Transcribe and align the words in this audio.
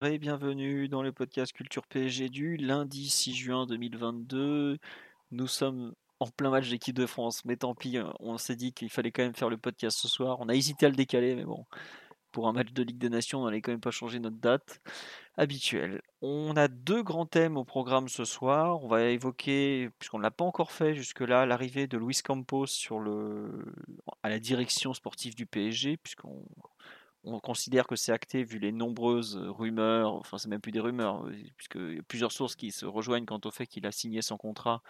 Bienvenue 0.00 0.88
dans 0.88 1.02
le 1.02 1.10
podcast 1.10 1.52
Culture 1.52 1.84
PSG 1.88 2.28
du 2.28 2.56
lundi 2.56 3.08
6 3.08 3.34
juin 3.34 3.66
2022. 3.66 4.78
Nous 5.32 5.46
sommes 5.48 5.92
en 6.20 6.28
plein 6.28 6.50
match 6.50 6.70
d'équipe 6.70 6.94
de 6.94 7.04
France, 7.04 7.44
mais 7.44 7.56
tant 7.56 7.74
pis, 7.74 7.98
on 8.20 8.38
s'est 8.38 8.54
dit 8.54 8.72
qu'il 8.72 8.90
fallait 8.90 9.10
quand 9.10 9.24
même 9.24 9.34
faire 9.34 9.50
le 9.50 9.56
podcast 9.56 9.98
ce 9.98 10.06
soir. 10.06 10.38
On 10.38 10.48
a 10.48 10.54
hésité 10.54 10.86
à 10.86 10.88
le 10.88 10.94
décaler, 10.94 11.34
mais 11.34 11.44
bon, 11.44 11.66
pour 12.30 12.46
un 12.46 12.52
match 12.52 12.72
de 12.72 12.84
Ligue 12.84 12.98
des 12.98 13.08
Nations, 13.08 13.42
on 13.42 13.46
n'allait 13.46 13.60
quand 13.60 13.72
même 13.72 13.80
pas 13.80 13.90
changer 13.90 14.20
notre 14.20 14.36
date 14.36 14.80
habituelle. 15.36 16.00
On 16.22 16.56
a 16.56 16.68
deux 16.68 17.02
grands 17.02 17.26
thèmes 17.26 17.56
au 17.56 17.64
programme 17.64 18.08
ce 18.08 18.24
soir. 18.24 18.82
On 18.84 18.88
va 18.88 19.02
évoquer, 19.06 19.90
puisqu'on 19.98 20.18
ne 20.18 20.22
l'a 20.22 20.30
pas 20.30 20.44
encore 20.44 20.70
fait 20.70 20.94
jusque-là, 20.94 21.44
l'arrivée 21.44 21.88
de 21.88 21.98
Luis 21.98 22.20
Campos 22.22 22.66
sur 22.66 23.00
le, 23.00 23.74
à 24.22 24.28
la 24.28 24.38
direction 24.38 24.94
sportive 24.94 25.34
du 25.34 25.46
PSG, 25.46 25.96
puisqu'on 25.96 26.44
on 27.24 27.40
considère 27.40 27.86
que 27.86 27.96
c'est 27.96 28.12
acté 28.12 28.44
vu 28.44 28.58
les 28.58 28.72
nombreuses 28.72 29.36
rumeurs, 29.36 30.14
enfin 30.14 30.38
c'est 30.38 30.48
même 30.48 30.60
plus 30.60 30.72
des 30.72 30.80
rumeurs, 30.80 31.26
puisqu'il 31.56 31.96
y 31.96 31.98
a 31.98 32.02
plusieurs 32.02 32.32
sources 32.32 32.56
qui 32.56 32.70
se 32.70 32.86
rejoignent 32.86 33.26
quant 33.26 33.40
au 33.44 33.50
fait 33.50 33.66
qu'il 33.66 33.86
a 33.86 33.92
signé 33.92 34.22
son 34.22 34.36
contrat 34.36 34.82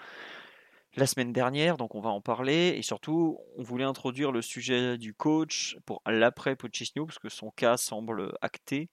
la 0.97 1.07
semaine 1.07 1.33
dernière, 1.33 1.77
donc 1.77 1.95
on 1.95 2.01
va 2.01 2.11
en 2.11 2.21
parler. 2.21 2.75
Et 2.77 2.83
surtout, 2.83 3.39
on 3.57 3.63
voulait 3.63 3.85
introduire 3.85 4.33
le 4.33 4.43
sujet 4.43 4.99
du 4.99 5.15
coach 5.15 5.77
pour 5.87 6.03
l'après 6.07 6.57
Pochettino, 6.57 7.07
parce 7.07 7.19
que 7.19 7.29
son 7.29 7.51
cas 7.51 7.77
semble 7.77 8.33
acté. 8.41 8.89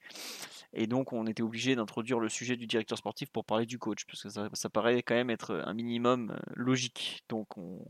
Et 0.74 0.88
donc, 0.88 1.14
on 1.14 1.26
était 1.26 1.44
obligé 1.44 1.76
d'introduire 1.76 2.20
le 2.20 2.30
sujet 2.30 2.58
du 2.58 2.68
directeur 2.68 2.98
sportif 2.98 3.30
pour 3.32 3.46
parler 3.46 3.66
du 3.66 3.80
coach, 3.80 4.06
parce 4.06 4.24
que 4.24 4.30
ça, 4.30 4.70
paraît 4.70 5.04
quand 5.04 5.16
même 5.16 5.30
être 5.30 5.64
un 5.66 5.74
minimum 5.74 6.38
logique. 6.54 7.24
Donc, 7.30 7.58
on, 7.58 7.86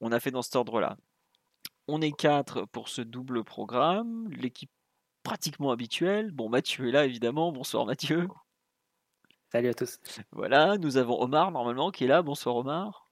on 0.00 0.12
a 0.12 0.20
fait 0.20 0.30
dans 0.30 0.42
cet 0.42 0.56
ordre-là. 0.56 0.96
On 1.86 2.00
est 2.00 2.12
quatre 2.12 2.64
pour 2.66 2.88
ce 2.88 3.02
double 3.02 3.44
programme. 3.44 4.28
L'équipe 4.30 4.70
pratiquement 5.24 5.72
habituelle. 5.72 6.30
Bon, 6.30 6.48
Mathieu 6.48 6.88
est 6.88 6.92
là, 6.92 7.04
évidemment. 7.04 7.50
Bonsoir, 7.50 7.84
Mathieu. 7.86 8.28
Salut 9.50 9.68
à 9.68 9.74
tous. 9.74 9.98
Voilà, 10.30 10.78
nous 10.78 10.96
avons 10.96 11.20
Omar, 11.20 11.50
normalement, 11.50 11.90
qui 11.90 12.04
est 12.04 12.08
là. 12.08 12.22
Bonsoir, 12.22 12.54
Omar. 12.54 13.08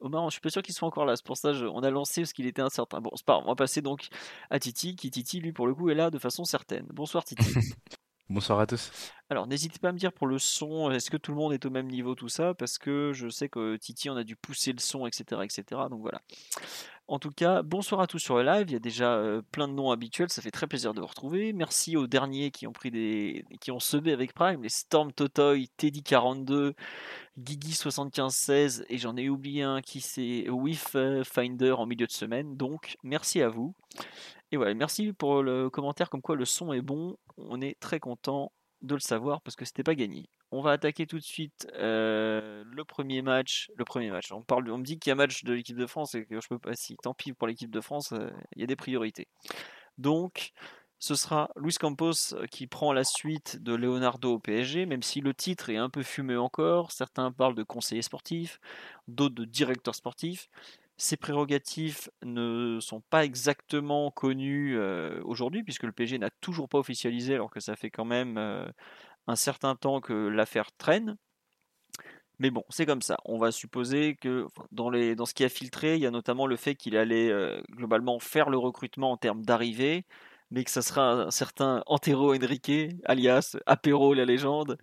Omar, 0.00 0.24
je 0.30 0.34
suis 0.34 0.40
pas 0.40 0.48
sûr 0.48 0.62
qu'il 0.62 0.74
soit 0.74 0.88
encore 0.88 1.04
là. 1.04 1.16
C'est 1.16 1.26
pour 1.26 1.36
ça 1.36 1.52
qu'on 1.52 1.82
a 1.82 1.90
lancé 1.90 2.22
parce 2.22 2.32
qu'il 2.32 2.46
était 2.46 2.62
incertain. 2.62 3.00
Bon, 3.00 3.10
c'est 3.14 3.26
pas 3.26 3.38
On 3.38 3.48
va 3.48 3.54
passer 3.54 3.82
donc 3.82 4.08
à 4.48 4.58
Titi, 4.58 4.96
qui 4.96 5.10
Titi, 5.10 5.40
lui, 5.40 5.52
pour 5.52 5.66
le 5.66 5.74
coup, 5.74 5.90
est 5.90 5.94
là 5.94 6.10
de 6.10 6.18
façon 6.18 6.44
certaine. 6.44 6.86
Bonsoir, 6.90 7.24
Titi. 7.24 7.44
Bonsoir 8.30 8.60
à 8.60 8.66
tous. 8.68 8.92
Alors, 9.28 9.48
n'hésitez 9.48 9.80
pas 9.80 9.88
à 9.88 9.92
me 9.92 9.98
dire 9.98 10.12
pour 10.12 10.28
le 10.28 10.38
son, 10.38 10.88
est-ce 10.92 11.10
que 11.10 11.16
tout 11.16 11.32
le 11.32 11.36
monde 11.36 11.52
est 11.52 11.66
au 11.66 11.70
même 11.70 11.88
niveau, 11.88 12.14
tout 12.14 12.28
ça? 12.28 12.54
Parce 12.54 12.78
que 12.78 13.10
je 13.12 13.28
sais 13.28 13.48
que 13.48 13.74
Titi, 13.76 14.08
on 14.08 14.16
a 14.16 14.22
dû 14.22 14.36
pousser 14.36 14.72
le 14.72 14.78
son, 14.78 15.04
etc. 15.04 15.42
etc. 15.42 15.64
donc 15.90 16.00
voilà. 16.00 16.22
En 17.08 17.18
tout 17.18 17.32
cas, 17.32 17.62
bonsoir 17.62 18.00
à 18.00 18.06
tous 18.06 18.20
sur 18.20 18.36
le 18.36 18.44
live. 18.44 18.66
Il 18.68 18.72
y 18.74 18.76
a 18.76 18.78
déjà 18.78 19.20
plein 19.50 19.66
de 19.66 19.72
noms 19.72 19.90
habituels. 19.90 20.30
Ça 20.30 20.42
fait 20.42 20.52
très 20.52 20.68
plaisir 20.68 20.94
de 20.94 21.00
vous 21.00 21.08
retrouver. 21.08 21.52
Merci 21.52 21.96
aux 21.96 22.06
derniers 22.06 22.52
qui 22.52 22.68
ont 22.68 22.72
pris 22.72 22.92
des, 22.92 23.44
qui 23.60 23.72
ont 23.72 23.80
semé 23.80 24.12
avec 24.12 24.32
Prime, 24.32 24.62
les 24.62 24.68
Storm 24.68 25.12
Totoy, 25.12 25.66
Teddy 25.76 26.04
42, 26.04 26.74
Gigi 27.36 27.72
7516 27.72 28.84
et 28.88 28.96
j'en 28.96 29.16
ai 29.16 29.28
oublié 29.28 29.64
un 29.64 29.80
qui 29.80 30.00
c'est 30.00 30.48
With 30.48 30.96
Finder 31.24 31.72
en 31.72 31.86
milieu 31.86 32.06
de 32.06 32.12
semaine. 32.12 32.56
Donc 32.56 32.96
merci 33.02 33.42
à 33.42 33.48
vous. 33.48 33.74
Et 34.52 34.56
voilà, 34.56 34.74
merci 34.74 35.12
pour 35.12 35.42
le 35.42 35.70
commentaire 35.70 36.10
comme 36.10 36.22
quoi 36.22 36.36
le 36.36 36.44
son 36.44 36.72
est 36.72 36.82
bon. 36.82 37.16
On 37.36 37.60
est 37.60 37.78
très 37.78 38.00
content 38.00 38.52
de 38.82 38.94
le 38.94 39.00
savoir 39.00 39.42
parce 39.42 39.56
que 39.56 39.64
c'était 39.64 39.82
pas 39.82 39.94
gagné. 39.94 40.28
On 40.52 40.62
va 40.62 40.72
attaquer 40.72 41.06
tout 41.06 41.18
de 41.18 41.24
suite 41.24 41.68
euh, 41.74 42.64
le 42.66 42.84
premier 42.84 43.22
match. 43.22 43.70
Le 43.76 43.84
premier 43.84 44.10
match. 44.10 44.32
On, 44.32 44.38
me 44.38 44.82
dit 44.82 44.98
qu'il 44.98 45.10
y 45.10 45.12
a 45.12 45.14
match 45.14 45.44
de 45.44 45.52
l'équipe 45.52 45.76
de 45.76 45.86
France 45.86 46.14
et 46.14 46.24
que 46.24 46.40
je 46.40 46.48
peux 46.48 46.58
pas. 46.58 46.74
Si, 46.74 46.96
tant 46.96 47.14
pis 47.14 47.32
pour 47.32 47.46
l'équipe 47.46 47.70
de 47.70 47.80
France, 47.80 48.12
euh, 48.12 48.30
il 48.56 48.60
y 48.60 48.64
a 48.64 48.66
des 48.66 48.76
priorités. 48.76 49.28
Donc, 49.98 50.52
ce 50.98 51.14
sera 51.14 51.50
Luis 51.56 51.74
Campos 51.74 52.34
euh, 52.34 52.46
qui 52.46 52.66
prend 52.66 52.92
la 52.92 53.04
suite 53.04 53.62
de 53.62 53.74
Leonardo 53.74 54.34
au 54.34 54.38
PSG, 54.40 54.86
même 54.86 55.02
si 55.02 55.20
le 55.20 55.34
titre 55.34 55.70
est 55.70 55.76
un 55.76 55.88
peu 55.88 56.02
fumé 56.02 56.36
encore. 56.36 56.90
Certains 56.90 57.30
parlent 57.30 57.54
de 57.54 57.62
conseiller 57.62 58.02
sportif, 58.02 58.60
d'autres 59.06 59.36
de 59.36 59.44
directeur 59.44 59.94
sportif. 59.94 60.48
Ses 61.00 61.16
prérogatives 61.16 62.10
ne 62.22 62.78
sont 62.78 63.00
pas 63.00 63.24
exactement 63.24 64.10
connues 64.10 64.78
aujourd'hui, 65.24 65.62
puisque 65.62 65.84
le 65.84 65.92
PSG 65.92 66.18
n'a 66.18 66.28
toujours 66.42 66.68
pas 66.68 66.76
officialisé, 66.76 67.34
alors 67.34 67.48
que 67.48 67.58
ça 67.58 67.74
fait 67.74 67.88
quand 67.90 68.04
même 68.04 68.36
un 69.26 69.36
certain 69.36 69.76
temps 69.76 70.02
que 70.02 70.12
l'affaire 70.12 70.70
traîne. 70.76 71.16
Mais 72.38 72.50
bon, 72.50 72.64
c'est 72.68 72.84
comme 72.84 73.00
ça. 73.00 73.16
On 73.24 73.38
va 73.38 73.50
supposer 73.50 74.16
que 74.16 74.46
dans, 74.72 74.92
ce 74.92 75.32
qui 75.32 75.42
a 75.42 75.48
filtré, 75.48 75.96
il 75.96 76.02
y 76.02 76.06
a 76.06 76.10
notamment 76.10 76.46
le 76.46 76.56
fait 76.56 76.74
qu'il 76.74 76.98
allait 76.98 77.32
globalement 77.70 78.18
faire 78.18 78.50
le 78.50 78.58
recrutement 78.58 79.12
en 79.12 79.16
termes 79.16 79.42
d'arrivée, 79.42 80.04
mais 80.50 80.64
que 80.64 80.70
ça 80.70 80.82
sera 80.82 81.12
un 81.12 81.30
certain 81.30 81.82
Antero 81.86 82.34
Henrique, 82.34 82.92
alias 83.06 83.56
Apéro 83.64 84.12
la 84.12 84.26
légende, 84.26 84.76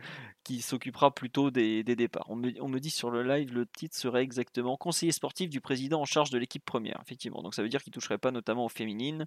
qui 0.47 0.61
s'occupera 0.61 1.11
plutôt 1.11 1.51
des, 1.51 1.83
départs. 1.83 2.25
On 2.29 2.37
me, 2.37 2.79
dit 2.79 2.89
sur 2.89 3.09
le 3.09 3.21
live, 3.21 3.53
le 3.53 3.65
titre 3.65 3.97
serait 3.97 4.21
exactement 4.23 4.77
conseiller 4.77 5.11
sportif 5.11 5.49
du 5.49 5.59
président 5.59 5.99
en 5.99 6.05
charge 6.05 6.29
de 6.29 6.37
l'équipe 6.37 6.63
première, 6.63 6.99
effectivement. 7.01 7.41
Donc 7.41 7.53
ça 7.53 7.61
veut 7.61 7.67
dire 7.67 7.83
qu'il 7.83 7.91
ne 7.91 7.95
toucherait 7.95 8.17
pas 8.17 8.31
notamment 8.31 8.63
aux 8.63 8.69
féminines, 8.69 9.25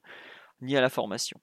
ni 0.62 0.78
à 0.78 0.80
la 0.80 0.88
formation. 0.88 1.38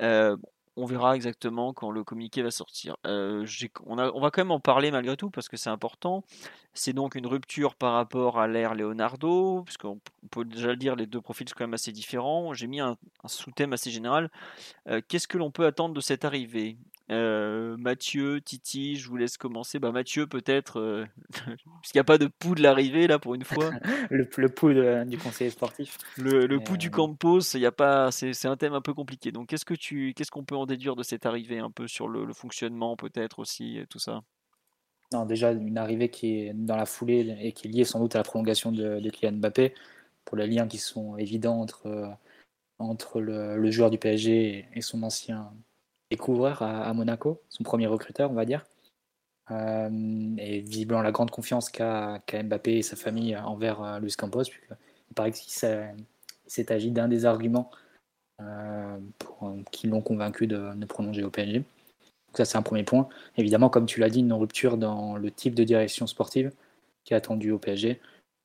Euh, 0.00 0.38
on 0.76 0.86
verra 0.86 1.16
exactement 1.16 1.74
quand 1.74 1.90
le 1.90 2.02
communiqué 2.02 2.40
va 2.40 2.50
sortir. 2.50 2.96
Euh, 3.06 3.46
on, 3.84 3.94
va 3.94 4.30
quand 4.30 4.40
même 4.40 4.50
en 4.50 4.58
parler 4.58 4.90
malgré 4.90 5.18
tout 5.18 5.28
parce 5.28 5.50
que 5.50 5.58
c'est 5.58 5.68
important. 5.68 6.24
C'est 6.72 6.94
donc 6.94 7.14
une 7.14 7.26
rupture 7.26 7.74
par 7.74 7.92
rapport 7.92 8.40
à 8.40 8.48
l'ère 8.48 8.74
Leonardo, 8.74 9.64
puisqu'on 9.64 10.00
peut 10.30 10.46
déjà 10.46 10.68
le 10.68 10.76
dire, 10.76 10.96
les 10.96 11.06
deux 11.06 11.20
profils 11.20 11.46
sont 11.46 11.54
quand 11.58 11.64
même 11.64 11.74
assez 11.74 11.92
différents. 11.92 12.54
J'ai 12.54 12.68
mis 12.68 12.80
un, 12.80 12.96
sous-thème 13.26 13.74
assez 13.74 13.90
général. 13.90 14.30
Euh, 14.88 15.02
qu'est-ce 15.06 15.28
que 15.28 15.36
l'on 15.36 15.50
peut 15.50 15.66
attendre 15.66 15.94
de 15.94 16.00
cette 16.00 16.24
arrivée? 16.24 16.78
Euh, 17.10 17.76
Mathieu, 17.76 18.40
Titi, 18.40 18.96
je 18.96 19.08
vous 19.08 19.16
laisse 19.16 19.36
commencer. 19.36 19.78
Bah, 19.78 19.92
Mathieu, 19.92 20.26
peut-être, 20.26 20.80
euh, 20.80 21.06
puisqu'il 21.82 21.98
n'y 21.98 22.00
a 22.00 22.04
pas 22.04 22.18
de 22.18 22.26
pouls 22.26 22.54
de 22.54 22.62
l'arrivée 22.62 23.06
là 23.06 23.18
pour 23.18 23.34
une 23.34 23.44
fois. 23.44 23.70
le, 24.10 24.26
le 24.36 24.48
pouls 24.48 24.72
du 25.04 25.18
conseiller 25.18 25.50
sportif. 25.50 25.98
Le, 26.16 26.46
le 26.46 26.60
pouls 26.60 26.76
du 26.76 26.88
euh, 26.88 26.90
Campos, 26.90 27.40
y 27.54 27.66
a 27.66 27.72
pas, 27.72 28.10
c'est 28.10 28.46
un 28.46 28.56
thème 28.56 28.72
un 28.72 28.80
peu 28.80 28.94
compliqué. 28.94 29.32
Donc, 29.32 29.48
qu'est-ce 29.48 29.66
que 29.66 29.74
tu, 29.74 30.14
qu'est-ce 30.14 30.30
qu'on 30.30 30.44
peut 30.44 30.56
en 30.56 30.66
déduire 30.66 30.96
de 30.96 31.02
cette 31.02 31.26
arrivée, 31.26 31.58
un 31.58 31.70
peu 31.70 31.86
sur 31.86 32.08
le, 32.08 32.32
fonctionnement, 32.32 32.96
peut-être 32.96 33.38
aussi, 33.38 33.80
tout 33.90 33.98
ça? 33.98 34.22
Non, 35.12 35.26
déjà 35.26 35.52
une 35.52 35.78
arrivée 35.78 36.08
qui 36.08 36.38
est 36.38 36.54
dans 36.54 36.76
la 36.76 36.86
foulée 36.86 37.36
et 37.40 37.52
qui 37.52 37.68
est 37.68 37.70
liée 37.70 37.84
sans 37.84 38.00
doute 38.00 38.16
à 38.16 38.18
la 38.18 38.24
prolongation 38.24 38.72
de, 38.72 38.98
de 38.98 39.10
Kylian 39.10 39.32
Mbappé, 39.32 39.74
pour 40.24 40.38
les 40.38 40.46
liens 40.46 40.66
qui 40.66 40.78
sont 40.78 41.18
évidents 41.18 41.60
entre, 41.60 42.16
entre 42.78 43.20
le, 43.20 43.70
joueur 43.70 43.90
du 43.90 43.98
PSG 43.98 44.66
et 44.72 44.80
son 44.80 45.02
ancien 45.02 45.52
découvreur 46.14 46.62
à, 46.62 46.92
Monaco, 46.94 47.40
son 47.48 47.64
premier 47.64 47.86
recruteur, 47.86 48.30
on 48.30 48.34
va 48.34 48.44
dire. 48.44 48.64
Euh, 49.50 49.90
et 50.38 50.60
visiblement 50.60 51.02
la 51.02 51.12
grande 51.12 51.30
confiance 51.30 51.68
qu'a 51.68 52.22
Mbappé 52.32 52.78
et 52.78 52.82
sa 52.82 52.96
famille 52.96 53.36
envers 53.36 53.82
euh, 53.82 53.98
Luis 53.98 54.14
Campos. 54.16 54.44
Il 54.44 55.14
paraît 55.14 55.32
qu'il 55.32 55.52
s'est 55.52 56.72
agi 56.72 56.90
d'un 56.92 57.08
des 57.08 57.26
arguments 57.26 57.70
euh, 58.40 58.96
qui 59.72 59.88
l'ont 59.88 60.00
convaincu 60.00 60.46
de, 60.46 60.74
de, 60.74 60.86
prolonger 60.86 61.24
au 61.24 61.30
PSG. 61.30 61.58
Donc 61.58 62.36
ça, 62.36 62.44
c'est 62.44 62.56
un 62.56 62.62
premier 62.62 62.84
point. 62.84 63.08
Évidemment, 63.36 63.68
comme 63.68 63.86
tu 63.86 64.00
l'as 64.00 64.08
dit, 64.08 64.20
une 64.20 64.32
rupture 64.32 64.76
dans 64.78 65.16
le 65.16 65.30
type 65.30 65.54
de 65.54 65.64
direction 65.64 66.06
sportive 66.06 66.52
qui 67.04 67.12
est 67.12 67.16
attendue 67.16 67.50
au 67.50 67.58
PSG. 67.58 68.00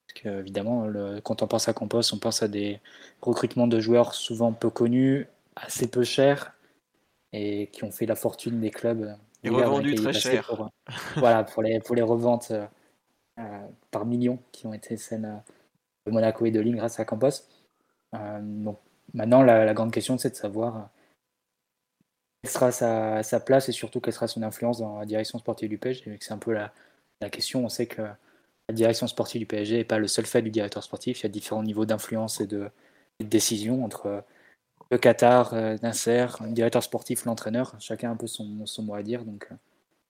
Parce 0.07 0.21
que, 0.21 0.39
évidemment, 0.39 0.91
quand 1.23 1.43
on 1.43 1.47
pense 1.47 1.69
à 1.69 1.73
Campos, 1.73 2.13
on 2.13 2.17
pense 2.17 2.41
à 2.41 2.47
des 2.47 2.79
recrutements 3.21 3.67
de 3.67 3.79
joueurs 3.79 4.15
souvent 4.15 4.53
peu 4.53 4.71
connus, 4.71 5.27
assez 5.55 5.87
peu 5.87 6.03
chers, 6.03 6.53
et 7.33 7.67
qui 7.67 7.83
ont 7.83 7.91
fait 7.91 8.05
la 8.05 8.15
fortune 8.15 8.59
des 8.59 8.71
clubs. 8.71 9.15
Et 9.43 9.49
revendus 9.49 9.95
très 9.95 10.13
cher. 10.13 10.47
Pour, 10.47 10.69
voilà, 11.17 11.43
pour 11.43 11.63
les, 11.63 11.79
pour 11.79 11.95
les 11.95 12.01
reventes 12.01 12.51
euh, 12.51 12.65
euh, 13.39 13.67
par 13.91 14.05
millions 14.05 14.39
qui 14.51 14.67
ont 14.67 14.73
été 14.73 14.97
celles 14.97 15.41
de 16.05 16.11
Monaco 16.11 16.45
et 16.45 16.51
de 16.51 16.59
Lille 16.59 16.75
grâce 16.75 16.99
à 16.99 17.05
Campos. 17.05 17.29
Euh, 18.15 18.39
donc 18.41 18.79
maintenant, 19.13 19.43
la, 19.43 19.73
grande 19.73 19.91
question, 19.91 20.17
c'est 20.17 20.31
de 20.31 20.35
savoir 20.35 20.89
quelle 22.41 22.51
sera 22.51 22.71
sa, 22.71 23.23
sa, 23.23 23.39
place 23.39 23.69
et 23.69 23.71
surtout 23.71 24.01
quelle 24.01 24.13
sera 24.13 24.27
son 24.27 24.43
influence 24.43 24.79
dans 24.79 24.99
la 24.99 25.05
direction 25.05 25.39
sportive 25.39 25.69
du 25.69 25.77
PSG. 25.77 26.17
C'est 26.19 26.33
un 26.33 26.37
peu 26.37 26.53
la, 26.53 26.73
la, 27.21 27.29
question. 27.29 27.63
On 27.63 27.69
sait 27.69 27.85
que 27.85 28.01
la 28.01 28.73
direction 28.75 29.07
sportive 29.07 29.39
du 29.39 29.45
PSG 29.45 29.77
n'est 29.77 29.83
pas 29.83 29.99
le 29.99 30.07
seul 30.07 30.25
fait 30.25 30.41
du 30.41 30.49
directeur 30.49 30.83
sportif. 30.83 31.21
Il 31.21 31.23
y 31.23 31.25
a 31.27 31.29
différents 31.29 31.63
niveaux 31.63 31.85
d'influence 31.85 32.41
et 32.41 32.47
de, 32.47 32.69
de 33.19 33.25
décision 33.25 33.85
entre 33.85 34.23
le 34.91 34.97
Qatar, 34.97 35.53
Nasser, 35.81 36.27
le 36.41 36.51
directeur 36.51 36.83
sportif, 36.83 37.25
l'entraîneur, 37.25 37.75
chacun 37.79 38.09
a 38.09 38.13
un 38.13 38.15
peu 38.15 38.27
son, 38.27 38.65
son, 38.65 38.83
mot 38.83 38.95
à 38.95 39.03
dire. 39.03 39.23
Donc 39.23 39.49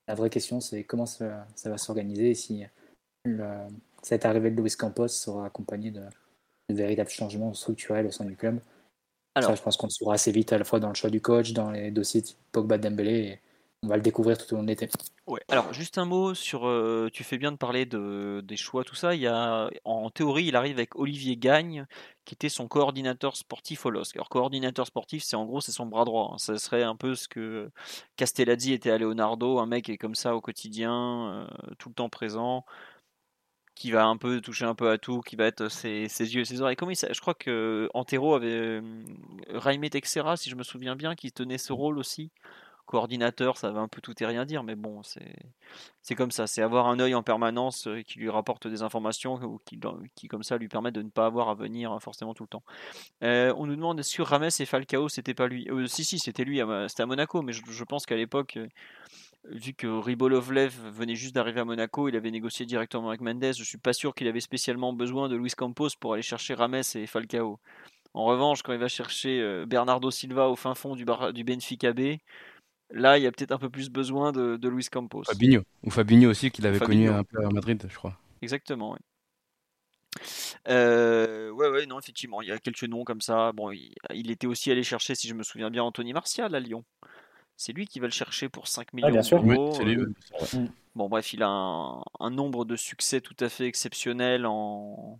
la 0.07 0.15
vraie 0.15 0.29
question, 0.29 0.61
c'est 0.61 0.83
comment 0.83 1.05
ça, 1.05 1.45
va 1.65 1.77
s'organiser 1.77 2.31
et 2.31 2.35
si 2.35 2.63
cette 4.01 4.25
arrivée 4.25 4.51
de 4.51 4.61
Luis 4.61 4.71
Campos 4.77 5.09
sera 5.09 5.45
accompagnée 5.45 5.91
de, 5.91 6.01
de 6.69 6.75
véritables 6.75 7.09
changements 7.09 7.53
structurels 7.53 8.05
au 8.05 8.11
sein 8.11 8.25
du 8.25 8.35
club. 8.35 8.59
Alors, 9.35 9.51
ça, 9.51 9.55
je 9.55 9.61
pense 9.61 9.77
qu'on 9.77 9.87
le 9.87 9.91
saura 9.91 10.15
assez 10.15 10.31
vite 10.31 10.53
à 10.53 10.57
la 10.57 10.63
fois 10.63 10.79
dans 10.79 10.89
le 10.89 10.95
choix 10.95 11.09
du 11.09 11.21
coach, 11.21 11.53
dans 11.53 11.71
les 11.71 11.91
dossiers 11.91 12.21
type 12.21 12.37
Pogba 12.51 12.77
Dembélé. 12.77 13.11
Et 13.11 13.39
on 13.83 13.87
va 13.87 13.95
le 13.95 14.01
découvrir 14.01 14.37
tout 14.37 14.53
au 14.53 14.57
long 14.57 14.63
de 14.63 14.67
l'été. 14.67 14.89
Ouais. 15.27 15.41
Alors, 15.49 15.73
juste 15.73 15.97
un 15.97 16.05
mot 16.05 16.33
sur. 16.33 16.67
Euh, 16.67 17.09
tu 17.13 17.23
fais 17.23 17.37
bien 17.37 17.51
de 17.51 17.57
parler 17.57 17.85
de, 17.85 18.41
des 18.43 18.57
choix, 18.57 18.83
tout 18.83 18.95
ça. 18.95 19.15
Il 19.15 19.21
y 19.21 19.27
a, 19.27 19.69
en 19.85 20.09
théorie, 20.09 20.45
il 20.45 20.55
arrive 20.55 20.77
avec 20.77 20.95
Olivier 20.95 21.37
Gagne, 21.37 21.85
qui 22.29 22.35
était 22.35 22.47
son 22.47 22.67
coordinateur 22.67 23.35
sportif 23.35 23.87
au 23.87 23.89
LOSC. 23.89 24.15
Alors, 24.15 24.29
coordinateur 24.29 24.85
sportif, 24.85 25.23
c'est 25.23 25.35
en 25.35 25.45
gros, 25.45 25.61
c'est 25.61 25.71
son 25.71 25.87
bras 25.87 26.05
droit. 26.05 26.33
Hein. 26.33 26.37
Ça 26.37 26.59
serait 26.59 26.83
un 26.83 26.95
peu 26.95 27.15
ce 27.15 27.27
que 27.27 27.71
Castellazzi 28.17 28.71
était 28.71 28.91
à 28.91 28.99
Leonardo, 28.99 29.57
un 29.57 29.65
mec 29.65 29.85
qui 29.85 29.93
est 29.93 29.97
comme 29.97 30.13
ça 30.13 30.35
au 30.35 30.41
quotidien, 30.41 30.93
euh, 30.93 31.47
tout 31.79 31.89
le 31.89 31.95
temps 31.95 32.09
présent 32.09 32.65
qui 33.73 33.91
va 33.91 34.05
un 34.05 34.17
peu 34.17 34.41
toucher 34.41 34.65
un 34.65 34.75
peu 34.75 34.91
à 34.91 34.97
tout, 34.97 35.21
qui 35.21 35.37
va 35.37 35.45
être 35.45 35.69
ses, 35.69 36.03
yeux 36.19 36.41
et 36.41 36.45
ses 36.45 36.61
oreilles. 36.61 36.75
Comment 36.75 36.91
il, 36.91 36.97
je 36.97 37.21
crois 37.21 37.33
que 37.33 37.89
Antero 37.93 38.35
avait 38.35 38.47
euh, 38.51 38.81
Raimé 39.53 39.89
Texera, 39.89 40.35
si 40.35 40.49
je 40.49 40.55
me 40.55 40.63
souviens 40.63 40.97
bien, 40.97 41.15
qui 41.15 41.31
tenait 41.31 41.57
ce 41.57 41.71
rôle 41.71 41.97
aussi. 41.97 42.29
Coordinateur, 42.89 43.56
ça 43.56 43.69
va 43.69 43.81
un 43.81 43.88
peu 43.88 44.01
tout 44.01 44.15
et 44.19 44.25
rien 44.25 44.45
dire, 44.45 44.63
mais 44.63 44.74
bon, 44.74 45.03
c'est 46.01 46.15
comme 46.15 46.31
ça. 46.31 46.47
C'est 46.47 46.63
avoir 46.63 46.88
un 46.88 47.00
œil 47.00 47.13
en 47.13 47.21
permanence 47.21 47.86
euh, 47.86 48.01
qui 48.01 48.18
lui 48.18 48.31
rapporte 48.31 48.65
des 48.65 48.81
informations 48.81 49.36
ou 49.44 49.62
qui, 49.63 49.80
qui, 50.15 50.27
comme 50.27 50.41
ça, 50.41 50.57
lui 50.57 50.68
permet 50.68 50.91
de 50.91 51.03
ne 51.03 51.09
pas 51.09 51.27
avoir 51.27 51.50
à 51.50 51.53
venir 51.53 51.91
hein, 51.91 52.00
forcément 52.00 52.33
tout 52.33 52.45
le 52.45 52.47
temps. 52.47 52.63
Euh, 53.24 53.53
on 53.57 53.68
nous 53.68 53.75
demande 53.75 54.01
sur 54.01 54.25
Rames 54.25 54.50
et 54.59 54.65
Falcao, 54.65 55.07
c'était 55.07 55.36
pas 55.36 55.47
lui? 55.47 55.68
si, 55.86 56.03
si, 56.03 56.18
c'était 56.18 56.44
lui, 56.44 56.62
c'était 56.88 57.03
à 57.03 57.06
Monaco, 57.06 57.44
mais 57.44 57.53
je 57.53 57.83
pense 57.83 58.07
qu'à 58.07 58.15
l'époque 58.15 58.57
vu 59.45 59.74
que 59.74 59.86
Ribolovlev 59.86 60.74
venait 60.91 61.15
juste 61.15 61.36
d'arriver 61.36 61.59
à 61.59 61.65
Monaco, 61.65 62.09
il 62.09 62.15
avait 62.15 62.31
négocié 62.31 62.65
directement 62.65 63.09
avec 63.09 63.21
Mendes. 63.21 63.53
Je 63.56 63.63
suis 63.63 63.77
pas 63.77 63.94
sûr 63.94 64.15
qu'il 64.15 64.27
avait 64.27 64.39
spécialement 64.39 64.94
besoin 64.94 65.30
de 65.30 65.36
Luis 65.36 65.51
Campos 65.51 65.89
pour 66.00 66.13
aller 66.13 66.24
chercher 66.24 66.56
Rames 66.56 66.81
et 66.95 67.06
Falcao. 67.06 67.59
En 68.15 68.25
revanche, 68.25 68.63
quand 68.63 68.74
il 68.74 68.80
va 68.80 68.88
chercher 68.88 69.39
euh, 69.39 69.65
Bernardo 69.68 70.09
Silva 70.09 70.50
au 70.50 70.56
fin 70.56 70.74
fond 70.74 70.95
du, 70.95 71.06
du 71.33 71.44
Benfica 71.44 71.94
B, 71.94 72.18
là, 72.91 73.18
il 73.18 73.24
y 73.24 73.27
a 73.27 73.31
peut-être 73.31 73.51
un 73.51 73.57
peu 73.57 73.69
plus 73.69 73.89
besoin 73.89 74.31
de, 74.31 74.68
Luis 74.68 74.88
Campos. 74.91 75.24
Fabinho. 75.25 75.62
Ou 75.83 75.89
Fabinho 75.89 76.30
aussi, 76.30 76.51
qu'il 76.51 76.65
avait 76.68 76.80
connu 76.80 77.09
un 77.09 77.24
peu 77.24 77.44
à 77.44 77.50
Madrid, 77.50 77.86
je 77.89 77.95
crois. 77.95 78.18
Exactement, 78.41 78.94
oui. 78.94 79.00
Euh, 80.68 81.51
ouais, 81.51 81.69
ouais, 81.69 81.86
non, 81.86 82.00
effectivement, 82.00 82.41
il 82.41 82.50
y 82.50 82.51
a 82.51 82.57
quelques 82.57 82.83
noms 82.83 83.03
comme 83.03 83.21
ça. 83.21 83.51
Bon, 83.53 83.71
il, 83.71 83.94
il, 84.13 84.31
était 84.31 84.47
aussi 84.47 84.71
allé 84.71 84.83
chercher, 84.83 85.15
si 85.15 85.27
je 85.27 85.33
me 85.33 85.44
souviens 85.44 85.69
bien, 85.69 85.83
Anthony 85.83 86.13
Martial 86.13 86.53
à 86.53 86.59
Lyon. 86.59 86.83
C'est 87.59 87.74
lui 87.74 87.88
qui 87.88 88.00
va 88.00 88.07
le 88.07 88.13
chercher 88.13 88.47
pour 88.47 88.69
5 88.69 88.94
millions 88.94 89.09
d'euros. 89.09 89.77
Euh. 89.81 90.68
Bon, 90.95 91.09
bref, 91.09 91.33
il 91.33 91.44
a 91.44 91.50
un, 91.50 92.30
nombre 92.30 92.63
de 92.63 92.77
succès 92.77 93.19
tout 93.19 93.36
à 93.41 93.50
fait 93.50 93.65
exceptionnel 93.65 94.45
en, 94.45 95.19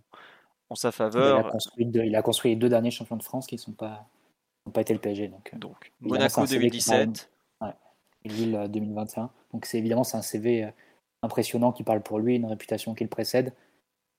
en 0.70 0.74
sa 0.74 0.90
faveur. 0.90 1.40
Il 1.40 1.46
a, 1.46 1.50
construit 1.50 1.86
deux, 1.86 2.04
il 2.04 2.16
a 2.16 2.22
construit 2.22 2.52
les 2.52 2.56
deux 2.56 2.70
derniers 2.70 2.90
champions 2.90 3.18
de 3.18 3.22
France 3.22 3.46
qui 3.46 3.60
n'ont 3.68 3.74
pas, 3.74 4.08
pas 4.72 4.80
été 4.80 4.94
le 4.94 5.00
PSG. 5.00 5.28
Donc, 5.28 5.50
euh. 5.52 5.58
donc 5.58 5.92
Monaco 6.00 6.46
2017. 6.46 7.30
Lille 8.24 8.66
2021. 8.68 9.30
Donc 9.52 9.66
c'est 9.66 9.78
évidemment 9.78 10.04
c'est 10.04 10.16
un 10.16 10.22
CV 10.22 10.64
euh, 10.64 10.70
impressionnant 11.22 11.72
qui 11.72 11.82
parle 11.82 12.02
pour 12.02 12.18
lui, 12.18 12.36
une 12.36 12.46
réputation 12.46 12.94
qui 12.94 13.04
le 13.04 13.10
précède. 13.10 13.52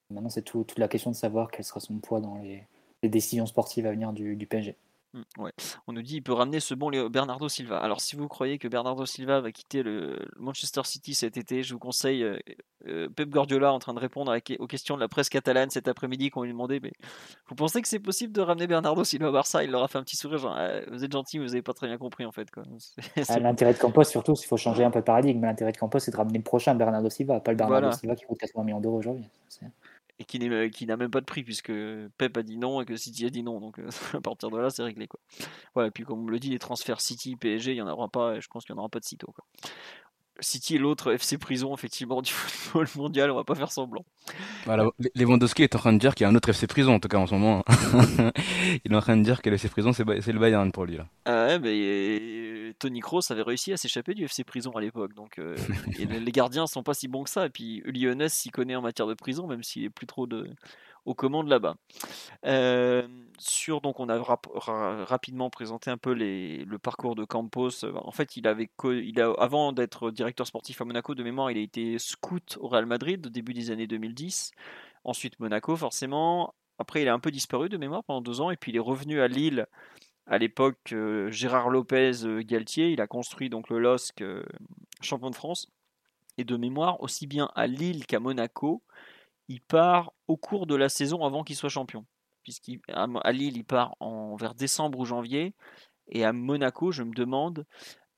Maintenant, 0.10 0.30
c'est 0.30 0.42
tout, 0.42 0.64
toute 0.64 0.80
la 0.80 0.88
question 0.88 1.12
de 1.12 1.16
savoir 1.16 1.52
quel 1.52 1.64
sera 1.64 1.80
son 1.80 1.98
poids 2.00 2.20
dans 2.20 2.36
les, 2.36 2.68
décisions 3.04 3.48
sportives 3.48 3.88
à 3.88 3.92
venir 3.92 4.14
du, 4.14 4.36
du 4.36 4.46
PSG. 4.46 4.76
Mmh, 5.14 5.22
ouais. 5.40 5.52
On 5.88 5.94
nous 5.94 6.02
dit 6.02 6.18
il 6.18 6.22
peut 6.22 6.32
ramener 6.32 6.62
ce 6.62 6.74
bon 6.74 6.90
Bernardo 7.10 7.50
Silva. 7.50 7.80
Alors 7.80 8.00
si 8.00 8.16
vous 8.16 8.30
croyez 8.30 8.58
que 8.58 8.70
Bernardo 8.70 9.06
Silva 9.06 9.42
va 9.42 9.52
quitter 9.52 9.84
le 9.84 10.18
Manchester 10.38 10.82
City 10.86 11.14
cet 11.14 11.36
été, 11.36 11.64
je 11.64 11.74
vous 11.74 11.80
conseille 11.80 12.24
euh, 12.24 12.40
euh, 12.88 13.10
Pep 13.10 13.30
Guardiola 13.30 13.74
en 13.74 13.80
train 13.80 13.94
de 13.94 14.00
répondre 14.00 14.34
aux 14.60 14.68
questions 14.68 14.96
de 14.96 15.02
la 15.02 15.10
presse 15.10 15.28
catalane 15.28 15.70
cet 15.70 15.90
après-midi 15.90 16.30
qu'on 16.30 16.44
lui 16.44 16.52
demandait 16.52 16.80
mais 16.82 16.94
vous 17.48 17.56
pensez 17.56 17.82
que 17.82 17.90
c'est 17.90 18.00
possible 18.00 18.32
de 18.32 18.40
ramener 18.40 18.68
Bernardo 18.68 19.04
Silva 19.04 19.28
à 19.28 19.32
Barça? 19.32 19.64
Il 19.66 19.72
leur 19.72 19.84
a 19.84 19.90
fait 19.90 19.98
un 19.98 20.04
petit 20.04 20.16
sourire 20.16 20.38
genre 20.38 20.56
«Ah, 20.58 20.80
vous 20.90 21.04
êtes 21.04 21.12
gentil, 21.12 21.40
vous 21.40 21.46
n'avez 21.46 21.62
pas 21.62 21.74
très 21.74 21.88
bien 21.88 21.98
compris 21.98 22.26
en 22.26 22.32
fait 22.32 22.48
ah, 23.28 23.40
L'intérêt 23.40 23.74
de 23.74 23.80
Campos 23.80 24.06
surtout, 24.06 24.36
il 24.36 24.48
faut 24.48 24.58
changer 24.58 24.86
un 24.86 24.92
peu 24.92 25.00
de 25.00 25.06
paradigme. 25.06 25.42
L'intérêt 25.42 25.74
de 25.74 25.78
Campos 25.78 26.00
c'est 26.00 26.12
de 26.12 26.18
ramener 26.18 26.38
le 26.38 26.44
prochain 26.44 26.74
Bernardo 26.74 27.10
Silva, 27.10 27.42
pas 27.42 27.52
le 27.52 27.58
Bernardo 27.58 27.92
Silva 27.92 28.16
qui 28.16 28.24
coûte 28.24 28.40
80 28.40 28.64
millions 28.64 28.80
d'euros 28.80 29.00
aujourd'hui 29.00 29.28
et 30.20 30.26
qui, 30.26 30.40
n'est, 30.40 30.70
qui 30.70 30.86
n'a 30.86 30.98
même 30.98 31.12
pas 31.12 31.22
de 31.22 31.26
prix 31.26 31.44
puisque 31.44 31.72
Pep 32.18 32.38
a 32.38 32.44
dit 32.44 32.58
non 32.58 32.82
et 32.82 32.86
que 32.86 32.96
City 32.96 33.26
a 33.26 33.30
dit 33.30 33.44
non. 33.44 33.60
Donc 33.60 33.80
euh, 33.80 33.90
à 34.14 34.22
partir 34.22 34.50
de 34.50 34.58
là, 34.58 34.70
c'est 34.70 34.84
réglé. 34.84 35.08
Quoi. 35.08 35.20
Voilà, 35.74 35.88
et 35.88 35.92
puis 35.92 36.04
comme 36.04 36.24
on 36.24 36.28
le 36.28 36.40
dit, 36.40 36.50
les 36.50 36.60
transferts 36.60 37.02
City, 37.02 37.36
PSG, 37.36 37.72
il 37.72 37.76
n'y 37.76 37.82
en 37.82 37.88
aura 37.88 38.10
pas. 38.10 38.40
Je 38.40 38.48
pense 38.48 38.66
qu'il 38.66 38.74
n'y 38.74 38.80
en 38.80 38.82
aura 38.82 38.90
pas 38.90 39.00
de 39.00 39.06
sitôt. 39.06 39.32
Quoi. 39.32 39.46
City 40.42 40.76
est 40.76 40.80
l'autre 40.80 41.14
FC 41.14 41.38
prison 41.38 41.74
effectivement 41.74 42.22
du 42.22 42.32
football 42.34 42.88
mondial, 42.96 43.32
on 43.32 43.36
va 43.36 43.44
pas 43.44 43.56
faire 43.56 43.72
semblant. 43.72 44.04
Voilà, 44.66 44.86
Lewandowski 45.16 45.64
est 45.64 45.76
en 45.76 45.80
train 45.80 45.94
de 45.94 46.00
dire 46.00 46.16
qu'il 46.16 46.26
y 46.26 46.28
a 46.28 46.30
un 46.30 46.36
autre 46.36 46.50
FC 46.50 46.68
prison 46.68 46.96
en 46.96 47.00
tout 47.00 47.08
cas 47.08 47.18
en 47.18 47.28
ce 47.28 47.34
moment. 47.34 47.64
Il 48.86 48.92
est 48.92 48.96
en 48.96 49.02
train 49.02 49.18
de 49.18 49.24
dire 49.24 49.42
que 49.42 49.50
le 49.50 49.56
FC 49.56 49.70
prison 49.70 49.94
c'est 49.94 50.04
le 50.04 50.40
Bayern 50.40 50.72
pour 50.72 50.86
lui 50.86 50.98
là. 50.98 51.08
Ah 51.26 51.48
ouais, 51.48 51.60
mais 51.60 52.74
Tony 52.80 53.00
Kroos 53.00 53.32
avait 53.32 53.42
réussi 53.42 53.74
à 53.74 53.78
s'échapper 53.78 54.14
du 54.14 54.26
FC 54.26 54.44
prison 54.44 54.72
à 54.72 54.82
l'époque, 54.82 55.14
donc 55.14 55.40
euh, 55.40 55.56
les 56.00 56.32
gardiens 56.32 56.68
sont 56.68 56.84
pas 56.84 56.94
si 56.94 57.08
bons 57.08 57.24
que 57.24 57.30
ça. 57.30 57.46
Et 57.46 57.50
puis 57.50 57.82
Lyonnais 57.86 58.30
s'y 58.30 58.50
connaît 58.50 58.76
en 58.76 58.82
matière 58.82 59.08
de 59.08 59.14
prison, 59.14 59.48
même 59.48 59.64
s'il 59.64 59.84
est 59.84 59.90
plus 59.90 60.08
trop 60.08 60.28
de 60.28 60.50
aux 61.06 61.16
commandes 61.16 61.48
là-bas. 61.48 61.76
Euh, 62.46 63.08
donc 63.82 64.00
on 64.00 64.10
a 64.10 64.22
rapidement 65.06 65.50
présenté 65.50 65.90
un 65.90 65.98
peu 65.98 66.14
le 66.14 66.78
parcours 66.78 67.16
de 67.16 67.26
Campos. 67.26 67.84
En 67.96 68.12
fait, 68.12 68.38
il 68.38 68.48
avait 68.48 68.70
il 68.84 69.20
a, 69.20 69.32
avant 69.40 69.72
d'être 69.72 70.12
directeur 70.12 70.48
sportif 70.48 70.82
à 70.82 70.86
Monaco 70.86 71.16
de 71.16 71.24
mémoire, 71.24 71.52
il 71.52 71.58
a 71.58 71.62
été 71.62 71.98
scout 71.98 72.58
au 72.62 72.68
Real 72.68 72.86
Madrid 72.86 73.26
au 73.26 73.30
début 73.30 73.54
des 73.54 73.72
années 73.72 73.88
2010. 73.88 74.52
Ensuite 75.04 75.40
Monaco 75.40 75.76
forcément. 75.76 76.54
Après, 76.78 77.04
il 77.04 77.08
a 77.08 77.14
un 77.14 77.20
peu 77.20 77.32
disparu 77.32 77.70
de 77.70 77.78
mémoire 77.78 78.04
pendant 78.04 78.22
deux 78.22 78.42
ans 78.42 78.50
et 78.50 78.58
puis 78.58 78.72
il 78.72 78.76
est 78.76 78.80
revenu 78.80 79.22
à 79.22 79.28
Lille. 79.28 79.68
À 80.28 80.38
l'époque, 80.38 80.94
euh, 80.94 81.30
Gérard 81.30 81.70
Lopez 81.70 82.24
euh, 82.24 82.42
Galtier, 82.42 82.92
il 82.92 83.02
a 83.02 83.08
construit 83.08 83.50
donc 83.50 83.70
le 83.70 83.80
LOSC 83.80 84.24
champion 85.02 85.30
de 85.30 85.36
France. 85.36 85.68
Et 86.38 86.44
de 86.44 86.56
mémoire, 86.58 87.02
aussi 87.02 87.28
bien 87.28 87.52
à 87.56 87.68
Lille 87.68 88.06
qu'à 88.06 88.20
Monaco, 88.20 88.82
il 89.48 89.62
part 89.62 90.14
au 90.28 90.38
cours 90.38 90.68
de 90.68 90.76
la 90.76 90.90
saison 90.90 91.26
avant 91.26 91.44
qu'il 91.44 91.56
soit 91.56 91.70
champion. 91.70 92.06
Puisqu'à 92.44 93.32
Lille, 93.32 93.58
il 93.58 93.66
part 93.66 93.96
en, 94.00 94.36
vers 94.36 94.56
décembre 94.56 95.00
ou 95.00 95.06
janvier. 95.06 95.54
Et 96.08 96.26
à 96.26 96.34
Monaco, 96.34 96.92
je 96.92 97.04
me 97.04 97.14
demande 97.14 97.66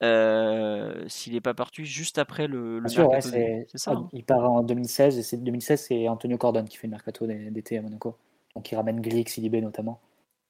euh, 0.02 1.04
s'il 1.08 1.34
n'est 1.34 1.42
pas 1.42 1.54
parti 1.54 1.86
juste 1.86 2.18
après 2.18 2.48
le, 2.48 2.80
le 2.80 2.90
mercato. 2.90 3.30
c'est, 3.30 3.68
ça, 3.76 3.92
hein. 3.92 4.10
il 4.14 4.24
part 4.24 4.50
en 4.50 4.64
2016. 4.64 5.18
Et 5.18 5.24
c'est 5.24 5.38
2016, 5.38 5.86
c'est 5.88 6.08
Antonio 6.08 6.38
Cordon 6.38 6.66
qui 6.66 6.78
fait 6.78 6.88
le 6.88 6.92
mercato 6.92 7.28
d'été 7.28 7.78
à 7.78 7.82
Monaco. 7.82 8.18
Donc 8.56 8.72
il 8.72 8.76
ramène 8.76 9.02
Grix, 9.02 9.26
Silibé 9.28 9.62
notamment. 9.62 10.00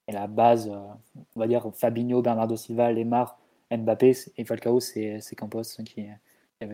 Et 0.07 0.11
la 0.11 0.27
base, 0.27 0.69
euh, 0.69 1.21
on 1.35 1.39
va 1.39 1.47
dire 1.47 1.71
Fabinho, 1.73 2.21
Bernardo 2.21 2.55
Silva, 2.55 2.91
Lemar, 2.91 3.39
Mbappé 3.71 4.13
et 4.37 4.45
Falcao, 4.45 4.79
c'est, 4.79 5.19
Campos 5.37 5.63
qui, 5.85 6.05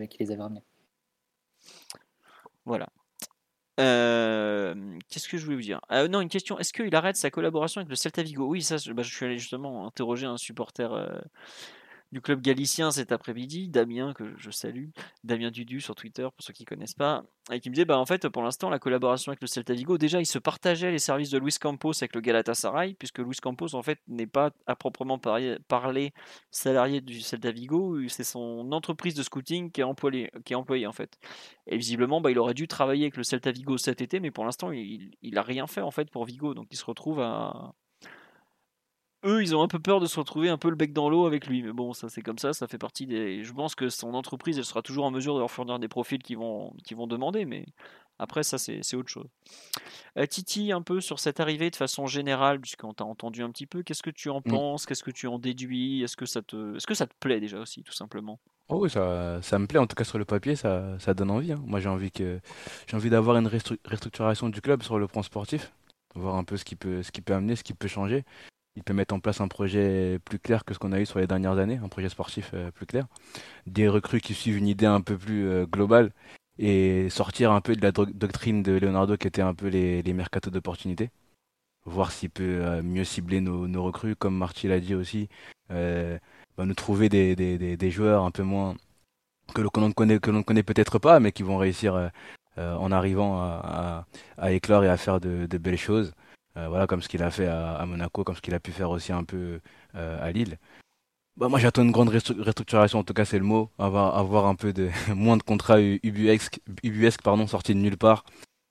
qui 0.08 0.18
les 0.18 0.30
avait 0.32 0.42
ramenés. 0.42 0.64
Voilà. 2.64 2.88
Qu'est-ce 5.08 5.28
que 5.28 5.38
je 5.38 5.44
voulais 5.44 5.56
vous 5.56 5.62
dire? 5.62 5.80
Euh, 5.90 6.08
Non, 6.08 6.20
une 6.20 6.28
question. 6.28 6.58
Est-ce 6.58 6.72
qu'il 6.72 6.94
arrête 6.94 7.16
sa 7.16 7.30
collaboration 7.30 7.80
avec 7.80 7.88
le 7.90 7.96
Celta 7.96 8.22
Vigo? 8.22 8.46
Oui, 8.46 8.62
ça, 8.62 8.76
bah, 8.92 9.02
je 9.02 9.12
suis 9.14 9.24
allé 9.26 9.38
justement 9.38 9.86
interroger 9.86 10.26
un 10.26 10.36
supporter 10.36 10.92
du 12.12 12.20
club 12.20 12.40
galicien 12.40 12.90
cet 12.90 13.12
après-midi, 13.12 13.68
Damien, 13.68 14.12
que 14.14 14.36
je 14.36 14.50
salue, 14.50 14.88
Damien 15.22 15.50
Dudu 15.50 15.80
sur 15.80 15.94
Twitter, 15.94 16.22
pour 16.22 16.44
ceux 16.44 16.52
qui 16.52 16.64
ne 16.64 16.66
connaissent 16.66 16.94
pas, 16.94 17.24
et 17.52 17.60
qui 17.60 17.70
me 17.70 17.74
disait, 17.74 17.84
bah, 17.84 17.98
en 17.98 18.06
fait, 18.06 18.28
pour 18.28 18.42
l'instant, 18.42 18.68
la 18.68 18.78
collaboration 18.78 19.30
avec 19.30 19.40
le 19.40 19.46
Celta 19.46 19.74
Vigo, 19.74 19.96
déjà, 19.96 20.20
il 20.20 20.26
se 20.26 20.38
partageait 20.38 20.90
les 20.90 20.98
services 20.98 21.30
de 21.30 21.38
Luis 21.38 21.56
Campos 21.60 21.92
avec 22.00 22.14
le 22.14 22.20
Galatasaray, 22.20 22.94
puisque 22.94 23.18
Luis 23.18 23.36
Campos, 23.40 23.74
en 23.74 23.82
fait, 23.82 24.00
n'est 24.08 24.26
pas 24.26 24.50
à 24.66 24.74
proprement 24.74 25.18
parler 25.18 26.12
salarié 26.50 27.00
du 27.00 27.20
Celta 27.20 27.52
Vigo, 27.52 27.98
c'est 28.08 28.24
son 28.24 28.72
entreprise 28.72 29.14
de 29.14 29.22
scouting 29.22 29.70
qui 29.70 29.80
est 29.80 29.84
employée, 29.84 30.86
en 30.86 30.92
fait. 30.92 31.18
Et 31.66 31.76
visiblement, 31.76 32.20
bah, 32.20 32.30
il 32.30 32.38
aurait 32.38 32.54
dû 32.54 32.66
travailler 32.66 33.04
avec 33.04 33.16
le 33.16 33.22
Celta 33.22 33.52
Vigo 33.52 33.78
cet 33.78 34.00
été, 34.00 34.18
mais 34.18 34.30
pour 34.30 34.44
l'instant, 34.44 34.72
il 34.72 35.10
n'a 35.22 35.42
rien 35.42 35.66
fait, 35.66 35.80
en 35.80 35.90
fait, 35.90 36.10
pour 36.10 36.24
Vigo, 36.24 36.54
donc 36.54 36.66
il 36.70 36.76
se 36.76 36.84
retrouve 36.84 37.20
à, 37.20 37.74
eux, 39.24 39.42
ils 39.42 39.54
ont 39.54 39.62
un 39.62 39.68
peu 39.68 39.78
peur 39.78 40.00
de 40.00 40.06
se 40.06 40.18
retrouver 40.18 40.48
un 40.48 40.58
peu 40.58 40.70
le 40.70 40.76
bec 40.76 40.92
dans 40.92 41.08
l'eau 41.10 41.26
avec 41.26 41.46
lui. 41.46 41.62
Mais 41.62 41.72
bon, 41.72 41.92
ça 41.92 42.08
c'est 42.08 42.22
comme 42.22 42.38
ça, 42.38 42.52
ça 42.52 42.66
fait 42.66 42.78
partie 42.78 43.06
des. 43.06 43.44
Je 43.44 43.52
pense 43.52 43.74
que 43.74 43.88
son 43.88 44.14
entreprise, 44.14 44.58
elle 44.58 44.64
sera 44.64 44.82
toujours 44.82 45.04
en 45.04 45.10
mesure 45.10 45.34
de 45.34 45.40
leur 45.40 45.50
fournir 45.50 45.78
des 45.78 45.88
profils 45.88 46.22
qui 46.22 46.34
vont, 46.34 46.72
qui 46.84 46.94
vont 46.94 47.06
demander, 47.06 47.44
mais 47.44 47.66
après, 48.18 48.42
ça 48.42 48.58
c'est 48.58 48.96
autre 48.96 49.08
chose. 49.08 49.28
Euh, 50.18 50.26
Titi, 50.26 50.72
un 50.72 50.82
peu 50.82 51.00
sur 51.00 51.18
cette 51.18 51.40
arrivée 51.40 51.70
de 51.70 51.76
façon 51.76 52.06
générale, 52.06 52.60
puisqu'on 52.60 52.92
t'a 52.92 53.04
entendu 53.04 53.42
un 53.42 53.50
petit 53.50 53.66
peu, 53.66 53.82
qu'est-ce 53.82 54.02
que 54.02 54.10
tu 54.10 54.28
en 54.28 54.40
mm. 54.40 54.50
penses? 54.50 54.86
Qu'est-ce 54.86 55.02
que 55.02 55.10
tu 55.10 55.26
en 55.26 55.38
déduis? 55.38 56.02
Est-ce 56.02 56.16
que, 56.16 56.26
ça 56.26 56.42
te... 56.42 56.76
Est 56.76 56.78
-ce 56.78 56.86
que 56.86 56.94
ça 56.94 57.06
te 57.06 57.14
plaît 57.18 57.40
déjà 57.40 57.58
aussi, 57.58 57.82
tout 57.82 57.94
simplement? 57.94 58.38
Oh 58.68 58.82
oui, 58.82 58.90
ça, 58.90 59.40
ça 59.42 59.58
me 59.58 59.66
plaît, 59.66 59.80
en 59.80 59.86
tout 59.86 59.96
cas 59.96 60.04
sur 60.04 60.18
le 60.18 60.24
papier, 60.24 60.54
ça, 60.54 60.98
ça 60.98 61.14
donne 61.14 61.30
envie. 61.30 61.52
Hein. 61.52 61.62
Moi 61.64 61.80
j'ai 61.80 61.88
envie, 61.88 62.12
que... 62.12 62.40
envie 62.92 63.10
d'avoir 63.10 63.36
une 63.36 63.48
restructuration 63.48 64.48
du 64.48 64.60
club 64.60 64.82
sur 64.82 64.98
le 64.98 65.08
plan 65.08 65.22
sportif, 65.22 65.72
voir 66.14 66.36
un 66.36 66.44
peu 66.44 66.56
ce 66.56 66.64
qui 66.64 66.76
peut, 66.76 67.02
ce 67.02 67.10
qui 67.10 67.20
peut 67.22 67.34
amener, 67.34 67.56
ce 67.56 67.64
qui 67.64 67.74
peut 67.74 67.88
changer. 67.88 68.24
Il 68.76 68.82
peut 68.84 68.94
mettre 68.94 69.14
en 69.14 69.20
place 69.20 69.40
un 69.40 69.48
projet 69.48 70.18
plus 70.24 70.38
clair 70.38 70.64
que 70.64 70.74
ce 70.74 70.78
qu'on 70.78 70.92
a 70.92 71.00
eu 71.00 71.06
sur 71.06 71.18
les 71.18 71.26
dernières 71.26 71.58
années, 71.58 71.80
un 71.82 71.88
projet 71.88 72.08
sportif 72.08 72.54
plus 72.74 72.86
clair. 72.86 73.06
Des 73.66 73.88
recrues 73.88 74.20
qui 74.20 74.34
suivent 74.34 74.56
une 74.56 74.68
idée 74.68 74.86
un 74.86 75.00
peu 75.00 75.16
plus 75.18 75.66
globale 75.66 76.12
et 76.58 77.08
sortir 77.10 77.52
un 77.52 77.60
peu 77.60 77.74
de 77.74 77.82
la 77.82 77.90
doctrine 77.92 78.62
de 78.62 78.72
Leonardo 78.72 79.16
qui 79.16 79.26
était 79.26 79.42
un 79.42 79.54
peu 79.54 79.68
les, 79.68 80.02
les 80.02 80.12
mercatos 80.12 80.52
d'opportunités. 80.52 81.10
Voir 81.84 82.12
s'il 82.12 82.30
peut 82.30 82.82
mieux 82.82 83.04
cibler 83.04 83.40
nos, 83.40 83.82
recrues, 83.82 84.14
comme 84.14 84.36
Marty 84.36 84.68
l'a 84.68 84.80
dit 84.80 84.94
aussi. 84.94 85.28
Euh, 85.70 86.18
bah, 86.56 86.66
nous 86.66 86.74
trouver 86.74 87.08
des, 87.08 87.90
joueurs 87.90 88.24
un 88.24 88.30
peu 88.30 88.42
moins 88.42 88.76
que 89.54 89.62
l'on 89.62 89.88
ne 89.88 90.42
connaît, 90.42 90.62
peut-être 90.62 90.98
pas, 90.98 91.20
mais 91.20 91.32
qui 91.32 91.42
vont 91.42 91.56
réussir 91.56 91.94
euh, 91.94 92.08
euh, 92.58 92.74
en 92.76 92.92
arrivant 92.92 93.40
à, 93.40 94.06
à, 94.36 94.52
éclore 94.52 94.84
et 94.84 94.88
à 94.88 94.96
faire 94.96 95.20
de 95.20 95.58
belles 95.58 95.78
choses. 95.78 96.12
Voilà, 96.56 96.86
comme 96.86 97.02
ce 97.02 97.08
qu'il 97.08 97.22
a 97.22 97.30
fait 97.30 97.46
à, 97.46 97.84
Monaco, 97.86 98.24
comme 98.24 98.36
ce 98.36 98.40
qu'il 98.40 98.54
a 98.54 98.60
pu 98.60 98.72
faire 98.72 98.90
aussi 98.90 99.12
un 99.12 99.24
peu 99.24 99.60
à 99.94 100.30
Lille. 100.32 100.58
Bah, 101.36 101.48
moi, 101.48 101.58
j'attends 101.58 101.82
une 101.82 101.92
grande 101.92 102.10
restructuration, 102.10 102.98
en 102.98 103.04
tout 103.04 103.14
cas, 103.14 103.24
c'est 103.24 103.38
le 103.38 103.44
mot. 103.44 103.70
Avoir, 103.78 104.18
avoir 104.18 104.46
un 104.46 104.54
peu 104.56 104.72
de 104.72 104.90
moins 105.14 105.36
de 105.36 105.42
contrats 105.42 105.80
ubuesques, 105.80 106.60
pardon, 107.22 107.46
sortis 107.46 107.74
de 107.74 107.80
nulle 107.80 107.96
part. 107.96 108.24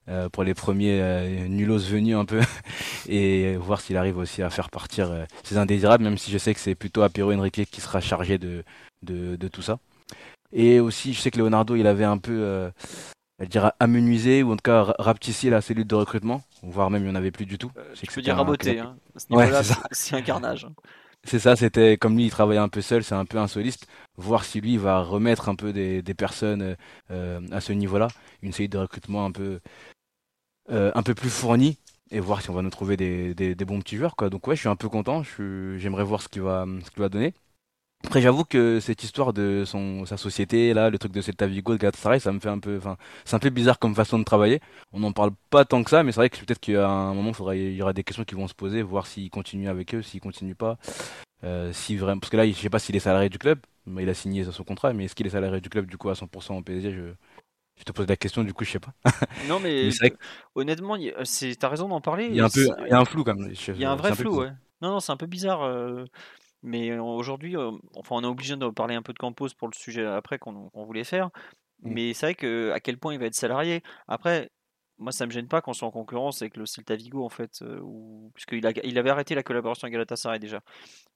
Euh, 0.08 0.28
pour 0.28 0.42
les 0.42 0.54
premiers 0.54 1.00
euh, 1.00 1.46
nulos 1.46 1.78
venus 1.78 2.16
un 2.16 2.24
peu 2.24 2.40
et 3.08 3.56
voir 3.56 3.80
s'il 3.80 3.96
arrive 3.96 4.16
aussi 4.16 4.42
à 4.42 4.50
faire 4.50 4.70
partir 4.70 5.10
euh, 5.10 5.24
ses 5.44 5.56
indésirables, 5.56 6.02
même 6.02 6.18
si 6.18 6.32
je 6.32 6.38
sais 6.38 6.54
que 6.54 6.58
c'est 6.58 6.74
plutôt 6.74 7.02
Apiro 7.02 7.32
Enrique 7.32 7.70
qui 7.70 7.80
sera 7.80 8.00
chargé 8.00 8.38
de, 8.38 8.64
de, 9.02 9.36
de, 9.36 9.48
tout 9.48 9.62
ça. 9.62 9.78
Et 10.52 10.80
aussi, 10.80 11.12
je 11.12 11.20
sais 11.20 11.30
que 11.30 11.38
Leonardo, 11.38 11.76
il 11.76 11.86
avait 11.86 12.04
un 12.04 12.18
peu, 12.18 12.72
je 13.38 13.46
dirais, 13.46 13.70
amenuisé 13.78 14.42
ou 14.42 14.52
en 14.52 14.56
tout 14.56 14.62
cas 14.64 14.94
rapetissé 14.98 15.48
la 15.50 15.60
cellule 15.60 15.86
de 15.86 15.94
recrutement, 15.94 16.42
voire 16.62 16.90
même 16.90 17.02
il 17.02 17.06
n'y 17.06 17.12
en 17.12 17.14
avait 17.14 17.30
plus 17.30 17.46
du 17.46 17.58
tout. 17.58 17.70
je 17.94 18.12
peux 18.12 18.22
dire 18.22 18.36
raboter, 18.36 18.78
hein. 18.78 18.96
à 19.14 19.62
ce 19.62 19.74
c'est 19.90 20.16
un 20.16 20.22
carnage. 20.22 20.66
C'est 21.24 21.38
ça, 21.38 21.54
c'était 21.54 21.98
comme 21.98 22.16
lui, 22.16 22.24
il 22.24 22.30
travaillait 22.30 22.60
un 22.60 22.70
peu 22.70 22.80
seul, 22.80 23.04
c'est 23.04 23.14
un 23.14 23.26
peu 23.26 23.38
insolite. 23.38 23.86
Voir 24.16 24.44
si 24.44 24.60
lui 24.60 24.78
va 24.78 25.02
remettre 25.02 25.50
un 25.50 25.54
peu 25.54 25.72
des, 25.72 26.00
des 26.00 26.14
personnes 26.14 26.76
à 27.10 27.60
ce 27.60 27.72
niveau-là, 27.72 28.08
une 28.42 28.52
série 28.52 28.70
de 28.70 28.78
recrutement 28.78 29.26
un 29.26 29.32
peu 29.32 29.60
euh, 30.70 30.92
un 30.94 31.02
peu 31.02 31.14
plus 31.14 31.30
fourni 31.30 31.78
et 32.12 32.20
voir 32.20 32.42
si 32.42 32.50
on 32.50 32.54
va 32.54 32.62
nous 32.62 32.70
trouver 32.70 32.96
des, 32.96 33.34
des, 33.34 33.64
bons 33.64 33.80
petits 33.80 33.96
joueurs. 33.96 34.14
Quoi. 34.14 34.30
Donc 34.30 34.46
ouais, 34.46 34.54
je 34.54 34.60
suis 34.60 34.68
un 34.68 34.76
peu 34.76 34.88
content, 34.88 35.22
j'aimerais 35.76 36.04
voir 36.04 36.22
ce 36.22 36.28
qu'il 36.28 36.42
va, 36.42 36.64
ce 36.84 36.90
qu'il 36.90 37.00
va 37.00 37.08
donner. 37.08 37.34
Après, 38.04 38.22
j'avoue 38.22 38.44
que 38.44 38.80
cette 38.80 39.04
histoire 39.04 39.32
de 39.32 39.64
son, 39.66 40.06
sa 40.06 40.16
société, 40.16 40.72
là, 40.72 40.88
le 40.88 40.98
truc 40.98 41.12
de 41.12 41.20
Celta 41.20 41.46
Vigo, 41.46 41.74
de 41.74 41.78
Galatasaray, 41.78 42.18
ça 42.18 42.32
me 42.32 42.40
fait 42.40 42.48
un 42.48 42.58
peu, 42.58 42.78
enfin, 42.78 42.96
c'est 43.24 43.36
un 43.36 43.38
peu 43.38 43.50
bizarre 43.50 43.78
comme 43.78 43.94
façon 43.94 44.18
de 44.18 44.24
travailler. 44.24 44.60
On 44.92 45.00
n'en 45.00 45.12
parle 45.12 45.32
pas 45.50 45.64
tant 45.64 45.84
que 45.84 45.90
ça, 45.90 46.02
mais 46.02 46.12
c'est 46.12 46.20
vrai 46.20 46.30
que 46.30 46.38
peut-être 46.38 46.74
a 46.76 46.88
un 46.88 47.14
moment, 47.14 47.32
il 47.52 47.74
y 47.74 47.82
aura 47.82 47.92
des 47.92 48.02
questions 48.02 48.24
qui 48.24 48.34
vont 48.34 48.48
se 48.48 48.54
poser, 48.54 48.82
voir 48.82 49.06
s'il 49.06 49.28
continue 49.30 49.68
avec 49.68 49.94
eux, 49.94 50.02
s'il 50.02 50.20
continue 50.20 50.54
pas. 50.54 50.78
Euh, 51.44 51.72
si 51.72 51.96
vraiment, 51.96 52.20
parce 52.20 52.30
que 52.30 52.36
là, 52.36 52.46
je 52.46 52.52
sais 52.52 52.70
pas 52.70 52.78
s'il 52.78 52.96
est 52.96 53.00
salarié 53.00 53.28
du 53.28 53.38
club, 53.38 53.58
mais 53.86 54.02
il 54.02 54.08
a 54.08 54.14
signé 54.14 54.44
son 54.44 54.64
contrat, 54.64 54.92
mais 54.92 55.04
est-ce 55.04 55.14
qu'il 55.14 55.26
est 55.26 55.30
salarié 55.30 55.60
du 55.60 55.68
club 55.68 55.86
du 55.86 55.96
coup 55.98 56.08
à 56.08 56.14
100% 56.14 56.52
en 56.52 56.62
PSG, 56.62 56.92
je, 56.92 57.12
je 57.78 57.84
te 57.84 57.92
pose 57.92 58.06
la 58.06 58.16
question, 58.16 58.44
du 58.44 58.54
coup, 58.54 58.64
je 58.64 58.72
sais 58.72 58.80
pas. 58.80 58.92
Non, 59.48 59.60
mais, 59.60 59.90
honnêtement, 60.54 60.96
c'est, 61.24 61.54
t'as 61.54 61.68
raison 61.68 61.88
d'en 61.88 62.00
parler. 62.00 62.26
Il 62.26 62.36
y 62.36 62.40
a 62.40 62.46
un 62.46 62.50
peu, 62.50 62.66
il 62.86 62.88
y 62.88 62.92
a 62.92 62.98
un 62.98 63.04
flou 63.04 63.24
quand 63.24 63.34
même. 63.34 63.52
Il 63.68 63.80
y 63.80 63.84
a 63.84 63.90
un 63.90 63.96
vrai 63.96 64.14
flou, 64.14 64.40
ouais. 64.40 64.50
Non, 64.82 64.92
non, 64.92 65.00
c'est 65.00 65.12
un 65.12 65.16
peu 65.16 65.26
bizarre. 65.26 65.62
Euh, 65.62 66.04
mais 66.62 66.98
aujourd'hui, 66.98 67.56
euh, 67.56 67.70
enfin, 67.96 68.16
on 68.16 68.22
est 68.22 68.26
obligé 68.26 68.56
de 68.56 68.68
parler 68.68 68.94
un 68.94 69.02
peu 69.02 69.12
de 69.12 69.18
Campos 69.18 69.48
pour 69.56 69.68
le 69.68 69.74
sujet 69.74 70.04
après 70.04 70.38
qu'on, 70.38 70.70
voulait 70.74 71.04
faire. 71.04 71.30
Mm. 71.82 71.92
Mais 71.92 72.14
c'est 72.14 72.26
vrai 72.26 72.34
que 72.34 72.70
à 72.72 72.80
quel 72.80 72.98
point 72.98 73.14
il 73.14 73.20
va 73.20 73.26
être 73.26 73.34
salarié. 73.34 73.82
Après, 74.08 74.50
moi, 74.98 75.12
ça 75.12 75.24
me 75.24 75.30
gêne 75.30 75.48
pas 75.48 75.62
qu'on 75.62 75.72
soit 75.72 75.88
en 75.88 75.90
concurrence 75.90 76.42
avec 76.42 76.58
le 76.58 76.66
Celta 76.66 76.94
Vigo, 76.94 77.24
en 77.24 77.30
fait, 77.30 77.62
euh, 77.62 77.80
puisqu'il 78.34 78.66
a, 78.66 78.72
il 78.84 78.98
avait 78.98 79.08
arrêté 79.08 79.34
la 79.34 79.42
collaboration 79.42 79.86
avec 79.86 79.94
Galatasaray 79.94 80.38
déjà. 80.38 80.60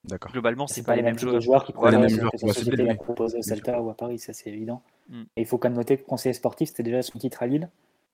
D'accord. 0.05 0.33
Globalement, 0.33 0.67
c'est, 0.67 0.83
pas, 0.83 0.97
les 0.97 1.03
mêmes 1.03 1.19
joueurs, 1.19 1.65
qui 1.65 1.73
proposent, 1.73 1.93
les 1.93 1.99
mêmes 1.99 2.09
joueurs 2.09 2.33
que 2.33 2.39
société 2.39 2.89
a 2.89 2.95
proposé 2.95 3.39
au 3.39 3.43
Celta 3.43 3.81
ou 3.83 3.91
à 3.91 3.95
Paris, 3.95 4.19
ça 4.19 4.33
c'est 4.33 4.49
évident. 4.51 4.83
Mm. 5.11 5.23
Et 5.37 5.43
il 5.43 5.47
faut 5.47 5.59
quand 5.59 5.69
même 5.69 5.77
noter 5.77 5.99
que 5.99 6.07
conseiller 6.07 6.33
sportif, 6.33 6.71
c'était 6.71 6.83
déjà 6.83 7.03
son 7.03 7.19
titre 7.19 7.43
à 7.43 7.47
Lille, 7.47 7.69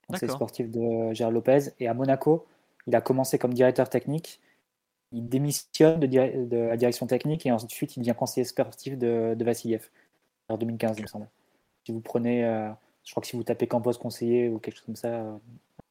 conseiller 0.09 0.33
sportif 0.33 0.69
de 0.71 1.13
Gérard 1.13 1.31
Lopez, 1.31 1.71
et 1.79 1.87
à 1.87 1.95
Monaco, 1.95 2.47
il 2.89 2.97
a 2.97 3.01
commencé 3.01 3.39
comme 3.39 3.55
directeur 3.55 3.89
technique. 3.89 4.41
Il 5.13 5.29
démissionne 5.29 6.01
de, 6.01 6.57
la 6.57 6.77
direction 6.77 7.07
technique 7.07 7.47
et 7.47 7.53
ensuite 7.53 7.97
il 7.97 8.01
devient 8.01 8.15
conseiller 8.17 8.45
sportif 8.45 8.97
de, 8.97 9.35
de 9.37 9.45
Vassiliev 9.45 9.89
en 10.49 10.57
2015, 10.57 10.99
il 10.99 11.03
me 11.03 11.07
semble. 11.07 11.29
Si 11.85 11.93
vous 11.93 12.01
prenez 12.01 12.45
euh, 12.45 12.71
je 13.05 13.13
crois 13.13 13.23
que 13.23 13.27
si 13.27 13.37
vous 13.37 13.43
tapez 13.43 13.67
Campos 13.67 13.95
conseiller 13.95 14.49
ou 14.49 14.59
quelque 14.59 14.77
chose 14.77 14.87
comme 14.87 14.97
ça 14.97 15.09
euh, 15.09 15.37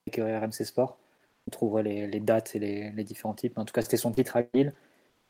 avec 0.07 0.19
euh, 0.19 0.39
RMC 0.39 0.65
Sport, 0.65 0.97
vous 1.45 1.51
trouverez 1.51 2.07
les, 2.07 2.19
dates 2.19 2.55
et 2.55 2.59
les, 2.59 3.03
différents 3.03 3.33
types. 3.33 3.57
En 3.57 3.65
tout 3.65 3.73
cas, 3.73 3.81
c'était 3.81 3.97
son 3.97 4.11
titre 4.11 4.37
à 4.37 4.43
Lille. 4.53 4.73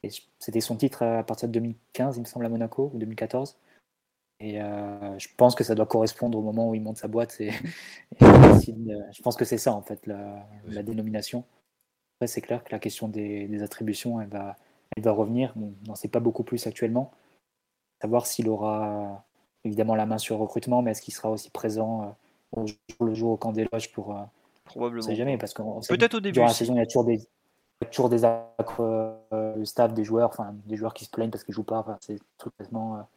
Et 0.04 0.10
c'était 0.40 0.62
son 0.62 0.76
titre 0.76 1.04
à 1.04 1.24
partir 1.24 1.48
de 1.48 1.54
2015, 1.54 2.18
il 2.18 2.22
me 2.22 2.26
semble, 2.26 2.46
à 2.46 2.50
Monaco, 2.50 2.92
ou 2.94 2.98
2014. 2.98 3.58
Et 4.40 4.62
euh, 4.62 5.18
je 5.18 5.28
pense 5.36 5.56
que 5.56 5.64
ça 5.64 5.76
doit 5.76 5.86
correspondre 5.86 6.38
au 6.38 6.42
moment 6.42 6.70
où 6.70 6.76
il 6.76 6.82
monte 6.82 6.98
sa 6.98 7.08
boîte. 7.08 7.38
Et, 7.42 7.52
je 8.22 9.22
pense 9.22 9.36
que 9.36 9.46
c'est 9.46 9.58
ça, 9.58 9.74
en 9.74 9.82
fait, 9.82 10.06
la, 10.08 10.84
dénomination. 10.84 11.44
Après, 12.20 12.28
c'est 12.28 12.42
clair 12.42 12.66
que 12.66 12.74
la 12.74 12.80
question 12.80 13.08
des, 13.08 13.64
attributions, 13.64 14.20
elle 14.20 14.28
va, 14.28 14.58
elle 14.98 15.04
va 15.04 15.14
revenir. 15.14 15.54
on 15.56 15.72
n'en 15.88 15.96
sait 15.96 16.10
pas 16.10 16.20
beaucoup 16.20 16.44
plus 16.44 16.68
actuellement. 16.68 17.12
Savoir 18.02 18.28
s'il 18.28 18.50
aura 18.50 19.24
évidemment 19.64 19.96
la 19.96 20.06
main 20.06 20.18
sur 20.18 20.36
le 20.36 20.42
recrutement, 20.42 20.82
mais 20.82 20.92
est-ce 20.92 21.02
qu'il 21.02 21.14
sera 21.14 21.30
aussi 21.30 21.50
présent 21.50 22.18
euh, 22.58 22.66
le 23.00 23.14
jour 23.14 23.32
au 23.32 23.38
camp 23.38 23.54
des 23.54 23.66
loges 23.72 23.94
pour. 23.94 24.14
Euh, 24.14 24.22
Probablement. 24.66 25.02
On 25.02 25.08
sait 25.08 25.16
jamais, 25.16 25.38
parce 25.38 25.54
que 25.54 25.62
peut-être 25.88 26.16
au 26.16 26.20
début. 26.20 26.34
Durant 26.34 26.48
la 26.48 26.54
saison, 26.54 26.74
il 26.76 26.80
y 26.80 26.82
a 26.82 26.86
toujours 26.86 27.06
des, 27.06 27.22
toujours 27.90 28.10
des 28.10 28.26
actes, 28.26 28.70
euh, 28.82 29.16
le 29.56 29.64
staff 29.64 29.94
des 29.94 30.04
joueurs, 30.04 30.30
enfin 30.30 30.54
des 30.66 30.76
joueurs 30.76 30.94
qui 30.94 31.06
se 31.06 31.10
plaignent 31.10 31.32
parce 31.32 31.46
qu'ils 31.46 31.56
jouent 31.56 31.64
pas. 31.64 31.80
Enfin, 31.80 31.98
c'est 32.02 32.20
complètement 32.38 33.08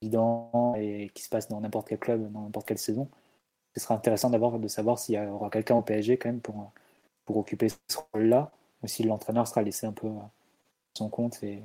évident 0.00 0.74
et 0.76 1.10
qui 1.12 1.24
se 1.24 1.28
passe 1.28 1.48
dans 1.48 1.60
n'importe 1.60 1.88
quel 1.88 1.98
club, 1.98 2.30
dans 2.30 2.42
n'importe 2.42 2.68
quelle 2.68 2.78
saison. 2.78 3.08
Ce 3.74 3.80
sera 3.80 3.96
intéressant 3.96 4.30
d'avoir 4.30 4.60
de 4.60 4.68
savoir 4.68 5.00
s'il 5.00 5.16
y 5.16 5.18
aura 5.18 5.50
quelqu'un 5.50 5.74
au 5.74 5.82
PSG 5.82 6.18
quand 6.18 6.28
même 6.28 6.40
pour, 6.40 6.70
pour 7.24 7.36
occuper 7.36 7.68
ce 7.68 7.98
rôle-là, 8.12 8.50
ou 8.82 8.86
si 8.86 9.02
l'entraîneur 9.02 9.46
sera 9.46 9.62
laissé 9.62 9.86
un 9.86 9.92
peu 9.92 10.08
à 10.08 10.30
son 10.94 11.08
compte 11.08 11.42
et, 11.42 11.62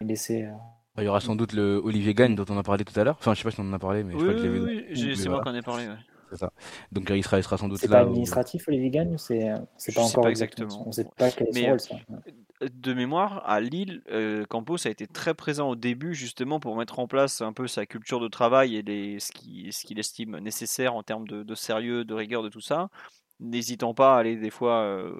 et 0.00 0.04
laisser 0.04 0.48
bah, 0.96 1.02
il 1.02 1.06
y 1.06 1.08
aura 1.08 1.20
sans 1.20 1.36
doute 1.36 1.52
le 1.52 1.78
Olivier 1.84 2.14
Gagne 2.14 2.34
dont 2.34 2.46
on 2.48 2.56
a 2.56 2.62
parlé 2.62 2.84
tout 2.84 2.98
à 2.98 3.04
l'heure. 3.04 3.16
Enfin, 3.18 3.34
je 3.34 3.38
sais 3.38 3.44
pas 3.44 3.50
si 3.50 3.60
on 3.60 3.64
en 3.64 3.72
a 3.74 3.78
parlé, 3.78 4.02
mais 4.02 4.12
je 4.12 4.18
crois 4.18 4.32
que 4.32 4.40
j'ai 4.40 4.48
vu. 4.48 5.16
c'est 5.16 5.28
moi 5.28 5.42
qui 5.42 5.48
en 5.50 5.54
ai 5.54 5.62
parlé. 5.62 5.88
C'est 6.30 6.38
ça. 6.38 6.52
Donc 6.90 7.10
il 7.10 7.22
sera, 7.22 7.38
il 7.38 7.42
sera 7.42 7.58
sans 7.58 7.68
doute 7.68 7.82
là. 7.82 7.86
C'est 7.86 7.88
pas 7.88 8.00
administratif, 8.00 8.66
Olivier 8.68 8.90
Gagne 8.90 9.14
ou 9.14 9.18
c'est 9.18 9.94
pas 9.94 10.02
encore 10.02 10.24
pas 10.24 10.30
exactement. 10.30 10.84
On 10.86 10.92
sait 10.92 11.06
pas 11.16 11.30
quel 11.30 11.48
rôle, 11.68 11.80
ça. 11.80 11.96
De 12.72 12.94
mémoire, 12.94 13.42
à 13.46 13.60
Lille, 13.60 14.02
euh, 14.10 14.46
Campos 14.46 14.86
a 14.86 14.90
été 14.90 15.06
très 15.06 15.34
présent 15.34 15.68
au 15.68 15.76
début 15.76 16.14
justement 16.14 16.58
pour 16.58 16.74
mettre 16.74 16.98
en 16.98 17.06
place 17.06 17.42
un 17.42 17.52
peu 17.52 17.68
sa 17.68 17.84
culture 17.84 18.18
de 18.18 18.28
travail 18.28 18.76
et 18.76 18.82
les, 18.82 19.20
ce 19.20 19.30
qu'il 19.30 19.98
estime 19.98 20.38
nécessaire 20.38 20.94
en 20.94 21.02
termes 21.02 21.28
de, 21.28 21.54
sérieux, 21.54 22.04
de 22.06 22.14
rigueur, 22.14 22.42
de 22.42 22.48
tout 22.48 22.62
ça. 22.62 22.88
N'hésitant 23.40 23.94
pas 23.94 24.16
à 24.16 24.18
aller 24.18 24.36
des 24.36 24.50
fois 24.50 24.80
euh, 24.82 25.14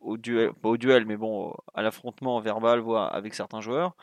au 0.00 0.16
duel, 0.16 0.52
pas 0.54 0.68
au 0.68 0.76
duel, 0.76 1.06
mais 1.06 1.16
bon, 1.16 1.54
à 1.74 1.82
l'affrontement 1.82 2.40
verbal, 2.40 2.80
voire 2.80 3.14
avec 3.14 3.34
certains 3.34 3.60
joueurs 3.60 3.96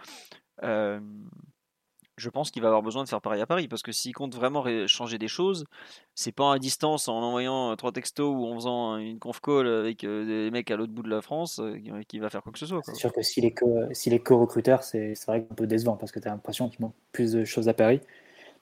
je 2.18 2.30
pense 2.30 2.50
qu'il 2.52 2.62
va 2.62 2.70
avoir 2.70 2.82
besoin 2.82 3.04
de 3.04 3.10
faire 3.10 3.22
pareil 3.22 3.42
à 3.42 3.46
Paris 3.46 3.68
parce 3.68 3.82
que 3.82 3.92
s'il 3.92 4.14
compte 4.14 4.36
vraiment 4.36 4.64
changer 4.88 5.18
des 5.18 5.28
choses, 5.28 5.66
c'est 6.14 6.32
pas 6.32 6.54
à 6.54 6.60
distance 6.60 7.08
en 7.08 7.22
envoyant 7.22 7.76
trois 7.76 7.92
textos 7.92 8.34
ou 8.34 8.46
en 8.46 8.56
faisant 8.56 8.98
une 8.98 9.20
conf 9.20 9.42
call 9.42 9.68
avec 9.68 10.02
des 10.02 10.50
mecs 10.52 10.72
à 10.72 10.78
l'autre 10.78 10.94
bout 10.94 11.04
de 11.04 11.10
la 11.10 11.22
France 11.22 11.62
qui 12.08 12.20
va 12.20 12.30
faire 12.30 12.42
quoi 12.42 12.52
que 12.52 12.60
ce 12.60 12.66
soit. 12.66 12.82
C'est 12.84 12.96
sûr 12.96 13.12
que 13.12 13.22
s'il 13.22 13.46
est 13.46 13.52
que 13.52 14.18
co-recruteur, 14.18 14.84
c'est 14.84 15.14
vrai 15.28 15.46
un 15.50 15.56
peu 15.56 15.68
décevant 15.68 15.98
parce 15.98 16.12
que 16.12 16.20
tu 16.20 16.28
as 16.28 16.32
l'impression 16.32 16.70
qu'il 16.70 16.82
manque 16.82 16.96
plus 17.12 17.34
de 17.34 17.44
choses 17.44 17.68
à 17.68 17.74
Paris. 17.74 18.00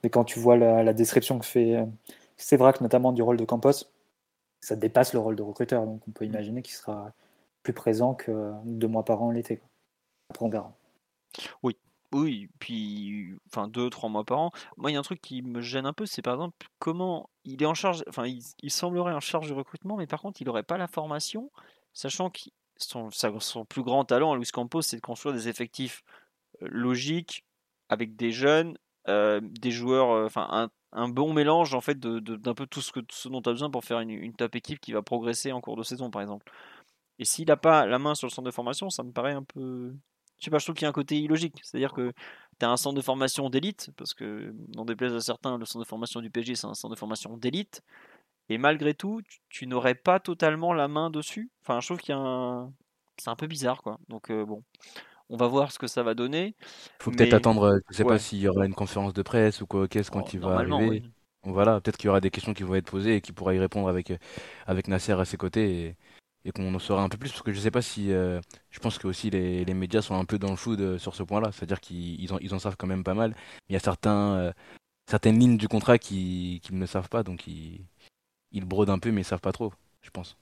Mais 0.04 0.10
quand 0.10 0.24
tu 0.24 0.40
vois 0.40 0.58
la, 0.58 0.94
description 0.94 1.38
que 1.38 1.46
fait 1.46 1.78
c'est 2.36 2.58
vrai 2.58 2.74
que 2.74 2.82
notamment 2.82 3.12
du 3.12 3.22
rôle 3.22 3.38
de 3.38 3.46
Campos, 3.46 3.86
ça 4.64 4.76
dépasse 4.78 5.14
le 5.14 5.20
rôle 5.20 5.36
de 5.36 5.44
recruteur. 5.44 5.86
Donc 5.86 6.02
on 6.08 6.12
peut 6.12 6.26
imaginer 6.26 6.62
qu'il 6.62 6.74
sera 6.74 7.12
plus 7.64 7.74
présent 7.74 8.14
que 8.14 8.54
deux 8.66 8.88
mois 8.88 9.04
par 9.04 9.22
an 9.22 9.32
l'été. 9.32 9.62
Après 10.30 10.46
on 10.46 10.50
verra. 10.50 10.74
Oui, 11.64 11.76
oui, 12.14 12.50
puis 12.60 13.36
enfin 13.48 13.68
deux, 13.68 13.90
trois 13.90 14.10
mois 14.10 14.24
par 14.24 14.40
an. 14.40 14.52
Moi, 14.78 14.92
il 14.92 14.94
y 14.94 14.98
a 14.98 15.00
un 15.00 15.04
truc 15.04 15.22
qui 15.22 15.42
me 15.42 15.62
gêne 15.62 15.86
un 15.86 15.94
peu, 15.94 16.06
c'est 16.06 16.22
par 16.22 16.36
exemple 16.36 16.68
comment 16.80 17.30
il 17.44 17.62
est 17.62 17.66
en 17.66 17.74
charge, 17.74 18.04
enfin 18.08 18.26
il, 18.26 18.72
semblerait 18.72 19.14
en 19.14 19.20
charge 19.20 19.48
du 19.48 19.54
recrutement, 19.54 19.98
mais 19.98 20.08
par 20.08 20.22
contre 20.22 20.42
il 20.42 20.46
n'aurait 20.46 20.64
pas 20.64 20.78
la 20.78 20.88
formation, 20.88 21.52
sachant 21.92 22.30
que 22.30 22.40
son, 22.78 23.10
son 23.12 23.66
plus 23.66 23.84
grand 23.84 24.06
talent 24.06 24.32
à 24.32 24.38
Luis 24.38 24.50
Campos, 24.52 24.82
c'est 24.82 24.96
de 24.98 25.02
construire 25.02 25.36
des 25.36 25.50
effectifs 25.50 26.04
euh, 26.62 26.68
logiques 26.70 27.46
avec 27.90 28.16
des 28.16 28.32
jeunes, 28.32 28.78
euh, 29.10 29.42
des 29.44 29.72
joueurs, 29.72 30.12
euh, 30.12 30.26
enfin 30.26 30.48
un, 30.52 30.70
bon 31.10 31.34
mélange 31.34 31.74
en 31.74 31.82
fait 31.82 32.00
d'un 32.00 32.54
peu 32.54 32.68
tout 32.68 32.82
ce, 32.82 32.92
que, 32.92 33.00
ce 33.10 33.30
dont 33.30 33.42
tu 33.42 33.50
as 33.50 33.54
besoin 33.54 33.70
pour 33.70 33.84
faire 33.84 34.00
une, 34.00 34.12
une 34.12 34.34
équipe 34.54 34.80
qui 34.80 34.94
va 34.94 35.02
progresser 35.02 35.52
en 35.52 35.62
cours 35.62 35.78
de 35.78 35.84
saison, 35.84 36.10
par 36.12 36.22
exemple. 36.22 36.52
Et 37.20 37.26
s'il 37.26 37.48
n'a 37.48 37.58
pas 37.58 37.86
la 37.86 38.00
main 38.00 38.16
sur 38.16 38.28
le 38.28 38.32
centre 38.32 38.46
de 38.46 38.52
formation, 38.52 38.90
ça 38.90 39.04
me 39.04 39.12
paraît 39.12 39.34
un 39.34 39.44
peu 39.44 39.94
je 40.44 40.46
sais 40.46 40.52
pas, 40.52 40.58
je 40.58 40.66
trouve 40.66 40.76
qu'il 40.76 40.84
y 40.84 40.88
a 40.88 40.90
un 40.90 40.94
côté 40.94 41.18
illogique. 41.18 41.56
C'est-à-dire 41.64 41.94
que 41.94 42.12
tu 42.60 42.66
as 42.66 42.70
un 42.70 42.76
centre 42.76 42.96
de 42.98 43.02
formation 43.02 43.50
d'élite, 43.50 43.92
parce 43.96 44.14
que, 44.14 44.54
des 44.54 44.96
places 44.96 45.14
à 45.14 45.22
certains, 45.22 45.58
le 45.58 45.64
centre 45.64 45.86
de 45.86 45.88
formation 45.88 46.20
du 46.20 46.30
PSG, 46.30 46.56
c'est 46.56 46.68
un 46.68 46.74
centre 46.74 46.94
de 46.94 47.00
formation 47.00 47.38
d'élite. 47.38 47.82
Et 48.50 48.58
malgré 48.58 48.94
tout, 48.94 49.22
tu, 49.48 49.68
n'aurais 49.68 49.96
pas 49.96 50.20
totalement 50.20 50.74
la 50.74 50.90
main 50.90 51.10
dessus. 51.10 51.50
Enfin, 51.62 51.80
je 51.80 51.88
trouve 51.88 52.00
qu'il 52.00 52.14
y 52.14 52.18
a 52.18 52.20
un. 52.20 52.74
c'est 53.18 53.30
un 53.30 53.38
peu 53.38 53.48
bizarre, 53.48 53.82
quoi. 53.82 54.00
Donc 54.10 54.34
bon, 54.34 54.64
on 55.30 55.38
va 55.38 55.48
voir 55.48 55.72
ce 55.72 55.80
que 55.80 55.88
ça 55.88 56.04
va 56.04 56.14
donner. 56.16 56.56
Faut 57.02 57.12
peut-être 57.12 57.34
attendre, 57.34 57.80
je 57.90 57.96
sais 57.98 58.04
Ouais. 58.04 58.08
pas 58.08 58.20
s'il 58.20 58.40
y 58.40 58.48
aura 58.48 58.66
une 58.66 58.74
conférence 58.74 59.14
de 59.14 59.22
presse 59.24 59.62
ou 59.62 59.68
quoi, 59.68 59.88
qu'est-ce 59.88 60.10
Oh, 60.12 60.12
quand 60.12 60.34
il 60.34 60.40
va 60.40 60.56
arriver. 60.58 60.90
oui. 60.90 61.04
Voilà, 61.44 61.82
peut-être 61.82 61.98
qu'il 61.98 62.06
y 62.08 62.10
aura 62.10 62.22
des 62.22 62.32
questions 62.32 62.54
qui 62.54 62.64
vont 62.64 62.76
être 62.76 62.90
posées 62.90 63.18
et 63.18 63.22
qu'il 63.22 63.34
pourra 63.34 63.54
y 63.54 63.60
répondre 63.60 63.90
avec, 63.90 64.12
euh, 64.12 64.18
avec 64.66 64.88
Nasser 64.88 65.12
à 65.14 65.26
ses 65.26 65.36
côtés 65.38 65.88
et, 65.88 65.98
et 66.46 66.52
qu'on 66.54 66.74
en 66.74 66.80
saura 66.80 67.04
un 67.04 67.10
peu 67.10 67.18
plus. 67.18 67.30
Parce 67.32 67.42
que 67.44 67.52
je 67.52 67.60
sais 67.60 67.72
pas 67.72 67.82
si. 67.82 68.12
euh, 68.14 68.40
je 68.70 68.80
pense 68.80 68.98
que 68.98 69.08
aussi 69.08 69.30
les, 69.30 69.66
les 69.66 69.74
médias 69.74 70.02
sont 70.02 70.16
un 70.16 70.24
peu 70.26 70.40
dans 70.40 70.52
le 70.52 70.56
flou 70.56 70.76
de- 70.78 70.98
sur 70.98 71.16
ce 71.16 71.24
point-là. 71.24 71.52
C'est-à-dire 71.52 71.82
qu'ils 71.82 72.22
ils 72.22 72.32
en, 72.34 72.38
ils 72.40 72.54
en 72.54 72.60
savent 72.60 72.78
quand 72.78 72.88
même 72.88 73.04
pas 73.04 73.14
mal. 73.14 73.36
Il 73.70 73.74
y 73.74 73.76
a 73.76 73.80
certains, 73.80 74.36
euh, 74.38 74.54
certaines 75.10 75.40
lignes 75.40 75.58
du 75.58 75.68
contrat 75.70 75.98
qui- 76.00 76.62
qu'ils 76.64 76.80
ne 76.80 76.86
savent 76.88 77.10
pas, 77.10 77.24
donc 77.24 77.48
ils, 77.48 77.86
ils 78.52 78.66
brodent 78.66 78.90
un 78.92 79.00
peu, 79.00 79.12
mais 79.12 79.22
ils 79.22 79.26
savent 79.26 79.42
pas 79.42 79.54
trop, 79.54 79.74
je 80.04 80.12
pense. 80.12 80.38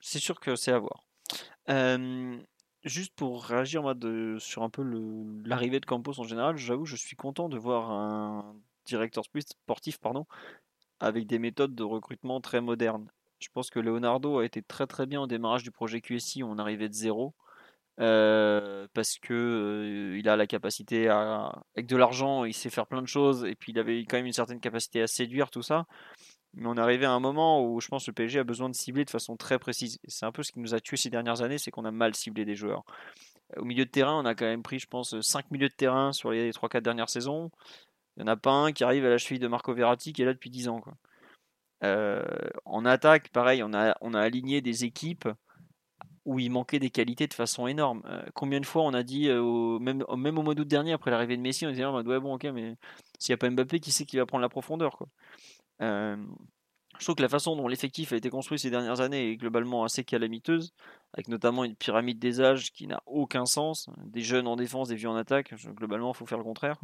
C'est 0.00 0.18
sûr 0.18 0.40
que 0.40 0.56
c'est 0.56 0.72
à 0.72 0.78
voir. 0.78 1.04
Euh, 1.70 2.38
juste 2.84 3.14
pour 3.14 3.44
réagir 3.44 3.82
sur 4.38 4.62
un 4.62 4.70
peu 4.70 4.82
l'arrivée 5.44 5.80
de 5.80 5.86
Campos 5.86 6.18
en 6.20 6.24
général, 6.24 6.56
j'avoue, 6.56 6.86
je 6.86 6.96
suis 6.96 7.16
content 7.16 7.48
de 7.48 7.58
voir 7.58 7.90
un 7.90 8.56
directeur 8.86 9.24
sp- 9.24 9.40
sportif 9.46 9.98
pardon, 9.98 10.26
avec 11.00 11.26
des 11.26 11.38
méthodes 11.38 11.74
de 11.74 11.84
recrutement 11.84 12.40
très 12.40 12.60
modernes. 12.60 13.08
Je 13.40 13.48
pense 13.52 13.70
que 13.70 13.80
Leonardo 13.80 14.38
a 14.38 14.44
été 14.44 14.62
très 14.62 14.86
très 14.86 15.06
bien 15.06 15.20
au 15.22 15.26
démarrage 15.26 15.62
du 15.64 15.70
projet 15.72 16.00
QSI 16.00 16.42
on 16.44 16.58
arrivait 16.58 16.88
de 16.88 16.94
zéro. 16.94 17.34
euh, 18.00 18.86
parce 18.94 19.18
que 19.18 19.34
euh, 19.34 20.30
a 20.30 20.36
la 20.36 20.46
capacité 20.46 21.08
à 21.08 21.52
avec 21.76 21.86
de 21.86 21.96
l'argent 21.96 22.44
il 22.44 22.54
sait 22.54 22.70
faire 22.70 22.86
plein 22.86 23.02
de 23.02 23.08
choses 23.08 23.44
et 23.44 23.54
puis 23.56 23.72
il 23.72 23.78
avait 23.78 24.00
quand 24.06 24.16
même 24.18 24.26
une 24.26 24.32
certaine 24.32 24.60
capacité 24.60 25.02
à 25.02 25.06
séduire 25.08 25.50
tout 25.50 25.62
ça 25.62 25.86
mais 26.54 26.66
on 26.66 26.74
est 26.76 26.80
arrivé 26.80 27.04
à 27.06 27.12
un 27.12 27.20
moment 27.20 27.64
où 27.64 27.80
je 27.80 27.88
pense 27.88 28.06
que 28.06 28.10
le 28.10 28.14
PSG 28.14 28.38
a 28.40 28.44
besoin 28.44 28.68
de 28.68 28.74
cibler 28.74 29.04
de 29.04 29.10
façon 29.10 29.36
très 29.36 29.58
précise. 29.58 29.98
C'est 30.08 30.26
un 30.26 30.32
peu 30.32 30.42
ce 30.42 30.52
qui 30.52 30.60
nous 30.60 30.74
a 30.74 30.80
tué 30.80 30.96
ces 30.96 31.10
dernières 31.10 31.42
années, 31.42 31.58
c'est 31.58 31.70
qu'on 31.70 31.84
a 31.84 31.90
mal 31.90 32.14
ciblé 32.14 32.44
des 32.44 32.56
joueurs. 32.56 32.84
Au 33.56 33.64
milieu 33.64 33.84
de 33.86 33.90
terrain, 33.90 34.20
on 34.20 34.26
a 34.26 34.34
quand 34.34 34.46
même 34.46 34.62
pris, 34.62 34.78
je 34.78 34.86
pense, 34.88 35.20
5 35.20 35.50
milieux 35.50 35.68
de 35.68 35.74
terrain 35.74 36.12
sur 36.12 36.30
les 36.32 36.52
3-4 36.52 36.84
dernières 36.84 37.10
saisons. 37.10 37.50
Il 38.16 38.24
n'y 38.24 38.30
en 38.30 38.32
a 38.32 38.36
pas 38.36 38.52
un 38.52 38.72
qui 38.72 38.84
arrive 38.84 39.04
à 39.06 39.10
la 39.10 39.18
cheville 39.18 39.40
de 39.40 39.48
Marco 39.48 39.74
Verratti 39.74 40.12
qui 40.12 40.22
est 40.22 40.26
là 40.26 40.34
depuis 40.34 40.50
10 40.50 40.68
ans. 40.68 40.82
Euh, 41.84 42.24
en 42.64 42.84
attaque, 42.84 43.28
pareil, 43.30 43.62
on 43.62 43.72
a, 43.72 43.96
on 44.00 44.14
a 44.14 44.20
aligné 44.20 44.60
des 44.60 44.84
équipes 44.84 45.28
où 46.24 46.38
il 46.38 46.50
manquait 46.50 46.78
des 46.78 46.90
qualités 46.90 47.26
de 47.26 47.34
façon 47.34 47.66
énorme. 47.66 48.02
Euh, 48.06 48.22
combien 48.34 48.60
de 48.60 48.66
fois 48.66 48.82
on 48.84 48.94
a 48.94 49.02
dit, 49.02 49.28
euh, 49.28 49.40
au- 49.42 49.78
même, 49.80 50.04
au- 50.08 50.16
même 50.16 50.38
au 50.38 50.42
mois 50.42 50.54
d'août 50.54 50.68
dernier, 50.68 50.92
après 50.92 51.10
l'arrivée 51.10 51.36
de 51.36 51.42
Messi, 51.42 51.66
on 51.66 51.70
disait, 51.70 51.84
ah, 51.84 51.92
bah, 51.92 52.02
ouais, 52.02 52.20
bon, 52.20 52.34
ok, 52.34 52.44
mais 52.54 52.76
s'il 53.18 53.32
n'y 53.32 53.34
a 53.34 53.38
pas 53.38 53.50
Mbappé, 53.50 53.80
qui 53.80 53.92
sait 53.92 54.04
qui 54.06 54.16
va 54.18 54.26
prendre 54.26 54.42
la 54.42 54.48
profondeur 54.50 54.96
quoi? 54.98 55.08
Je 55.80 57.04
trouve 57.04 57.14
que 57.14 57.22
la 57.22 57.28
façon 57.28 57.54
dont 57.54 57.68
l'effectif 57.68 58.12
a 58.12 58.16
été 58.16 58.28
construit 58.30 58.58
ces 58.58 58.70
dernières 58.70 59.00
années 59.00 59.30
est 59.30 59.36
globalement 59.36 59.84
assez 59.84 60.04
calamiteuse, 60.04 60.72
avec 61.12 61.28
notamment 61.28 61.64
une 61.64 61.76
pyramide 61.76 62.18
des 62.18 62.40
âges 62.40 62.72
qui 62.72 62.86
n'a 62.86 63.02
aucun 63.06 63.46
sens, 63.46 63.88
des 64.04 64.22
jeunes 64.22 64.48
en 64.48 64.56
défense, 64.56 64.88
des 64.88 64.96
vieux 64.96 65.08
en 65.08 65.16
attaque. 65.16 65.54
Globalement, 65.74 66.12
il 66.12 66.16
faut 66.16 66.26
faire 66.26 66.38
le 66.38 66.44
contraire. 66.44 66.78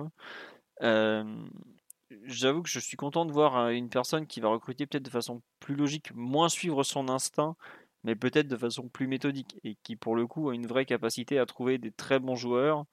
J'avoue 2.27 2.63
que 2.63 2.69
je 2.69 2.79
suis 2.79 2.97
content 2.97 3.25
de 3.25 3.33
voir 3.33 3.57
euh, 3.57 3.71
une 3.71 3.89
personne 3.89 4.27
qui 4.27 4.41
va 4.41 4.49
recruter 4.49 4.87
peut-être 4.87 5.05
de 5.05 5.11
façon 5.11 5.43
plus 5.59 5.75
logique, 5.75 6.15
moins 6.15 6.49
suivre 6.49 6.83
son 6.85 7.09
instinct, 7.09 7.57
mais 8.05 8.15
peut-être 8.15 8.47
de 8.47 8.57
façon 8.57 8.89
plus 8.89 9.07
méthodique, 9.09 9.57
et 9.65 9.77
qui 9.83 9.97
pour 9.97 10.15
le 10.15 10.27
coup 10.27 10.51
a 10.51 10.55
une 10.55 10.67
vraie 10.67 10.87
capacité 10.87 11.39
à 11.39 11.47
trouver 11.47 11.79
des 11.79 11.91
très 11.91 12.21
bons 12.21 12.37
joueurs 12.37 12.85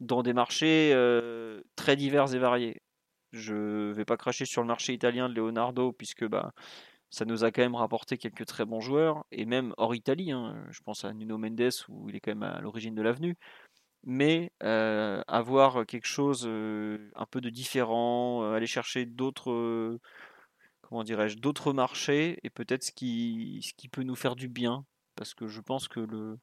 dans 0.00 0.22
des 0.22 0.32
marchés 0.32 0.92
très 1.76 1.96
divers 1.96 2.34
et 2.34 2.38
variés. 2.38 2.82
Je 3.32 3.92
vais 3.92 4.04
pas 4.04 4.16
cracher 4.16 4.44
sur 4.44 4.62
le 4.62 4.68
marché 4.68 4.92
italien 4.92 5.28
de 5.28 5.34
Leonardo 5.34 5.92
puisque 5.92 6.26
bah, 6.26 6.52
ça 7.10 7.24
nous 7.24 7.44
a 7.44 7.50
quand 7.50 7.62
même 7.62 7.74
rapporté 7.74 8.18
quelques 8.18 8.46
très 8.46 8.64
bons 8.64 8.80
joueurs 8.80 9.24
et 9.32 9.46
même 9.46 9.74
hors 9.78 9.94
Italie. 9.94 10.32
hein, 10.32 10.64
je 10.70 10.80
pense 10.82 11.04
à 11.04 11.12
Nuno 11.12 11.38
Mendes 11.38 11.70
où 11.88 12.08
il 12.08 12.16
est 12.16 12.20
quand 12.20 12.32
même 12.32 12.42
à 12.42 12.60
l'origine 12.60 12.94
de 12.94 13.02
l'avenue. 13.02 13.36
Mais 14.04 14.52
euh, 14.64 15.22
avoir 15.28 15.86
quelque 15.86 16.06
chose 16.06 16.44
euh, 16.46 17.10
un 17.14 17.26
peu 17.26 17.40
de 17.40 17.50
différent, 17.50 18.42
euh, 18.42 18.54
aller 18.54 18.66
chercher 18.66 19.06
d'autres, 19.06 19.98
comment 20.82 21.04
dirais-je, 21.04 21.38
d'autres 21.38 21.72
marchés 21.72 22.38
et 22.42 22.50
peut-être 22.50 22.84
ce 22.84 22.92
qui, 22.92 23.60
ce 23.62 23.72
qui 23.74 23.88
peut 23.88 24.02
nous 24.02 24.16
faire 24.16 24.36
du 24.36 24.48
bien 24.48 24.84
parce 25.16 25.34
que 25.34 25.46
je 25.46 25.60
pense 25.60 25.88
que 25.88 26.00
le, 26.00 26.38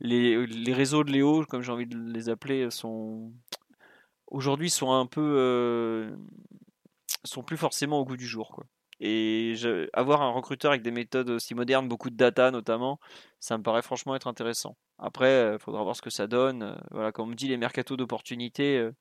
les, 0.00 0.46
les 0.46 0.72
réseaux 0.72 1.04
de 1.04 1.12
Léo, 1.12 1.44
comme 1.46 1.62
j'ai 1.62 1.72
envie 1.72 1.86
de 1.86 1.98
les 1.98 2.28
appeler, 2.28 2.70
sont 2.70 3.32
aujourd'hui 4.30 4.70
sont 4.70 4.92
un 4.92 5.06
peu 5.06 5.20
euh, 5.38 6.16
sont 7.24 7.42
plus 7.42 7.56
forcément 7.56 7.98
au 8.00 8.04
goût 8.04 8.16
du 8.16 8.26
jour 8.26 8.50
quoi. 8.50 8.64
Et 9.00 9.54
avoir 9.92 10.22
un 10.22 10.30
recruteur 10.30 10.72
avec 10.72 10.82
des 10.82 10.90
méthodes 10.90 11.30
aussi 11.30 11.54
modernes, 11.54 11.88
beaucoup 11.88 12.10
de 12.10 12.16
data 12.16 12.50
notamment, 12.50 12.98
ça 13.38 13.56
me 13.56 13.62
paraît 13.62 13.82
franchement 13.82 14.16
être 14.16 14.26
intéressant. 14.26 14.76
Après, 14.98 15.52
il 15.54 15.58
faudra 15.60 15.82
voir 15.84 15.94
ce 15.94 16.02
que 16.02 16.10
ça 16.10 16.26
donne. 16.26 16.62
Euh, 16.62 16.74
Voilà, 16.90 17.12
comme 17.12 17.30
on 17.30 17.34
dit, 17.34 17.48
les 17.48 17.56
mercatos 17.56 17.96
d'opportunités, 17.96 18.78
euh, 18.78 18.92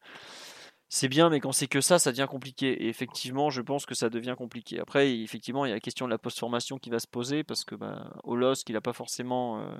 c'est 0.89 1.09
bien, 1.09 1.29
mais 1.29 1.39
quand 1.39 1.51
c'est 1.51 1.67
que 1.67 1.81
ça, 1.81 1.99
ça 1.99 2.11
devient 2.11 2.27
compliqué. 2.29 2.83
Et 2.83 2.89
effectivement, 2.89 3.49
je 3.49 3.61
pense 3.61 3.85
que 3.85 3.95
ça 3.95 4.09
devient 4.09 4.35
compliqué. 4.37 4.79
Après, 4.79 5.11
effectivement, 5.19 5.65
il 5.65 5.69
y 5.69 5.71
a 5.71 5.75
la 5.75 5.81
question 5.81 6.05
de 6.05 6.11
la 6.11 6.17
post-formation 6.19 6.77
qui 6.77 6.89
va 6.89 6.99
se 6.99 7.07
poser 7.07 7.43
parce 7.43 7.65
que 7.65 7.75
bah, 7.75 8.13
Olos, 8.23 8.55
qui 8.65 8.73
n'a 8.73 8.81
pas 8.81 8.93
forcément 8.93 9.59
euh, 9.59 9.75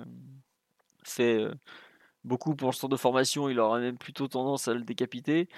fait 1.04 1.38
euh, 1.40 1.54
beaucoup 2.24 2.54
pour 2.54 2.70
le 2.70 2.74
centre 2.74 2.90
de 2.92 2.96
formation, 2.96 3.48
il 3.48 3.58
aura 3.60 3.78
même 3.80 3.98
plutôt 3.98 4.28
tendance 4.28 4.68
à 4.68 4.74
le 4.74 4.82
décapiter. 4.82 5.48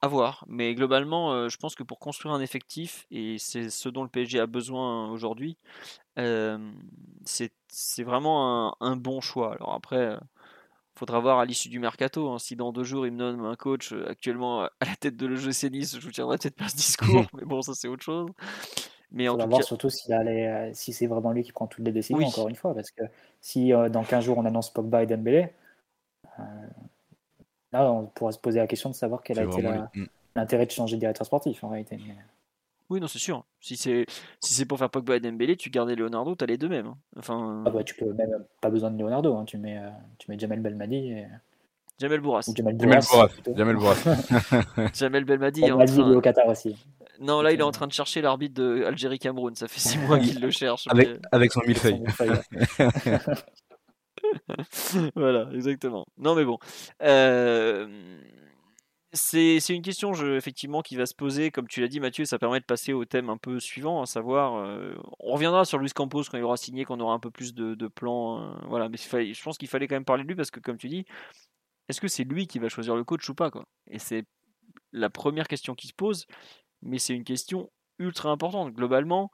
À 0.00 0.06
voir. 0.06 0.44
Mais 0.46 0.74
globalement, 0.76 1.32
euh, 1.32 1.48
je 1.48 1.56
pense 1.56 1.74
que 1.74 1.82
pour 1.82 1.98
construire 1.98 2.32
un 2.34 2.40
effectif, 2.40 3.06
et 3.10 3.36
c'est 3.38 3.68
ce 3.68 3.88
dont 3.88 4.04
le 4.04 4.08
PSG 4.08 4.38
a 4.38 4.46
besoin 4.46 5.10
aujourd'hui, 5.10 5.58
euh, 6.18 6.58
c'est 7.24 8.02
vraiment 8.04 8.68
un, 8.68 8.74
un 8.80 8.96
bon 8.96 9.20
choix. 9.20 9.54
Alors 9.54 9.74
après, 9.74 10.14
il 10.14 10.98
faudra 10.98 11.18
voir 11.20 11.38
à 11.40 11.44
l'issue 11.44 11.68
du 11.68 11.78
mercato. 11.80 12.30
hein. 12.30 12.38
si 12.38 12.54
dans 12.56 12.72
deux 12.72 12.84
jours 12.84 13.06
il 13.06 13.12
me 13.12 13.18
donne 13.18 13.40
un 13.44 13.56
coach 13.56 13.92
euh, 13.92 14.08
actuellement 14.08 14.62
à 14.62 14.70
la 14.82 14.96
tête 14.96 15.16
de 15.16 15.26
l'OGC 15.26 15.64
Nice, 15.70 15.96
je 15.98 16.04
vous 16.04 16.12
tiendrai 16.12 16.38
peut-être 16.38 16.56
pas 16.56 16.68
ce 16.68 16.76
discours. 16.76 17.24
mais 17.34 17.44
bon, 17.44 17.62
ça 17.62 17.74
c'est 17.74 17.88
autre 17.88 18.02
chose. 18.04 18.28
Mais 19.10 19.24
Il 19.24 19.30
faudra 19.30 19.46
voir 19.46 19.60
cas, 19.60 19.66
surtout 19.66 19.88
euh, 20.10 20.70
si 20.74 20.92
c'est 20.92 21.06
vraiment 21.06 21.32
lui 21.32 21.42
qui 21.42 21.52
prend 21.52 21.66
toutes 21.66 21.84
les 21.84 21.92
décisions, 21.92 22.18
Oui. 22.18 22.24
encore 22.26 22.48
une 22.48 22.56
fois. 22.56 22.74
Parce 22.74 22.90
que 22.90 23.02
si 23.40 23.72
euh, 23.72 23.88
dans 23.88 24.04
15 24.04 24.24
jours 24.24 24.38
on 24.38 24.44
annonce 24.44 24.72
Pogba 24.72 25.02
et 25.02 25.06
Dembélé, 25.06 25.44
euh, 25.44 25.46
là 27.72 27.90
on 27.92 28.06
pourra 28.06 28.32
se 28.32 28.38
poser 28.38 28.58
la 28.58 28.66
question 28.66 28.90
de 28.90 28.94
savoir 28.94 29.22
quel 29.22 29.38
a 29.38 29.44
été. 29.44 29.62
Mm. 29.62 30.06
l'intérêt 30.36 30.66
de 30.66 30.70
changer 30.70 30.96
de 30.96 31.00
directeur 31.00 31.26
sportif 31.26 31.62
en 31.64 31.68
réalité. 31.68 31.98
Mais- 32.06 32.14
oui, 32.90 33.00
non, 33.00 33.06
c'est 33.06 33.18
sûr. 33.18 33.44
Si 33.60 33.76
c'est 33.76 34.06
si 34.40 34.54
c'est 34.54 34.64
pour 34.64 34.78
faire 34.78 34.88
Pogba 34.88 35.16
et 35.16 35.20
Dembélé, 35.20 35.56
tu 35.56 35.68
gardais 35.68 35.94
Leonardo, 35.94 36.34
t'as 36.34 36.46
les 36.46 36.56
deux 36.56 36.70
mêmes. 36.70 36.86
hein. 36.86 36.96
Enfin, 37.18 37.62
Ah 37.66 37.70
bah, 37.70 37.84
tu 37.84 37.94
peux 37.94 38.10
même 38.14 38.44
pas 38.62 38.70
besoin 38.70 38.90
de 38.90 38.98
Leonardo, 38.98 39.36
hein. 39.36 39.44
tu, 39.44 39.58
mets, 39.58 39.76
euh, 39.76 39.90
tu 40.18 40.30
mets 40.30 40.38
Jamel 40.38 40.60
Belmadi 40.60 40.96
et... 41.10 41.26
Jamel 42.00 42.20
Bourras. 42.20 42.48
ou 42.48 42.54
Jamel 42.56 42.78
Jamel 42.80 43.00
Bourras. 43.10 43.28
Jamel 43.54 43.76
Bourras. 43.76 43.94
Jamel 44.94 45.24
Belmadi 45.24 45.60
Belmadi, 45.60 45.60
il 45.60 45.66
est 45.98 46.02
train... 46.02 46.10
au 46.16 46.20
Qatar 46.22 46.46
aussi. 46.46 46.76
Non, 47.20 47.42
là, 47.42 47.52
il 47.52 47.58
est 47.60 47.64
en 47.64 47.72
train 47.72 47.88
de 47.88 47.92
chercher 47.92 48.22
l'arbitre 48.22 48.54
de 48.54 48.84
Algérie-Cameroun. 48.84 49.54
Ça 49.56 49.68
fait 49.68 49.80
six 49.80 49.98
mois 49.98 50.18
qu'il 50.18 50.40
le 50.40 50.50
cherche. 50.50 50.86
Avec, 50.88 51.08
mais- 51.10 51.18
avec 51.32 51.52
son 51.52 51.60
millefeuille. 51.66 52.02
Voilà, 55.14 55.48
exactement. 55.54 56.06
Non, 56.16 56.34
mais 56.34 56.44
bon. 56.44 56.58
Euh, 57.02 58.20
C'est 59.12 59.58
une 59.70 59.82
question, 59.82 60.12
effectivement, 60.36 60.82
qui 60.82 60.96
va 60.96 61.06
se 61.06 61.14
poser. 61.14 61.50
Comme 61.50 61.66
tu 61.66 61.80
l'as 61.80 61.88
dit, 61.88 61.98
Mathieu, 62.00 62.24
ça 62.26 62.38
permet 62.38 62.60
de 62.60 62.64
passer 62.66 62.92
au 62.92 63.04
thème 63.06 63.30
un 63.30 63.38
peu 63.38 63.58
suivant, 63.58 64.02
à 64.02 64.06
savoir. 64.06 64.56
euh, 64.56 64.94
on 65.20 65.32
reviendra 65.32 65.64
sur 65.64 65.78
Luis 65.78 65.90
Campos 65.90 66.24
quand 66.30 66.36
il 66.38 66.44
aura 66.44 66.56
signé, 66.58 66.84
qu'on 66.84 67.00
aura 67.00 67.14
un 67.14 67.18
peu 67.18 67.30
plus 67.30 67.54
de, 67.54 67.88
plans. 67.88 68.42
euh, 68.42 68.54
voilà, 68.68 68.88
mais 68.88 68.98
je 68.98 69.42
pense 69.42 69.56
qu'il 69.58 69.68
fallait 69.68 69.88
quand 69.88 69.96
même 69.96 70.04
parler 70.04 70.24
de 70.24 70.28
lui 70.28 70.36
parce 70.36 70.50
que, 70.50 70.60
comme 70.60 70.76
tu 70.76 70.88
dis, 70.88 71.06
est-ce 71.88 72.00
que 72.00 72.08
c'est 72.08 72.24
lui 72.24 72.46
qui 72.46 72.58
va 72.58 72.68
choisir 72.68 72.96
le 72.96 73.04
coach 73.04 73.28
ou 73.28 73.34
pas 73.34 73.50
quoi? 73.50 73.64
Et 73.90 73.98
c'est 73.98 74.24
la 74.92 75.10
première 75.10 75.48
question 75.48 75.74
qui 75.74 75.88
se 75.88 75.94
pose, 75.94 76.26
mais 76.82 76.98
c'est 76.98 77.14
une 77.14 77.24
question 77.24 77.70
ultra 77.98 78.30
importante. 78.30 78.72
Globalement, 78.74 79.30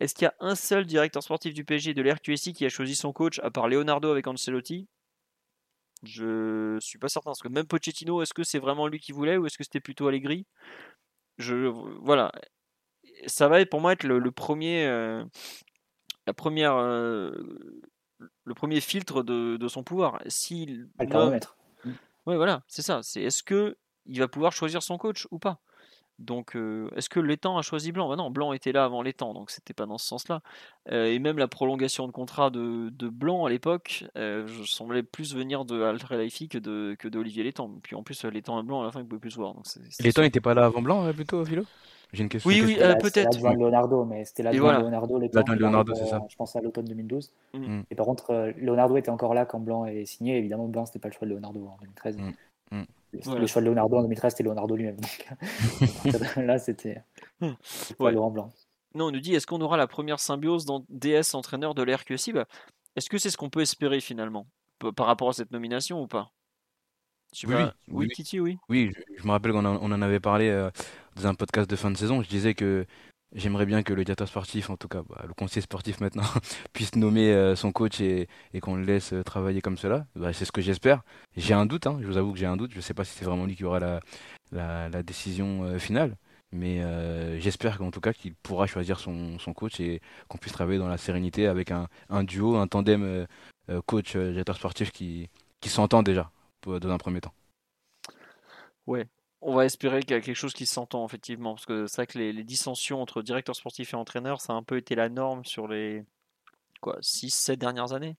est-ce 0.00 0.14
qu'il 0.14 0.24
y 0.24 0.28
a 0.28 0.34
un 0.40 0.54
seul 0.54 0.86
directeur 0.86 1.22
sportif 1.22 1.54
du 1.54 1.64
PSG 1.64 1.94
de 1.94 2.02
l'RQSI 2.02 2.52
qui 2.52 2.64
a 2.64 2.68
choisi 2.68 2.94
son 2.94 3.12
coach, 3.12 3.40
à 3.40 3.50
part 3.50 3.68
Leonardo 3.68 4.10
avec 4.10 4.26
Ancelotti? 4.26 4.86
Je 6.04 6.78
suis 6.80 6.98
pas 6.98 7.08
certain. 7.08 7.30
Parce 7.30 7.42
que 7.42 7.48
même 7.48 7.66
Pochettino, 7.66 8.22
est-ce 8.22 8.34
que 8.34 8.44
c'est 8.44 8.60
vraiment 8.60 8.86
lui 8.86 9.00
qui 9.00 9.12
voulait 9.12 9.36
ou 9.36 9.46
est-ce 9.46 9.58
que 9.58 9.64
c'était 9.64 9.80
plutôt 9.80 10.06
Allegri? 10.06 10.46
Je 11.38 11.66
voilà. 12.00 12.30
Ça 13.26 13.48
va 13.48 13.64
pour 13.66 13.80
moi 13.80 13.92
être 13.92 14.04
le, 14.04 14.18
le 14.18 14.30
premier, 14.30 14.86
euh, 14.86 15.24
la 16.26 16.34
première, 16.34 16.76
euh, 16.76 17.32
le 18.44 18.54
premier 18.54 18.80
filtre 18.80 19.22
de, 19.22 19.56
de 19.56 19.68
son 19.68 19.82
pouvoir. 19.82 20.20
Si. 20.28 20.84
Ouais, 22.26 22.36
voilà, 22.36 22.62
c'est 22.68 22.82
ça. 22.82 23.00
C'est 23.02 23.22
est-ce 23.22 23.42
que 23.42 23.76
il 24.06 24.20
va 24.20 24.28
pouvoir 24.28 24.52
choisir 24.52 24.82
son 24.82 24.98
coach 24.98 25.26
ou 25.30 25.38
pas? 25.38 25.60
Donc, 26.18 26.56
euh, 26.56 26.88
est-ce 26.96 27.08
que 27.08 27.20
Létang 27.20 27.58
a 27.58 27.62
choisi 27.62 27.92
Blanc? 27.92 28.08
Bah 28.08 28.16
Non, 28.16 28.30
Blanc 28.30 28.52
était 28.52 28.72
là 28.72 28.84
avant 28.84 29.02
Létang, 29.02 29.34
donc 29.34 29.50
c'était 29.50 29.74
pas 29.74 29.86
dans 29.86 29.98
ce 29.98 30.06
sens-là. 30.06 30.40
Euh, 30.90 31.06
et 31.06 31.18
même 31.18 31.38
la 31.38 31.48
prolongation 31.48 32.06
de 32.06 32.12
contrat 32.12 32.50
de, 32.50 32.90
de 32.90 33.08
Blanc 33.08 33.44
à 33.44 33.50
l'époque, 33.50 34.04
euh, 34.16 34.46
je 34.46 34.64
semblais 34.64 35.02
plus 35.02 35.34
venir 35.34 35.64
de 35.64 35.82
Al 35.82 36.02
Khelaifi 36.02 36.48
que 36.48 36.58
de 36.58 36.96
que 36.98 37.08
d'Olivier 37.08 37.44
Létang. 37.44 37.70
Puis 37.82 37.94
en 37.94 38.02
plus, 38.02 38.24
Létang 38.24 38.60
et 38.60 38.62
Blanc 38.62 38.82
à 38.82 38.84
la 38.84 38.92
fin 38.92 39.00
ils 39.00 39.06
pouvaient 39.06 39.20
plus 39.20 39.30
se 39.30 39.36
voir. 39.36 39.54
Donc 39.54 39.64
temps 40.14 40.22
n'étaient 40.22 40.40
pas 40.40 40.54
là 40.54 40.64
avant 40.64 40.82
Blanc, 40.82 41.04
euh, 41.04 41.12
plutôt, 41.12 41.44
Philo? 41.44 41.64
J'ai 42.12 42.22
une 42.22 42.28
question. 42.28 42.48
Oui, 42.48 42.62
oui, 42.64 42.78
euh, 42.80 42.94
peut-être. 42.94 43.34
C'était 43.34 43.54
Leonardo, 43.54 44.04
mais 44.04 44.24
c'était 44.24 44.42
l'adjoint 44.42 44.72
voilà. 44.72 44.78
Leonardo. 44.80 45.18
L'adjoint 45.18 45.56
Leonardo, 45.56 45.94
c'est 45.94 46.06
ça. 46.06 46.22
Je 46.28 46.36
pense 46.36 46.56
à 46.56 46.60
l'automne 46.60 46.86
2012. 46.86 47.30
Mm. 47.52 47.80
Et 47.90 47.94
par 47.94 48.06
contre, 48.06 48.30
euh, 48.30 48.52
Leonardo 48.56 48.96
était 48.96 49.10
encore 49.10 49.34
là 49.34 49.44
quand 49.44 49.60
Blanc 49.60 49.84
est 49.84 50.06
signé. 50.06 50.38
Évidemment, 50.38 50.68
Blanc, 50.68 50.86
c'était 50.86 50.98
pas 50.98 51.08
le 51.08 51.14
choix 51.14 51.28
de 51.28 51.34
Leonardo 51.34 51.60
en 51.60 51.76
2013. 51.80 52.16
Mm. 52.16 52.32
Mm. 52.78 52.84
Le, 53.12 53.20
Voilà. 53.24 53.40
le 53.40 53.46
choix 53.46 53.62
de 53.62 53.66
Leonardo 53.66 53.96
en 53.96 54.02
2013, 54.02 54.32
c'était 54.32 54.42
Leonardo 54.44 54.76
lui-même. 54.76 54.96
Donc, 54.96 55.28
là, 56.36 56.58
c'était 56.58 57.02
pas 57.40 57.46
Ouais. 57.98 58.12
Laurent 58.12 58.30
Blanc. 58.30 58.52
Non, 58.94 59.06
on 59.06 59.10
nous 59.10 59.20
dit 59.20 59.34
est-ce 59.34 59.46
qu'on 59.46 59.60
aura 59.60 59.76
la 59.76 59.86
première 59.86 60.18
symbiose 60.20 60.64
dans 60.64 60.84
DS 60.88 61.34
entraîneur 61.34 61.74
de 61.74 61.82
l'RQSI 61.82 62.32
bah, 62.32 62.46
Est-ce 62.96 63.08
que 63.10 63.18
c'est 63.18 63.30
ce 63.30 63.36
qu'on 63.36 63.50
peut 63.50 63.60
espérer 63.60 64.00
finalement? 64.00 64.46
Par 64.96 65.06
rapport 65.06 65.28
à 65.28 65.32
cette 65.32 65.50
nomination 65.50 66.02
ou 66.02 66.06
pas? 66.06 66.30
Oui, 67.44 67.52
pas. 67.52 67.64
oui, 67.64 67.64
oui, 67.88 68.06
oui. 68.06 68.14
Titi, 68.14 68.40
oui. 68.40 68.58
Oui, 68.70 68.90
je, 68.96 69.02
je 69.22 69.26
me 69.26 69.32
rappelle 69.32 69.52
qu'on 69.52 69.64
en, 69.66 69.76
on 69.76 69.92
en 69.92 70.00
avait 70.02 70.20
parlé 70.20 70.48
euh, 70.48 70.70
dans 71.16 71.26
un 71.26 71.34
podcast 71.34 71.68
de 71.68 71.76
fin 71.76 71.90
de 71.90 71.96
saison. 71.96 72.22
Je 72.22 72.28
disais 72.28 72.54
que 72.54 72.86
j'aimerais 73.32 73.66
bien 73.66 73.82
que 73.82 73.92
le 73.92 74.04
directeur 74.04 74.28
sportif, 74.28 74.70
en 74.70 74.76
tout 74.76 74.88
cas 74.88 75.02
bah, 75.08 75.24
le 75.26 75.34
conseiller 75.34 75.62
sportif 75.62 76.00
maintenant, 76.00 76.22
puisse 76.72 76.94
nommer 76.94 77.32
euh, 77.32 77.56
son 77.56 77.72
coach 77.72 78.00
et, 78.00 78.28
qu'on 78.60 78.76
le 78.76 78.84
laisse 78.84 79.12
euh, 79.12 79.22
travailler 79.22 79.60
comme 79.60 79.78
cela. 79.78 80.06
Bah, 80.16 80.32
c'est 80.32 80.44
ce 80.44 80.52
que 80.52 80.60
j'espère. 80.60 81.02
J'ai 81.36 81.54
un 81.54 81.66
doute, 81.66 81.86
hein, 81.86 81.98
je 82.00 82.06
vous 82.06 82.16
avoue 82.16 82.32
que 82.32 82.38
j'ai 82.38 82.46
un 82.46 82.56
doute. 82.56 82.72
Je 82.72 82.76
ne 82.76 82.82
sais 82.82 82.94
pas 82.94 83.04
si 83.04 83.16
c'est 83.16 83.24
vraiment 83.24 83.46
lui 83.46 83.56
qui 83.56 83.64
aura 83.64 84.00
la, 84.52 85.02
décision 85.02 85.64
euh, 85.64 85.78
finale. 85.78 86.16
Mais 86.50 86.80
j'espère 87.40 87.76
qu'en 87.76 87.90
tout 87.90 88.00
cas 88.00 88.14
qu'il 88.14 88.34
pourra 88.34 88.66
choisir 88.66 88.98
son, 89.00 89.36
coach 89.54 89.80
et 89.80 90.00
qu'on 90.28 90.38
puisse 90.38 90.54
travailler 90.54 90.78
dans 90.78 90.88
la 90.88 90.96
sérénité 90.96 91.46
avec 91.46 91.70
un, 91.70 92.24
duo, 92.24 92.56
un 92.56 92.66
tandem 92.66 93.26
coach-directeur 93.84 94.56
sportif 94.56 94.90
qui, 94.90 95.28
s'entend 95.66 96.02
déjà 96.02 96.30
dans 96.62 96.88
un 96.90 96.96
premier 96.96 97.20
temps. 97.20 97.34
On 99.40 99.54
va 99.54 99.64
espérer 99.64 100.00
qu'il 100.00 100.10
y 100.10 100.14
a 100.14 100.20
quelque 100.20 100.34
chose 100.34 100.52
qui 100.52 100.66
s'entend 100.66 101.06
effectivement, 101.06 101.54
parce 101.54 101.66
que 101.66 101.86
c'est 101.86 101.96
vrai 101.96 102.06
que 102.06 102.18
les, 102.18 102.32
les 102.32 102.44
dissensions 102.44 103.00
entre 103.00 103.22
directeur 103.22 103.54
sportif 103.54 103.92
et 103.92 103.96
entraîneur, 103.96 104.40
ça 104.40 104.52
a 104.52 104.56
un 104.56 104.62
peu 104.62 104.76
été 104.76 104.94
la 104.94 105.08
norme 105.08 105.44
sur 105.44 105.68
les 105.68 106.04
quoi 106.80 106.98
6-7 107.00 107.56
dernières 107.56 107.92
années. 107.92 108.16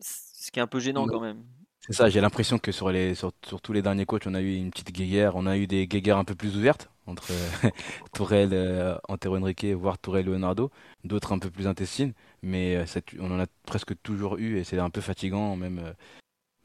Ce 0.00 0.50
qui 0.50 0.58
est 0.58 0.62
un 0.62 0.66
peu 0.66 0.78
gênant 0.78 1.06
quand 1.06 1.20
même. 1.20 1.44
C'est 1.80 1.92
ça, 1.92 2.08
j'ai 2.08 2.20
l'impression 2.20 2.58
que 2.58 2.72
sur 2.72 2.90
les 2.90 3.14
sur, 3.14 3.32
sur 3.46 3.60
tous 3.60 3.72
les 3.72 3.80
derniers 3.80 4.06
coachs, 4.06 4.26
on 4.26 4.34
a 4.34 4.40
eu 4.40 4.56
une 4.56 4.70
petite 4.70 4.90
guéguerre, 4.90 5.36
on 5.36 5.46
a 5.46 5.56
eu 5.56 5.66
des 5.66 5.86
guéguerres 5.86 6.18
un 6.18 6.24
peu 6.24 6.34
plus 6.34 6.56
ouvertes 6.56 6.90
entre 7.06 7.30
euh, 7.30 7.70
Tourelle, 8.12 8.50
euh, 8.52 8.96
Antero 9.08 9.36
Henrique, 9.36 9.64
voire 9.66 9.96
Tourelle 9.98 10.26
Leonardo, 10.26 10.72
d'autres 11.04 11.32
un 11.32 11.38
peu 11.38 11.50
plus 11.50 11.68
intestines, 11.68 12.12
mais 12.42 12.76
euh, 12.76 12.86
ça, 12.86 13.00
on 13.20 13.30
en 13.30 13.38
a 13.38 13.46
presque 13.66 13.94
toujours 14.02 14.36
eu 14.38 14.58
et 14.58 14.64
c'est 14.64 14.78
un 14.78 14.90
peu 14.90 15.00
fatigant 15.00 15.54
même 15.54 15.78
euh, 15.78 15.92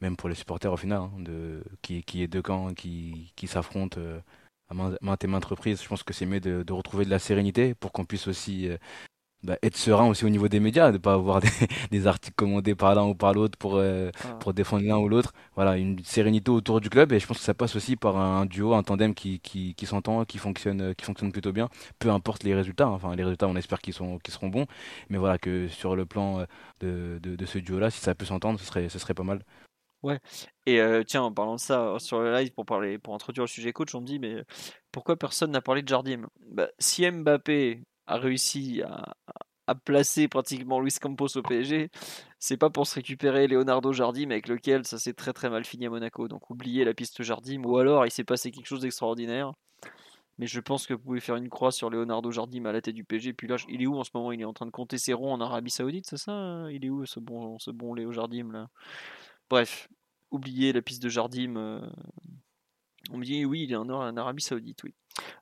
même 0.02 0.16
pour 0.18 0.28
les 0.30 0.36
supporters 0.36 0.72
au 0.72 0.78
final, 0.78 1.00
hein, 1.02 1.12
de 1.20 1.64
qui 1.82 2.04
qui 2.04 2.22
est 2.24 2.28
deux 2.28 2.42
camps 2.42 2.74
qui 2.74 3.32
qui 3.36 3.48
s'affrontent 3.48 4.00
euh, 4.00 4.20
à 4.70 4.74
main- 4.74 4.96
maintes 5.02 5.24
et 5.24 5.28
maintes 5.28 5.46
reprises. 5.46 5.82
Je 5.82 5.88
pense 5.88 6.04
que 6.04 6.14
c'est 6.14 6.26
mieux 6.26 6.40
de, 6.40 6.64
de 6.64 6.74
retrouver 6.74 7.06
de 7.06 7.10
la 7.10 7.20
sérénité 7.20 7.74
pour 7.74 7.92
qu'on 7.92 8.04
puisse 8.06 8.28
aussi 8.28 8.68
euh, 8.68 8.78
bah, 9.44 9.56
être 9.64 9.76
serein 9.76 10.06
aussi 10.08 10.24
au 10.24 10.28
niveau 10.30 10.48
des 10.48 10.60
médias, 10.60 10.92
de 10.92 10.98
pas 10.98 11.14
avoir 11.14 11.40
des, 11.42 11.48
des 11.90 12.06
articles 12.06 12.34
commandés 12.36 12.76
par 12.76 12.94
l'un 12.94 13.04
ou 13.06 13.14
par 13.16 13.34
l'autre 13.34 13.58
pour 13.58 13.76
euh, 13.76 14.10
Ah. 14.24 14.36
pour 14.40 14.54
défendre 14.54 14.84
l'un 14.86 14.98
ou 14.98 15.08
l'autre. 15.08 15.32
Voilà, 15.56 15.76
une 15.78 15.98
sérénité 16.04 16.50
autour 16.52 16.80
du 16.80 16.90
club 16.90 17.12
et 17.12 17.18
je 17.20 17.26
pense 17.26 17.38
que 17.38 17.44
ça 17.44 17.54
passe 17.54 17.76
aussi 17.76 17.96
par 17.96 18.16
un 18.18 18.46
duo, 18.46 18.74
un 18.74 18.84
tandem 18.84 19.14
qui, 19.14 19.40
qui, 19.40 19.74
qui 19.74 19.86
s'entend, 19.86 20.24
qui 20.24 20.38
fonctionne, 20.38 20.94
qui 20.94 21.04
fonctionne 21.04 21.32
plutôt 21.32 21.52
bien, 21.52 21.68
peu 21.98 22.10
importe 22.10 22.44
les 22.44 22.54
résultats. 22.54 22.86
hein. 22.86 22.92
Enfin, 22.92 23.16
les 23.16 23.24
résultats, 23.24 23.48
on 23.48 23.56
espère 23.56 23.80
qu'ils 23.80 23.94
sont, 23.94 24.18
qu'ils 24.20 24.34
seront 24.34 24.48
bons, 24.48 24.66
mais 25.10 25.18
voilà 25.18 25.38
que 25.38 25.68
sur 25.68 25.96
le 25.96 26.06
plan 26.06 26.46
de, 26.80 27.18
de, 27.22 27.36
de 27.36 27.46
ce 27.46 27.58
duo-là, 27.58 27.90
si 27.90 28.00
ça 28.00 28.14
peut 28.14 28.24
s'entendre, 28.26 28.58
ce 28.60 28.66
serait, 28.66 28.88
ce 28.88 28.98
serait 28.98 29.14
pas 29.14 29.24
mal. 29.24 29.40
Et 30.66 30.80
euh, 30.80 31.02
tiens, 31.04 31.22
en 31.22 31.32
parlant 31.32 31.54
de 31.54 31.60
ça, 31.60 31.96
sur 31.98 32.20
le 32.20 32.32
live, 32.32 32.52
pour, 32.52 32.66
parler, 32.66 32.98
pour 32.98 33.14
introduire 33.14 33.44
le 33.44 33.48
sujet 33.48 33.72
coach, 33.72 33.94
on 33.94 34.00
me 34.00 34.06
dit 34.06 34.18
mais 34.18 34.44
pourquoi 34.90 35.16
personne 35.16 35.50
n'a 35.50 35.60
parlé 35.60 35.82
de 35.82 35.88
Jardim 35.88 36.26
bah, 36.50 36.68
Si 36.78 37.08
Mbappé 37.10 37.82
a 38.06 38.18
réussi 38.18 38.82
à, 38.82 39.14
à 39.66 39.74
placer 39.74 40.28
pratiquement 40.28 40.80
Luis 40.80 40.94
Campos 41.00 41.36
au 41.36 41.42
PSG, 41.42 41.90
c'est 42.38 42.56
pas 42.56 42.70
pour 42.70 42.86
se 42.86 42.96
récupérer 42.96 43.46
Leonardo 43.46 43.92
Jardim 43.92 44.30
avec 44.30 44.48
lequel 44.48 44.84
ça 44.86 44.98
s'est 44.98 45.14
très 45.14 45.32
très 45.32 45.50
mal 45.50 45.64
fini 45.64 45.86
à 45.86 45.90
Monaco. 45.90 46.28
Donc 46.28 46.50
oubliez 46.50 46.84
la 46.84 46.94
piste 46.94 47.22
Jardim, 47.22 47.62
ou 47.64 47.78
alors 47.78 48.06
il 48.06 48.10
s'est 48.10 48.24
passé 48.24 48.50
quelque 48.50 48.66
chose 48.66 48.80
d'extraordinaire. 48.80 49.52
Mais 50.38 50.46
je 50.46 50.60
pense 50.60 50.86
que 50.86 50.94
vous 50.94 51.00
pouvez 51.00 51.20
faire 51.20 51.36
une 51.36 51.50
croix 51.50 51.70
sur 51.72 51.90
Leonardo 51.90 52.30
Jardim 52.30 52.64
à 52.64 52.72
la 52.72 52.80
tête 52.80 52.94
du 52.94 53.04
PSG. 53.04 53.34
Puis 53.34 53.46
là, 53.48 53.56
il 53.68 53.82
est 53.82 53.86
où 53.86 53.98
en 53.98 54.04
ce 54.04 54.10
moment? 54.14 54.32
Il 54.32 54.40
est 54.40 54.44
en 54.44 54.54
train 54.54 54.66
de 54.66 54.70
compter 54.70 54.98
ses 54.98 55.12
ronds 55.12 55.32
en 55.34 55.40
Arabie 55.40 55.70
Saoudite, 55.70 56.06
c'est 56.08 56.16
ça 56.16 56.32
hein? 56.32 56.70
Il 56.70 56.84
est 56.84 56.90
où 56.90 57.06
ce 57.06 57.20
bon, 57.20 57.58
ce 57.58 57.70
bon 57.70 57.94
Léo 57.94 58.12
Jardim 58.12 58.50
là? 58.52 58.68
Bref, 59.52 59.90
oubliez 60.30 60.72
la 60.72 60.80
piste 60.80 61.02
de 61.02 61.10
Jardim. 61.10 61.56
On 63.10 63.18
me 63.18 63.22
dit 63.22 63.44
oui, 63.44 63.64
il 63.64 63.72
est 63.72 63.76
en, 63.76 63.86
en 63.90 64.16
Arabie 64.16 64.42
Saoudite, 64.42 64.82
oui. 64.82 64.94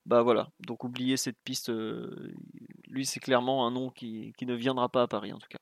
Bah 0.05 0.23
voilà, 0.23 0.51
donc 0.66 0.83
oubliez 0.83 1.16
cette 1.16 1.38
piste. 1.44 1.68
euh, 1.70 2.35
Lui, 2.88 3.07
c'est 3.07 3.20
clairement 3.20 3.68
un 3.68 3.70
nom 3.70 3.88
qui, 3.88 4.35
ne 4.42 4.55
viendra 4.55 4.88
pas 4.88 5.03
à 5.03 5.07
Paris 5.07 5.33
en 5.33 5.38
tout 5.38 5.46
cas. 5.49 5.61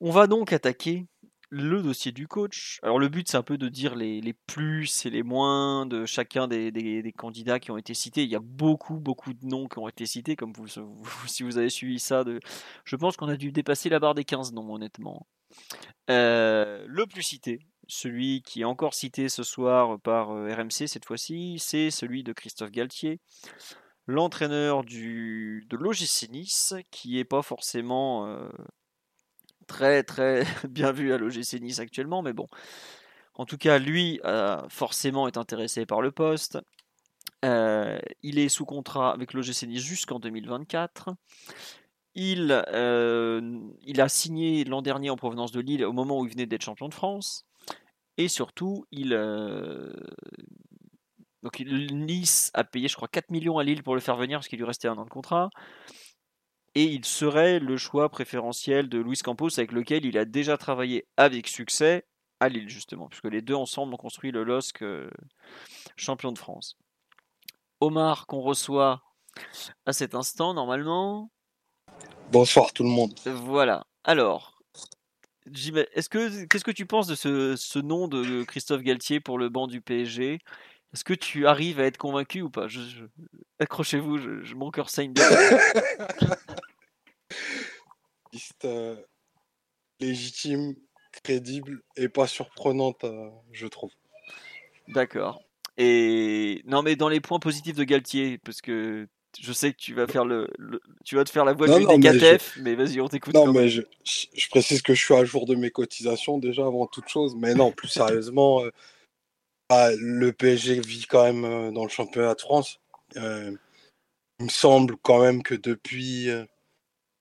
On 0.00 0.10
va 0.10 0.26
donc 0.26 0.52
attaquer 0.52 1.06
le 1.50 1.80
dossier 1.84 2.10
du 2.10 2.26
coach. 2.26 2.80
Alors 2.82 2.98
le 2.98 3.08
but 3.08 3.28
c'est 3.28 3.36
un 3.36 3.44
peu 3.44 3.58
de 3.58 3.68
dire 3.68 3.94
les, 3.94 4.34
plus 4.48 5.06
et 5.06 5.10
les 5.10 5.22
moins 5.22 5.86
de 5.86 6.06
chacun 6.06 6.48
des, 6.48 7.14
candidats 7.16 7.60
qui 7.60 7.70
ont 7.70 7.76
été 7.76 7.94
cités. 7.94 8.24
Il 8.24 8.30
y 8.30 8.34
a 8.34 8.40
beaucoup 8.40 8.98
beaucoup 8.98 9.34
de 9.34 9.46
noms 9.46 9.68
qui 9.68 9.78
ont 9.78 9.86
été 9.86 10.04
cités, 10.04 10.34
comme 10.34 10.52
si 11.28 11.44
vous 11.44 11.58
avez 11.58 11.70
suivi 11.70 12.00
ça. 12.00 12.24
Je 12.84 12.96
pense 12.96 13.16
qu'on 13.16 13.28
a 13.28 13.36
dû 13.36 13.52
dépasser 13.52 13.88
la 13.88 14.00
barre 14.00 14.16
des 14.16 14.24
15 14.24 14.52
noms 14.52 14.74
honnêtement. 14.74 15.28
Euh, 16.10 16.84
le 16.88 17.06
plus 17.06 17.22
cité, 17.22 17.60
celui 17.86 18.42
qui 18.42 18.62
est 18.62 18.64
encore 18.64 18.94
cité 18.94 19.28
ce 19.28 19.42
soir 19.42 20.00
par 20.00 20.30
euh, 20.30 20.52
RMC 20.52 20.86
cette 20.86 21.04
fois-ci, 21.04 21.58
c'est 21.58 21.90
celui 21.90 22.22
de 22.22 22.32
Christophe 22.32 22.70
Galtier, 22.70 23.20
l'entraîneur 24.06 24.84
de 24.84 25.76
l'OGC 25.76 26.84
qui 26.90 27.18
est 27.18 27.24
pas 27.24 27.42
forcément 27.42 28.26
euh, 28.26 28.48
très 29.66 30.02
très 30.02 30.44
bien 30.68 30.92
vu 30.92 31.12
à 31.12 31.18
l'OGC 31.18 31.60
Nice 31.60 31.78
actuellement, 31.78 32.22
mais 32.22 32.32
bon. 32.32 32.46
En 33.34 33.46
tout 33.46 33.56
cas, 33.56 33.78
lui, 33.78 34.20
forcément, 34.68 35.26
est 35.26 35.38
intéressé 35.38 35.86
par 35.86 36.02
le 36.02 36.10
poste. 36.10 36.58
Il 37.42 38.38
est 38.38 38.50
sous 38.50 38.66
contrat 38.66 39.14
avec 39.14 39.32
l'OGC 39.32 39.62
Nice 39.62 39.82
jusqu'en 39.82 40.18
2024. 40.18 41.14
Il, 42.14 42.64
euh, 42.68 43.60
il 43.82 44.00
a 44.00 44.08
signé 44.08 44.64
l'an 44.64 44.82
dernier 44.82 45.10
en 45.10 45.16
provenance 45.16 45.52
de 45.52 45.60
Lille 45.60 45.84
au 45.84 45.92
moment 45.92 46.18
où 46.18 46.26
il 46.26 46.32
venait 46.32 46.46
d'être 46.46 46.64
champion 46.64 46.88
de 46.88 46.94
France. 46.94 47.46
Et 48.16 48.28
surtout, 48.28 48.84
il, 48.90 49.12
euh, 49.14 49.92
Nice 51.64 52.50
a 52.54 52.64
payé, 52.64 52.88
je 52.88 52.96
crois, 52.96 53.08
4 53.08 53.30
millions 53.30 53.58
à 53.58 53.64
Lille 53.64 53.82
pour 53.82 53.94
le 53.94 54.00
faire 54.00 54.16
venir 54.16 54.38
parce 54.38 54.48
qu'il 54.48 54.58
lui 54.58 54.66
restait 54.66 54.88
un 54.88 54.98
an 54.98 55.04
de 55.04 55.10
contrat. 55.10 55.50
Et 56.74 56.84
il 56.84 57.04
serait 57.04 57.58
le 57.58 57.76
choix 57.76 58.08
préférentiel 58.08 58.88
de 58.88 58.98
Luis 58.98 59.18
Campos 59.18 59.58
avec 59.58 59.72
lequel 59.72 60.04
il 60.04 60.16
a 60.18 60.24
déjà 60.24 60.56
travaillé 60.56 61.06
avec 61.16 61.48
succès 61.48 62.06
à 62.38 62.48
Lille, 62.48 62.68
justement, 62.68 63.08
puisque 63.08 63.24
les 63.24 63.42
deux 63.42 63.54
ensemble 63.54 63.92
ont 63.94 63.98
construit 63.98 64.30
le 64.30 64.44
LOSC 64.44 64.82
euh, 64.82 65.10
champion 65.96 66.32
de 66.32 66.38
France. 66.38 66.76
Omar, 67.80 68.26
qu'on 68.26 68.40
reçoit 68.40 69.02
à 69.86 69.92
cet 69.92 70.14
instant, 70.14 70.54
normalement. 70.54 71.30
Bonsoir 72.32 72.72
tout 72.72 72.82
le 72.84 72.88
monde. 72.90 73.12
Voilà. 73.26 73.84
Alors, 74.04 74.62
est-ce 75.46 76.08
que 76.08 76.44
qu'est-ce 76.44 76.64
que 76.64 76.70
tu 76.70 76.86
penses 76.86 77.06
de 77.06 77.14
ce, 77.14 77.56
ce 77.56 77.78
nom 77.78 78.08
de 78.08 78.44
Christophe 78.44 78.82
Galtier 78.82 79.20
pour 79.20 79.38
le 79.38 79.48
banc 79.48 79.66
du 79.66 79.80
PSG 79.80 80.38
Est-ce 80.92 81.04
que 81.04 81.14
tu 81.14 81.46
arrives 81.46 81.80
à 81.80 81.84
être 81.86 81.98
convaincu 81.98 82.42
ou 82.42 82.50
pas? 82.50 82.68
Je- 82.68 82.80
je- 82.80 83.04
Accrochez-vous, 83.58 84.18
je, 84.18 84.42
je- 84.42 84.54
mon 84.54 84.70
cœur 84.70 84.90
saigne 84.90 85.12
bien. 85.12 85.24
Liste 88.32 88.64
euh, 88.64 88.96
légitime, 89.98 90.74
crédible 91.24 91.82
et 91.96 92.08
pas 92.08 92.26
surprenante, 92.28 93.02
euh, 93.04 93.28
je 93.52 93.66
trouve. 93.66 93.90
D'accord. 94.88 95.42
Et 95.76 96.62
non, 96.64 96.82
mais 96.82 96.94
dans 96.96 97.08
les 97.08 97.20
points 97.20 97.38
positifs 97.40 97.76
de 97.76 97.84
Galtier, 97.84 98.38
parce 98.38 98.60
que 98.60 99.08
je 99.40 99.52
sais 99.52 99.72
que 99.72 99.78
tu 99.78 99.94
vas 99.94 100.06
faire 100.06 100.24
le, 100.24 100.48
le- 100.58 100.80
tu 101.04 101.16
vas 101.16 101.24
te 101.24 101.30
faire 101.30 101.44
la 101.44 101.52
voix 101.52 101.68
Non, 101.68 101.80
non, 101.80 101.98
mais 101.98 102.38
mais 102.62 102.74
vas-y, 102.74 103.00
on 103.00 103.08
t'écoute. 103.08 103.34
Non, 103.34 103.52
mais 103.52 103.68
je, 103.68 103.82
je- 104.04 104.26
je 104.34 104.48
précise 104.48 104.82
que 104.82 104.94
je 104.94 105.04
suis 105.04 105.14
à 105.14 105.24
jour 105.24 105.46
de 105.46 105.54
mes 105.54 105.70
cotisations 105.70 106.38
déjà 106.38 106.66
avant 106.66 106.86
toute 106.86 107.08
chose. 107.08 107.34
Mais 107.36 107.54
non, 107.54 107.70
plus 107.70 107.88
sérieusement, 107.88 108.62
euh, 108.62 108.70
bah, 109.68 109.90
le 109.96 110.32
PSG 110.32 110.80
vit 110.80 111.06
quand 111.06 111.24
même 111.24 111.44
euh, 111.44 111.70
dans 111.70 111.84
le 111.84 111.90
championnat 111.90 112.34
de 112.34 112.40
France. 112.40 112.80
Euh, 113.16 113.52
il 114.38 114.46
me 114.46 114.50
semble 114.50 114.96
quand 115.02 115.20
même 115.20 115.42
que 115.42 115.54
depuis 115.54 116.28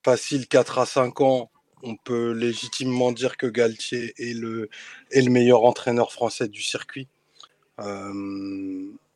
facile 0.05 0.47
4 0.47 0.79
à 0.79 0.85
5 0.85 1.19
ans, 1.21 1.51
on 1.83 1.95
peut 1.97 2.31
légitimement 2.31 3.11
dire 3.11 3.37
que 3.37 3.45
Galtier 3.47 4.13
est 4.17 4.33
le, 4.33 4.69
est 5.11 5.21
le 5.21 5.29
meilleur 5.31 5.63
entraîneur 5.63 6.11
français 6.13 6.47
du 6.47 6.61
circuit. 6.61 7.07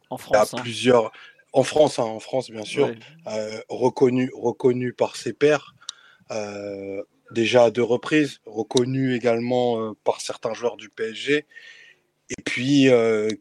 En 0.09 0.17
il 0.17 0.33
y 0.33 0.35
a 0.35 0.45
France. 0.45 0.53
hein. 0.53 0.61
plusieurs. 0.61 1.11
En 1.53 1.63
France, 1.63 1.99
hein, 1.99 2.03
en 2.03 2.19
France, 2.19 2.49
bien 2.49 2.65
sûr 2.65 2.87
Ouais. 2.87 2.97
euh, 3.27 3.61
reconnu, 3.69 4.31
reconnu 4.35 4.91
par 4.91 5.15
ses 5.15 5.33
pairs, 5.33 5.75
euh, 6.31 7.03
déjà 7.31 7.65
à 7.65 7.71
deux 7.71 7.83
reprises, 7.83 8.39
reconnu 8.45 9.15
également 9.15 9.79
euh, 9.79 9.91
par 10.03 10.19
certains 10.19 10.53
joueurs 10.53 10.77
du 10.77 10.89
PSG. 10.89 11.45
et 12.29 12.41
puis 12.43 12.89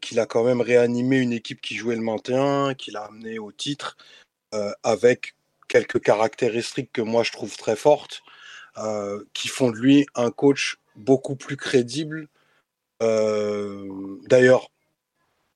qu'il 0.01 0.19
a 0.19 0.25
quand 0.27 0.43
même 0.43 0.61
réanimé 0.61 1.17
une 1.17 1.33
équipe 1.33 1.61
qui 1.61 1.75
jouait 1.75 1.95
le 1.95 2.01
maintien, 2.01 2.75
qu'il 2.75 2.95
a 2.95 3.05
amené 3.05 3.39
au 3.39 3.51
titre 3.51 3.97
avec 4.83 5.35
quelques 5.67 5.99
caractéristiques 5.99 6.91
que 6.91 7.01
moi 7.01 7.23
je 7.23 7.31
trouve 7.31 7.55
très 7.57 7.75
fortes, 7.75 8.21
qui 9.33 9.47
font 9.47 9.71
de 9.71 9.77
lui 9.77 10.05
un 10.13 10.29
coach 10.29 10.77
beaucoup 10.95 11.35
plus 11.35 11.57
crédible. 11.57 12.27
D'ailleurs, 12.99 14.69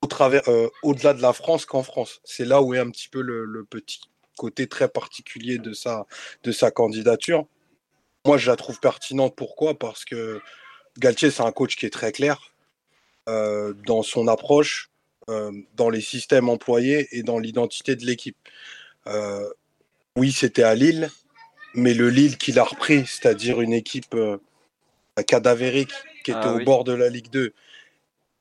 au 0.07 0.09
travers, 0.09 0.43
au-delà 0.83 1.13
de 1.13 1.21
la 1.21 1.33
France 1.33 1.65
qu'en 1.65 1.83
France. 1.83 2.21
C'est 2.23 2.45
là 2.45 2.61
où 2.61 2.73
est 2.73 2.79
un 2.79 2.89
petit 2.89 3.09
peu 3.09 3.21
le, 3.21 3.65
petit 3.69 3.99
côté 4.37 4.67
très 4.67 4.87
particulier 4.87 5.57
de 5.57 5.73
sa, 5.73 6.05
de 6.43 6.53
sa 6.53 6.71
candidature. 6.71 7.45
Moi, 8.25 8.37
je 8.37 8.49
la 8.49 8.55
trouve 8.55 8.79
pertinente. 8.79 9.35
Pourquoi? 9.35 9.77
Parce 9.77 10.05
que 10.05 10.41
Galtier, 10.97 11.29
c'est 11.29 11.43
un 11.43 11.51
coach 11.51 11.75
qui 11.75 11.85
est 11.85 11.91
très 11.91 12.13
clair 12.13 12.53
euh, 13.27 13.73
dans 13.85 14.03
son 14.03 14.29
approche, 14.29 14.89
euh, 15.29 15.51
dans 15.75 15.89
les 15.89 16.01
systèmes 16.01 16.47
employés 16.47 17.09
et 17.11 17.23
dans 17.23 17.39
l'identité 17.39 17.97
de 17.97 18.05
l'équipe. 18.05 18.37
Euh, 19.07 19.49
oui, 20.15 20.31
c'était 20.31 20.63
à 20.63 20.75
Lille, 20.75 21.09
mais 21.73 21.93
le 21.93 22.09
Lille 22.09 22.37
qu'il 22.37 22.59
a 22.59 22.63
repris, 22.63 23.05
c'est-à-dire 23.05 23.59
une 23.59 23.73
équipe 23.73 24.15
cadavérique 25.27 25.93
qui 26.23 26.31
était 26.31 26.39
ah 26.43 26.53
au 26.53 26.63
bord 26.63 26.83
de 26.85 26.93
la 26.93 27.09
Ligue 27.09 27.29
2 27.31 27.53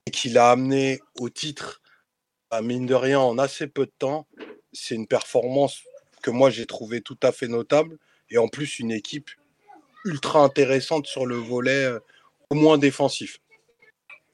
et 0.06 0.10
qu'il 0.10 0.38
a 0.38 0.50
amené 0.50 1.00
au 1.18 1.28
titre, 1.28 1.82
à 2.50 2.62
mine 2.62 2.86
de 2.86 2.94
rien, 2.94 3.20
en 3.20 3.38
assez 3.38 3.66
peu 3.66 3.86
de 3.86 3.92
temps, 3.98 4.26
c'est 4.72 4.94
une 4.94 5.06
performance 5.06 5.82
que 6.22 6.30
moi 6.30 6.50
j'ai 6.50 6.66
trouvé 6.66 7.00
tout 7.00 7.18
à 7.22 7.32
fait 7.32 7.48
notable 7.48 7.98
et 8.30 8.38
en 8.38 8.48
plus 8.48 8.78
une 8.78 8.92
équipe 8.92 9.30
ultra 10.04 10.40
intéressante 10.40 11.06
sur 11.06 11.26
le 11.26 11.36
volet 11.36 11.88
au 12.50 12.54
moins 12.54 12.78
défensif. 12.78 13.40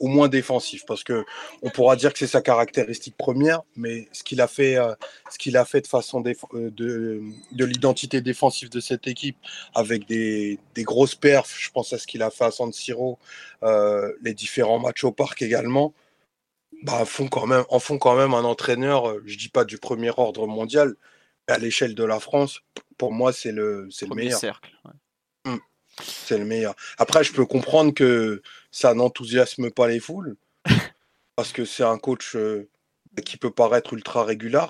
Au 0.03 0.09
moins 0.09 0.27
défensif, 0.27 0.85
parce 0.85 1.05
que 1.05 1.25
on 1.63 1.71
pourra 1.71 1.95
dire 1.95 2.13
que 2.13 2.19
c'est 2.19 2.27
sa 2.27 2.43
caractéristique 2.43 3.17
première, 3.17 3.61
mais 3.77 4.09
ce 4.11 4.25
qu'il 4.25 4.41
a 4.41 4.49
fait, 4.49 4.77
euh, 4.77 4.95
ce 5.31 5.39
qu'il 5.39 5.57
a 5.57 5.65
fait 5.65 5.81
de 5.81 5.87
façon 5.87 6.25
euh, 6.27 6.71
de, 6.71 7.23
de 7.53 7.65
l'identité 7.65 8.21
défensive 8.21 8.69
de 8.69 8.81
cette 8.81 9.07
équipe, 9.07 9.37
avec 9.77 10.07
des, 10.09 10.59
des, 10.75 10.83
grosses 10.83 11.15
perfs, 11.15 11.57
je 11.57 11.71
pense 11.71 11.93
à 11.93 11.99
ce 11.99 12.09
qu'il 12.09 12.25
a 12.25 12.31
fait 12.31 12.47
à 12.47 12.51
San 12.51 12.73
Siro, 12.73 13.21
euh, 13.63 14.13
les 14.23 14.35
différents 14.35 14.81
matchs 14.81 15.05
au 15.05 15.13
parc 15.13 15.41
également, 15.41 15.95
bah, 16.83 17.05
font 17.05 17.29
quand 17.29 17.47
même, 17.47 17.65
en 17.69 17.79
font 17.79 17.99
quand 17.99 18.17
même 18.17 18.35
un 18.35 18.43
entraîneur, 18.43 19.15
je 19.25 19.39
dis 19.39 19.51
pas 19.51 19.65
du 19.65 19.79
premier 19.79 20.11
ordre 20.17 20.49
mondial, 20.49 20.97
mais 21.47 21.55
à 21.55 21.59
l'échelle 21.59 21.95
de 21.95 22.05
la 22.05 22.19
France, 22.19 22.61
pour 22.99 23.13
moi, 23.13 23.33
c'est 23.33 23.53
le, 23.53 23.87
c'est 23.93 24.09
le 24.09 24.17
meilleur. 24.17 24.41
Cercle, 24.41 24.73
mmh. 25.45 25.57
C'est 26.03 26.39
le 26.39 26.45
meilleur. 26.45 26.75
Après, 26.99 27.23
je 27.23 27.33
peux 27.33 27.47
comprendre 27.47 27.95
que 27.95 28.43
ça 28.73 28.95
n'enthousiasme 28.95 29.71
pas 29.71 29.87
les 29.87 30.01
foules, 30.01 30.37
parce 31.37 31.53
que 31.53 31.65
c'est 31.65 31.85
un 31.85 31.99
coach 31.99 32.35
euh, 32.35 32.69
qui 33.25 33.37
peut 33.37 33.53
paraître 33.53 33.93
ultra 33.93 34.25
régulier, 34.25 34.67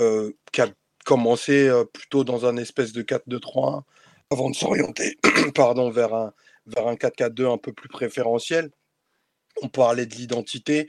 euh, 0.00 0.32
qui 0.50 0.62
a 0.62 0.68
commencé 1.04 1.68
euh, 1.68 1.84
plutôt 1.84 2.24
dans 2.24 2.46
un 2.46 2.56
espèce 2.56 2.92
de 2.92 3.02
4-2-3-1 3.02 3.82
avant 4.30 4.50
de 4.50 4.56
s'orienter 4.56 5.18
pardon, 5.54 5.90
vers 5.90 6.14
un, 6.14 6.32
vers 6.66 6.88
un 6.88 6.94
4-4-2 6.94 7.52
un 7.52 7.58
peu 7.58 7.72
plus 7.72 7.88
préférentiel. 7.88 8.70
On 9.62 9.68
parlait 9.68 10.06
de 10.06 10.14
l'identité. 10.14 10.88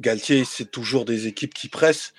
Galtier, 0.00 0.44
c'est 0.44 0.70
toujours 0.70 1.04
des 1.04 1.26
équipes 1.26 1.54
qui 1.54 1.68
pressent. 1.68 2.12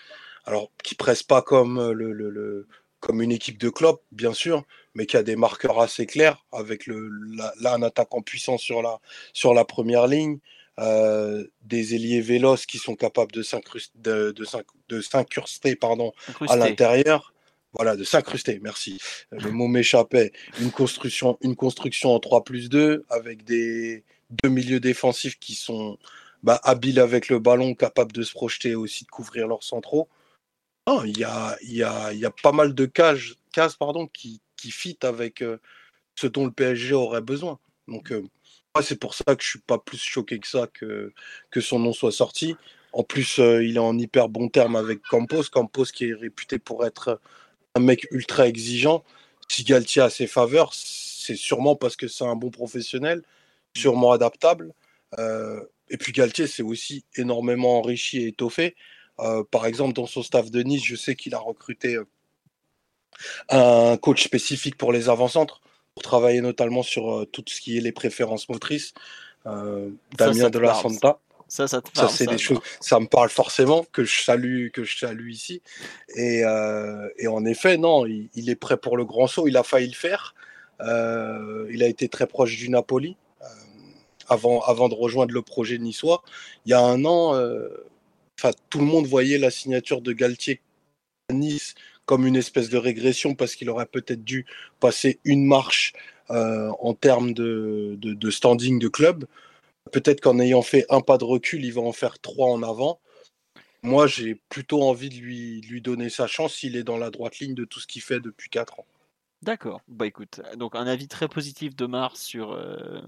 Alors, 0.46 0.72
qui 0.84 0.96
pressent 0.96 1.24
pas 1.24 1.42
comme 1.42 1.92
le, 1.92 2.14
le 2.14 2.68
comme 3.00 3.22
une 3.22 3.32
équipe 3.32 3.58
de 3.58 3.70
club, 3.70 3.96
bien 4.12 4.34
sûr, 4.34 4.66
mais 5.00 5.06
qui 5.06 5.16
a 5.16 5.24
des 5.24 5.38
marqueurs 5.38 5.80
assez 5.80 6.06
clairs, 6.06 6.46
avec 6.52 6.86
le, 6.86 7.10
là 7.62 7.74
un 7.74 7.84
attaquant 7.84 8.22
puissant 8.22 8.58
sur 8.58 8.82
la, 8.82 9.00
sur 9.32 9.54
la 9.54 9.64
première 9.64 10.08
ligne, 10.08 10.40
euh, 10.78 11.48
des 11.62 11.96
ailiers 11.96 12.20
véloces 12.20 12.66
qui 12.66 12.80
sont 12.80 12.98
capables 12.98 13.32
de 13.32 13.42
s'incruster 13.42 13.94
de, 13.96 14.36
de, 14.36 15.76
pardon, 15.76 16.12
à 16.50 16.58
l'intérieur. 16.58 17.34
Voilà, 17.72 17.96
de 17.96 18.04
s'incruster, 18.04 18.60
merci. 18.62 19.00
Le 19.32 19.52
mot 19.52 19.70
m'échappait. 19.70 20.34
Une 20.60 20.72
construction, 20.72 21.38
une 21.40 21.56
construction 21.56 22.14
en 22.14 22.20
3 22.20 22.44
plus 22.44 22.68
2 22.68 23.06
avec 23.10 23.46
des 23.46 24.04
deux 24.32 24.50
milieux 24.50 24.82
défensifs 24.82 25.40
qui 25.40 25.56
sont 25.56 25.98
bah, 26.44 26.60
habiles 26.64 27.00
avec 27.00 27.30
le 27.30 27.40
ballon, 27.40 27.74
capables 27.74 28.12
de 28.12 28.24
se 28.24 28.34
projeter 28.34 28.72
et 28.72 28.76
aussi 28.76 29.06
de 29.06 29.10
couvrir 29.10 29.48
leurs 29.48 29.64
centraux 29.64 30.10
il 31.06 31.18
y 31.18 31.24
a, 31.24 31.58
y, 31.64 31.84
a, 31.84 32.14
y 32.14 32.26
a, 32.26 32.32
pas 32.32 32.52
mal 32.52 32.74
de 32.74 32.86
cases, 32.86 33.36
cases 33.52 33.76
pardon, 33.76 34.08
qui, 34.08 34.42
qui 34.60 34.72
fit 34.72 34.98
avec 35.02 35.42
euh, 35.42 35.58
ce 36.16 36.28
dont 36.28 36.46
le 36.46 36.52
PSG 36.52 36.94
aurait 36.94 37.22
besoin. 37.22 37.60
Donc, 37.88 38.12
euh, 38.12 38.24
c'est 38.82 39.00
pour 39.00 39.14
ça 39.14 39.24
que 39.36 39.44
je 39.44 39.50
suis 39.50 39.60
pas 39.60 39.78
plus 39.78 39.98
choqué 39.98 40.40
que 40.40 40.48
ça 40.48 40.68
que, 40.68 41.14
que 41.52 41.62
son 41.62 41.80
nom 41.80 41.94
soit 41.94 42.12
sorti. 42.12 42.56
En 42.94 43.04
plus, 43.04 43.40
euh, 43.40 43.64
il 43.64 43.76
est 43.76 43.80
en 43.80 43.98
hyper 43.98 44.30
bon 44.30 44.50
terme 44.50 44.76
avec 44.76 45.02
Campos. 45.02 45.44
Campos 45.52 45.86
qui 45.86 46.10
est 46.10 46.14
réputé 46.14 46.60
pour 46.60 46.86
être 46.86 47.20
un 47.76 47.80
mec 47.82 48.08
ultra 48.12 48.48
exigeant. 48.48 49.04
Si 49.48 49.64
Galtier 49.64 50.02
a 50.02 50.10
ses 50.10 50.28
faveurs, 50.28 50.74
c'est 50.74 51.36
sûrement 51.36 51.76
parce 51.76 51.96
que 51.96 52.08
c'est 52.08 52.24
un 52.24 52.36
bon 52.36 52.52
professionnel, 52.52 53.24
sûrement 53.76 54.12
adaptable. 54.12 54.74
et 55.18 55.98
puis 55.98 56.12
Galtier 56.12 56.48
s'est 56.48 56.64
aussi 56.64 57.04
énormément 57.16 57.80
enrichi 57.80 58.20
et 58.20 58.28
étoffé. 58.28 58.76
Par 59.52 59.66
exemple, 59.66 59.94
dans 59.94 60.06
son 60.06 60.24
staff 60.24 60.52
de 60.52 60.62
Nice, 60.62 60.84
je 60.84 60.96
sais 60.96 61.16
qu'il 61.16 61.34
a 61.36 61.40
recruté 61.40 61.98
un 63.50 63.98
coach 63.98 64.24
spécifique 64.24 64.78
pour 64.78 64.92
les 64.92 65.10
avant-centres, 65.10 65.62
pour 65.94 66.04
travailler 66.04 66.42
notamment 66.42 66.84
sur 66.84 67.12
euh, 67.12 67.26
tout 67.26 67.44
ce 67.48 67.62
qui 67.62 67.78
est 67.78 67.82
les 67.82 67.92
préférences 67.92 68.50
motrices. 68.50 68.94
Damien 69.46 70.50
de 70.50 70.60
la 70.60 70.74
Santa. 70.74 71.20
Ça, 71.48 71.68
ça 71.68 71.82
te 71.82 71.90
parle, 71.90 72.10
ça, 72.10 72.16
c'est 72.16 72.28
des 72.28 72.38
choses. 72.38 72.60
Ça 72.80 73.00
me 73.00 73.08
parle 73.08 73.30
forcément 73.30 73.84
que 73.92 74.04
je 74.04 74.22
salue, 74.22 74.70
que 74.70 74.84
je 74.84 75.00
salue 75.00 75.32
ici. 75.32 75.64
Et, 76.16 76.44
et 77.18 77.28
en 77.28 77.46
effet, 77.46 77.78
non, 77.78 78.06
il, 78.06 78.50
est 78.50 78.56
prêt 78.56 78.78
pour 78.78 78.98
le 78.98 79.06
grand 79.06 79.26
saut. 79.26 79.48
Il 79.48 79.58
a 79.58 79.64
failli 79.64 79.88
le 79.88 79.96
faire. 79.96 80.36
il 80.80 81.82
a 81.82 81.88
été 81.88 82.08
très 82.08 82.28
proche 82.28 82.56
du 82.56 82.70
Napoli 82.70 83.18
avant, 84.28 84.62
avant 84.62 84.90
de 84.90 84.94
rejoindre 84.94 85.34
le 85.34 85.42
projet 85.42 85.80
niçois. 85.80 86.22
Il 86.66 86.70
y 86.70 86.74
a 86.74 86.82
un 86.82 87.04
an, 87.06 87.34
tout 88.70 88.80
le 88.80 88.86
monde 88.86 89.08
voyait 89.08 89.38
la 89.38 89.52
signature 89.52 90.02
de 90.02 90.14
Galtier 90.14 90.62
à 91.30 91.34
Nice 91.34 91.76
comme 92.10 92.26
une 92.26 92.38
espèce 92.38 92.70
de 92.70 92.78
régression 92.78 93.36
parce 93.36 93.54
qu'il 93.54 93.70
aurait 93.70 93.86
peut-être 93.86 94.24
dû 94.24 94.48
passer 94.80 95.20
une 95.26 95.46
marche 95.46 95.94
euh, 96.32 96.72
en 96.80 96.96
termes 96.96 97.34
de, 97.34 98.00
standing 98.32 98.80
de 98.80 98.88
club. 98.88 99.28
Peut-être 99.92 100.20
qu'en 100.20 100.40
ayant 100.40 100.64
fait 100.64 100.88
un 100.90 101.02
pas 101.02 101.20
de 101.20 101.24
recul, 101.24 101.64
il 101.64 101.72
va 101.72 101.82
en 101.82 101.92
faire 101.92 102.18
trois 102.18 102.50
en 102.50 102.64
avant. 102.64 103.00
Moi, 103.84 104.08
j'ai 104.08 104.34
plutôt 104.34 104.82
envie 104.82 105.10
de 105.10 105.18
lui, 105.18 105.82
donner 105.82 106.10
sa 106.10 106.26
chance 106.26 106.56
s'il 106.56 106.78
est 106.78 106.84
dans 106.84 106.98
la 106.98 107.12
droite 107.12 107.38
ligne 107.38 107.54
de 107.54 107.64
tout 107.64 107.80
ce 107.80 107.86
qu'il 107.86 108.02
fait 108.02 108.20
depuis 108.20 108.50
quatre 108.50 108.80
ans. 108.80 108.88
D'accord. 109.44 109.82
Bah 109.88 110.08
écoute, 110.08 110.42
donc 110.58 110.74
un 110.74 110.88
avis 110.88 111.08
très 111.08 111.28
positif 111.28 111.76
de 111.76 111.86
Mars 111.86 112.24
sur, 112.24 112.54
euh, 112.54 113.02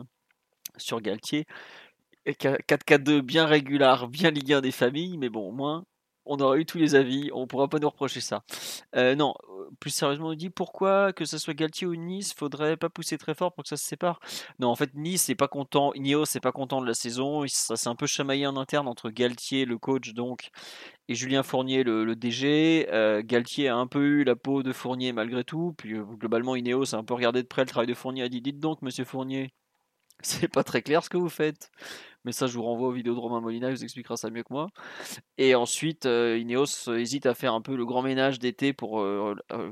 sur 0.77 1.01
Galtier. 1.01 1.47
4-4-2 2.27 3.21
bien 3.21 3.47
régulier, 3.47 3.95
bien 4.09 4.29
Ligue 4.29 4.53
1 4.53 4.61
des 4.61 4.71
familles, 4.71 5.17
mais 5.17 5.29
bon, 5.29 5.49
au 5.49 5.51
moins, 5.51 5.85
on 6.25 6.39
aura 6.39 6.57
eu 6.57 6.65
tous 6.65 6.77
les 6.77 6.95
avis, 6.95 7.29
on 7.34 7.47
pourra 7.47 7.67
pas 7.67 7.79
nous 7.79 7.89
reprocher 7.89 8.21
ça. 8.21 8.43
Euh, 8.95 9.15
non, 9.15 9.34
euh, 9.49 9.69
plus 9.79 9.89
sérieusement, 9.89 10.29
on 10.29 10.34
dit 10.34 10.49
pourquoi 10.49 11.13
que 11.13 11.25
ce 11.25 11.38
soit 11.38 11.53
Galtier 11.53 11.88
ou 11.88 11.95
Nice, 11.95 12.34
faudrait 12.34 12.77
pas 12.77 12.89
pousser 12.89 13.17
très 13.17 13.34
fort 13.34 13.53
pour 13.53 13.63
que 13.63 13.69
ça 13.69 13.77
se 13.77 13.86
sépare. 13.86 14.19
Non, 14.60 14.69
en 14.69 14.75
fait, 14.75 14.93
Nice 14.93 15.29
n'est 15.29 15.36
pas 15.36 15.47
content, 15.47 15.93
Ineos 15.93 16.25
n'est 16.34 16.41
pas 16.41 16.51
content 16.51 16.81
de 16.81 16.88
la 16.88 16.93
saison, 16.93 17.45
ça 17.47 17.75
s'est 17.75 17.89
un 17.89 17.95
peu 17.95 18.07
chamaillé 18.07 18.45
en 18.45 18.57
interne 18.57 18.88
entre 18.88 19.10
Galtier, 19.10 19.65
le 19.65 19.77
coach 19.77 20.13
donc, 20.13 20.49
et 21.07 21.15
Julien 21.15 21.43
Fournier, 21.43 21.84
le, 21.84 22.15
DG. 22.15 22.88
Euh, 22.91 23.21
Galtier 23.25 23.69
a 23.69 23.75
un 23.75 23.88
peu 23.88 24.01
eu 24.01 24.23
la 24.23 24.36
peau 24.36 24.63
de 24.63 24.73
Fournier 24.73 25.13
malgré 25.13 25.43
tout, 25.43 25.73
puis 25.77 25.95
globalement 26.19 26.55
Ineos 26.55 26.95
a 26.95 26.97
un 26.97 27.03
peu 27.03 27.13
regardé 27.13 27.41
de 27.41 27.47
près 27.47 27.63
le 27.63 27.67
travail 27.67 27.88
de 27.88 27.93
Fournier, 27.93 28.23
a 28.23 28.29
dit 28.29 28.41
dites 28.41 28.60
donc, 28.60 28.81
Monsieur 28.81 29.05
Fournier, 29.05 29.53
c'est 30.21 30.47
pas 30.47 30.63
très 30.63 30.81
clair 30.81 31.03
ce 31.03 31.10
que 31.10 31.17
vous 31.17 31.29
fêtes 31.29 31.71
mais 32.23 32.31
ça 32.31 32.47
je 32.47 32.53
vous 32.53 32.63
renvoie 32.63 32.89
aux 32.89 32.91
vidéos 32.91 33.15
de 33.15 33.19
Romain 33.19 33.41
Molina, 33.41 33.69
il 33.69 33.75
vous 33.75 33.84
expliquera 33.84 34.17
ça 34.17 34.29
mieux 34.29 34.43
que 34.43 34.53
moi. 34.53 34.69
Et 35.38 35.55
ensuite, 35.55 36.05
euh, 36.05 36.38
Ineos 36.38 36.89
hésite 36.89 37.25
à 37.25 37.34
faire 37.34 37.53
un 37.53 37.62
peu 37.62 37.75
le 37.75 37.86
grand 37.86 38.01
ménage 38.01 38.39
d'été 38.39 38.73
pour, 38.73 39.01
euh, 39.01 39.36
euh, 39.51 39.71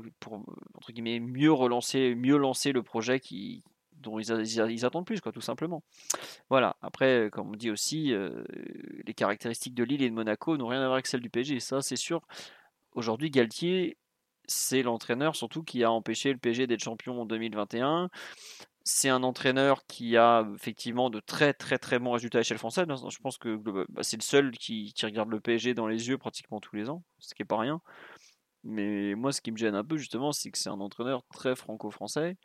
entre 0.74 0.92
guillemets, 0.92 1.20
mieux 1.20 1.52
relancer, 1.52 2.14
mieux 2.14 2.36
lancer 2.36 2.72
le 2.72 2.82
projet 2.82 3.20
qui, 3.20 3.62
dont 3.92 4.18
ils, 4.18 4.30
ils, 4.30 4.84
attendent 4.84 5.06
plus, 5.06 5.20
quoi, 5.20 5.32
tout 5.32 5.40
simplement. 5.40 5.82
Voilà. 6.48 6.76
Après, 6.82 7.28
comme 7.32 7.50
on 7.50 7.56
dit 7.56 7.70
aussi, 7.70 8.14
les 9.04 9.14
caractéristiques 9.14 9.74
de 9.74 9.84
Lille 9.84 10.02
et 10.02 10.10
de 10.10 10.14
Monaco 10.14 10.56
n'ont 10.56 10.68
rien 10.68 10.80
à 10.80 10.84
voir 10.84 10.94
avec 10.94 11.06
celles 11.06 11.20
du 11.20 11.30
PSG. 11.30 11.60
Ça, 11.60 11.82
c'est 11.82 11.96
sûr. 11.96 12.22
Aujourd'hui, 12.92 13.30
Galtier, 13.30 13.98
c'est 14.46 14.82
l'entraîneur 14.82 15.36
surtout 15.36 15.62
qui 15.62 15.84
a 15.84 15.92
empêché 15.92 16.32
le 16.32 16.38
PSG 16.38 16.66
d'être 16.66 16.82
champion 16.82 17.22
en 17.22 17.26
2021 17.26 18.10
c'est 18.84 19.08
un 19.08 19.22
entraîneur 19.22 19.86
qui 19.86 20.16
a 20.16 20.46
effectivement 20.54 21.10
de 21.10 21.20
très 21.20 21.52
très 21.52 21.78
très 21.78 21.98
bons 21.98 22.12
résultats 22.12 22.38
à 22.38 22.40
l'échelle 22.40 22.58
française. 22.58 22.86
Je 22.88 23.18
pense 23.18 23.38
que 23.38 23.56
bah, 23.56 24.02
c'est 24.02 24.16
le 24.16 24.22
seul 24.22 24.50
qui, 24.52 24.94
regarde 25.02 25.30
le 25.30 25.40
PSG 25.40 25.74
dans 25.74 25.86
les 25.86 26.08
yeux 26.08 26.18
pratiquement 26.18 26.60
tous 26.60 26.76
les 26.76 26.88
ans, 26.88 27.02
ce 27.18 27.34
qui 27.34 27.42
n'est 27.42 27.46
pas 27.46 27.58
rien. 27.58 27.80
Mais 28.64 29.14
moi, 29.14 29.32
ce 29.32 29.40
qui 29.40 29.52
me 29.52 29.56
gêne 29.56 29.74
un 29.74 29.84
peu 29.84 29.96
justement, 29.96 30.32
c'est 30.32 30.50
que 30.50 30.58
c'est 30.58 30.68
un 30.68 30.80
entraîneur 30.80 31.24
très 31.32 31.56
franco-français 31.56 32.36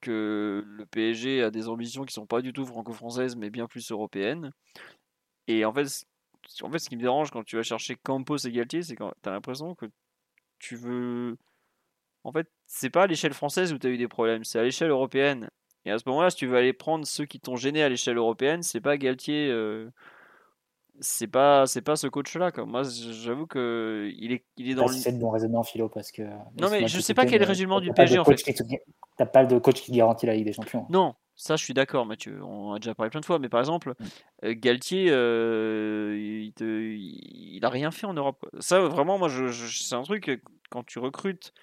que 0.00 0.64
le 0.66 0.86
PSG 0.86 1.42
a 1.42 1.50
des 1.50 1.68
ambitions 1.68 2.04
qui 2.04 2.14
sont 2.14 2.26
pas 2.26 2.42
du 2.42 2.52
tout 2.52 2.64
franco-françaises, 2.66 3.36
mais 3.36 3.50
bien 3.50 3.66
plus 3.66 3.90
européennes. 3.90 4.52
Et 5.46 5.64
en 5.64 5.72
fait, 5.72 6.06
en 6.62 6.70
fait, 6.70 6.78
ce 6.78 6.88
qui 6.88 6.96
me 6.96 7.02
dérange 7.02 7.30
quand 7.30 7.44
tu 7.44 7.56
vas 7.56 7.62
chercher 7.62 7.96
Campos 7.96 8.38
et 8.38 8.52
Galtier, 8.52 8.82
c'est 8.82 8.96
quand 8.96 9.12
tu 9.22 9.28
as 9.28 9.32
l'impression 9.32 9.74
que 9.74 9.86
tu 10.58 10.76
veux. 10.76 11.36
En 12.24 12.32
fait, 12.32 12.50
c'est 12.72 12.88
pas 12.88 13.02
à 13.02 13.06
l'échelle 13.08 13.34
française 13.34 13.72
où 13.72 13.78
tu 13.78 13.88
as 13.88 13.90
eu 13.90 13.98
des 13.98 14.06
problèmes, 14.06 14.44
c'est 14.44 14.60
à 14.60 14.62
l'échelle 14.62 14.90
européenne. 14.90 15.50
Et 15.84 15.90
à 15.90 15.98
ce 15.98 16.04
moment-là, 16.06 16.30
si 16.30 16.36
tu 16.36 16.46
veux 16.46 16.56
aller 16.56 16.72
prendre 16.72 17.04
ceux 17.04 17.24
qui 17.24 17.40
t'ont 17.40 17.56
gêné 17.56 17.82
à 17.82 17.88
l'échelle 17.88 18.16
européenne, 18.16 18.62
c'est 18.62 18.80
pas 18.80 18.96
Galtier. 18.96 19.48
Euh, 19.50 19.90
c'est 21.00 21.26
pas 21.26 21.66
c'est 21.66 21.80
pas 21.80 21.96
ce 21.96 22.06
coach 22.06 22.36
là 22.36 22.52
moi 22.66 22.82
j'avoue 22.84 23.46
que 23.46 24.10
il 24.18 24.32
est 24.32 24.44
il 24.58 24.70
est 24.70 24.74
dans 24.74 24.86
le 24.86 24.92
c'est 24.92 25.12
de 25.12 25.18
bon 25.18 25.30
raisonnement 25.30 25.62
philo 25.62 25.88
parce 25.88 26.12
que 26.12 26.20
non 26.60 26.68
mais 26.70 26.88
je 26.88 27.00
sais 27.00 27.14
pas 27.14 27.24
quel 27.24 27.36
est 27.36 27.38
le 27.38 27.46
régiment 27.46 27.80
du 27.80 27.90
PSG 27.90 28.18
en 28.18 28.24
fait 28.26 28.36
t'as 29.16 29.24
pas 29.24 29.46
de 29.46 29.58
coach 29.58 29.80
qui 29.80 29.92
garantit 29.92 30.26
la 30.26 30.34
Ligue 30.34 30.44
des 30.44 30.52
Champions 30.52 30.84
non 30.90 31.14
ça 31.36 31.56
je 31.56 31.64
suis 31.64 31.72
d'accord 31.72 32.04
Mathieu 32.04 32.44
on 32.44 32.74
a 32.74 32.78
déjà 32.78 32.94
parlé 32.94 33.08
plein 33.08 33.20
de 33.20 33.24
fois 33.24 33.38
mais 33.38 33.48
par 33.48 33.60
exemple 33.60 33.94
mm. 33.98 34.04
euh, 34.44 34.54
Galtier 34.54 35.06
euh, 35.08 36.18
il, 36.18 36.52
te, 36.52 36.64
il, 36.64 37.64
a 37.64 37.70
rien 37.70 37.90
fait 37.90 38.06
en 38.06 38.12
Europe 38.12 38.46
ça 38.58 38.80
vraiment 38.80 39.16
moi 39.16 39.28
je, 39.28 39.48
c'est 39.50 39.94
un 39.94 40.02
truc 40.02 40.42
quand 40.68 40.84
tu 40.84 40.98
recrutes 40.98 41.54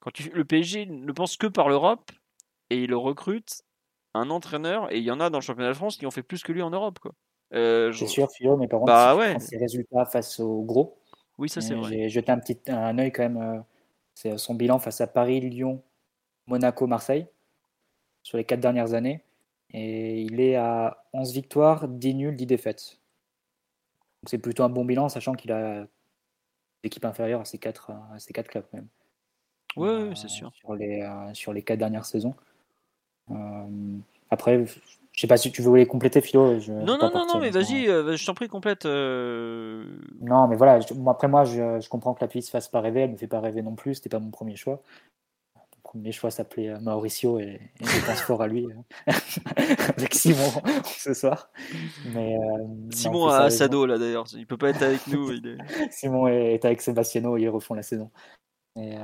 quand 0.00 0.10
tu 0.10 0.30
le 0.30 0.44
PSG 0.44 0.86
ne 0.86 1.12
pense 1.12 1.36
que 1.36 1.46
par 1.46 1.68
l'Europe 1.68 2.10
et 2.70 2.82
il 2.82 2.94
recrute 2.94 3.62
un 4.14 4.30
entraîneur 4.30 4.92
et 4.92 4.98
il 4.98 5.04
y 5.04 5.10
en 5.10 5.20
a 5.20 5.30
dans 5.30 5.38
le 5.38 5.42
championnat 5.42 5.70
de 5.70 5.76
France 5.76 5.96
qui 5.96 6.06
ont 6.06 6.10
fait 6.10 6.22
plus 6.22 6.42
que 6.42 6.52
lui 6.52 6.62
en 6.62 6.70
Europe 6.70 6.98
quoi 6.98 7.12
euh, 7.52 7.92
c'est 7.92 8.06
sûr, 8.06 8.30
Philo, 8.30 8.56
mais 8.56 8.68
par 8.68 8.80
contre, 8.80 8.92
bah, 8.92 9.16
ouais. 9.16 9.38
ses 9.40 9.56
résultats 9.56 10.04
face 10.04 10.38
au 10.40 10.62
gros. 10.62 10.98
Oui, 11.38 11.48
ça 11.48 11.60
c'est 11.60 11.74
vrai. 11.74 11.88
J'ai 11.90 12.08
jeté 12.08 12.30
un 12.30 12.38
petit 12.38 12.58
un 12.68 12.98
œil 12.98 13.12
quand 13.12 13.22
même. 13.22 13.38
Euh, 13.38 13.60
c'est 14.14 14.36
son 14.38 14.54
bilan 14.54 14.78
face 14.78 15.00
à 15.00 15.06
Paris, 15.06 15.40
Lyon, 15.40 15.82
Monaco, 16.46 16.86
Marseille 16.86 17.26
sur 18.22 18.38
les 18.38 18.44
quatre 18.44 18.60
dernières 18.60 18.94
années. 18.94 19.22
Et 19.72 20.22
il 20.22 20.40
est 20.40 20.56
à 20.56 21.04
11 21.12 21.32
victoires, 21.32 21.88
10 21.88 22.14
nuls, 22.14 22.36
10 22.36 22.46
défaites. 22.46 22.98
C'est 24.26 24.38
plutôt 24.38 24.62
un 24.64 24.68
bon 24.68 24.84
bilan, 24.84 25.08
sachant 25.08 25.34
qu'il 25.34 25.52
a 25.52 25.86
l'équipe 26.84 27.04
inférieure 27.04 27.40
à 27.40 27.44
ces 27.44 27.58
quatre, 27.58 27.90
à 27.90 28.18
ces 28.18 28.32
quatre 28.32 28.48
clubs 28.48 28.64
quand 28.70 28.78
même. 28.78 28.88
Oui, 29.76 30.10
c'est 30.14 30.28
sûr. 30.28 30.52
Sur 30.54 30.74
les, 30.74 31.08
sur 31.34 31.52
les 31.52 31.62
quatre 31.62 31.78
dernières 31.78 32.06
saisons. 32.06 32.34
après, 34.30 34.64
je 35.12 35.20
sais 35.20 35.26
pas 35.26 35.36
si 35.36 35.50
tu 35.50 35.62
veux 35.62 35.76
les 35.76 35.86
compléter, 35.86 36.20
Philo. 36.20 36.54
non, 36.68 36.96
non, 36.96 37.10
non, 37.12 37.26
non, 37.26 37.40
mais 37.40 37.50
vas-y, 37.50 37.88
euh, 37.88 38.16
je 38.16 38.24
t'en 38.24 38.34
prie, 38.34 38.48
complète. 38.48 38.86
Euh. 38.86 39.84
Non, 40.20 40.46
mais 40.46 40.56
voilà, 40.56 40.80
après 41.08 41.28
moi, 41.28 41.44
je, 41.44 41.88
comprends 41.88 42.14
que 42.14 42.20
la 42.20 42.28
piste 42.28 42.50
fasse 42.50 42.68
pas 42.68 42.80
rêver, 42.80 43.00
elle 43.00 43.12
me 43.12 43.16
fait 43.16 43.26
pas 43.26 43.40
rêver 43.40 43.62
non 43.62 43.74
plus, 43.74 43.96
c'était 43.96 44.08
pas 44.08 44.20
mon 44.20 44.30
premier 44.30 44.56
choix. 44.56 44.82
Mon 45.56 45.82
premier 45.82 46.12
choix 46.12 46.30
s'appelait 46.30 46.68
euh, 46.68 46.78
Mauricio 46.80 47.40
et, 47.40 47.60
je 47.80 48.06
pense 48.06 48.20
fort 48.20 48.40
à 48.40 48.46
lui 48.46 48.68
avec 49.96 50.14
Simon 50.14 50.50
ce 50.84 51.12
soir. 51.12 51.50
Mais, 52.14 52.36
Simon 52.90 53.26
a 53.26 53.40
Asado 53.40 53.86
là 53.86 53.98
d'ailleurs, 53.98 54.26
il 54.36 54.46
peut 54.46 54.56
pas 54.56 54.70
être 54.70 54.82
avec 54.82 55.06
nous. 55.08 55.32
Simon 55.90 56.28
est 56.28 56.64
avec 56.64 56.80
Sebastiano, 56.80 57.36
ils 57.36 57.48
refont 57.48 57.74
la 57.74 57.82
saison. 57.82 58.10
Et, 58.76 58.94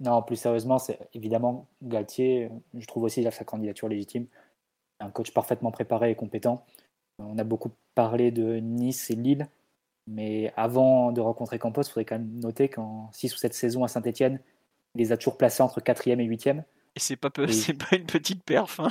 non, 0.00 0.22
plus 0.22 0.36
sérieusement, 0.36 0.78
c'est 0.78 0.98
évidemment 1.14 1.66
Galtier, 1.82 2.50
je 2.74 2.86
trouve 2.86 3.04
aussi 3.04 3.22
sa 3.30 3.44
candidature 3.44 3.88
légitime 3.88 4.26
un 5.00 5.10
coach 5.10 5.32
parfaitement 5.32 5.70
préparé 5.70 6.10
et 6.10 6.14
compétent. 6.14 6.64
On 7.18 7.38
a 7.38 7.44
beaucoup 7.44 7.72
parlé 7.94 8.30
de 8.30 8.56
Nice 8.56 9.10
et 9.10 9.14
Lille, 9.14 9.48
mais 10.06 10.52
avant 10.56 11.12
de 11.12 11.20
rencontrer 11.20 11.58
Campos, 11.58 11.82
il 11.82 11.88
faudrait 11.88 12.04
quand 12.04 12.18
même 12.18 12.38
noter 12.40 12.68
qu'en 12.68 13.10
6 13.12 13.34
ou 13.34 13.38
7 13.38 13.54
saisons 13.54 13.84
à 13.84 13.88
Saint-Etienne, 13.88 14.40
il 14.94 14.98
les 14.98 15.12
a 15.12 15.16
toujours 15.16 15.36
placés 15.36 15.62
entre 15.62 15.80
4e 15.80 16.20
et 16.20 16.28
8e. 16.28 16.62
Et 16.94 17.00
c'est 17.00 17.16
pas, 17.16 17.30
peu, 17.30 17.46
pas 17.90 17.96
une 17.96 18.06
petite 18.06 18.42
perf. 18.44 18.80
Hein. 18.80 18.90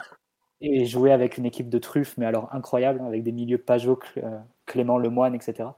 Et 0.62 0.86
jouer 0.86 1.12
avec 1.12 1.38
une 1.38 1.46
équipe 1.46 1.70
de 1.70 1.78
truffes, 1.80 2.18
mais 2.18 2.26
alors 2.26 2.54
incroyable, 2.54 3.02
avec 3.02 3.24
des 3.24 3.32
milieux 3.32 3.58
Pajot, 3.58 4.00
euh, 4.18 4.40
Clément 4.66 4.98
Lemoine, 4.98 5.36
etc. 5.36 5.70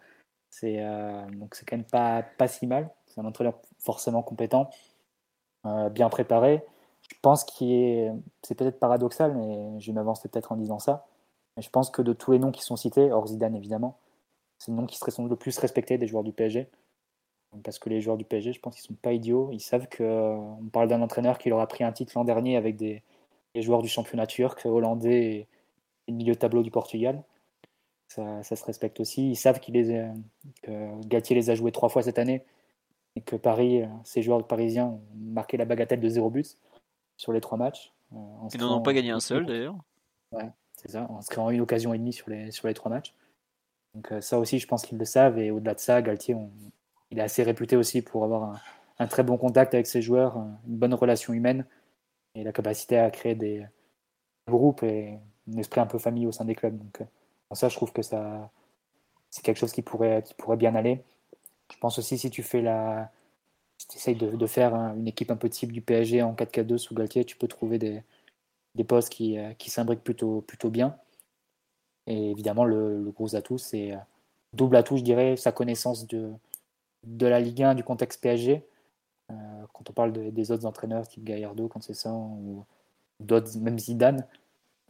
C'est, 0.50 0.78
euh, 0.80 1.26
donc 1.32 1.56
c'est 1.56 1.68
quand 1.68 1.76
même 1.76 1.86
pas, 1.86 2.24
pas 2.24 2.48
si 2.48 2.68
mal. 2.68 2.90
C'est 3.08 3.20
un 3.20 3.26
entraîneur 3.26 3.60
forcément 3.80 4.22
compétent, 4.22 4.70
euh, 5.66 5.90
bien 5.90 6.10
préparé 6.10 6.63
je 7.10 7.16
pense 7.22 7.44
que 7.44 8.12
c'est 8.42 8.56
peut-être 8.56 8.80
paradoxal, 8.80 9.36
mais 9.36 9.80
je 9.80 9.88
vais 9.88 9.94
m'avancer 9.94 10.28
peut-être 10.30 10.52
en 10.52 10.58
disant 10.58 10.80
ça. 10.80 11.08
Je 11.58 11.70
pense 11.70 11.90
que 11.90 12.02
de 12.02 12.13
tous 12.13 12.32
les 12.32 12.40
noms 12.40 12.52
qui 12.52 12.63
sont 12.63 12.76
cités, 12.76 13.12
hors 13.12 13.28
Zidane 13.28 13.56
évidemment, 13.56 13.98
c'est 14.60 14.72
le 14.72 14.78
nom 14.78 14.86
qui 14.86 14.98
serait 14.98 15.12
le 15.28 15.36
plus 15.36 15.58
respecté 15.58 15.98
des 15.98 16.08
joueurs 16.08 16.24
du 16.24 16.34
PSG. 16.34 16.68
Parce 17.63 17.80
que 17.80 17.90
les 17.90 18.02
joueurs 18.02 18.18
du 18.18 18.26
PSG, 18.26 18.54
je 18.54 18.60
pense 18.60 18.76
qu'ils 18.76 18.84
ne 18.92 18.96
sont 18.96 19.02
pas 19.02 19.13
idiots. 19.13 19.50
Ils 19.52 19.62
savent 19.62 19.88
qu'on 19.90 20.60
parle 20.72 20.90
d'un 20.90 21.02
entraîneur 21.02 21.38
qui 21.38 21.50
leur 21.50 21.60
a 21.60 21.68
pris 21.68 21.84
un 21.84 21.92
titre 21.92 22.13
l'an 22.16 22.26
dernier 22.26 22.58
avec 22.58 22.76
des, 22.76 23.04
joueurs 23.56 23.82
du 23.82 23.88
championnat 23.88 24.28
turc, 24.28 24.66
hollandais 24.66 25.48
et, 26.08 26.12
milieu 26.12 26.36
tableau 26.36 26.62
du 26.62 26.72
Portugal. 26.72 27.24
Ça, 28.10 28.44
se 28.44 28.63
respecte 28.66 29.00
aussi. 29.00 29.32
Ils 29.32 29.36
savent 29.36 29.60
qu'il 29.60 29.74
que 30.62 31.08
Galtier 31.08 31.36
les 31.36 31.50
a 31.50 31.56
joués 31.56 31.72
trois 31.72 31.90
fois 31.90 32.04
cette 32.04 32.20
année 32.20 32.44
et 33.17 33.21
que 33.21 33.36
Paris, 33.36 33.82
ces 34.03 34.21
joueurs 34.21 34.45
parisiens 34.45 34.86
ont 34.86 35.01
marqué 35.15 35.58
la 35.58 35.65
bagatelle 35.65 35.99
de 35.99 36.08
zéro 36.08 36.30
but 36.30 36.56
sur 37.17 37.34
les 37.34 37.41
trois 37.41 37.58
matchs. 37.58 37.91
Euh, 38.13 38.17
Ils 38.53 38.60
n'en 38.62 38.77
ont 38.77 38.82
pas 38.82 38.93
gagné 38.93 39.10
un 39.10 39.19
seul 39.19 39.47
d'ailleurs. 39.47 39.75
Ouais, 40.32 40.51
c'est 40.75 40.91
ça, 40.91 41.08
en 41.10 41.21
se 41.21 41.30
créant 41.30 41.49
une 41.49 41.62
occasion 41.62 41.95
et 41.95 41.97
demie 41.97 42.13
sur 42.13 42.30
les, 42.30 42.51
sur 42.51 42.67
les 42.67 42.75
trois 42.75 42.91
matchs. 42.91 43.15
Donc 43.95 44.12
euh, 44.12 44.21
ça 44.21 44.38
aussi, 44.38 44.60
je 44.60 44.67
pense 44.67 44.84
qu'ils 44.84 44.99
le 44.99 45.06
savent. 45.06 45.39
Et 45.39 45.49
au-delà 45.49 45.73
de 45.73 45.80
ça, 45.80 46.03
Galtier, 46.03 46.36
il 47.10 47.17
est 47.17 47.23
assez 47.23 47.41
réputé 47.41 47.75
aussi 47.75 48.03
pour 48.03 48.23
avoir 48.23 48.62
un, 48.99 49.08
très 49.08 49.23
bon 49.23 49.38
contact 49.38 49.73
avec 49.73 49.88
ses 49.88 50.03
joueurs, 50.03 50.38
une 50.38 50.77
bonne 50.77 50.93
relation 50.93 51.34
humaine 51.34 51.65
et 52.36 52.43
la 52.43 52.51
capacité 52.51 52.99
à 52.99 53.10
créer 53.10 53.34
des 53.34 53.65
groupes 54.47 54.84
et 54.84 55.17
un 55.51 55.58
esprit 55.58 55.82
un 55.82 55.88
peu 55.88 55.97
famille 55.97 56.27
au 56.27 56.32
sein 56.32 56.45
des 56.45 56.53
clubs. 56.53 56.77
Donc 56.77 57.01
euh, 57.01 57.56
ça, 57.56 57.67
je 57.67 57.75
trouve 57.75 57.91
que 57.91 58.03
ça, 58.03 58.51
c'est 59.32 59.43
quelque 59.43 59.58
chose 59.58 59.71
qui 59.71 59.82
pourrait, 59.82 60.21
qui 60.21 60.36
pourrait 60.36 60.58
bien 60.58 60.75
aller. 60.75 61.03
Je 61.71 61.77
pense 61.80 61.99
aussi 61.99 62.17
si 62.17 62.30
tu 62.30 62.43
fais 62.43 62.62
la, 62.62 63.12
si 63.77 63.88
tu 63.88 63.97
essayes 63.97 64.15
de, 64.15 64.47
faire 64.47 64.73
une 64.73 65.08
équipe 65.08 65.32
un 65.32 65.36
peu 65.36 65.49
type 65.49 65.71
du 65.71 65.82
PSG 65.82 66.21
en 66.23 66.34
4-4-2 66.34 66.77
sous 66.77 66.95
Galtier, 66.95 67.25
tu 67.25 67.38
peux 67.38 67.47
trouver 67.47 67.77
des, 67.77 68.03
des 68.75 68.84
postes 68.84 69.10
qui, 69.10 69.38
euh, 69.38 69.53
qui 69.53 69.69
s'imbriquent 69.69 70.03
plutôt, 70.03 70.41
plutôt 70.41 70.69
bien. 70.69 70.97
Et 72.08 72.32
évidemment, 72.32 72.65
le, 72.65 73.12
gros 73.12 73.36
atout, 73.36 73.58
c'est 73.58 73.91
euh, 73.93 73.97
double 74.53 74.77
atout, 74.77 74.97
je 74.97 75.03
dirais, 75.03 75.36
sa 75.38 75.51
connaissance 75.51 76.08
de, 76.08 76.32
de 77.03 77.27
la 77.27 77.39
Ligue 77.39 77.63
1, 77.63 77.75
du 77.75 77.84
contexte 77.84 78.21
PSG. 78.21 78.65
Euh, 79.30 79.36
quand 79.73 79.89
on 79.89 79.93
parle 79.93 80.13
des 80.32 80.51
autres 80.51 80.65
entraîneurs, 80.65 81.08
type 81.08 81.23
Gallardo, 81.23 81.67
quand 81.67 81.82
c'est 81.84 81.93
ça, 81.93 82.12
ou 82.12 82.65
d'autres, 83.19 83.58
même 83.60 83.77
Zidane, 83.77 84.25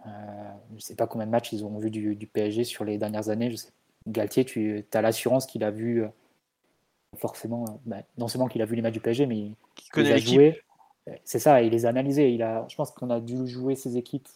je 0.05 0.75
ne 0.75 0.79
sais 0.79 0.95
pas 0.95 1.07
combien 1.07 1.25
de 1.25 1.31
matchs 1.31 1.51
ils 1.51 1.65
ont 1.65 1.79
vu 1.79 1.89
du, 1.89 2.15
du 2.15 2.27
PSG 2.27 2.63
sur 2.63 2.85
les 2.85 2.97
dernières 2.97 3.27
années. 3.27 3.51
Je 3.51 3.57
sais, 3.57 3.71
Galtier, 4.07 4.45
tu 4.45 4.85
as 4.93 5.01
l'assurance 5.01 5.45
qu'il 5.45 5.65
a 5.65 5.71
vu 5.71 6.05
forcément, 7.15 7.65
euh, 7.65 7.71
bah, 7.85 7.97
non 8.17 8.27
seulement 8.27 8.47
qu'il 8.47 8.61
a 8.61 8.65
vu 8.65 8.75
les 8.75 8.81
matchs 8.81 8.93
du 8.93 8.99
PSG, 8.99 9.25
mais 9.25 9.51
il, 9.95 10.11
a 10.11 10.17
joué. 10.17 10.61
C'est 11.23 11.39
ça, 11.39 11.61
il 11.61 11.71
les 11.71 11.85
a 11.85 11.89
analysés. 11.89 12.33
Il 12.33 12.43
a, 12.43 12.65
je 12.69 12.75
pense 12.75 12.91
qu'on 12.91 13.09
a 13.09 13.19
dû 13.19 13.47
jouer 13.47 13.75
ces 13.75 13.97
équipes 13.97 14.27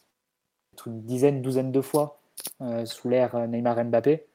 une 0.86 1.01
dizaine, 1.01 1.41
douzaine 1.41 1.71
de 1.71 1.81
fois 1.81 2.19
euh, 2.62 2.86
sous 2.86 3.10
l'ère 3.10 3.36
euh, 3.36 3.45
Neymar 3.45 3.84
Mbappé. 3.86 4.25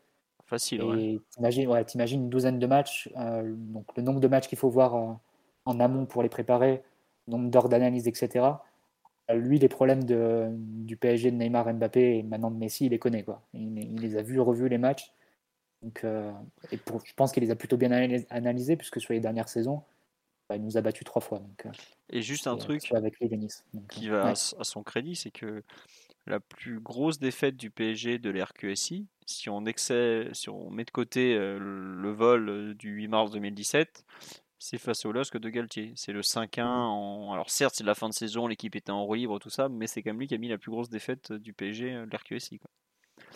Facile, 0.44 0.82
et 0.96 1.20
T'imagines, 1.30 1.66
ouais, 1.68 1.82
une 1.82 2.28
douzaine 2.28 2.60
de 2.60 2.66
matchs, 2.66 3.10
donc 3.16 3.84
le 3.96 4.02
nombre 4.04 4.20
de 4.20 4.28
matchs 4.28 4.46
qu'il 4.46 4.58
faut 4.58 4.68
voir 4.68 5.18
en 5.64 5.80
amont 5.80 6.06
pour 6.06 6.22
les 6.22 6.28
préparer, 6.28 6.84
le 7.26 7.32
nombre 7.32 7.50
d'heures 7.50 7.68
d'analyse, 7.68 8.06
etc. 8.06 8.46
Lui, 9.28 9.58
les 9.58 9.68
problèmes 9.68 10.04
de, 10.04 10.46
du 10.52 10.96
PSG 10.96 11.32
de 11.32 11.36
Neymar 11.36 11.74
Mbappé 11.74 12.18
et 12.18 12.22
maintenant 12.22 12.52
de 12.52 12.58
Messi, 12.58 12.86
il 12.86 12.90
les 12.90 13.00
connaît. 13.00 13.24
Quoi. 13.24 13.42
Il, 13.54 13.76
il 13.76 14.00
les 14.00 14.16
a 14.16 14.22
vus, 14.22 14.38
revus 14.38 14.68
les 14.68 14.78
matchs. 14.78 15.12
Donc, 15.86 16.02
euh, 16.02 16.32
et 16.72 16.78
pour, 16.78 17.00
je 17.06 17.14
pense 17.14 17.30
qu'il 17.30 17.44
les 17.44 17.52
a 17.52 17.54
plutôt 17.54 17.76
bien 17.76 17.92
analysés, 18.30 18.76
puisque 18.76 19.00
sur 19.00 19.12
les 19.12 19.20
dernières 19.20 19.48
saisons, 19.48 19.84
bah, 20.48 20.56
il 20.56 20.64
nous 20.64 20.76
a 20.76 20.80
battu 20.80 21.04
trois 21.04 21.22
fois. 21.22 21.38
Donc, 21.38 21.64
euh, 21.64 21.70
et 22.10 22.22
juste 22.22 22.48
un 22.48 22.56
truc 22.56 22.92
avec 22.92 23.20
les 23.20 23.30
qui 23.88 24.08
va 24.08 24.30
à, 24.30 24.34
son 24.34 24.82
crédit, 24.82 25.14
c'est 25.14 25.30
que 25.30 25.62
la 26.26 26.40
plus 26.40 26.80
grosse 26.80 27.20
défaite 27.20 27.56
du 27.56 27.70
PSG 27.70 28.18
de 28.18 28.30
l'RQSI, 28.30 29.06
si 29.26 29.48
on, 29.48 29.64
excès, 29.64 30.28
si 30.32 30.48
on 30.48 30.70
met 30.70 30.84
de 30.84 30.90
côté 30.90 31.36
euh, 31.36 31.56
le 31.60 32.10
vol 32.10 32.74
du 32.74 32.90
8 32.90 33.06
mars 33.06 33.30
2017, 33.30 34.04
c'est 34.58 34.78
face 34.78 35.04
au 35.04 35.12
LOSC 35.12 35.36
de 35.36 35.48
Galtier. 35.50 35.92
C'est 35.94 36.12
le 36.12 36.22
5-1. 36.22 36.64
En... 36.64 37.32
Alors 37.32 37.48
certes, 37.48 37.76
c'est 37.76 37.84
la 37.84 37.94
fin 37.94 38.08
de 38.08 38.14
saison, 38.14 38.48
l'équipe 38.48 38.74
était 38.74 38.90
en 38.90 39.04
roue 39.04 39.14
libre, 39.14 39.38
tout 39.38 39.50
ça, 39.50 39.68
mais 39.68 39.86
c'est 39.86 40.02
quand 40.02 40.10
même 40.10 40.18
lui 40.18 40.26
qui 40.26 40.34
a 40.34 40.38
mis 40.38 40.48
la 40.48 40.58
plus 40.58 40.72
grosse 40.72 40.90
défaite 40.90 41.32
du 41.32 41.52
PSG 41.52 41.92
de 41.92 42.10
l'RQSI. 42.12 42.58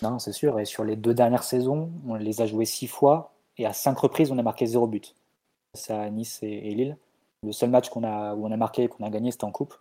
Non, 0.03 0.19
c'est 0.19 0.33
sûr. 0.33 0.59
Et 0.59 0.65
sur 0.65 0.85
les 0.85 0.97
deux 0.97 1.15
dernières 1.15 1.43
saisons, 1.43 1.91
on 2.07 2.15
les 2.15 2.41
a 2.41 2.47
joués 2.47 2.65
six 2.65 2.87
fois 2.87 3.33
et 3.59 3.67
à 3.67 3.73
cinq 3.73 3.99
reprises, 3.99 4.31
on 4.31 4.39
a 4.39 4.43
marqué 4.43 4.67
zéro 4.67 4.87
but. 4.87 5.15
C'est 5.75 5.93
à 5.93 6.11
Nice 6.11 6.39
et, 6.43 6.61
Lille. 6.75 6.97
Le 7.43 7.53
seul 7.53 7.71
match 7.71 7.89
qu'on 7.89 8.05
a, 8.05 8.35
où 8.35 8.47
on 8.47 8.53
a 8.53 8.57
marqué 8.57 8.85
et 8.85 8.89
qu'on 8.89 9.05
a 9.05 9.11
gagné, 9.11 9.31
c'était 9.31 9.45
en 9.45 9.53
Coupe. 9.53 9.75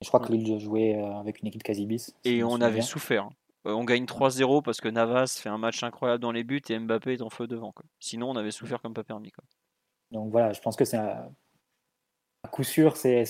je 0.00 0.08
crois 0.08 0.20
que 0.20 0.32
Lille 0.32 0.58
jouait 0.58 0.96
euh, 0.96 1.18
avec 1.18 1.40
une 1.40 1.48
équipe 1.48 1.62
quasi 1.62 1.86
bis. 1.86 2.14
Et 2.24 2.44
on 2.44 2.60
avait 2.60 2.82
souffert. 2.82 3.28
Euh, 3.66 3.72
on 3.72 3.84
gagne 3.84 4.04
3-0 4.04 4.62
parce 4.62 4.80
que 4.80 4.88
Navas 4.88 5.38
fait 5.40 5.48
un 5.48 5.58
match 5.58 5.82
incroyable 5.82 6.20
dans 6.20 6.32
les 6.32 6.44
buts 6.44 6.62
et 6.68 6.78
Mbappé 6.78 7.14
est 7.14 7.22
en 7.22 7.30
feu 7.30 7.46
devant. 7.46 7.74
Sinon, 7.98 8.30
on 8.30 8.36
avait 8.36 8.50
souffert 8.50 8.80
comme 8.80 8.94
pas 8.94 9.04
permis. 9.04 9.32
Donc 10.10 10.30
voilà, 10.30 10.52
je 10.52 10.60
pense 10.60 10.76
que 10.76 10.84
c'est 10.84 10.96
un, 10.96 11.30
coup 12.50 12.62
sûr, 12.62 12.96
c'est 12.96 13.24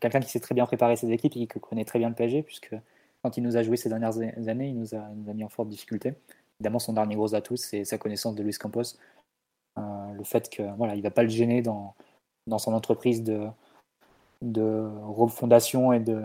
quelqu'un 0.00 0.20
qui 0.20 0.30
s'est 0.30 0.40
très 0.40 0.54
bien 0.54 0.66
préparé 0.66 0.96
ses 0.96 1.10
équipes 1.10 1.36
et 1.36 1.46
qui 1.46 1.60
connaît 1.60 1.84
très 1.84 1.98
bien 1.98 2.08
le 2.08 2.14
PSG, 2.14 2.42
puisque 2.42 2.74
quand 3.26 3.36
il 3.36 3.42
nous 3.42 3.56
a 3.56 3.64
joué 3.64 3.76
ces 3.76 3.88
dernières 3.88 4.18
années, 4.18 4.68
il 4.68 4.78
nous 4.78 4.94
a, 4.94 5.08
mis 5.34 5.42
en 5.42 5.48
forte 5.48 5.68
difficulté. 5.68 6.14
Évidemment, 6.60 6.78
son 6.78 6.92
dernier 6.92 7.16
gros 7.16 7.34
atout, 7.34 7.56
c'est 7.56 7.84
sa 7.84 7.98
connaissance 7.98 8.36
de 8.36 8.42
Luis 8.44 8.52
Campos. 8.52 8.94
Euh, 9.78 10.12
le 10.12 10.22
fait 10.22 10.48
qu'il 10.48 10.72
voilà, 10.78 10.94
il 10.94 10.98
ne 10.98 11.02
va 11.02 11.10
pas 11.10 11.24
le 11.24 11.28
gêner 11.28 11.60
dans, 11.60 11.96
son 12.56 12.72
entreprise 12.72 13.24
de, 13.24 13.48
refondation 15.02 15.92
et 15.92 15.98
de 15.98 16.22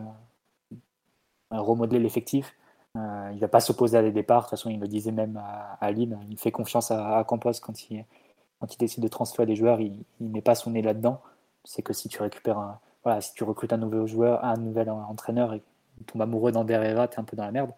remodeler 1.50 1.98
l'effectif. 1.98 2.56
Euh, 2.96 3.30
il 3.32 3.38
ne 3.38 3.42
va 3.42 3.48
pas 3.48 3.62
s'opposer 3.62 3.98
à 3.98 4.04
des 4.04 4.12
départs. 4.12 4.42
De 4.42 4.50
toute 4.50 4.52
façon, 4.52 4.70
il 4.70 4.80
le 4.80 4.88
disait 4.88 5.12
même 5.12 5.42
à, 5.80 5.92
Lille. 5.92 6.20
Il 6.30 6.38
fait 6.38 6.52
confiance 6.52 6.92
à, 6.92 7.26
Campos 7.28 7.54
quand 7.64 7.90
il, 7.90 8.06
décide 8.78 9.02
de 9.02 9.08
transférer 9.08 9.48
des 9.48 9.56
joueurs. 9.56 9.82
Il 9.82 10.04
ne 10.20 10.30
met 10.30 10.42
pas 10.42 10.54
son 10.54 10.70
nez 10.70 10.84
là-dedans. 10.84 11.20
C'est 11.64 11.82
que 11.82 11.94
si 11.94 12.10
tu 12.10 12.22
récupères 12.22 12.60
un, 12.60 12.80
voilà, 13.04 13.22
si 13.22 13.34
tu 13.34 13.44
recrutes 13.44 13.74
un 13.74 13.78
nouveau 13.78 14.06
joueur, 14.06 14.46
un 14.46 14.58
nouvel 14.58 14.92
entraîneur 14.92 15.58
tombes 16.04 16.22
amoureux 16.22 16.52
d'André 16.52 16.78
tu 17.10 17.16
es 17.16 17.20
un 17.20 17.24
peu 17.24 17.38
dans 17.38 17.46
la 17.46 17.52
merde. 17.52 17.72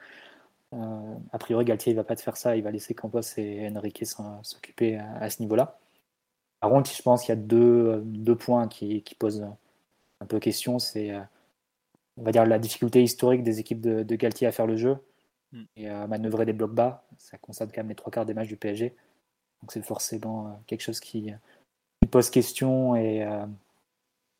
Euh, 0.73 1.15
a 1.31 1.37
priori, 1.37 1.65
Galtier 1.65 1.93
il 1.93 1.95
va 1.95 2.03
pas 2.03 2.15
te 2.15 2.21
faire 2.21 2.37
ça. 2.37 2.55
Il 2.55 2.63
va 2.63 2.71
laisser 2.71 2.93
Campos 2.93 3.21
et 3.37 3.69
Enrique 3.69 4.03
s'occuper 4.05 4.97
à, 4.97 5.29
ce 5.29 5.41
niveau-là. 5.41 5.77
Par 6.59 6.71
contre, 6.71 6.91
je 6.91 7.01
pense 7.01 7.23
qu'il 7.23 7.29
y 7.29 7.37
a 7.37 7.41
deux, 7.41 8.01
deux 8.05 8.35
points 8.35 8.67
qui, 8.67 9.03
qui 9.03 9.15
posent 9.15 9.45
un 10.21 10.25
peu 10.25 10.39
question. 10.39 10.79
C'est 10.79 11.11
euh, 11.11 11.21
on 12.17 12.23
va 12.23 12.31
dire, 12.31 12.45
la 12.45 12.59
difficulté 12.59 13.03
historique 13.03 13.43
des 13.43 13.59
équipes 13.59 13.81
de, 13.81 14.15
Galtier 14.15 14.47
à 14.47 14.51
faire 14.51 14.67
le 14.67 14.77
jeu 14.77 14.97
hmm. 15.51 15.63
et 15.77 15.89
à 15.89 16.07
manœuvrer 16.07 16.45
des 16.45 16.53
blocs 16.53 16.73
bas. 16.73 17.03
Ça 17.17 17.37
concerne 17.37 17.71
quand 17.71 17.81
même 17.81 17.89
les 17.89 17.95
trois 17.95 18.11
quarts 18.11 18.25
des 18.25 18.33
matchs 18.33 18.47
du 18.47 18.57
PSG. 18.57 18.95
Donc 19.61 19.71
c'est 19.71 19.81
forcément 19.81 20.47
euh, 20.47 20.49
quelque 20.67 20.81
chose 20.81 20.99
qui, 20.99 21.33
pose 22.11 22.29
question 22.29 22.95
et 22.95 23.23
euh, 23.23 23.45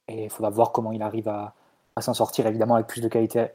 il 0.10 0.30
faudra 0.30 0.50
voir 0.50 0.72
comment 0.72 0.92
il 0.92 1.02
arrive 1.02 1.30
à, 1.30 1.56
s'en 2.02 2.14
sortir, 2.14 2.46
évidemment 2.46 2.76
avec 2.76 2.88
plus 2.88 3.02
de 3.02 3.08
qualité 3.08 3.48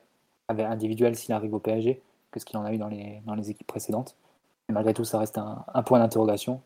individuelle 0.48 1.16
s'il 1.16 1.32
arrive 1.34 1.54
au 1.54 1.58
PSG 1.58 2.00
que 2.30 2.40
ce 2.40 2.44
qu'il 2.44 2.56
en 2.58 2.64
a 2.64 2.72
eu 2.72 2.78
dans 2.78 2.88
les, 2.88 3.22
dans 3.26 3.34
les 3.34 3.50
équipes 3.50 3.66
précédentes. 3.66 4.16
Mais 4.68 4.74
malgré 4.74 4.94
tout, 4.94 5.04
ça 5.04 5.18
reste 5.18 5.38
un, 5.38 5.82
point 5.82 5.98
d'interrogation. 5.98 6.60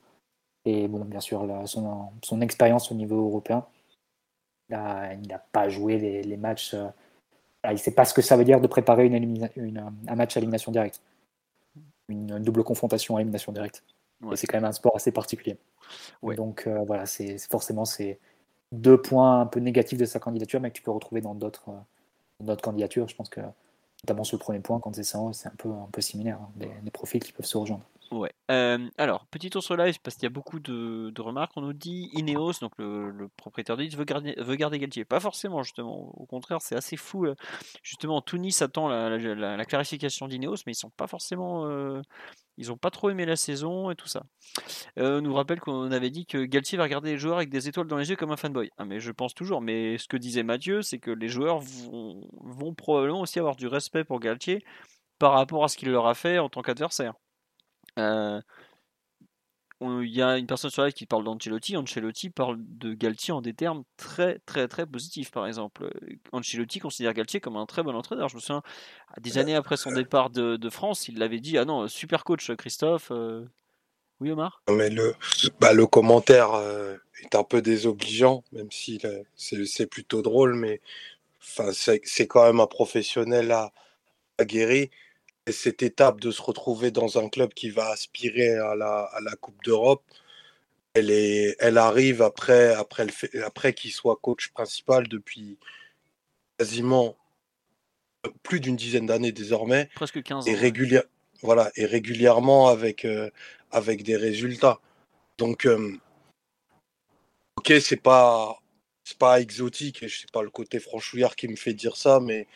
Et 0.64 0.88
bon, 0.88 1.04
bien 1.04 1.20
sûr, 1.20 1.46
son, 1.66 2.08
son 2.22 2.40
expérience 2.40 2.90
au 2.90 2.94
niveau 2.94 3.26
européen, 3.26 3.64
il 4.70 4.76
n'a 4.76 5.38
pas 5.52 5.68
joué 5.68 5.98
les, 5.98 6.22
les 6.22 6.36
matchs 6.36 6.74
euh, 7.64 7.70
il 7.70 7.74
ne 7.74 7.78
sait 7.78 7.92
pas 7.92 8.04
ce 8.04 8.14
que 8.14 8.22
ça 8.22 8.36
veut 8.36 8.44
dire 8.44 8.60
de 8.60 8.66
préparer 8.66 9.06
une, 9.06 9.90
un 10.08 10.14
match 10.16 10.36
à 10.36 10.40
élimination 10.40 10.72
directe. 10.72 11.00
Une, 12.08 12.38
double 12.40 12.64
confrontation 12.64 13.16
à 13.16 13.20
élimination 13.20 13.52
directe. 13.52 13.84
C'est 14.34 14.46
quand 14.46 14.56
même 14.56 14.64
un 14.64 14.72
sport 14.72 14.94
assez 14.96 15.12
particulier. 15.12 15.58
Donc 16.22 16.64
euh, 16.66 16.84
voilà, 16.86 17.06
c'est 17.06 17.38
forcément 17.38 17.84
c'est 17.84 18.20
deux 18.70 19.00
points 19.00 19.40
un 19.40 19.46
peu 19.46 19.60
négatifs 19.60 19.98
de 19.98 20.04
sa 20.04 20.20
candidature, 20.20 20.60
mais 20.60 20.70
que 20.70 20.76
tu 20.76 20.82
peux 20.82 20.92
retrouver 20.92 21.20
dans 21.20 21.34
d'autres 21.34 21.70
euh, 22.48 22.56
candidatures. 22.56 23.08
Je 23.08 23.16
pense 23.16 23.28
que 23.28 23.40
notamment 24.04 24.24
sur 24.24 24.36
le 24.36 24.40
premier 24.40 24.60
point, 24.60 24.80
quand 24.80 24.94
c'est 24.94 25.04
ça, 25.04 25.18
c'est 25.32 25.48
un 25.48 25.54
peu, 25.56 25.70
un 25.70 25.88
peu 25.92 26.00
similaire, 26.00 26.38
hein, 26.40 26.50
des 26.82 26.90
profils 26.90 27.22
qui 27.22 27.32
peuvent 27.32 27.46
se 27.46 27.56
rejoindre. 27.56 27.84
Ouais. 28.12 28.32
alors, 28.98 29.26
petit 29.26 29.48
tour 29.48 29.62
sur 29.62 29.76
live, 29.76 29.98
parce 30.02 30.16
qu'il 30.16 30.24
y 30.24 30.26
a 30.26 30.30
beaucoup 30.30 30.60
de, 30.60 31.20
remarques. 31.20 31.52
On 31.56 31.62
nous 31.62 31.72
dit 31.72 32.10
Ineos, 32.12 32.52
donc 32.60 32.72
le, 32.78 33.28
propriétaire 33.36 33.76
de 33.76 33.84
veut 33.96 34.04
garder, 34.04 34.34
veut 34.38 34.56
garder 34.56 34.78
Galtier. 34.78 35.04
Pas 35.04 35.20
forcément, 35.20 35.62
justement. 35.62 36.12
Au 36.18 36.26
contraire, 36.26 36.60
c'est 36.60 36.76
assez 36.76 36.96
fou. 36.96 37.26
Justement, 37.82 38.20
Tunis 38.20 38.60
attend 38.60 38.88
la, 38.88 39.16
la, 39.16 39.64
clarification 39.64 40.28
d'Ineos, 40.28 40.56
mais 40.66 40.72
ils 40.72 40.76
sont 40.76 40.90
pas 40.90 41.06
forcément. 41.06 41.66
Ils 42.56 42.70
ont 42.70 42.76
pas 42.76 42.90
trop 42.90 43.10
aimé 43.10 43.24
la 43.24 43.36
saison 43.36 43.90
et 43.90 43.94
tout 43.94 44.08
ça. 44.08 44.24
on 44.96 45.20
nous 45.20 45.34
rappelle 45.34 45.60
qu'on 45.60 45.90
avait 45.90 46.10
dit 46.10 46.26
que 46.26 46.44
Galtier 46.44 46.78
va 46.78 46.84
regarder 46.84 47.12
les 47.12 47.18
joueurs 47.18 47.36
avec 47.36 47.50
des 47.50 47.68
étoiles 47.68 47.86
dans 47.86 47.96
les 47.96 48.10
yeux 48.10 48.16
comme 48.16 48.32
un 48.32 48.36
fanboy. 48.36 48.70
Ah, 48.78 48.84
mais 48.84 49.00
je 49.00 49.10
pense 49.10 49.34
toujours. 49.34 49.60
Mais 49.60 49.98
ce 49.98 50.08
que 50.08 50.16
disait 50.16 50.42
Mathieu, 50.42 50.82
c'est 50.82 50.98
que 50.98 51.10
les 51.10 51.28
joueurs 51.28 51.60
vont, 51.60 52.28
vont 52.40 52.74
probablement 52.74 53.20
aussi 53.20 53.38
avoir 53.38 53.56
du 53.56 53.66
respect 53.66 54.04
pour 54.04 54.20
Galtier 54.20 54.64
par 55.18 55.32
rapport 55.32 55.64
à 55.64 55.68
ce 55.68 55.76
qu'il 55.76 55.90
leur 55.90 56.06
a 56.06 56.14
fait 56.14 56.38
en 56.38 56.48
tant 56.48 56.62
qu'adversaire. 56.62 57.14
Euh, 57.98 58.40
il 60.02 60.14
y 60.14 60.22
a 60.22 60.38
une 60.38 60.46
personne 60.46 60.70
sur 60.70 60.84
live 60.84 60.92
qui 60.92 61.06
parle 61.06 61.24
d'Ancelotti. 61.24 61.76
Ancelotti 61.76 62.30
parle 62.30 62.56
de 62.58 62.94
Galtier 62.94 63.32
en 63.32 63.40
des 63.40 63.54
termes 63.54 63.84
très 63.96 64.38
très 64.46 64.68
très 64.68 64.86
positifs. 64.86 65.30
Par 65.30 65.46
exemple, 65.46 65.92
Ancelotti 66.32 66.78
considère 66.78 67.14
Galtier 67.14 67.40
comme 67.40 67.56
un 67.56 67.66
très 67.66 67.82
bon 67.82 67.94
entraîneur. 67.94 68.28
Je 68.28 68.36
me 68.36 68.40
souviens, 68.40 68.62
des 69.20 69.38
années 69.38 69.54
après 69.54 69.76
son 69.76 69.92
départ 69.92 70.30
de, 70.30 70.70
France, 70.70 71.08
il 71.08 71.18
l'avait 71.18 71.40
dit 71.40 71.58
Ah 71.58 71.64
non, 71.64 71.88
super 71.88 72.24
coach 72.24 72.52
Christophe. 72.56 73.10
Euh. 73.10 73.44
Oui, 74.20 74.30
Omar? 74.30 74.62
Mais 74.70 74.88
le, 74.88 75.16
bah, 75.60 75.72
le 75.72 75.84
commentaire 75.86 76.54
euh, 76.54 76.96
est 77.24 77.34
un 77.34 77.42
peu 77.42 77.60
désobligeant, 77.60 78.44
même 78.52 78.70
si 78.70 79.00
c'est 79.34 79.86
plutôt 79.86 80.22
drôle, 80.22 80.54
mais 80.54 80.80
c'est 81.72 82.26
quand 82.28 82.44
même 82.44 82.60
un 82.60 82.68
professionnel 82.68 83.50
à, 83.50 83.72
aguerri 84.38 84.90
cette 85.50 85.82
étape 85.82 86.20
de 86.20 86.30
se 86.30 86.40
retrouver 86.40 86.90
dans 86.90 87.18
un 87.18 87.28
club 87.28 87.52
qui 87.54 87.70
va 87.70 87.88
aspirer 87.88 88.56
à 88.56 88.74
la, 88.76 89.02
à 89.12 89.20
la 89.20 89.34
Coupe 89.36 89.62
d'Europe, 89.64 90.02
elle, 90.94 91.10
est, 91.10 91.56
elle 91.58 91.78
arrive 91.78 92.22
après, 92.22 92.74
après, 92.74 93.06
le 93.06 93.44
après 93.44 93.72
qu'il 93.72 93.92
soit 93.92 94.16
coach 94.16 94.48
principal 94.48 95.08
depuis 95.08 95.58
quasiment 96.58 97.16
plus 98.42 98.60
d'une 98.60 98.76
dizaine 98.76 99.06
d'années 99.06 99.32
désormais. 99.32 99.88
Presque 99.94 100.22
15 100.22 100.48
ans. 100.48 100.50
Et, 100.50 100.72
voilà, 101.42 101.72
et 101.76 101.86
régulièrement 101.86 102.68
avec, 102.68 103.04
euh, 103.04 103.30
avec 103.70 104.04
des 104.04 104.16
résultats. 104.16 104.80
Donc, 105.38 105.66
euh, 105.66 105.96
ok, 107.56 107.72
c'est 107.80 108.00
pas, 108.00 108.60
pas 109.18 109.40
exotique, 109.40 110.02
et 110.02 110.08
je 110.08 110.20
sais 110.20 110.26
pas 110.32 110.42
le 110.42 110.50
côté 110.50 110.78
franchouillard 110.78 111.34
qui 111.34 111.48
me 111.48 111.56
fait 111.56 111.74
dire 111.74 111.96
ça, 111.96 112.20
mais 112.20 112.46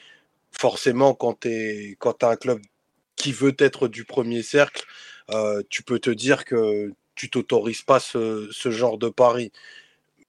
forcément, 0.52 1.14
quand 1.14 1.40
tu 1.40 1.96
as 2.22 2.28
un 2.28 2.36
club 2.36 2.60
qui 3.16 3.32
veut 3.32 3.54
être 3.58 3.88
du 3.88 4.04
premier 4.04 4.42
cercle, 4.42 4.84
euh, 5.30 5.62
tu 5.70 5.82
peux 5.82 5.98
te 5.98 6.10
dire 6.10 6.44
que 6.44 6.92
tu 7.14 7.30
t'autorises 7.30 7.82
pas 7.82 8.00
ce, 8.00 8.50
genre 8.66 8.98
de 8.98 9.08
pari. 9.08 9.52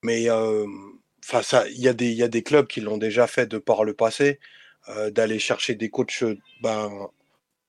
Mais 0.02 0.30
euh, 0.30 0.66
il 1.70 1.80
y, 1.80 1.88
a 1.88 1.92
des, 2.28 2.42
clubs 2.42 2.66
qui 2.66 2.80
l'ont 2.80 2.98
déjà 2.98 3.26
fait 3.26 3.46
de 3.46 3.58
par 3.58 3.84
le 3.84 3.94
passé, 3.94 4.40
euh, 4.88 5.10
d'aller 5.10 5.38
chercher 5.38 5.74
des 5.74 5.90
coachs 5.90 6.24
ben, 6.62 7.08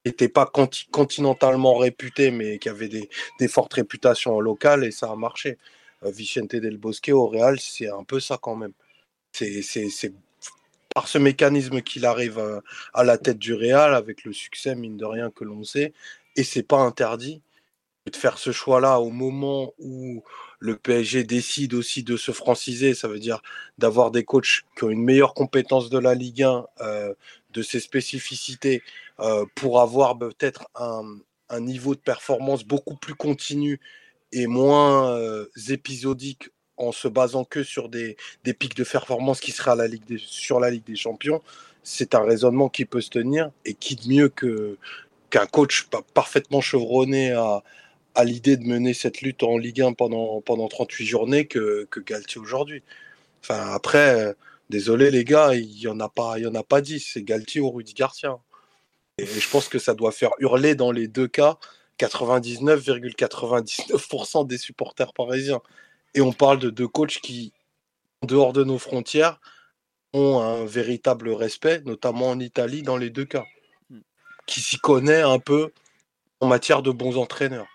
qui 0.03 0.09
n'étaient 0.11 0.29
pas 0.29 0.49
continentalement 0.91 1.75
réputés, 1.77 2.31
mais 2.31 2.59
qui 2.59 2.69
avaient 2.69 2.87
des, 2.87 3.09
des, 3.39 3.47
fortes 3.47 3.73
réputations 3.73 4.39
locales, 4.39 4.85
et 4.85 4.91
ça 4.91 5.11
a 5.11 5.15
marché. 5.15 5.57
Vicente 6.01 6.55
del 6.55 6.77
Bosque 6.77 7.09
au 7.11 7.27
Real, 7.27 7.59
c'est 7.59 7.89
un 7.89 8.05
peu 8.05 8.21
ça 8.21 8.39
quand 8.41 8.55
même. 8.55 8.71
C'est 9.33 10.13
par 10.93 11.07
ce 11.07 11.17
mécanisme 11.17 11.81
qu'il 11.81 12.05
arrive 12.05 12.39
euh, 12.39 12.61
à, 12.93 13.03
la 13.03 13.17
tête 13.17 13.39
du 13.39 13.53
Real, 13.53 13.93
avec 13.93 14.23
le 14.23 14.33
succès, 14.33 14.75
mine 14.75 14.97
de 14.97 15.05
rien, 15.05 15.29
que 15.31 15.43
l'on 15.43 15.63
sait. 15.63 15.93
Et 16.35 16.43
c'est 16.43 16.63
pas 16.63 16.79
interdit 16.79 17.41
de 18.05 18.15
faire 18.15 18.39
ce 18.39 18.51
choix-là 18.51 18.99
au 18.99 19.11
moment 19.11 19.73
où 19.77 20.23
le 20.59 20.75
PSG 20.75 21.23
décide 21.25 21.75
aussi 21.75 22.03
de 22.03 22.17
se 22.17 22.31
franciser, 22.31 22.95
ça 22.95 23.07
veut 23.07 23.19
dire 23.19 23.41
d'avoir 23.77 24.09
des 24.09 24.23
coachs 24.23 24.63
qui 24.75 24.83
ont 24.83 24.89
une 24.89 25.03
meilleure 25.03 25.35
compétence 25.35 25.89
de 25.91 25.99
la 25.99 26.15
Ligue 26.15 26.43
1, 26.43 26.65
euh, 26.81 27.13
de 27.51 27.61
ses 27.61 27.79
spécificités, 27.79 28.81
euh, 29.19 29.45
pour 29.55 29.79
avoir 29.79 30.17
peut-être 30.17 30.69
un, 30.75 31.03
un, 31.49 31.59
niveau 31.59 31.93
de 31.93 31.99
performance 31.99 32.63
beaucoup 32.63 32.95
plus 32.95 33.15
continu 33.15 33.79
et 34.31 34.47
moins 34.47 35.15
épisodique 35.69 36.49
en 36.79 36.91
se 36.91 37.07
basant 37.07 37.43
que 37.43 37.63
sur 37.63 37.89
des, 37.89 38.17
des 38.43 38.53
pics 38.53 38.75
de 38.75 38.83
performance 38.83 39.39
qui 39.39 39.51
seraient 39.51 39.71
à 39.71 39.75
la 39.75 39.87
Ligue 39.87 40.17
sur 40.17 40.59
la 40.59 40.71
Ligue 40.71 40.85
des 40.85 40.95
Champions, 40.95 41.41
c'est 41.83 42.15
un 42.15 42.23
raisonnement 42.23 42.69
qui 42.69 42.85
peut 42.85 43.01
se 43.01 43.09
tenir 43.09 43.51
et 43.65 43.73
qui 43.73 43.95
de 43.95 44.07
mieux 44.07 44.29
que 44.29 44.77
qu'un 45.29 45.45
coach 45.45 45.87
parfaitement 46.15 46.61
chevronné 46.61 47.33
à, 47.33 47.63
à 48.15 48.23
l'idée 48.23 48.57
de 48.57 48.65
mener 48.65 48.95
cette 48.95 49.21
lutte 49.21 49.43
en 49.43 49.57
Ligue 49.57 49.81
1 49.81 49.93
pendant, 49.93 50.41
pendant 50.41 50.67
38 50.67 51.05
journées 51.05 51.45
que, 51.45 51.87
que 51.91 51.99
Galtier 51.99 52.41
aujourd'hui. 52.41 52.81
Enfin, 53.43 53.71
après, 53.73 54.35
désolé 54.69 55.11
les 55.11 55.23
gars, 55.23 55.53
il 55.53 55.69
n'y 55.69 55.87
en, 55.87 55.99
a 55.99 56.09
pas, 56.09 56.39
il 56.39 56.47
en 56.47 56.55
a 56.55 56.63
pas 56.63 56.81
10, 56.81 57.11
c'est 57.13 57.23
Galtier 57.23 57.61
ou 57.61 57.69
Rudy 57.69 57.93
Garcia. 57.93 58.39
Et 59.19 59.25
je 59.25 59.49
pense 59.49 59.69
que 59.69 59.79
ça 59.79 59.93
doit 59.93 60.11
faire 60.11 60.31
hurler 60.39 60.75
dans 60.75 60.91
les 60.91 61.07
deux 61.07 61.27
cas 61.27 61.57
99,99% 61.99 64.47
des 64.47 64.57
supporters 64.57 65.13
parisiens. 65.13 65.61
Et 66.13 66.21
on 66.21 66.33
parle 66.33 66.59
de 66.59 66.69
deux 66.69 66.87
coachs 66.87 67.19
qui, 67.21 67.53
en 68.21 68.27
dehors 68.27 68.53
de 68.53 68.63
nos 68.63 68.77
frontières, 68.77 69.39
ont 70.13 70.39
un 70.39 70.65
véritable 70.65 71.29
respect, 71.29 71.81
notamment 71.85 72.29
en 72.29 72.39
Italie, 72.39 72.81
dans 72.81 72.97
les 72.97 73.09
deux 73.09 73.25
cas. 73.25 73.45
Hmm. 73.89 74.01
Qui 74.47 74.61
s'y 74.61 74.77
connaît 74.77 75.21
un 75.21 75.39
peu 75.39 75.71
en 76.39 76.47
matière 76.47 76.81
de 76.81 76.91
bons 76.91 77.17
entraîneurs. 77.17 77.67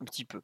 Un 0.00 0.04
petit 0.04 0.24
peu. 0.24 0.42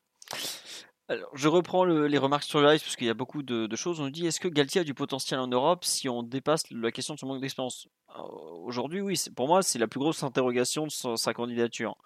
Alors, 1.08 1.30
je 1.34 1.46
reprends 1.46 1.84
les 1.84 2.18
remarques 2.18 2.42
sur 2.42 2.60
le 2.60 2.66
live 2.66 2.80
parce 2.80 2.96
qu'il 2.96 3.06
y 3.06 3.10
a 3.10 3.14
beaucoup 3.14 3.44
de, 3.44 3.76
choses. 3.76 4.00
On 4.00 4.04
nous 4.04 4.10
dit 4.10 4.26
est-ce 4.26 4.40
que 4.40 4.48
Galtier 4.48 4.80
a 4.80 4.84
du 4.84 4.94
potentiel 4.94 5.38
en 5.38 5.46
Europe 5.46 5.84
si 5.84 6.08
on 6.08 6.24
dépasse 6.24 6.64
la 6.72 6.90
question 6.90 7.14
de 7.14 7.20
son 7.20 7.28
manque 7.28 7.40
d'expérience? 7.40 7.86
Aujourd'hui, 8.64 9.00
oui. 9.00 9.16
Pour 9.36 9.46
moi, 9.46 9.62
c'est 9.62 9.78
la 9.78 9.86
plus 9.86 10.00
grosse 10.00 10.24
interrogation 10.24 10.86
de 10.86 11.16
sa 11.16 11.32
candidature 11.32 11.96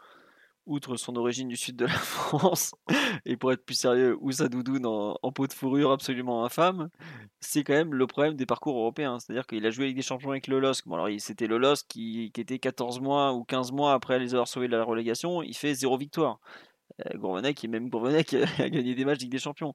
outre 0.70 0.96
son 0.96 1.16
origine 1.16 1.48
du 1.48 1.56
sud 1.56 1.76
de 1.76 1.86
la 1.86 1.92
France, 1.98 2.74
et 3.24 3.36
pour 3.36 3.52
être 3.52 3.64
plus 3.64 3.74
sérieux, 3.74 4.16
Oussa 4.20 4.48
Doudoune 4.48 4.86
en, 4.86 5.32
peau 5.32 5.46
de 5.46 5.52
fourrure 5.52 5.90
absolument 5.90 6.44
infâme, 6.44 6.88
c'est 7.40 7.64
quand 7.64 7.74
même 7.74 7.94
le 7.94 8.06
problème 8.06 8.34
des 8.34 8.46
parcours 8.46 8.78
européens. 8.78 9.18
C'est-à-dire 9.18 9.46
qu'il 9.46 9.66
a 9.66 9.70
joué 9.70 9.86
avec 9.86 9.96
des 9.96 10.02
champions 10.02 10.30
avec 10.30 10.46
le 10.46 10.60
LOSC. 10.60 10.86
Bon, 10.86 10.94
alors 10.94 11.08
c'était 11.18 11.46
le 11.46 11.58
LOSC 11.58 11.86
qui, 11.88 12.32
était 12.36 12.58
14 12.58 13.00
mois 13.00 13.32
ou 13.32 13.44
15 13.44 13.72
mois 13.72 13.92
après 13.92 14.18
les 14.18 14.34
avoir 14.34 14.48
sauvés 14.48 14.68
de 14.68 14.76
la 14.76 14.84
relégation, 14.84 15.42
il 15.42 15.54
fait 15.56 15.74
zéro 15.74 15.98
victoire. 15.98 16.40
Euh, 17.06 17.18
Gourvenec, 17.18 17.62
et 17.64 17.68
même 17.68 17.88
Gourvenec 17.88 18.34
a 18.58 18.68
gagné 18.70 18.94
des 18.94 19.04
matchs 19.04 19.20
avec 19.20 19.30
des 19.30 19.38
champions. 19.38 19.74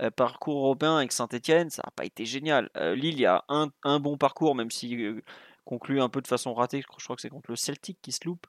Euh, 0.00 0.10
parcours 0.10 0.64
européen 0.64 0.96
avec 0.96 1.12
Saint-Etienne, 1.12 1.68
ça 1.68 1.82
n'a 1.84 1.90
pas 1.90 2.04
été 2.04 2.24
génial. 2.24 2.70
Euh, 2.76 2.94
Lille, 2.94 3.14
il 3.14 3.20
y 3.20 3.26
a 3.26 3.44
un, 3.48 3.68
un, 3.82 4.00
bon 4.00 4.16
parcours, 4.16 4.54
même 4.54 4.70
si 4.70 4.96
euh, 5.66 5.70
conclu 5.70 6.00
un 6.00 6.08
peu 6.08 6.20
de 6.20 6.26
façon 6.26 6.54
ratée. 6.54 6.82
Je 6.82 7.04
crois 7.04 7.16
que 7.16 7.22
c'est 7.22 7.30
contre 7.30 7.50
le 7.50 7.56
Celtic 7.56 8.00
qui 8.02 8.12
se 8.12 8.24
loupe. 8.24 8.46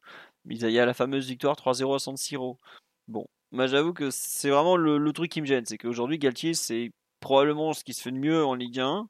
Il 0.49 0.57
y 0.57 0.80
a 0.80 0.86
la 0.86 0.93
fameuse 0.93 1.28
victoire 1.28 1.55
3-0 1.55 1.95
à 1.95 1.99
San 1.99 2.18
Siro. 2.18 2.59
Bon, 3.07 3.28
moi 3.51 3.68
j'avoue 3.68 3.93
que 3.93 4.12
c'est 4.12 4.49
vraiment 4.49 4.78
le, 4.78 5.12
truc 5.14 5.32
qui 5.32 5.41
me 5.41 5.45
gêne. 5.45 5.66
C'est 5.66 5.78
qu'aujourd'hui, 5.78 6.20
Galtier, 6.20 6.53
c'est 6.53 6.91
probablement 7.20 7.74
ce 7.74 7.84
qui 7.84 7.93
se 7.93 8.01
fait 8.01 8.12
de 8.12 8.18
mieux 8.18 8.43
en 8.45 8.55
Ligue 8.55 8.80
1. 8.80 9.07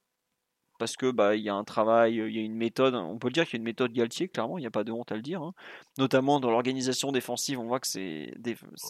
Parce 0.80 0.98
que 0.98 1.12
bah 1.12 1.36
y 1.36 1.48
a 1.48 1.54
un 1.54 1.64
travail, 1.64 2.16
il 2.16 2.36
y 2.36 2.40
a 2.40 2.42
une 2.42 2.56
méthode. 2.56 2.96
On 2.96 3.20
peut 3.20 3.28
le 3.28 3.34
dire 3.34 3.46
qu'il 3.46 3.54
y 3.54 3.58
a 3.58 3.60
une 3.60 3.66
méthode 3.66 3.94
Galtier, 3.94 4.30
clairement, 4.30 4.58
il 4.58 4.62
n'y 4.62 4.68
a 4.68 4.72
pas 4.72 4.84
de 4.84 4.92
honte 4.92 5.12
à 5.12 5.16
le 5.16 5.22
dire. 5.22 5.44
Hein. 5.44 5.54
Notamment 6.00 6.40
dans 6.40 6.50
l'organisation 6.50 7.12
défensive, 7.12 7.60
on 7.60 7.68
voit 7.68 7.80
que 7.80 7.88
c'est 7.88 8.34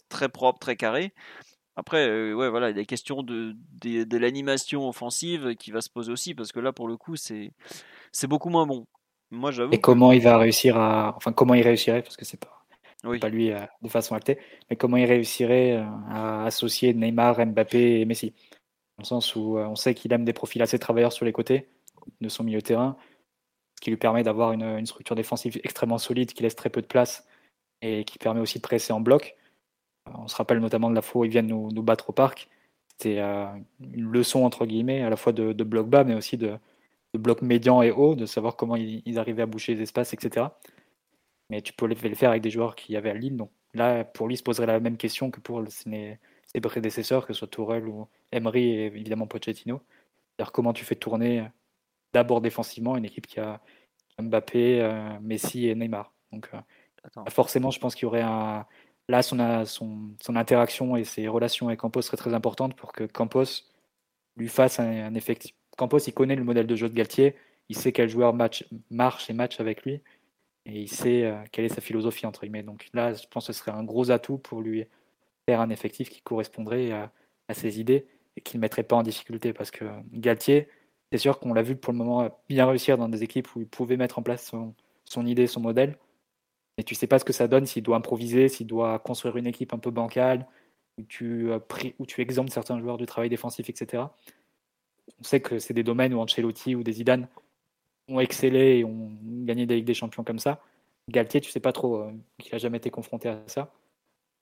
très 0.07 0.29
propre, 0.29 0.59
très 0.59 0.77
carré. 0.77 1.13
Après, 1.75 2.07
euh, 2.07 2.33
ouais, 2.33 2.49
voilà, 2.49 2.67
il 2.67 2.71
y 2.71 2.79
a 2.79 2.81
des 2.81 2.85
questions 2.85 3.23
de, 3.23 3.55
de, 3.81 4.03
de 4.03 4.17
l'animation 4.17 4.87
offensive 4.87 5.55
qui 5.55 5.71
va 5.71 5.81
se 5.81 5.89
poser 5.89 6.11
aussi, 6.11 6.35
parce 6.35 6.51
que 6.51 6.59
là, 6.59 6.73
pour 6.73 6.87
le 6.87 6.97
coup, 6.97 7.15
c'est 7.15 7.53
beaucoup 8.23 8.49
moins 8.49 8.65
bon. 8.65 8.85
Moi, 9.31 9.51
j'avoue. 9.51 9.73
Et 9.73 9.79
comment 9.79 10.11
il 10.11 10.21
va 10.21 10.37
réussir 10.37 10.77
à. 10.77 11.15
Enfin, 11.15 11.31
comment 11.31 11.53
il 11.53 11.63
réussirait, 11.63 12.03
parce 12.03 12.17
que 12.17 12.25
c'est 12.25 12.39
pas, 12.39 12.65
oui. 13.05 13.19
pas 13.19 13.29
lui 13.29 13.51
euh, 13.51 13.59
de 13.81 13.87
façon 13.87 14.13
actée, 14.13 14.37
mais 14.69 14.75
comment 14.75 14.97
il 14.97 15.05
réussirait 15.05 15.77
euh, 15.77 15.85
à 16.09 16.45
associer 16.45 16.93
Neymar, 16.93 17.45
Mbappé 17.45 18.01
et 18.01 18.05
Messi? 18.05 18.33
Dans 18.97 19.03
le 19.03 19.05
sens 19.05 19.35
où 19.35 19.57
on 19.57 19.75
sait 19.75 19.95
qu'il 19.95 20.13
aime 20.13 20.25
des 20.25 20.33
profils 20.33 20.61
assez 20.61 20.77
travailleurs 20.77 21.13
sur 21.13 21.25
les 21.25 21.31
côtés 21.31 21.69
de 22.19 22.29
son 22.29 22.43
milieu 22.43 22.59
de 22.59 22.65
terrain, 22.65 22.97
ce 23.75 23.81
qui 23.81 23.89
lui 23.89 23.97
permet 23.97 24.21
d'avoir 24.21 24.51
une, 24.51 24.63
une, 24.63 24.85
structure 24.85 25.15
défensive 25.15 25.59
extrêmement 25.63 25.97
solide 25.97 26.33
qui 26.33 26.43
laisse 26.43 26.55
très 26.55 26.69
peu 26.69 26.81
de 26.81 26.87
place 26.87 27.25
et 27.81 28.03
qui 28.03 28.19
permet 28.19 28.41
aussi 28.41 28.59
de 28.59 28.63
presser 28.63 28.93
en 28.93 28.99
bloc. 28.99 29.35
On 30.05 30.27
se 30.27 30.35
rappelle 30.35 30.59
notamment 30.59 30.89
de 30.89 30.95
la 30.95 31.01
fois 31.01 31.21
où 31.21 31.25
ils 31.25 31.31
viennent 31.31 31.47
nous, 31.47 31.69
nous 31.71 31.83
battre 31.83 32.09
au 32.09 32.13
parc. 32.13 32.49
C'était 32.89 33.19
euh, 33.19 33.47
une 33.79 34.11
leçon, 34.11 34.43
entre 34.43 34.65
guillemets, 34.65 35.01
à 35.01 35.09
la 35.09 35.15
fois 35.15 35.31
de, 35.31 35.53
de 35.53 35.63
bloc 35.63 35.87
bas, 35.87 36.03
mais 36.03 36.13
aussi 36.13 36.37
de, 36.37 36.57
de, 37.13 37.19
bloc 37.19 37.41
médian 37.41 37.81
et 37.81 37.91
haut, 37.91 38.15
de 38.15 38.25
savoir 38.25 38.55
comment 38.55 38.75
ils, 38.75 39.01
ils, 39.05 39.19
arrivaient 39.19 39.43
à 39.43 39.45
boucher 39.45 39.75
les 39.75 39.81
espaces, 39.83 40.13
etc. 40.13 40.47
Mais 41.49 41.61
tu 41.61 41.73
peux 41.73 41.87
le 41.87 41.95
faire 41.95 42.29
avec 42.29 42.41
des 42.41 42.49
joueurs 42.49 42.75
qui 42.75 42.95
avaient 42.95 43.09
à 43.09 43.13
Lille. 43.13 43.37
Donc 43.37 43.51
là, 43.73 44.03
pour 44.03 44.27
lui, 44.27 44.35
il 44.35 44.37
se 44.37 44.43
poserait 44.43 44.67
la 44.67 44.79
même 44.79 44.97
question 44.97 45.31
que 45.31 45.39
pour 45.39 45.63
ses, 45.69 46.19
ses 46.45 46.61
prédécesseurs, 46.61 47.25
que 47.25 47.33
ce 47.33 47.39
soit 47.39 47.47
Tourelle 47.47 47.87
ou 47.87 48.07
Emery 48.31 48.69
et 48.69 48.85
évidemment 48.85 49.27
Pochettino. 49.27 49.81
C'est-à-dire 50.37 50.51
comment 50.51 50.73
tu 50.73 50.85
fais 50.85 50.95
tourner 50.95 51.45
d'abord 52.13 52.41
défensivement 52.41 52.97
une 52.97 53.05
équipe 53.05 53.27
qui 53.27 53.39
a 53.39 53.61
Mbappé, 54.19 54.81
euh, 54.81 55.19
Messi 55.21 55.67
et 55.67 55.75
Neymar. 55.75 56.13
Donc 56.31 56.49
euh, 56.53 57.29
forcément, 57.29 57.71
je 57.71 57.79
pense 57.79 57.95
qu'il 57.95 58.03
y 58.03 58.07
aurait 58.07 58.21
un 58.21 58.65
là, 59.07 59.21
son, 59.21 59.65
son, 59.65 60.15
son, 60.21 60.35
interaction 60.35 60.95
et 60.95 61.03
ses 61.03 61.27
relations 61.27 61.67
avec 61.67 61.79
Campos 61.79 62.01
seraient 62.01 62.17
très 62.17 62.33
importantes 62.33 62.75
pour 62.75 62.93
que 62.93 63.03
Campos 63.03 63.43
lui 64.37 64.47
fasse 64.47 64.79
un, 64.79 65.05
un 65.05 65.13
effectif. 65.15 65.53
Campos, 65.77 65.99
il 65.99 66.13
connaît 66.13 66.35
le 66.35 66.43
modèle 66.43 66.67
de 66.67 66.75
jeu 66.75 66.89
de 66.89 66.93
Galtier, 66.93 67.35
il 67.69 67.77
sait 67.77 67.91
quel 67.91 68.09
joueur 68.09 68.33
match, 68.33 68.65
marche 68.89 69.29
et 69.29 69.33
match 69.33 69.59
avec 69.59 69.83
lui, 69.83 70.01
et 70.65 70.81
il 70.81 70.89
sait 70.89 71.23
euh, 71.23 71.41
quelle 71.51 71.65
est 71.65 71.73
sa 71.73 71.81
philosophie, 71.81 72.25
entre 72.25 72.41
guillemets. 72.41 72.63
Donc 72.63 72.89
là, 72.93 73.13
je 73.13 73.25
pense 73.27 73.47
que 73.47 73.53
ce 73.53 73.59
serait 73.59 73.71
un 73.71 73.83
gros 73.83 74.11
atout 74.11 74.37
pour 74.37 74.61
lui 74.61 74.85
faire 75.47 75.61
un 75.61 75.69
effectif 75.69 76.09
qui 76.09 76.21
correspondrait 76.21 76.91
à, 76.91 77.11
ses 77.53 77.81
idées 77.81 78.07
et 78.37 78.41
qui 78.41 78.55
ne 78.55 78.61
mettrait 78.61 78.83
pas 78.83 78.95
en 78.95 79.03
difficulté, 79.03 79.51
parce 79.51 79.71
que 79.71 79.83
Galtier, 80.13 80.69
c'est 81.11 81.17
sûr 81.17 81.37
qu'on 81.39 81.53
l'a 81.53 81.63
vu 81.63 81.75
pour 81.75 81.91
le 81.91 81.97
moment 81.97 82.29
bien 82.47 82.65
réussir 82.65 82.97
dans 82.97 83.09
des 83.09 83.23
équipes 83.23 83.53
où 83.55 83.61
il 83.61 83.67
pouvait 83.67 83.97
mettre 83.97 84.19
en 84.19 84.23
place 84.23 84.49
son, 85.03 85.25
idée, 85.25 85.47
son 85.47 85.59
modèle, 85.59 85.97
et 86.77 86.83
tu 86.85 86.95
sais 86.95 87.07
pas 87.07 87.19
ce 87.19 87.25
que 87.25 87.33
ça 87.33 87.49
donne 87.49 87.65
s'il 87.65 87.83
doit 87.83 87.97
improviser, 87.97 88.47
s'il 88.47 88.67
doit 88.67 88.99
construire 88.99 89.35
une 89.35 89.47
équipe 89.47 89.73
un 89.73 89.79
peu 89.79 89.91
bancale, 89.91 90.47
où 90.97 91.03
tu, 91.03 91.49
où 91.99 92.05
tu 92.05 92.21
exemptes 92.21 92.51
certains 92.51 92.79
joueurs 92.79 92.97
du 92.97 93.05
travail 93.05 93.29
défensif, 93.29 93.69
etc. 93.69 94.03
On 95.19 95.23
sait 95.23 95.41
que 95.41 95.59
c'est 95.59 95.73
des 95.73 95.83
domaines 95.83 96.13
où 96.13 96.19
Ancelotti 96.19 96.75
ou 96.75 96.83
des 96.83 96.93
Zidane 96.93 97.27
ont 98.07 98.19
excellé 98.19 98.79
et 98.79 98.85
ont 98.85 99.11
gagné 99.23 99.65
des 99.65 99.75
Ligues 99.75 99.85
des 99.85 99.93
Champions 99.93 100.23
comme 100.23 100.39
ça. 100.39 100.61
Galtier, 101.09 101.41
tu 101.41 101.51
sais 101.51 101.59
pas 101.59 101.73
trop, 101.73 102.01
euh, 102.01 102.11
qu'il 102.39 102.53
a 102.55 102.57
jamais 102.57 102.77
été 102.77 102.89
confronté 102.89 103.29
à 103.29 103.41
ça. 103.47 103.71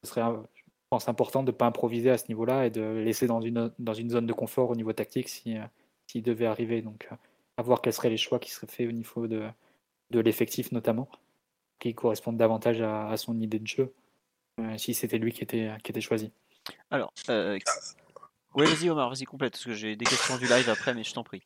Ce 0.04 0.10
serait, 0.12 0.22
je 0.56 0.64
pense, 0.90 1.10
important 1.10 1.44
de 1.44 1.52
ne 1.52 1.56
pas 1.56 1.66
improviser 1.66 2.10
à 2.10 2.18
ce 2.18 2.28
niveau-là 2.28 2.66
et 2.66 2.70
de 2.70 2.82
laisser 2.82 3.28
dans 3.28 3.42
une, 3.42 3.72
dans 3.80 3.94
une 3.94 4.10
zone 4.10 4.26
de 4.26 4.34
confort 4.34 4.70
au 4.70 4.76
niveau 4.76 4.94
tactique 4.94 5.30
s'il 5.30 5.70
si, 6.08 6.22
devait 6.22 6.46
arriver. 6.46 6.82
Donc, 6.82 7.08
euh, 7.12 7.16
à 7.58 7.62
voir 7.62 7.82
quels 7.82 7.94
seraient 7.94 8.10
les 8.10 8.18
choix 8.18 8.40
qui 8.40 8.52
seraient 8.52 8.68
faits 8.68 8.88
au 8.88 8.92
niveau 8.92 9.28
de, 9.28 9.48
de 10.12 10.20
l'effectif 10.20 10.72
notamment 10.72 11.10
qui 11.80 11.96
correspondent 11.96 12.38
davantage 12.38 12.82
à, 12.82 13.16
son 13.18 13.40
idée 13.40 13.60
de 13.60 13.68
jeu, 13.68 13.94
euh, 14.60 14.78
si 14.78 14.94
c'était 14.94 15.18
lui 15.18 15.32
qui 15.32 15.44
était, 15.44 15.72
qui 15.84 15.92
était 15.92 16.02
choisi. 16.02 16.32
Alors, 16.92 17.12
euh, 17.30 17.58
oui, 18.60 18.68
vas-y 18.68 18.90
Omar, 18.90 19.10
vas-y 19.10 19.26
complète, 19.26 19.54
parce 19.54 19.66
que 19.66 19.74
j'ai 19.74 19.96
des 19.96 20.06
questions 20.06 20.38
du 20.38 20.48
live 20.48 20.70
après, 20.70 20.94
mais 20.94 21.04
je 21.04 21.14
t'en 21.14 21.24
prie. 21.24 21.42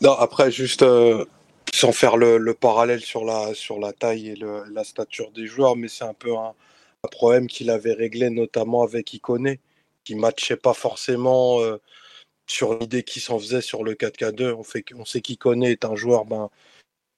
Non, 0.00 0.12
après, 0.12 0.50
juste 0.50 0.82
euh, 0.82 1.24
sans 1.72 1.92
faire 1.92 2.16
le, 2.16 2.38
le, 2.38 2.54
parallèle 2.54 3.00
sur 3.00 3.24
la, 3.24 3.54
sur 3.54 3.78
la 3.78 3.92
taille 3.92 4.30
et 4.30 4.36
la 4.36 4.84
stature 4.84 5.30
des 5.30 5.46
joueurs, 5.46 5.76
mais 5.76 5.88
c'est 5.88 6.04
un 6.04 6.14
peu 6.14 6.36
un, 6.36 6.54
problème 7.10 7.48
qu'il 7.48 7.70
avait 7.70 7.94
réglé 7.94 8.30
notamment 8.30 8.82
avec 8.82 9.12
Iconé, 9.14 9.60
qui 10.04 10.14
matchait 10.14 10.56
pas 10.56 10.74
forcément 10.74 11.60
euh, 11.60 11.78
sur 12.46 12.78
l'idée 12.78 13.02
qui 13.02 13.20
s'en 13.20 13.38
faisait 13.38 13.60
sur 13.60 13.84
le 13.84 13.94
4K2. 13.94 14.52
On, 14.52 14.62
fait, 14.62 14.84
on 14.96 15.04
sait 15.04 15.20
qu'Iconé 15.20 15.70
est 15.72 15.84
un 15.84 15.96
joueur 15.96 16.24
ben, 16.24 16.50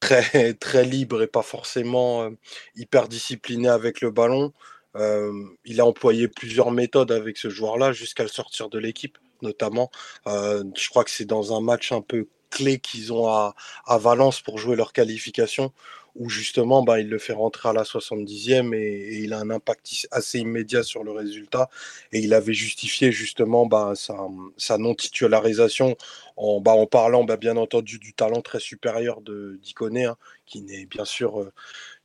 très, 0.00 0.54
très 0.54 0.84
libre 0.84 1.22
et 1.22 1.26
pas 1.26 1.42
forcément 1.42 2.24
euh, 2.24 2.30
hyper 2.76 3.08
discipliné 3.08 3.68
avec 3.68 4.00
le 4.00 4.10
ballon. 4.10 4.52
Euh, 4.96 5.32
il 5.64 5.80
a 5.80 5.86
employé 5.86 6.28
plusieurs 6.28 6.70
méthodes 6.70 7.12
avec 7.12 7.36
ce 7.36 7.48
joueur-là 7.48 7.92
jusqu'à 7.92 8.22
le 8.22 8.28
sortir 8.28 8.68
de 8.68 8.78
l'équipe, 8.78 9.18
notamment. 9.42 9.90
Euh, 10.26 10.64
je 10.76 10.88
crois 10.88 11.04
que 11.04 11.10
c'est 11.10 11.24
dans 11.24 11.56
un 11.56 11.60
match 11.60 11.92
un 11.92 12.00
peu 12.00 12.28
clé 12.50 12.78
qu'ils 12.78 13.12
ont 13.12 13.26
à, 13.28 13.54
Valence 13.98 14.40
pour 14.40 14.58
jouer 14.58 14.76
leur 14.76 14.92
qualification, 14.92 15.72
où 16.14 16.28
justement 16.28 16.84
bah, 16.84 17.00
il 17.00 17.08
le 17.08 17.18
fait 17.18 17.32
rentrer 17.32 17.68
à 17.68 17.72
la 17.72 17.82
70e 17.82 18.72
et, 18.74 19.18
il 19.24 19.32
a 19.32 19.40
un 19.40 19.50
impact 19.50 20.06
assez 20.12 20.38
immédiat 20.38 20.84
sur 20.84 21.02
le 21.02 21.10
résultat. 21.10 21.68
Et 22.12 22.20
il 22.20 22.32
avait 22.32 22.54
justifié 22.54 23.10
justement 23.10 23.66
bah, 23.66 23.94
sa, 23.96 24.16
sa 24.56 24.78
non-titularisation 24.78 25.96
en, 26.36 26.60
bah, 26.60 26.72
en 26.72 26.86
parlant 26.86 27.24
bah, 27.24 27.36
bien 27.36 27.56
entendu 27.56 27.98
du 27.98 28.14
talent 28.14 28.40
très 28.42 28.60
supérieur 28.60 29.20
d'Iconé, 29.20 30.04
hein, 30.04 30.16
qui 30.46 30.62
n'est 30.62 30.86
bien 30.86 31.04
sûr 31.04 31.40
euh, 31.40 31.52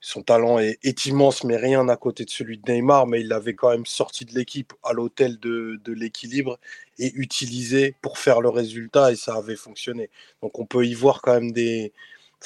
son 0.02 0.22
talent 0.24 0.60
est, 0.60 1.06
immense, 1.06 1.44
mais 1.44 1.58
rien 1.58 1.88
à 1.90 1.98
côté 1.98 2.24
de 2.24 2.30
celui 2.30 2.58
de 2.58 2.72
Neymar, 2.72 3.06
mais 3.06 3.22
il 3.22 3.28
l'avait 3.28 3.54
quand 3.54 3.70
même 3.70 3.86
sorti 3.86 4.24
de 4.26 4.34
l'équipe 4.34 4.74
à 4.84 4.94
l'hôtel 4.94 5.38
de, 5.40 5.80
l'équilibre 5.88 6.58
et 7.00 7.12
utilisé 7.16 7.96
pour 8.02 8.18
faire 8.18 8.40
le 8.42 8.50
résultat 8.50 9.12
et 9.12 9.16
ça 9.16 9.36
avait 9.36 9.56
fonctionné. 9.56 10.10
Donc 10.42 10.60
on 10.60 10.66
peut 10.66 10.86
y 10.86 10.94
voir 10.94 11.22
quand 11.22 11.34
même 11.34 11.52
des, 11.52 11.92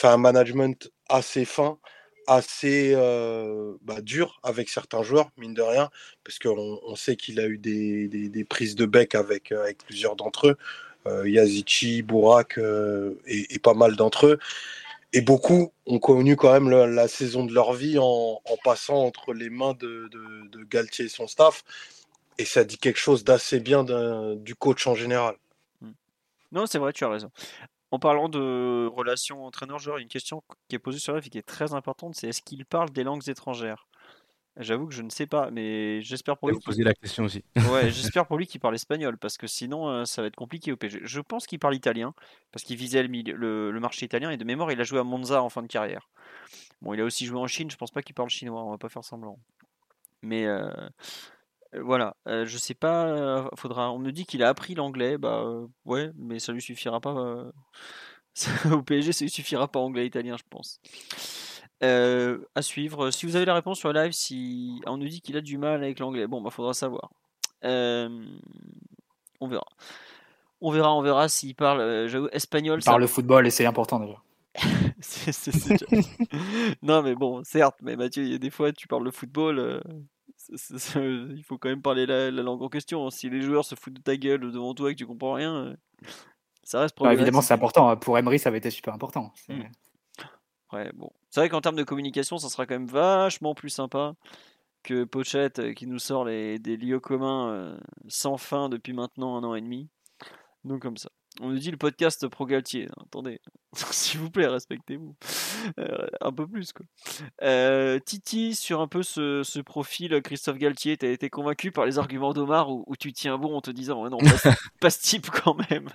un 0.01 0.17
management 0.17 0.91
assez 1.09 1.45
fin, 1.45 1.77
assez 2.25 2.93
euh, 2.95 3.73
bah, 3.83 4.01
dur 4.01 4.39
avec 4.43 4.69
certains 4.69 5.03
joueurs, 5.03 5.29
mine 5.37 5.53
de 5.53 5.61
rien, 5.61 5.89
parce 6.23 6.39
qu'on 6.39 6.79
on 6.83 6.95
sait 6.95 7.15
qu'il 7.15 7.39
a 7.39 7.47
eu 7.47 7.57
des, 7.57 8.07
des, 8.07 8.43
prises 8.45 8.75
de 8.75 8.85
bec 8.85 9.13
avec, 9.13 9.51
avec 9.51 9.77
plusieurs 9.79 10.15
d'entre 10.15 10.47
eux, 10.47 10.57
euh, 11.05 11.29
Yazici, 11.29 12.01
Bourak 12.01 12.57
euh, 12.57 13.19
et, 13.27 13.59
pas 13.59 13.73
mal 13.73 13.95
d'entre 13.95 14.27
eux. 14.27 14.39
Et 15.13 15.21
beaucoup 15.21 15.71
ont 15.85 15.99
connu 15.99 16.35
quand 16.35 16.51
même 16.51 16.69
la 16.69 17.07
saison 17.07 17.45
de 17.45 17.53
leur 17.53 17.73
vie 17.73 17.97
en, 17.99 18.41
passant 18.63 18.95
entre 18.95 19.33
les 19.33 19.49
mains 19.49 19.73
de, 19.73 20.09
Galtier 20.69 21.05
et 21.05 21.09
son 21.09 21.27
staff. 21.27 21.63
Et 22.39 22.45
ça 22.45 22.63
dit 22.63 22.79
quelque 22.79 22.99
chose 22.99 23.23
d'assez 23.23 23.59
bien 23.59 23.83
du 24.35 24.55
coach 24.55 24.87
en 24.87 24.95
général. 24.95 25.35
Non, 26.51 26.65
c'est 26.65 26.79
vrai, 26.79 26.93
tu 26.93 27.03
as 27.03 27.09
raison. 27.09 27.31
En 27.91 27.99
parlant 27.99 28.27
de 28.27 28.87
relations 28.87 29.45
entraîneur-joueur, 29.45 29.97
une 29.97 30.07
question 30.07 30.43
qui 30.67 30.75
est 30.75 30.79
posée 30.79 30.97
sur 30.97 31.13
la 31.13 31.21
qui 31.21 31.37
est 31.37 31.43
très 31.43 31.73
importante, 31.73 32.15
c'est 32.15 32.27
est-ce 32.27 32.41
qu'il 32.41 32.65
parle 32.65 32.89
des 32.89 33.03
langues 33.03 33.29
étrangères? 33.29 33.87
J'avoue 34.59 34.87
que 34.87 34.93
je 34.93 35.01
ne 35.01 35.09
sais 35.09 35.25
pas, 35.25 35.49
mais 35.51 36.01
j'espère 36.01 36.37
pour 36.37 36.49
lui. 36.49 36.59
poser 36.59 36.83
la 36.83 36.93
question 36.93 37.23
aussi. 37.23 37.43
Ouais, 37.71 37.89
j'espère 37.91 38.27
pour 38.27 38.37
lui 38.37 38.45
qu'il 38.45 38.59
parle 38.59 38.75
espagnol, 38.75 39.17
parce 39.17 39.37
que 39.37 39.47
sinon 39.47 39.89
euh, 39.89 40.05
ça 40.05 40.21
va 40.21 40.27
être 40.27 40.35
compliqué 40.35 40.71
au 40.71 40.77
PSG. 40.77 40.99
Je 41.03 41.21
pense 41.21 41.47
qu'il 41.47 41.59
parle 41.59 41.75
italien, 41.75 42.13
parce 42.51 42.63
qu'il 42.63 42.77
visait 42.77 43.01
le, 43.01 43.09
milieu- 43.09 43.35
le- 43.35 43.71
le 43.71 43.79
marché 43.79 44.05
italien, 44.05 44.29
et 44.29 44.37
de 44.37 44.43
mémoire, 44.43 44.71
il 44.71 44.79
a 44.79 44.83
joué 44.83 44.99
à 44.99 45.03
Monza 45.03 45.41
en 45.41 45.49
fin 45.49 45.61
de 45.63 45.67
carrière. 45.67 46.09
Bon, 46.81 46.93
il 46.93 47.01
a 47.01 47.05
aussi 47.05 47.25
joué 47.25 47.39
en 47.39 47.47
Chine, 47.47 47.71
je 47.71 47.77
pense 47.77 47.91
pas 47.91 48.01
qu'il 48.03 48.15
parle 48.15 48.29
chinois, 48.29 48.63
on 48.63 48.71
va 48.71 48.77
pas 48.77 48.89
faire 48.89 49.03
semblant. 49.03 49.39
Mais 50.21 50.45
euh, 50.45 50.69
euh, 51.75 51.81
voilà, 51.83 52.15
euh, 52.27 52.45
je 52.45 52.57
sais 52.57 52.73
pas, 52.75 53.49
faudra. 53.55 53.91
On 53.91 53.99
me 53.99 54.11
dit 54.11 54.25
qu'il 54.25 54.43
a 54.43 54.49
appris 54.49 54.75
l'anglais, 54.75 55.17
bah 55.17 55.45
ouais, 55.85 56.11
mais 56.15 56.39
ça 56.39 56.51
lui 56.53 56.61
suffira 56.61 56.99
pas. 57.01 57.45
Au 58.71 58.81
PSG, 58.81 59.13
ça 59.13 59.25
lui 59.25 59.31
suffira 59.31 59.67
pas 59.67 59.79
anglais-italien, 59.79 60.37
je 60.37 60.43
pense. 60.49 60.79
Euh, 61.83 62.37
à 62.55 62.61
suivre. 62.61 63.11
Si 63.11 63.25
vous 63.25 63.35
avez 63.35 63.43
la 63.43 63.55
réponse 63.55 63.77
sur 63.77 63.91
le 63.91 64.01
live, 64.01 64.13
si 64.13 64.81
on 64.85 64.95
nous 64.95 65.07
dit 65.07 65.21
qu'il 65.21 65.35
a 65.35 65.41
du 65.41 65.57
mal 65.57 65.83
avec 65.83 65.99
l'anglais, 65.99 66.27
bon, 66.27 66.41
bah 66.41 66.49
faudra 66.49 66.73
savoir. 66.73 67.11
Euh, 67.65 68.25
on 69.41 69.47
verra. 69.47 69.65
On 70.61 70.71
verra, 70.71 70.95
on 70.95 71.01
verra 71.01 71.27
s'il 71.27 71.55
parle 71.55 71.81
euh, 71.81 72.29
espagnol. 72.31 72.79
Il 72.81 72.85
parle 72.85 73.01
le 73.01 73.07
football 73.07 73.45
et 73.47 73.49
c'est 73.49 73.65
important 73.65 73.99
déjà. 73.99 74.21
non, 76.83 77.01
mais 77.01 77.15
bon, 77.15 77.43
certes, 77.43 77.79
mais 77.81 77.97
Mathieu, 77.97 78.23
il 78.23 78.31
y 78.31 78.35
a 78.35 78.37
des 78.37 78.51
fois, 78.51 78.71
tu 78.71 78.87
parles 78.87 79.03
le 79.03 79.11
football, 79.11 79.83
il 80.49 81.43
faut 81.45 81.57
quand 81.57 81.67
même 81.67 81.81
parler 81.81 82.05
la, 82.05 82.31
langue 82.31 82.61
en 82.61 82.69
question. 82.69 83.09
Si 83.09 83.29
les 83.29 83.41
joueurs 83.41 83.65
se 83.65 83.75
foutent 83.75 83.95
de 83.95 84.01
ta 84.01 84.15
gueule 84.15 84.39
devant 84.39 84.73
toi 84.73 84.89
et 84.89 84.93
que 84.93 84.99
tu 84.99 85.05
comprends 85.05 85.33
rien, 85.33 85.75
ça 86.63 86.79
reste 86.79 86.95
problématique. 86.95 87.23
évidemment, 87.23 87.41
c'est 87.41 87.53
important. 87.53 87.97
Pour 87.97 88.17
Emery, 88.17 88.39
ça 88.39 88.47
avait 88.47 88.59
été 88.59 88.69
super 88.69 88.93
important. 88.93 89.33
Mmh. 89.49 89.63
Ouais, 90.71 90.89
bon. 90.93 91.11
C'est 91.33 91.39
vrai 91.39 91.49
qu'en 91.49 91.61
termes 91.61 91.75
de 91.75 91.83
communication, 91.83 92.37
ça 92.37 92.47
sera 92.47 92.67
quand 92.67 92.75
même 92.75 92.85
vachement 92.85 93.55
plus 93.55 93.71
sympa 93.71 94.13
que 94.83 95.03
Pochette 95.03 95.57
euh, 95.57 95.73
qui 95.73 95.87
nous 95.87 95.97
sort 95.97 96.25
les, 96.25 96.59
des 96.59 96.77
lieux 96.77 96.99
communs 96.99 97.75
sans 98.07 98.37
fin 98.37 98.69
depuis 98.69 98.93
maintenant 98.93 99.35
un 99.35 99.43
an 99.43 99.55
et 99.55 99.61
demi. 99.61 99.89
Donc 100.63 100.83
comme 100.83 100.97
ça. 100.97 101.09
On 101.41 101.49
nous 101.49 101.57
dit 101.57 101.71
le 101.71 101.77
podcast 101.77 102.27
Pro 102.27 102.45
Galtier. 102.45 102.87
Attendez, 103.01 103.41
s'il 103.73 104.19
vous 104.19 104.29
plaît, 104.29 104.47
respectez-vous. 104.47 105.15
Euh, 105.79 106.07
un 106.19 106.33
peu 106.33 106.45
plus, 106.45 106.73
quoi. 106.73 106.85
Euh, 107.41 107.97
Titi, 107.97 108.53
sur 108.53 108.81
un 108.81 108.89
peu 108.89 109.01
ce, 109.01 109.61
profil, 109.61 110.21
Christophe 110.21 110.57
Galtier, 110.57 110.97
t'as 110.97 111.07
été 111.07 111.29
convaincu 111.29 111.71
par 111.71 111.85
les 111.85 111.99
arguments 111.99 112.33
d'Omar 112.33 112.69
ou, 112.69 112.83
tu 112.99 113.13
tiens 113.13 113.37
bon 113.37 113.55
en 113.55 113.61
te 113.61 113.71
disant, 113.71 114.09
non, 114.09 114.17
pas, 114.81 114.89
ce 114.89 115.01
type 115.01 115.29
quand 115.29 115.55
même 115.69 115.87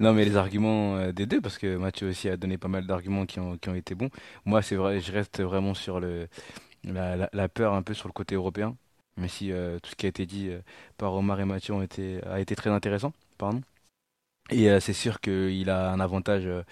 non, 0.00 0.12
mais 0.12 0.24
les 0.24 0.36
arguments 0.36 0.96
euh, 0.96 1.12
des 1.12 1.26
deux, 1.26 1.40
parce 1.40 1.58
que 1.58 1.76
Mathieu 1.76 2.08
aussi 2.08 2.28
a 2.28 2.36
donné 2.36 2.58
pas 2.58 2.68
mal 2.68 2.86
d'arguments 2.86 3.26
qui 3.26 3.38
ont, 3.40 3.56
été 3.74 3.94
bons. 3.94 4.10
Moi, 4.44 4.62
c'est 4.62 4.76
vrai, 4.76 5.00
je 5.00 5.12
reste 5.12 5.40
vraiment 5.40 5.74
sur 5.74 6.00
le, 6.00 6.28
la, 6.84 7.48
peur 7.48 7.74
un 7.74 7.82
peu 7.82 7.94
sur 7.94 8.08
le 8.08 8.12
côté 8.12 8.34
européen, 8.34 8.76
même 9.16 9.28
si 9.28 9.50
tout 9.82 9.90
ce 9.90 9.96
qui 9.96 10.06
a 10.06 10.08
été 10.08 10.26
dit 10.26 10.50
par 10.98 11.14
Omar 11.14 11.40
et 11.40 11.44
Mathieu 11.44 11.74
ont 11.74 11.82
été, 11.82 12.20
a 12.24 12.40
été 12.40 12.56
très 12.56 12.70
intéressant. 12.70 13.12
Pardon. 13.38 13.62
Et 14.50 14.70
euh, 14.70 14.80
c'est 14.80 14.92
sûr 14.92 15.20
qu'il 15.20 15.70
a 15.70 15.90
un 15.92 16.00
avantage 16.00 16.46
euh, 16.46 16.62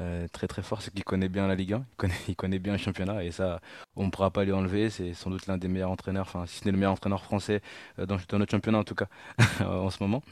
euh, 0.00 0.26
très 0.32 0.48
très 0.48 0.62
fort, 0.62 0.82
c'est 0.82 0.92
qu'il 0.92 1.04
connaît 1.04 1.28
bien 1.28 1.46
la 1.46 1.54
Ligue 1.54 1.74
1, 1.74 1.86
il 1.88 1.96
connaît, 1.96 2.14
il 2.28 2.36
connaît 2.36 2.58
bien 2.58 2.72
le 2.72 2.78
championnat, 2.78 3.22
et 3.24 3.30
ça, 3.30 3.60
on 3.96 4.06
ne 4.06 4.10
pourra 4.10 4.30
pas 4.30 4.44
lui 4.44 4.52
enlever. 4.52 4.90
C'est 4.90 5.14
sans 5.14 5.30
doute 5.30 5.46
l'un 5.46 5.58
des 5.58 5.68
meilleurs 5.68 5.90
entraîneurs, 5.90 6.26
enfin, 6.26 6.46
si 6.46 6.58
ce 6.58 6.64
n'est 6.64 6.72
le 6.72 6.78
meilleur 6.78 6.92
entraîneur 6.92 7.22
français 7.22 7.60
dans, 7.98 8.16
notre 8.32 8.50
championnat 8.50 8.78
en 8.78 8.84
tout 8.84 8.94
cas, 8.94 9.08
en 9.60 9.90
ce 9.90 10.02
moment. 10.02 10.22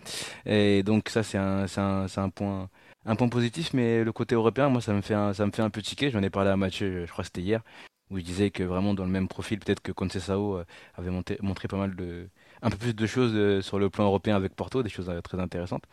Et 0.47 0.83
donc, 0.83 1.09
ça, 1.09 1.23
c'est 1.23 1.39
un, 1.39 1.67
un, 1.77 2.07
un, 2.17 2.31
point. 2.31 2.69
Un 3.05 3.17
point 3.17 3.29
positif, 3.29 3.73
mais 3.75 4.05
le 4.05 4.13
côté 4.13 4.37
européen, 4.37 4.69
moi, 4.69 4.81
ça 4.81 4.93
me 4.93 5.01
fait 5.01 5.15
un, 5.15 5.33
ça 5.33 5.45
me 5.47 5.51
fait 5.53 5.63
un 5.63 5.71
peu 5.71 5.83
tiquer. 5.83 6.11
J'en 6.11 6.23
ai 6.23 6.31
parlé 6.31 6.51
à 6.51 6.57
Mathieu, 6.57 7.05
je 7.07 7.11
crois 7.11 7.23
que 7.23 7.27
c'était 7.29 7.41
hier, 7.43 7.63
où 8.11 8.19
il 8.19 8.25
disait 8.25 8.51
que 8.51 8.63
vraiment 8.63 8.95
dans 8.95 9.05
le 9.05 9.11
même 9.11 9.29
profil, 9.29 9.59
peut-être 9.59 9.81
que 9.81 9.93
Sao 10.21 10.63
avait 10.95 11.11
montré 11.11 11.69
pas 11.69 11.77
mal 11.77 11.97
de, 11.97 12.29
un 12.63 12.71
peu 12.71 12.77
plus 12.77 12.95
de 12.95 13.07
choses 13.07 13.33
euh, 13.35 13.61
sur 13.61 13.79
le 13.79 13.91
plan 13.91 14.05
européen 14.05 14.37
avec 14.37 14.55
Porto, 14.55 14.83
des 14.83 14.89
choses 14.89 15.11
euh, 15.11 15.21
très 15.21 15.39
intéressantes. 15.41 15.85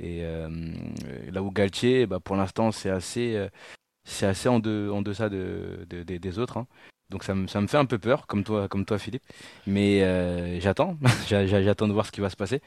Et 0.00 0.20
euh, 0.22 0.48
là 1.30 1.42
où 1.42 1.50
Galtier, 1.50 2.06
bah, 2.06 2.18
pour 2.20 2.36
l'instant, 2.36 2.72
c'est 2.72 2.90
assez, 2.90 3.48
c'est 4.04 4.26
assez 4.26 4.48
en, 4.48 4.56
en 4.56 5.02
deçà 5.02 5.28
de, 5.28 5.86
des 5.88 6.38
autres. 6.38 6.56
Hein. 6.56 6.66
Donc 7.10 7.22
ça 7.22 7.34
me, 7.34 7.46
ça 7.46 7.60
me 7.60 7.66
fait 7.66 7.76
un 7.76 7.84
peu 7.84 7.98
peur, 7.98 8.26
comme 8.26 8.44
toi, 8.44 8.66
comme 8.68 8.84
toi 8.86 8.98
Philippe. 8.98 9.24
Mais 9.66 10.60
j'attends, 10.60 10.96
j'attends 11.28 11.88
de 11.88 11.92
voir 11.92 12.06
ce 12.06 12.12
qui 12.12 12.20
va 12.20 12.30
se 12.30 12.36
passer. 12.36 12.60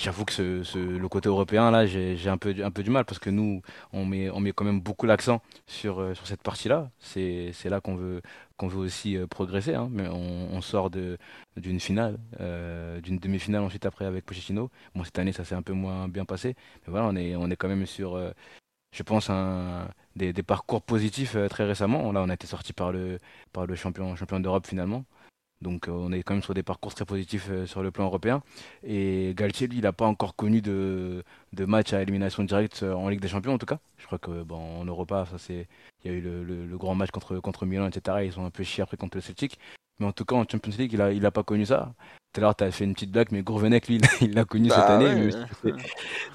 J'avoue 0.00 0.24
que 0.24 0.62
le 0.78 1.08
côté 1.08 1.28
européen, 1.28 1.70
là, 1.70 1.84
j'ai 1.84 2.16
un 2.30 2.38
peu, 2.38 2.54
du 2.54 2.90
mal 2.90 3.04
parce 3.04 3.18
que 3.18 3.28
nous, 3.28 3.60
on 3.92 4.06
met, 4.06 4.52
quand 4.54 4.64
même 4.64 4.80
beaucoup 4.80 5.04
l'accent 5.04 5.42
sur, 5.66 6.00
euh, 6.00 6.14
cette 6.24 6.42
partie-là. 6.42 6.90
C'est 7.00 7.52
là 7.66 7.82
qu'on 7.82 7.96
veut, 7.96 8.22
aussi 8.62 9.18
euh, 9.18 9.26
progresser. 9.26 9.74
Hein. 9.74 9.90
Mais 9.92 10.08
on, 10.08 10.60
sort 10.62 10.88
d'une 10.88 11.80
finale, 11.80 12.18
euh, 12.40 13.02
d'une 13.02 13.18
demi-finale 13.18 13.62
ensuite 13.62 13.84
après 13.84 14.06
avec 14.06 14.24
Pochettino. 14.24 14.70
Bon, 14.94 15.04
cette 15.04 15.18
année, 15.18 15.32
ça 15.32 15.44
s'est 15.44 15.54
un 15.54 15.60
peu 15.62 15.74
moins 15.74 16.08
bien 16.08 16.24
passé. 16.24 16.54
Mais 16.86 16.90
voilà, 16.92 17.08
on 17.08 17.50
est, 17.50 17.56
quand 17.56 17.68
même 17.68 17.84
sur, 17.84 18.18
je 18.92 19.02
pense, 19.02 19.30
des, 20.16 20.32
parcours 20.42 20.80
positifs 20.80 21.36
très 21.50 21.64
récemment. 21.64 22.10
Là, 22.12 22.22
on 22.22 22.30
a 22.30 22.34
été 22.34 22.46
sorti 22.46 22.72
par 22.72 22.90
le, 22.92 23.18
champion 23.76 24.40
d'Europe 24.40 24.66
finalement. 24.66 25.04
Donc 25.62 25.88
euh, 25.88 25.92
on 25.92 26.10
est 26.12 26.22
quand 26.22 26.34
même 26.34 26.42
sur 26.42 26.54
des 26.54 26.62
parcours 26.62 26.94
très 26.94 27.04
positifs 27.04 27.48
euh, 27.50 27.66
sur 27.66 27.82
le 27.82 27.90
plan 27.90 28.04
européen. 28.06 28.42
Et 28.82 29.34
Galtier, 29.36 29.66
lui, 29.66 29.78
il 29.78 29.82
n'a 29.82 29.92
pas 29.92 30.06
encore 30.06 30.34
connu 30.34 30.62
de, 30.62 31.22
de 31.52 31.64
match 31.66 31.92
à 31.92 32.00
élimination 32.02 32.44
directe 32.44 32.82
euh, 32.82 32.94
en 32.94 33.08
Ligue 33.08 33.20
des 33.20 33.28
Champions, 33.28 33.54
en 33.54 33.58
tout 33.58 33.66
cas. 33.66 33.78
Je 33.98 34.06
crois 34.06 34.18
que 34.18 34.42
bon, 34.42 34.80
en 34.80 34.84
Europa, 34.84 35.26
ça 35.30 35.38
c'est, 35.38 35.68
il 36.04 36.10
y 36.10 36.14
a 36.14 36.16
eu 36.16 36.20
le, 36.22 36.78
grand 36.78 36.94
match 36.94 37.10
contre, 37.10 37.38
contre 37.40 37.66
Milan, 37.66 37.86
etc. 37.88 38.24
Ils 38.24 38.38
ont 38.40 38.46
un 38.46 38.50
peu 38.50 38.62
chié 38.64 38.82
après 38.82 38.96
contre 38.96 39.18
le 39.18 39.20
Celtic. 39.20 39.58
Mais 40.00 40.06
en 40.06 40.12
tout 40.12 40.24
cas, 40.24 40.34
en 40.36 40.44
Champions 40.50 40.72
League, 40.78 40.92
il 40.92 40.98
n'a 40.98 41.12
il 41.12 41.24
a 41.26 41.30
pas 41.30 41.42
connu 41.42 41.66
ça. 41.66 41.94
Tout 42.32 42.40
à 42.40 42.42
l'heure, 42.42 42.56
tu 42.56 42.64
as 42.64 42.70
fait 42.70 42.84
une 42.84 42.94
petite 42.94 43.10
blague, 43.10 43.28
mais 43.32 43.42
Gourvenec, 43.42 43.88
lui, 43.88 44.00
il 44.20 44.34
l'a 44.34 44.44
connu 44.44 44.68
cette 44.68 44.78
bah 44.78 44.96
année. 44.96 45.30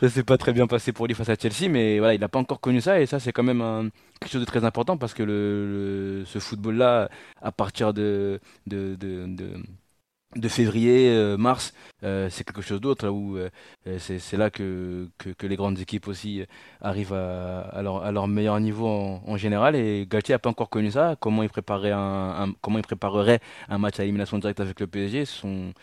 Ça 0.02 0.10
s'est 0.10 0.24
pas 0.24 0.38
très 0.38 0.54
bien 0.54 0.68
passé 0.68 0.92
pour 0.92 1.08
lui 1.08 1.16
face 1.16 1.30
à 1.30 1.36
Chelsea, 1.36 1.70
mais 1.70 2.00
voilà, 2.00 2.14
il 2.14 2.20
n'a 2.20 2.28
pas 2.28 2.40
encore 2.40 2.60
connu 2.60 2.82
ça. 2.82 3.00
Et 3.02 3.06
ça, 3.06 3.20
c'est 3.20 3.32
quand 3.32 3.44
même 3.44 3.92
quelque 4.20 4.32
chose 4.32 4.42
de 4.42 4.46
très 4.46 4.64
important 4.66 4.98
parce 4.98 5.14
que 5.14 5.24
le, 5.24 6.24
ce 6.26 6.40
football-là, 6.40 7.10
à 7.42 7.52
partir 7.52 7.94
de, 7.94 8.40
de, 8.68 8.96
de, 8.96 9.26
de 9.28 9.54
février, 10.48 11.10
euh, 11.10 11.38
mars, 11.38 11.74
euh, 12.04 12.30
c'est 12.30 12.44
quelque 12.44 12.62
chose 12.62 12.82
d'autre, 12.82 13.06
là 13.06 13.12
où 13.12 13.38
euh, 13.38 13.50
c'est 14.00 14.38
là 14.38 14.50
que, 14.50 15.10
que, 15.18 15.48
les 15.48 15.56
grandes 15.56 15.80
équipes 15.80 16.08
aussi 16.08 16.44
arrivent 16.82 17.14
à, 17.14 17.62
à, 17.62 17.82
leur, 17.82 18.04
à 18.04 18.12
leur 18.12 18.28
meilleur 18.28 18.60
niveau 18.60 18.88
en, 18.88 19.38
général. 19.38 19.76
Et 19.76 20.08
Galtier 20.10 20.34
n'a 20.34 20.40
pas 20.40 20.50
encore 20.50 20.70
connu 20.70 20.92
ça. 20.92 21.16
Comment 21.20 21.44
il, 21.44 21.50
préparerait 21.50 21.92
un, 21.94 22.54
comment 22.62 22.80
il 22.80 22.84
préparerait 22.84 23.40
un 23.70 23.78
match 23.78 24.00
à 24.00 24.04
élimination 24.04 24.38
directe 24.38 24.60
avec 24.60 24.80
le 24.80 24.88
PSG 24.88 25.26
sont, 25.26 25.74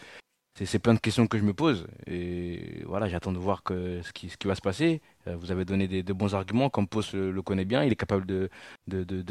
c'est 0.54 0.78
plein 0.78 0.94
de 0.94 0.98
questions 0.98 1.26
que 1.26 1.38
je 1.38 1.44
me 1.44 1.54
pose. 1.54 1.86
Et 2.06 2.82
voilà, 2.86 3.08
j'attends 3.08 3.32
de 3.32 3.38
voir 3.38 3.62
ce, 3.68 4.12
qui, 4.12 4.30
va 4.44 4.54
se 4.54 4.60
passer. 4.60 5.00
Euh, 5.26 5.36
vous 5.36 5.50
avez 5.50 5.64
donné 5.64 5.88
de 5.88 6.12
bons 6.12 6.34
arguments. 6.34 6.68
Campos 6.68 7.02
le, 7.14 7.40
connaît 7.42 7.64
bien. 7.64 7.84
Il 7.84 7.92
est 7.92 7.96
capable 7.96 8.26
de, 8.26 8.50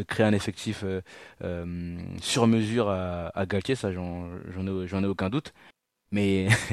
créer 0.08 0.26
un 0.26 0.34
effectif 0.34 0.82
euh, 0.84 1.02
euh, 1.44 1.98
sur 2.22 2.48
mesure 2.48 2.90
à, 2.90 3.28
à 3.38 3.46
Galtier. 3.46 3.76
Ça, 3.76 3.92
j'en 3.92 4.30
ai, 4.68 5.06
aucun 5.06 5.30
doute. 5.30 5.54
Mais 6.12 6.48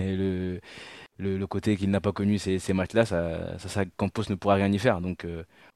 le, 1.18 1.46
côté 1.46 1.76
qu'il 1.76 1.90
n'a 1.90 2.00
pas 2.00 2.12
connu 2.12 2.38
ces, 2.38 2.58
ces 2.58 2.72
matchs-là, 2.72 3.04
ça, 3.06 3.84
Campos 3.96 4.24
ne 4.30 4.34
pourra 4.34 4.54
rien 4.54 4.72
y 4.72 4.78
faire. 4.78 5.00
Donc, 5.02 5.26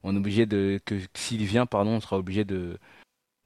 on 0.03 0.15
est 0.15 0.17
obligé 0.17 0.45
de. 0.47 0.79
que 0.85 0.95
S'il 1.13 1.45
vient, 1.45 1.65
pardon, 1.67 1.91
on 1.91 2.01
sera 2.01 2.17
obligé 2.17 2.43
de 2.43 2.79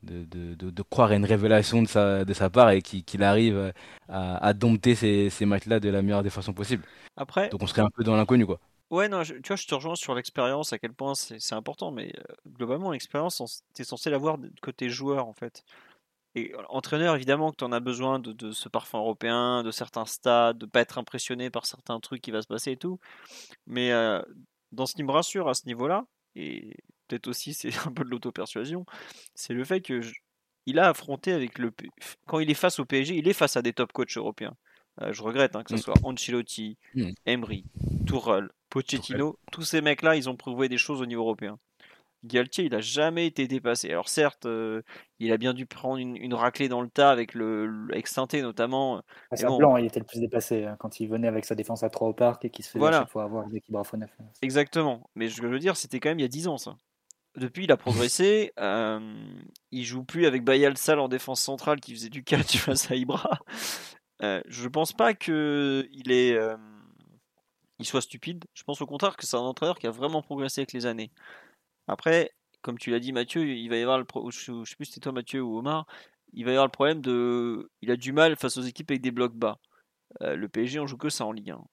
de, 0.03 0.25
de, 0.25 0.55
de, 0.55 0.81
croire 0.83 1.11
à 1.11 1.15
une 1.15 1.25
révélation 1.25 1.81
de 1.81 1.87
sa, 1.87 2.23
de 2.23 2.33
sa 2.33 2.49
part 2.49 2.69
et 2.71 2.81
qu'il 2.81 3.23
arrive 3.23 3.73
à, 4.07 4.37
à, 4.37 4.53
dompter 4.53 4.95
ces, 4.95 5.29
ces 5.29 5.45
matchs-là 5.45 5.79
de 5.79 5.89
la 5.89 6.01
meilleure 6.01 6.23
des 6.23 6.29
façons 6.29 6.53
possibles. 6.53 6.83
Après, 7.15 7.49
Donc 7.49 7.63
on 7.63 7.67
serait 7.67 7.81
un 7.81 7.89
peu 7.89 8.03
dans 8.03 8.15
l'inconnu. 8.15 8.45
quoi. 8.45 8.59
Ouais, 8.89 9.09
non, 9.09 9.21
tu 9.23 9.41
vois, 9.45 9.57
je 9.57 9.67
te 9.67 9.75
rejoins 9.75 9.95
sur 9.95 10.15
l'expérience, 10.15 10.71
à 10.71 10.79
quel 10.79 10.93
point 10.93 11.13
c'est 11.13 11.53
important, 11.53 11.91
mais 11.91 12.13
euh, 12.17 12.33
globalement, 12.47 12.91
l'expérience, 12.91 13.63
tu 13.75 13.81
es 13.81 13.85
censé 13.85 14.09
l'avoir 14.09 14.37
côté 14.61 14.89
joueur 14.89 15.27
en 15.27 15.33
fait. 15.33 15.65
Et 16.35 16.53
euh, 16.53 16.63
entraîneur, 16.69 17.15
évidemment 17.15 17.51
que 17.51 17.57
tu 17.57 17.65
en 17.65 17.73
as 17.73 17.81
besoin 17.81 18.19
de, 18.19 18.31
de, 18.31 18.51
ce 18.51 18.69
parfum 18.69 18.99
européen, 18.99 19.63
de 19.63 19.71
certains 19.71 20.05
stades, 20.05 20.57
de 20.57 20.65
pas 20.65 20.81
être 20.81 20.97
impressionné 20.97 21.49
par 21.49 21.65
certains 21.65 21.99
trucs 21.99 22.21
qui 22.21 22.31
va 22.31 22.41
se 22.41 22.47
passer 22.47 22.73
et 22.73 22.77
tout. 22.77 22.99
Mais 23.65 23.91
euh, 23.91 24.21
dans 24.71 24.85
ce 24.85 24.95
qui 24.95 25.03
me 25.03 25.11
rassure 25.11 25.49
à 25.49 25.53
ce 25.53 25.65
niveau-là, 25.65 26.05
et 26.35 26.77
peut-être 27.07 27.27
aussi 27.27 27.53
c'est 27.53 27.69
un 27.87 27.91
peu 27.91 28.03
de 28.03 28.09
l'auto-persuasion, 28.09 28.85
c'est 29.35 29.53
le 29.53 29.63
fait 29.63 29.81
que 29.81 30.01
il 30.65 30.79
a 30.79 30.89
affronté 30.89 31.31
avec 31.31 31.59
le 31.59 31.71
quand 32.25 32.39
il 32.39 32.49
est 32.51 32.53
face 32.53 32.79
au 32.79 32.85
PSG, 32.85 33.15
il 33.15 33.27
est 33.27 33.33
face 33.33 33.57
à 33.57 33.61
des 33.61 33.73
top 33.73 33.93
coachs 33.93 34.17
européens. 34.17 34.55
Euh, 35.01 35.13
je 35.13 35.21
regrette 35.21 35.55
hein, 35.55 35.63
que 35.63 35.69
ce 35.69 35.75
mm. 35.75 35.77
soit 35.77 35.93
Ancelotti, 36.03 36.77
mm. 36.95 37.11
Emery, 37.25 37.65
Tourelle, 38.05 38.49
Pochettino, 38.69 39.37
tous 39.51 39.61
ces 39.61 39.81
mecs-là, 39.81 40.15
ils 40.15 40.29
ont 40.29 40.35
prouvé 40.35 40.69
des 40.69 40.77
choses 40.77 41.01
au 41.01 41.05
niveau 41.05 41.21
européen. 41.21 41.57
Galtier, 42.23 42.65
il 42.65 42.73
a 42.73 42.81
jamais 42.81 43.27
été 43.27 43.47
dépassé. 43.47 43.91
Alors 43.91 44.09
certes, 44.09 44.47
euh, 44.47 44.81
il 45.19 45.31
a 45.31 45.37
bien 45.37 45.53
dû 45.53 45.67
prendre 45.67 45.97
une, 45.97 46.33
raclée 46.33 46.67
dans 46.67 46.81
le 46.81 46.89
tas 46.89 47.11
avec 47.11 47.35
le 47.35 47.87
avec 47.91 48.07
Sainté 48.07 48.41
notamment. 48.41 49.03
À 49.31 49.45
bon. 49.45 49.57
blanc, 49.57 49.77
il 49.77 49.85
était 49.85 49.99
le 49.99 50.05
plus 50.05 50.19
dépassé 50.19 50.65
hein, 50.65 50.75
quand 50.79 50.99
il 50.99 51.07
venait 51.07 51.27
avec 51.27 51.45
sa 51.45 51.53
défense 51.53 51.83
à 51.83 51.89
3 51.89 52.09
au 52.09 52.13
parc 52.13 52.43
et 52.43 52.49
qui 52.49 52.63
se 52.63 52.71
faisait 52.71 52.85
à 52.85 52.91
chaque 52.91 53.09
fois 53.09 53.23
avoir 53.23 53.47
des 53.47 53.57
équipes 53.57 53.75
à 53.75 53.97
9. 53.97 54.09
Exactement. 54.41 55.09
Mais 55.15 55.29
ce 55.29 55.39
que 55.39 55.47
je 55.47 55.53
veux 55.53 55.59
dire, 55.59 55.77
c'était 55.77 55.99
quand 55.99 56.09
même 56.09 56.19
il 56.19 56.23
y 56.23 56.25
a 56.25 56.29
10 56.29 56.47
ans 56.47 56.57
ça 56.57 56.75
depuis, 57.37 57.65
il 57.65 57.71
a 57.71 57.77
progressé. 57.77 58.51
Euh, 58.59 58.99
il 59.71 59.83
joue 59.83 60.03
plus 60.03 60.25
avec 60.25 60.43
Bayal 60.43 60.77
Sal 60.77 60.99
en 60.99 61.07
défense 61.07 61.41
centrale 61.41 61.79
qui 61.79 61.93
faisait 61.93 62.09
du 62.09 62.23
catch 62.23 62.57
face 62.65 62.91
à 62.91 62.95
Ibra. 62.95 63.39
Euh, 64.23 64.41
je 64.47 64.67
pense 64.67 64.93
pas 64.93 65.13
que 65.13 65.87
il 65.91 66.11
est, 66.11 66.33
euh, 66.33 66.57
il 67.79 67.85
soit 67.85 68.01
stupide. 68.01 68.45
Je 68.53 68.63
pense 68.63 68.81
au 68.81 68.87
contraire 68.87 69.15
que 69.15 69.25
c'est 69.25 69.37
un 69.37 69.41
entraîneur 69.41 69.77
qui 69.77 69.87
a 69.87 69.91
vraiment 69.91 70.21
progressé 70.21 70.61
avec 70.61 70.73
les 70.73 70.85
années. 70.85 71.11
Après, 71.87 72.31
comme 72.61 72.77
tu 72.77 72.91
l'as 72.91 72.99
dit, 72.99 73.13
Mathieu, 73.13 73.47
il 73.47 73.69
va 73.69 73.77
y 73.77 73.81
avoir 73.81 73.99
le 73.99 74.05
pro... 74.05 74.29
je 74.31 74.63
sais 74.65 74.75
plus 74.75 74.85
si 74.85 74.93
c'était 74.93 75.03
toi 75.03 75.11
Mathieu 75.11 75.41
ou 75.41 75.59
Omar. 75.59 75.85
Il 76.33 76.43
va 76.45 76.51
y 76.51 76.53
avoir 76.55 76.67
le 76.67 76.71
problème 76.71 77.01
de, 77.01 77.71
il 77.81 77.91
a 77.91 77.95
du 77.95 78.11
mal 78.11 78.35
face 78.35 78.57
aux 78.57 78.61
équipes 78.61 78.91
avec 78.91 79.01
des 79.01 79.11
blocs 79.11 79.35
bas. 79.35 79.59
Euh, 80.21 80.35
le 80.35 80.49
PSG, 80.49 80.79
on 80.79 80.87
joue 80.87 80.97
que 80.97 81.09
ça 81.09 81.25
en 81.25 81.31
Ligue 81.31 81.51
1. 81.51 81.63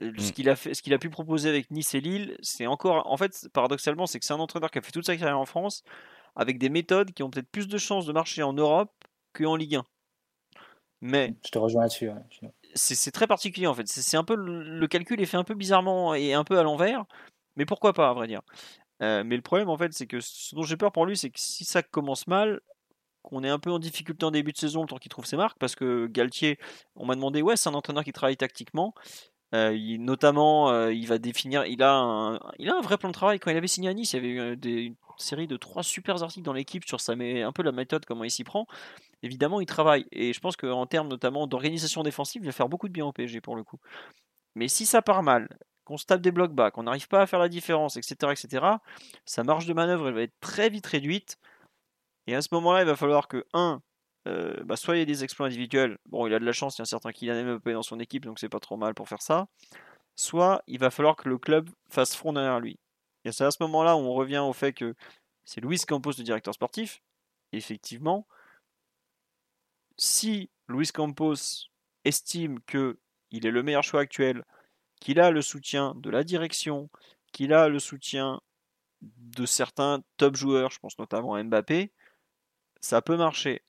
Euh, 0.00 0.12
ce 0.18 0.28
mmh. 0.28 0.32
qu'il 0.32 0.48
a 0.48 0.56
fait, 0.56 0.74
ce 0.74 0.82
qu'il 0.82 0.94
a 0.94 0.98
pu 0.98 1.10
proposer 1.10 1.48
avec 1.48 1.70
Nice 1.70 1.94
et 1.94 2.00
Lille, 2.00 2.36
c'est 2.42 2.66
encore, 2.66 3.10
en 3.10 3.16
fait, 3.16 3.48
paradoxalement, 3.52 4.06
c'est 4.06 4.18
que 4.18 4.24
c'est 4.24 4.32
un 4.32 4.40
entraîneur 4.40 4.70
qui 4.70 4.78
a 4.78 4.82
fait 4.82 4.92
toute 4.92 5.06
sa 5.06 5.16
carrière 5.16 5.38
en 5.38 5.46
France, 5.46 5.82
avec 6.36 6.58
des 6.58 6.68
méthodes 6.68 7.12
qui 7.12 7.22
ont 7.22 7.30
peut-être 7.30 7.50
plus 7.50 7.68
de 7.68 7.78
chances 7.78 8.06
de 8.06 8.12
marcher 8.12 8.42
en 8.42 8.52
Europe 8.52 8.92
qu'en 9.32 9.56
Ligue 9.56 9.76
1. 9.76 9.84
Mais 11.00 11.34
Je 11.44 11.50
te 11.50 11.58
rejoins 11.58 11.82
là-dessus. 11.82 12.08
ouais. 12.08 12.50
C'est 12.74 13.10
très 13.12 13.26
particulier 13.26 13.66
en 13.66 13.74
fait. 13.74 13.86
C'est 13.86 14.02
c'est 14.02 14.16
un 14.16 14.24
peu 14.24 14.34
le, 14.34 14.62
le 14.62 14.88
calcul 14.88 15.20
est 15.20 15.26
fait 15.26 15.36
un 15.36 15.44
peu 15.44 15.54
bizarrement 15.54 16.14
et 16.14 16.32
un 16.32 16.44
peu 16.44 16.58
à 16.58 16.62
l'envers, 16.62 17.04
mais 17.56 17.66
pourquoi 17.66 17.92
pas 17.92 18.08
à 18.08 18.14
vrai 18.14 18.26
dire. 18.26 18.40
Euh, 19.02 19.22
mais 19.24 19.36
le 19.36 19.42
problème 19.42 19.68
en 19.68 19.76
fait, 19.76 19.92
c'est 19.92 20.06
que 20.06 20.20
ce 20.20 20.54
dont 20.54 20.62
j'ai 20.62 20.76
peur 20.76 20.92
pour 20.92 21.06
lui, 21.06 21.16
c'est 21.16 21.30
que 21.30 21.38
si 21.38 21.64
ça 21.64 21.82
commence 21.82 22.26
mal, 22.26 22.60
qu'on 23.22 23.42
est 23.42 23.48
un 23.48 23.58
peu 23.58 23.70
en 23.70 23.78
difficulté 23.78 24.24
en 24.24 24.30
début 24.30 24.52
de 24.52 24.58
saison 24.58 24.82
le 24.82 24.88
temps 24.88 24.98
qu'il 24.98 25.08
trouve 25.08 25.26
ses 25.26 25.36
marques, 25.36 25.58
parce 25.58 25.74
que 25.74 26.06
Galtier, 26.06 26.58
on 26.94 27.06
m'a 27.06 27.14
demandé, 27.14 27.42
ouais, 27.42 27.56
c'est 27.56 27.68
un 27.68 27.74
entraîneur 27.74 28.04
qui 28.04 28.12
travaille 28.12 28.36
tactiquement. 28.36 28.94
Euh, 29.54 29.98
notamment, 29.98 30.70
euh, 30.70 30.92
il 30.92 31.06
va 31.06 31.18
définir, 31.18 31.64
il 31.66 31.82
a, 31.82 31.94
un, 31.94 32.80
vrai 32.82 32.98
plan 32.98 33.08
de 33.08 33.14
travail. 33.14 33.38
Quand 33.38 33.50
il 33.50 33.56
avait 33.56 33.68
signé 33.68 33.88
à 33.88 33.94
Nice, 33.94 34.12
il 34.12 34.16
y 34.16 34.18
avait 34.18 34.28
eu 34.28 34.40
euh, 34.40 34.56
une 34.64 34.96
série 35.16 35.46
de 35.46 35.56
trois 35.56 35.84
super 35.84 36.20
articles 36.22 36.44
dans 36.44 36.52
l'équipe 36.52 36.84
sur 36.84 37.00
sa, 37.00 37.14
mé- 37.14 37.44
un 37.44 37.52
peu 37.52 37.62
la 37.62 37.70
méthode, 37.70 38.04
comment 38.04 38.24
il 38.24 38.30
s'y 38.30 38.42
prend. 38.42 38.66
Évidemment, 39.22 39.60
il 39.60 39.66
travaille. 39.66 40.06
Et 40.10 40.32
je 40.32 40.40
pense 40.40 40.56
qu'en 40.56 40.86
termes 40.86 41.08
notamment 41.08 41.46
d'organisation 41.46 42.02
défensive, 42.02 42.42
il 42.42 42.46
va 42.46 42.52
faire 42.52 42.68
beaucoup 42.68 42.88
de 42.88 42.92
bien 42.92 43.06
au 43.06 43.12
PSG 43.12 43.40
pour 43.40 43.54
le 43.54 43.62
coup. 43.62 43.78
Mais 44.56 44.68
si 44.68 44.86
ça 44.86 45.02
part 45.02 45.22
mal, 45.22 45.48
qu'on 45.84 45.98
se 45.98 46.06
tape 46.06 46.20
des 46.20 46.32
blocs 46.32 46.52
bas, 46.52 46.70
qu'on 46.70 46.84
n'arrive 46.84 47.08
pas 47.08 47.22
à 47.22 47.26
faire 47.26 47.38
la 47.38 47.48
différence, 47.48 47.96
etc., 47.96 48.32
etc., 48.32 48.64
sa 49.24 49.44
marge 49.44 49.66
de 49.66 49.74
manœuvre 49.74 50.08
elle 50.08 50.14
va 50.14 50.22
être 50.22 50.40
très 50.40 50.68
vite 50.68 50.86
réduite. 50.86 51.38
Et 52.26 52.34
à 52.34 52.42
ce 52.42 52.48
moment-là, 52.52 52.82
il 52.82 52.86
va 52.86 52.96
falloir 52.96 53.28
que, 53.28 53.44
un, 53.52 53.82
euh, 54.26 54.62
bah, 54.64 54.76
soit 54.76 54.96
il 54.96 54.98
y 55.00 55.02
ait 55.02 55.06
des 55.06 55.24
exploits 55.24 55.46
individuels. 55.46 55.98
Bon, 56.06 56.26
il 56.26 56.34
a 56.34 56.38
de 56.38 56.44
la 56.44 56.52
chance, 56.52 56.76
il 56.76 56.80
y 56.80 56.82
a 56.82 56.84
un 56.84 56.86
certain 56.86 57.12
Kylian 57.12 57.44
Mbappé 57.44 57.72
dans 57.72 57.82
son 57.82 58.00
équipe, 58.00 58.24
donc 58.24 58.38
c'est 58.38 58.48
pas 58.48 58.60
trop 58.60 58.76
mal 58.76 58.94
pour 58.94 59.08
faire 59.08 59.22
ça. 59.22 59.48
Soit 60.16 60.62
il 60.66 60.78
va 60.78 60.90
falloir 60.90 61.16
que 61.16 61.28
le 61.28 61.38
club 61.38 61.68
fasse 61.88 62.14
front 62.14 62.32
derrière 62.32 62.60
lui. 62.60 62.78
Et 63.24 63.32
c'est 63.32 63.44
à 63.44 63.50
ce 63.50 63.62
moment-là 63.62 63.96
où 63.96 64.00
on 64.00 64.14
revient 64.14 64.38
au 64.38 64.52
fait 64.52 64.72
que 64.72 64.94
c'est 65.44 65.60
Luis 65.60 65.80
Campos 65.80 66.12
le 66.18 66.24
directeur 66.24 66.54
sportif. 66.54 67.02
Effectivement, 67.52 68.26
si 69.96 70.50
Luis 70.68 70.88
Campos 70.88 71.68
estime 72.04 72.60
que 72.62 72.98
il 73.30 73.46
est 73.46 73.50
le 73.50 73.62
meilleur 73.62 73.82
choix 73.82 74.00
actuel, 74.00 74.44
qu'il 75.00 75.20
a 75.20 75.30
le 75.30 75.42
soutien 75.42 75.94
de 75.96 76.10
la 76.10 76.24
direction, 76.24 76.88
qu'il 77.32 77.52
a 77.52 77.68
le 77.68 77.78
soutien 77.78 78.40
de 79.02 79.44
certains 79.44 80.02
top 80.16 80.36
joueurs, 80.36 80.70
je 80.70 80.78
pense 80.78 80.98
notamment 80.98 81.34
à 81.34 81.42
Mbappé, 81.42 81.92
ça 82.80 83.02
peut 83.02 83.16
marcher. 83.16 83.62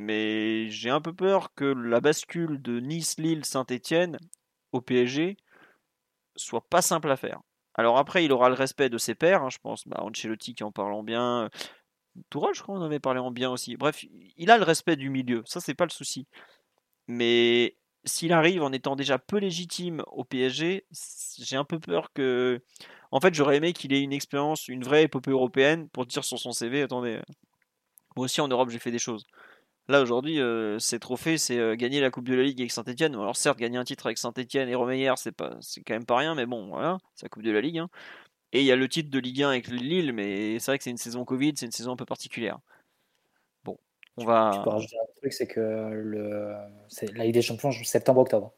Mais 0.00 0.70
j'ai 0.70 0.90
un 0.90 1.00
peu 1.00 1.12
peur 1.12 1.52
que 1.54 1.64
la 1.64 2.00
bascule 2.00 2.62
de 2.62 2.78
Nice, 2.78 3.18
Lille, 3.18 3.44
Saint-Etienne 3.44 4.16
au 4.70 4.80
PSG 4.80 5.36
soit 6.36 6.68
pas 6.68 6.82
simple 6.82 7.10
à 7.10 7.16
faire. 7.16 7.40
Alors 7.74 7.98
après, 7.98 8.24
il 8.24 8.30
aura 8.30 8.48
le 8.48 8.54
respect 8.54 8.90
de 8.90 8.98
ses 8.98 9.16
pairs, 9.16 9.42
hein, 9.42 9.50
je 9.50 9.58
pense, 9.58 9.88
bah, 9.88 9.98
Ancelotti 10.00 10.54
qui 10.54 10.62
en 10.62 10.70
parlant 10.70 11.02
bien, 11.02 11.50
Tourelle, 12.30 12.54
je 12.54 12.62
crois 12.62 12.76
qu'on 12.76 12.84
avait 12.84 13.00
parlé 13.00 13.18
en 13.18 13.32
bien 13.32 13.50
aussi. 13.50 13.76
Bref, 13.76 14.04
il 14.36 14.50
a 14.52 14.56
le 14.56 14.62
respect 14.62 14.94
du 14.94 15.10
milieu, 15.10 15.42
ça 15.46 15.60
c'est 15.60 15.74
pas 15.74 15.84
le 15.84 15.90
souci. 15.90 16.28
Mais 17.08 17.76
s'il 18.04 18.32
arrive 18.32 18.62
en 18.62 18.70
étant 18.72 18.94
déjà 18.94 19.18
peu 19.18 19.38
légitime 19.38 20.04
au 20.12 20.24
PSG, 20.24 20.86
j'ai 21.38 21.56
un 21.56 21.64
peu 21.64 21.80
peur 21.80 22.12
que. 22.12 22.62
En 23.10 23.20
fait, 23.20 23.34
j'aurais 23.34 23.56
aimé 23.56 23.72
qu'il 23.72 23.92
ait 23.92 24.02
une 24.02 24.12
expérience, 24.12 24.68
une 24.68 24.84
vraie 24.84 25.04
épopée 25.04 25.32
européenne 25.32 25.88
pour 25.88 26.06
dire 26.06 26.24
sur 26.24 26.38
son 26.38 26.52
CV 26.52 26.82
attendez, 26.82 27.16
euh, 27.16 27.22
moi 28.16 28.26
aussi 28.26 28.40
en 28.40 28.48
Europe 28.48 28.70
j'ai 28.70 28.78
fait 28.78 28.92
des 28.92 28.98
choses. 29.00 29.26
Là 29.90 30.02
aujourd'hui, 30.02 30.38
euh, 30.40 30.78
ses 30.78 30.98
trophées, 30.98 31.38
c'est 31.38 31.58
euh, 31.58 31.74
gagner 31.74 32.00
la 32.00 32.10
Coupe 32.10 32.28
de 32.28 32.34
la 32.34 32.42
Ligue 32.42 32.60
avec 32.60 32.70
Saint-Etienne. 32.70 33.14
Alors 33.14 33.36
certes, 33.36 33.58
gagner 33.58 33.78
un 33.78 33.84
titre 33.84 34.04
avec 34.06 34.18
Saint-Etienne 34.18 34.68
et 34.68 34.74
Romeyer, 34.74 35.14
c'est 35.16 35.32
pas, 35.32 35.56
c'est 35.60 35.80
quand 35.82 35.94
même 35.94 36.04
pas 36.04 36.16
rien, 36.16 36.34
mais 36.34 36.44
bon, 36.44 36.68
voilà, 36.68 36.98
c'est 37.14 37.24
la 37.24 37.30
Coupe 37.30 37.42
de 37.42 37.50
la 37.50 37.60
Ligue. 37.62 37.78
hein. 37.78 37.88
Et 38.52 38.60
il 38.60 38.66
y 38.66 38.72
a 38.72 38.76
le 38.76 38.88
titre 38.88 39.10
de 39.10 39.18
Ligue 39.18 39.42
1 39.42 39.48
avec 39.50 39.68
Lille, 39.68 40.12
mais 40.12 40.58
c'est 40.58 40.70
vrai 40.70 40.78
que 40.78 40.84
c'est 40.84 40.90
une 40.90 40.96
saison 40.98 41.24
Covid, 41.24 41.54
c'est 41.56 41.66
une 41.66 41.72
saison 41.72 41.92
un 41.92 41.96
peu 41.96 42.04
particulière. 42.06 42.58
Bon, 43.64 43.78
on 44.16 44.22
Je 44.22 44.26
va. 44.26 44.60
peux 44.62 44.70
rajouter 44.70 44.96
un 44.98 45.06
truc, 45.20 45.32
c'est 45.32 45.46
que 45.46 45.60
le, 45.60 46.54
c'est 46.88 47.10
la 47.14 47.24
Ligue 47.24 47.34
des 47.34 47.42
Champions 47.42 47.70
joue 47.70 47.84
septembre-octobre. 47.84 48.52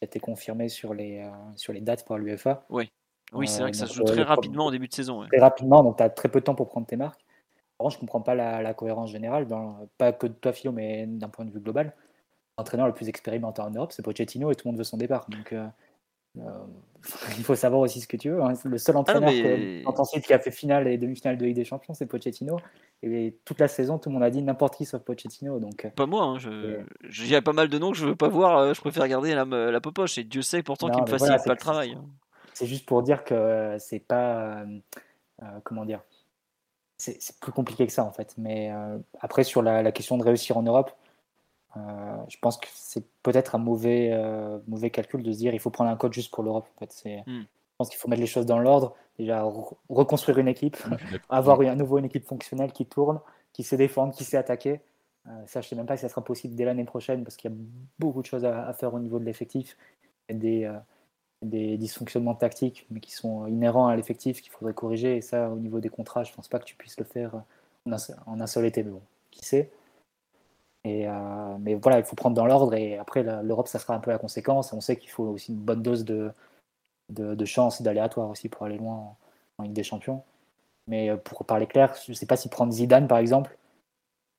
Ça 0.00 0.04
a 0.04 0.04
été 0.06 0.20
confirmé 0.20 0.68
sur 0.68 0.94
les, 0.94 1.18
euh, 1.20 1.30
sur 1.56 1.72
les 1.72 1.80
dates 1.80 2.06
par 2.06 2.18
l'UEFA. 2.18 2.66
Oui, 2.70 3.48
c'est 3.48 3.60
vrai 3.62 3.70
que 3.70 3.76
ça 3.76 3.86
se 3.86 3.94
joue 3.94 4.02
euh, 4.02 4.12
très 4.12 4.22
rapidement 4.22 4.66
au 4.66 4.70
début 4.70 4.88
de 4.88 4.92
saison. 4.94 5.20
ouais. 5.20 5.28
Très 5.28 5.38
rapidement, 5.38 5.82
donc 5.82 5.96
tu 5.96 6.02
as 6.02 6.10
très 6.10 6.28
peu 6.30 6.40
de 6.40 6.44
temps 6.44 6.54
pour 6.54 6.68
prendre 6.68 6.86
tes 6.86 6.96
marques. 6.96 7.21
Par 7.82 7.86
contre, 7.86 7.94
je 7.96 8.00
comprends 8.00 8.20
pas 8.20 8.36
la, 8.36 8.62
la 8.62 8.74
cohérence 8.74 9.10
générale, 9.10 9.48
dans, 9.48 9.88
pas 9.98 10.12
que 10.12 10.28
de 10.28 10.32
toi, 10.34 10.52
Philo, 10.52 10.70
mais 10.72 11.04
d'un 11.04 11.28
point 11.28 11.44
de 11.44 11.50
vue 11.50 11.58
global. 11.58 11.92
L'entraîneur 12.56 12.86
le 12.86 12.92
plus 12.94 13.08
expérimenté 13.08 13.60
en 13.60 13.70
Europe, 13.70 13.90
c'est 13.90 14.02
Pochettino 14.04 14.52
et 14.52 14.54
tout 14.54 14.68
le 14.68 14.70
monde 14.70 14.78
veut 14.78 14.84
son 14.84 14.98
départ. 14.98 15.26
Donc, 15.28 15.52
euh, 15.52 15.66
euh, 16.38 16.42
il 17.38 17.42
faut 17.42 17.56
savoir 17.56 17.80
aussi 17.80 18.00
ce 18.00 18.06
que 18.06 18.16
tu 18.16 18.30
veux. 18.30 18.40
hein. 18.40 18.52
Le 18.62 18.78
seul 18.78 18.96
entraîneur 18.96 19.30
mais- 19.32 19.82
que- 19.82 20.20
qui 20.20 20.32
a 20.32 20.38
fait 20.38 20.52
finale 20.52 20.86
et 20.86 20.96
demi-finale 20.96 21.36
de 21.38 21.44
Ligue 21.44 21.56
des 21.56 21.64
Champions, 21.64 21.92
c'est 21.92 22.06
Pochettino. 22.06 22.60
Et 23.02 23.36
toute 23.44 23.58
la 23.58 23.66
saison, 23.66 23.98
tout 23.98 24.10
le 24.10 24.14
monde 24.14 24.22
a 24.22 24.30
dit 24.30 24.42
n'importe 24.42 24.76
qui 24.76 24.84
sauf 24.84 25.02
Pochettino. 25.02 25.58
Donc, 25.58 25.84
euh, 25.84 25.90
Pas 25.90 26.06
moi, 26.06 26.22
hein, 26.22 26.38
je... 26.38 26.84
Y 27.26 27.34
a 27.34 27.42
pas 27.42 27.52
mal 27.52 27.68
de 27.68 27.78
noms 27.80 27.90
que 27.90 27.98
je 27.98 28.06
veux 28.06 28.14
pas 28.14 28.28
voir, 28.28 28.72
je 28.74 28.80
préfère 28.80 29.08
garder 29.08 29.34
la, 29.34 29.44
la 29.44 29.80
popoche. 29.80 30.18
Et 30.18 30.22
Dieu 30.24 30.42
sait 30.42 30.62
pourtant 30.62 30.88
qu'il 30.88 31.02
me 31.02 31.08
facilite 31.08 31.30
voilà, 31.30 31.42
pas 31.42 31.52
le 31.54 31.58
travail. 31.58 31.94
hein. 31.98 32.04
C'est 32.54 32.66
juste 32.66 32.86
pour 32.86 33.02
dire 33.02 33.24
que 33.24 33.74
c'est 33.80 33.98
pas. 33.98 34.60
euh, 34.60 34.78
comment 35.64 35.84
dire 35.84 36.00
C'est 37.04 37.40
plus 37.40 37.50
compliqué 37.50 37.84
que 37.84 37.92
ça, 37.92 38.04
en 38.04 38.12
fait. 38.12 38.32
Mais 38.38 38.70
euh, 38.70 38.96
après, 39.20 39.42
sur 39.42 39.60
la, 39.60 39.82
la 39.82 39.90
question 39.90 40.16
de 40.18 40.22
réussir 40.22 40.56
en 40.56 40.62
Europe, 40.62 40.92
euh, 41.76 41.80
je 42.28 42.36
pense 42.40 42.58
que 42.58 42.68
c'est 42.74 43.04
peut-être 43.24 43.56
un 43.56 43.58
mauvais, 43.58 44.10
euh, 44.12 44.58
mauvais 44.68 44.90
calcul 44.90 45.20
de 45.24 45.32
se 45.32 45.38
dire 45.38 45.52
il 45.52 45.58
faut 45.58 45.70
prendre 45.70 45.90
un 45.90 45.96
coach 45.96 46.14
juste 46.14 46.32
pour 46.32 46.44
l'Europe. 46.44 46.68
En 46.76 46.78
fait. 46.78 47.24
Hmm. 47.26 47.40
Je 47.40 47.76
pense 47.76 47.88
qu'il 47.88 47.98
faut 47.98 48.08
mettre 48.08 48.20
les 48.20 48.28
choses 48.28 48.46
dans 48.46 48.60
l'ordre. 48.60 48.94
Déjà, 49.18 49.42
re- 49.42 49.74
reconstruire 49.88 50.38
une 50.38 50.46
équipe, 50.46 50.76
avoir 51.28 51.60
à 51.62 51.74
nouveau 51.74 51.98
une 51.98 52.04
équipe 52.04 52.24
fonctionnelle 52.24 52.70
qui 52.70 52.86
tourne, 52.86 53.20
qui 53.52 53.64
sait 53.64 53.76
défendre, 53.76 54.14
qui 54.14 54.22
sait 54.22 54.36
attaquer. 54.36 54.80
Ça, 55.46 55.60
je 55.60 55.66
ne 55.66 55.68
sais 55.70 55.76
même 55.76 55.86
pas 55.86 55.96
si 55.96 56.02
ça 56.02 56.08
sera 56.08 56.22
possible 56.22 56.54
dès 56.54 56.64
l'année 56.64 56.84
prochaine 56.84 57.24
parce 57.24 57.36
qu'il 57.36 57.50
y 57.50 57.54
a 57.54 57.56
beaucoup 57.98 58.22
de 58.22 58.26
choses 58.26 58.44
à, 58.44 58.66
à 58.66 58.72
faire 58.74 58.94
au 58.94 59.00
niveau 59.00 59.18
de 59.18 59.24
l'effectif 59.24 59.76
des, 60.28 60.70
des 61.42 61.76
dysfonctionnements 61.76 62.34
tactiques, 62.34 62.86
mais 62.90 63.00
qui 63.00 63.12
sont 63.12 63.46
inhérents 63.46 63.88
à 63.88 63.96
l'effectif 63.96 64.40
qu'il 64.42 64.52
faudrait 64.52 64.74
corriger. 64.74 65.16
Et 65.16 65.20
ça, 65.22 65.50
au 65.50 65.56
niveau 65.56 65.80
des 65.80 65.88
contrats, 65.88 66.24
je 66.24 66.32
pense 66.32 66.48
pas 66.48 66.58
que 66.58 66.64
tu 66.64 66.76
puisses 66.76 66.98
le 66.98 67.04
faire 67.04 67.34
en 67.86 67.92
un, 67.92 67.98
seul- 67.98 68.16
en 68.26 68.40
un 68.40 68.46
seul 68.46 68.66
été. 68.66 68.82
Mais 68.82 68.90
bon, 68.90 69.02
qui 69.30 69.44
sait 69.44 69.70
et, 70.84 71.06
euh, 71.08 71.56
Mais 71.60 71.74
voilà, 71.74 71.98
il 71.98 72.04
faut 72.04 72.16
prendre 72.16 72.36
dans 72.36 72.46
l'ordre. 72.46 72.74
Et 72.74 72.98
après, 72.98 73.22
l'Europe, 73.42 73.68
ça 73.68 73.78
sera 73.78 73.94
un 73.94 74.00
peu 74.00 74.10
la 74.10 74.18
conséquence. 74.18 74.72
On 74.72 74.80
sait 74.80 74.96
qu'il 74.96 75.10
faut 75.10 75.24
aussi 75.24 75.52
une 75.52 75.58
bonne 75.58 75.82
dose 75.82 76.04
de, 76.04 76.32
de, 77.10 77.44
chance 77.44 77.80
et 77.80 77.84
d'aléatoire 77.84 78.30
aussi 78.30 78.48
pour 78.48 78.66
aller 78.66 78.78
loin 78.78 79.16
en, 79.58 79.62
Ligue 79.64 79.72
des 79.74 79.84
Champions. 79.84 80.22
Mais 80.88 81.10
euh, 81.10 81.16
pour 81.16 81.44
parler 81.46 81.66
clair, 81.66 81.94
je 82.06 82.12
ne 82.12 82.16
sais 82.16 82.26
pas 82.26 82.36
si 82.36 82.48
prendre 82.48 82.72
Zidane, 82.72 83.08
par 83.08 83.18
exemple, 83.18 83.56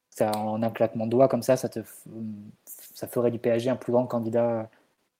ça, 0.10 0.32
en 0.38 0.62
un 0.64 0.70
claquement 0.72 1.06
de 1.06 1.12
doigts 1.12 1.28
comme 1.30 1.44
ça, 1.44 1.58
ça, 1.58 1.70
te, 1.70 1.80
ça 2.66 3.08
ferait 3.08 3.32
du 3.32 3.40
PSG 3.40 3.70
un 3.70 3.76
plus 3.76 3.94
grand 3.94 4.06
candidat 4.08 4.70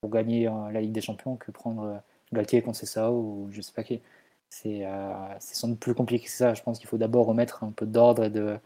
pour 0.04 0.10
gagner 0.10 0.48
euh, 0.48 0.70
la 0.70 0.82
Ligue 0.82 0.92
des 0.92 1.00
Champions 1.00 1.36
que 1.36 1.50
prendre 1.50 1.82
euh, 1.84 1.96
Galtier 2.34 2.60
contre 2.60 2.76
Cessao 2.76 3.14
ou 3.14 3.48
je 3.50 3.62
sais 3.62 3.72
pas 3.72 3.82
qui. 3.82 4.02
C'est 4.50 4.84
euh, 4.84 5.14
c'est 5.38 5.54
sans 5.54 5.68
doute 5.68 5.80
plus 5.80 5.94
compliqué 5.94 6.26
que 6.26 6.30
ça. 6.30 6.52
Je 6.52 6.62
pense 6.62 6.78
qu'il 6.78 6.86
faut 6.86 6.98
d'abord 6.98 7.24
remettre 7.24 7.64
un 7.64 7.70
peu 7.70 7.86
d'ordre 7.86 8.24
et 8.24 8.28
de, 8.28 8.58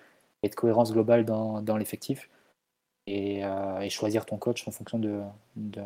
et 0.43 0.49
de 0.49 0.55
cohérence 0.57 0.93
globale 0.93 1.24
dans, 1.24 1.62
dans 1.62 1.76
l'effectif 1.76 2.28
et, 3.07 3.43
choisir 3.89 4.26
ton 4.26 4.36
coach 4.36 4.66
en 4.66 4.72
fonction 4.72 4.99
de, 4.99 5.20
de, 5.55 5.80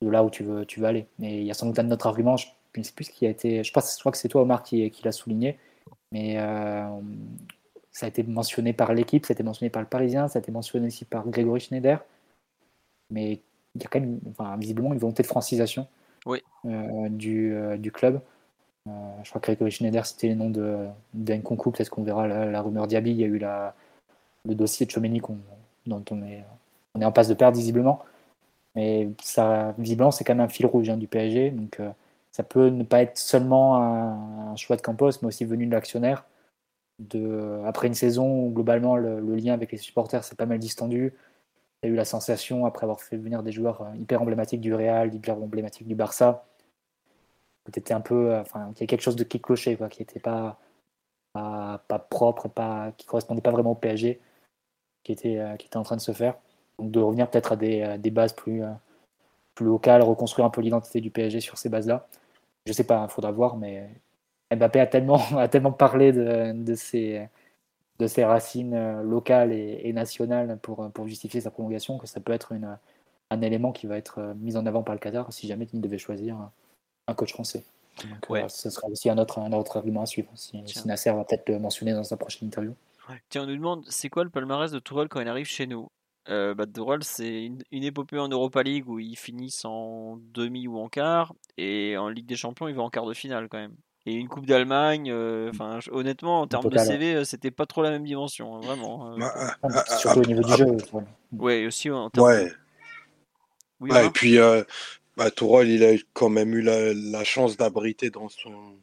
là 0.00 0.24
où 0.24 0.30
tu 0.30 0.44
veux, 0.44 0.64
tu 0.64 0.80
veux 0.80 0.86
aller. 0.86 1.06
Et 1.20 1.40
il 1.40 1.44
y 1.44 1.50
a 1.50 1.54
sans 1.54 1.66
doute 1.66 1.78
un 1.78 1.90
autre 1.90 2.06
argument, 2.06 2.38
je 2.38 2.48
ne 2.74 2.82
sais 2.82 2.92
plus 2.92 3.04
ce 3.04 3.10
qui 3.10 3.26
a 3.26 3.28
été. 3.28 3.62
Je, 3.62 3.72
pense, 3.72 3.98
crois 3.98 4.12
que 4.12 4.18
c'est 4.18 4.28
toi, 4.28 4.42
Omar, 4.42 4.62
qui, 4.62 4.90
qui 4.90 5.04
l'a 5.04 5.12
souligné, 5.12 5.58
mais 6.10 6.36
ça 7.92 8.06
a 8.06 8.08
été 8.08 8.22
mentionné 8.22 8.72
par 8.72 8.94
l'équipe, 8.94 9.26
ça 9.26 9.32
a 9.32 9.34
été 9.34 9.42
mentionné 9.42 9.68
par 9.68 9.82
le 9.82 9.88
Parisien, 9.88 10.26
ça 10.28 10.38
a 10.38 10.42
été 10.42 10.50
mentionné 10.52 10.86
aussi 10.86 11.04
par 11.04 11.28
Grégory 11.28 11.60
Schneider. 11.60 12.02
Mais 13.10 13.42
il 13.76 13.82
y 13.82 13.86
a 13.86 13.88
quand 13.88 14.00
même, 14.00 14.18
enfin, 14.30 14.56
visiblement, 14.56 14.92
une 14.92 14.98
volonté 14.98 15.22
de 15.22 15.28
francisation 15.28 15.86
Oui. 16.26 16.42
euh, 16.64 17.08
du, 17.08 17.54
euh, 17.54 17.76
du 17.76 17.92
club. 17.92 18.20
Euh, 18.88 18.90
je 19.22 19.28
crois 19.30 19.40
que 19.40 19.46
Grégory 19.46 19.70
Schneider, 19.70 20.04
c'était 20.06 20.28
le 20.28 20.34
nom 20.34 20.50
de 20.50 20.86
d'Nkunku. 21.14 21.70
Peut-être 21.72 21.90
qu'on 21.90 22.02
verra 22.04 22.26
la, 22.28 22.46
la 22.46 22.62
rumeur 22.62 22.86
Diaby. 22.86 23.10
Il 23.10 23.16
y 23.18 23.24
a 23.24 23.26
eu 23.26 23.38
la, 23.38 23.74
le 24.44 24.54
dossier 24.54 24.86
de 24.86 24.90
Chomeni 24.90 25.20
qu'on- 25.20 25.38
dont 25.86 26.04
on 26.10 26.22
est, 26.22 26.44
on 26.94 27.00
est 27.00 27.04
en 27.04 27.12
passe 27.12 27.28
de 27.28 27.34
perdre 27.34 27.56
visiblement. 27.56 28.00
Mais 28.74 29.08
ça, 29.22 29.74
visiblement, 29.78 30.10
c'est 30.10 30.24
quand 30.24 30.34
même 30.34 30.44
un 30.44 30.48
fil 30.48 30.66
rouge 30.66 30.88
hein, 30.90 30.96
du 30.96 31.06
PSG. 31.08 31.50
Donc, 31.50 31.80
euh, 31.80 31.90
ça 32.32 32.42
peut 32.42 32.68
ne 32.68 32.84
pas 32.84 33.02
être 33.02 33.16
seulement 33.18 33.76
un, 33.76 34.50
un 34.52 34.56
choix 34.56 34.76
de 34.76 34.82
Campos, 34.82 35.10
mais 35.22 35.28
aussi 35.28 35.44
venu 35.44 35.66
de 35.66 35.72
l'actionnaire. 35.72 36.24
De, 36.98 37.60
après 37.66 37.88
une 37.88 37.94
saison 37.94 38.44
où 38.46 38.50
globalement 38.50 38.96
le, 38.96 39.20
le 39.20 39.36
lien 39.36 39.52
avec 39.52 39.70
les 39.72 39.76
supporters 39.78 40.24
s'est 40.24 40.34
pas 40.34 40.46
mal 40.46 40.58
distendu, 40.58 41.12
eu 41.86 41.94
la 41.94 42.04
sensation, 42.04 42.66
après 42.66 42.84
avoir 42.84 43.00
fait 43.00 43.16
venir 43.16 43.42
des 43.42 43.52
joueurs 43.52 43.82
euh, 43.82 43.96
hyper 43.96 44.22
emblématiques 44.22 44.60
du 44.60 44.74
Real, 44.74 45.14
hyper 45.14 45.36
emblématiques 45.36 45.86
du 45.86 45.94
Barça, 45.94 46.44
euh, 47.68 47.72
qu'il 47.72 48.80
y 48.80 48.84
a 48.84 48.86
quelque 48.86 49.00
chose 49.00 49.16
de 49.16 49.24
qui 49.24 49.40
clochait, 49.40 49.78
qui 49.90 50.02
n'était 50.02 50.20
pas, 50.20 50.58
propre, 52.10 52.48
pas, 52.48 52.92
qui 52.96 53.06
correspondait 53.06 53.40
pas 53.40 53.50
vraiment 53.50 53.72
au 53.72 53.74
PSG, 53.74 54.20
qui 55.02 55.12
était, 55.12 55.38
euh, 55.38 55.56
qui 55.56 55.66
était 55.66 55.76
en 55.76 55.82
train 55.82 55.96
de 55.96 56.00
se 56.00 56.12
faire. 56.12 56.36
Donc 56.78 56.90
de 56.90 57.00
revenir 57.00 57.28
peut-être 57.30 57.52
à 57.52 57.56
des, 57.56 58.10
bases 58.10 58.34
plus, 58.34 58.62
locales, 59.60 60.02
reconstruire 60.02 60.46
un 60.46 60.50
peu 60.50 60.60
l'identité 60.60 61.00
du 61.00 61.10
PSG 61.10 61.40
sur 61.40 61.58
ces 61.58 61.68
bases-là. 61.68 62.06
Je 62.66 62.72
sais 62.72 62.84
pas, 62.84 63.06
il 63.08 63.12
faudra 63.12 63.32
voir, 63.32 63.56
mais 63.56 63.88
Mbappé 64.54 64.80
a 64.80 64.86
tellement, 64.86 65.18
parlé 65.78 66.12
de, 66.12 66.52
de, 66.52 66.74
de 67.98 68.06
ses 68.06 68.24
racines 68.24 69.00
locales 69.02 69.52
et, 69.52 69.92
nationales 69.92 70.58
pour, 70.60 70.90
pour 70.92 71.06
justifier 71.08 71.40
sa 71.40 71.50
prolongation, 71.50 71.98
que 71.98 72.06
ça 72.06 72.20
peut 72.20 72.32
être 72.32 72.52
une, 72.52 72.76
un 73.30 73.40
élément 73.40 73.72
qui 73.72 73.86
va 73.86 73.96
être 73.96 74.34
mis 74.36 74.56
en 74.56 74.66
avant 74.66 74.82
par 74.82 74.94
le 74.94 74.98
Qatar 74.98 75.32
si 75.32 75.46
jamais 75.46 75.66
il 75.72 75.80
devait 75.80 75.98
choisir 75.98 76.36
un 77.06 77.14
coach 77.14 77.32
français. 77.32 77.64
Donc, 78.04 78.50
ce 78.50 78.70
sera 78.70 78.88
aussi 78.88 79.08
un 79.08 79.18
autre, 79.18 79.38
un 79.38 79.52
autre 79.52 79.76
argument 79.76 80.02
à 80.02 80.06
suivre, 80.06 80.30
si, 80.34 80.62
si 80.66 80.86
Nasser 80.86 81.12
va 81.12 81.24
peut-être 81.24 81.48
le 81.48 81.58
mentionner 81.58 81.92
dans 81.92 82.04
sa 82.04 82.16
prochaine 82.16 82.48
interview. 82.48 82.74
Tiens, 83.28 83.44
on 83.44 83.46
nous 83.46 83.56
demande 83.56 83.84
c'est 83.88 84.08
quoi 84.08 84.24
le 84.24 84.30
palmarès 84.30 84.70
de 84.70 84.78
Tourelle 84.78 85.08
quand 85.08 85.20
il 85.20 85.28
arrive 85.28 85.46
chez 85.46 85.66
nous? 85.66 85.88
Euh, 86.28 86.54
bah, 86.54 86.64
c'est 87.02 87.44
une, 87.44 87.62
épopée 87.70 88.18
en 88.18 88.28
Europa 88.28 88.62
League 88.62 88.88
où 88.88 88.98
ils 88.98 89.16
finissent 89.16 89.64
en 89.64 90.18
demi 90.34 90.66
ou 90.66 90.78
en 90.78 90.88
quart, 90.88 91.32
et 91.56 91.96
en 91.96 92.08
Ligue 92.08 92.26
des 92.26 92.36
Champions, 92.36 92.68
il 92.68 92.74
va 92.74 92.82
en 92.82 92.90
quart 92.90 93.06
de 93.06 93.14
finale 93.14 93.48
quand 93.48 93.58
même. 93.58 93.76
Et 94.06 94.14
une 94.14 94.28
Coupe 94.28 94.46
d'Allemagne, 94.46 95.10
euh, 95.10 95.50
enfin 95.50 95.80
honnêtement, 95.90 96.40
en 96.40 96.46
termes 96.46 96.70
de 96.70 96.78
CV, 96.78 97.14
euh, 97.14 97.24
c'était 97.24 97.50
pas 97.50 97.66
trop 97.66 97.82
la 97.82 97.90
même 97.90 98.04
dimension, 98.04 98.56
hein, 98.56 98.60
vraiment. 98.60 99.06
Hein. 99.06 99.16
Bah, 99.18 99.34
ah, 99.36 99.56
ah, 99.62 99.96
surtout 99.98 100.20
au 100.20 100.24
niveau 100.24 100.42
du 100.42 100.56
jeu. 100.56 100.66
Ouais, 101.32 101.66
aussi 101.66 101.90
en 101.90 102.08
termes 102.10 102.26
ouais. 102.26 102.52
ouais 103.80 104.06
et 104.06 104.10
puis, 104.10 104.38
bah, 105.16 105.30
Tourelle, 105.30 105.70
il 105.70 105.84
a 105.84 105.94
quand 106.12 106.28
même 106.28 106.54
eu 106.54 106.62
la, 106.62 107.24
chance 107.24 107.56
d'abriter 107.56 108.10
dans 108.10 108.28
son, 108.28 108.76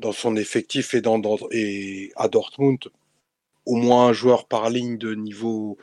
dans 0.00 0.12
son 0.12 0.36
effectif 0.36 0.94
et, 0.94 1.00
dans, 1.00 1.20
et 1.52 2.12
à 2.16 2.28
Dortmund 2.28 2.90
au 3.66 3.74
moins 3.74 4.06
un 4.08 4.12
joueur 4.12 4.46
par 4.46 4.70
ligne 4.70 4.96
de 4.96 5.14
niveau 5.14 5.76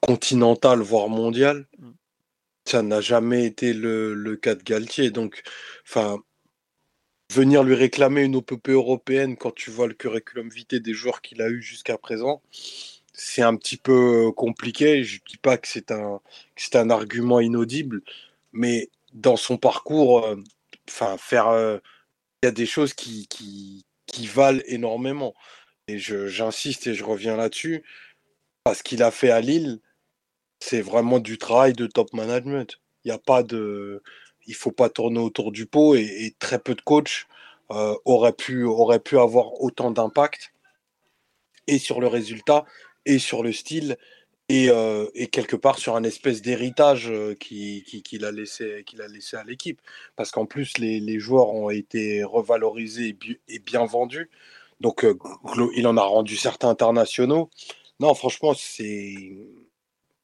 continental, 0.00 0.80
voire 0.80 1.08
mondial. 1.08 1.66
Mm. 1.78 1.90
Ça 2.64 2.82
n'a 2.82 3.00
jamais 3.00 3.46
été 3.46 3.72
le, 3.72 4.36
cas 4.36 4.54
de 4.54 4.62
Galtier. 4.62 5.10
Donc, 5.10 5.42
enfin, 5.88 6.18
venir 7.32 7.64
lui 7.64 7.74
réclamer 7.74 8.22
une 8.22 8.36
OPP 8.36 8.68
européenne 8.70 9.36
quand 9.36 9.54
tu 9.54 9.70
vois 9.70 9.86
le 9.86 9.94
curriculum 9.94 10.48
vitae 10.48 10.80
des 10.80 10.92
joueurs 10.92 11.22
qu'il 11.22 11.40
a 11.42 11.48
eu 11.48 11.62
jusqu'à 11.62 11.96
présent, 11.96 12.42
c'est 13.12 13.42
un 13.42 13.56
petit 13.56 13.76
peu 13.76 14.30
compliqué. 14.32 15.04
Je 15.04 15.16
ne 15.16 15.20
dis 15.28 15.38
pas 15.38 15.56
que 15.58 15.68
c'est 15.68 15.90
un, 15.90 16.20
un 16.74 16.90
argument 16.90 17.40
inaudible, 17.40 18.02
mais 18.52 18.90
dans 19.14 19.36
son 19.36 19.56
parcours, 19.56 20.26
euh, 20.26 20.36
euh, 21.02 21.80
il 22.42 22.46
y 22.46 22.48
a 22.48 22.52
des 22.52 22.66
choses 22.66 22.94
qui, 22.94 23.26
qui, 23.28 23.84
qui 24.06 24.26
valent 24.26 24.62
énormément. 24.66 25.34
Et 25.88 25.98
j'insiste 25.98 26.86
et 26.86 26.94
je 26.94 27.04
reviens 27.04 27.36
là-dessus, 27.36 27.82
parce 28.64 28.82
qu'il 28.82 29.02
a 29.02 29.10
fait 29.10 29.30
à 29.30 29.40
Lille, 29.40 29.80
c'est 30.60 30.80
vraiment 30.80 31.18
du 31.18 31.38
travail 31.38 31.72
de 31.72 31.86
top 31.86 32.12
management. 32.12 32.78
Il 33.04 33.08
n'y 33.08 33.14
a 33.14 33.18
pas 33.18 33.42
de. 33.42 34.02
Il 34.46 34.54
faut 34.54 34.72
pas 34.72 34.88
tourner 34.88 35.20
autour 35.20 35.52
du 35.52 35.66
pot 35.66 35.94
et, 35.94 36.34
très 36.38 36.58
peu 36.58 36.74
de 36.74 36.80
coachs 36.80 37.26
euh, 37.70 37.94
auraient, 38.04 38.32
pu, 38.32 38.66
pu 39.04 39.18
avoir 39.18 39.60
autant 39.60 39.90
d'impact 39.90 40.52
et 41.66 41.78
sur 41.78 42.00
le 42.00 42.08
résultat 42.08 42.64
et 43.06 43.18
sur 43.18 43.42
le 43.42 43.52
style 43.52 43.96
et, 44.48 44.68
euh, 44.68 45.06
quelque 45.30 45.56
part 45.56 45.78
sur 45.78 45.96
un 45.96 46.04
espèce 46.04 46.42
d'héritage 46.42 47.10
euh, 47.10 47.34
qu'il 47.34 47.84
qui, 47.84 48.24
a, 48.24 48.30
laissé, 48.30 48.84
qu'il 48.84 49.00
laissé 49.00 49.36
à 49.36 49.44
l'équipe. 49.44 49.80
Parce 50.16 50.30
qu'en 50.30 50.46
plus, 50.46 50.76
les, 50.78 51.00
les, 51.00 51.18
joueurs 51.18 51.48
ont 51.54 51.70
été 51.70 52.24
revalorisés 52.24 53.16
et, 53.48 53.58
bien 53.60 53.86
vendus. 53.86 54.30
Donc, 54.80 55.06
il 55.76 55.86
en 55.86 55.96
a 55.96 56.02
rendu 56.02 56.36
certains 56.36 56.68
internationaux. 56.68 57.50
Non, 58.00 58.14
franchement, 58.14 58.52
c'est 58.54 59.14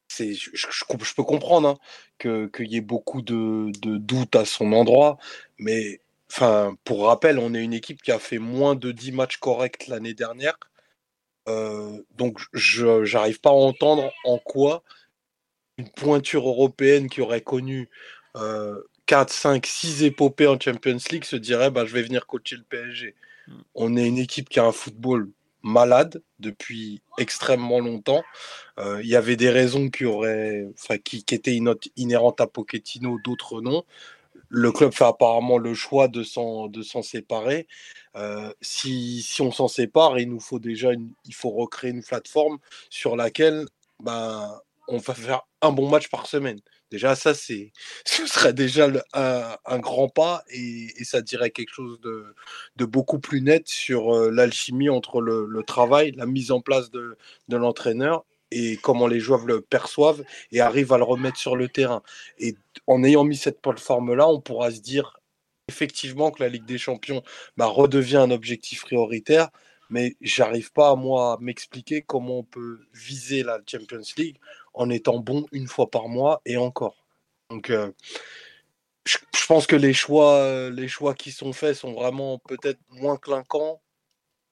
je, 0.09 0.49
je, 0.53 1.13
peux 1.15 1.23
comprendre 1.23 1.69
hein, 1.69 1.77
qu'il 2.19 2.67
y 2.67 2.77
ait 2.77 2.81
beaucoup 2.81 3.21
de, 3.21 3.71
doutes 3.97 4.35
à 4.35 4.45
son 4.45 4.73
endroit, 4.73 5.17
mais 5.57 6.01
enfin, 6.31 6.75
pour 6.83 7.05
rappel, 7.05 7.39
on 7.39 7.53
est 7.53 7.63
une 7.63 7.73
équipe 7.73 8.01
qui 8.01 8.11
a 8.11 8.19
fait 8.19 8.39
moins 8.39 8.75
de 8.75 8.91
10 8.91 9.11
matchs 9.13 9.37
corrects 9.37 9.87
l'année 9.87 10.13
dernière. 10.13 10.57
Euh, 11.47 12.03
donc, 12.17 12.39
je 12.53 13.11
n'arrive 13.13 13.39
pas 13.39 13.49
à 13.49 13.53
entendre 13.53 14.11
en 14.25 14.37
quoi 14.37 14.83
une 15.77 15.89
pointure 15.89 16.47
européenne 16.47 17.09
qui 17.09 17.21
aurait 17.21 17.41
connu 17.41 17.89
4, 19.05 19.33
5, 19.33 19.65
6 19.65 20.03
épopées 20.03 20.47
en 20.47 20.59
Champions 20.59 20.97
League 21.09 21.23
se 21.23 21.35
dirait 21.35 21.71
bah, 21.71 21.85
je 21.85 21.93
vais 21.93 22.03
venir 22.03 22.27
coacher 22.27 22.57
le 22.57 22.63
PSG. 22.63 23.15
Mm. 23.47 23.53
On 23.75 23.97
est 23.97 24.07
une 24.07 24.17
équipe 24.19 24.49
qui 24.49 24.59
a 24.59 24.65
un 24.65 24.71
football 24.71 25.29
malade 25.63 26.21
depuis 26.39 27.01
extrêmement 27.17 27.79
longtemps. 27.79 28.23
Euh, 28.79 28.99
il 29.01 29.09
y 29.09 29.15
avait 29.15 29.35
des 29.35 29.49
raisons 29.49 29.89
qui, 29.89 30.05
auraient, 30.05 30.67
qui, 31.03 31.23
qui 31.23 31.35
étaient 31.35 31.59
inhérentes 31.95 32.41
à 32.41 32.47
Pochettino, 32.47 33.17
d'autres 33.23 33.61
non. 33.61 33.83
Le 34.49 34.71
club 34.71 34.91
fait 34.93 35.05
apparemment 35.05 35.59
le 35.59 35.75
choix 35.75 36.07
de 36.07 36.23
s'en, 36.23 36.71
séparer. 37.03 37.67
Euh, 38.15 38.51
si, 38.61 39.21
si, 39.21 39.41
on 39.41 39.51
s'en 39.51 39.67
sépare, 39.67 40.17
il 40.19 40.29
nous 40.29 40.39
faut 40.39 40.59
déjà 40.59 40.91
une, 40.91 41.11
il 41.25 41.35
faut 41.35 41.51
recréer 41.51 41.91
une 41.91 42.03
plateforme 42.03 42.57
sur 42.89 43.15
laquelle 43.15 43.65
ben, 43.99 44.59
on 44.87 44.97
va 44.97 45.13
faire 45.13 45.41
un 45.61 45.71
bon 45.71 45.87
match 45.87 46.09
par 46.09 46.25
semaine. 46.25 46.59
Déjà, 46.91 47.15
ça, 47.15 47.33
c'est, 47.33 47.71
ce 48.05 48.25
serait 48.25 48.53
déjà 48.53 48.87
un, 49.13 49.79
grand 49.79 50.09
pas 50.09 50.43
et, 50.49 50.87
ça 51.03 51.21
dirait 51.21 51.51
quelque 51.51 51.73
chose 51.73 51.99
de, 52.01 52.85
beaucoup 52.85 53.19
plus 53.19 53.41
net 53.41 53.67
sur 53.67 54.15
euh, 54.15 54.31
l'alchimie 54.31 54.89
entre 54.89 55.21
le, 55.21 55.63
travail, 55.63 56.11
la 56.13 56.25
mise 56.25 56.51
en 56.51 56.61
place 56.61 56.89
de, 56.91 57.17
l'entraîneur 57.49 58.25
et 58.51 58.77
comment 58.77 59.07
les 59.07 59.19
joueurs 59.19 59.45
le 59.45 59.61
perçoivent 59.61 60.23
et 60.51 60.59
arrivent 60.61 60.93
à 60.93 60.97
le 60.97 61.03
remettre 61.03 61.37
sur 61.37 61.55
le 61.55 61.67
terrain. 61.69 62.01
Et 62.39 62.55
en 62.87 63.03
ayant 63.03 63.23
mis 63.23 63.37
cette 63.37 63.61
plateforme-là, 63.61 64.27
on 64.27 64.41
pourra 64.41 64.71
se 64.71 64.79
dire 64.79 65.19
effectivement 65.67 66.31
que 66.31 66.41
la 66.41 66.49
Ligue 66.49 66.65
des 66.65 66.79
Champions 66.79 67.21
bah, 67.57 67.67
redevient 67.67 68.17
un 68.17 68.31
objectif 68.31 68.81
prioritaire, 68.81 69.49
mais 69.91 70.15
j'arrive 70.21 70.71
pas 70.71 70.89
à 70.89 70.95
moi 70.95 71.37
m'expliquer 71.41 72.01
comment 72.01 72.39
on 72.39 72.43
peut 72.43 72.79
viser 72.93 73.43
la 73.43 73.59
Champions 73.67 74.01
League 74.17 74.37
en 74.73 74.89
étant 74.89 75.19
bon 75.19 75.45
une 75.51 75.67
fois 75.67 75.89
par 75.89 76.07
mois 76.07 76.41
et 76.45 76.57
encore. 76.57 77.05
Donc, 77.49 77.69
euh, 77.69 77.91
je, 79.05 79.17
pense 79.47 79.65
que 79.65 79.75
les 79.75 79.93
choix, 79.93 80.35
euh, 80.35 80.69
les 80.69 80.87
choix 80.87 81.15
qui 81.15 81.31
sont 81.31 81.53
faits 81.53 81.75
sont 81.75 81.93
vraiment 81.93 82.37
peut-être 82.37 82.79
moins 82.89 83.17
clinquants, 83.17 83.81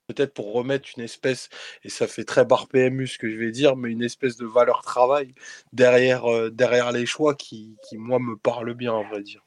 peut-être 0.08 0.34
pour 0.34 0.54
remettre 0.54 0.90
une 0.98 1.04
espèce, 1.04 1.50
et 1.84 1.90
ça 1.90 2.08
fait 2.08 2.24
très 2.24 2.46
bar 2.46 2.68
PMU 2.68 3.06
ce 3.08 3.20
que 3.20 3.30
je 3.30 3.38
vais 3.38 3.52
dire, 3.52 3.76
mais 3.76 3.92
une 3.92 4.04
espèce 4.04 4.38
de 4.38 4.46
valeur 4.46 4.82
travail 4.82 5.36
derrière, 5.74 6.26
euh, 6.26 6.50
derrière 6.50 6.92
les 6.92 7.06
choix 7.06 7.36
qui, 7.36 7.78
qui, 7.88 7.98
moi, 7.98 8.20
me 8.20 8.36
parle 8.36 8.74
bien, 8.74 8.98
à 8.98 9.04
vrai 9.04 9.22
dire. 9.22 9.44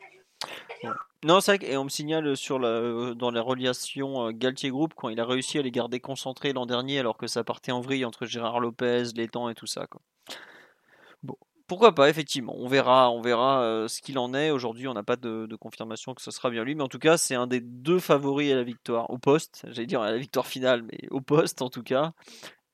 Non, 1.22 1.40
c'est 1.40 1.58
vrai, 1.58 1.70
et 1.70 1.76
on 1.76 1.84
me 1.84 1.90
signale 1.90 2.34
sur 2.34 2.58
dans 2.60 3.30
la 3.30 3.42
reliation 3.42 4.30
Galtier 4.30 4.70
Group 4.70 4.94
quand 4.96 5.10
il 5.10 5.20
a 5.20 5.26
réussi 5.26 5.58
à 5.58 5.62
les 5.62 5.70
garder 5.70 6.00
concentrés 6.00 6.54
l'an 6.54 6.64
dernier 6.64 6.98
alors 6.98 7.18
que 7.18 7.26
ça 7.26 7.44
partait 7.44 7.72
en 7.72 7.82
vrille 7.82 8.06
entre 8.06 8.24
Gérard 8.24 8.58
Lopez, 8.58 9.12
Létang 9.14 9.50
et 9.50 9.54
tout 9.54 9.66
ça. 9.66 9.86
Quoi. 9.86 10.00
Pourquoi 11.70 11.94
pas, 11.94 12.10
effectivement. 12.10 12.56
On 12.58 12.66
verra, 12.66 13.12
on 13.12 13.20
verra 13.20 13.62
euh, 13.62 13.86
ce 13.86 14.02
qu'il 14.02 14.18
en 14.18 14.34
est. 14.34 14.50
Aujourd'hui, 14.50 14.88
on 14.88 14.92
n'a 14.92 15.04
pas 15.04 15.14
de, 15.14 15.46
confirmation 15.54 16.14
que 16.14 16.20
ce 16.20 16.32
sera 16.32 16.50
bien 16.50 16.64
lui, 16.64 16.74
mais 16.74 16.82
en 16.82 16.88
tout 16.88 16.98
cas, 16.98 17.16
c'est 17.16 17.36
un 17.36 17.46
des 17.46 17.60
deux 17.60 18.00
favoris 18.00 18.50
à 18.50 18.56
la 18.56 18.64
victoire, 18.64 19.08
au 19.08 19.18
poste. 19.18 19.64
J'allais 19.68 19.86
dire 19.86 20.02
à 20.02 20.10
la 20.10 20.18
victoire 20.18 20.48
finale, 20.48 20.82
mais 20.82 21.06
au 21.12 21.20
poste 21.20 21.62
en 21.62 21.70
tout 21.70 21.84
cas. 21.84 22.12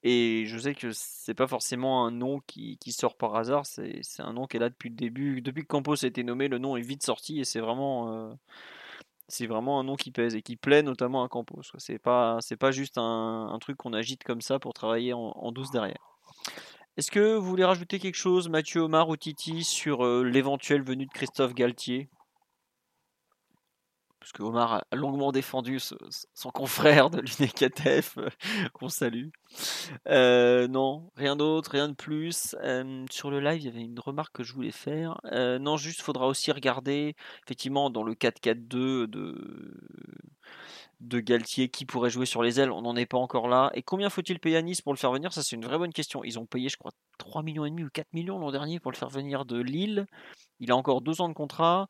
Et 0.02 0.44
je 0.46 0.58
sais 0.58 0.74
que 0.74 0.92
c'est 0.94 1.34
pas 1.34 1.46
forcément 1.46 2.06
un 2.06 2.10
nom 2.10 2.40
qui, 2.46 2.78
sort 2.88 3.18
par 3.18 3.36
hasard. 3.36 3.66
C'est 3.66 4.00
un 4.20 4.32
nom 4.32 4.46
qui 4.46 4.56
est 4.56 4.60
là 4.60 4.70
depuis 4.70 4.88
le 4.88 4.96
début. 4.96 5.42
Depuis 5.42 5.64
que 5.64 5.68
Campos 5.68 6.02
a 6.02 6.06
été 6.06 6.24
nommé, 6.24 6.48
le 6.48 6.56
nom 6.56 6.78
est 6.78 6.80
vite 6.80 7.04
sorti 7.04 7.38
et 7.38 7.44
c'est 7.44 7.60
vraiment. 7.60 8.30
Euh, 8.30 8.32
vraiment 9.46 9.78
un 9.78 9.84
nom 9.84 9.96
qui 9.96 10.10
pèse 10.10 10.34
et 10.36 10.40
qui 10.40 10.56
plaît 10.56 10.82
notamment 10.82 11.22
à 11.22 11.28
Campos. 11.28 11.60
C'est 11.76 11.98
pas, 11.98 12.38
pas 12.58 12.70
juste 12.70 12.96
un, 12.96 13.58
truc 13.60 13.76
qu'on 13.76 13.92
agite 13.92 14.24
comme 14.24 14.40
ça 14.40 14.58
pour 14.58 14.72
travailler 14.72 15.12
en 15.12 15.52
douce 15.52 15.70
derrière. 15.70 16.16
Est-ce 16.96 17.10
que 17.10 17.36
vous 17.36 17.44
voulez 17.44 17.64
rajouter 17.64 17.98
quelque 17.98 18.14
chose, 18.14 18.48
Mathieu 18.48 18.80
Omar 18.80 19.10
ou 19.10 19.18
Titi, 19.18 19.64
sur 19.64 20.06
euh, 20.06 20.22
l'éventuelle 20.22 20.80
venue 20.80 21.04
de 21.04 21.12
Christophe 21.12 21.52
Galtier? 21.52 22.08
Parce 24.26 24.32
que 24.32 24.42
Omar 24.42 24.82
a 24.90 24.96
longuement 24.96 25.30
défendu 25.30 25.78
son 25.78 26.50
confrère 26.50 27.10
de 27.10 27.20
l'UNECATF, 27.20 28.18
euh, 28.18 28.28
qu'on 28.72 28.88
salue. 28.88 29.28
Euh, 30.08 30.66
non, 30.66 31.12
rien 31.14 31.36
d'autre, 31.36 31.70
rien 31.70 31.86
de 31.86 31.94
plus. 31.94 32.56
sur 33.08 33.30
le 33.30 33.38
live, 33.38 33.60
il 33.60 33.66
y 33.66 33.68
avait 33.68 33.82
une 33.82 34.00
remarque 34.00 34.34
que 34.34 34.42
je 34.42 34.52
voulais 34.52 34.72
faire. 34.72 35.20
non, 35.32 35.76
juste, 35.76 36.00
faudra 36.00 36.26
aussi 36.26 36.50
regarder, 36.50 37.14
effectivement, 37.44 37.88
dans 37.88 38.02
le 38.02 38.14
4-4-2 38.14 39.06
de 39.06 39.76
de 41.00 41.20
Galtier 41.20 41.68
qui 41.68 41.84
pourrait 41.84 42.10
jouer 42.10 42.26
sur 42.26 42.42
les 42.42 42.58
ailes, 42.58 42.70
on 42.70 42.82
n'en 42.82 42.96
est 42.96 43.06
pas 43.06 43.18
encore 43.18 43.48
là. 43.48 43.70
Et 43.74 43.82
combien 43.82 44.08
faut-il 44.08 44.40
payer 44.40 44.56
à 44.56 44.62
Nice 44.62 44.80
pour 44.80 44.92
le 44.92 44.98
faire 44.98 45.12
venir? 45.12 45.32
Ça, 45.32 45.42
c'est 45.42 45.54
une 45.54 45.64
vraie 45.64 45.78
bonne 45.78 45.92
question. 45.92 46.24
Ils 46.24 46.38
ont 46.38 46.46
payé, 46.46 46.68
je 46.68 46.78
crois, 46.78 46.92
3 47.18 47.42
millions 47.42 47.64
et 47.66 47.70
demi 47.70 47.84
ou 47.84 47.90
4 47.92 48.12
millions 48.14 48.38
l'an 48.38 48.50
dernier 48.50 48.80
pour 48.80 48.90
le 48.90 48.96
faire 48.96 49.10
venir 49.10 49.44
de 49.44 49.60
Lille. 49.60 50.06
Il 50.58 50.70
a 50.72 50.76
encore 50.76 51.02
deux 51.02 51.20
ans 51.20 51.28
de 51.28 51.34
contrat. 51.34 51.88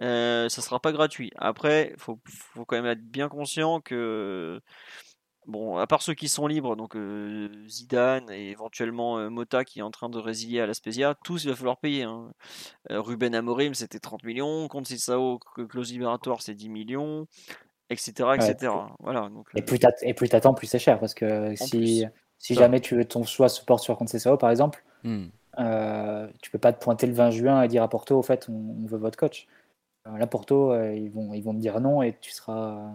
Euh, 0.00 0.48
ça 0.48 0.62
sera 0.62 0.80
pas 0.80 0.92
gratuit. 0.92 1.30
Après, 1.36 1.92
il 1.94 2.00
faut, 2.00 2.18
quand 2.66 2.76
même 2.76 2.86
être 2.86 3.02
bien 3.02 3.28
conscient 3.28 3.80
que, 3.80 4.60
bon, 5.46 5.76
à 5.76 5.86
part 5.86 6.02
ceux 6.02 6.14
qui 6.14 6.28
sont 6.28 6.46
libres, 6.46 6.76
donc 6.76 6.96
euh, 6.96 7.48
Zidane 7.68 8.30
et 8.30 8.50
éventuellement 8.50 9.18
euh, 9.18 9.28
Mota 9.28 9.64
qui 9.64 9.80
est 9.80 9.82
en 9.82 9.90
train 9.90 10.08
de 10.08 10.18
résilier 10.18 10.60
à 10.60 10.66
la 10.66 10.74
Spezia, 10.74 11.14
tous 11.24 11.44
il 11.44 11.50
va 11.50 11.56
falloir 11.56 11.78
payer. 11.78 12.04
Hein. 12.04 12.32
Ruben 12.88 13.34
Amorim 13.34 13.74
c'était 13.74 13.98
30 13.98 14.24
millions, 14.24 14.66
Contre 14.68 14.88
Sissao, 14.88 15.38
clause 15.68 15.92
libératoire 15.92 16.40
c'est 16.40 16.54
10 16.54 16.68
millions 16.70 17.26
etc. 17.90 18.30
etc. 18.36 18.72
voilà, 19.00 19.28
et 19.54 19.62
plus 19.62 19.78
t'attends, 20.30 20.54
plus 20.54 20.66
c'est 20.66 20.78
cher 20.78 20.98
parce 20.98 21.12
que 21.12 21.54
si, 21.56 22.06
Si 22.38 22.54
jamais 22.54 22.80
tu, 22.80 23.04
ton 23.06 23.22
choix 23.24 23.50
se 23.50 23.62
porte 23.62 23.84
sur 23.84 23.96
Conceição, 23.98 24.38
par 24.38 24.50
exemple, 24.50 24.82
Hmm. 25.04 25.26
euh, 25.58 26.28
tu 26.40 26.50
peux 26.50 26.58
pas 26.58 26.72
te 26.72 26.82
pointer 26.82 27.06
le 27.06 27.12
20 27.12 27.30
juin 27.30 27.62
et 27.62 27.68
dire 27.68 27.82
à 27.82 27.88
Porto, 27.88 28.16
au 28.16 28.22
fait, 28.22 28.46
on, 28.48 28.76
on 28.82 28.86
veut 28.86 28.98
votre 28.98 29.18
coach. 29.18 29.46
Euh, 30.08 30.16
là, 30.18 30.26
Porto, 30.26 30.72
euh, 30.72 30.94
ils, 30.94 31.10
vont, 31.10 31.32
ils 31.32 31.42
vont 31.42 31.54
te 31.54 31.58
dire 31.60 31.80
non 31.80 32.02
et 32.02 32.16
tu 32.20 32.30
seras 32.32 32.90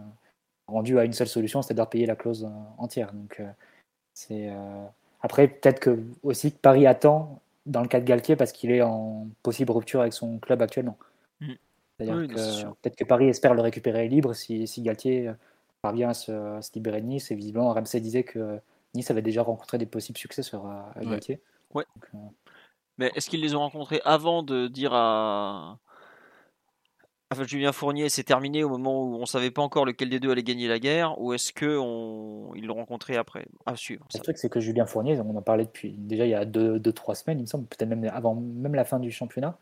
rendu 0.67 0.99
à 0.99 1.05
une 1.05 1.13
seule 1.13 1.27
solution, 1.27 1.61
c'est-à-dire 1.61 1.87
payer 1.89 2.05
la 2.05 2.15
clause 2.15 2.43
euh, 2.45 2.49
entière. 2.77 3.13
Donc, 3.13 3.39
euh, 3.39 3.49
c'est 4.13 4.49
euh, 4.49 4.85
après 5.21 5.47
peut-être 5.47 5.79
que 5.79 6.03
aussi 6.23 6.51
que 6.51 6.57
Paris 6.57 6.85
attend 6.87 7.39
dans 7.65 7.81
le 7.81 7.87
cas 7.87 7.99
de 7.99 8.05
Galtier 8.05 8.35
parce 8.35 8.51
qu'il 8.51 8.71
est 8.71 8.81
en 8.81 9.27
possible 9.43 9.71
rupture 9.71 10.01
avec 10.01 10.13
son 10.13 10.39
club 10.39 10.61
actuellement. 10.61 10.97
Mm. 11.39 11.53
C'est-à-dire 11.99 12.15
Oui, 12.15 12.27
que 12.27 12.65
peut-être 12.81 12.95
que 12.95 13.03
Paris 13.03 13.27
espère 13.27 13.53
le 13.53 13.61
récupérer 13.61 14.07
libre 14.07 14.33
si, 14.33 14.67
si 14.67 14.81
Galtier 14.81 15.29
euh, 15.29 15.33
parvient 15.81 16.09
à 16.09 16.13
se, 16.13 16.31
à 16.31 16.61
se 16.61 16.71
libérer 16.73 17.01
de 17.01 17.07
Nice. 17.07 17.31
Et 17.31 17.35
visiblement, 17.35 17.73
Ramsey 17.73 18.01
disait 18.01 18.23
que 18.23 18.59
Nice 18.93 19.09
avait 19.11 19.21
déjà 19.21 19.41
rencontré 19.43 19.77
des 19.77 19.85
possibles 19.85 20.17
successeurs 20.17 20.65
à, 20.65 20.91
à 20.95 20.99
Ouais. 20.99 21.05
Galtier. 21.11 21.39
Ouais. 21.73 21.85
Donc, 21.95 22.09
euh, 22.13 22.17
Mais 22.97 23.11
est-ce 23.15 23.29
qu'ils 23.29 23.41
les 23.41 23.55
ont 23.55 23.59
rencontrés 23.59 24.01
avant 24.05 24.43
de 24.43 24.67
dire 24.67 24.93
à. 24.93 25.79
Enfin, 27.29 27.43
Julien 27.43 27.73
Fournier, 27.73 28.07
c'est 28.07 28.23
terminé 28.23 28.63
au 28.63 28.69
moment 28.69 29.03
où 29.03 29.15
on 29.15 29.25
savait 29.25 29.51
pas 29.51 29.61
encore 29.61 29.85
lequel 29.85 30.09
des 30.09 30.19
deux 30.19 30.31
allait 30.31 30.43
gagner 30.43 30.69
la 30.69 30.79
guerre, 30.79 31.19
ou 31.19 31.33
est-ce 31.33 31.51
que 31.51 31.77
on... 31.77 32.53
ils 32.55 32.65
l'ont 32.65 32.75
rencontré 32.75 33.17
après? 33.17 33.45
À 33.65 33.75
suivre. 33.75 34.05
ça. 34.09 34.19
Le 34.19 34.23
truc, 34.23 34.37
c'est 34.37 34.49
que 34.49 34.61
Julien 34.61 34.85
Fournier, 34.85 35.19
on 35.19 35.35
en 35.35 35.41
parlait 35.41 35.65
depuis 35.65 35.91
déjà 35.91 36.25
il 36.25 36.29
y 36.29 36.35
a 36.35 36.45
2-3 36.45 36.51
deux, 36.51 36.79
deux, 36.79 36.93
trois 36.93 37.15
semaines, 37.15 37.39
il 37.39 37.41
me 37.41 37.47
semble, 37.47 37.65
peut-être 37.65 37.89
même 37.89 38.09
avant 38.13 38.35
même 38.35 38.75
la 38.75 38.85
fin 38.85 38.99
du 38.99 39.11
championnat. 39.11 39.57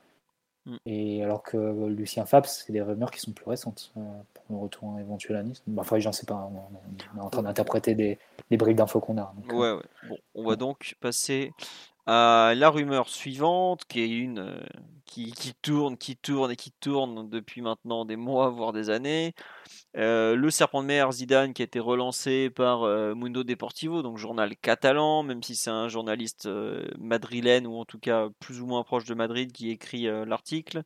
Mm. 0.65 0.75
Et 0.85 1.23
alors 1.23 1.41
que 1.41 1.87
Lucien 1.87 2.25
Fabs, 2.25 2.45
c'est 2.45 2.71
des 2.71 2.81
rumeurs 2.81 3.09
qui 3.09 3.19
sont 3.19 3.31
plus 3.31 3.49
récentes 3.49 3.91
euh, 3.97 4.01
pour 4.33 4.43
le 4.49 4.61
retour 4.61 4.99
éventuel 4.99 5.37
à 5.37 5.43
Nice. 5.43 5.63
Enfin, 5.77 5.97
j'en 5.97 6.11
sais 6.11 6.25
pas, 6.25 6.49
on, 7.15 7.17
est 7.17 7.21
en 7.21 7.29
train 7.29 7.43
d'interpréter 7.43 7.95
des, 7.95 8.19
des 8.51 8.57
briques 8.57 8.77
d'infos 8.77 8.99
qu'on 8.99 9.17
a. 9.17 9.33
donc, 9.35 9.53
euh, 9.53 9.55
Ouais, 9.55 9.71
ouais. 9.77 10.09
Bon, 10.09 10.17
on 10.35 10.47
va 10.47 10.55
donc 10.55 10.95
passer 11.01 11.51
à 12.05 12.53
la 12.55 12.69
rumeur 12.69 13.09
suivante, 13.09 13.85
qui 13.85 14.01
est 14.01 14.09
une 14.09 14.39
euh, 14.39 14.63
qui, 15.05 15.53
tourne, 15.61 15.97
qui 15.97 16.17
tourne 16.17 16.51
et 16.51 16.55
qui 16.55 16.71
tourne 16.71 17.29
depuis 17.29 17.61
maintenant 17.61 18.05
des 18.05 18.15
mois, 18.15 18.49
voire 18.49 18.73
des 18.73 18.89
années. 18.89 19.33
Euh, 19.95 20.35
le 20.35 20.49
serpent 20.51 20.81
de 20.81 20.87
mer 20.87 21.11
Zidane 21.11 21.53
qui 21.53 21.61
a 21.61 21.65
été 21.65 21.79
relancé 21.79 22.49
par 22.49 22.83
euh, 22.83 23.15
Mundo 23.15 23.43
Deportivo, 23.43 24.01
donc 24.03 24.17
journal 24.17 24.55
catalan, 24.57 25.23
même 25.23 25.41
si 25.41 25.55
c'est 25.55 25.69
un 25.69 25.87
journaliste 25.87 26.49
madrilène 26.99 27.65
ou 27.65 27.75
en 27.75 27.85
tout 27.85 27.99
cas 27.99 28.27
plus 28.39 28.61
ou 28.61 28.65
moins 28.65 28.83
proche 28.83 29.05
de 29.05 29.13
Madrid 29.13 29.51
qui 29.51 29.69
écrit 29.71 30.03
l'article. 30.03 30.83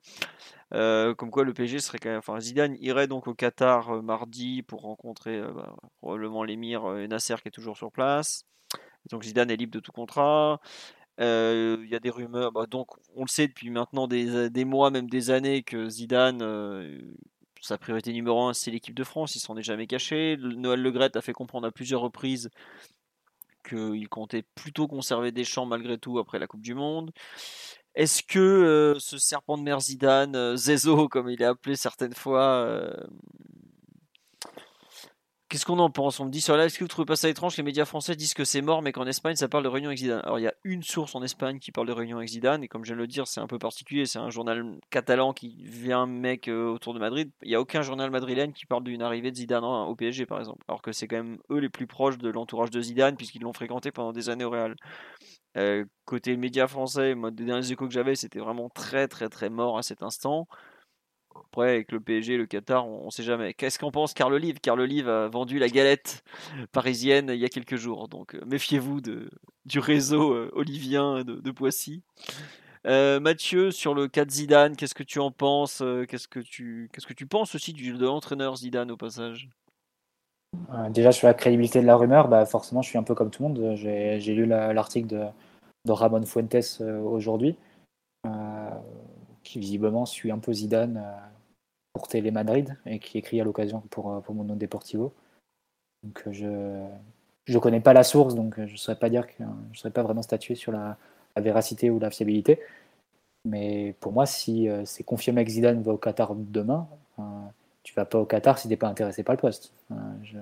Comme 0.72 1.32
quoi 1.32 1.44
le 1.44 1.54
PSG 1.54 1.80
serait 1.80 1.98
quand 1.98 2.10
même, 2.10 2.20
enfin 2.20 2.40
Zidane 2.40 2.76
irait 2.80 3.08
donc 3.08 3.28
au 3.28 3.34
Qatar 3.34 4.04
mardi 4.04 4.62
pour 4.62 4.82
rencontrer 4.82 5.42
bah, 5.42 5.76
probablement 6.02 6.44
l'émir 6.44 6.84
Nasser 7.08 7.36
qui 7.42 7.48
est 7.48 7.52
toujours 7.52 7.78
sur 7.78 7.92
place. 7.92 8.46
Donc 9.10 9.24
Zidane 9.24 9.50
est 9.50 9.56
libre 9.56 9.74
de 9.74 9.80
tout 9.80 9.92
contrat. 9.92 10.60
Euh, 11.20 11.78
Il 11.84 11.90
y 11.90 11.96
a 11.96 12.00
des 12.00 12.10
rumeurs, 12.10 12.52
bah, 12.52 12.66
donc 12.66 12.92
on 13.16 13.24
le 13.24 13.28
sait 13.28 13.48
depuis 13.48 13.70
maintenant 13.70 14.08
des, 14.08 14.50
des 14.50 14.66
mois, 14.66 14.90
même 14.92 15.10
des 15.10 15.32
années, 15.32 15.64
que 15.64 15.90
Zidane, 15.90 16.42
euh, 16.42 17.00
sa 17.62 17.78
priorité 17.78 18.14
numéro 18.14 18.44
un, 18.44 18.54
c'est 18.54 18.72
l'équipe 18.72 18.96
de 18.96 19.04
France. 19.04 19.36
Il 19.36 19.40
s'en 19.40 19.58
est 19.58 19.64
jamais 19.64 19.88
caché. 19.88 20.38
Noël 20.40 20.82
Legrette 20.82 21.18
a 21.18 21.22
fait 21.22 21.34
comprendre 21.34 21.68
à 21.68 21.72
plusieurs 21.72 22.02
reprises 22.02 22.50
qu'il 23.68 24.08
comptait 24.08 24.44
plutôt 24.56 24.88
conserver 24.88 25.32
Deschamps 25.32 25.66
malgré 25.66 25.98
tout 25.98 26.20
après 26.20 26.40
la 26.40 26.48
Coupe 26.48 26.62
du 26.62 26.74
Monde. 26.74 27.12
Est-ce 27.96 28.24
que 28.24 28.40
euh, 28.40 29.00
ce 29.00 29.18
serpent 29.18 29.58
de 29.58 29.64
mer 29.64 29.82
Zidane, 29.82 30.56
Zezo 30.56 31.10
comme 31.10 31.30
il 31.30 31.42
est 31.42 31.46
appelé 31.46 31.76
certaines 31.76 32.14
fois, 32.14 32.94
Qu'est-ce 35.50 35.66
qu'on 35.66 35.80
en 35.80 35.90
pense? 35.90 36.20
On 36.20 36.26
me 36.26 36.30
dit 36.30 36.42
sur 36.42 36.56
là, 36.56 36.66
est-ce 36.66 36.78
que 36.78 36.84
vous 36.84 36.88
trouvez 36.88 37.08
pas 37.08 37.16
ça 37.16 37.28
étrange? 37.28 37.58
Les 37.58 37.64
médias 37.64 37.86
français 37.86 38.16
disent 38.16 38.36
que 38.36 38.46
c'est 38.46 38.62
mort, 38.62 38.84
mais 38.84 38.92
qu'en 38.92 39.08
Espagne 39.08 39.36
ça 39.36 39.48
parle 39.48 39.64
de 39.64 39.70
réunion 39.70 39.90
avec 39.90 39.98
Zidane 39.98 40.22
Alors 40.24 40.38
il 40.38 40.44
y 40.44 40.48
a 40.48 40.54
une 40.64 40.84
source 40.84 41.16
en 41.16 41.24
Espagne 41.24 41.58
qui 41.58 41.72
parle 41.72 41.88
de 41.88 41.92
réunion 41.92 42.18
avec 42.18 42.30
Zidane, 42.30 42.64
et 42.64 42.68
comme 42.68 42.84
je 42.86 42.90
viens 42.90 42.98
de 42.98 43.02
le 43.02 43.08
dire, 43.08 43.26
c'est 43.26 43.40
un 43.40 43.48
peu 43.48 43.58
particulier, 43.58 44.06
c'est 44.06 44.20
un 44.20 44.30
journal 44.30 44.64
catalan 44.92 45.34
qui 45.34 45.56
vient 45.64 46.06
mec 46.06 46.48
euh, 46.50 46.68
autour 46.68 46.94
de 46.94 47.00
Madrid. 47.00 47.32
Il 47.42 47.50
n'y 47.50 47.56
a 47.56 47.62
aucun 47.62 47.82
journal 47.82 48.12
madrilène 48.12 48.54
qui 48.54 48.68
parle 48.68 48.84
d'une 48.84 49.02
arrivée 49.02 49.32
de 49.32 49.38
Zidane 49.38 49.64
au 49.64 49.96
PSG 49.96 50.28
par 50.28 50.38
exemple, 50.38 50.64
alors 50.68 50.84
que 50.84 50.92
c'est 50.92 51.08
quand 51.08 51.18
même 51.18 51.40
eux 51.50 51.58
les 51.58 51.70
plus 51.70 51.88
proches 51.88 52.20
de 52.20 52.30
l'entourage 52.30 52.70
de 52.70 52.80
Zidane, 52.80 53.18
puisqu'ils 53.18 53.42
l'ont 53.42 53.54
fréquenté 53.54 53.92
pendant 53.92 54.12
des 54.12 54.30
années 54.30 54.46
au 54.46 54.52
Real. 54.52 54.76
Euh, 55.58 55.84
côté 56.06 56.38
médias 56.38 56.68
français, 56.68 57.16
moi, 57.16 57.32
des 57.32 57.46
derniers 57.46 57.72
échos 57.72 57.88
que 57.88 57.94
j'avais, 57.94 58.14
c'était 58.14 58.38
vraiment 58.38 58.70
très 58.70 59.08
très 59.08 59.30
très 59.30 59.50
mort 59.50 59.80
à 59.80 59.82
cet 59.82 60.04
instant. 60.04 60.48
Après, 61.36 61.70
avec 61.70 61.92
le 61.92 62.00
PSG 62.00 62.38
le 62.38 62.46
Qatar, 62.46 62.88
on 62.88 63.06
ne 63.06 63.12
sait 63.12 63.24
jamais. 63.24 63.54
Qu'est-ce 63.54 63.80
qu'en 63.80 63.92
pense 63.92 64.14
Carl 64.14 64.34
Olive? 64.34 64.60
Carl 64.60 64.80
Olive 64.80 65.10
a 65.10 65.28
vendu 65.28 65.60
la 65.60 65.68
galette 65.68 66.24
parisienne 66.72 67.32
il 67.34 67.40
y 67.40 67.46
a 67.46 67.50
quelques 67.50 67.76
jours. 67.76 68.08
Donc 68.08 68.36
euh, 68.36 68.42
méfiez-vous 68.46 69.02
de, 69.02 69.30
du 69.66 69.80
réseau 69.80 70.34
euh, 70.34 70.52
olivien 70.54 71.24
de, 71.24 71.52
Poissy. 71.52 72.04
Euh, 72.86 73.20
Mathieu, 73.20 73.72
sur 73.72 73.94
le 73.94 74.08
cas 74.08 74.26
de 74.26 74.32
Zidane, 74.32 74.76
qu'est-ce 74.76 74.96
que 74.96 75.04
tu 75.04 75.20
en 75.20 75.32
penses 75.32 75.84
Qu'est-ce 76.08 76.28
que 76.28 76.40
tu 76.40 76.90
qu'est-ce 76.94 77.08
que 77.08 77.14
tu 77.14 77.26
penses 77.26 77.56
aussi 77.56 77.74
du, 77.74 77.94
de 77.94 78.06
l'entraîneur 78.06 78.56
Zidane 78.56 78.92
au 78.92 78.98
passage? 78.98 79.50
Déjà 80.90 81.12
sur 81.12 81.28
la 81.28 81.34
crédibilité 81.34 81.82
de 81.82 81.86
la 81.86 81.96
rumeur, 81.96 82.28
bah 82.28 82.46
forcément 82.46 82.82
je 82.82 82.90
suis 82.90 82.98
un 82.98 83.04
peu 83.04 83.16
comme 83.16 83.30
tout 83.30 83.44
le 83.44 83.50
monde. 83.50 83.76
J'ai 83.76 84.34
lu 84.34 84.46
la- 84.46 84.74
l'article 84.74 85.08
de, 85.08 85.92
Ramon 85.92 86.26
Fuentes 86.26 86.82
aujourd'hui, 86.82 87.56
qui 89.50 89.58
visiblement 89.58 90.06
suit 90.06 90.32
un 90.32 90.38
peu 90.38 90.54
Zidane 90.54 90.98
euh, 90.98 91.18
pour 91.94 92.08
Télé 92.08 92.30
Madrid 92.30 92.78
et 92.86 93.00
qui 93.00 93.18
écrit 93.18 93.42
à 93.42 93.44
l'occasion 93.44 93.82
pour, 93.90 94.14
euh, 94.14 94.20
pour 94.20 94.36
Mondo 94.36 94.54
Deportivo. 94.54 95.12
Donc 96.04 96.24
euh, 96.28 96.32
je 96.32 96.86
je 97.52 97.58
connais 97.58 97.82
pas 97.82 97.94
la 97.94 98.04
source, 98.04 98.36
donc 98.36 98.64
je 98.64 98.72
ne 98.72 98.78
saurais 98.78 99.00
pas 99.00 99.10
dire 99.10 99.26
que 99.26 99.44
je 99.74 99.80
saurais 99.80 99.92
pas 99.92 100.04
vraiment 100.04 100.22
statuer 100.22 100.54
sur 100.54 100.72
la, 100.72 100.98
véracité 101.36 101.90
ou 101.90 101.98
la 101.98 102.12
fiabilité. 102.12 102.60
Mais 103.44 103.96
pour 104.02 104.12
moi, 104.12 104.28
si 104.28 104.68
c'est 104.86 105.04
confirmé 105.04 105.44
que 105.46 105.50
Zidane 105.50 105.82
va 105.82 105.94
au 105.94 105.98
Qatar 105.98 106.36
demain, 106.36 106.88
tu 107.82 107.96
vas 107.96 108.06
pas 108.06 108.20
au 108.20 108.26
Qatar 108.26 108.60
si 108.60 108.68
t'es 108.68 108.78
pas 108.78 108.88
intéressé 108.88 109.24
par 109.24 109.34
le 109.34 109.42
poste. 109.42 109.74
Je- 110.22 110.38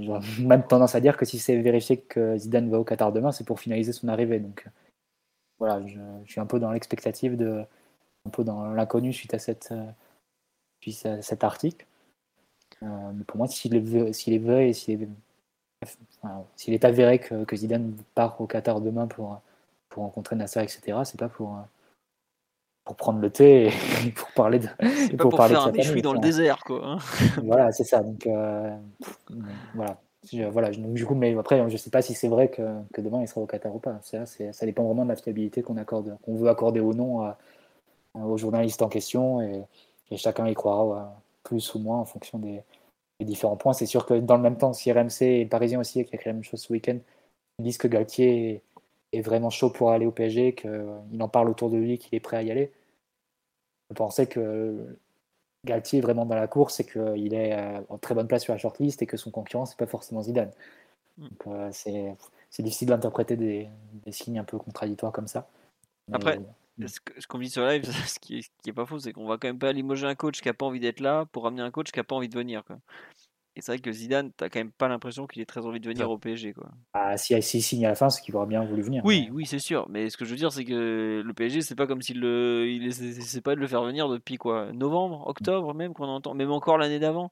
J'aurais 0.00 0.20
même 0.38 0.66
tendance 0.66 0.94
à 0.94 1.00
dire 1.00 1.18
que 1.18 1.26
si 1.26 1.38
c'est 1.38 1.60
vérifié 1.60 1.98
que 1.98 2.38
Zidane 2.38 2.70
va 2.70 2.78
au 2.78 2.84
Qatar 2.84 3.12
demain, 3.12 3.32
c'est 3.32 3.44
pour 3.44 3.60
finaliser 3.60 3.92
son 3.92 4.08
arrivée. 4.08 4.42
Voilà, 5.60 5.86
je, 5.86 6.00
je 6.24 6.32
suis 6.32 6.40
un 6.40 6.46
peu 6.46 6.58
dans 6.58 6.72
l'expectative 6.72 7.36
de, 7.36 7.64
un 8.26 8.30
peu 8.30 8.42
dans 8.42 8.72
l'inconnu 8.72 9.12
suite 9.12 9.34
à 9.34 9.38
cette, 9.38 9.70
euh, 9.70 9.86
suite 10.80 11.06
à 11.06 11.22
cet 11.22 11.44
article. 11.44 11.86
Euh, 12.82 12.86
mais 13.14 13.24
pour 13.24 13.36
moi, 13.36 13.46
s'il 13.46 13.74
est, 13.76 14.38
vrai 14.38 14.70
et 14.70 14.72
s'il 14.72 15.02
est, 15.02 15.08
enfin, 16.24 16.44
est 16.66 16.84
avéré 16.84 17.18
que, 17.18 17.44
que 17.44 17.56
Zidane 17.56 17.94
part 18.14 18.40
au 18.40 18.46
Qatar 18.46 18.80
demain 18.80 19.06
pour, 19.06 19.40
pour 19.90 20.04
rencontrer 20.04 20.36
Nasser, 20.36 20.62
etc., 20.62 20.98
c'est 21.04 21.18
pas 21.18 21.28
pour, 21.28 21.56
euh, 21.56 21.62
pour 22.84 22.96
prendre 22.96 23.20
le 23.20 23.30
thé 23.30 23.66
et 24.06 24.10
pour 24.16 24.30
parler 24.32 24.60
de. 24.60 24.68
C'est 24.80 25.16
pas 25.16 25.24
pour 25.24 25.36
parler 25.36 25.54
faire 25.54 25.66
un 25.66 25.72
méchoui 25.72 26.00
dans 26.02 26.14
le 26.14 26.20
désert, 26.20 26.60
quoi. 26.64 26.80
hein. 26.84 26.98
voilà, 27.44 27.70
c'est 27.72 27.84
ça. 27.84 28.02
Donc, 28.02 28.26
euh, 28.26 28.76
voilà. 29.74 30.00
Je- 30.24 30.44
voilà. 30.44 30.70
Donc, 30.70 30.94
du 30.94 31.06
coup, 31.06 31.14
mais 31.14 31.36
après, 31.36 31.68
je 31.70 31.76
sais 31.76 31.90
pas 31.90 32.02
si 32.02 32.14
c'est 32.14 32.28
vrai 32.28 32.50
que, 32.50 32.62
que 32.92 33.00
demain 33.00 33.22
il 33.22 33.28
sera 33.28 33.40
au 33.40 33.46
Qatar 33.46 33.74
ou 33.74 33.78
pas. 33.78 33.98
Ça, 34.02 34.26
ça 34.26 34.66
dépend 34.66 34.84
vraiment 34.84 35.04
de 35.04 35.08
la 35.08 35.16
fiabilité 35.16 35.62
qu'on 35.62 35.76
accorde, 35.76 36.18
qu'on 36.22 36.36
veut 36.36 36.48
accorder 36.48 36.80
ou 36.80 36.92
non 36.92 37.32
aux 38.14 38.36
journalistes 38.38 38.82
en 38.82 38.88
question, 38.88 39.40
et, 39.40 39.64
chacun 40.16 40.48
y 40.48 40.54
croira 40.54 40.98
euh, 40.98 41.04
plus 41.44 41.74
ou 41.74 41.78
moins 41.78 41.98
en 42.00 42.04
fonction 42.04 42.38
des, 42.38 42.62
différents 43.20 43.56
points. 43.56 43.74
C'est 43.74 43.86
sûr 43.86 44.06
que 44.06 44.14
dans 44.14 44.36
le 44.36 44.42
même 44.42 44.56
temps, 44.56 44.72
si 44.72 44.90
RMC 44.90 45.22
et 45.22 45.44
le 45.44 45.48
Parisien 45.50 45.80
aussi, 45.80 46.04
qui 46.04 46.12
a 46.12 46.16
écrit 46.16 46.30
la 46.30 46.34
même 46.34 46.44
chose 46.44 46.60
ce 46.62 46.72
week-end, 46.72 46.98
disent 47.60 47.78
que 47.78 47.88
Galtier 47.88 48.62
est, 49.12 49.18
est 49.18 49.22
vraiment 49.22 49.50
chaud 49.50 49.70
pour 49.70 49.90
aller 49.90 50.06
au 50.06 50.12
PSG, 50.12 50.54
qu'il 50.54 51.22
en 51.22 51.28
parle 51.28 51.50
autour 51.50 51.70
de 51.70 51.76
lui, 51.76 51.98
qu'il 51.98 52.14
est 52.16 52.20
prêt 52.20 52.38
à 52.38 52.42
y 52.42 52.50
aller. 52.50 52.72
Je 53.90 53.94
pensais 53.94 54.26
que 54.26 54.96
Galtier 55.64 55.98
est 55.98 56.02
vraiment 56.02 56.26
dans 56.26 56.34
la 56.34 56.46
course 56.46 56.80
et 56.80 56.84
qu'il 56.84 57.34
est 57.34 57.52
euh, 57.52 57.80
en 57.88 57.98
très 57.98 58.14
bonne 58.14 58.26
place 58.26 58.42
sur 58.44 58.52
la 58.52 58.58
shortlist 58.58 59.02
et 59.02 59.06
que 59.06 59.16
son 59.16 59.30
concurrent, 59.30 59.66
c'est 59.66 59.76
pas 59.76 59.86
forcément 59.86 60.22
Zidane. 60.22 60.50
Mm. 61.18 61.22
Donc, 61.22 61.46
euh, 61.46 61.68
c'est 61.72 62.16
c'est 62.50 62.62
difficile 62.64 62.88
d'interpréter 62.88 63.36
des, 63.36 63.68
des 64.04 64.12
signes 64.12 64.38
un 64.38 64.44
peu 64.44 64.58
contradictoires 64.58 65.12
comme 65.12 65.28
ça. 65.28 65.48
Mais, 66.08 66.16
Après, 66.16 66.40
Mm. 66.80 66.86
Ce 67.18 67.26
qu'on 67.26 67.38
dit 67.38 67.50
sur 67.50 67.64
live, 67.64 67.84
ce 68.06 68.18
qui 68.18 68.38
est, 68.38 68.42
ce 68.42 68.48
qui 68.62 68.70
est 68.70 68.72
pas 68.72 68.86
faux, 68.86 68.98
c'est 68.98 69.12
qu'on 69.12 69.26
va 69.26 69.36
quand 69.36 69.48
même 69.48 69.58
pas 69.58 69.72
limoger 69.72 70.06
un 70.06 70.14
coach 70.14 70.40
qui 70.40 70.48
a 70.48 70.54
pas 70.54 70.66
envie 70.66 70.80
d'être 70.80 71.00
là 71.00 71.26
pour 71.26 71.44
ramener 71.44 71.62
un 71.62 71.70
coach 71.70 71.90
qui 71.92 72.00
a 72.00 72.04
pas 72.04 72.16
envie 72.16 72.28
de 72.28 72.34
venir. 72.34 72.64
Quoi. 72.64 72.78
Et 73.56 73.62
c'est 73.62 73.72
vrai 73.72 73.78
que 73.80 73.90
Zidane, 73.90 74.30
t'as 74.36 74.48
quand 74.48 74.60
même 74.60 74.70
pas 74.70 74.86
l'impression 74.86 75.26
qu'il 75.26 75.42
ait 75.42 75.46
très 75.46 75.66
envie 75.66 75.80
de 75.80 75.88
venir 75.88 76.08
au 76.08 76.18
PSG. 76.18 76.52
Quoi. 76.52 76.70
ah, 76.92 77.16
si 77.16 77.40
s'il 77.42 77.62
signe 77.62 77.84
à 77.84 77.90
la 77.90 77.94
fin, 77.96 78.08
c'est 78.08 78.22
qu'il 78.22 78.34
aurait 78.36 78.46
bien 78.46 78.64
voulu 78.64 78.82
venir. 78.82 79.04
Oui, 79.04 79.28
oui, 79.32 79.44
c'est 79.44 79.58
sûr. 79.58 79.86
Mais 79.88 80.08
ce 80.08 80.16
que 80.16 80.24
je 80.24 80.30
veux 80.30 80.36
dire, 80.36 80.52
c'est 80.52 80.64
que 80.64 81.20
le 81.24 81.34
PSG, 81.34 81.62
c'est 81.62 81.74
pas 81.74 81.86
comme 81.86 82.00
s'il 82.00 82.20
le, 82.20 82.68
il 82.68 82.86
essaie 82.86 83.40
pas 83.40 83.56
de 83.56 83.60
le 83.60 83.66
faire 83.66 83.82
venir 83.82 84.08
depuis 84.08 84.36
quoi, 84.36 84.72
novembre, 84.72 85.26
octobre 85.26 85.74
même 85.74 85.94
qu'on 85.94 86.08
entend, 86.08 86.34
même 86.34 86.52
encore 86.52 86.78
l'année 86.78 87.00
d'avant. 87.00 87.30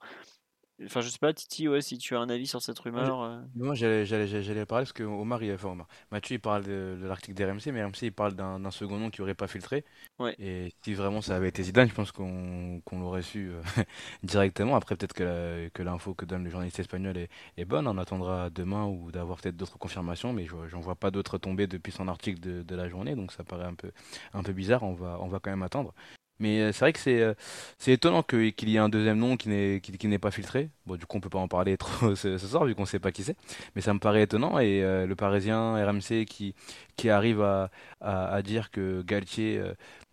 Enfin, 0.84 1.00
je 1.00 1.08
sais 1.08 1.18
pas, 1.18 1.32
Titi, 1.32 1.68
ouais, 1.68 1.80
si 1.80 1.98
tu 1.98 2.14
as 2.14 2.20
un 2.20 2.28
avis 2.28 2.46
sur 2.46 2.62
cette 2.62 2.78
rumeur. 2.78 3.20
euh. 3.22 3.40
Moi, 3.54 3.74
j'allais, 3.74 4.06
j'allais, 4.06 4.26
j'allais 4.28 4.66
parler 4.66 4.84
parce 4.84 4.92
que 4.92 5.02
Omar, 5.02 5.42
il, 5.42 5.52
enfin, 5.52 5.70
Omar, 5.70 5.88
Mathieu, 6.12 6.36
il 6.36 6.38
parle 6.40 6.62
de, 6.64 6.96
de 7.00 7.06
l'article 7.06 7.34
d'RMC, 7.34 7.72
mais 7.72 7.82
RMC, 7.82 8.02
il 8.02 8.12
parle 8.12 8.34
d'un, 8.34 8.70
second 8.70 8.98
nom 8.98 9.10
qui 9.10 9.20
aurait 9.22 9.34
pas 9.34 9.48
filtré. 9.48 9.84
Ouais. 10.20 10.36
Et 10.38 10.72
si 10.82 10.94
vraiment 10.94 11.20
ça 11.20 11.34
avait 11.34 11.48
été 11.48 11.62
Zidane, 11.64 11.88
je 11.88 11.94
pense 11.94 12.12
qu'on, 12.12 12.80
qu'on 12.84 13.00
l'aurait 13.00 13.22
su 13.22 13.50
euh, 13.50 13.60
directement. 14.22 14.76
Après, 14.76 14.96
peut-être 14.96 15.14
que, 15.14 15.24
la- 15.24 15.70
que 15.70 15.82
l'info 15.82 16.14
que 16.14 16.24
donne 16.24 16.44
le 16.44 16.50
journaliste 16.50 16.78
espagnol 16.78 17.16
est, 17.16 17.28
est 17.56 17.64
bonne. 17.64 17.88
On 17.88 17.98
attendra 17.98 18.50
demain 18.50 18.86
ou 18.86 19.10
d'avoir 19.10 19.40
peut-être 19.40 19.56
d'autres 19.56 19.78
confirmations, 19.78 20.32
mais 20.32 20.46
je, 20.46 20.54
j'en 20.68 20.80
vois 20.80 20.94
pas 20.96 21.10
d'autres 21.10 21.38
tomber 21.38 21.66
depuis 21.66 21.92
son 21.92 22.06
article 22.08 22.38
de, 22.40 22.62
de 22.62 22.76
la 22.76 22.88
journée, 22.88 23.16
donc 23.16 23.32
ça 23.32 23.42
paraît 23.42 23.64
un 23.66 23.74
peu, 23.74 23.90
un 24.34 24.42
peu 24.44 24.52
bizarre. 24.52 24.82
On 24.84 24.94
va, 24.94 25.18
on 25.20 25.28
va 25.28 25.40
quand 25.40 25.50
même 25.50 25.62
attendre. 25.64 25.94
Mais 26.40 26.60
euh, 26.60 26.72
c'est 26.72 26.80
vrai 26.80 26.92
que 26.92 26.98
c'est 27.00 27.20
euh, 27.20 27.34
c'est 27.78 27.92
étonnant 27.92 28.22
que- 28.22 28.50
qu'il 28.50 28.68
y 28.68 28.76
ait 28.76 28.78
un 28.78 28.88
deuxième 28.88 29.18
nom 29.18 29.36
qui 29.36 29.48
n'est 29.48 29.80
qui, 29.80 30.06
n'est 30.08 30.18
pas 30.18 30.30
filtré. 30.30 30.70
Bon, 30.86 30.96
du 30.96 31.06
coup, 31.06 31.16
on 31.16 31.20
peut 31.20 31.28
pas 31.30 31.38
en 31.38 31.48
parler 31.48 31.76
trop 31.78 32.14
ce, 32.14 32.38
ce 32.38 32.46
soir 32.46 32.64
vu 32.64 32.74
qu'on 32.74 32.86
sait 32.86 32.98
pas 33.00 33.12
qui 33.12 33.24
c'est. 33.24 33.36
Mais 33.74 33.80
ça 33.82 33.92
me 33.94 33.98
paraît 33.98 34.22
étonnant 34.22 34.58
et 34.58 34.82
euh, 34.82 35.06
le 35.06 35.16
Parisien 35.16 35.74
RMC 35.84 36.24
qui 36.26 36.54
qui 36.96 37.10
arrive 37.10 37.42
à, 37.42 37.70
à, 38.00 38.28
à 38.34 38.42
dire 38.42 38.70
que 38.70 39.02
Galtier 39.02 39.58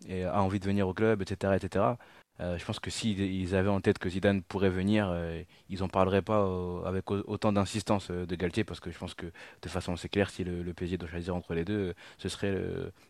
euh, 0.08 0.30
a 0.30 0.42
envie 0.42 0.60
de 0.60 0.64
venir 0.66 0.88
au 0.88 0.94
club, 0.94 1.22
etc., 1.22 1.56
etc. 1.56 1.98
euh, 2.40 2.58
je 2.58 2.64
pense 2.66 2.78
que 2.80 2.90
s'ils 2.90 3.20
ils 3.20 3.54
avaient 3.54 3.70
en 3.70 3.80
tête 3.80 3.98
que 3.98 4.08
Zidane 4.10 4.42
pourrait 4.42 4.68
venir, 4.70 5.08
euh, 5.10 5.42
ils 5.70 5.82
en 5.82 5.88
parleraient 5.88 6.22
pas 6.22 6.40
euh, 6.44 6.84
avec 6.84 7.10
au- 7.10 7.22
autant 7.26 7.52
d'insistance 7.52 8.08
euh, 8.10 8.26
de 8.26 8.34
Galtier 8.36 8.62
parce 8.64 8.78
que 8.80 8.90
je 8.90 8.98
pense 8.98 9.14
que 9.14 9.26
de 9.62 9.68
façon 9.68 9.94
assez 9.94 10.08
claire, 10.08 10.28
si 10.30 10.44
le, 10.44 10.62
le 10.62 10.74
PSG 10.74 10.98
doit 10.98 11.08
choisir 11.08 11.34
entre 11.34 11.54
les 11.54 11.64
deux, 11.64 11.94
ce 12.18 12.28
serait 12.28 12.54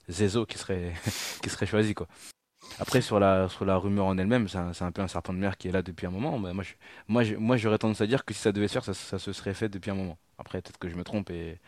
Zezo 0.08 0.46
qui 0.46 0.58
serait 0.58 0.92
qui 1.42 1.50
serait 1.50 1.66
choisi 1.66 1.94
quoi. 1.94 2.06
Après, 2.78 3.00
sur 3.00 3.18
la, 3.18 3.48
sur 3.48 3.64
la 3.64 3.76
rumeur 3.76 4.06
en 4.06 4.18
elle-même, 4.18 4.48
c'est 4.48 4.58
un, 4.58 4.92
peu 4.92 5.00
un 5.02 5.08
serpent 5.08 5.32
de 5.32 5.38
mer 5.38 5.56
qui 5.56 5.68
est 5.68 5.72
là 5.72 5.82
depuis 5.82 6.06
un 6.06 6.10
moment. 6.10 6.38
Mais 6.38 6.52
moi, 6.52 6.62
je, 6.62 6.74
moi, 7.08 7.24
je- 7.24 7.36
moi, 7.36 7.56
j'aurais 7.56 7.78
tendance 7.78 8.00
à 8.02 8.06
dire 8.06 8.24
que 8.24 8.34
si 8.34 8.40
ça 8.40 8.52
devait 8.52 8.68
se 8.68 8.74
faire, 8.74 8.84
ça, 8.84 8.92
ça 8.94 9.18
se 9.18 9.32
serait 9.32 9.54
fait 9.54 9.68
depuis 9.70 9.90
un 9.90 9.94
moment. 9.94 10.18
Après, 10.38 10.60
peut-être 10.60 10.78
que 10.78 10.88
je 10.88 10.96
me 10.96 11.04
trompe 11.04 11.30
et 11.30 11.58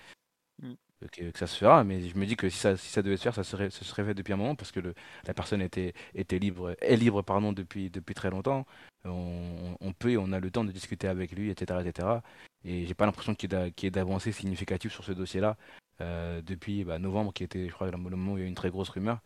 Mm. 0.63 0.75
que, 1.13 1.31
que 1.33 1.39
ça 1.39 1.47
se 1.47 1.57
fera, 1.59 1.85
mais 1.85 2.09
je 2.09 2.17
me 2.19 2.27
dis 2.27 2.37
que 2.37 2.49
si 2.51 2.59
ça, 2.59 2.77
si 2.77 2.89
ça 2.91 3.03
devait 3.03 3.17
se 3.17 3.23
faire, 3.25 3.35
ça 3.35 3.45
serait, 3.45 3.71
ça 3.71 3.81
se 3.81 3.85
serait 3.87 4.05
fait 4.05 4.15
depuis 4.15 4.33
un 4.33 4.37
moment 4.37 4.55
parce 4.57 4.73
que 4.73 4.81
le, 4.81 4.95
la 5.27 5.35
personne 5.35 5.63
était, 5.63 5.95
était 6.15 6.39
libre, 6.41 6.77
est 6.81 6.97
libre 6.97 7.23
pardon, 7.23 7.53
depuis, 7.53 7.91
depuis 7.91 8.15
très 8.15 8.31
longtemps. 8.31 8.67
On, 9.05 9.77
on 9.81 9.93
peut 9.93 10.11
et 10.13 10.19
on 10.19 10.33
a 10.33 10.41
le 10.41 10.51
temps 10.51 10.65
de 10.65 10.73
discuter 10.73 11.09
avec 11.09 11.33
lui, 11.33 11.51
etc. 11.51 11.83
etc. 11.83 12.23
Et 12.65 12.87
j'ai 12.87 12.95
pas 12.95 13.07
l'impression 13.07 13.35
qu'il 13.35 13.53
y 13.53 13.57
ait 13.57 13.59
d'a- 13.59 13.71
qu'il 13.71 13.87
y 13.87 13.89
ait 13.89 13.91
d'avancées 13.93 14.33
significatives 14.33 14.93
sur 14.93 15.05
ce 15.05 15.13
dossier-là. 15.13 15.57
Euh, 16.01 16.43
depuis 16.43 16.85
bah, 16.85 16.99
novembre, 16.99 17.33
qui 17.33 17.45
était, 17.45 17.69
je 17.69 17.73
crois, 17.73 17.91
le 17.91 17.97
moment 17.97 18.33
où 18.33 18.37
il 18.37 18.41
y 18.41 18.43
a 18.43 18.47
eu 18.47 18.49
une 18.49 18.55
très 18.55 18.71
grosse 18.71 18.89
rumeur. 18.89 19.21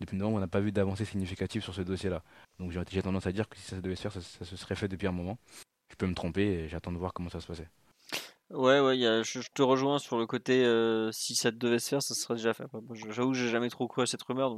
Depuis 0.00 0.16
novembre, 0.16 0.38
on 0.38 0.40
n'a 0.40 0.48
pas 0.48 0.60
vu 0.60 0.72
d'avancée 0.72 1.04
significative 1.04 1.62
sur 1.62 1.74
ce 1.74 1.82
dossier-là. 1.82 2.22
Donc 2.58 2.72
j'ai 2.72 3.02
tendance 3.02 3.26
à 3.26 3.32
dire 3.32 3.48
que 3.48 3.56
si 3.56 3.62
ça 3.62 3.80
devait 3.80 3.96
se 3.96 4.02
faire, 4.02 4.12
ça, 4.12 4.20
se 4.20 4.56
serait 4.56 4.74
fait 4.74 4.88
depuis 4.88 5.06
un 5.06 5.12
moment. 5.12 5.38
Je 5.90 5.96
peux 5.96 6.06
me 6.06 6.14
tromper 6.14 6.42
et 6.42 6.68
j'attends 6.68 6.92
de 6.92 6.98
voir 6.98 7.12
comment 7.12 7.30
ça 7.30 7.40
se 7.40 7.46
passait. 7.46 7.68
Ouais, 8.50 8.78
ouais, 8.78 8.96
je, 9.24 9.40
te 9.52 9.62
rejoins 9.62 9.98
sur 9.98 10.18
le 10.18 10.26
côté 10.26 10.64
euh, 10.64 11.10
si 11.10 11.34
ça 11.34 11.50
devait 11.50 11.80
se 11.80 11.88
faire, 11.88 12.02
ça 12.02 12.14
serait 12.14 12.36
déjà 12.36 12.54
fait. 12.54 12.64
J'avoue 13.10 13.32
que 13.32 13.36
j'ai 13.36 13.48
jamais 13.48 13.70
trop 13.70 13.88
cru 13.88 14.02
à 14.02 14.06
cette 14.06 14.22
rumeur. 14.22 14.56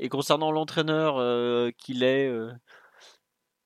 Et 0.00 0.08
concernant 0.08 0.50
l'entraîneur 0.50 1.16
euh, 1.18 1.70
qu'il 1.78 2.02
est, 2.02 2.26
euh, 2.26 2.50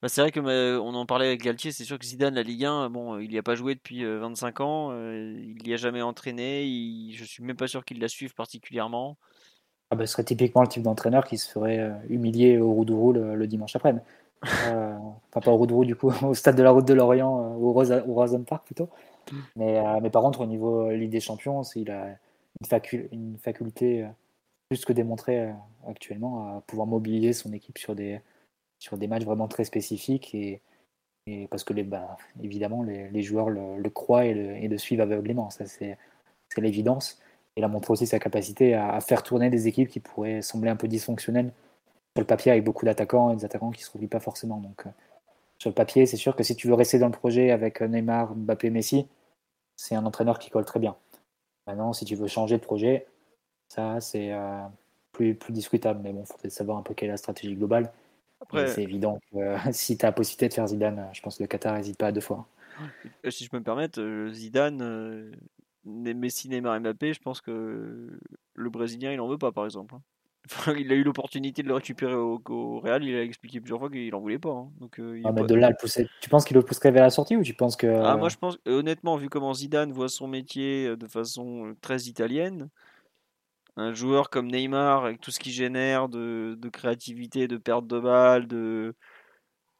bah, 0.03 0.09
c'est 0.09 0.21
vrai 0.21 0.31
que 0.31 0.41
bah, 0.41 0.81
on 0.83 0.95
en 0.95 1.07
parlait 1.07 1.27
avec 1.27 1.43
Galtier. 1.43 1.73
C'est 1.73 1.85
sûr 1.85 1.99
que 1.99 2.05
Zidane, 2.07 2.35
la 2.35 2.43
Ligue 2.43 2.65
1, 2.65 2.91
bon, 2.91 3.19
il 3.19 3.29
n'y 3.31 3.39
a 3.39 3.43
pas 3.43 3.55
joué 3.57 3.75
depuis 3.75 4.05
euh, 4.05 4.19
25 4.21 4.61
ans. 4.61 4.91
euh, 4.93 5.35
il 5.39 5.63
n'y 5.65 5.75
a 5.75 5.77
jamais 5.77 6.03
entraîné. 6.03 6.65
Il, 6.67 7.15
je 7.17 7.25
suis 7.25 7.43
même 7.43 7.57
pas 7.57 7.67
sûr 7.69 7.85
qu'il 7.85 8.01
la 8.01 8.09
suive 8.09 8.35
particulièrement. 8.35 9.19
Ah 9.91 9.97
bah, 9.97 10.07
ce 10.07 10.13
serait 10.13 10.25
typiquement 10.25 10.63
le 10.63 10.69
type 10.69 10.83
d'entraîneur 10.83 11.25
qui 11.25 11.39
se 11.39 11.51
ferait 11.51 11.79
euh, 11.79 11.95
humilier 12.09 12.59
au 12.59 12.73
Roudourou 12.73 13.13
le, 13.13 13.35
le 13.35 13.47
dimanche 13.47 13.75
après-midi. 13.75 14.05
Euh, 14.65 14.97
enfin, 15.31 15.41
pas 15.43 15.51
au 15.53 15.57
Roudourou, 15.57 15.85
du 15.85 15.97
coup, 15.97 16.13
au 16.25 16.35
stade 16.35 16.57
de 16.57 16.63
la 16.63 16.71
Route 16.73 16.87
de 16.87 16.95
l'Orient, 16.95 17.55
euh, 17.55 17.57
au, 17.57 17.73
Rosa, 17.73 18.05
au 18.07 18.15
Roazhon 18.15 18.45
Park 18.45 18.67
plutôt. 18.67 18.91
Mais, 19.57 19.79
euh, 19.79 20.01
mais 20.03 20.11
par 20.11 20.23
contre, 20.23 20.43
au 20.43 20.47
niveau 20.47 20.89
euh, 20.91 20.97
Ligue 20.97 21.11
des 21.11 21.21
Champions, 21.21 21.63
il 21.77 21.91
a 21.91 22.09
une, 22.61 22.67
facu- 22.69 23.09
une 23.13 23.39
faculté 23.39 24.05
euh, 24.05 24.09
plus 24.69 24.85
que 24.85 24.93
démontrée 24.95 25.43
euh, 25.43 25.53
actuellement 25.89 26.59
à 26.59 26.63
pouvoir 26.63 26.87
mobiliser 26.89 27.33
son 27.35 27.53
équipe 27.53 27.79
sur 27.79 27.95
des, 27.97 28.21
sur 28.79 28.97
des 28.97 29.07
matchs 29.07 29.25
vraiment 29.25 29.49
très 29.49 29.65
spécifiques. 29.65 30.35
Et, 30.35 30.61
et 31.27 31.47
parce 31.49 31.65
que, 31.65 31.73
les, 31.73 31.83
bah, 31.83 32.17
évidemment, 32.43 32.83
les, 32.83 33.23
joueurs 33.23 33.51
le, 33.51 33.91
croient 33.91 34.25
et 34.25 34.69
le, 34.69 34.79
suivent 34.79 35.01
aveuglément. 35.01 35.51
Ça, 35.51 35.67
c'est 35.67 35.97
l'évidence. 36.57 37.21
Il 37.57 37.65
a 37.65 37.69
montré 37.69 37.93
aussi 37.93 38.07
sa 38.07 38.19
capacité 38.19 38.75
à, 38.75 39.01
faire 39.01 39.23
tourner 39.23 39.51
des 39.51 39.69
équipes 39.69 39.89
qui 39.89 40.01
pourraient 40.01 40.43
sembler 40.43 40.71
un 40.71 40.77
peu 40.77 40.89
dysfonctionnelles 40.89 41.53
sur 42.17 42.21
le 42.21 42.27
papier 42.27 42.53
avec 42.53 42.65
beaucoup 42.65 42.85
d'attaquants 42.85 43.33
et 43.33 43.37
des 43.37 43.45
attaquants 43.45 43.71
qui 43.71 43.83
ne 43.83 43.87
se 43.87 43.93
replient 43.93 44.09
pas 44.09 44.21
forcément. 44.21 44.59
Donc, 44.59 44.87
euh, 44.87 44.91
sur 45.59 45.71
le 45.71 45.75
papier, 45.75 46.07
c'est 46.07 46.17
sûr 46.17 46.37
que 46.37 46.43
si 46.43 46.57
tu 46.57 46.69
veux 46.69 46.75
rester 46.75 46.99
dans 46.99 47.07
le 47.07 47.13
projet 47.13 47.51
avec 47.51 47.81
Neymar, 47.81 48.35
Mbappé, 48.35 48.71
Messi, 48.71 49.07
c'est 49.77 49.95
un 49.95 50.07
entraîneur 50.07 50.39
qui 50.39 50.51
colle 50.51 50.65
très 50.65 50.81
bien. 50.81 50.97
Maintenant, 51.67 51.93
si 51.93 52.05
tu 52.05 52.15
veux 52.15 52.29
changer 52.29 52.57
de 52.57 52.63
projet, 52.63 53.07
ça, 53.69 54.01
c'est 54.01 54.33
euh, 54.33 54.63
plus, 55.13 55.35
plus 55.35 55.53
discutable. 55.53 56.01
Mais 56.03 56.13
bon, 56.13 56.23
il 56.23 56.27
faudrait 56.27 56.51
savoir 56.51 56.79
un 56.79 56.83
peu 56.83 56.95
quelle 56.95 57.09
est 57.09 57.13
la 57.13 57.19
stratégie 57.19 57.55
globale. 57.55 57.93
Après, 58.41 58.69
C'est 58.69 58.83
évident 58.83 59.19
que 59.33 59.39
euh, 59.39 59.57
si 59.73 59.97
tu 59.99 60.05
as 60.05 60.09
la 60.09 60.13
possibilité 60.13 60.49
de 60.49 60.55
faire 60.55 60.67
Zidane, 60.67 60.99
euh, 60.99 61.13
je 61.13 61.21
pense 61.21 61.37
que 61.39 61.43
le 61.43 61.49
Qatar 61.49 61.77
n'hésite 61.77 61.99
pas 61.99 62.09
à 62.09 62.13
deux 62.13 62.21
fois. 62.21 62.47
euh, 63.25 63.31
si 63.31 63.45
je 63.45 63.51
peux 63.51 63.59
me 63.59 63.65
permettre, 63.65 64.01
Zidane, 64.33 65.33
Messi, 65.85 66.49
Neymar, 66.49 66.81
Mbappé, 66.81 67.13
je 67.15 67.21
pense 67.21 67.41
que 67.41 68.19
le 68.55 68.71
Brésilien, 68.71 69.13
il 69.13 69.21
en 69.21 69.29
veut 69.29 69.39
pas, 69.39 69.53
par 69.53 69.65
exemple. 69.65 69.95
hein. 69.95 70.03
Enfin, 70.51 70.73
il 70.79 70.91
a 70.93 70.95
eu 70.95 71.03
l'opportunité 71.03 71.63
de 71.63 71.69
le 71.69 71.75
récupérer 71.75 72.15
au, 72.15 72.41
au 72.49 72.81
Real, 72.81 73.05
il 73.05 73.15
a 73.15 73.23
expliqué 73.23 73.61
plusieurs 73.61 73.81
fois 73.81 73.91
qu'il 73.91 74.15
en 74.15 74.21
voulait 74.21 74.39
pas. 74.39 74.51
hein. 74.51 74.71
Donc, 74.81 74.99
euh, 74.99 75.19
il 75.19 75.27
Ah, 75.27 75.33
mais 75.33 75.43
pas- 75.43 75.47
de 75.47 75.55
là, 75.55 75.69
le 75.69 75.77
pousser- 75.79 76.09
tu 76.23 76.31
penses 76.31 76.45
qu'il 76.47 76.57
le 76.57 76.63
pousserait 76.63 76.91
vers 76.91 77.03
la 77.03 77.11
sortie 77.11 77.37
ou 77.37 77.43
tu 77.43 77.53
penses 77.53 77.77
que. 77.77 77.87
Ah, 77.87 78.17
moi, 78.17 78.29
je 78.31 78.37
pense, 78.37 78.57
honnêtement, 78.67 79.17
vu 79.17 79.29
comment 79.29 79.53
Zidane 79.53 79.93
voit 79.93 80.09
son 80.09 80.27
métier 80.27 80.97
de 80.97 81.07
façon 81.07 81.75
très 81.83 82.03
italienne, 82.05 82.71
un 83.79 83.95
joueur 83.95 84.31
comme 84.31 84.51
Neymar, 84.51 85.05
avec 85.05 85.21
tout 85.21 85.31
ce 85.31 85.39
qu'il 85.39 85.53
génère 85.53 86.09
de, 86.09 86.57
de 86.59 86.69
créativité, 86.69 87.49
de 87.49 87.57
perte 87.57 87.87
de 87.87 87.99
balle, 88.01 88.47
de, 88.47 88.95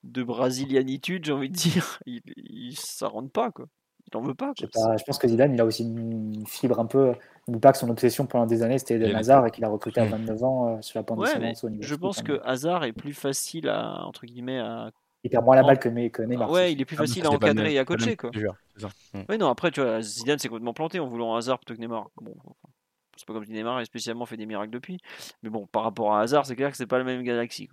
de 0.05 0.23
brasilianitude, 0.23 1.25
j'ai 1.25 1.33
envie 1.33 1.51
de 1.51 1.55
dire, 1.55 1.99
il, 2.07 2.21
il- 2.37 2.77
ça 2.79 3.09
rentre 3.09 3.31
pas, 3.31 3.51
quoi. 3.51 3.67
Il 4.11 4.17
en 4.17 4.23
veut 4.23 4.35
pas, 4.35 4.53
Je, 4.57 4.63
sais 4.65 4.71
quoi. 4.73 4.87
pas, 4.89 4.97
je 4.97 5.05
pense 5.05 5.19
que 5.19 5.29
Zidane, 5.29 5.53
il 5.53 5.61
a 5.61 5.67
aussi 5.67 5.83
une 5.83 6.47
fibre 6.47 6.81
un 6.81 6.87
peu. 6.87 7.13
N'oublie 7.47 7.61
pas 7.61 7.73
que 7.73 7.79
son 7.79 7.91
obsession 7.91 8.25
pendant 8.27 8.47
des 8.47 8.63
années, 8.63 8.79
c'était 8.79 8.97
la- 8.97 9.19
Hazard 9.19 9.47
et 9.47 9.51
qu'il 9.51 9.65
a 9.65 9.69
recruté 9.69 10.01
à 10.01 10.07
Hmm. 10.07 10.11
29 10.11 10.43
ans 10.43 10.77
euh, 10.77 10.81
sur 10.81 10.99
la 10.99 11.03
pente 11.03 11.19
Ouais, 11.19 11.55
au 11.63 11.69
niveau 11.69 11.83
je 11.83 11.95
pense 11.95 12.21
hein. 12.21 12.25
que 12.25 12.41
Hazard 12.45 12.85
est 12.85 12.93
plus 12.95 13.13
facile 13.13 13.69
à, 13.69 14.05
entre 14.07 14.25
guillemets, 14.25 14.61
à... 14.61 14.91
Il 15.25 15.31
perd 15.31 15.45
moins 15.45 15.57
la 15.57 15.63
balle 15.63 15.79
que, 15.79 15.89
Ne- 15.91 16.09
que 16.09 16.23
Neymar. 16.23 16.51
Ouais, 16.51 16.73
il 16.73 16.81
est 16.81 16.85
plus 16.87 16.97
Ah, 16.97 17.01
facile 17.01 17.23
que 17.23 17.29
à 17.29 17.31
encadrer 17.33 17.75
et 17.75 17.79
à 17.79 17.85
coacher, 17.85 18.17
quoi. 18.17 18.31
de 18.31 18.49
ça. 18.79 18.89
Mm. 19.13 19.21
Ouais, 19.29 19.37
non, 19.37 19.49
après, 19.49 19.71
tu 19.71 19.83
vois, 19.83 20.01
Zidane 20.01 20.39
s'est 20.39 20.49
complètement 20.49 20.73
planté 20.73 21.01
en 21.01 21.07
voulant 21.07 21.35
Hazard 21.35 21.59
plutôt 21.59 21.75
que 21.75 21.81
Neymar. 21.81 22.09
Bon, 22.21 22.33
enfin, 22.45 22.71
c'est 23.19 23.27
pas 23.27 23.35
comme 23.35 23.45
si 23.45 23.53
Neymar 23.53 23.77
a 23.77 23.85
spécialement 23.85 24.27
fait 24.27 24.37
des 24.37 24.47
miracles 24.47 24.73
depuis. 24.73 24.99
Mais 25.43 25.51
bon, 25.51 25.67
par 25.67 25.83
rapport 25.83 26.15
à 26.15 26.23
Hazard, 26.23 26.47
c'est 26.47 26.57
clair 26.57 26.71
que 26.71 26.77
c'est 26.77 26.87
pas 26.87 26.99
la 26.99 27.05
même 27.05 27.23
galaxie. 27.23 27.69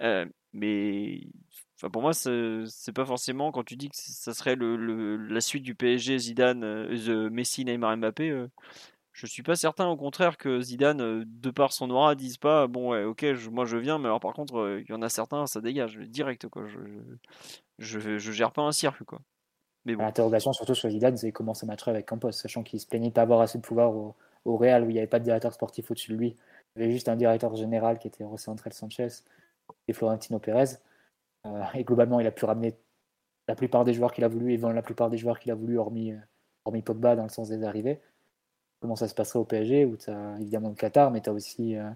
Euh, 0.00 0.26
mais 0.52 1.20
pour 1.92 2.02
moi, 2.02 2.12
c'est 2.12 2.92
pas 2.94 3.06
forcément 3.06 3.52
quand 3.52 3.64
tu 3.64 3.76
dis 3.76 3.88
que 3.88 3.96
ça 3.96 4.34
serait 4.34 4.56
la 4.56 5.40
suite 5.40 5.62
du 5.62 5.74
PSG, 5.74 6.18
Zidane, 6.18 6.64
euh, 6.64 6.96
the 6.96 7.32
Messi, 7.32 7.64
Neymar, 7.64 7.96
Mbappé. 7.96 8.30
euh, 8.30 8.48
je 9.12 9.26
suis 9.26 9.42
pas 9.42 9.56
certain, 9.56 9.86
au 9.88 9.96
contraire, 9.96 10.36
que 10.36 10.60
Zidane, 10.60 11.00
euh, 11.00 11.24
de 11.26 11.50
par 11.50 11.72
son 11.72 11.90
aura, 11.90 12.14
dise 12.14 12.38
pas 12.38 12.66
bon, 12.66 12.92
ouais, 12.92 13.04
ok, 13.04 13.24
moi 13.50 13.64
je 13.64 13.76
viens, 13.76 13.98
mais 13.98 14.06
alors 14.06 14.20
par 14.20 14.32
contre, 14.32 14.56
euh, 14.58 14.80
il 14.80 14.90
y 14.90 14.94
en 14.94 15.02
a 15.02 15.08
certains, 15.08 15.46
ça 15.46 15.60
dégage 15.60 15.98
direct. 15.98 16.46
Je, 17.78 18.18
je, 18.18 18.32
gère 18.32 18.52
pas 18.52 18.62
un 18.62 18.72
circuit, 18.72 19.04
quoi. 19.04 19.20
Bon. 19.86 19.96
L'interrogation, 19.96 20.52
surtout 20.52 20.74
sur 20.74 20.90
Zidane, 20.90 21.16
c'est 21.16 21.32
comment 21.32 21.54
ça 21.54 21.66
matcherait 21.66 21.90
avec 21.90 22.06
Campos, 22.06 22.32
sachant 22.32 22.62
qu'il 22.62 22.78
se 22.78 22.86
plaignait 22.86 23.08
de 23.08 23.14
pas 23.14 23.22
avoir 23.22 23.40
assez 23.40 23.58
de 23.58 23.62
pouvoir 23.62 24.14
au 24.44 24.56
Real 24.56 24.84
où 24.84 24.90
il 24.90 24.94
n'y 24.94 24.98
avait 24.98 25.06
pas 25.06 25.18
de 25.18 25.24
directeur 25.24 25.52
sportif 25.52 25.90
au-dessus 25.90 26.12
de 26.12 26.16
lui. 26.16 26.36
Il 26.76 26.82
y 26.82 26.84
avait 26.84 26.92
juste 26.92 27.08
un 27.08 27.16
directeur 27.16 27.54
général 27.56 27.98
qui 27.98 28.08
était 28.08 28.24
José 28.24 28.50
Andrés 28.50 28.70
Sanchez 28.70 29.08
et 29.88 29.92
Florentino 29.92 30.38
Pérez. 30.38 30.76
Euh, 31.46 31.62
et 31.74 31.84
globalement, 31.84 32.20
il 32.20 32.26
a 32.26 32.30
pu 32.30 32.44
ramener 32.44 32.76
la 33.50 33.56
plupart 33.56 33.84
des 33.84 33.92
joueurs 33.94 34.12
qu'il 34.12 34.24
a 34.24 34.28
voulu 34.28 34.52
et 34.52 34.56
vendre 34.56 34.74
la 34.74 34.82
plupart 34.82 35.10
des 35.10 35.18
joueurs 35.18 35.40
qu'il 35.40 35.50
a 35.50 35.56
voulu, 35.56 35.76
hormis, 35.76 36.12
euh, 36.12 36.18
hormis 36.64 36.82
Pogba 36.82 37.16
dans 37.16 37.24
le 37.24 37.28
sens 37.28 37.48
des 37.48 37.64
arrivées. 37.64 38.00
Comment 38.80 38.96
ça 38.96 39.08
se 39.08 39.14
passerait 39.14 39.40
au 39.40 39.44
PSG 39.44 39.84
où 39.84 39.96
tu 39.96 40.08
as 40.08 40.36
évidemment 40.40 40.68
le 40.68 40.76
Qatar, 40.76 41.10
mais 41.10 41.20
tu 41.20 41.30
as 41.30 41.32
aussi, 41.32 41.76
euh, 41.76 41.90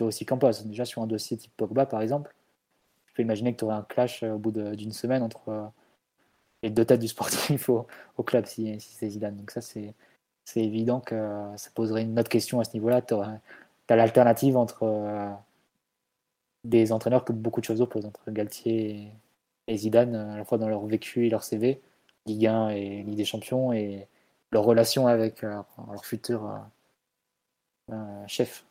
aussi 0.00 0.24
Campos. 0.24 0.62
Déjà 0.64 0.84
sur 0.84 1.02
un 1.02 1.08
dossier 1.08 1.36
type 1.36 1.52
Pogba, 1.56 1.86
par 1.86 2.02
exemple, 2.02 2.32
je 3.06 3.14
peux 3.14 3.22
imaginer 3.22 3.52
que 3.52 3.58
tu 3.58 3.64
aurais 3.64 3.74
un 3.74 3.82
clash 3.82 4.22
au 4.22 4.38
bout 4.38 4.52
d'une 4.52 4.92
semaine 4.92 5.22
entre 5.22 5.48
euh, 5.48 5.66
les 6.62 6.70
deux 6.70 6.84
têtes 6.84 7.00
du 7.00 7.08
sportif 7.16 7.68
au, 7.68 7.88
au 8.16 8.22
club 8.22 8.46
si, 8.46 8.78
si 8.80 8.92
c'est 8.94 9.10
Zidane. 9.10 9.36
Donc 9.36 9.50
ça, 9.50 9.60
c'est 9.60 9.92
c'est 10.46 10.62
évident 10.62 11.00
que 11.00 11.52
ça 11.56 11.70
poserait 11.74 12.02
une 12.02 12.18
autre 12.18 12.28
question 12.28 12.60
à 12.60 12.64
ce 12.64 12.72
niveau-là. 12.74 13.02
Tu 13.02 13.14
as 13.14 13.96
l'alternative 13.96 14.56
entre 14.56 14.84
euh, 14.84 15.28
des 16.64 16.92
entraîneurs 16.92 17.24
que 17.24 17.32
beaucoup 17.32 17.60
de 17.60 17.66
choses 17.66 17.80
opposent, 17.82 18.06
entre 18.06 18.30
Galtier 18.30 19.12
et, 19.66 19.76
Zidane, 19.76 20.14
euh, 20.14 20.34
à 20.34 20.36
la 20.36 20.44
fois 20.44 20.56
dans 20.56 20.68
leur 20.68 20.86
vécu 20.86 21.26
et 21.26 21.30
leur 21.30 21.42
CV, 21.42 21.82
Ligue 22.26 22.46
1 22.46 22.68
et 22.70 23.02
Ligue 23.02 23.16
des 23.16 23.24
Champions, 23.24 23.72
et 23.72 24.06
leur 24.52 24.62
relation 24.62 25.08
avec 25.08 25.42
euh, 25.42 25.60
leur 25.88 26.04
futur 26.04 26.60
chef, 28.28 28.64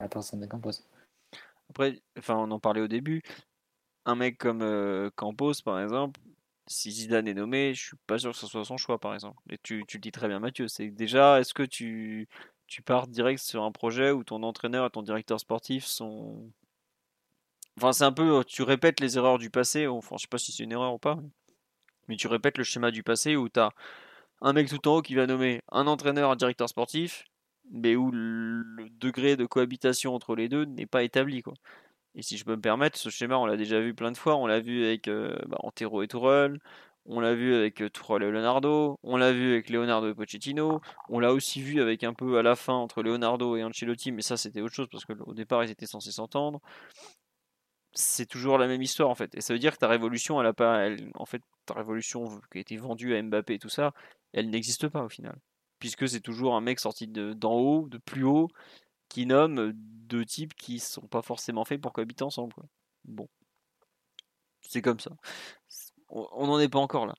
la 0.00 0.08
personne 0.08 0.40
de 0.40 0.46
Campos. 0.46 0.72
Après, 1.68 2.00
enfin, 2.18 2.36
on 2.36 2.50
en 2.50 2.58
parlait 2.58 2.80
au 2.80 2.88
début. 2.88 3.22
Un 4.06 4.14
mec 4.14 4.38
comme 4.38 5.10
Campos, 5.16 5.54
par 5.64 5.80
exemple, 5.80 6.20
Si 6.66 6.90
Zidane 6.90 7.28
est 7.28 7.34
nommé, 7.34 7.74
je 7.74 7.88
suis 7.88 7.96
pas 8.06 8.18
sûr 8.18 8.32
que 8.32 8.38
ce 8.38 8.46
soit 8.46 8.64
son 8.64 8.76
choix, 8.76 8.98
par 8.98 9.14
exemple. 9.14 9.42
Et 9.50 9.58
tu, 9.62 9.84
tu 9.86 9.98
le 9.98 10.00
dis 10.00 10.12
très 10.12 10.28
bien, 10.28 10.40
Mathieu. 10.40 10.66
C'est 10.68 10.88
déjà, 10.90 11.40
est-ce 11.40 11.52
que 11.52 11.62
tu, 11.62 12.28
tu 12.66 12.82
pars 12.82 13.06
direct 13.06 13.40
sur 13.42 13.62
un 13.62 13.72
projet 13.72 14.10
où 14.10 14.24
ton 14.24 14.42
entraîneur 14.42 14.86
et 14.86 14.90
ton 14.90 15.02
directeur 15.02 15.40
sportif 15.40 15.84
sont. 15.84 16.50
Enfin, 17.76 17.92
c'est 17.92 18.04
un 18.04 18.12
peu. 18.12 18.42
Tu 18.46 18.62
répètes 18.62 19.00
les 19.00 19.18
erreurs 19.18 19.38
du 19.38 19.50
passé. 19.50 19.86
Enfin, 19.86 20.16
je 20.16 20.22
sais 20.22 20.28
pas 20.28 20.38
si 20.38 20.52
c'est 20.52 20.64
une 20.64 20.72
erreur 20.72 20.94
ou 20.94 20.98
pas. 20.98 21.18
Mais 22.08 22.16
tu 22.16 22.28
répètes 22.28 22.58
le 22.58 22.64
schéma 22.64 22.90
du 22.90 23.02
passé 23.02 23.36
où 23.36 23.48
tu 23.48 23.60
as 23.60 23.70
un 24.40 24.52
mec 24.52 24.68
tout 24.68 24.88
en 24.88 24.96
haut 24.96 25.02
qui 25.02 25.14
va 25.14 25.26
nommer 25.26 25.62
un 25.70 25.86
entraîneur, 25.86 26.30
un 26.30 26.36
directeur 26.36 26.68
sportif, 26.68 27.24
mais 27.70 27.96
où 27.96 28.10
le 28.12 28.88
degré 28.90 29.36
de 29.36 29.46
cohabitation 29.46 30.14
entre 30.14 30.36
les 30.36 30.48
deux 30.48 30.64
n'est 30.64 30.86
pas 30.86 31.02
établi. 31.02 31.42
Quoi. 31.42 31.54
Et 32.14 32.22
si 32.22 32.36
je 32.36 32.44
peux 32.44 32.56
me 32.56 32.60
permettre, 32.60 32.98
ce 32.98 33.10
schéma, 33.10 33.36
on 33.38 33.46
l'a 33.46 33.56
déjà 33.56 33.80
vu 33.80 33.94
plein 33.94 34.12
de 34.12 34.16
fois. 34.16 34.36
On 34.36 34.46
l'a 34.46 34.60
vu 34.60 34.84
avec 34.84 35.08
euh, 35.08 35.36
bah, 35.46 35.56
Antero 35.60 36.02
et 36.02 36.08
Tourelle, 36.08 36.58
on 37.06 37.20
l'a 37.20 37.34
vu 37.34 37.54
avec 37.54 37.82
euh, 37.82 37.90
Tourelle 37.90 38.22
et 38.22 38.30
Leonardo, 38.30 38.98
on 39.02 39.16
l'a 39.16 39.32
vu 39.32 39.52
avec 39.52 39.68
Leonardo 39.68 40.08
et 40.08 40.14
Pochettino, 40.14 40.80
on 41.08 41.18
l'a 41.18 41.32
aussi 41.32 41.60
vu 41.60 41.80
avec 41.82 42.02
un 42.04 42.14
peu 42.14 42.38
à 42.38 42.42
la 42.42 42.56
fin 42.56 42.72
entre 42.74 43.02
Leonardo 43.02 43.56
et 43.56 43.64
Ancelotti, 43.64 44.12
mais 44.12 44.22
ça 44.22 44.36
c'était 44.36 44.60
autre 44.62 44.74
chose 44.74 44.88
parce 44.90 45.04
qu'au 45.04 45.34
départ 45.34 45.64
ils 45.64 45.70
étaient 45.70 45.86
censés 45.86 46.12
s'entendre. 46.12 46.60
C'est 47.92 48.26
toujours 48.26 48.58
la 48.58 48.66
même 48.66 48.82
histoire 48.82 49.08
en 49.08 49.14
fait. 49.14 49.34
Et 49.36 49.40
ça 49.40 49.52
veut 49.52 49.58
dire 49.60 49.72
que 49.74 49.78
ta 49.78 49.88
révolution, 49.88 50.40
elle 50.40 50.46
a 50.48 50.52
pas. 50.52 50.88
en 51.14 51.26
fait, 51.26 51.42
ta 51.66 51.74
révolution 51.74 52.40
qui 52.50 52.58
a 52.58 52.60
été 52.60 52.76
vendue 52.76 53.14
à 53.14 53.22
Mbappé 53.22 53.54
et 53.54 53.58
tout 53.58 53.68
ça, 53.68 53.92
elle 54.32 54.50
n'existe 54.50 54.88
pas 54.88 55.04
au 55.04 55.08
final. 55.08 55.38
Puisque 55.78 56.08
c'est 56.08 56.20
toujours 56.20 56.56
un 56.56 56.60
mec 56.60 56.80
sorti 56.80 57.06
d'en 57.06 57.52
haut, 57.52 57.88
de 57.88 57.98
plus 57.98 58.24
haut, 58.24 58.48
qui 59.14 59.26
nomme 59.26 59.70
deux 59.76 60.24
types 60.24 60.54
qui 60.54 60.80
sont 60.80 61.06
pas 61.06 61.22
forcément 61.22 61.64
faits 61.64 61.80
pour 61.80 61.92
cohabiter 61.92 62.24
ensemble. 62.24 62.52
Bon. 63.04 63.28
C'est 64.60 64.82
comme 64.82 64.98
ça. 64.98 65.12
On 66.08 66.48
n'en 66.48 66.58
est 66.58 66.68
pas 66.68 66.80
encore 66.80 67.06
là. 67.06 67.14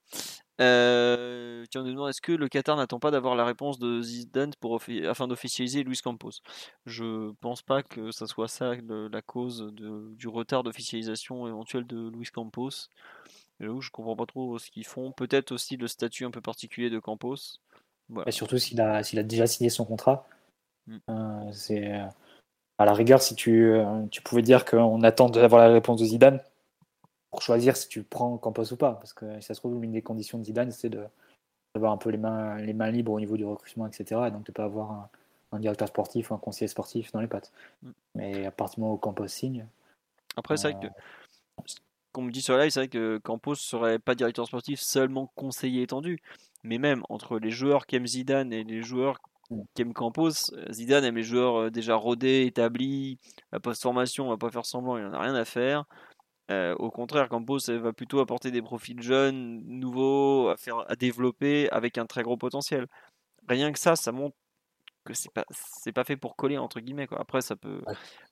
Euh, 0.59 1.63
tiens, 1.71 1.83
nous 1.83 1.91
demande 1.91 2.09
est-ce 2.09 2.19
que 2.19 2.33
le 2.33 2.49
Qatar 2.49 2.75
n'attend 2.75 2.99
pas 2.99 3.11
d'avoir 3.11 3.35
la 3.35 3.45
réponse 3.45 3.79
de 3.79 4.01
Zidane 4.01 4.51
pour 4.59 4.81
afin 5.07 5.29
d'officialiser 5.29 5.85
Luis 5.85 5.99
Campos? 6.03 6.41
Je 6.85 7.31
pense 7.39 7.61
pas 7.61 7.81
que 7.81 8.11
ça 8.11 8.27
soit 8.27 8.49
ça 8.49 8.73
la 8.89 9.21
cause 9.21 9.71
du 9.71 10.27
retard 10.27 10.63
d'officialisation 10.63 11.47
éventuel 11.47 11.87
de 11.87 12.09
Luis 12.09 12.27
Campos. 12.27 12.89
Là 13.61 13.73
je 13.79 13.89
comprends 13.89 14.17
pas 14.17 14.25
trop 14.25 14.59
ce 14.59 14.69
qu'ils 14.69 14.85
font. 14.85 15.13
Peut-être 15.13 15.53
aussi 15.53 15.77
le 15.77 15.87
statut 15.87 16.25
un 16.25 16.31
peu 16.31 16.41
particulier 16.41 16.89
de 16.89 16.99
Campos. 16.99 17.61
Et 18.25 18.31
surtout 18.31 18.57
s'il 18.57 18.81
a 18.81 19.01
déjà 19.23 19.47
signé 19.47 19.69
son 19.69 19.85
contrat. 19.85 20.27
Mm. 20.87 20.97
Euh, 21.09 21.51
c'est 21.51 21.91
euh, 21.91 22.05
à 22.77 22.85
la 22.85 22.93
rigueur 22.93 23.21
si 23.21 23.35
tu, 23.35 23.71
euh, 23.71 24.05
tu 24.11 24.21
pouvais 24.21 24.41
dire 24.41 24.65
qu'on 24.65 25.01
attend 25.03 25.29
d'avoir 25.29 25.67
la 25.67 25.73
réponse 25.73 25.99
de 25.99 26.05
Zidane 26.05 26.41
pour 27.31 27.41
choisir 27.41 27.75
si 27.75 27.87
tu 27.87 28.03
prends 28.03 28.37
Campos 28.37 28.71
ou 28.71 28.77
pas, 28.77 28.93
parce 28.93 29.13
que 29.13 29.39
si 29.39 29.47
ça 29.47 29.53
se 29.53 29.59
trouve 29.59 29.83
une 29.83 29.91
des 29.91 30.01
conditions 30.01 30.37
de 30.37 30.43
Zidane 30.43 30.71
c'est 30.71 30.89
de 30.89 31.03
d'avoir 31.73 31.91
un 31.91 31.97
peu 31.97 32.09
les 32.09 32.17
mains 32.17 32.57
les 32.57 32.73
mains 32.73 32.91
libres 32.91 33.11
au 33.11 33.19
niveau 33.19 33.35
du 33.37 33.45
recrutement 33.45 33.87
etc. 33.87 34.21
Et 34.27 34.31
donc 34.31 34.45
de 34.45 34.51
pas 34.51 34.65
avoir 34.65 35.09
un, 35.51 35.59
directeur 35.59 35.87
sportif 35.87 36.31
ou 36.31 36.33
un 36.33 36.37
conseiller 36.37 36.67
sportif 36.67 37.13
dans 37.13 37.21
les 37.21 37.27
pattes. 37.27 37.51
Mm. 37.81 37.91
Mais 38.15 38.45
à 38.45 38.51
partir 38.51 38.75
du 38.75 38.81
moment 38.81 38.93
où 38.95 38.97
Campos 38.97 39.27
signe. 39.27 39.65
Après 40.35 40.57
c'est 40.57 40.71
vrai 40.71 40.87
que 40.87 40.93
qu'on 42.11 42.21
me 42.21 42.31
dit 42.31 42.41
sur 42.41 42.57
live, 42.57 42.69
c'est 42.69 42.79
vrai 42.79 42.87
que 42.87 43.17
Campos 43.17 43.55
serait 43.55 43.99
pas 43.99 44.15
directeur 44.15 44.47
sportif, 44.47 44.79
seulement 44.79 45.31
conseiller 45.35 45.81
étendu. 45.81 46.21
Mais 46.63 46.77
même 46.77 47.03
entre 47.09 47.39
les 47.39 47.51
joueurs 47.51 47.85
qui 47.85 47.97
aiment 47.97 48.07
Zidane 48.07 48.53
et 48.53 48.63
les 48.63 48.81
joueurs 48.81 49.19
aiment 49.79 49.93
Campos, 49.93 50.51
Zidane 50.71 51.03
aime 51.03 51.15
les 51.15 51.23
joueurs 51.23 51.55
euh, 51.55 51.69
déjà 51.69 51.95
rodés, 51.95 52.45
établis. 52.45 53.19
Post-formation, 53.63 54.27
on 54.27 54.29
va 54.29 54.37
pas 54.37 54.51
faire 54.51 54.65
semblant, 54.65 54.97
il 54.97 55.03
n'en 55.03 55.13
a 55.13 55.21
rien 55.21 55.35
à 55.35 55.45
faire. 55.45 55.85
Euh, 56.51 56.75
au 56.75 56.91
contraire, 56.91 57.27
Campos 57.29 57.59
va 57.69 57.93
plutôt 57.93 58.19
apporter 58.19 58.51
des 58.51 58.61
profils 58.61 59.01
jeunes, 59.01 59.61
nouveaux, 59.65 60.49
à, 60.49 60.57
faire, 60.57 60.85
à 60.89 60.95
développer 60.95 61.69
avec 61.71 61.97
un 61.97 62.05
très 62.05 62.23
gros 62.23 62.37
potentiel. 62.37 62.87
Rien 63.47 63.71
que 63.71 63.79
ça, 63.79 63.95
ça 63.95 64.11
montre 64.11 64.35
que 65.05 65.13
c'est 65.13 65.31
pas 65.31 65.45
c'est 65.51 65.91
pas 65.91 66.03
fait 66.03 66.17
pour 66.17 66.35
coller 66.35 66.57
entre 66.57 66.79
guillemets 66.79 67.05
quoi. 67.05 67.21
Après 67.21 67.41
ça 67.41 67.55
peut 67.55 67.81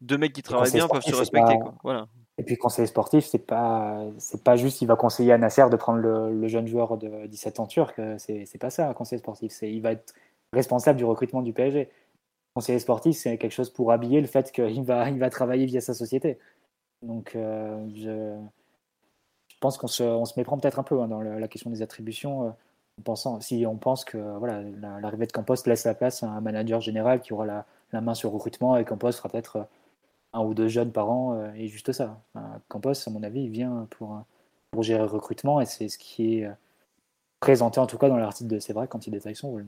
deux 0.01 0.17
mecs 0.17 0.33
qui 0.33 0.41
travaillent 0.41 0.71
bien 0.71 0.87
peuvent 0.87 1.03
se 1.03 1.15
respecter 1.15 1.59
quoi. 1.59 1.75
Voilà. 1.83 2.07
Et 2.39 2.43
puis 2.43 2.57
conseiller 2.57 2.87
sportif, 2.87 3.25
c'est 3.25 3.45
pas 3.45 4.03
c'est 4.17 4.43
pas 4.43 4.55
juste 4.55 4.81
il 4.81 4.87
va 4.87 4.95
conseiller 4.95 5.31
à 5.33 5.37
Nasser 5.37 5.69
de 5.69 5.75
prendre 5.75 5.99
le, 5.99 6.47
jeune 6.47 6.65
joueur 6.65 6.97
de 6.97 7.27
17 7.27 7.59
ans 7.59 7.67
turc, 7.67 8.01
c'est 8.17 8.45
c'est 8.45 8.57
pas 8.57 8.71
ça 8.71 8.89
un 8.89 8.93
conseiller 8.93 9.19
sportif, 9.19 9.51
c'est 9.51 9.71
il 9.71 9.81
va 9.81 9.91
être 9.91 10.13
responsable 10.53 10.97
du 10.97 11.05
recrutement 11.05 11.41
du 11.41 11.53
PSG. 11.53 11.89
Conseiller 12.55 12.79
sportif, 12.79 13.17
c'est 13.17 13.37
quelque 13.37 13.51
chose 13.51 13.71
pour 13.71 13.91
habiller 13.91 14.21
le 14.21 14.27
fait 14.27 14.51
qu'il 14.51 14.83
va 14.83 15.09
il 15.09 15.19
va 15.19 15.29
travailler 15.29 15.65
via 15.65 15.81
sa 15.81 15.93
société. 15.93 16.37
Donc 17.03 17.35
euh, 17.35 17.87
je, 17.95 18.39
je, 19.49 19.57
pense 19.59 19.77
qu'on 19.77 19.87
se, 19.87 20.03
on 20.03 20.25
se 20.25 20.39
méprend 20.39 20.57
peut-être 20.57 20.79
un 20.79 20.83
peu 20.83 20.99
hein, 21.01 21.07
dans 21.07 21.21
la 21.21 21.47
question 21.47 21.69
des 21.69 21.81
attributions. 21.81 22.47
Euh, 22.47 22.51
pensant, 23.03 23.41
si 23.41 23.65
on 23.65 23.77
pense 23.77 24.05
que 24.05 24.17
voilà, 24.37 24.61
l'arrivée 25.01 25.25
de 25.25 25.31
Campos 25.31 25.55
laisse 25.65 25.83
la 25.85 25.95
place 25.95 26.23
à 26.23 26.29
un 26.29 26.41
manager 26.41 26.79
général 26.79 27.21
qui 27.21 27.33
aura 27.33 27.45
la, 27.45 28.01
main 28.01 28.13
sur 28.13 28.31
recrutement 28.31 28.77
et 28.77 28.85
Campos 28.85 29.11
sera 29.11 29.29
peut-être 29.29 29.55
euh, 29.57 29.63
un 30.33 30.43
ou 30.43 30.53
deux 30.53 30.67
jeunes 30.67 30.91
par 30.91 31.09
an 31.11 31.51
et 31.55 31.67
juste 31.67 31.91
ça. 31.91 32.19
Campos, 32.67 33.07
à 33.07 33.11
mon 33.11 33.21
avis, 33.21 33.43
il 33.43 33.49
vient 33.51 33.87
pour, 33.91 34.19
pour 34.71 34.81
gérer 34.81 35.03
le 35.03 35.09
recrutement 35.09 35.61
et 35.61 35.65
c'est 35.67 35.89
ce 35.89 35.99
qui 35.99 36.39
est 36.39 36.49
présenté 37.39 37.79
en 37.79 37.85
tout 37.85 37.99
cas 37.99 38.09
dans 38.09 38.17
l'article 38.17 38.49
de 38.49 38.59
C'est 38.59 38.73
vrai 38.73 38.87
quand 38.87 39.05
il 39.05 39.11
détaille 39.11 39.35
son 39.35 39.51
rôle. 39.51 39.67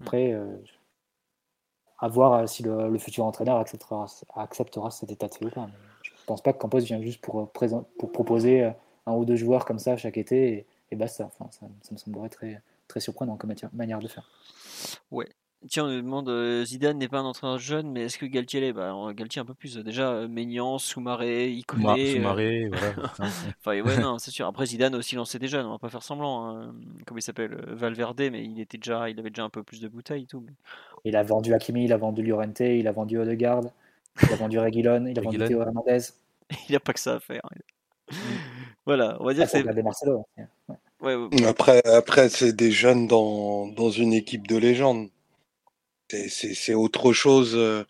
Après 0.00 0.32
euh, 0.32 0.56
à 1.98 2.08
voir 2.08 2.32
euh, 2.34 2.46
si 2.46 2.62
le, 2.62 2.98
futur 2.98 3.24
entraîneur 3.24 3.56
acceptera, 3.56 4.06
acceptera 4.36 4.90
cet 4.90 5.10
état 5.10 5.28
de 5.28 5.34
fait 5.34 5.44
ou 5.46 5.50
pas. 5.50 5.68
je 6.02 6.10
ne 6.10 6.26
pense 6.26 6.42
pas 6.42 6.52
que 6.52 6.58
Campos 6.58 6.80
vient 6.80 7.00
juste 7.00 7.20
pour, 7.20 7.40
euh, 7.40 7.80
pour 7.98 8.12
proposer 8.12 8.72
un 9.06 9.12
ou 9.12 9.24
deux 9.24 9.36
joueurs 9.36 9.64
comme 9.64 9.78
ça 9.78 9.96
chaque 9.96 10.16
été 10.18 10.52
et, 10.52 10.66
et 10.90 10.96
basta. 10.96 11.26
Enfin, 11.26 11.50
ça, 11.50 11.66
ça, 11.82 11.92
me 11.92 11.98
semblerait 11.98 12.28
très, 12.28 12.60
très 12.88 13.00
surprenant 13.00 13.36
comme 13.36 13.54
manière 13.72 14.00
de 14.00 14.08
faire. 14.08 14.30
Ouais, 15.10 15.28
Tiens, 15.68 15.84
on 15.84 15.88
nous 15.88 16.02
demande 16.02 16.64
Zidane 16.64 16.98
n'est 16.98 17.08
pas 17.08 17.20
un 17.20 17.24
entraîneur 17.24 17.58
jeune, 17.58 17.90
mais 17.90 18.02
est-ce 18.04 18.18
que 18.18 18.26
Galtier 18.26 18.60
l'est? 18.60 18.72
Bah, 18.72 18.94
Galtier 19.14 19.40
un 19.40 19.44
peu 19.44 19.54
plus. 19.54 19.76
Déjà, 19.78 20.28
Maignan, 20.28 20.78
Soumaré, 20.78 21.58
connaît. 21.66 22.14
Soumaré, 22.14 22.68
voilà. 22.72 22.92
enfin, 23.18 23.80
ouais, 23.80 23.98
non, 23.98 24.18
c'est 24.18 24.30
sûr. 24.30 24.46
Après, 24.46 24.66
Zidane 24.66 24.94
aussi 24.94 25.14
lancé 25.14 25.38
des 25.38 25.48
jeunes, 25.48 25.66
on 25.66 25.70
va 25.70 25.78
pas 25.78 25.88
faire 25.88 26.02
semblant. 26.02 26.48
Hein. 26.48 26.74
Comment 27.06 27.18
il 27.18 27.22
s'appelle? 27.22 27.64
Valverde, 27.68 28.22
mais 28.30 28.44
il 28.44 28.60
était 28.60 28.78
déjà, 28.78 29.08
il 29.08 29.18
avait 29.18 29.30
déjà 29.30 29.44
un 29.44 29.50
peu 29.50 29.62
plus 29.62 29.80
de 29.80 29.88
bouteilles 29.88 30.24
et 30.24 30.26
tout. 30.26 30.44
Il 31.04 31.16
a 31.16 31.22
vendu 31.22 31.54
Hakimi, 31.54 31.84
il 31.84 31.92
a 31.92 31.96
vendu 31.96 32.22
Llorente, 32.22 32.60
il 32.60 32.86
a 32.86 32.92
vendu 32.92 33.18
Odegaard, 33.18 33.64
il 34.22 34.32
a 34.32 34.36
vendu 34.36 34.58
Reguilon, 34.58 35.06
il 35.06 35.18
a 35.18 35.22
vendu 35.22 35.38
Théo 35.38 35.62
Hernandez. 35.62 35.98
il 36.68 36.70
n'y 36.70 36.76
a 36.76 36.80
pas 36.80 36.92
que 36.92 37.00
ça 37.00 37.14
à 37.14 37.20
faire. 37.20 37.42
Voilà, 38.86 39.16
on 39.20 39.24
va 39.24 39.32
dire 39.32 39.44
ah, 39.44 39.46
que 39.46 39.72
c'est. 39.72 39.82
Marcelo. 39.82 40.26
Ouais, 41.00 41.16
Après, 41.46 41.80
après 41.86 42.28
c'est 42.28 42.52
des 42.52 42.70
jeunes 42.70 43.06
dans, 43.06 43.66
dans 43.68 43.88
une 43.88 44.12
équipe 44.12 44.46
de 44.46 44.58
légende. 44.58 45.08
C'est 46.28 46.74
autre 46.74 47.12
chose 47.12 47.54
euh, 47.54 47.84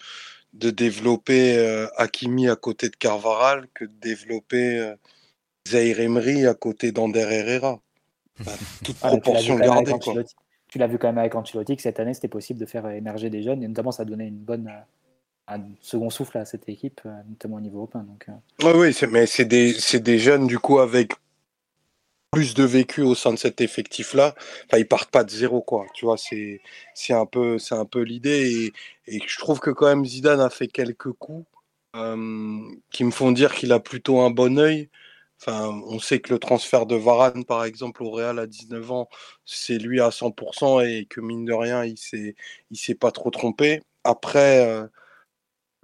de 0.53 0.71
développer 0.71 1.57
euh, 1.57 1.87
Hakimi 1.97 2.49
à 2.49 2.57
côté 2.57 2.89
de 2.89 2.97
Carvaral 2.97 3.67
que 3.75 3.85
de 3.85 3.93
développer 4.01 4.79
euh, 4.79 4.95
Zaire 5.69 6.01
Emery 6.01 6.47
à 6.47 6.55
côté 6.55 6.93
d'Ander 6.93 7.27
Herrera. 7.31 7.81
toute 8.85 8.97
ah, 9.03 9.09
proportion 9.09 9.57
gardée. 9.57 9.93
Tu 10.69 10.79
l'as 10.79 10.89
vu 10.89 10.99
quand 10.99 11.07
même 11.07 11.19
avec 11.19 11.35
Ancelotti 11.35 11.77
que 11.77 11.83
cette 11.83 12.01
année 12.01 12.15
c'était 12.15 12.27
possible 12.29 12.59
de 12.59 12.67
faire 12.67 12.89
émerger 12.89 13.31
des 13.31 13.43
jeunes 13.43 13.63
et 13.63 13.69
notamment 13.69 13.93
ça 13.93 14.05
donnait 14.05 14.27
une 14.27 14.39
bonne, 14.39 14.73
un 15.47 15.61
second 15.81 16.11
souffle 16.11 16.39
à 16.39 16.45
cette 16.45 16.69
équipe, 16.69 17.01
notamment 17.29 17.57
au 17.57 17.61
niveau 17.61 17.79
européen. 17.79 18.03
Donc, 18.03 18.27
Oui, 18.65 18.73
oui, 18.75 19.09
mais 19.09 19.27
c'est 19.27 19.45
des, 19.45 19.77
des 20.01 20.19
jeunes 20.19 20.49
du 20.49 20.59
coup 20.59 20.81
avec 20.81 21.13
plus 22.35 22.55
de 22.55 22.65
vécu 22.65 23.03
au 23.03 23.15
sein 23.15 23.33
de 23.33 23.39
cet 23.39 23.61
effectif-là. 23.61 24.35
Enfin, 24.67 24.79
ils 24.79 24.89
partent 24.89 25.11
pas 25.11 25.25
de 25.25 25.31
zéro, 25.31 25.63
quoi. 25.63 25.87
Tu 25.95 26.05
vois, 26.05 26.19
c'est 26.19 26.61
c'est 26.95 27.13
un 27.15 27.27
peu 27.27 27.59
c'est 27.59 27.77
un 27.77 27.85
peu 27.85 28.01
l'idée 28.03 28.73
et, 29.07 29.21
je 29.27 29.39
trouve 29.39 29.61
que 29.61 29.71
quand 29.71 29.87
même 29.87 30.05
Zidane 30.05 30.41
a 30.41 30.51
fait 30.51 30.67
quelques 30.69 31.13
coups 31.13 31.47
euh, 31.97 32.59
qui 32.91 33.05
me 33.05 33.11
font 33.11 33.33
dire 33.33 33.55
qu'il 33.55 33.73
a 33.73 33.81
plutôt 33.81 34.21
un 34.21 34.31
bon 34.31 34.59
œil. 34.59 34.91
Enfin, 35.41 35.69
on 35.89 35.99
sait 36.01 36.21
que 36.21 36.33
le 36.33 36.39
transfert 36.39 36.87
de 36.87 36.97
Varane, 36.97 37.45
par 37.45 37.65
exemple, 37.65 38.03
au 38.03 38.11
Real 38.11 38.39
à 38.39 38.47
19 38.47 38.91
ans, 38.93 39.09
c'est 39.45 39.79
lui 39.79 40.01
à 40.01 40.11
100% 40.11 40.87
et 40.87 41.07
que 41.07 41.21
mine 41.21 41.45
de 41.45 41.53
rien, 41.53 41.85
il 41.85 41.99
s'est 41.99 42.35
il 42.71 42.79
s'est 42.79 42.95
pas 42.95 43.13
trop 43.13 43.31
trompé. 43.31 43.83
Après. 44.05 44.67
Euh, 44.67 44.87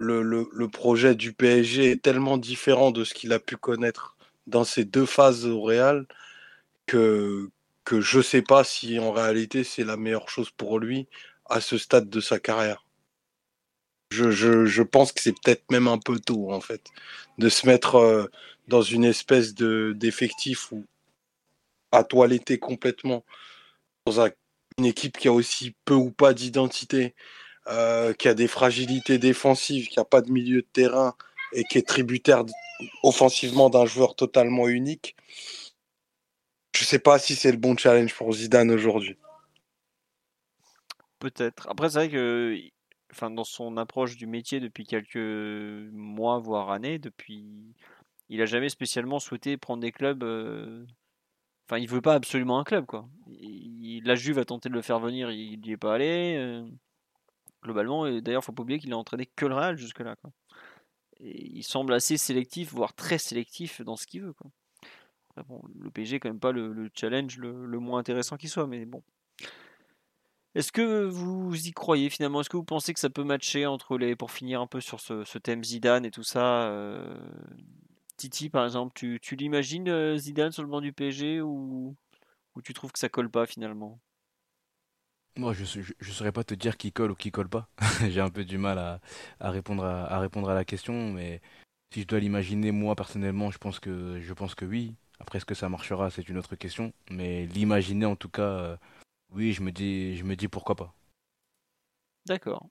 le, 0.03 0.23
le, 0.23 0.49
le, 0.51 0.67
projet 0.67 1.13
du 1.13 1.31
PSG 1.31 1.91
est 1.91 2.01
tellement 2.01 2.39
différent 2.39 2.89
de 2.89 3.03
ce 3.03 3.13
qu'il 3.13 3.33
a 3.33 3.39
pu 3.39 3.55
connaître 3.55 4.17
dans 4.47 4.63
ces 4.63 4.83
deux 4.83 5.05
phases 5.05 5.45
au 5.45 5.61
Real 5.61 6.07
que, 6.85 7.49
je 7.91 8.17
ne 8.17 8.23
sais 8.23 8.41
pas 8.41 8.63
si 8.63 8.99
en 8.99 9.11
réalité 9.11 9.63
c'est 9.63 9.83
la 9.83 9.97
meilleure 9.97 10.29
chose 10.29 10.49
pour 10.51 10.79
lui 10.79 11.07
à 11.49 11.61
ce 11.61 11.77
stade 11.77 12.09
de 12.09 12.21
sa 12.21 12.39
carrière. 12.39 12.85
Je, 14.11 14.81
pense 14.81 15.11
que 15.11 15.21
c'est 15.21 15.33
peut-être 15.33 15.69
même 15.71 15.87
un 15.87 15.97
peu 15.97 16.19
tôt 16.19 16.51
en 16.51 16.59
fait 16.61 16.81
de 17.37 17.49
se 17.49 17.65
mettre 17.65 17.95
euh, 17.95 18.25
dans 18.67 18.81
une 18.81 19.05
espèce 19.05 19.53
de 19.53 19.93
d'effectif 19.95 20.71
où 20.73 20.85
à 21.91 22.03
toiletter 22.03 22.59
complètement 22.59 23.23
dans 24.05 24.25
une 24.77 24.85
équipe 24.85 25.17
qui 25.17 25.27
a 25.27 25.33
aussi 25.33 25.75
peu 25.85 25.93
ou 25.93 26.11
pas 26.11 26.33
d'identité, 26.33 27.15
euh, 27.67 28.13
qui 28.13 28.27
a 28.27 28.33
des 28.33 28.47
fragilités 28.47 29.17
défensives, 29.17 29.87
qui 29.87 29.99
a 29.99 30.05
pas 30.05 30.21
de 30.21 30.31
milieu 30.31 30.61
de 30.61 30.67
terrain 30.73 31.15
et 31.53 31.63
qui 31.65 31.77
est 31.77 31.87
tributaire 31.87 32.43
offensivement 33.03 33.69
d'un 33.69 33.85
joueur 33.85 34.15
totalement 34.15 34.67
unique 34.67 35.15
je 36.73 36.83
sais 36.83 36.99
pas 36.99 37.19
si 37.19 37.35
c'est 37.35 37.51
le 37.51 37.57
bon 37.57 37.75
challenge 37.77 38.15
pour 38.15 38.31
Zidane 38.31 38.71
aujourd'hui. 38.71 39.17
Peut-être. 41.19 41.67
Après, 41.69 41.89
c'est 41.89 41.97
vrai 41.99 42.09
que 42.09 42.57
enfin, 43.11 43.29
dans 43.29 43.43
son 43.43 43.77
approche 43.77 44.17
du 44.17 44.25
métier 44.25 44.59
depuis 44.59 44.85
quelques 44.85 45.17
mois, 45.91 46.39
voire 46.39 46.71
années, 46.71 46.97
depuis, 46.97 47.75
il 48.29 48.41
a 48.41 48.45
jamais 48.45 48.69
spécialement 48.69 49.19
souhaité 49.19 49.57
prendre 49.57 49.81
des 49.81 49.91
clubs. 49.91 50.23
Euh, 50.23 50.85
enfin, 51.67 51.77
il 51.77 51.89
veut 51.89 52.01
pas 52.01 52.15
absolument 52.15 52.59
un 52.59 52.63
club, 52.63 52.85
quoi. 52.85 53.07
La 54.03 54.15
Juve 54.15 54.39
a 54.39 54.45
tenté 54.45 54.69
de 54.69 54.73
le 54.73 54.81
faire 54.81 54.99
venir, 54.99 55.31
il 55.31 55.59
n'y 55.59 55.71
est 55.71 55.77
pas 55.77 55.95
allé. 55.95 56.35
Euh, 56.37 56.65
globalement, 57.63 58.07
et 58.07 58.21
d'ailleurs, 58.21 58.43
faut 58.43 58.53
pas 58.53 58.63
oublier 58.63 58.79
qu'il 58.79 58.93
a 58.93 58.97
entraîné 58.97 59.25
que 59.27 59.45
le 59.45 59.55
Real 59.55 59.77
jusque-là, 59.77 60.15
il 61.19 61.63
semble 61.63 61.93
assez 61.93 62.17
sélectif, 62.17 62.73
voire 62.73 62.95
très 62.95 63.19
sélectif 63.19 63.81
dans 63.81 63.95
ce 63.95 64.07
qu'il 64.07 64.23
veut, 64.23 64.33
quoi 64.33 64.49
le 65.79 65.91
PSG 65.91 66.19
quand 66.19 66.29
même 66.29 66.39
pas 66.39 66.51
le, 66.51 66.89
challenge 66.93 67.37
le, 67.37 67.79
moins 67.79 67.99
intéressant 67.99 68.37
qui 68.37 68.47
soit, 68.47 68.67
mais 68.67 68.85
bon. 68.85 69.03
Est-ce 70.53 70.73
que 70.73 71.05
vous 71.05 71.67
y 71.67 71.71
croyez 71.71 72.09
finalement? 72.09 72.41
Est-ce 72.41 72.49
que 72.49 72.57
vous 72.57 72.65
pensez 72.65 72.93
que 72.93 72.99
ça 72.99 73.09
peut 73.09 73.23
matcher 73.23 73.65
entre 73.65 73.97
les 73.97 74.17
pour 74.17 74.31
finir 74.31 74.59
un 74.59 74.67
peu 74.67 74.81
sur 74.81 74.99
ce, 74.99 75.37
thème 75.37 75.63
Zidane 75.63 76.05
et 76.05 76.11
tout 76.11 76.23
ça 76.23 76.63
euh, 76.65 77.17
Titi 78.17 78.49
par 78.49 78.65
exemple, 78.65 78.91
tu, 78.93 79.35
l'imagines 79.37 79.87
euh, 79.87 80.17
Zidane 80.17 80.51
sur 80.51 80.63
le 80.63 80.69
banc 80.69 80.81
du 80.81 80.91
PSG 80.91 81.41
ou, 81.41 81.95
tu 82.63 82.73
trouves 82.73 82.91
que 82.91 82.99
ça 82.99 83.07
colle 83.07 83.29
pas 83.29 83.45
finalement? 83.45 83.99
Moi, 85.37 85.53
je 85.53 85.63
ne 85.79 86.11
saurais 86.11 86.33
pas 86.33 86.43
te 86.43 86.53
dire 86.53 86.75
qui 86.75 86.91
colle 86.91 87.11
ou 87.11 87.15
qui 87.15 87.31
colle 87.31 87.47
pas. 87.47 87.69
J'ai 88.09 88.19
un 88.19 88.29
peu 88.29 88.43
du 88.43 88.57
mal 88.57 88.77
à, 88.77 88.99
répondre 89.51 89.85
à, 89.85 90.53
la 90.53 90.65
question, 90.65 91.13
mais 91.13 91.41
si 91.93 92.01
je 92.01 92.07
dois 92.07 92.19
l'imaginer, 92.19 92.73
moi 92.73 92.95
personnellement, 92.97 93.51
je 93.51 93.57
pense 93.57 93.79
que 93.79 94.65
oui. 94.65 94.95
Après, 95.21 95.37
est-ce 95.37 95.45
que 95.45 95.53
ça 95.53 95.69
marchera, 95.69 96.09
c'est 96.09 96.27
une 96.29 96.39
autre 96.39 96.55
question. 96.55 96.93
Mais 97.11 97.45
l'imaginer, 97.45 98.07
en 98.07 98.15
tout 98.15 98.27
cas, 98.27 98.41
euh, 98.41 98.77
oui, 99.31 99.53
je 99.53 99.61
me 99.61 99.71
dis, 99.71 100.17
je 100.17 100.23
me 100.23 100.35
dis 100.35 100.47
pourquoi 100.47 100.75
pas. 100.75 100.95
D'accord. 102.25 102.67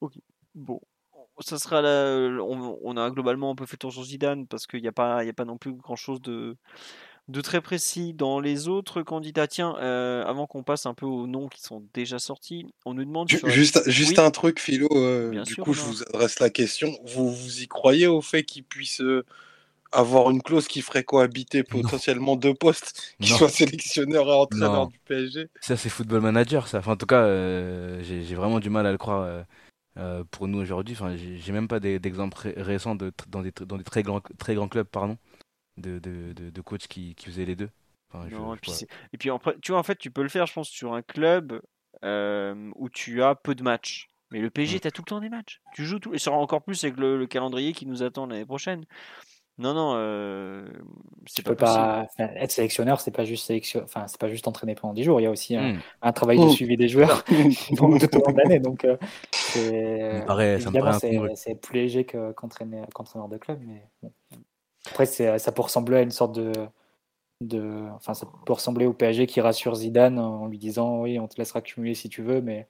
Ok. 0.00 0.12
Bon. 0.54 0.80
Ça 1.40 1.58
sera 1.58 1.82
là. 1.82 2.38
On, 2.40 2.96
a 2.96 3.10
globalement 3.10 3.50
un 3.50 3.54
peu 3.56 3.66
fait 3.66 3.76
tour 3.76 3.92
sur 3.92 4.04
Zidane 4.04 4.46
parce 4.46 4.68
qu'il 4.68 4.80
n'y 4.80 4.86
a, 4.86 4.92
pas, 4.92 5.22
a 5.22 5.32
pas 5.32 5.44
non 5.44 5.58
plus 5.58 5.72
grand 5.72 5.96
chose 5.96 6.22
de, 6.22 6.56
de 7.26 7.40
très 7.40 7.60
précis 7.60 8.14
dans 8.14 8.38
les 8.38 8.68
autres 8.68 9.02
candidats. 9.02 9.48
Tiens, 9.48 9.74
euh, 9.80 10.24
avant 10.24 10.46
qu'on 10.46 10.62
passe 10.62 10.86
un 10.86 10.94
peu 10.94 11.06
aux 11.06 11.26
noms 11.26 11.48
qui 11.48 11.62
sont 11.62 11.84
déjà 11.94 12.20
sortis, 12.20 12.66
on 12.84 12.94
nous 12.94 13.04
demande. 13.04 13.28
Juste, 13.28 13.90
juste 13.90 14.20
un 14.20 14.30
truc, 14.30 14.60
Philo. 14.60 14.88
Euh, 14.92 15.42
du 15.42 15.56
coup, 15.56 15.72
je 15.72 15.80
vous 15.80 16.02
adresse 16.02 16.38
la 16.38 16.50
question. 16.50 16.96
Vous, 17.06 17.34
vous 17.34 17.62
y 17.62 17.66
croyez 17.66 18.06
au 18.06 18.20
fait 18.20 18.44
qu'il 18.44 18.62
puisse 18.62 19.02
avoir 19.92 20.30
une 20.30 20.42
clause 20.42 20.66
qui 20.66 20.82
ferait 20.82 21.04
cohabiter 21.04 21.62
potentiellement 21.62 22.36
deux 22.36 22.54
postes, 22.54 23.14
qui 23.20 23.28
soit 23.28 23.48
sélectionneur 23.48 24.26
et 24.26 24.32
entraîneur 24.32 24.88
du 24.88 24.98
PSG. 25.00 25.48
Ça, 25.60 25.76
c'est 25.76 25.88
football 25.88 26.22
manager, 26.22 26.66
ça. 26.66 26.78
Enfin, 26.78 26.92
en 26.92 26.96
tout 26.96 27.06
cas, 27.06 27.22
euh, 27.22 28.02
j'ai 28.02 28.34
vraiment 28.34 28.58
du 28.58 28.70
mal 28.70 28.86
à 28.86 28.92
le 28.92 28.98
croire 28.98 29.22
euh, 29.22 29.42
euh, 29.98 30.24
pour 30.30 30.48
nous 30.48 30.58
aujourd'hui. 30.58 30.94
Enfin, 30.94 31.14
j'ai 31.16 31.52
même 31.52 31.68
pas 31.68 31.78
d'exemples 31.80 32.52
récents 32.56 32.94
de, 32.94 33.12
dans, 33.28 33.42
des, 33.42 33.52
dans 33.66 33.76
des 33.76 33.84
très 33.84 34.02
grands, 34.02 34.22
très 34.38 34.54
grands 34.54 34.68
clubs, 34.68 34.88
pardon, 34.88 35.18
de, 35.76 35.98
de, 35.98 36.32
de, 36.32 36.60
coachs 36.60 36.88
qui, 36.88 37.14
qui, 37.14 37.26
faisaient 37.26 37.44
les 37.44 37.56
deux. 37.56 37.70
et, 38.14 38.28
puis 38.60 38.72
et, 39.12 39.18
puis, 39.18 39.30
tu 39.60 39.72
vois, 39.72 39.80
en 39.80 39.82
fait, 39.82 39.96
tu 39.96 40.10
peux 40.10 40.22
le 40.22 40.28
faire, 40.28 40.46
je 40.46 40.54
pense, 40.54 40.68
sur 40.68 40.94
un 40.94 41.02
club 41.02 41.60
où 42.02 42.88
tu 42.88 43.22
as 43.22 43.34
peu 43.34 43.54
de 43.54 43.62
matchs. 43.62 44.08
Mais 44.30 44.40
le 44.40 44.48
PSG, 44.48 44.78
mm. 44.78 44.80
tu 44.80 44.88
as 44.88 44.90
tout 44.90 45.02
le 45.02 45.10
temps 45.10 45.20
des 45.20 45.28
matchs. 45.28 45.60
Tu 45.74 45.84
joues 45.84 45.98
tout. 45.98 46.14
Et 46.14 46.18
sera 46.18 46.36
encore 46.36 46.62
plus 46.62 46.82
avec 46.84 46.96
le 46.96 47.26
calendrier 47.26 47.74
qui 47.74 47.84
nous 47.84 48.02
attend 48.02 48.24
l'année 48.24 48.46
prochaine. 48.46 48.86
Non, 49.58 49.74
non, 49.74 49.92
euh, 49.96 50.66
c'est 51.26 51.44
pas, 51.44 51.54
pas 51.54 52.06
être 52.18 52.50
sélectionneur, 52.50 53.00
c'est 53.00 53.10
pas 53.10 53.24
juste 53.24 53.46
sélection... 53.46 53.82
enfin, 53.84 54.06
c'est 54.08 54.18
pas 54.18 54.28
juste 54.28 54.48
entraîner 54.48 54.74
pendant 54.74 54.94
10 54.94 55.04
jours. 55.04 55.20
Il 55.20 55.24
y 55.24 55.26
a 55.26 55.30
aussi 55.30 55.56
un, 55.56 55.74
mmh. 55.74 56.12
travail 56.14 56.38
de 56.38 56.44
mmh. 56.44 56.50
suivi 56.50 56.76
des 56.76 56.88
joueurs 56.88 57.22
tout 57.76 57.84
au 57.84 57.88
long 57.88 57.98
de 57.98 58.38
l'année. 58.38 58.58
Donc, 58.60 58.84
euh, 58.84 58.96
c'est 59.30 60.24
c'est 61.34 61.54
plus 61.60 61.80
léger 61.80 62.04
qu'entraîneur 62.04 63.28
de 63.28 63.36
club, 63.36 63.60
mais 63.66 63.84
après, 64.86 65.06
ça 65.06 65.52
peut 65.52 65.62
ressembler 65.62 65.98
à 65.98 66.02
une 66.02 66.10
sorte 66.10 66.34
de, 66.34 66.52
de, 67.42 67.84
enfin, 67.94 68.14
ça 68.14 68.26
peut 68.46 68.52
ressembler 68.52 68.86
au 68.86 68.94
PSG 68.94 69.26
qui 69.26 69.40
rassure 69.40 69.74
Zidane 69.74 70.18
en 70.18 70.46
lui 70.46 70.58
disant 70.58 71.02
oui, 71.02 71.18
on 71.18 71.28
te 71.28 71.36
laissera 71.36 71.60
cumuler 71.60 71.94
si 71.94 72.08
tu 72.08 72.22
veux, 72.22 72.40
mais 72.40 72.68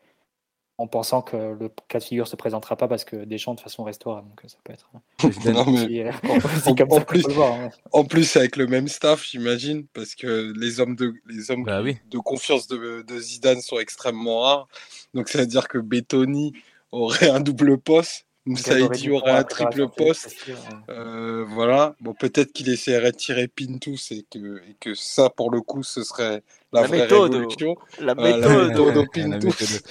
en 0.82 0.88
pensant 0.88 1.22
que 1.22 1.36
le 1.36 1.70
cas 1.86 2.00
de 2.00 2.04
figure 2.04 2.26
se 2.26 2.34
présentera 2.34 2.74
pas 2.74 2.88
parce 2.88 3.04
que 3.04 3.24
Deschamps 3.24 3.54
de 3.54 3.60
façon 3.60 3.84
restera. 3.84 4.22
Donc 4.22 4.42
ça 4.50 4.58
peut 4.64 4.72
être. 4.72 4.90
en, 7.92 8.04
plus, 8.04 8.36
avec 8.36 8.56
le 8.56 8.66
même 8.66 8.88
staff, 8.88 9.24
j'imagine, 9.24 9.86
parce 9.94 10.16
que 10.16 10.52
les 10.58 10.80
hommes 10.80 10.96
de 10.96 11.14
les 11.28 11.52
hommes 11.52 11.62
bah 11.62 11.84
de 11.84 12.18
confiance 12.18 12.66
de, 12.66 13.04
de, 13.06 13.20
Zidane 13.20 13.60
sont 13.60 13.78
extrêmement 13.78 14.40
rares. 14.40 14.66
Donc 15.14 15.28
ça 15.28 15.38
veut 15.38 15.46
dire 15.46 15.68
que 15.68 15.78
Bettoni 15.78 16.52
aurait 16.90 17.30
un 17.30 17.38
double 17.38 17.78
poste. 17.78 18.26
Saïdi 18.56 19.08
aurait 19.10 19.30
un 19.30 19.44
triple 19.44 19.88
poste. 19.88 20.50
Euh, 20.88 21.44
voilà. 21.48 21.94
Bon, 22.00 22.12
peut-être 22.12 22.52
qu'il 22.52 22.68
essaierait 22.70 23.12
de 23.12 23.16
tirer 23.16 23.46
Pintus 23.46 24.10
et 24.10 24.26
que, 24.28 24.60
et 24.68 24.74
que 24.80 24.94
ça, 24.94 25.30
pour 25.30 25.52
le 25.52 25.60
coup, 25.60 25.84
ce 25.84 26.02
serait 26.02 26.42
la, 26.72 26.82
vraie 26.82 27.04
révolution. 27.04 27.76
La 28.00 28.16
méthode. 28.16 29.06
Pintus. 29.12 29.84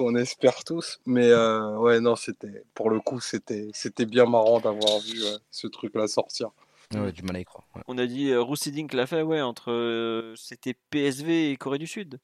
Qu'on 0.00 0.14
espère 0.14 0.64
tous. 0.64 1.00
Mais 1.04 1.26
euh, 1.26 1.76
ouais, 1.76 2.00
non, 2.00 2.16
c'était 2.16 2.64
pour 2.74 2.88
le 2.88 3.00
coup, 3.00 3.20
c'était 3.20 3.68
c'était 3.74 4.06
bien 4.06 4.24
marrant 4.24 4.58
d'avoir 4.58 4.98
vu 5.00 5.22
euh, 5.22 5.36
ce 5.50 5.66
truc-là 5.66 6.08
sortir. 6.08 6.50
Ouais, 6.94 7.12
du 7.12 7.22
mal 7.22 7.36
à 7.36 7.40
y 7.40 7.44
croire. 7.44 7.64
On 7.86 7.98
a 7.98 8.06
dit 8.06 8.30
euh, 8.30 8.40
Roussidink 8.40 8.94
l'a 8.94 9.06
fait, 9.06 9.22
ouais, 9.22 9.42
entre 9.42 10.32
c'était 10.36 10.74
PSV 10.90 11.50
et 11.50 11.56
Corée 11.56 11.78
du 11.78 11.86
Sud. 11.86 12.18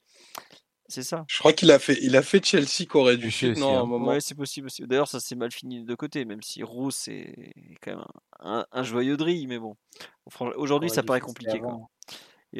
C'est 0.88 1.02
ça. 1.02 1.24
Je 1.28 1.38
crois 1.38 1.52
qu'il 1.52 1.70
a 1.70 1.78
fait, 1.78 1.98
il 2.00 2.16
a 2.16 2.22
fait 2.22 2.44
Chelsea 2.44 2.86
Corée 2.88 3.16
du 3.16 3.30
Sud. 3.30 3.58
Non, 3.58 3.78
hein. 3.78 3.84
moment. 3.84 4.08
Ouais, 4.08 4.20
c'est 4.20 4.36
possible. 4.36 4.68
D'ailleurs, 4.80 5.08
ça 5.08 5.20
s'est 5.20 5.34
mal 5.34 5.50
fini 5.52 5.84
de 5.84 5.94
côté, 5.94 6.24
même 6.24 6.42
si 6.42 6.62
Rousse 6.62 7.08
est 7.08 7.52
quand 7.82 7.90
même 7.92 8.04
un, 8.40 8.66
un, 8.70 8.82
joyeux 8.84 9.16
de 9.16 9.46
mais 9.46 9.58
bon. 9.58 9.76
Aujourd'hui, 10.56 10.88
ça 10.88 11.02
paraît 11.02 11.20
compliqué. 11.20 11.58
Quoi. 11.58 11.78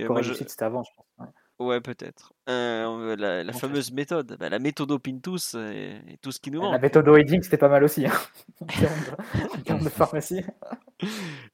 Corée 0.07 0.23
du 0.23 0.35
Sud, 0.35 0.49
c'était 0.49 0.65
avant, 0.65 0.83
je 0.83 0.91
pense. 0.95 1.07
Ouais, 1.19 1.33
peut-être. 1.57 2.33
Euh, 2.49 3.17
la, 3.17 3.53
fameuse 3.53 3.93
méthode, 3.93 4.37
bah, 4.39 4.49
la 4.49 4.59
méthodo 4.59 4.99
Pintus 4.99 5.55
et, 5.55 6.19
tout 6.21 6.31
ce 6.31 6.41
qui 6.41 6.51
nous 6.51 6.61
manque. 6.61 6.73
La 6.73 6.79
méthodo 6.79 7.17
Edging, 7.17 7.43
c'était 7.43 7.57
pas 7.57 7.69
mal 7.69 7.83
aussi, 7.85 8.07
hein, 8.07 8.13
en, 8.61 9.61
termes 9.63 9.85
de, 9.85 9.89
pharmacie. 9.89 10.43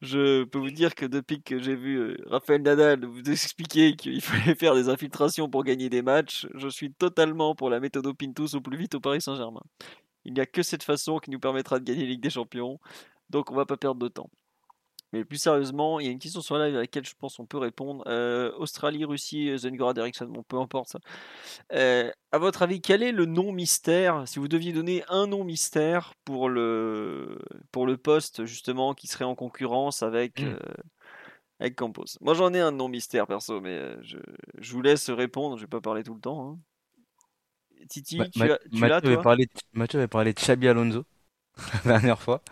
Je 0.00 0.44
peux 0.44 0.58
vous 0.58 0.70
dire 0.70 0.94
que 0.94 1.06
depuis 1.06 1.42
que 1.42 1.58
j'ai 1.60 1.76
vu 1.76 1.96
euh, 1.96 2.16
Raphaël 2.26 2.62
Nadal 2.62 3.04
vous 3.04 3.22
expliquer 3.30 3.94
qu'il 3.96 4.20
fallait 4.22 4.54
faire 4.54 4.74
des 4.74 4.88
infiltrations 4.88 5.48
pour 5.48 5.64
gagner 5.64 5.88
des 5.88 6.02
matchs, 6.02 6.46
je 6.54 6.68
suis 6.68 6.92
totalement 6.92 7.54
pour 7.54 7.70
la 7.70 7.80
méthode 7.80 8.12
Pintus 8.16 8.54
au 8.54 8.60
plus 8.60 8.76
vite 8.76 8.94
au 8.94 9.00
Paris 9.00 9.20
Saint-Germain. 9.20 9.62
Il 10.24 10.34
n'y 10.34 10.40
a 10.40 10.46
que 10.46 10.62
cette 10.62 10.82
façon 10.82 11.18
qui 11.18 11.30
nous 11.30 11.40
permettra 11.40 11.78
de 11.78 11.84
gagner 11.84 12.02
la 12.02 12.08
Ligue 12.08 12.22
des 12.22 12.30
Champions, 12.30 12.78
donc 13.30 13.50
on 13.50 13.54
va 13.54 13.66
pas 13.66 13.76
perdre 13.76 14.00
de 14.00 14.08
temps. 14.08 14.30
Mais 15.12 15.24
plus 15.26 15.36
sérieusement, 15.38 16.00
il 16.00 16.06
y 16.06 16.08
a 16.08 16.12
une 16.12 16.18
question 16.18 16.40
sur 16.40 16.56
live 16.58 16.74
à 16.74 16.80
laquelle 16.80 17.04
je 17.04 17.14
pense 17.18 17.38
on 17.38 17.44
peut 17.44 17.58
répondre. 17.58 18.02
Euh, 18.06 18.50
Australie, 18.56 19.04
Russie, 19.04 19.56
Zengorad 19.58 19.98
Eriksson, 19.98 20.26
bon, 20.26 20.42
peu 20.42 20.56
importe 20.58 20.88
ça. 20.88 21.00
Euh, 21.72 22.10
à 22.32 22.38
votre 22.38 22.62
avis, 22.62 22.80
quel 22.80 23.02
est 23.02 23.12
le 23.12 23.26
nom 23.26 23.52
mystère 23.52 24.26
Si 24.26 24.38
vous 24.38 24.48
deviez 24.48 24.72
donner 24.72 25.04
un 25.08 25.26
nom 25.26 25.44
mystère 25.44 26.14
pour 26.24 26.48
le, 26.48 27.38
pour 27.72 27.86
le 27.86 27.96
poste, 27.98 28.46
justement, 28.46 28.94
qui 28.94 29.06
serait 29.06 29.24
en 29.26 29.34
concurrence 29.34 30.02
avec, 30.02 30.40
Hmm. 30.40 30.46
euh, 30.46 30.58
avec 31.60 31.76
Campos? 31.76 32.16
Moi, 32.22 32.34
j'en 32.34 32.54
ai 32.54 32.60
un 32.60 32.72
nom 32.72 32.88
mystère, 32.88 33.26
perso, 33.26 33.60
mais 33.60 33.76
euh, 33.76 33.96
je, 34.02 34.18
je 34.58 34.72
vous 34.72 34.82
laisse 34.82 35.10
répondre. 35.10 35.56
Je 35.58 35.62
vais 35.64 35.68
pas 35.68 35.80
parler 35.82 36.02
tout 36.04 36.14
le 36.14 36.20
temps. 36.20 36.52
hein. 36.52 36.58
Titi, 37.88 38.16
Ma- 38.18 38.28
tu, 38.28 38.50
as- 38.50 38.58
tu 38.58 38.78
Mathieu 38.80 38.94
avait 39.08 39.14
toi? 39.14 39.22
parlé 39.22 39.46
de- 39.46 39.60
Mathieu 39.72 39.98
avait 39.98 40.08
parlé 40.08 40.32
de 40.32 40.40
Xabi 40.40 40.68
Alonso 40.68 41.04
la 41.84 41.92
dernière 41.92 42.20
fois. 42.20 42.42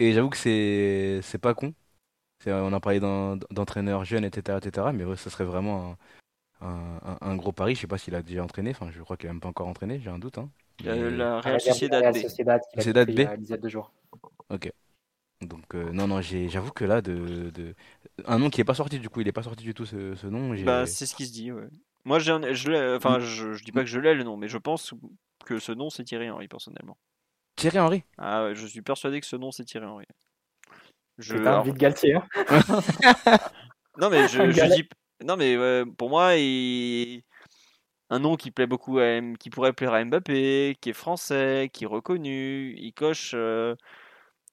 Et 0.00 0.12
j'avoue 0.12 0.30
que 0.30 0.36
c'est 0.36 1.20
c'est 1.22 1.38
pas 1.38 1.54
con. 1.54 1.74
C'est- 2.42 2.52
On 2.52 2.72
a 2.72 2.80
parlé 2.80 3.00
d'en- 3.00 3.36
d'entraîneurs 3.50 4.04
jeunes, 4.04 4.24
etc., 4.24 4.58
etc. 4.58 4.92
Mais 4.92 5.04
ouais, 5.04 5.16
ça 5.16 5.30
serait 5.30 5.44
vraiment 5.44 5.96
un, 6.62 6.66
un- 6.68 7.00
un- 7.12 7.18
un 7.20 7.36
gros 7.36 7.52
pari. 7.52 7.74
Je 7.74 7.82
sais 7.82 7.86
pas 7.86 7.98
s'il 7.98 8.14
a 8.14 8.22
déjà 8.22 8.42
entraîné. 8.42 8.70
Enfin, 8.70 8.90
je 8.90 9.02
crois 9.02 9.16
qu'il 9.16 9.28
a 9.28 9.32
même 9.32 9.40
pas 9.40 9.48
encore 9.48 9.68
entraîné. 9.68 10.00
J'ai 10.00 10.10
un 10.10 10.18
doute. 10.18 10.38
Hein. 10.38 10.50
Euh, 10.86 11.10
La 11.10 11.40
Real 11.40 11.60
Sociedad 11.60 12.14
B. 12.14 12.18
Sociedad 12.18 12.60
pris 12.72 12.82
B. 13.06 13.08
il 13.10 13.20
y 13.20 13.26
a 13.26 13.34
une 13.34 13.40
dizaine 13.42 13.60
de 13.60 13.68
jours. 13.68 13.92
Ok. 14.48 14.72
Donc 15.42 15.74
euh, 15.74 15.90
non, 15.92 16.06
non, 16.06 16.20
j'ai- 16.20 16.48
j'avoue 16.50 16.70
que 16.70 16.84
là, 16.84 17.00
de, 17.00 17.50
de- 17.50 17.74
un 18.26 18.38
nom 18.38 18.50
qui 18.50 18.60
est 18.60 18.64
pas 18.64 18.74
sorti 18.74 18.98
du 18.98 19.08
coup, 19.08 19.20
il 19.22 19.28
est 19.28 19.32
pas 19.32 19.42
sorti 19.42 19.64
du 19.64 19.72
tout 19.74 19.86
ce, 19.86 20.14
ce 20.14 20.26
nom. 20.26 20.54
j'ai- 20.54 20.64
Bah, 20.64 20.86
c'est 20.86 21.06
ce 21.06 21.14
qui 21.14 21.26
se 21.26 21.32
dit, 21.32 21.50
ouais. 21.50 21.68
Moi, 22.04 22.18
j'ai 22.18 22.32
un- 22.32 22.52
je 22.52 22.70
l'ai, 22.70 22.96
enfin, 22.96 23.18
Mm. 23.18 23.20
je, 23.20 23.52
je 23.54 23.64
dis 23.64 23.72
pas 23.72 23.80
que 23.80 23.86
je 23.86 23.98
l'ai 24.00 24.14
le 24.14 24.22
nom, 24.24 24.36
mais 24.36 24.48
je 24.48 24.58
pense 24.58 24.92
que 25.46 25.58
ce 25.58 25.72
nom 25.72 25.88
c'est 25.90 26.04
Thierry 26.04 26.30
Henry 26.30 26.48
personnellement. 26.48 26.98
Thierry 27.60 27.78
Henry. 27.78 28.02
Ah 28.18 28.44
ouais, 28.44 28.54
je 28.54 28.66
suis 28.66 28.82
persuadé 28.82 29.20
que 29.20 29.26
ce 29.26 29.36
nom 29.36 29.50
c'est 29.52 29.64
Thierry 29.64 29.86
Henry. 29.86 30.06
Je, 31.18 31.36
C'est 31.36 31.40
un 31.42 31.46
alors- 31.46 31.64
vide 31.64 31.76
Galtier. 31.76 32.14
hein. 32.14 32.26
non 33.98 34.10
mais 34.10 34.26
je, 34.28 34.38
je 34.50 34.74
dis, 34.74 34.88
non 35.24 35.36
mais 35.36 35.56
pour 35.98 36.08
moi, 36.10 36.36
il... 36.36 37.22
un 38.08 38.18
nom 38.18 38.36
qui 38.36 38.50
plaît 38.50 38.66
beaucoup 38.66 38.98
à 38.98 39.04
M... 39.04 39.36
qui 39.36 39.50
pourrait 39.50 39.72
plaire 39.72 39.92
à 39.92 40.04
Mbappé, 40.04 40.76
qui 40.80 40.90
est 40.90 40.94
français, 40.94 41.68
qui 41.72 41.84
est 41.84 41.86
reconnu, 41.86 42.74
il 42.78 42.92
coche 42.94 43.32
euh, 43.34 43.74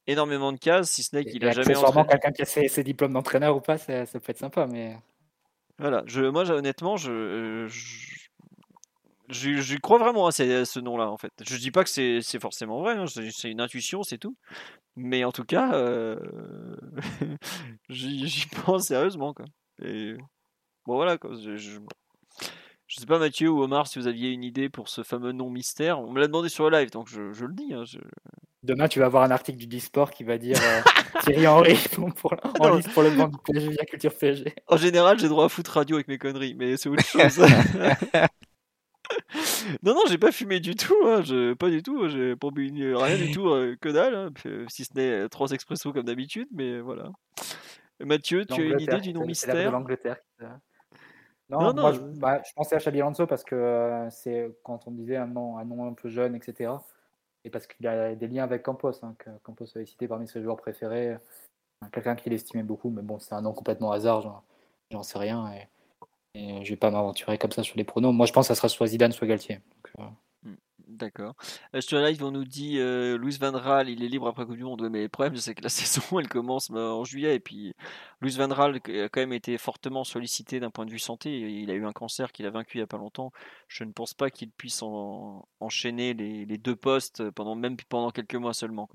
énormément 0.07 0.51
de 0.51 0.57
cases, 0.57 0.89
si 0.91 1.03
ce 1.03 1.15
n'est 1.15 1.23
qu'il 1.25 1.45
a 1.47 1.51
jamais 1.51 1.75
entraîné. 1.77 2.07
quelqu'un 2.09 2.31
qui 2.31 2.41
a 2.41 2.45
ses, 2.45 2.67
ses 2.67 2.83
diplômes 2.83 3.13
d'entraîneur 3.13 3.55
ou 3.55 3.61
pas, 3.61 3.77
ça, 3.77 4.05
ça 4.05 4.19
peut 4.19 4.31
être 4.31 4.37
sympa. 4.39 4.67
Mais 4.67 4.97
Voilà, 5.79 6.03
je, 6.05 6.21
moi 6.23 6.43
j'ai- 6.43 6.53
honnêtement, 6.53 6.97
je, 6.97 7.65
je, 7.69 8.16
je- 9.29 9.77
crois 9.77 9.97
vraiment 9.97 10.27
à 10.27 10.31
ce, 10.31 10.79
nom-là 10.79 11.09
en 11.09 11.17
fait. 11.17 11.31
Je 11.47 11.57
dis 11.57 11.71
pas 11.71 11.83
que 11.83 11.89
c'est 11.89 12.39
forcément 12.39 12.81
vrai, 12.81 12.93
hein, 12.97 13.05
c'est 13.07 13.51
une 13.51 13.61
intuition, 13.61 14.03
c'est 14.03 14.17
tout. 14.17 14.35
Mais 14.95 15.23
en 15.23 15.31
tout 15.31 15.43
cas, 15.43 15.73
euh, 15.73 16.17
j'y 17.89 18.45
pense 18.65 18.87
sérieusement 18.87 19.33
quoi. 19.33 19.45
Et 19.83 20.15
bon 20.85 20.95
voilà 20.95 21.17
quoi. 21.17 21.31
Je, 21.39 21.55
je, 21.57 21.79
je 22.87 22.95
sais 22.99 23.05
pas 23.05 23.19
Mathieu 23.19 23.49
ou 23.49 23.61
Omar 23.61 23.87
si 23.87 23.99
vous 23.99 24.07
aviez 24.07 24.31
une 24.31 24.43
idée 24.43 24.69
pour 24.69 24.89
ce 24.89 25.03
fameux 25.03 25.33
nom 25.33 25.49
mystère. 25.49 25.99
On 25.99 26.11
me 26.11 26.19
l'a 26.19 26.27
demandé 26.27 26.49
sur 26.49 26.69
le 26.69 26.77
live, 26.79 26.89
donc 26.89 27.07
je, 27.09 27.21
le 27.45 27.53
dis. 27.53 27.73
hein, 27.73 27.83
je- 27.85 27.99
demain, 28.63 28.87
tu 28.87 28.99
vas 28.99 29.05
avoir 29.05 29.23
un 29.23 29.31
article 29.31 29.57
du 29.57 29.67
Disport 29.67 30.11
qui 30.11 30.23
va 30.23 30.37
dire 30.37 30.57
euh, 30.61 30.81
Thierry 31.23 31.47
Henry 31.47 31.77
pour, 31.93 32.33
en 32.59 32.75
liste 32.75 32.91
pour 32.93 33.03
le 33.03 33.11
banc 33.11 33.27
du 33.27 33.37
PSG 33.45 33.69
via 33.69 33.85
Culture 33.85 34.13
PSG. 34.17 34.55
En 34.67 34.77
général, 34.77 35.19
j'ai 35.19 35.27
droit 35.27 35.45
à 35.45 35.49
foot 35.49 35.67
radio 35.67 35.97
avec 35.97 36.07
mes 36.07 36.17
conneries, 36.17 36.55
mais 36.55 36.77
c'est 36.77 36.89
autre 36.89 37.05
chose. 37.05 37.39
non, 39.83 39.93
non, 39.93 40.01
j'ai 40.07 40.17
pas 40.17 40.31
fumé 40.31 40.59
du 40.59 40.75
tout, 40.75 40.95
hein, 41.05 41.21
je- 41.23 41.53
pas 41.53 41.69
du 41.69 41.81
tout, 41.83 42.07
j'ai 42.09 42.35
pas 42.35 42.49
bu 42.51 42.71
ni- 42.71 42.93
rien 42.93 43.17
du 43.17 43.31
tout, 43.31 43.49
euh, 43.49 43.75
que 43.79 43.89
dalle, 43.89 44.15
hein, 44.15 44.29
euh, 44.45 44.65
si 44.69 44.85
ce 44.85 44.93
n'est 44.95 45.11
euh, 45.23 45.27
trois 45.27 45.49
expressos 45.51 45.91
comme 45.93 46.05
d'habitude, 46.05 46.47
mais 46.51 46.79
voilà. 46.79 47.11
Mathieu, 47.99 48.45
tu 48.45 48.53
as 48.61 48.65
une 48.65 48.79
idée 48.79 49.01
du 49.01 49.13
nom 49.13 49.21
mystère 49.25 49.71
l'Angleterre. 49.71 50.17
Non, 51.49 51.59
Non, 51.61 51.73
non, 51.73 51.81
moi, 51.81 51.91
je, 51.93 51.99
euh. 52.01 52.11
bah, 52.15 52.41
je 52.45 52.51
pensais 52.53 52.75
à 52.75 52.79
Xabi 52.79 52.99
Alonso 53.01 53.25
parce 53.25 53.43
que 53.43 53.55
euh, 53.55 54.09
c'est 54.09 54.51
quand 54.63 54.85
on 54.87 54.91
disait 54.91 55.15
un 55.15 55.27
nom, 55.27 55.57
un 55.57 55.63
nom 55.65 55.87
un 55.87 55.93
peu 55.93 56.09
jeune, 56.09 56.35
etc. 56.35 56.73
Et 57.45 57.49
parce 57.49 57.65
qu'il 57.67 57.87
a 57.87 58.13
des 58.15 58.27
liens 58.27 58.43
avec 58.43 58.63
Campos, 58.63 58.91
hein, 59.03 59.15
que 59.17 59.29
Campos 59.43 59.65
avait 59.75 59.85
cité 59.85 60.07
parmi 60.07 60.27
ses 60.27 60.41
joueurs 60.43 60.57
préférés. 60.57 61.11
euh, 61.13 61.87
Quelqu'un 61.91 62.15
qu'il 62.15 62.33
estimait 62.33 62.63
beaucoup, 62.63 62.89
mais 62.89 63.01
bon, 63.01 63.17
c'est 63.19 63.33
un 63.33 63.41
nom 63.41 63.53
complètement 63.53 63.91
hasard, 63.91 64.21
j'en- 64.21 64.43
j'en 64.91 65.03
sais 65.03 65.19
rien. 65.19 65.49
Et, 65.53 65.67
et 66.33 66.63
je 66.63 66.69
vais 66.69 66.75
pas 66.77 66.91
m'aventurer 66.91 67.37
comme 67.37 67.51
ça 67.51 67.63
sur 67.63 67.77
les 67.77 67.83
pronos. 67.83 68.13
Moi, 68.13 68.25
je 68.25 68.33
pense 68.33 68.45
que 68.47 68.53
ça 68.53 68.55
sera 68.55 68.69
soit 68.69 68.87
Zidane, 68.87 69.11
soit 69.11 69.27
Galtier. 69.27 69.59
Euh, 69.99 70.03
D'accord. 70.89 71.35
Euh, 71.75 71.81
sur 71.81 71.99
la 71.99 72.09
live, 72.09 72.23
on 72.23 72.31
nous 72.31 72.45
dit 72.45 72.79
euh, 72.79 73.17
Louis 73.17 73.37
Van 73.41 73.51
Raal, 73.51 73.89
il 73.89 74.03
est 74.03 74.07
libre 74.07 74.25
après 74.27 74.45
Coupe 74.45 74.55
du 74.55 74.63
Monde. 74.63 74.87
Mais 74.89 75.03
le 75.03 75.09
problème, 75.09 75.35
c'est 75.35 75.53
que 75.53 75.61
la 75.61 75.69
saison, 75.69 76.17
elle 76.17 76.29
commence 76.29 76.71
bah, 76.71 76.93
en 76.93 77.03
juillet. 77.03 77.35
Et 77.35 77.39
puis, 77.41 77.73
Louis 78.21 78.31
Van 78.31 78.47
Raal 78.47 78.75
a 78.75 79.09
quand 79.09 79.19
même 79.19 79.33
été 79.33 79.57
fortement 79.57 80.05
sollicité 80.05 80.61
d'un 80.61 80.69
point 80.69 80.85
de 80.85 80.91
vue 80.91 80.99
santé. 80.99 81.39
Il 81.39 81.69
a 81.71 81.73
eu 81.73 81.85
un 81.85 81.91
cancer 81.91 82.31
qu'il 82.31 82.45
a 82.45 82.51
vaincu 82.51 82.77
il 82.77 82.79
n'y 82.79 82.83
a 82.85 82.87
pas 82.87 82.97
longtemps. 82.97 83.33
Je 83.67 83.83
ne 83.83 83.91
pense 83.91 84.13
pas 84.13 84.29
qu'il 84.29 84.49
puisse 84.49 84.81
en- 84.81 85.45
enchaîner 85.59 86.13
les, 86.13 86.45
deux 86.57 86.75
postes 86.75 87.29
pendant 87.31 87.55
même 87.55 87.75
pendant 87.89 88.11
quelques 88.11 88.35
mois 88.35 88.53
seulement. 88.53 88.87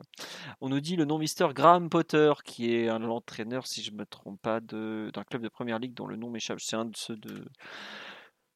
On 0.63 0.71
nous 0.71 0.81
dit 0.81 0.97
le 0.97 1.05
nom 1.05 1.19
Mister 1.19 1.49
Graham 1.55 1.91
Potter, 1.91 2.33
qui 2.45 2.75
est 2.75 2.89
un 2.89 3.03
entraîneur, 3.05 3.67
si 3.67 3.83
je 3.83 3.93
me 3.93 4.07
trompe 4.07 4.41
pas, 4.41 4.61
d'un 4.61 5.25
club 5.29 5.43
de 5.43 5.49
première 5.49 5.79
ligue 5.79 5.95
dont 5.95 6.07
le 6.07 6.17
nom 6.17 6.31
m'échappe. 6.31 6.61
C'est 6.61 6.77
un 6.77 6.87
de 6.87 6.97
ceux 6.97 7.17
de 7.17 7.45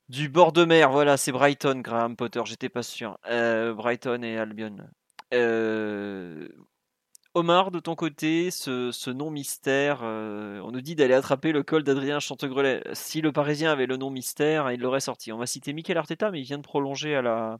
du 0.09 0.29
bord 0.29 0.53
de 0.53 0.65
mer, 0.65 0.91
voilà, 0.91 1.17
c'est 1.17 1.33
Brighton, 1.33 1.81
Graham 1.81 2.17
Potter, 2.17 2.43
j'étais 2.45 2.69
pas 2.69 2.83
sûr. 2.83 3.19
Euh, 3.29 3.75
Brighton 3.75 4.23
et 4.23 4.39
Albion. 4.39 4.77
Euh, 5.35 6.49
Omar, 7.35 7.71
de 7.71 7.81
ton 7.81 7.97
côté, 7.97 8.51
ce, 8.51 8.93
ce 8.93 9.11
nom 9.11 9.31
mystère, 9.31 10.01
euh, 10.03 10.61
on 10.61 10.71
nous 10.71 10.81
dit 10.81 10.95
d'aller 10.95 11.15
attraper 11.15 11.53
le 11.53 11.63
col 11.63 11.83
d'Adrien 11.83 12.21
Chantegrelet. 12.21 12.83
Si 12.93 13.21
le 13.21 13.33
Parisien 13.33 13.73
avait 13.73 13.87
le 13.87 13.97
nom 13.97 14.11
mystère, 14.11 14.71
il 14.71 14.81
l'aurait 14.81 15.01
sorti. 15.01 15.33
On 15.33 15.39
va 15.39 15.47
citer 15.47 15.73
Mikel 15.73 15.99
Arteta, 15.99 16.31
mais 16.31 16.41
il 16.41 16.45
vient 16.45 16.59
de 16.59 16.63
prolonger 16.63 17.17
à 17.17 17.23
la 17.23 17.59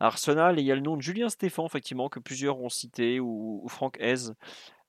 Arsenal. 0.00 0.58
Et 0.58 0.62
il 0.62 0.66
y 0.66 0.72
a 0.72 0.74
le 0.74 0.80
nom 0.80 0.96
de 0.96 1.02
Julien 1.02 1.28
Stéphan, 1.28 1.64
effectivement, 1.64 2.08
que 2.08 2.18
plusieurs 2.18 2.60
ont 2.60 2.68
cité, 2.68 3.20
ou, 3.20 3.60
ou 3.62 3.68
Franck 3.68 3.98
Hez. 4.00 4.32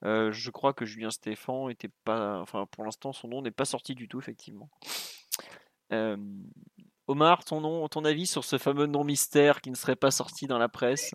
Je 0.01 0.49
crois 0.49 0.73
que 0.73 0.85
Julien 0.85 1.11
Stéphan 1.11 1.69
était 1.69 1.91
pas, 2.03 2.41
enfin, 2.41 2.65
pour 2.71 2.83
l'instant, 2.83 3.13
son 3.13 3.27
nom 3.27 3.41
n'est 3.41 3.51
pas 3.51 3.63
sorti 3.63 3.95
du 3.95 4.07
tout, 4.07 4.19
effectivement. 4.19 4.69
Euh, 5.93 6.17
Omar, 7.07 7.43
ton 7.45 7.61
nom, 7.61 7.87
ton 7.87 8.03
avis 8.05 8.25
sur 8.25 8.43
ce 8.43 8.57
fameux 8.57 8.87
nom 8.87 9.03
mystère 9.03 9.61
qui 9.61 9.69
ne 9.69 9.75
serait 9.75 9.95
pas 9.95 10.11
sorti 10.11 10.47
dans 10.47 10.57
la 10.57 10.69
presse? 10.69 11.13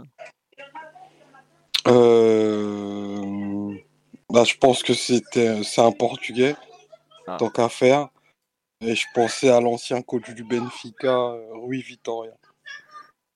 Euh, 1.87 3.75
bah, 4.31 4.45
je 4.45 4.57
pense 4.57 4.83
que 4.83 4.95
c'était 4.95 5.63
c'est 5.65 5.81
un 5.81 5.93
Portugais, 5.93 6.55
Ah. 7.27 7.37
tant 7.39 7.49
qu'à 7.51 7.69
faire. 7.69 8.09
Et 8.81 8.95
je 8.95 9.07
pensais 9.13 9.51
à 9.51 9.61
l'ancien 9.61 10.03
coach 10.03 10.31
du 10.31 10.45
Benfica, 10.45 11.35
Rui 11.53 11.83
Vitória. 11.83 12.33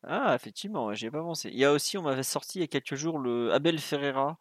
Ah, 0.06 0.34
effectivement, 0.34 0.92
j'y 0.94 1.06
ai 1.06 1.10
pas 1.10 1.22
pensé. 1.22 1.48
Il 1.48 1.58
y 1.58 1.64
a 1.64 1.72
aussi, 1.72 1.98
on 1.98 2.02
m'avait 2.02 2.22
sorti 2.22 2.58
il 2.58 2.60
y 2.62 2.64
a 2.64 2.68
quelques 2.68 2.94
jours 2.94 3.18
le 3.18 3.52
Abel 3.52 3.78
Ferreira, 3.78 4.36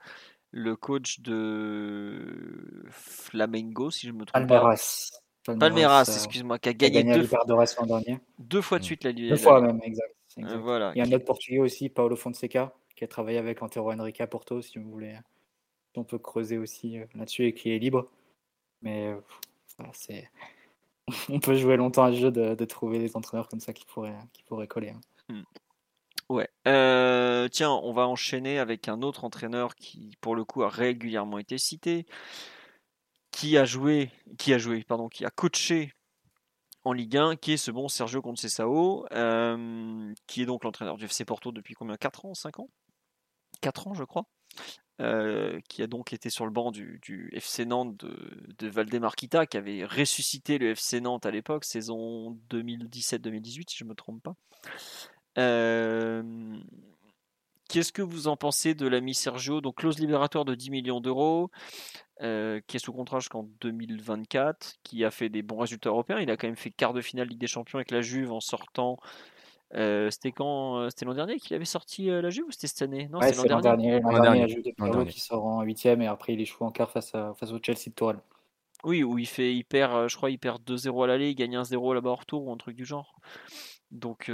le 0.52 0.76
coach 0.76 1.22
de 1.22 2.86
Flamengo, 2.90 3.90
si 3.90 4.08
je 4.08 4.12
me 4.12 4.26
trompe 4.26 4.48
pas. 4.48 4.76
Palmeiras. 5.44 6.06
Euh, 6.10 6.14
excuse-moi, 6.14 6.60
qui 6.60 6.70
a 6.70 6.74
gagné 6.74 7.04
deux, 7.04 7.28
l'an 7.48 7.86
dernier. 7.86 8.20
deux 8.40 8.62
fois 8.62 8.80
de 8.80 8.84
suite 8.84 9.04
la 9.04 9.12
Ligue. 9.12 9.30
Deux 9.30 9.38
fois 9.38 9.62
même, 9.62 9.80
exact. 9.84 10.14
Euh, 10.38 10.42
exact. 10.42 10.58
voilà. 10.58 10.92
Il 10.96 11.00
y 11.00 11.02
a 11.02 11.06
un 11.08 11.12
autre 11.12 11.26
Portugais 11.26 11.60
aussi, 11.60 11.90
Paulo 11.90 12.16
Fonseca, 12.16 12.74
qui 12.96 13.04
a 13.04 13.08
travaillé 13.08 13.38
avec 13.38 13.62
Antero 13.62 13.92
Henrique 13.92 14.22
à 14.22 14.28
Porto, 14.28 14.62
si 14.62 14.80
vous 14.80 14.90
voulez. 14.90 15.16
On 15.96 16.04
peut 16.04 16.20
creuser 16.20 16.58
aussi 16.58 17.00
euh, 17.00 17.06
là-dessus 17.16 17.46
et 17.48 17.54
qui 17.54 17.72
est 17.72 17.80
libre. 17.80 18.10
Mais 18.82 19.08
euh, 19.08 19.20
voilà, 19.78 19.92
c'est. 19.94 20.30
on 21.30 21.40
peut 21.40 21.56
jouer 21.56 21.76
longtemps 21.78 22.04
à 22.04 22.12
ce 22.12 22.18
jeu 22.18 22.32
de, 22.32 22.56
de 22.56 22.66
trouver 22.66 23.00
des 23.00 23.16
entraîneurs 23.18 23.48
comme 23.50 23.60
ça 23.60 23.74
qui 23.74 23.86
pourraient, 23.86 24.16
qui 24.34 24.44
pourraient 24.44 24.68
coller. 24.68 24.94
hein. 25.30 25.44
Ouais. 26.30 26.48
Euh, 26.66 27.50
tiens, 27.50 27.72
on 27.72 27.92
va 27.92 28.08
enchaîner 28.08 28.58
avec 28.58 28.88
un 28.88 29.02
autre 29.02 29.26
entraîneur 29.26 29.76
qui, 29.76 30.16
pour 30.22 30.34
le 30.34 30.46
coup, 30.46 30.64
a 30.64 30.70
régulièrement 30.70 31.40
été 31.40 31.58
cité, 31.58 32.06
qui 33.32 33.58
a 33.58 33.66
joué, 33.66 34.12
qui 34.38 34.54
a 34.54 34.58
joué, 34.58 34.84
pardon, 34.84 35.10
qui 35.10 35.26
a 35.26 35.30
coaché 35.30 35.94
en 36.84 36.94
Ligue 36.94 37.18
1, 37.18 37.36
qui 37.36 37.54
est 37.54 37.58
ce 37.58 37.72
bon 37.72 37.88
Sergio 37.88 38.22
Conceição, 38.22 39.06
euh, 39.12 40.14
qui 40.28 40.42
est 40.42 40.46
donc 40.46 40.64
l'entraîneur 40.64 40.98
du 40.98 41.06
FC 41.06 41.26
Porto 41.26 41.52
depuis 41.52 41.74
combien? 41.74 41.96
4 41.96 42.26
ans 42.26 42.34
5 42.34 42.60
ans? 42.60 42.70
4 43.62 43.88
ans, 43.88 43.94
je 43.94 44.04
crois. 44.04 44.26
Euh, 45.00 45.60
qui 45.68 45.82
a 45.82 45.88
donc 45.88 46.14
été 46.14 46.30
sur 46.30 46.46
le 46.46 46.52
banc 46.52 46.70
du, 46.72 47.30
FC 47.34 47.66
Nantes 47.66 47.98
de, 47.98 48.54
de 48.60 48.68
Valdemar 48.68 49.16
Kita, 49.16 49.48
qui 49.48 49.58
avait 49.58 49.84
ressuscité 49.84 50.60
le 50.60 50.72
FC 50.72 51.02
Nantes 51.02 51.26
à 51.26 51.32
l'époque, 51.32 51.66
saison 51.66 52.38
2017-2018, 52.52 53.70
si 53.70 53.78
je 53.78 53.84
ne 53.84 53.90
me 53.90 53.96
trompe 53.96 54.22
pas. 54.22 54.36
Euh, 55.38 56.60
Qu'est-ce 57.72 57.94
que 57.94 58.02
vous 58.02 58.28
en 58.28 58.36
pensez 58.36 58.76
de 58.76 58.86
l'ami 58.86 59.14
Sergio? 59.14 59.62
Donc, 59.62 59.78
clause 59.78 59.98
libératoire 59.98 60.44
de 60.44 60.56
10 60.56 60.72
millions 60.72 61.00
d'euros, 61.00 61.52
euh, 62.22 62.60
qui 62.68 62.76
est 62.76 62.80
sous 62.82 62.92
contrat 62.92 63.20
jusqu'en 63.20 63.44
2024, 63.62 64.74
qui 64.84 65.06
a 65.06 65.10
fait 65.10 65.30
des 65.30 65.42
bons 65.42 65.58
résultats 65.58 65.90
européens. 65.90 66.20
Il 66.20 66.30
a 66.30 66.36
quand 66.36 66.48
même 66.48 66.58
fait 66.58 66.72
quart 66.72 66.92
de 66.92 67.00
finale 67.00 67.30
Ligue 67.30 67.40
des 67.40 67.48
Champions 67.48 67.78
avec 67.78 67.92
la 67.92 68.02
Juve 68.02 68.34
en 68.34 68.42
sortant 68.42 68.98
c'était 69.74 70.34
quand 70.34 70.90
C'était 70.90 71.06
l'an 71.06 71.14
dernier 71.14 71.38
qu'il 71.38 71.56
avait 71.56 71.64
sorti 71.64 72.08
la 72.08 72.30
Juve 72.30 72.44
ou 72.46 72.52
c'était 72.52 72.68
cette 72.68 72.82
année? 72.82 73.08
Non, 73.10 73.22
c'est 73.22 73.34
l'an 73.48 73.62
dernier. 73.62 74.02
L'an 74.02 74.22
dernier, 74.22 74.42
la 74.42 74.48
Juve 74.48 74.64
de 74.64 74.72
Pirlo 74.72 75.06
qui 75.06 75.22
sort 75.22 75.46
en 75.46 75.62
huitième 75.62 76.02
et 76.02 76.08
après 76.08 76.34
il 76.34 76.42
échoue 76.42 76.66
en 76.66 76.72
quart 76.72 76.92
face, 76.92 77.16
à, 77.16 77.34
face 77.36 77.54
au 77.54 77.60
Chelsea 77.64 77.86
de 77.88 77.94
Tourelle. 77.94 78.20
Oui, 78.84 79.02
où 79.02 79.18
il 79.18 79.28
fait, 79.28 79.56
il 79.56 79.64
perd, 79.64 80.10
je 80.10 80.16
crois, 80.18 80.30
il 80.30 80.40
perd 80.40 80.62
2-0 80.64 81.06
à 81.06 81.08
l'aller, 81.08 81.30
il 81.30 81.36
gagne 81.36 81.56
1-0 81.56 81.94
là-bas 81.94 82.10
au 82.10 82.16
retour 82.16 82.46
ou 82.46 82.52
un 82.52 82.58
truc 82.58 82.76
du 82.76 82.84
genre. 82.84 83.16
Donc, 83.92 84.30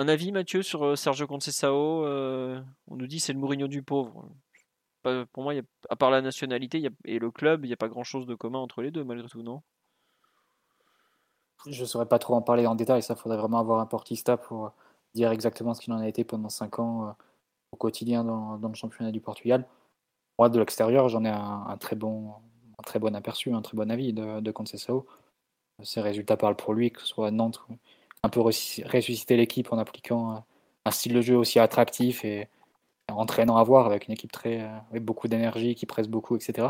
un 0.00 0.08
avis, 0.08 0.32
Mathieu, 0.32 0.62
sur 0.62 0.96
Sergio 0.96 1.26
Conceição 1.26 2.02
On 2.88 2.96
nous 2.96 3.06
dit 3.06 3.20
c'est 3.20 3.34
le 3.34 3.38
Mourinho 3.38 3.68
du 3.68 3.82
pauvre. 3.82 4.28
pour 5.02 5.42
moi, 5.42 5.52
à 5.90 5.96
part 5.96 6.10
la 6.10 6.22
nationalité 6.22 6.88
et 7.04 7.18
le 7.18 7.30
club, 7.30 7.64
il 7.64 7.68
n'y 7.68 7.74
a 7.74 7.76
pas 7.76 7.88
grand-chose 7.88 8.26
de 8.26 8.34
commun 8.34 8.58
entre 8.60 8.80
les 8.80 8.90
deux, 8.90 9.04
malgré 9.04 9.28
tout, 9.28 9.42
non? 9.42 9.62
Je 11.66 11.82
ne 11.82 11.86
saurais 11.86 12.06
pas 12.06 12.18
trop 12.18 12.34
en 12.34 12.40
parler 12.40 12.66
en 12.66 12.74
détail. 12.74 13.02
Ça 13.02 13.14
faudrait 13.14 13.36
vraiment 13.36 13.58
avoir 13.58 13.80
un 13.80 13.86
portista 13.86 14.38
pour 14.38 14.72
dire 15.12 15.30
exactement 15.32 15.74
ce 15.74 15.82
qu'il 15.82 15.92
en 15.92 15.98
a 15.98 16.08
été 16.08 16.24
pendant 16.24 16.48
5 16.48 16.78
ans 16.78 17.14
au 17.72 17.76
quotidien 17.76 18.24
dans, 18.24 18.56
le 18.56 18.74
championnat 18.74 19.12
du 19.12 19.20
Portugal. 19.20 19.66
Moi, 20.38 20.48
de 20.48 20.58
l'extérieur, 20.58 21.10
j'en 21.10 21.26
ai 21.26 21.28
un, 21.28 21.76
très 21.78 21.96
bon, 21.96 22.32
un 22.78 22.82
très 22.84 22.98
bon 22.98 23.14
aperçu, 23.14 23.52
un 23.52 23.60
très 23.60 23.76
bon 23.76 23.90
avis 23.90 24.14
de, 24.14 24.40
de 24.40 24.50
Conceição. 24.50 25.04
Ses 25.82 26.00
résultats 26.00 26.38
parlent 26.38 26.56
pour 26.56 26.72
lui, 26.72 26.90
que 26.90 27.02
ce 27.02 27.06
soit 27.06 27.30
Nantes 27.30 27.60
un 28.22 28.28
peu 28.28 28.40
ressusciter 28.40 29.36
l'équipe 29.36 29.72
en 29.72 29.78
appliquant 29.78 30.32
euh, 30.36 30.38
un 30.84 30.90
style 30.90 31.14
de 31.14 31.20
jeu 31.20 31.36
aussi 31.36 31.58
attractif 31.58 32.24
et 32.24 32.48
entraînant 33.08 33.56
à 33.56 33.64
voir 33.64 33.86
avec 33.86 34.06
une 34.06 34.14
équipe 34.14 34.32
très 34.32 34.60
euh, 34.60 34.78
avec 34.90 35.04
beaucoup 35.04 35.28
d'énergie 35.28 35.74
qui 35.74 35.86
presse 35.86 36.08
beaucoup, 36.08 36.36
etc. 36.36 36.68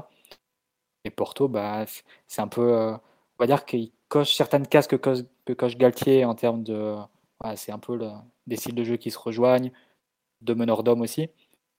Et 1.05 1.11
Porto, 1.11 1.49
bah, 1.49 1.85
c'est 2.29 2.41
un 2.43 2.49
peu, 2.49 2.73
euh, 2.75 2.93
on 2.93 2.99
va 3.39 3.47
dire 3.47 3.65
qu'il 3.65 3.91
coche 4.09 4.35
certaines 4.35 4.67
cases 4.67 4.87
que 4.87 4.97
coche, 4.97 5.77
Galtier 5.77 6.25
en 6.25 6.35
termes 6.35 6.63
de, 6.63 6.97
c'est 7.57 7.73
un 7.73 7.79
peu 7.79 7.99
des 8.47 8.57
styles 8.57 8.75
de 8.75 8.85
jeu 8.85 8.97
qui 8.97 9.11
se 9.11 9.19
rejoignent, 9.19 9.73
de 10.43 10.55
meneur 10.55 10.83
d'homme 10.83 11.01
aussi. 11.01 11.29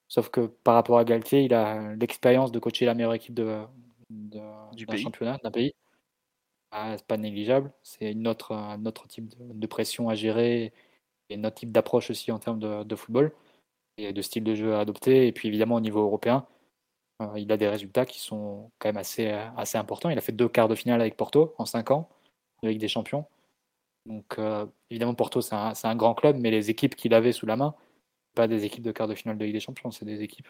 Sauf 0.08 0.30
que 0.30 0.42
par 0.42 0.76
rapport 0.76 0.98
à 0.98 1.06
Galtier, 1.06 1.44
il 1.44 1.54
a 1.54 1.96
l'expérience 1.96 2.52
de 2.52 2.60
coacher 2.60 2.86
la 2.86 2.96
meilleure 2.96 3.14
équipe 3.14 3.34
de, 3.34 3.62
du 4.10 4.86
championnat 4.98 5.38
d'un 5.44 5.52
pays. 5.52 5.74
Ah, 6.72 6.96
c'est 6.98 7.06
pas 7.06 7.18
négligeable. 7.18 7.72
C'est 7.84 8.12
une 8.12 8.28
un 8.28 8.86
autre 8.86 9.08
type 9.08 9.30
de, 9.38 9.68
pression 9.68 10.10
à 10.10 10.16
gérer 10.16 10.74
et 11.30 11.36
un 11.36 11.44
autre 11.44 11.56
type 11.56 11.72
d'approche 11.72 12.10
aussi 12.10 12.32
en 12.32 12.40
termes 12.40 12.60
de, 12.60 12.96
football 12.96 13.34
et 13.98 14.14
de 14.14 14.22
style 14.22 14.44
de 14.44 14.56
jeu 14.56 14.76
à 14.76 14.80
adopter. 14.82 15.28
Et 15.28 15.34
puis 15.34 15.50
évidemment 15.50 15.76
au 15.76 15.82
niveau 15.82 16.02
européen, 16.02 16.46
euh, 17.22 17.40
il 17.40 17.52
a 17.52 17.58
des 17.58 17.68
résultats 17.68 18.06
qui 18.06 18.20
sont 18.20 18.72
quand 18.80 18.90
même 18.90 18.98
assez, 18.98 19.28
assez 19.58 19.78
importants. 19.78 20.10
Il 20.10 20.18
a 20.18 20.22
fait 20.22 20.32
deux 20.32 20.50
quarts 20.50 20.70
de 20.70 20.76
finale 20.76 21.02
avec 21.02 21.18
Porto 21.18 21.56
en 21.58 21.66
cinq 21.66 21.92
ans, 21.92 22.10
avec 22.64 22.78
des 22.78 22.88
champions. 22.88 23.26
Donc 24.08 24.40
euh, 24.40 24.66
évidemment 24.90 25.16
Porto 25.16 25.42
c'est 25.42 25.56
un, 25.56 25.96
grand 25.96 26.16
club, 26.16 26.38
mais 26.40 26.52
les 26.52 26.70
équipes 26.70 26.96
qu'il 26.96 27.14
avait 27.14 27.34
sous 27.34 27.46
la 27.46 27.58
main, 27.58 27.76
pas 28.36 28.48
des 28.48 28.66
équipes 28.66 28.84
de 28.84 28.92
quart 28.92 29.08
de 29.08 29.16
finale 29.16 29.38
de 29.38 29.46
Ligue 29.46 29.54
des 29.56 29.60
Champions, 29.60 29.92
c'est 29.92 30.06
des 30.06 30.24
équipes 30.24 30.48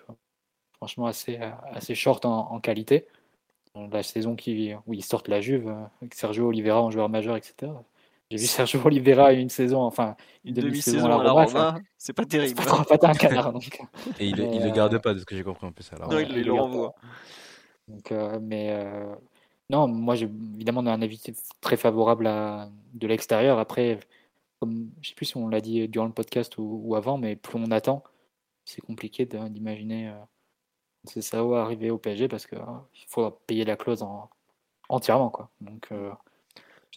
franchement 0.77 1.07
assez, 1.07 1.37
assez 1.73 1.95
short 1.95 2.25
en 2.25 2.59
qualité 2.61 3.07
la 3.75 4.03
saison 4.03 4.35
qui, 4.35 4.73
où 4.85 4.93
ils 4.93 5.03
sortent 5.03 5.27
la 5.27 5.41
Juve, 5.41 5.67
euh, 5.67 5.83
avec 6.01 6.13
Sergio 6.13 6.47
Oliveira 6.47 6.81
en 6.81 6.91
joueur 6.91 7.09
majeur, 7.09 7.35
etc. 7.35 7.71
J'ai 8.29 8.37
vu 8.37 8.45
Sergio 8.45 8.81
Oliveira 8.85 9.33
une 9.33 9.49
saison, 9.49 9.81
enfin 9.81 10.15
une, 10.45 10.53
demi-saison 10.53 11.05
à 11.05 11.23
la 11.23 11.31
Roma. 11.31 11.79
c'est 11.97 12.13
pas 12.13 12.25
terrible. 12.25 12.59
C'est 12.87 12.99
pas 12.99 13.09
un 13.09 13.13
canard. 13.13 13.53
Donc. 13.53 13.81
Et 14.19 14.27
il, 14.27 14.35
ne 14.35 14.63
le 14.65 14.71
garde 14.71 14.97
pas, 15.01 15.13
de 15.13 15.19
ce 15.19 15.25
que 15.25 15.35
j'ai 15.35 15.43
compris 15.43 15.67
en 15.67 15.71
plus. 15.71 15.91
Alors. 15.93 16.09
Non, 16.09 16.19
il, 16.19 16.43
le 16.43 16.53
renvoie. 16.53 16.93
Donc, 17.87 18.11
euh, 18.11 18.39
mais 18.41 18.69
euh, 18.71 19.13
non, 19.69 19.87
moi 19.87 20.15
j'ai 20.15 20.29
évidemment 20.55 20.81
un 20.81 21.01
avis 21.01 21.21
très 21.59 21.75
favorable 21.75 22.27
à, 22.27 22.69
de 22.93 23.07
l'extérieur. 23.07 23.59
Après, 23.59 23.99
comme, 24.59 24.91
je 25.01 25.09
sais 25.09 25.15
plus 25.15 25.25
si 25.25 25.37
on 25.37 25.49
l'a 25.49 25.59
dit 25.59 25.89
durant 25.89 26.05
le 26.05 26.13
podcast 26.13 26.53
ou, 26.57 26.95
avant, 26.95 27.17
mais 27.17 27.35
plus 27.35 27.57
on 27.57 27.69
attend, 27.71 28.03
c'est 28.63 28.81
compliqué 28.81 29.25
d'imaginer 29.25 30.13
c'est 31.05 31.21
ça 31.21 31.43
va 31.43 31.61
arriver 31.61 31.89
au 31.89 31.97
PSG 31.97 32.27
parce 32.27 32.45
qu'il 32.45 32.57
hein, 32.59 32.83
faut 33.07 33.29
payer 33.47 33.65
la 33.65 33.75
clause 33.75 34.05
entièrement. 34.89 35.29
Quoi. 35.29 35.49
Donc, 35.61 35.87
euh, 35.91 36.11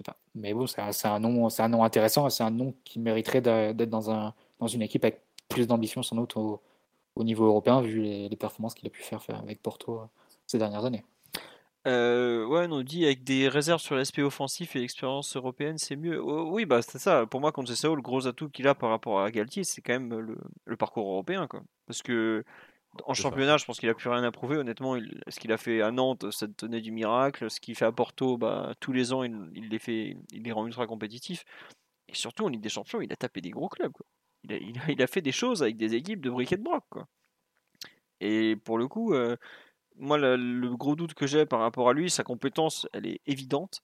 pas. 0.05 0.17
Mais 0.35 0.53
bon, 0.53 0.67
c'est 0.67 0.81
un, 1.07 1.19
nom, 1.21 1.49
un 1.57 1.69
nom 1.69 1.85
intéressant 1.85 2.29
c'est 2.29 2.43
un 2.43 2.51
nom 2.51 2.75
qui 2.85 2.99
mériterait 2.99 3.41
d'être 3.41 3.91
dans, 3.91 4.11
un, 4.11 4.35
dans 4.59 4.67
une 4.67 4.83
équipe 4.83 5.05
avec 5.05 5.21
plus 5.49 5.67
d'ambition 5.67 6.03
sans 6.03 6.17
doute 6.17 6.37
au, 6.37 6.61
niveau 7.17 7.47
européen 7.47 7.81
vu 7.81 8.01
les, 8.01 8.37
performances 8.37 8.75
qu'il 8.75 8.87
a 8.89 8.91
pu 8.91 9.03
faire, 9.03 9.21
avec 9.41 9.63
Porto 9.63 10.01
euh, 10.01 10.05
ces 10.47 10.59
dernières 10.59 10.85
années. 10.85 11.05
Euh, 11.87 12.47
ouais, 12.47 12.67
on 12.71 12.83
dit 12.83 13.05
avec 13.05 13.25
des 13.25 13.47
réserves 13.47 13.81
sur 13.81 13.95
l'aspect 13.95 14.23
offensif 14.23 14.75
et 14.75 14.81
l'expérience 14.81 15.37
européenne, 15.37 15.77
c'est 15.77 15.97
mieux. 15.97 16.21
Oh, 16.21 16.49
oui, 16.51 16.65
bah 16.65 16.81
c'est 16.81 16.99
ça. 16.99 17.27
Pour 17.27 17.41
moi, 17.41 17.53
ça, 17.67 17.89
le 17.89 18.01
gros 18.01 18.27
atout 18.27 18.49
qu'il 18.49 18.67
a 18.67 18.75
par 18.75 18.89
rapport 18.89 19.21
à 19.21 19.31
Galtier, 19.31 19.65
c'est 19.65 19.83
quand 19.83 19.93
même 19.93 20.19
le, 20.19 20.39
le, 20.65 20.77
parcours 20.77 21.07
européen, 21.07 21.47
quoi. 21.47 21.63
Parce 21.87 22.01
que 22.03 22.43
en 23.05 23.15
championnat, 23.15 23.57
je 23.57 23.65
pense 23.65 23.81
qu'il 23.81 23.89
a 23.89 23.95
plus 23.95 24.09
rien 24.09 24.23
à 24.23 24.31
prouver. 24.31 24.57
Honnêtement, 24.57 24.97
ce 25.29 25.41
qu'il 25.41 25.53
a 25.53 25.57
fait 25.57 25.83
à 25.83 25.91
Nantes, 25.91 26.31
ça 26.31 26.47
tenait 26.49 26.81
du 26.81 26.93
miracle. 26.93 27.51
Ce 27.51 27.61
qu'il 27.61 27.75
fait 27.75 27.85
à 27.85 27.93
Porto, 27.93 28.37
bah, 28.37 28.75
tous 28.81 28.93
les 28.93 29.13
ans, 29.13 29.25
il, 29.25 29.69
les 29.69 29.79
fait, 29.79 30.17
il 30.33 30.43
les 30.43 30.53
rend 30.53 30.67
ultra 30.67 30.87
compétitifs. 30.87 31.45
Et 32.09 32.15
surtout, 32.15 32.45
en 32.45 32.49
Ligue 32.49 32.61
des 32.61 32.69
Champions, 32.69 33.01
il 33.01 33.13
a 33.13 33.17
tapé 33.17 33.41
des 33.41 33.51
gros 33.51 33.69
clubs. 33.69 33.93
Il, 34.45 35.03
a, 35.03 35.07
fait 35.07 35.23
des 35.23 35.33
choses 35.33 35.63
avec 35.63 35.77
des 35.77 35.95
équipes 35.95 36.21
de 36.21 36.31
briquet 36.31 36.57
de 36.57 36.63
broc. 36.63 36.85
Quoi. 36.91 37.09
Et 38.21 38.57
pour 38.57 38.79
le 38.79 38.89
coup, 38.89 39.15
euh, 39.15 39.37
moi, 39.97 40.19
le, 40.19 40.77
gros 40.77 40.97
doute 40.97 41.15
que 41.15 41.27
j'ai 41.27 41.47
par 41.47 41.61
rapport 41.61 41.89
à 41.89 41.93
lui, 41.93 42.11
sa 42.11 42.25
compétence, 42.25 42.87
elle 42.93 43.07
est 43.07 43.21
évidente. 43.27 43.81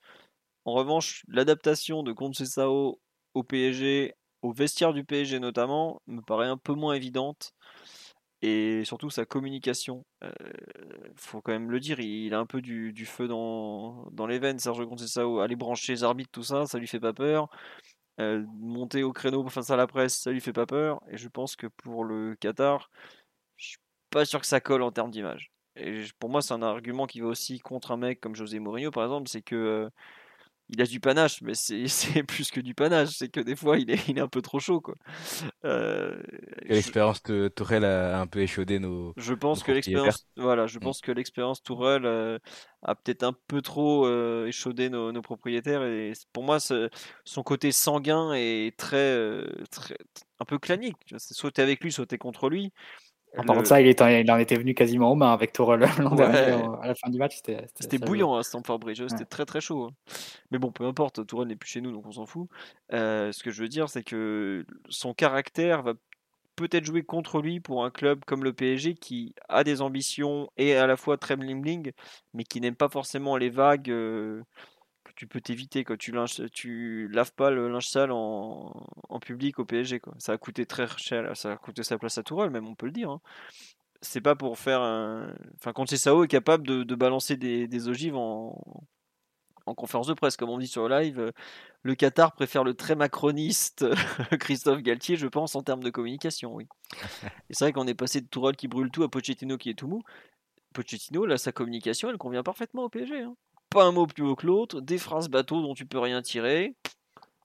En 0.64 0.72
revanche, 0.72 1.24
l'adaptation 1.28 2.02
de 2.02 2.14
Sao 2.44 3.00
au 3.34 3.42
PSG, 3.42 4.14
au 4.42 4.52
vestiaire 4.52 4.92
du 4.92 5.04
PSG 5.04 5.40
notamment, 5.40 6.02
me 6.06 6.20
paraît 6.20 6.48
un 6.48 6.58
peu 6.58 6.74
moins 6.74 6.94
évidente 6.94 7.54
et 8.42 8.84
surtout 8.84 9.10
sa 9.10 9.24
communication. 9.26 10.04
Euh, 10.24 10.30
faut 11.16 11.40
quand 11.42 11.52
même 11.52 11.70
le 11.70 11.80
dire, 11.80 12.00
il, 12.00 12.34
a 12.34 12.38
un 12.38 12.46
peu 12.46 12.60
du, 12.62 13.06
feu 13.06 13.28
dans, 13.28 14.08
dans, 14.12 14.26
les 14.26 14.38
veines, 14.38 14.58
Sergio 14.58 14.86
Conceição. 14.86 15.40
Aller 15.40 15.56
brancher 15.56 15.92
les 15.92 16.04
arbitres, 16.04 16.30
tout 16.32 16.42
ça, 16.42 16.66
ça 16.66 16.78
lui 16.78 16.86
fait 16.86 17.00
pas 17.00 17.12
peur. 17.12 17.48
Euh, 18.20 18.44
monter 18.58 19.02
au 19.02 19.12
créneau 19.12 19.48
face 19.48 19.70
à 19.70 19.76
la 19.76 19.86
presse, 19.86 20.18
ça 20.20 20.30
lui 20.30 20.40
fait 20.40 20.52
pas 20.52 20.66
peur. 20.66 21.00
Et 21.10 21.16
je 21.16 21.28
pense 21.28 21.56
que 21.56 21.66
pour 21.66 22.04
le 22.04 22.34
Qatar, 22.36 22.90
je 23.56 23.68
suis 23.68 23.78
pas 24.10 24.24
sûr 24.24 24.40
que 24.40 24.46
ça 24.46 24.60
colle 24.60 24.82
en 24.82 24.92
termes 24.92 25.10
d'image. 25.10 25.52
Et 25.76 26.04
pour 26.18 26.30
moi, 26.30 26.42
c'est 26.42 26.54
un 26.54 26.62
argument 26.62 27.06
qui 27.06 27.20
va 27.20 27.28
aussi 27.28 27.60
contre 27.60 27.92
un 27.92 27.96
mec 27.96 28.20
comme 28.20 28.34
José 28.34 28.58
Mourinho, 28.58 28.90
par 28.90 29.04
exemple, 29.04 29.28
c'est 29.28 29.42
que 29.42 29.56
euh, 29.56 29.90
il 30.72 30.80
a 30.80 30.86
du 30.86 31.00
panache, 31.00 31.42
mais 31.42 31.54
c'est 31.86 32.22
plus 32.22 32.50
que 32.50 32.60
du 32.60 32.74
panache. 32.74 33.10
C'est 33.10 33.28
que 33.28 33.40
des 33.40 33.56
fois, 33.56 33.78
il 33.78 33.90
est, 33.90 34.08
il 34.08 34.18
est 34.18 34.20
un 34.20 34.28
peu 34.28 34.42
trop 34.42 34.60
chaud. 34.60 34.80
Quoi. 34.80 34.94
Euh, 35.64 36.20
l'expérience 36.62 37.22
de 37.24 37.48
Tourelle 37.48 37.84
a 37.84 38.20
un 38.20 38.26
peu 38.26 38.40
échaudé 38.40 38.78
nos. 38.78 39.12
Je 39.16 39.34
pense 39.34 39.62
que 39.62 39.72
l'expérience, 39.72 40.26
voilà, 40.36 40.66
je 40.66 40.78
mm. 40.78 40.82
pense 40.82 41.00
que 41.00 41.12
l'expérience 41.12 41.62
Tourelle 41.62 42.06
euh, 42.06 42.38
a 42.82 42.94
peut-être 42.94 43.24
un 43.24 43.34
peu 43.48 43.62
trop 43.62 44.06
euh, 44.06 44.46
échaudé 44.46 44.88
nos, 44.88 45.12
nos, 45.12 45.22
propriétaires. 45.22 45.82
Et 45.82 46.12
pour 46.32 46.44
moi, 46.44 46.58
son 46.60 47.42
côté 47.42 47.72
sanguin 47.72 48.32
est 48.34 48.76
très, 48.76 49.44
très 49.70 49.96
un 50.38 50.44
peu 50.44 50.58
clanique. 50.58 50.96
Sauter 51.18 51.62
avec 51.62 51.82
lui, 51.82 51.92
sauter 51.92 52.18
contre 52.18 52.48
lui. 52.48 52.72
Par 53.34 53.44
contre, 53.44 53.66
ça, 53.66 53.80
il, 53.80 53.86
il, 53.86 54.30
en 54.30 54.38
était 54.38 54.56
venu 54.56 54.74
quasiment 54.74 55.12
aux 55.12 55.14
mains 55.14 55.32
avec 55.32 55.52
Tourelle 55.52 55.86
l'an 55.98 56.14
dernier 56.14 56.38
à 56.82 56.86
la 56.88 56.94
fin 56.94 57.08
du 57.10 57.18
match. 57.18 57.38
C'était 57.78 57.98
bouillant 57.98 58.34
à 58.34 58.38
hein, 58.38 58.42
Stamford 58.42 58.78
Bridge, 58.78 59.02
c'était 59.08 59.24
très 59.24 59.44
très 59.44 59.60
chaud. 59.60 59.84
Hein. 59.84 60.12
Mais 60.50 60.58
bon, 60.58 60.72
peu 60.72 60.84
importe, 60.84 61.24
Tourelle 61.26 61.48
n'est 61.48 61.56
plus 61.56 61.70
chez 61.70 61.80
nous, 61.80 61.92
donc 61.92 62.06
on 62.06 62.12
s'en 62.12 62.26
fout. 62.26 62.48
Euh, 62.92 63.30
ce 63.32 63.42
que 63.42 63.50
je 63.50 63.62
veux 63.62 63.68
dire, 63.68 63.88
c'est 63.88 64.02
que 64.02 64.64
son 64.88 65.14
caractère 65.14 65.82
va 65.82 65.94
peut-être 66.56 66.84
jouer 66.84 67.02
contre 67.02 67.40
lui 67.40 67.60
pour 67.60 67.84
un 67.84 67.90
club 67.90 68.24
comme 68.26 68.44
le 68.44 68.52
PSG 68.52 68.94
qui 68.94 69.34
a 69.48 69.64
des 69.64 69.80
ambitions 69.80 70.50
et 70.56 70.74
à 70.74 70.86
la 70.86 70.96
fois 70.96 71.16
très 71.16 71.36
bling 71.36 71.62
bling, 71.62 71.92
mais 72.34 72.44
qui 72.44 72.60
n'aime 72.60 72.76
pas 72.76 72.88
forcément 72.88 73.36
les 73.36 73.48
vagues. 73.48 73.90
Euh, 73.90 74.42
tu 75.20 75.26
peux 75.26 75.42
t'éviter 75.42 75.84
quand 75.84 75.98
tu 75.98 77.08
laves 77.12 77.34
pas 77.34 77.50
le 77.50 77.68
linge 77.68 77.86
sale 77.86 78.10
en, 78.10 78.72
public 79.20 79.58
au 79.58 79.66
PSG 79.66 80.00
quoi. 80.00 80.14
Ça 80.16 80.32
a 80.32 80.38
coûté 80.38 80.64
très 80.64 80.88
cher, 80.96 81.36
ça 81.36 81.52
a 81.52 81.56
coûté 81.58 81.82
sa 81.82 81.98
place 81.98 82.16
à 82.16 82.22
Tourelle 82.22 82.48
même 82.48 82.66
on 82.66 82.74
peut 82.74 82.86
le 82.86 82.92
dire. 82.92 83.10
Hein. 83.10 83.20
C'est 84.00 84.22
pas 84.22 84.34
pour 84.34 84.58
faire 84.58 84.80
un, 84.80 85.30
enfin 85.56 85.74
quand 85.74 85.86
Sao 85.94 86.24
est 86.24 86.28
capable 86.28 86.66
de, 86.66 86.94
balancer 86.94 87.36
des, 87.36 87.88
ogives 87.88 88.16
en, 88.16 88.58
en 89.66 89.74
conférence 89.74 90.06
de 90.06 90.14
presse 90.14 90.38
comme 90.38 90.48
on 90.48 90.56
dit 90.56 90.66
sur 90.66 90.88
le 90.88 90.98
live. 90.98 91.32
Le 91.82 91.94
Qatar 91.94 92.32
préfère 92.32 92.64
le 92.64 92.72
très 92.72 92.94
macroniste 92.94 93.84
Christophe 94.40 94.80
Galtier, 94.80 95.16
je 95.16 95.26
pense, 95.26 95.54
en 95.54 95.62
termes 95.62 95.82
de 95.82 95.90
communication, 95.90 96.54
oui. 96.54 96.66
Et 97.50 97.54
c'est 97.54 97.66
vrai 97.66 97.72
qu'on 97.74 97.86
est 97.86 97.94
passé 97.94 98.22
de 98.22 98.26
Tourelle 98.26 98.56
qui 98.56 98.68
brûle 98.68 98.90
tout 98.90 99.02
à 99.02 99.10
Pochettino 99.10 99.58
qui 99.58 99.68
est 99.68 99.74
tout 99.74 99.86
mou. 99.86 100.02
Pochettino, 100.72 101.26
là, 101.26 101.36
sa 101.36 101.52
communication, 101.52 102.08
elle 102.08 102.16
convient 102.16 102.42
parfaitement 102.42 102.84
au 102.84 102.88
PSG. 102.88 103.20
Hein 103.20 103.36
pas 103.70 103.84
un 103.84 103.92
mot 103.92 104.06
plus 104.06 104.24
haut 104.24 104.36
que 104.36 104.46
l'autre, 104.46 104.80
des 104.80 104.98
phrases 104.98 105.28
bateau 105.28 105.62
dont 105.62 105.74
tu 105.74 105.86
peux 105.86 105.98
rien 105.98 106.22
tirer. 106.22 106.74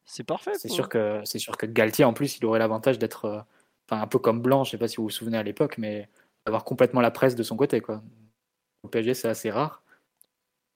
C'est 0.06 0.24
parfait. 0.24 0.54
C'est 0.56 0.70
sûr 0.70 0.90
que 0.90 1.22
c'est 1.24 1.40
sûr 1.40 1.58
que 1.58 1.66
Galtier 1.66 2.06
en 2.06 2.14
plus 2.14 2.38
il 2.38 2.46
aurait 2.46 2.60
l'avantage 2.60 3.00
d'être 3.00 3.26
euh, 3.26 3.42
un 3.92 4.08
peu 4.08 4.20
comme 4.20 4.42
Blanc, 4.42 4.64
je 4.64 4.72
sais 4.72 4.78
pas 4.78 4.88
si 4.88 4.98
vous 4.98 5.04
vous 5.04 5.10
souvenez 5.10 5.38
à 5.38 5.44
l'époque, 5.44 5.78
mais 5.78 6.10
d'avoir 6.46 6.64
complètement 6.64 7.02
la 7.02 7.12
presse 7.12 7.36
de 7.36 7.44
son 7.44 7.56
côté 7.56 7.82
quoi. 7.82 8.04
Au 8.84 8.88
PSG 8.88 9.14
c'est 9.14 9.28
assez 9.28 9.50
rare 9.50 9.82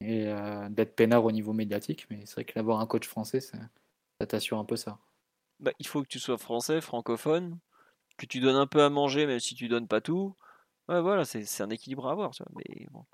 et 0.02 0.28
euh, 0.28 0.70
d'être 0.70 0.96
peinard 0.96 1.26
au 1.26 1.32
niveau 1.32 1.54
médiatique, 1.54 2.08
mais 2.10 2.26
c'est 2.26 2.36
vrai 2.36 2.46
que 2.46 2.54
d'avoir 2.54 2.80
un 2.80 2.88
coach 2.88 3.08
français 3.08 3.42
ça, 3.42 3.58
t'assure 4.28 4.58
un 4.58 4.66
peu 4.66 4.78
ça. 4.78 4.98
bah, 5.60 5.72
il 5.80 5.88
faut 5.88 6.02
que 6.02 6.08
tu 6.08 6.20
sois 6.20 6.38
français, 6.38 6.82
francophone, 6.82 7.60
que 8.18 8.26
tu 8.26 8.40
donnes 8.40 8.56
un 8.56 8.68
peu 8.68 8.84
à 8.84 8.90
manger, 8.90 9.28
même 9.28 9.40
si 9.40 9.56
tu 9.56 9.68
donnes 9.68 9.88
pas 9.88 10.02
tout. 10.02 10.36
Ouais, 10.88 11.02
voilà, 11.02 11.24
c'est 11.26 11.62
un 11.62 11.70
équilibre 11.70 12.08
à 12.08 12.12
avoir. 12.12 12.32
Tu 12.32 12.44
vois. 12.44 12.52
Mais 12.56 12.88
bon. 12.92 13.06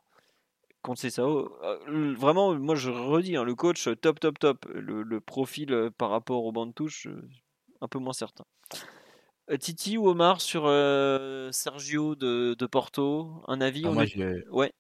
Contre 0.86 1.02
Cessao, 1.02 1.52
euh, 1.64 2.14
vraiment, 2.16 2.54
moi 2.54 2.76
je 2.76 2.92
redis, 2.92 3.36
hein, 3.38 3.44
le 3.44 3.56
coach 3.56 3.90
top, 4.02 4.20
top, 4.20 4.38
top. 4.38 4.68
Le, 4.72 5.20
profil 5.20 5.74
euh, 5.74 5.90
par 5.90 6.12
rapport 6.12 6.46
au 6.46 6.52
banc 6.52 6.68
de 6.68 6.74
touche, 6.74 7.08
euh, 7.08 7.28
un 7.82 7.88
peu 7.88 7.98
moins 7.98 8.14
certain. 8.14 8.44
Titi 9.60 9.98
ou 9.98 10.08
Omar 10.08 10.42
sur 10.42 10.66
Sergio 11.52 12.14
de, 12.14 12.66
Porto, 12.68 13.32
un 13.48 13.62
avis 13.62 13.82
ah, 13.86 13.90
on 13.90 13.94
moi, 13.94 14.06
Ouais. 14.52 14.72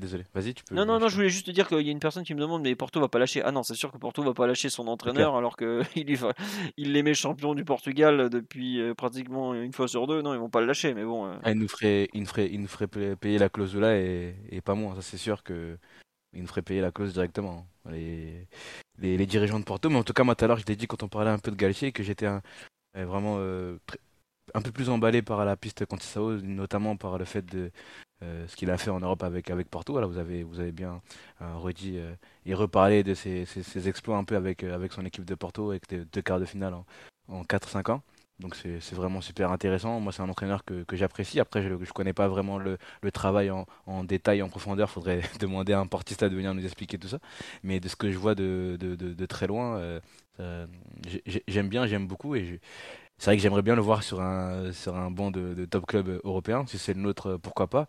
Désolé, 0.00 0.24
vas-y, 0.34 0.54
tu 0.54 0.64
peux. 0.64 0.74
Non, 0.74 0.84
non, 0.84 0.98
non, 0.98 1.08
je 1.08 1.14
voulais 1.14 1.28
juste 1.28 1.46
te 1.46 1.50
dire 1.50 1.68
qu'il 1.68 1.80
y 1.80 1.88
a 1.88 1.92
une 1.92 2.00
personne 2.00 2.24
qui 2.24 2.34
me 2.34 2.40
demande, 2.40 2.62
mais 2.62 2.74
Porto 2.74 3.00
va 3.00 3.08
pas 3.08 3.18
lâcher. 3.18 3.42
Ah 3.42 3.52
non, 3.52 3.62
c'est 3.62 3.74
sûr 3.74 3.92
que 3.92 3.98
Porto 3.98 4.22
va 4.22 4.34
pas 4.34 4.46
lâcher 4.46 4.68
son 4.68 4.88
entraîneur 4.88 5.36
alors 5.36 5.56
qu'il 5.56 5.86
il 6.76 6.92
les 6.92 7.02
met 7.02 7.14
champion 7.14 7.54
du 7.54 7.64
Portugal 7.64 8.28
depuis 8.28 8.80
euh, 8.80 8.94
pratiquement 8.94 9.54
une 9.54 9.72
fois 9.72 9.86
sur 9.86 10.06
deux. 10.06 10.22
Non, 10.22 10.34
ils 10.34 10.40
vont 10.40 10.50
pas 10.50 10.60
le 10.60 10.66
lâcher, 10.66 10.94
mais 10.94 11.04
bon. 11.04 11.26
Euh. 11.26 11.36
Ah, 11.44 11.52
il, 11.52 11.58
nous 11.58 11.68
ferait, 11.68 12.08
il, 12.12 12.20
nous 12.20 12.26
ferait, 12.26 12.50
il 12.50 12.60
nous 12.60 12.68
ferait 12.68 12.88
payer 13.16 13.38
la 13.38 13.48
clause 13.48 13.76
là 13.76 13.96
et, 13.96 14.34
et 14.50 14.60
pas 14.60 14.74
moins. 14.74 14.94
Ça, 14.96 15.02
c'est 15.02 15.16
sûr 15.16 15.42
que 15.42 15.78
il 16.34 16.42
nous 16.42 16.48
ferait 16.48 16.62
payer 16.62 16.80
la 16.80 16.90
clause 16.90 17.12
directement. 17.12 17.66
Les, 17.90 18.48
les, 18.98 19.26
dirigeants 19.26 19.60
de 19.60 19.64
Porto, 19.64 19.90
mais 19.90 19.98
en 19.98 20.04
tout 20.04 20.12
cas, 20.12 20.24
moi 20.24 20.34
tout 20.34 20.44
à 20.44 20.48
l'heure, 20.48 20.58
je 20.58 20.64
t'ai 20.64 20.76
dit 20.76 20.86
quand 20.86 21.02
on 21.02 21.08
parlait 21.08 21.30
un 21.30 21.38
peu 21.38 21.50
de 21.50 21.56
Galtier 21.56 21.92
que 21.92 22.02
j'étais 22.02 22.26
vraiment 22.94 23.36
euh, 23.38 23.76
un 24.52 24.60
peu 24.60 24.72
plus 24.72 24.90
emballé 24.90 25.22
par 25.22 25.44
la 25.44 25.56
piste 25.56 25.84
Sao, 26.00 26.32
notamment 26.42 26.96
par 26.96 27.18
le 27.18 27.24
fait 27.24 27.44
de 27.46 27.70
euh, 28.22 28.46
ce 28.46 28.56
qu'il 28.56 28.70
a 28.70 28.78
fait 28.78 28.90
en 28.90 29.00
Europe 29.00 29.22
avec, 29.22 29.50
Porto. 29.70 29.92
Voilà, 29.92 30.06
vous, 30.06 30.18
avez, 30.18 30.72
bien 30.72 31.00
euh, 31.42 31.56
redit 31.56 31.98
euh, 31.98 32.14
et 32.46 32.54
reparlé 32.54 33.02
de 33.02 33.14
ses, 33.14 33.88
exploits 33.88 34.16
un 34.16 34.24
peu 34.24 34.36
avec, 34.36 34.64
son 34.90 35.04
équipe 35.04 35.24
de 35.24 35.34
Porto, 35.34 35.70
avec 35.70 35.82
deux, 35.88 36.22
quarts 36.22 36.40
de 36.40 36.44
finale 36.44 36.74
en, 36.74 36.86
en 37.28 37.42
4-5 37.42 37.90
ans. 37.92 38.02
Donc 38.40 38.56
c'est 38.56 38.94
vraiment 38.94 39.20
super 39.20 39.52
intéressant. 39.52 40.00
Moi, 40.00 40.12
c'est 40.12 40.22
un 40.22 40.28
entraîneur 40.28 40.64
que, 40.64 40.84
j'apprécie. 40.92 41.38
Après, 41.38 41.62
je 41.62 41.68
ne 41.68 41.84
connais 41.86 42.12
pas 42.12 42.26
vraiment 42.26 42.58
le, 42.58 42.78
travail 43.12 43.50
en, 43.50 44.04
détail, 44.04 44.42
en 44.42 44.48
profondeur. 44.48 44.88
Il 44.90 44.92
faudrait 44.92 45.20
demander 45.40 45.72
à 45.72 45.78
un 45.78 45.86
portista 45.86 46.28
de 46.28 46.34
venir 46.34 46.52
nous 46.52 46.64
expliquer 46.64 46.98
tout 46.98 47.08
ça. 47.08 47.18
Mais 47.62 47.78
de 47.78 47.88
ce 47.88 47.96
que 47.96 48.10
je 48.10 48.18
vois 48.18 48.34
de, 48.34 49.26
très 49.26 49.46
loin, 49.46 50.00
j'aime 51.46 51.68
bien, 51.68 51.86
j'aime 51.86 52.08
beaucoup. 52.08 52.34
Et 52.34 52.60
c'est 53.18 53.26
vrai 53.26 53.36
que 53.36 53.42
j'aimerais 53.42 53.62
bien 53.62 53.76
le 53.76 53.82
voir 53.82 54.02
sur 54.02 54.20
un, 54.20 54.72
sur 54.72 54.96
un 54.96 55.10
banc 55.10 55.30
de, 55.30 55.64
top 55.66 55.86
club 55.86 56.20
européen. 56.24 56.64
Si 56.66 56.78
c'est 56.78 56.94
le 56.94 57.00
nôtre, 57.00 57.38
pourquoi 57.42 57.68
pas. 57.68 57.86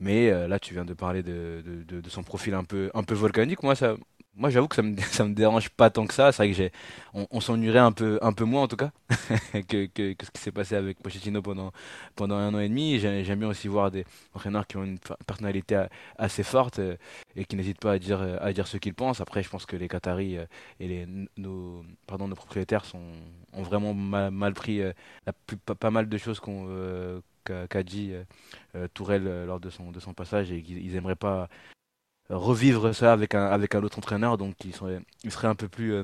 Mais 0.00 0.30
euh, 0.30 0.48
là, 0.48 0.58
tu 0.58 0.74
viens 0.74 0.84
de 0.84 0.94
parler 0.94 1.22
de, 1.22 1.62
son 2.08 2.22
profil 2.22 2.54
un 2.54 2.64
peu, 2.64 2.90
un 2.94 3.04
peu 3.04 3.14
volcanique. 3.14 3.62
Moi, 3.62 3.74
ça, 3.76 3.96
moi, 4.34 4.50
j'avoue 4.50 4.68
que 4.68 4.76
ça 4.76 4.82
me, 4.82 4.96
ça 5.00 5.24
me 5.24 5.34
dérange 5.34 5.70
pas 5.70 5.90
tant 5.90 6.06
que 6.06 6.14
ça. 6.14 6.32
C'est 6.32 6.38
vrai 6.38 6.50
que 6.50 6.56
j'ai, 6.56 6.72
on, 7.14 7.40
s'ennuierait 7.40 7.78
un 7.78 7.92
peu, 7.92 8.18
un 8.22 8.32
peu 8.32 8.44
moins 8.44 8.62
en 8.62 8.68
tout 8.68 8.76
cas 8.76 8.90
que, 9.68 9.88
ce 9.96 10.30
qui 10.30 10.40
s'est 10.40 10.52
passé 10.52 10.74
avec 10.74 11.00
Pochettino 11.00 11.42
pendant, 11.42 11.72
pendant 12.16 12.36
un 12.36 12.52
an 12.54 12.58
et 12.58 12.68
demi. 12.68 12.98
J'aime 12.98 13.38
bien 13.38 13.48
aussi 13.48 13.68
voir 13.68 13.90
des 13.90 14.04
entraîneurs 14.34 14.66
qui 14.66 14.76
ont 14.76 14.84
une 14.84 14.98
personnalité 15.26 15.86
assez 16.18 16.42
forte 16.42 16.80
euh, 16.80 16.96
et 17.36 17.44
qui 17.44 17.56
n'hésitent 17.56 17.80
pas 17.80 17.92
à 17.92 17.98
dire, 17.98 18.20
à 18.40 18.52
dire 18.52 18.66
ce 18.66 18.76
qu'ils 18.78 18.94
pensent. 18.94 19.20
Après, 19.20 19.42
je 19.42 19.48
pense 19.50 19.66
que 19.66 19.76
les 19.76 19.88
Qataris 19.88 20.38
euh, 20.38 20.46
et 20.80 20.88
les, 20.88 21.06
nos, 21.36 21.84
pardon, 22.06 22.28
nos 22.28 22.36
propriétaires 22.36 22.84
sont, 22.84 23.00
ont 23.56 23.62
vraiment 23.62 23.94
mal, 23.94 24.54
pris 24.54 24.80
la 24.80 25.32
pas, 25.74 25.90
mal 25.90 26.08
de 26.08 26.18
choses 26.18 26.40
qu'on 26.40 27.22
qu'a 27.44 27.82
dit 27.82 28.12
euh, 28.12 28.24
euh, 28.74 28.88
Tourelle 28.92 29.26
euh, 29.26 29.46
lors 29.46 29.60
de 29.60 29.70
son, 29.70 30.14
passage 30.14 30.52
et 30.52 30.62
qu'ils 30.62 30.92
n'aimeraient 30.92 31.16
pas 31.16 31.48
revivre 32.30 32.94
ça 32.94 33.12
avec 33.12 33.34
un, 33.34 33.82
autre 33.82 33.98
entraîneur, 33.98 34.38
donc 34.38 34.56
ils, 34.64 34.74
seraient, 34.74 35.00
un 35.42 35.54
peu 35.54 35.68
plus 35.68 36.02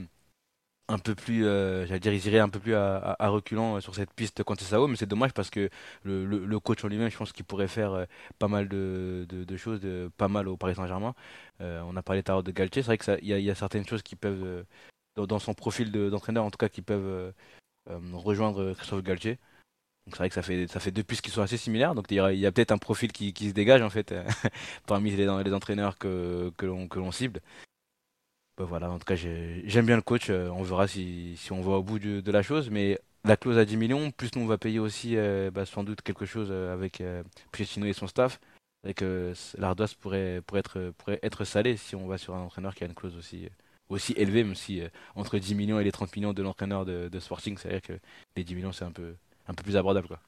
un 0.88 0.98
peu 0.98 1.14
plus, 1.14 1.44
j'allais 1.44 2.00
dire, 2.00 2.12
ils 2.12 2.26
iraient 2.26 2.40
un 2.40 2.48
peu 2.48 2.58
plus 2.58 2.74
à, 2.74 3.16
à, 3.18 3.28
reculant 3.28 3.80
sur 3.80 3.94
cette 3.94 4.12
piste 4.12 4.42
contre 4.42 4.64
Sao, 4.64 4.88
mais 4.88 4.96
c'est 4.96 5.06
dommage 5.06 5.32
parce 5.32 5.48
que 5.48 5.70
le, 6.02 6.58
coach 6.58 6.84
en 6.84 6.88
lui-même, 6.88 7.10
je 7.10 7.16
pense 7.16 7.32
qu'il 7.32 7.44
pourrait 7.44 7.68
faire 7.68 8.06
pas 8.38 8.48
mal 8.48 8.68
de, 8.68 9.56
choses, 9.56 9.80
pas 10.16 10.28
mal 10.28 10.48
au 10.48 10.56
Paris 10.56 10.74
Saint-Germain. 10.74 11.14
on 11.60 11.96
a 11.96 12.02
parlé 12.02 12.22
tout 12.22 12.32
à 12.32 12.42
de 12.42 12.50
Galtier, 12.50 12.82
c'est 12.82 12.86
vrai 12.86 12.98
qu'il 12.98 13.24
y, 13.24 13.42
y, 13.42 13.50
a 13.50 13.54
certaines 13.54 13.86
choses 13.86 14.02
qui 14.02 14.16
peuvent, 14.16 14.64
dans, 15.16 15.38
son 15.38 15.54
profil 15.54 15.92
d'entraîneur 15.92 16.44
en 16.44 16.50
tout 16.50 16.58
cas, 16.58 16.68
qui 16.68 16.82
peuvent 16.82 17.32
rejoindre 17.86 18.74
Christophe 18.74 19.02
Galtier 19.02 19.38
c'est 20.06 20.16
vrai 20.16 20.28
que 20.28 20.34
ça 20.34 20.42
fait, 20.42 20.66
ça 20.66 20.80
fait 20.80 20.90
deux 20.90 21.04
pistes 21.04 21.22
qui 21.22 21.30
sont 21.30 21.42
assez 21.42 21.56
similaires. 21.56 21.94
Donc 21.94 22.06
il 22.10 22.16
y 22.16 22.46
a, 22.46 22.52
peut-être 22.52 22.72
un 22.72 22.78
profil 22.78 23.12
qui, 23.12 23.32
qui, 23.32 23.48
se 23.48 23.54
dégage 23.54 23.82
en 23.82 23.90
fait 23.90 24.12
parmi 24.86 25.10
les, 25.10 25.28
entraîneurs 25.28 25.98
que, 25.98 26.52
que 26.56 26.66
l'on 26.66 27.12
cible. 27.12 27.40
Bah, 28.60 28.66
voilà, 28.66 28.90
en 28.90 28.98
tout 28.98 29.06
cas 29.06 29.16
j'aime 29.16 29.86
bien 29.86 29.96
le 29.96 30.02
coach. 30.02 30.28
Euh, 30.28 30.50
on 30.50 30.62
verra 30.62 30.86
si, 30.86 31.34
si 31.38 31.50
on 31.50 31.62
va 31.62 31.72
au 31.72 31.82
bout 31.82 31.98
de, 31.98 32.30
la 32.30 32.42
chose. 32.42 32.68
Mais 32.68 32.98
la 33.24 33.38
clause 33.38 33.56
à 33.56 33.64
10 33.64 33.78
millions, 33.78 34.10
plus 34.10 34.34
nous 34.36 34.42
on 34.42 34.46
va 34.46 34.58
payer 34.58 34.78
aussi 34.78 35.16
euh, 35.16 35.50
bah, 35.50 35.64
sans 35.64 35.82
doute 35.82 36.02
quelque 36.02 36.26
chose 36.26 36.48
euh, 36.50 36.74
avec 36.74 37.02
Pochettino 37.52 37.86
et 37.86 37.94
son 37.94 38.06
staff. 38.06 38.38
Et 38.86 38.92
que 38.92 39.32
l'ardoise 39.56 39.94
pourrait, 39.94 40.42
pourrait, 40.46 40.60
être, 40.60 40.92
pourrait 40.98 41.20
être 41.22 41.44
salée 41.44 41.76
si 41.78 41.96
on 41.96 42.06
va 42.06 42.18
sur 42.18 42.34
un 42.34 42.42
entraîneur 42.42 42.74
qui 42.74 42.84
a 42.84 42.86
une 42.86 42.94
clause 42.94 43.16
aussi 43.16 43.48
aussi 43.90 44.12
élevée, 44.16 44.44
même 44.44 44.54
si 44.54 44.82
entre 45.14 45.38
10 45.38 45.54
millions 45.54 45.78
et 45.80 45.84
les 45.84 45.92
30 45.92 46.14
millions 46.16 46.32
de 46.32 46.42
l'entraîneur 46.42 46.84
de, 46.84 47.08
de 47.08 47.20
Sporting, 47.20 47.58
c'est 47.58 47.68
vrai 47.68 47.80
que 47.80 47.98
les 48.36 48.44
10 48.44 48.54
millions 48.54 48.72
c'est 48.72 48.84
un 48.84 48.92
peu, 48.92 49.14
un 49.48 49.54
peu 49.54 49.62
plus 49.62 49.76
abordable. 49.76 50.08
Quoi. 50.08 50.20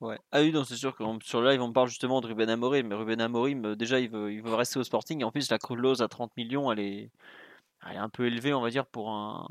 Ouais. 0.00 0.18
Ah 0.30 0.40
oui, 0.40 0.52
non, 0.52 0.64
c'est 0.64 0.76
sûr 0.76 0.94
que 0.94 1.04
sur 1.24 1.40
le 1.40 1.50
live, 1.50 1.62
on 1.62 1.72
parle 1.72 1.88
justement 1.88 2.20
de 2.20 2.26
Ruben 2.26 2.50
Amorim. 2.50 2.88
Mais 2.88 2.94
Ruben 2.94 3.20
Amorim, 3.20 3.64
euh, 3.64 3.76
déjà, 3.76 3.98
il 3.98 4.10
veut, 4.10 4.32
il 4.32 4.42
veut 4.42 4.54
rester 4.54 4.78
au 4.78 4.84
Sporting. 4.84 5.20
Et 5.20 5.24
en 5.24 5.32
plus, 5.32 5.50
la 5.50 5.58
clause 5.58 6.02
à 6.02 6.08
30 6.08 6.36
millions, 6.36 6.70
elle 6.70 6.80
est, 6.80 7.10
elle 7.86 7.96
est 7.96 7.98
un 7.98 8.10
peu 8.10 8.26
élevée, 8.26 8.52
on 8.52 8.60
va 8.60 8.70
dire, 8.70 8.86
pour 8.86 9.10
un, 9.10 9.46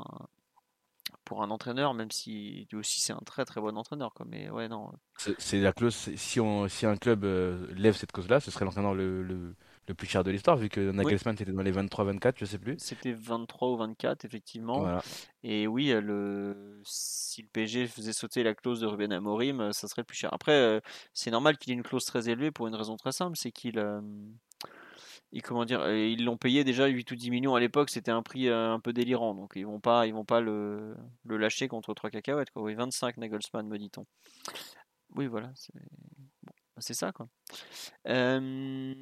pour 1.24 1.42
un 1.42 1.50
entraîneur, 1.50 1.94
même 1.94 2.12
si 2.12 2.68
lui 2.70 2.78
aussi 2.78 3.00
c'est 3.00 3.12
un 3.12 3.22
très 3.26 3.44
très 3.44 3.60
bon 3.60 3.76
entraîneur. 3.76 4.14
Quoi. 4.14 4.26
Mais 4.28 4.48
ouais, 4.50 4.68
non. 4.68 4.92
C'est 5.16 5.58
la 5.58 5.72
clause. 5.72 5.94
Si, 5.94 6.40
on, 6.40 6.68
si 6.68 6.86
un 6.86 6.96
club 6.96 7.24
euh, 7.24 7.66
lève 7.74 7.96
cette 7.96 8.12
clause-là, 8.12 8.38
ce 8.38 8.52
serait 8.52 8.64
l'entraîneur 8.64 8.94
le, 8.94 9.22
le, 9.22 9.56
le 9.88 9.94
plus 9.94 10.06
cher 10.06 10.24
de 10.24 10.30
l'histoire, 10.30 10.56
vu 10.56 10.68
que 10.68 10.90
Nagelsmann 10.90 11.34
était 11.34 11.52
dans 11.52 11.62
les 11.62 11.72
23-24, 11.72 12.34
je 12.38 12.44
sais 12.44 12.58
plus. 12.58 12.76
C'était 12.78 13.12
23 13.12 13.68
ou 13.68 13.76
24, 13.76 14.24
effectivement. 14.24 14.98
Et 15.42 15.66
oui, 15.66 15.90
euh, 15.92 16.00
le... 16.00 16.80
si 16.84 17.42
le 17.42 17.48
PSG 17.48 17.86
faisait 17.86 18.12
sauter 18.12 18.42
la 18.42 18.54
clause 18.54 18.80
de 18.80 18.86
Ruben 18.86 19.12
Amorim, 19.12 19.60
euh, 19.60 19.72
ça 19.72 19.86
serait 19.86 20.02
le 20.02 20.06
plus 20.06 20.16
cher. 20.16 20.32
Après, 20.32 20.52
euh, 20.52 20.80
c'est 21.14 21.30
normal 21.30 21.56
qu'il 21.56 21.72
ait 21.72 21.76
une 21.76 21.82
clause 21.82 22.04
très 22.04 22.28
élevée 22.28 22.50
pour 22.50 22.66
une 22.66 22.74
raison 22.74 22.96
très 22.96 23.12
simple, 23.12 23.36
c'est 23.36 23.52
qu'il. 23.52 23.74
comment 25.44 25.64
dire, 25.64 25.88
ils 25.88 26.24
l'ont 26.24 26.36
payé 26.36 26.64
déjà 26.64 26.86
8 26.86 27.10
ou 27.12 27.14
10 27.14 27.30
millions 27.30 27.54
à 27.54 27.60
l'époque, 27.60 27.90
c'était 27.90 28.10
un 28.10 28.22
prix 28.22 28.48
un 28.48 28.80
peu 28.80 28.92
délirant, 28.92 29.34
donc 29.34 29.52
ils 29.54 29.66
vont 29.66 29.80
pas, 29.80 30.06
ils 30.06 30.14
vont 30.14 30.24
pas 30.24 30.40
le, 30.40 30.96
le 31.24 31.36
lâcher 31.36 31.68
contre 31.68 31.94
3 31.94 32.10
cacahuètes. 32.10 32.50
Quoi. 32.50 32.62
Oui, 32.62 32.74
25 32.74 33.18
Nagelsmann, 33.18 33.68
me 33.68 33.78
dit-on. 33.78 34.06
Oui, 35.14 35.26
voilà, 35.26 35.52
c'est 35.54 35.72
bon, 35.74 36.52
ça 36.80 37.12
quoi. 37.12 37.28
Euh 38.08 38.94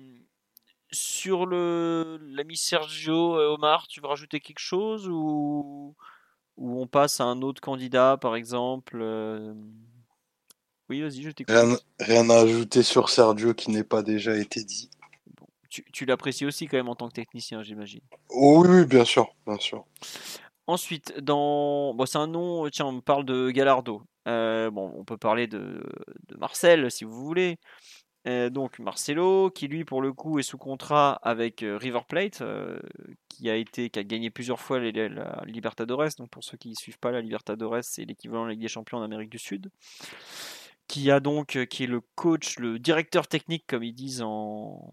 sur 0.94 1.46
le 1.46 2.18
l'ami 2.22 2.56
Sergio 2.56 3.36
euh, 3.36 3.54
Omar, 3.54 3.86
tu 3.88 4.00
veux 4.00 4.06
rajouter 4.06 4.40
quelque 4.40 4.60
chose 4.60 5.08
ou, 5.08 5.94
ou 6.56 6.80
on 6.80 6.86
passe 6.86 7.20
à 7.20 7.24
un 7.24 7.42
autre 7.42 7.60
candidat 7.60 8.16
par 8.16 8.36
exemple 8.36 8.98
euh? 9.00 9.54
Oui, 10.90 11.00
vas-y, 11.00 11.22
je 11.22 11.30
t'écoute. 11.30 11.54
Rien, 11.98 12.30
à 12.30 12.34
ajouter 12.40 12.82
sur 12.82 13.08
Sergio 13.08 13.54
qui 13.54 13.70
n'est 13.70 13.84
pas 13.84 14.02
déjà 14.02 14.36
été 14.36 14.62
dit. 14.62 14.90
tu, 15.70 16.04
l'apprécies 16.04 16.44
aussi 16.44 16.66
quand 16.66 16.76
même 16.76 16.90
en 16.90 16.94
tant 16.94 17.08
que 17.08 17.14
technicien, 17.14 17.62
j'imagine. 17.62 18.02
oui, 18.30 18.68
oui, 18.68 18.84
bien 18.84 19.04
sûr, 19.04 19.34
bien 19.46 19.58
sûr. 19.58 19.86
Ensuite, 20.66 21.18
dans, 21.20 21.94
bon, 21.94 22.06
c'est 22.06 22.18
un 22.18 22.26
nom. 22.26 22.68
Tiens, 22.70 22.86
on 22.86 22.92
me 22.92 23.00
parle 23.00 23.24
de 23.24 23.50
Gallardo. 23.50 24.02
Euh, 24.28 24.70
bon, 24.70 24.92
on 24.96 25.04
peut 25.04 25.18
parler 25.18 25.46
de, 25.46 25.82
de 26.28 26.36
Marcel 26.36 26.90
si 26.90 27.04
vous 27.04 27.24
voulez. 27.24 27.58
Euh, 28.26 28.48
donc 28.48 28.78
Marcelo, 28.78 29.50
qui 29.50 29.68
lui 29.68 29.84
pour 29.84 30.00
le 30.00 30.12
coup 30.12 30.38
est 30.38 30.42
sous 30.42 30.56
contrat 30.56 31.18
avec 31.22 31.62
euh, 31.62 31.76
River 31.76 32.00
Plate, 32.08 32.40
euh, 32.40 32.80
qui 33.28 33.50
a 33.50 33.56
été, 33.56 33.90
qui 33.90 33.98
a 33.98 34.04
gagné 34.04 34.30
plusieurs 34.30 34.60
fois 34.60 34.80
la, 34.80 35.42
Libertadores. 35.44 36.08
Donc 36.18 36.30
pour 36.30 36.42
ceux 36.42 36.56
qui 36.56 36.70
ne 36.70 36.74
suivent 36.74 36.98
pas, 36.98 37.10
la 37.10 37.20
Libertadores 37.20 37.82
c'est 37.82 38.04
l'équivalent 38.04 38.42
de 38.44 38.48
la 38.48 38.52
Ligue 38.52 38.62
des 38.62 38.68
Champions 38.68 39.00
d'Amérique 39.00 39.30
du 39.30 39.38
Sud. 39.38 39.70
Qui 40.88 41.10
a 41.10 41.20
donc, 41.20 41.58
qui 41.66 41.84
est 41.84 41.86
le 41.86 42.00
coach, 42.14 42.58
le 42.58 42.78
directeur 42.78 43.26
technique 43.26 43.64
comme 43.66 43.82
ils 43.82 43.94
disent 43.94 44.22
en 44.22 44.90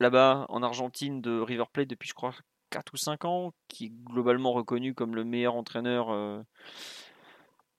là-bas 0.00 0.46
en 0.48 0.62
Argentine 0.62 1.20
de 1.20 1.40
River 1.40 1.64
Plate 1.72 1.88
depuis 1.88 2.08
je 2.08 2.14
crois 2.14 2.34
4 2.70 2.92
ou 2.92 2.96
5 2.96 3.24
ans, 3.24 3.54
qui 3.68 3.86
est 3.86 3.92
globalement 4.04 4.52
reconnu 4.52 4.94
comme 4.94 5.14
le 5.14 5.24
meilleur 5.24 5.54
entraîneur 5.54 6.10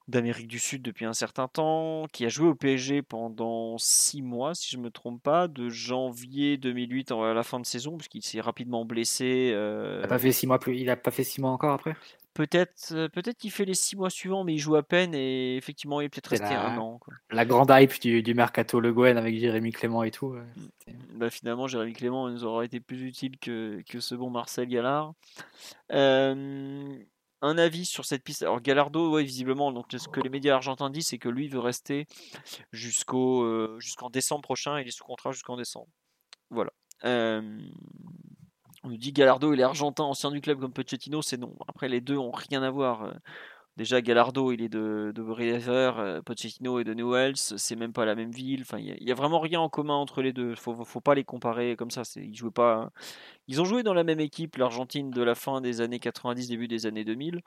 d'Amérique 0.08 0.48
du 0.48 0.58
Sud 0.58 0.82
depuis 0.82 1.04
un 1.04 1.12
certain 1.12 1.48
temps, 1.48 2.06
qui 2.12 2.24
a 2.24 2.28
joué 2.28 2.48
au 2.48 2.54
PSG 2.54 3.02
pendant 3.02 3.76
six 3.78 4.22
mois, 4.22 4.54
si 4.54 4.70
je 4.70 4.78
ne 4.78 4.82
me 4.82 4.90
trompe 4.90 5.22
pas, 5.22 5.48
de 5.48 5.68
janvier 5.68 6.56
2008 6.56 7.12
à 7.12 7.34
la 7.34 7.42
fin 7.42 7.60
de 7.60 7.66
saison, 7.66 7.96
puisqu'il 7.96 8.22
s'est 8.22 8.40
rapidement 8.40 8.84
blessé. 8.84 9.52
Euh... 9.54 9.96
Il 9.98 10.02
n'a 10.02 10.08
pas 10.08 10.18
fait 10.18 10.32
six 10.32 10.46
mois 10.46 10.58
plus, 10.58 10.76
il 10.78 10.88
a 10.90 10.96
pas 10.96 11.10
fait 11.10 11.24
six 11.24 11.40
mois 11.40 11.50
encore 11.50 11.72
après? 11.72 11.94
Peut-être, 12.34 12.92
euh, 12.92 13.08
peut-être 13.08 13.36
qu'il 13.36 13.50
fait 13.50 13.64
les 13.64 13.74
six 13.74 13.96
mois 13.96 14.10
suivants, 14.10 14.44
mais 14.44 14.54
il 14.54 14.58
joue 14.58 14.76
à 14.76 14.84
peine 14.84 15.12
et 15.12 15.56
effectivement 15.56 16.00
il 16.00 16.04
est 16.04 16.08
peut-être 16.08 16.28
resté 16.28 16.54
un 16.54 16.78
an. 16.78 17.00
La 17.32 17.44
grande 17.44 17.72
hype 17.72 18.00
du, 18.00 18.22
du 18.22 18.32
mercato 18.32 18.78
Le 18.78 18.92
Gouen 18.92 19.16
avec 19.16 19.36
Jérémy 19.36 19.72
Clément 19.72 20.04
et 20.04 20.12
tout. 20.12 20.36
Bah, 21.14 21.30
finalement, 21.30 21.66
Jérémy 21.66 21.94
Clément 21.94 22.30
nous 22.30 22.44
aura 22.44 22.64
été 22.64 22.78
plus 22.78 23.02
utile 23.02 23.38
que, 23.38 23.82
que 23.88 23.98
ce 23.98 24.14
bon 24.14 24.30
Marcel 24.30 24.68
Gallard. 24.68 25.14
Euh, 25.92 26.96
un 27.42 27.58
avis 27.58 27.84
sur 27.84 28.04
cette 28.04 28.22
piste. 28.24 28.42
Alors 28.42 28.60
Gallardo, 28.60 29.10
ouais, 29.10 29.22
visiblement, 29.22 29.72
donc 29.72 29.86
ce 29.90 30.08
que 30.08 30.20
les 30.20 30.30
médias 30.30 30.54
argentins 30.54 30.90
disent, 30.90 31.08
c'est 31.08 31.18
que 31.18 31.28
lui 31.28 31.48
veut 31.48 31.58
rester 31.58 32.06
euh, 33.12 33.78
jusqu'en 33.78 34.10
décembre 34.10 34.42
prochain. 34.42 34.80
Il 34.80 34.88
est 34.88 34.92
sous 34.92 35.04
contrat 35.04 35.32
jusqu'en 35.32 35.56
décembre. 35.56 35.88
Voilà. 36.50 36.72
Euh, 37.04 37.60
on 38.84 38.88
nous 38.88 38.96
dit 38.96 39.12
Gallardo, 39.12 39.52
il 39.52 39.60
est 39.60 39.64
argentin, 39.64 40.04
ancien 40.04 40.30
du 40.30 40.40
club 40.40 40.60
comme 40.60 40.72
Pochettino, 40.72 41.22
c'est 41.22 41.36
non. 41.36 41.54
Après, 41.66 41.88
les 41.88 42.00
deux 42.00 42.16
ont 42.16 42.30
rien 42.30 42.62
à 42.62 42.70
voir. 42.70 43.12
Déjà, 43.78 44.00
Gallardo, 44.02 44.50
il 44.50 44.60
est 44.60 44.68
de, 44.68 45.12
de 45.14 45.22
River, 45.22 45.92
euh, 45.98 46.20
Pochettino 46.20 46.80
est 46.80 46.84
de 46.84 46.94
Newells, 46.94 47.36
c'est 47.36 47.76
même 47.76 47.92
pas 47.92 48.04
la 48.04 48.16
même 48.16 48.32
ville. 48.32 48.62
Enfin, 48.62 48.78
il 48.78 49.04
n'y 49.04 49.12
a, 49.12 49.14
vraiment 49.14 49.38
rien 49.38 49.60
en 49.60 49.68
commun 49.68 49.94
entre 49.94 50.20
les 50.20 50.32
deux. 50.32 50.56
Faut, 50.56 50.84
faut 50.84 51.00
pas 51.00 51.14
les 51.14 51.22
comparer 51.22 51.76
comme 51.76 51.92
ça. 51.92 52.02
Ils 52.16 52.34
jouaient 52.34 52.50
pas. 52.50 52.90
Ils 53.46 53.60
ont 53.60 53.64
joué 53.64 53.84
dans 53.84 53.94
la 53.94 54.02
même 54.02 54.18
équipe, 54.18 54.56
l'Argentine 54.56 55.10
de 55.10 55.22
la 55.22 55.36
fin 55.36 55.60
des 55.60 55.80
années 55.80 56.00
90, 56.00 56.48
début 56.48 56.66
des 56.66 56.86
années 56.86 57.04
2000, 57.04 57.40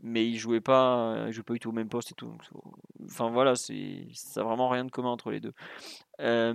mais 0.00 0.26
ils 0.28 0.38
jouaient 0.38 0.60
pas, 0.60 1.26
ils 1.28 1.32
jouaient 1.32 1.44
pas 1.44 1.54
du 1.54 1.60
tout 1.60 1.70
au 1.70 1.72
même 1.72 1.88
poste 1.88 2.10
et 2.12 2.14
tout. 2.16 2.36
enfin 3.04 3.30
voilà, 3.30 3.54
ça 3.54 3.72
n'a 3.72 4.42
vraiment 4.42 4.68
rien 4.68 4.84
de 4.84 4.90
commun 4.90 5.10
entre 5.10 5.30
les 5.30 5.40
deux. 5.40 5.52
Euh, 6.20 6.52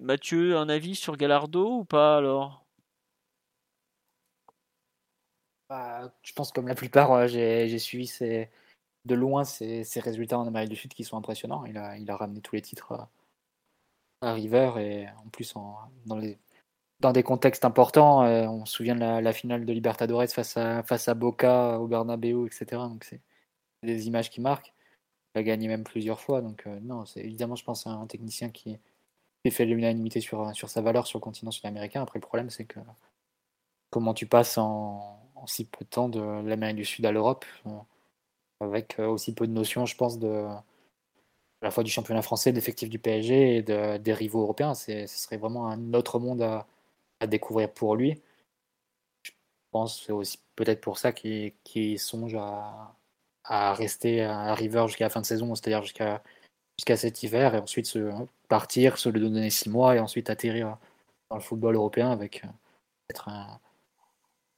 Mathieu, 0.00 0.56
un 0.58 0.68
avis 0.68 0.94
sur 0.94 1.16
Gallardo 1.16 1.78
ou 1.80 1.84
pas 1.86 2.18
alors? 2.18 2.66
Bah, 5.68 6.12
Je 6.22 6.32
pense 6.34 6.52
comme 6.52 6.68
la 6.68 6.74
plupart, 6.74 7.10
euh, 7.12 7.26
j'ai 7.26 7.78
suivi 7.78 8.06
ces 8.06 8.50
de 9.04 9.14
loin 9.14 9.44
ses, 9.44 9.84
résultats 9.96 10.38
en 10.38 10.46
Amérique 10.46 10.70
du 10.70 10.76
Sud 10.76 10.94
qui 10.94 11.04
sont 11.04 11.16
impressionnants. 11.16 11.64
Il 11.66 11.76
a, 11.76 11.96
il 11.98 12.10
a 12.10 12.16
ramené 12.16 12.40
tous 12.40 12.54
les 12.54 12.62
titres 12.62 12.92
à, 12.92 14.32
River 14.32 14.72
et 14.78 15.08
en 15.22 15.28
plus 15.28 15.52
dans, 16.06 16.16
les, 16.16 16.38
dans 17.00 17.12
des 17.12 17.22
contextes 17.22 17.64
importants. 17.64 18.24
Euh, 18.24 18.46
on 18.46 18.64
se 18.64 18.74
souvient 18.74 18.94
de 18.94 19.00
la, 19.00 19.32
finale 19.34 19.66
de 19.66 19.72
Libertadores 19.72 20.28
face 20.28 20.56
à, 20.56 20.82
face 20.82 21.08
à 21.08 21.14
Boca, 21.14 21.78
au 21.78 21.86
Bernabeu, 21.86 22.46
etc. 22.46 22.66
Donc 22.88 23.04
c'est 23.04 23.20
des 23.82 24.06
images 24.06 24.30
qui 24.30 24.40
marquent. 24.40 24.72
Il 25.34 25.40
a 25.40 25.42
gagné 25.42 25.68
même 25.68 25.84
plusieurs 25.84 26.20
fois. 26.20 26.40
Donc 26.40 26.66
euh, 26.66 26.78
non, 26.80 27.04
c'est 27.04 27.20
évidemment, 27.20 27.56
je 27.56 27.64
pense, 27.64 27.86
un 27.86 28.06
technicien 28.06 28.50
qui, 28.50 28.78
qui 29.44 29.50
fait 29.50 29.66
l'unanimité 29.66 30.20
sur, 30.20 30.54
sur 30.54 30.70
sa 30.70 30.80
valeur 30.80 31.06
sur 31.06 31.18
le 31.18 31.22
continent 31.22 31.50
sud-américain. 31.50 32.02
Après, 32.02 32.18
le 32.18 32.26
problème, 32.26 32.48
c'est 32.48 32.64
que 32.64 32.80
comment 33.90 34.14
tu 34.14 34.26
passes 34.26 34.56
en, 34.58 35.20
si 35.46 35.66
peu 35.66 35.84
de 35.84 35.90
temps 35.90 36.08
de 36.08 36.20
l'Amérique 36.20 36.76
du 36.76 36.84
Sud 36.84 37.04
à 37.06 37.12
l'Europe 37.12 37.44
euh, 37.66 37.70
avec 38.60 38.98
euh, 38.98 39.06
aussi 39.06 39.34
peu 39.34 39.46
de 39.46 39.52
notions, 39.52 39.86
je 39.86 39.96
pense, 39.96 40.18
de 40.18 40.46
à 41.62 41.66
la 41.68 41.70
fois 41.70 41.84
du 41.84 41.90
championnat 41.90 42.22
français, 42.22 42.50
de 42.50 42.56
l'effectif 42.56 42.90
du 42.90 42.98
PSG 42.98 43.56
et 43.56 43.62
de, 43.62 43.96
des 43.98 44.12
rivaux 44.12 44.42
européens. 44.42 44.74
Ce 44.74 45.06
serait 45.06 45.38
vraiment 45.38 45.68
un 45.68 45.94
autre 45.94 46.18
monde 46.18 46.42
à, 46.42 46.66
découvrir 47.26 47.72
pour 47.72 47.96
lui. 47.96 48.20
Je 49.22 49.32
pense 49.70 50.00
que 50.00 50.06
c'est 50.06 50.12
aussi 50.12 50.38
peut-être 50.56 50.82
pour 50.82 50.98
ça 50.98 51.12
qu'il 51.12 51.98
songe 51.98 52.36
à, 52.36 53.74
rester 53.74 54.22
à 54.22 54.54
River 54.54 54.84
jusqu'à 54.88 55.06
la 55.06 55.10
fin 55.10 55.20
de 55.22 55.26
saison, 55.26 55.54
c'est-à-dire 55.54 55.82
jusqu'à 55.82 56.22
jusqu'à 56.78 56.96
cet 56.96 57.22
hiver, 57.22 57.54
et 57.54 57.58
ensuite 57.58 57.86
se, 57.86 58.10
partir, 58.48 58.98
se 58.98 59.08
le 59.08 59.20
donner 59.20 59.48
six 59.50 59.70
mois, 59.70 59.96
et 59.96 60.00
ensuite 60.00 60.28
atterrir 60.28 60.76
dans 61.30 61.36
le 61.36 61.42
football 61.42 61.76
européen 61.76 62.10
avec 62.10 62.44
euh, 62.44 62.48
peut-être 63.06 63.30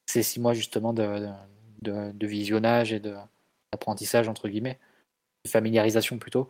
ces 0.07 0.23
six 0.23 0.39
mois 0.39 0.53
justement 0.53 0.93
de, 0.93 1.29
de 1.81 2.27
visionnage 2.27 2.91
et 2.91 2.99
de, 2.99 3.15
apprentissage, 3.71 4.27
entre 4.27 4.47
guillemets, 4.47 4.79
familiarisation 5.47 6.19
plutôt. 6.19 6.49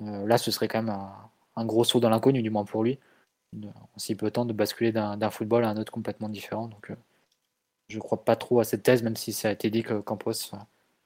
Euh, 0.00 0.26
là, 0.26 0.38
ce 0.38 0.50
serait 0.50 0.68
quand 0.68 0.82
même 0.82 0.96
un, 1.56 1.64
gros 1.64 1.84
saut 1.84 2.00
dans 2.00 2.10
l'inconnu, 2.10 2.42
du 2.42 2.50
moins 2.50 2.64
pour 2.64 2.84
lui, 2.84 2.98
en 3.64 3.98
si 3.98 4.14
peu 4.14 4.26
de 4.26 4.30
temps 4.30 4.44
de 4.44 4.52
basculer 4.52 4.92
d'un 4.92 5.30
football 5.30 5.64
à 5.64 5.70
un 5.70 5.76
autre 5.76 5.92
complètement 5.92 6.28
différent. 6.28 6.68
Donc, 6.68 6.90
euh, 6.90 6.96
je 7.88 7.96
ne 7.96 8.00
crois 8.00 8.24
pas 8.24 8.36
trop 8.36 8.60
à 8.60 8.64
cette 8.64 8.82
thèse, 8.82 9.02
même 9.02 9.16
si 9.16 9.32
ça 9.32 9.48
a 9.48 9.52
été 9.52 9.70
dit 9.70 9.82
que 9.82 10.00
Campos 10.00 10.52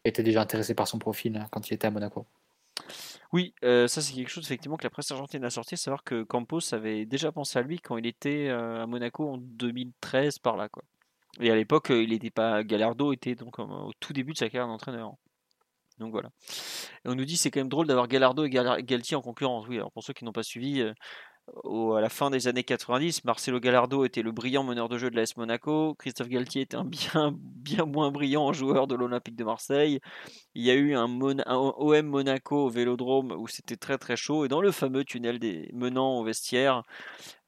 était 0.04 0.22
déjà 0.22 0.40
intéressé 0.40 0.74
par 0.74 0.88
son 0.88 0.98
profil 0.98 1.36
hein, 1.36 1.46
quand 1.50 1.70
il 1.70 1.74
était 1.74 1.86
à 1.86 1.90
Monaco. 1.90 2.26
Oui, 3.32 3.54
euh, 3.62 3.86
ça 3.86 4.00
c'est 4.00 4.14
quelque 4.14 4.30
chose 4.30 4.44
effectivement 4.46 4.76
que 4.76 4.82
la 4.82 4.90
presse 4.90 5.10
argentine 5.10 5.44
a 5.44 5.50
sorti, 5.50 5.76
savoir 5.76 6.02
que 6.02 6.24
Campos 6.24 6.72
avait 6.72 7.04
déjà 7.04 7.30
pensé 7.30 7.58
à 7.58 7.62
lui 7.62 7.78
quand 7.78 7.96
il 7.96 8.06
était 8.06 8.48
à 8.48 8.86
Monaco 8.86 9.28
en 9.28 9.36
2013 9.36 10.38
par 10.38 10.56
là 10.56 10.68
quoi. 10.68 10.82
Et 11.38 11.50
à 11.50 11.54
l'époque, 11.54 11.90
il 11.90 12.08
n'était 12.08 12.30
pas 12.30 12.64
Gallardo 12.64 13.12
était 13.12 13.36
donc 13.36 13.60
au 13.60 13.92
tout 14.00 14.12
début 14.12 14.32
de 14.32 14.38
sa 14.38 14.48
carrière 14.48 14.66
d'entraîneur. 14.66 15.14
Donc 16.00 16.12
voilà. 16.12 16.30
On 17.04 17.14
nous 17.14 17.24
dit 17.24 17.36
c'est 17.36 17.50
quand 17.50 17.60
même 17.60 17.68
drôle 17.68 17.86
d'avoir 17.86 18.08
Gallardo 18.08 18.44
et 18.44 18.50
Galtier 18.50 19.16
en 19.16 19.22
concurrence. 19.22 19.66
Oui, 19.68 19.76
alors 19.76 19.92
pour 19.92 20.02
ceux 20.02 20.12
qui 20.12 20.24
n'ont 20.24 20.32
pas 20.32 20.42
suivi, 20.42 20.80
euh, 20.80 20.92
à 21.94 22.00
la 22.00 22.08
fin 22.08 22.30
des 22.30 22.48
années 22.48 22.64
90, 22.64 23.24
Marcelo 23.24 23.60
Gallardo 23.60 24.04
était 24.04 24.22
le 24.22 24.32
brillant 24.32 24.64
meneur 24.64 24.88
de 24.88 24.98
jeu 24.98 25.10
de 25.10 25.16
l'AS 25.16 25.36
Monaco. 25.36 25.94
Christophe 25.94 26.28
Galtier 26.28 26.62
était 26.62 26.76
un 26.76 26.84
bien, 26.84 27.34
bien 27.36 27.84
moins 27.84 28.10
brillant 28.10 28.52
joueur 28.52 28.86
de 28.86 28.94
l'Olympique 28.94 29.36
de 29.36 29.44
Marseille. 29.44 30.00
Il 30.54 30.62
y 30.62 30.70
a 30.70 30.74
eu 30.74 30.94
un, 30.94 31.08
OM 31.20 32.06
Monaco 32.06 32.66
au 32.66 32.68
Vélodrome 32.70 33.32
où 33.32 33.46
c'était 33.48 33.76
très 33.76 33.98
très 33.98 34.16
chaud. 34.16 34.44
Et 34.44 34.48
dans 34.48 34.60
le 34.60 34.70
fameux 34.70 35.04
tunnel 35.04 35.38
des 35.38 35.68
menants 35.72 36.18
au 36.18 36.24
vestiaire, 36.24 36.82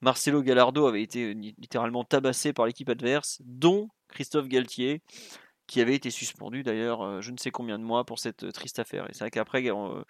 Marcelo 0.00 0.42
Gallardo 0.42 0.86
avait 0.86 1.02
été 1.02 1.32
littéralement 1.34 2.04
tabassé 2.04 2.52
par 2.52 2.66
l'équipe 2.66 2.88
adverse, 2.88 3.40
dont 3.44 3.88
Christophe 4.08 4.48
Galtier 4.48 5.00
qui 5.73 5.81
avait 5.81 5.94
été 5.94 6.11
suspendu 6.11 6.62
d'ailleurs 6.62 7.01
euh, 7.01 7.23
je 7.23 7.31
ne 7.31 7.39
sais 7.39 7.51
combien 7.51 7.78
de 7.78 7.85
mois 7.85 8.05
pour 8.05 8.19
cette 8.19 8.44
euh, 8.44 8.53
triste 8.53 8.78
affaire. 8.78 9.07
Et 9.09 9.15
c'est 9.15 9.20
vrai 9.20 9.31
qu'après, 9.31 9.66
euh, 9.70 10.03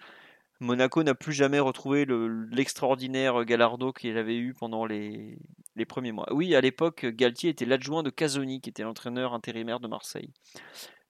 Monaco 0.58 1.04
n'a 1.04 1.14
plus 1.14 1.32
jamais 1.32 1.60
retrouvé 1.60 2.04
l'extraordinaire 2.50 3.44
Gallardo 3.44 3.92
qu'il 3.92 4.18
avait 4.18 4.36
eu 4.36 4.54
pendant 4.54 4.86
les, 4.86 5.38
les, 5.76 5.84
premiers 5.84 6.10
mois. 6.10 6.26
Oui, 6.32 6.56
à 6.56 6.60
l'époque, 6.60 7.06
Galtier 7.06 7.50
était 7.50 7.64
l'adjoint 7.64 8.02
de 8.02 8.10
Casoni, 8.10 8.60
qui 8.60 8.70
était 8.70 8.82
l'entraîneur 8.82 9.34
intérimaire 9.34 9.78
de 9.78 9.86
Marseille. 9.86 10.30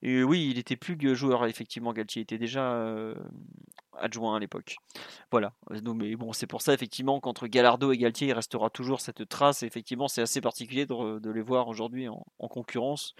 Et 0.03 0.23
oui, 0.23 0.49
il 0.51 0.59
était 0.59 0.75
plus 0.75 0.97
joueur, 1.15 1.47
effectivement, 1.47 1.91
Galtier 1.91 2.21
était 2.21 2.37
déjà 2.37 3.15
adjoint 3.97 4.35
à 4.35 4.39
l'époque. 4.39 4.77
Voilà. 5.31 5.53
mais 5.69 6.15
bon, 6.15 6.33
c'est 6.33 6.47
pour 6.47 6.61
ça, 6.61 6.73
effectivement, 6.73 7.19
qu'entre 7.19 7.47
Gallardo 7.47 7.91
et 7.91 7.97
Galtier, 7.97 8.27
il 8.27 8.33
restera 8.33 8.69
toujours 8.69 9.01
cette 9.01 9.27
trace. 9.29 9.63
effectivement, 9.63 10.07
c'est 10.07 10.21
assez 10.21 10.41
particulier 10.41 10.85
de, 10.85 11.31
les 11.31 11.41
voir 11.41 11.67
aujourd'hui 11.67 12.07
en, 12.07 12.23
concurrence 12.47 13.15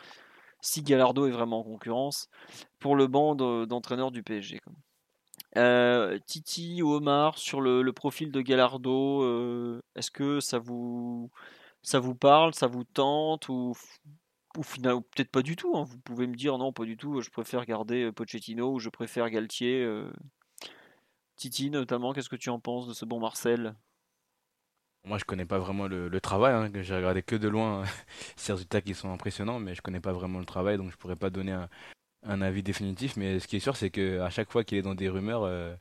si 0.64 0.82
Gallardo 0.82 1.28
est 1.28 1.32
vraiment 1.32 1.60
en 1.60 1.64
concurrence, 1.64 2.30
pour 2.80 2.96
le 2.96 3.08
banc 3.08 3.36
d'entraîneurs 3.36 4.12
du 4.12 4.24
PSG. 4.24 4.62
Euh, 5.58 6.18
Titi 6.26 6.82
ou 6.82 6.94
Omar, 6.94 7.38
sur 7.38 7.62
le, 7.62 7.92
profil 7.92 8.32
de 8.32 8.42
Gallardo, 8.42 9.24
euh, 9.24 9.82
est-ce 9.96 10.10
que 10.10 10.40
ça 10.40 10.60
vous, 10.60 11.30
ça 11.84 12.00
vous 12.00 12.16
parle, 12.16 12.54
ça 12.54 12.68
vous 12.68 12.86
tente 12.86 13.50
ou, 13.50 13.74
finalement 14.64 15.02
peut-être 15.02 15.32
pas 15.32 15.42
du 15.42 15.56
tout 15.56 15.76
hein? 15.76 15.84
Vous 15.84 15.98
pouvez 15.98 16.28
me 16.28 16.36
dire 16.36 16.58
non, 16.58 16.72
pas 16.72 16.86
du 16.86 16.96
tout, 16.96 17.22
je 17.22 17.30
préfère 17.30 17.66
garder 17.66 18.06
euh, 18.06 18.12
Pochettino 18.12 18.72
ou 18.74 18.80
je 18.80 18.90
préfère 18.90 19.30
Galtier. 19.30 19.86
Titi 21.36 21.72
notamment, 21.72 22.14
qu'est-ce 22.14 22.30
que 22.30 22.36
tu 22.38 22.50
en 22.50 22.60
penses 22.60 22.88
de 22.88 22.94
ce 22.94 23.04
bon 23.04 23.20
Marcel? 23.20 23.76
Moi, 25.06 25.18
je 25.18 25.26
connais 25.26 25.46
pas 25.46 25.60
vraiment 25.60 25.88
le, 25.88 26.22
travail. 26.22 26.54
Hein, 26.54 26.72
j'ai 26.82 26.96
regardé 26.96 27.24
que 27.24 27.36
de 27.36 27.48
loin 27.50 27.84
ces 28.38 28.54
résultats 28.54 28.82
qui 28.82 28.94
sont 28.94 29.12
impressionnants, 29.12 29.60
mais 29.60 29.76
je 29.76 29.82
connais 29.82 30.00
pas 30.00 30.14
vraiment 30.14 30.40
le 30.40 30.46
travail, 30.46 30.78
donc 30.78 30.92
je 30.92 30.98
pourrais 30.98 31.16
pas 31.16 31.30
donner 31.30 31.56
un, 32.24 32.42
avis 32.42 32.64
définitif. 32.64 33.18
Mais 33.18 33.40
ce 33.40 33.48
qui 33.48 33.58
est 33.58 33.60
sûr, 33.60 33.76
c'est 33.76 33.90
que 33.90 34.20
à 34.22 34.30
chaque 34.30 34.52
fois 34.52 34.64
qu'il 34.64 34.78
est 34.78 34.82
dans 34.82 34.96
des 34.96 35.10
rumeurs, 35.10 35.44
euh, 35.44 35.76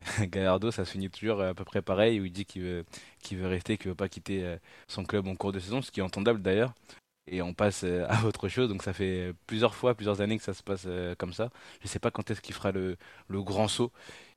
Gallardo, 0.20 0.70
ça 0.70 0.84
se 0.84 0.90
finit 0.92 1.10
toujours 1.10 1.40
à 1.42 1.54
peu 1.54 1.64
près 1.64 1.82
pareil, 1.82 2.20
où 2.20 2.24
il 2.24 2.32
dit 2.32 2.46
qu'il 2.46 2.62
veut, 2.62 3.46
rester, 3.46 3.78
qu'il 3.78 3.88
veut 3.90 3.94
pas 3.94 4.08
quitter 4.08 4.44
euh, 4.44 4.56
son 4.88 5.04
club 5.04 5.28
en 5.28 5.36
cours 5.36 5.52
de 5.52 5.60
saison, 5.60 5.82
ce 5.82 5.90
qui 5.90 6.00
est 6.00 6.02
entendable 6.02 6.42
d'ailleurs. 6.42 6.74
Et 7.26 7.42
on 7.42 7.54
passe 7.54 7.84
euh, 7.84 8.04
à 8.08 8.24
autre 8.26 8.48
chose, 8.48 8.68
donc 8.68 8.82
ça 8.82 8.92
fait 8.92 9.32
plusieurs 9.46 9.74
fois, 9.74 9.94
plusieurs 9.94 10.20
années 10.20 10.36
que 10.38 10.44
ça 10.44 10.54
se 10.54 10.62
passe 10.62 10.86
comme 11.18 11.32
ça. 11.32 11.50
Je 11.82 11.88
sais 11.88 12.00
pas 12.00 12.10
quand 12.10 12.30
est-ce 12.30 12.40
qu'il 12.40 12.54
fera 12.54 12.72
le 12.72 12.96
grand 13.28 13.68
saut 13.68 13.92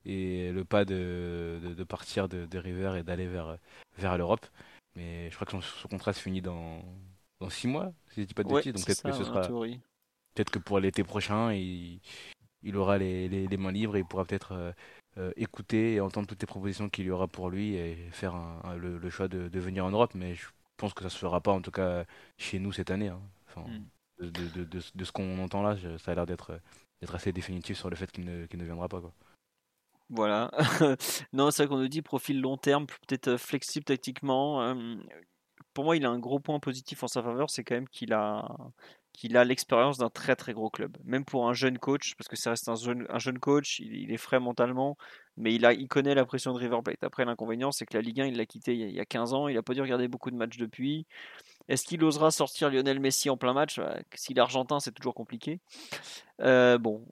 et 0.07 0.51
le 0.51 0.63
pas 0.63 0.85
de, 0.85 1.59
de, 1.61 1.83
partir 1.83 2.29
de, 2.29 2.45
de, 2.45 2.57
River 2.57 2.95
et 2.97 3.03
d'aller 3.03 3.27
vers, 3.27 3.57
vers 3.97 4.17
l'Europe. 4.17 4.45
Mais 4.95 5.29
je 5.29 5.35
crois 5.35 5.45
que 5.45 5.61
son, 5.61 5.87
contrat 5.89 6.13
se 6.13 6.21
finit 6.21 6.41
dans, 6.41 6.81
dans 7.39 7.49
six 7.49 7.67
mois, 7.67 7.91
si 8.09 8.21
je 8.21 8.27
dis 8.27 8.33
pas 8.33 8.43
de 8.43 8.49
bêtises. 8.49 8.73
Donc 8.73 8.85
peut-être 8.85 9.03
que 9.03 9.11
ce 9.11 9.23
sera. 9.25 9.47
Peut-être 10.33 10.49
que 10.49 10.59
pour 10.59 10.79
l'été 10.79 11.03
prochain, 11.03 11.51
il, 11.51 11.99
il 12.63 12.77
aura 12.77 12.97
les, 12.97 13.27
les, 13.27 13.57
mains 13.57 13.71
libres 13.71 13.95
et 13.95 13.99
il 13.99 14.05
pourra 14.05 14.23
peut-être 14.23 14.53
euh, 14.53 14.71
euh, 15.17 15.31
écouter 15.35 15.95
et 15.95 15.99
entendre 15.99 16.27
toutes 16.27 16.41
les 16.41 16.47
propositions 16.47 16.89
qu'il 16.89 17.05
y 17.05 17.11
aura 17.11 17.27
pour 17.27 17.49
lui 17.49 17.75
et 17.75 17.95
faire 18.11 18.35
le, 18.77 19.09
choix 19.09 19.27
de, 19.27 19.49
de, 19.49 19.59
venir 19.59 19.83
en 19.83 19.89
Europe. 19.89 20.13
Mais 20.15 20.35
je 20.35 20.45
pense 20.77 20.93
que 20.93 21.03
ça 21.03 21.09
se 21.09 21.17
fera 21.17 21.41
pas, 21.41 21.51
en 21.51 21.61
tout 21.61 21.71
cas 21.71 22.05
chez 22.37 22.59
nous 22.59 22.71
cette 22.71 22.91
année. 22.91 23.09
Hein. 23.09 23.21
Enfin, 23.47 23.67
hmm. 23.67 24.29
de, 24.29 24.63
de, 24.63 24.79
de, 24.93 25.03
ce 25.03 25.11
qu'on 25.11 25.39
entend 25.39 25.63
là, 25.63 25.75
ça 25.97 26.11
a 26.11 26.15
l'air 26.15 26.27
d'être 26.27 26.59
assez 27.13 27.33
définitif 27.33 27.77
sur 27.77 27.89
le 27.89 27.95
fait 27.95 28.11
qu'il 28.11 28.25
ne, 28.25 28.45
ne 28.51 28.63
viendra 28.63 28.87
pas. 28.87 29.01
Quoi. 29.01 29.11
Voilà. 30.09 30.51
non, 31.33 31.51
c'est 31.51 31.63
vrai 31.63 31.69
qu'on 31.69 31.81
nous 31.81 31.87
dit 31.87 32.01
profil 32.01 32.39
long 32.39 32.57
terme, 32.57 32.85
peut-être 32.85 33.29
euh, 33.29 33.37
flexible 33.37 33.85
tactiquement. 33.85 34.75
pour 35.73 35.83
moi, 35.83 35.97
il 35.97 36.05
a 36.05 36.09
un 36.09 36.19
gros 36.19 36.39
point 36.39 36.59
positif 36.59 37.03
en 37.03 37.07
sa 37.07 37.21
faveur, 37.21 37.49
c'est 37.49 37.63
quand 37.63 37.75
même 37.75 37.89
qu'il 37.89 38.13
a, 38.13 38.47
qu'il 39.17 39.35
a 39.35 39.43
l'expérience 39.43 39.97
d'un 39.97 40.11
très 40.11 40.35
très 40.35 40.53
gros 40.53 40.69
club. 40.69 40.95
Même 41.03 41.25
pour 41.25 41.49
un 41.49 41.53
jeune 41.53 41.79
coach, 41.79 42.13
parce 42.15 42.27
que 42.27 42.35
ça 42.35 42.51
reste 42.51 42.69
un 42.69 42.75
jeune, 42.75 43.07
un 43.09 43.17
jeune 43.17 43.39
coach, 43.39 43.79
il, 43.79 44.11
est 44.11 44.17
frais 44.17 44.39
mentalement, 44.39 44.95
mais 45.37 45.55
il, 45.55 45.65
a, 45.65 45.73
il 45.73 45.87
connaît 45.87 46.13
la 46.13 46.23
pression 46.23 46.53
de 46.53 46.59
River 46.59 46.77
Plate. 46.85 47.03
Après, 47.03 47.25
l'inconvénient, 47.25 47.71
c'est 47.71 47.87
que 47.87 47.97
la 47.97 48.01
Ligue 48.01 48.21
1, 48.21 48.27
il 48.27 48.37
l'a 48.37 48.45
quitté 48.45 48.75
il 48.75 48.91
y, 48.91 48.99
a, 48.99 49.05
15 49.05 49.33
ans, 49.33 49.47
il 49.47 49.55
n'a 49.55 49.63
pas 49.63 49.73
dû 49.73 49.81
regarder 49.81 50.07
beaucoup 50.07 50.29
de 50.29 50.35
matchs 50.35 50.57
depuis. 50.57 51.07
Est-ce 51.67 51.85
qu'il 51.85 52.03
osera 52.03 52.29
sortir 52.29 52.69
Lionel 52.69 52.99
Messi 52.99 53.31
en 53.31 53.37
plein 53.37 53.53
match? 53.53 53.81
S'il 54.13 54.37
est 54.37 54.41
argentin, 54.41 54.79
c'est 54.79 54.93
toujours 54.93 55.15
compliqué. 55.15 55.59
Euh, 56.41 56.77
bon, 56.77 57.03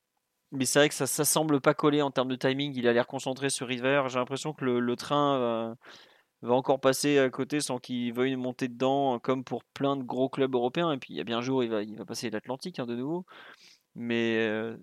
mais 0.56 0.65
c'est 0.65 0.80
vrai 0.80 0.90
que 0.90 0.95
ça, 0.95 1.07
ça 1.07 1.26
semble 1.26 1.61
pas 1.61 1.73
coller 1.73 2.02
en 2.02 2.11
termes 2.11 2.30
de 2.30 2.36
timing. 2.36 2.73
Il 2.76 2.88
a 2.88 2.94
l'air 2.94 3.07
concentré 3.07 3.49
sur 3.49 3.68
River. 3.68 4.03
J'ai 4.07 4.19
l'impression 4.19 4.53
que 4.53 4.65
le, 4.65 4.95
train 4.95 5.76
va 6.41 6.53
encore 6.53 6.80
passer 6.80 7.19
à 7.19 7.30
côté 7.30 7.60
sans 7.60 7.80
qu'il 7.80 8.14
veuille 8.14 8.36
monter 8.36 8.68
dedans, 8.68 9.19
comme 9.19 9.44
pour 9.44 9.64
plein 9.64 9.95
de 9.95 10.03
gros 10.03 10.30
clubs 10.30 10.53
européens. 10.53 10.91
Et 10.91 10.98
puis 10.98 11.14
il 11.14 11.18
y 11.18 11.22
a 11.22 11.23
bien 11.23 11.40
un 11.40 11.41
jour, 11.41 11.64
il 11.64 11.69
va, 11.69 11.84
il 11.84 11.98
va 11.98 12.06
passer 12.06 12.30
l'Atlantique 12.30 12.80
hein, 12.80 12.86
de 12.86 12.95
nouveau. 12.95 13.26
Mais 13.95 14.38
euh, 14.40 14.77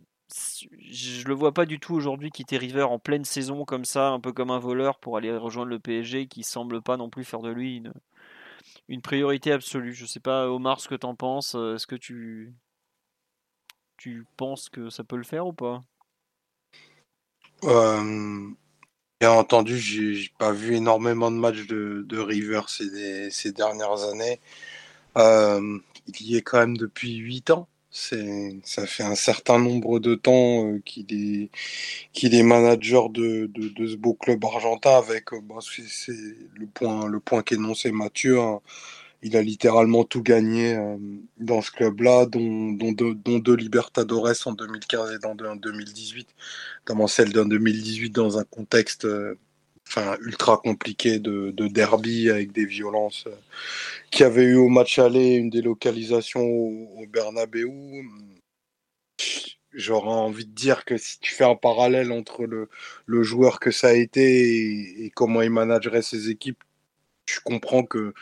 je 0.90 1.26
le 1.26 1.34
vois 1.34 1.52
pas 1.52 1.66
du 1.66 1.80
tout 1.80 1.94
aujourd'hui 1.94 2.30
quitter 2.30 2.58
River 2.58 2.82
en 2.84 2.98
pleine 2.98 3.24
saison 3.24 3.64
comme 3.64 3.84
ça, 3.84 4.10
un 4.10 4.20
peu 4.20 4.32
comme 4.32 4.50
un 4.50 4.58
voleur 4.58 4.98
pour 4.98 5.16
aller 5.16 5.34
rejoindre 5.36 5.70
le 5.70 5.78
PSG 5.78 6.26
qui 6.28 6.42
semble 6.42 6.82
pas 6.82 6.96
non 6.96 7.10
plus 7.10 7.24
faire 7.24 7.40
de 7.40 7.50
lui 7.50 7.76
une, 7.76 7.92
une 8.88 9.02
priorité 9.02 9.52
absolue. 9.52 9.92
Je 9.94 10.06
sais 10.06 10.20
pas, 10.20 10.48
Omar, 10.48 10.80
ce 10.80 10.88
que 10.88 10.94
tu 10.94 11.06
en 11.06 11.14
penses. 11.14 11.54
Est-ce 11.54 11.86
que 11.86 11.96
tu, 11.96 12.54
tu 13.96 14.26
penses 14.36 14.68
que 14.68 14.90
ça 14.90 15.04
peut 15.04 15.16
le 15.16 15.24
faire 15.24 15.46
ou 15.46 15.52
pas? 15.52 15.82
Euh, 17.64 18.52
Bien 19.22 19.30
entendu, 19.30 19.78
j'ai 19.78 20.30
pas 20.36 20.50
vu 20.50 20.74
énormément 20.74 21.30
de 21.30 21.36
matchs 21.36 21.68
de, 21.68 22.18
River 22.18 22.62
ces, 22.66 23.52
dernières 23.52 24.02
années. 24.02 24.40
Euh, 25.16 25.78
il 26.08 26.26
y 26.26 26.36
est 26.36 26.42
quand 26.42 26.58
même 26.58 26.76
depuis 26.76 27.18
8 27.18 27.50
ans. 27.50 27.68
Ça 27.92 28.84
fait 28.84 29.04
un 29.04 29.14
certain 29.14 29.60
nombre 29.60 30.00
de 30.00 30.16
temps 30.16 30.66
euh, 30.66 30.80
qu'il 30.84 31.50
est, 32.24 32.42
manager 32.42 33.10
de, 33.10 33.48
ce 33.56 33.94
beau 33.94 34.14
club 34.14 34.44
argentin 34.44 34.96
avec, 34.98 35.26
bah, 35.44 35.60
le 36.56 36.66
point, 36.66 37.06
le 37.06 37.20
point 37.20 37.44
qu'énonçait 37.44 37.92
Mathieu. 37.92 38.40
Hein. 38.40 38.60
Il 39.22 39.36
a 39.36 39.42
littéralement 39.42 40.04
tout 40.04 40.22
gagné 40.22 40.76
dans 41.38 41.62
ce 41.62 41.70
club-là, 41.70 42.26
dont, 42.26 42.72
dont, 42.72 43.38
deux, 43.38 43.54
Libertadores 43.54 44.46
en 44.46 44.52
2015 44.52 45.12
et 45.12 45.18
dans 45.18 45.34
deux 45.34 45.46
en 45.46 45.56
2018, 45.56 46.28
notamment 46.80 47.06
celle 47.06 47.32
d'un 47.32 47.46
2018 47.46 48.10
dans 48.10 48.38
un 48.38 48.44
contexte 48.44 49.06
enfin, 49.88 50.16
ultra 50.22 50.56
compliqué 50.56 51.18
de, 51.18 51.50
de, 51.52 51.68
derby 51.68 52.30
avec 52.30 52.52
des 52.52 52.64
violences 52.64 53.28
qui 54.10 54.24
avait 54.24 54.44
eu 54.44 54.56
au 54.56 54.68
match 54.68 54.98
aller 54.98 55.34
une 55.34 55.50
délocalisation 55.50 56.40
au, 56.42 57.02
au 57.02 57.06
Bernabeu. 57.06 57.68
J'aurais 59.72 60.10
envie 60.10 60.46
de 60.46 60.52
dire 60.54 60.84
que 60.84 60.96
si 60.98 61.18
tu 61.20 61.32
fais 61.34 61.44
un 61.44 61.56
parallèle 61.56 62.12
entre 62.12 62.44
le 62.44 63.22
joueur 63.22 63.58
que 63.58 63.70
ça 63.70 63.88
a 63.88 63.92
été 63.92 65.04
et, 65.04 65.10
comment 65.10 65.42
il 65.42 65.50
managerait 65.50 66.02
ses 66.02 66.30
équipes, 66.30 66.62
tu 67.26 67.40
comprends 67.40 67.84
que 67.84 68.12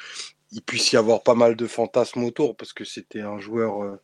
il 0.53 0.63
puisse 0.63 0.93
y 0.93 0.97
avoir 0.97 1.23
pas 1.23 1.35
mal 1.35 1.57
de 1.57 1.67
fantasmes 1.67 2.25
autour 2.25 2.57
parce 2.57 2.73
que 2.73 2.85
c'était 2.85 3.21
un 3.21 3.39
joueur 3.39 3.83
euh, 3.83 4.01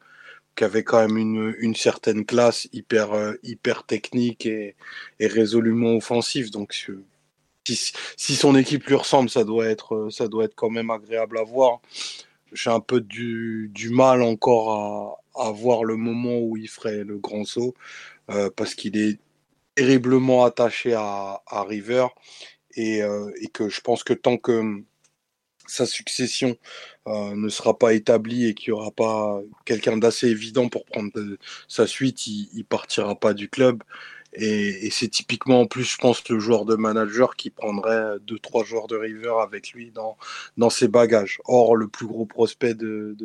qui 0.54 0.64
avait 0.64 0.84
quand 0.84 1.00
même 1.00 1.16
une, 1.16 1.54
une 1.58 1.74
certaine 1.74 2.24
classe 2.24 2.68
hyper, 2.72 3.12
euh, 3.12 3.34
hyper 3.42 3.84
technique 3.84 4.46
et, 4.46 4.76
résolument 5.20 5.96
offensive. 5.96 6.50
Donc, 6.50 6.72
si, 7.64 7.92
si, 8.16 8.36
son 8.36 8.56
équipe 8.56 8.84
lui 8.86 8.94
ressemble, 8.94 9.28
ça 9.28 9.44
doit 9.44 9.66
être, 9.66 9.94
euh, 9.94 10.10
ça 10.10 10.28
doit 10.28 10.44
être 10.44 10.54
quand 10.54 10.70
même 10.70 10.90
agréable 10.90 11.38
à 11.38 11.42
voir. 11.42 11.80
J'ai 12.52 12.70
un 12.70 12.80
peu 12.80 13.00
du, 13.00 13.70
du 13.74 13.90
mal 13.90 14.22
encore 14.22 15.20
à, 15.34 15.48
à, 15.48 15.50
voir 15.50 15.84
le 15.84 15.96
moment 15.96 16.38
où 16.38 16.56
il 16.56 16.68
ferait 16.68 17.04
le 17.04 17.18
grand 17.18 17.44
saut 17.44 17.74
parce 18.56 18.74
qu'il 18.74 18.96
est 18.96 19.20
terriblement 19.76 20.44
attaché 20.44 20.94
à, 20.94 21.42
à 21.46 21.64
River 21.64 22.06
et, 22.74 23.00
et 23.00 23.48
que 23.52 23.68
je 23.68 23.80
pense 23.80 24.04
que 24.04 24.14
tant 24.14 24.36
que 24.36 24.82
sa 25.66 25.86
succession 25.86 26.56
euh, 27.08 27.36
ne 27.36 27.48
sera 27.48 27.78
pas 27.78 27.94
établie 27.94 28.46
et 28.46 28.54
qu'il 28.54 28.72
n'y 28.72 28.78
aura 28.78 28.90
pas 28.90 29.40
quelqu'un 29.64 29.96
d'assez 29.96 30.28
évident 30.28 30.68
pour 30.68 30.84
prendre 30.86 31.10
sa 31.68 31.86
suite, 31.86 32.26
il, 32.26 32.48
ne 32.54 32.62
partira 32.62 33.14
pas 33.14 33.34
du 33.34 33.48
club. 33.48 33.82
Et, 34.34 34.90
c'est 34.90 35.08
typiquement 35.08 35.62
en 35.62 35.66
plus, 35.66 35.84
je 35.84 35.96
pense, 35.96 36.28
le 36.28 36.38
joueur 36.38 36.64
de 36.64 36.74
manager 36.74 37.36
qui 37.36 37.50
prendrait 37.50 38.18
deux, 38.26 38.38
trois 38.38 38.64
joueurs 38.64 38.86
de 38.86 38.96
River 38.96 39.34
avec 39.40 39.70
lui 39.70 39.90
dans, 39.92 40.16
dans 40.56 40.68
ses 40.68 40.88
bagages. 40.88 41.40
Or, 41.46 41.76
le 41.76 41.88
plus 41.88 42.06
gros 42.06 42.26
prospect 42.26 42.74
de, 42.74 43.16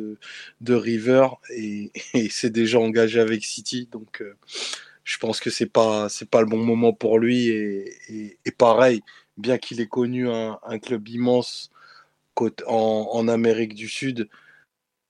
de, 0.60 0.74
River 0.74 1.28
et, 1.56 1.90
c'est 2.30 2.50
déjà 2.50 2.78
engagé 2.78 3.20
avec 3.20 3.44
City. 3.44 3.88
Donc, 3.90 4.22
euh, 4.22 4.36
je 5.04 5.18
pense 5.18 5.40
que 5.40 5.50
c'est 5.50 5.66
pas, 5.66 6.08
pas 6.30 6.40
le 6.40 6.46
bon 6.46 6.64
moment 6.64 6.92
pour 6.92 7.18
lui. 7.18 7.48
Et, 7.48 8.38
pareil, 8.56 9.02
bien 9.36 9.58
qu'il 9.58 9.80
ait 9.80 9.88
connu 9.88 10.28
un 10.30 10.78
club 10.80 11.08
immense 11.08 11.72
en, 12.66 13.28
Amérique 13.28 13.74
du 13.74 13.88
Sud, 13.88 14.28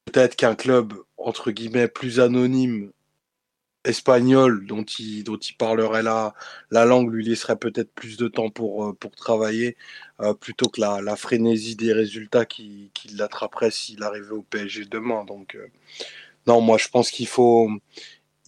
peut-être 0.07 0.37
qu'un 0.37 0.55
club, 0.55 0.95
entre 1.17 1.51
guillemets, 1.51 1.89
plus 1.89 2.21
anonyme, 2.21 2.93
espagnol, 3.85 4.67
dont 4.67 4.85
il, 4.85 5.25
dont 5.25 5.37
il 5.39 5.55
parlerait 5.57 6.03
la, 6.03 6.35
la 6.71 6.85
langue, 6.85 7.13
lui 7.13 7.25
laisserait 7.25 7.57
peut-être 7.57 7.93
plus 7.95 8.17
de 8.17 8.29
temps 8.29 8.51
pour, 8.51 8.87
euh, 8.87 8.93
pour 8.95 9.13
travailler, 9.17 9.77
euh, 10.21 10.35
plutôt 10.35 10.69
que 10.69 10.81
la, 10.81 11.01
la, 11.03 11.17
frénésie 11.17 11.77
des 11.77 11.93
résultats 11.93 12.45
qui, 12.47 12.91
qui 12.95 13.09
l'attraperait 13.09 13.71
s'il 13.73 14.03
arrivait 14.03 14.31
au 14.31 14.43
PSG 14.43 14.85
demain. 14.85 15.25
Donc, 15.25 15.57
euh, 15.57 15.67
non, 16.47 16.61
moi, 16.61 16.79
je 16.79 16.89
pense 16.89 17.11
qu'il 17.11 17.27
faut, 17.27 17.69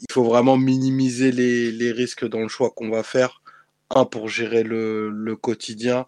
il 0.01 0.12
faut 0.12 0.24
vraiment 0.24 0.56
minimiser 0.56 1.32
les, 1.32 1.72
les 1.72 1.92
risques 1.92 2.26
dans 2.28 2.40
le 2.40 2.48
choix 2.48 2.70
qu'on 2.70 2.90
va 2.90 3.02
faire. 3.02 3.42
Un, 3.90 4.05
pour 4.06 4.28
gérer 4.28 4.62
le, 4.62 5.10
le 5.10 5.36
quotidien 5.36 6.06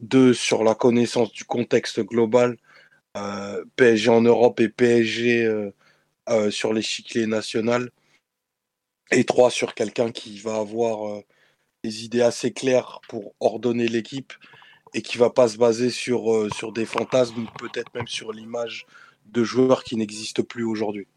deux, 0.00 0.34
sur 0.34 0.64
la 0.64 0.74
connaissance 0.74 1.32
du 1.32 1.44
contexte 1.44 2.00
global, 2.00 2.56
euh, 3.16 3.64
PSG 3.76 4.10
en 4.10 4.20
Europe 4.20 4.60
et 4.60 4.68
PSG 4.68 5.44
euh, 5.44 5.74
euh, 6.28 6.50
sur 6.50 6.72
l'échiquier 6.72 7.26
national. 7.26 7.90
Et 9.10 9.24
trois, 9.24 9.50
sur 9.50 9.74
quelqu'un 9.74 10.12
qui 10.12 10.38
va 10.38 10.56
avoir 10.56 11.22
des 11.82 12.04
idées 12.04 12.20
assez 12.20 12.52
claires 12.52 13.00
pour 13.08 13.34
ordonner 13.40 13.88
l'équipe 13.88 14.34
et 14.92 15.00
qui 15.00 15.16
va 15.16 15.30
pas 15.30 15.48
se 15.48 15.56
baser 15.56 15.88
sur, 15.88 16.46
sur 16.54 16.72
des 16.72 16.84
fantasmes, 16.84 17.46
peut-être 17.58 17.92
même 17.94 18.06
sur 18.06 18.32
l'image 18.32 18.86
de 19.24 19.44
joueurs 19.44 19.82
qui 19.82 19.96
n'existent 19.96 20.42
plus 20.42 20.64
aujourd'hui. 20.64 21.08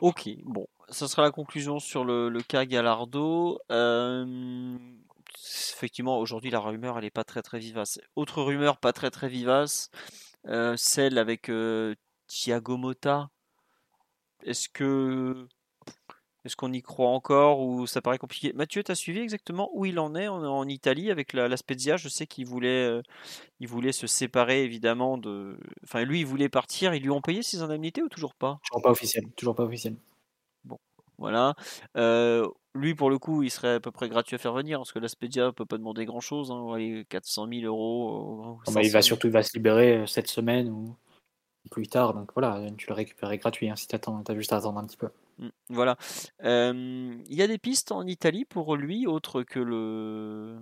Ok, 0.00 0.28
bon, 0.42 0.66
ça 0.88 1.06
sera 1.06 1.22
la 1.22 1.30
conclusion 1.30 1.78
sur 1.78 2.04
le, 2.04 2.28
le 2.28 2.42
cas 2.42 2.64
Gallardo 2.64 3.60
effectivement, 5.72 6.18
aujourd'hui, 6.18 6.50
la 6.50 6.60
rumeur, 6.60 6.98
elle 6.98 7.04
n'est 7.04 7.10
pas 7.10 7.24
très 7.24 7.42
très 7.42 7.58
vivace. 7.58 7.98
Autre 8.16 8.42
rumeur 8.42 8.78
pas 8.78 8.92
très 8.92 9.10
très 9.10 9.28
vivace, 9.28 9.90
euh, 10.46 10.76
celle 10.76 11.18
avec 11.18 11.48
euh, 11.48 11.94
Thiago 12.26 12.76
Motta. 12.76 13.30
Est-ce 14.44 14.68
que 14.68 15.48
est-ce 16.44 16.56
qu'on 16.56 16.72
y 16.72 16.80
croit 16.80 17.10
encore 17.10 17.60
ou 17.60 17.86
ça 17.86 18.00
paraît 18.00 18.16
compliqué? 18.16 18.52
Mathieu, 18.54 18.82
tu 18.82 18.90
as 18.90 18.94
suivi 18.94 19.18
exactement 19.18 19.68
où 19.74 19.84
il 19.84 19.98
en 19.98 20.14
est 20.14 20.28
en, 20.28 20.66
Italie 20.68 21.10
avec 21.10 21.32
la, 21.34 21.54
Spezia? 21.56 21.98
Je 21.98 22.08
sais 22.08 22.26
qu'il 22.26 22.46
voulait, 22.46 22.86
euh, 22.86 23.02
il 23.60 23.68
voulait 23.68 23.92
se 23.92 24.06
séparer 24.06 24.62
évidemment 24.62 25.18
de. 25.18 25.58
Enfin, 25.84 26.04
lui, 26.04 26.20
il 26.20 26.26
voulait 26.26 26.48
partir. 26.48 26.94
Ils 26.94 27.02
lui 27.02 27.10
ont 27.10 27.20
payé 27.20 27.42
ses 27.42 27.60
indemnités 27.60 28.02
ou 28.02 28.08
toujours 28.08 28.34
pas? 28.34 28.60
Toujours 28.66 28.82
pas 28.82 28.90
officiel. 28.90 29.24
Toujours 29.36 29.54
pas 29.54 29.64
officiel. 29.64 29.96
Voilà. 31.18 31.54
Lui, 32.78 32.94
pour 32.94 33.10
le 33.10 33.18
coup, 33.18 33.42
il 33.42 33.50
serait 33.50 33.74
à 33.74 33.80
peu 33.80 33.90
près 33.90 34.08
gratuit 34.08 34.36
à 34.36 34.38
faire 34.38 34.52
venir, 34.52 34.78
parce 34.78 34.92
que 34.92 35.00
l'Aspedia 35.00 35.52
peut 35.52 35.66
pas 35.66 35.78
demander 35.78 36.04
grand-chose. 36.04 36.52
Hein, 36.52 37.02
400 37.08 37.48
000 37.52 37.62
euros. 37.64 38.60
Ah 38.66 38.70
bah, 38.70 38.82
il 38.82 38.90
va 38.90 39.02
surtout 39.02 39.26
il 39.26 39.32
va 39.32 39.42
se 39.42 39.52
libérer 39.54 39.98
euh, 39.98 40.06
cette 40.06 40.28
semaine 40.28 40.70
ou 40.70 40.96
plus 41.70 41.88
tard. 41.88 42.14
Donc 42.14 42.30
voilà, 42.34 42.64
tu 42.76 42.88
le 42.88 42.94
récupères 42.94 43.36
gratuit 43.36 43.68
hein, 43.68 43.76
si 43.76 43.88
tu 43.88 43.96
as 43.96 44.34
juste 44.34 44.52
à 44.52 44.56
attendre 44.56 44.78
un 44.78 44.86
petit 44.86 44.96
peu. 44.96 45.08
Mmh, 45.38 45.48
voilà. 45.70 45.96
Il 46.40 47.34
y 47.34 47.42
a 47.42 47.46
des 47.46 47.58
pistes 47.58 47.90
en 47.90 48.06
Italie 48.06 48.44
pour 48.44 48.76
lui, 48.76 49.06
autre 49.06 49.42
que 49.42 49.58
le. 49.58 50.58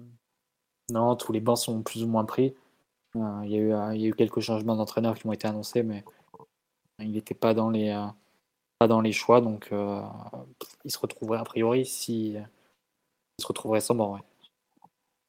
Non, 0.90 1.16
tous 1.16 1.32
les 1.32 1.40
bancs 1.40 1.58
sont 1.58 1.82
plus 1.82 2.02
ou 2.02 2.08
moins 2.08 2.24
pris. 2.24 2.54
Euh, 3.16 3.40
il 3.44 3.50
y, 3.50 3.72
a 3.72 3.94
eu, 3.94 4.08
eu 4.08 4.14
quelques 4.14 4.40
changements 4.40 4.76
d'entraîneurs 4.76 5.18
qui 5.18 5.26
ont 5.26 5.32
été 5.32 5.46
annoncés, 5.48 5.82
mais 5.82 6.02
il 7.00 7.12
n'était 7.12 7.34
pas 7.34 7.52
dans 7.52 7.68
les. 7.68 7.90
Euh, 8.76 8.84
pas 8.84 8.88
dans 8.88 9.00
les 9.00 9.12
choix, 9.12 9.40
donc 9.40 9.68
euh, 9.72 10.02
il 10.84 10.90
se 10.90 10.98
retrouverait 10.98 11.38
a 11.38 11.44
priori 11.44 11.86
si 11.86 12.34
il 12.34 13.42
se 13.42 13.46
retrouverait 13.46 13.80
sans 13.80 13.94
banc. 13.94 14.18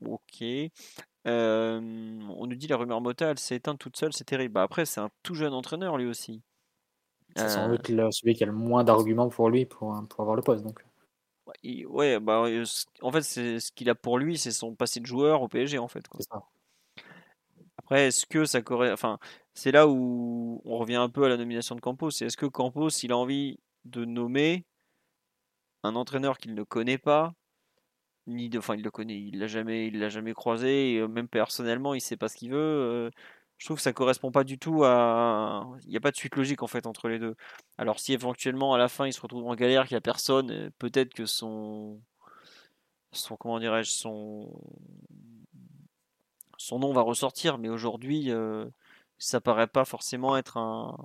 Ok. 0.05 0.43
Euh, 1.27 1.79
on 2.37 2.47
nous 2.47 2.55
dit 2.55 2.67
la 2.67 2.77
rumeur 2.77 3.01
Mota, 3.01 3.31
elle 3.31 3.39
s'est 3.39 3.55
éteinte 3.55 3.79
toute 3.79 3.97
seule, 3.97 4.13
c'est 4.13 4.23
terrible. 4.23 4.53
Bah, 4.53 4.63
après, 4.63 4.85
c'est 4.85 5.01
un 5.01 5.09
tout 5.23 5.35
jeune 5.35 5.53
entraîneur 5.53 5.97
lui 5.97 6.07
aussi. 6.07 6.41
C'est 7.35 7.49
sans 7.49 7.69
doute 7.69 7.85
celui 7.85 8.33
qui 8.33 8.43
a 8.43 8.47
le 8.47 8.53
moins 8.53 8.83
d'arguments 8.83 9.29
pour 9.29 9.49
lui 9.49 9.65
pour, 9.65 9.95
pour 10.09 10.21
avoir 10.21 10.35
le 10.35 10.41
poste. 10.41 10.63
Donc. 10.63 10.83
Ouais, 11.63 12.19
bah, 12.19 12.45
en 13.01 13.11
fait, 13.11 13.21
c'est 13.21 13.59
ce 13.59 13.71
qu'il 13.71 13.89
a 13.89 13.95
pour 13.95 14.17
lui, 14.17 14.37
c'est 14.37 14.51
son 14.51 14.75
passé 14.75 14.99
de 14.99 15.05
joueur 15.05 15.41
au 15.41 15.47
PSG 15.47 15.77
en 15.77 15.87
fait. 15.87 16.03
Après, 17.77 18.07
est-ce 18.07 18.25
que 18.25 18.43
ça 18.43 18.61
correspond, 18.61 18.93
enfin, 18.93 19.19
c'est 19.57 19.71
là 19.71 19.87
où 19.87 20.61
on 20.65 20.77
revient 20.77 20.95
un 20.97 21.09
peu 21.09 21.23
à 21.25 21.29
la 21.29 21.37
nomination 21.37 21.75
de 21.75 21.81
Campos. 21.81 22.11
C'est 22.11 22.25
est-ce 22.27 22.37
que 22.37 22.45
Campos, 22.45 22.89
il 22.89 23.11
a 23.11 23.17
envie 23.17 23.59
de 23.85 24.05
nommer 24.05 24.65
un 25.83 25.95
entraîneur 25.95 26.37
qu'il 26.37 26.53
ne 26.53 26.63
connaît 26.63 26.99
pas, 26.99 27.33
ni 28.27 28.49
de, 28.49 28.59
enfin 28.59 28.75
il 28.75 28.83
le 28.83 28.91
connaît, 28.91 29.19
il 29.19 29.39
l'a 29.39 29.47
jamais, 29.47 29.87
il 29.87 29.99
l'a 29.99 30.09
jamais 30.09 30.33
croisé, 30.33 30.95
et 30.95 31.07
même 31.07 31.27
personnellement, 31.27 31.95
il 31.95 32.01
sait 32.01 32.17
pas 32.17 32.29
ce 32.29 32.37
qu'il 32.37 32.51
veut. 32.51 33.11
je 33.57 33.65
trouve 33.65 33.77
que 33.77 33.83
ça 33.83 33.93
correspond 33.93 34.31
pas 34.31 34.43
du 34.43 34.59
tout 34.59 34.83
à, 34.83 35.67
il 35.85 35.89
n'y 35.89 35.97
a 35.97 36.01
pas 36.01 36.11
de 36.11 36.17
suite 36.17 36.35
logique 36.35 36.61
en 36.63 36.67
fait 36.67 36.85
entre 36.87 37.07
les 37.09 37.19
deux. 37.19 37.35
Alors 37.77 37.99
si 37.99 38.13
éventuellement 38.13 38.73
à 38.75 38.77
la 38.77 38.89
fin 38.89 39.07
il 39.07 39.13
se 39.13 39.21
retrouve 39.21 39.47
en 39.47 39.55
galère, 39.55 39.87
qu'il 39.87 39.95
n'y 39.95 39.99
a 39.99 40.01
personne, 40.01 40.71
peut-être 40.79 41.13
que 41.13 41.25
son, 41.25 42.01
son 43.11 43.37
comment 43.37 43.59
dirais-je, 43.59 43.91
son 43.91 44.61
son 46.57 46.79
nom 46.79 46.93
va 46.93 47.01
ressortir, 47.01 47.57
mais 47.57 47.69
aujourd'hui, 47.69 48.31
ça 49.17 49.41
paraît 49.41 49.67
pas 49.67 49.85
forcément 49.85 50.37
être 50.37 50.57
un. 50.57 50.95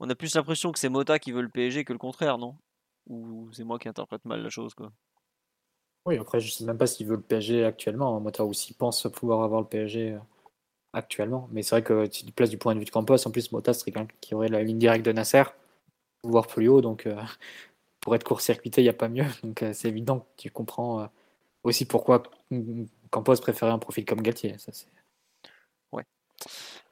On 0.00 0.08
a 0.10 0.14
plus 0.14 0.34
l'impression 0.34 0.72
que 0.72 0.78
c'est 0.78 0.88
Mota 0.88 1.18
qui 1.18 1.32
veut 1.32 1.42
le 1.42 1.48
PSG 1.48 1.84
que 1.84 1.92
le 1.92 1.98
contraire, 1.98 2.38
non? 2.38 2.56
Ou 3.08 3.50
c'est 3.52 3.64
moi 3.64 3.78
qui 3.78 3.88
interprète 3.88 4.24
mal 4.24 4.42
la 4.42 4.50
chose, 4.50 4.74
quoi. 4.74 4.92
Oui, 6.06 6.18
après, 6.18 6.40
je 6.40 6.50
sais 6.50 6.64
même 6.64 6.76
pas 6.76 6.86
s'il 6.86 7.06
veut 7.06 7.16
le 7.16 7.22
PSG 7.22 7.64
actuellement. 7.64 8.16
Hein. 8.16 8.20
Mota 8.20 8.44
aussi 8.44 8.74
pense 8.74 9.06
pouvoir 9.12 9.42
avoir 9.42 9.60
le 9.62 9.66
PSG 9.66 10.18
actuellement. 10.92 11.48
Mais 11.52 11.62
c'est 11.62 11.70
vrai 11.76 11.82
que 11.82 12.10
si 12.10 12.26
tu 12.26 12.32
places 12.32 12.50
du 12.50 12.58
point 12.58 12.74
de 12.74 12.80
vue 12.80 12.84
de 12.84 12.90
Campos, 12.90 13.26
en 13.26 13.30
plus, 13.30 13.52
Mota 13.52 13.72
serait 13.72 13.92
quelqu'un 13.92 14.14
qui 14.20 14.34
aurait 14.34 14.48
la 14.48 14.62
ligne 14.62 14.78
directe 14.78 15.06
de 15.06 15.12
Nasser, 15.12 15.44
pouvoir 16.22 16.46
plus 16.46 16.68
haut. 16.68 16.82
Donc, 16.82 17.08
pour 18.00 18.14
être 18.14 18.24
court-circuité, 18.24 18.82
il 18.82 18.84
n'y 18.84 18.90
a 18.90 18.94
pas 18.94 19.08
mieux. 19.08 19.26
Donc, 19.42 19.64
c'est 19.72 19.88
évident 19.88 20.20
que 20.20 20.26
tu 20.36 20.50
comprends 20.50 21.08
aussi 21.62 21.86
pourquoi 21.86 22.22
Campos 23.10 23.36
préférait 23.36 23.72
un 23.72 23.78
profil 23.78 24.04
comme 24.04 24.20
Galtier. 24.22 24.58
Ça, 24.58 24.72
c'est... 24.72 24.88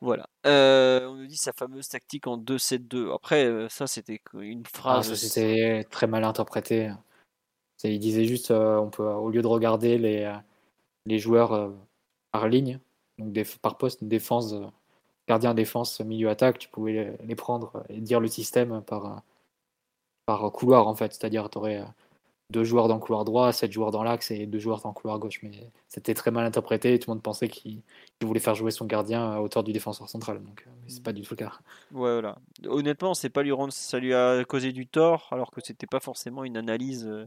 Voilà. 0.00 0.28
Euh, 0.46 1.06
on 1.06 1.14
nous 1.14 1.26
dit 1.26 1.36
sa 1.36 1.52
fameuse 1.52 1.88
tactique 1.88 2.26
en 2.26 2.36
2-7-2. 2.36 3.14
Après, 3.14 3.44
euh, 3.44 3.68
ça, 3.68 3.86
c'était 3.86 4.20
une 4.34 4.62
ah, 4.66 4.76
phrase. 4.76 5.14
c'était 5.14 5.86
très 5.90 6.06
mal 6.06 6.24
interprété. 6.24 6.92
Il 7.84 7.98
disait 7.98 8.24
juste 8.24 8.50
euh, 8.50 8.78
on 8.78 8.90
peut, 8.90 9.04
au 9.04 9.30
lieu 9.30 9.42
de 9.42 9.46
regarder 9.46 9.98
les, 9.98 10.32
les 11.06 11.18
joueurs 11.18 11.72
par 12.30 12.48
ligne, 12.48 12.78
donc 13.18 13.36
par 13.60 13.76
poste, 13.76 14.04
défense, 14.04 14.54
gardien, 15.28 15.54
défense, 15.54 16.00
milieu, 16.00 16.30
attaque, 16.30 16.58
tu 16.58 16.68
pouvais 16.68 17.16
les 17.24 17.34
prendre 17.34 17.84
et 17.88 18.00
dire 18.00 18.20
le 18.20 18.28
système 18.28 18.82
par, 18.82 19.22
par 20.26 20.50
couloir, 20.52 20.86
en 20.86 20.94
fait. 20.94 21.12
C'est-à-dire, 21.12 21.50
tu 21.50 21.58
aurais 21.58 21.84
deux 22.52 22.64
joueurs 22.64 22.86
dans 22.86 22.94
le 22.94 23.00
couloir 23.00 23.24
droit, 23.24 23.52
sept 23.52 23.72
joueurs 23.72 23.90
dans 23.90 24.04
l'axe 24.04 24.30
et 24.30 24.46
deux 24.46 24.60
joueurs 24.60 24.80
dans 24.80 24.90
le 24.90 24.94
couloir 24.94 25.18
gauche. 25.18 25.40
Mais 25.42 25.50
c'était 25.88 26.14
très 26.14 26.30
mal 26.30 26.44
interprété. 26.44 26.98
Tout 26.98 27.10
le 27.10 27.14
monde 27.14 27.22
pensait 27.22 27.48
qu'il 27.48 27.82
voulait 28.20 28.40
faire 28.40 28.54
jouer 28.54 28.70
son 28.70 28.86
gardien 28.86 29.32
à 29.32 29.40
hauteur 29.40 29.64
du 29.64 29.72
défenseur 29.72 30.08
central. 30.08 30.42
Donc, 30.42 30.64
euh, 30.66 30.70
c'est 30.86 31.02
pas 31.02 31.12
du 31.12 31.22
tout 31.22 31.34
le 31.34 31.38
cas. 31.44 31.52
Ouais, 31.90 32.12
voilà. 32.12 32.36
Honnêtement, 32.66 33.14
c'est 33.14 33.30
pas 33.30 33.42
lui 33.42 33.52
rendre, 33.52 33.72
ça 33.72 33.98
lui 33.98 34.14
a 34.14 34.44
causé 34.44 34.72
du 34.72 34.86
tort, 34.86 35.28
alors 35.32 35.50
que 35.50 35.60
c'était 35.60 35.88
pas 35.88 36.00
forcément 36.00 36.44
une 36.44 36.56
analyse 36.56 37.06
euh, 37.06 37.26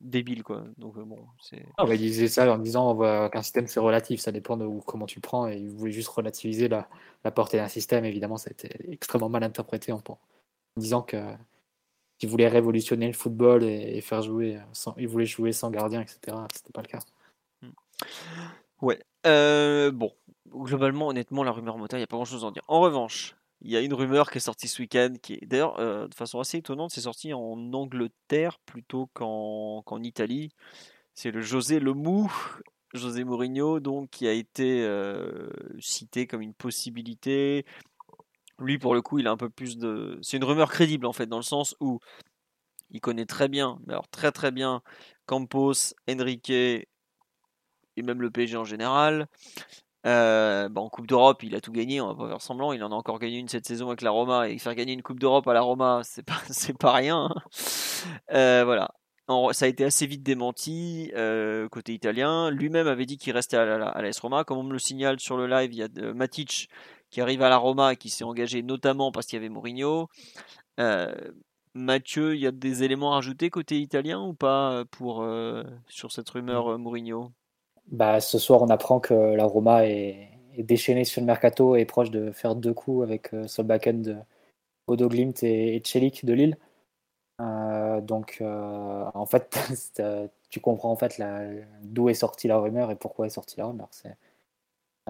débile, 0.00 0.42
quoi. 0.42 0.64
Donc 0.76 0.96
euh, 0.96 1.04
bon, 1.04 1.20
c'est. 1.40 1.64
Ah, 1.78 1.84
bah, 1.86 1.94
il 1.94 2.00
disait 2.00 2.28
ça 2.28 2.50
en 2.52 2.58
disant 2.58 2.96
qu'un 3.30 3.42
système 3.42 3.66
c'est 3.66 3.80
relatif, 3.80 4.20
ça 4.20 4.32
dépend 4.32 4.56
de 4.56 4.66
comment 4.86 5.06
tu 5.06 5.20
prends. 5.20 5.48
Et 5.48 5.56
il 5.56 5.70
voulait 5.70 5.92
juste 5.92 6.08
relativiser 6.08 6.68
la, 6.68 6.88
la 7.24 7.30
portée 7.30 7.58
d'un 7.58 7.68
système. 7.68 8.04
Évidemment, 8.04 8.36
ça 8.36 8.50
a 8.50 8.52
été 8.52 8.70
extrêmement 8.90 9.28
mal 9.28 9.44
interprété 9.44 9.92
en, 9.92 10.02
en 10.08 10.18
disant 10.76 11.02
que 11.02 11.16
voulait 12.28 12.48
révolutionner 12.48 13.06
le 13.06 13.12
football 13.12 13.64
et, 13.64 14.00
faire 14.00 14.22
jouer 14.22 14.58
sans, 14.72 14.94
il 14.98 15.08
voulait 15.08 15.26
jouer 15.26 15.52
sans 15.52 15.70
gardien, 15.70 16.02
etc. 16.02 16.36
C'était 16.54 16.72
pas 16.72 16.82
le 16.82 16.88
cas. 16.88 17.00
Hmm. 17.62 17.70
Ouais. 18.82 19.00
Euh, 19.26 19.90
bon, 19.90 20.12
globalement, 20.50 21.08
honnêtement, 21.08 21.44
la 21.44 21.52
rumeur 21.52 21.78
Mota, 21.78 21.96
il 21.96 22.00
n'y 22.00 22.04
a 22.04 22.06
pas 22.06 22.16
grand 22.16 22.24
chose 22.24 22.44
à 22.44 22.48
en 22.48 22.50
dire. 22.50 22.64
En 22.68 22.80
revanche, 22.80 23.36
il 23.62 23.70
y 23.70 23.76
a 23.76 23.80
une 23.80 23.94
rumeur 23.94 24.30
qui 24.30 24.38
est 24.38 24.40
sortie 24.40 24.68
ce 24.68 24.80
week-end, 24.80 25.14
qui 25.20 25.34
est 25.34 25.46
d'ailleurs 25.46 25.78
euh, 25.80 26.08
de 26.08 26.14
façon 26.14 26.40
assez 26.40 26.58
étonnante, 26.58 26.90
c'est 26.92 27.02
sorti 27.02 27.32
en 27.34 27.72
Angleterre 27.72 28.58
plutôt 28.64 29.08
qu'en 29.12 30.02
Italie. 30.02 30.50
C'est 31.14 31.30
le 31.30 31.42
José 31.42 31.80
Lemou, 31.80 32.32
José 32.94 33.24
Mourinho, 33.24 33.80
donc 33.80 34.10
qui 34.10 34.26
a 34.26 34.32
été 34.32 34.82
euh, 34.82 35.50
cité 35.78 36.26
comme 36.26 36.40
une 36.40 36.54
possibilité. 36.54 37.66
Lui, 38.60 38.78
pour 38.78 38.94
le 38.94 39.02
coup, 39.02 39.18
il 39.18 39.26
a 39.26 39.30
un 39.30 39.36
peu 39.36 39.50
plus 39.50 39.78
de. 39.78 40.18
C'est 40.22 40.36
une 40.36 40.44
rumeur 40.44 40.70
crédible, 40.70 41.06
en 41.06 41.12
fait, 41.12 41.26
dans 41.26 41.38
le 41.38 41.42
sens 41.42 41.74
où 41.80 42.00
il 42.90 43.00
connaît 43.00 43.26
très 43.26 43.48
bien, 43.48 43.78
mais 43.86 43.92
alors 43.92 44.08
très 44.08 44.32
très 44.32 44.50
bien, 44.50 44.82
Campos, 45.26 45.94
Enrique 46.08 46.50
et 46.50 46.88
même 48.02 48.20
le 48.20 48.30
PSG 48.30 48.56
en 48.56 48.64
général. 48.64 49.26
Euh, 50.06 50.68
bah, 50.70 50.80
en 50.80 50.88
Coupe 50.88 51.06
d'Europe, 51.06 51.42
il 51.42 51.54
a 51.54 51.60
tout 51.60 51.72
gagné, 51.72 52.00
on 52.00 52.08
va 52.08 52.14
pas 52.14 52.28
faire 52.28 52.42
semblant. 52.42 52.72
Il 52.72 52.82
en 52.82 52.90
a 52.90 52.94
encore 52.94 53.18
gagné 53.18 53.38
une 53.38 53.48
cette 53.48 53.66
saison 53.66 53.88
avec 53.88 54.00
la 54.02 54.10
Roma 54.10 54.48
et 54.48 54.58
faire 54.58 54.74
gagner 54.74 54.94
une 54.94 55.02
Coupe 55.02 55.20
d'Europe 55.20 55.46
à 55.48 55.52
la 55.52 55.60
Roma, 55.60 56.00
c'est 56.04 56.22
pas, 56.22 56.40
pas 56.80 56.92
rien. 56.92 57.30
Hein. 57.30 57.34
Euh, 58.32 58.64
voilà. 58.64 58.90
ça 59.52 59.66
a 59.66 59.68
été 59.68 59.84
assez 59.84 60.06
vite 60.06 60.22
démenti 60.22 61.12
euh, 61.16 61.68
côté 61.68 61.92
italien. 61.92 62.50
Lui-même 62.50 62.86
avait 62.86 63.06
dit 63.06 63.18
qu'il 63.18 63.32
restait 63.34 63.58
à 63.58 64.00
l'AS 64.00 64.18
Roma. 64.20 64.44
Comme 64.44 64.58
on 64.58 64.62
me 64.62 64.72
le 64.72 64.78
signale 64.78 65.20
sur 65.20 65.36
le 65.36 65.46
live, 65.46 65.72
il 65.72 65.78
y 65.78 65.82
a 65.82 66.14
Matic 66.14 66.68
qui 67.10 67.20
arrive 67.20 67.42
à 67.42 67.48
la 67.48 67.56
Roma 67.56 67.92
et 67.92 67.96
qui 67.96 68.08
s'est 68.08 68.24
engagé 68.24 68.62
notamment 68.62 69.12
parce 69.12 69.26
qu'il 69.26 69.36
y 69.36 69.40
avait 69.40 69.48
Mourinho. 69.48 70.08
Euh, 70.78 71.12
Mathieu, 71.74 72.34
il 72.34 72.40
y 72.40 72.46
a 72.46 72.52
des 72.52 72.82
éléments 72.82 73.12
à 73.12 73.16
rajouter 73.16 73.50
côté 73.50 73.78
italien 73.80 74.20
ou 74.22 74.34
pas 74.34 74.84
pour, 74.90 75.22
euh, 75.22 75.64
sur 75.88 76.12
cette 76.12 76.28
rumeur 76.30 76.68
euh, 76.68 76.78
Mourinho? 76.78 77.32
Bah, 77.86 78.20
Ce 78.20 78.38
soir, 78.38 78.62
on 78.62 78.68
apprend 78.68 79.00
que 79.00 79.14
la 79.14 79.44
Roma 79.44 79.86
est, 79.86 80.28
déchaînée 80.58 81.04
sur 81.04 81.20
le 81.20 81.26
mercato 81.26 81.76
et 81.76 81.84
proche 81.84 82.10
de 82.10 82.32
faire 82.32 82.54
deux 82.54 82.74
coups 82.74 83.02
avec 83.02 83.30
Solbakken 83.46 84.02
de 84.02 84.16
Odo 84.88 85.08
Glimt 85.08 85.42
et, 85.42 85.76
et 85.76 85.80
de 85.80 86.32
Lille. 86.32 86.58
donc, 87.38 88.42
en 88.42 89.26
fait, 89.26 89.58
tu 90.50 90.60
comprends 90.60 90.90
en 90.90 90.96
fait 90.96 91.22
d'où 91.82 92.10
est 92.10 92.14
sortie 92.14 92.48
la 92.48 92.58
rumeur 92.58 92.90
et 92.90 92.96
pourquoi 92.96 93.26
est 93.26 93.30
sortie 93.30 93.56
la 93.58 93.66
rumeur. 93.66 93.88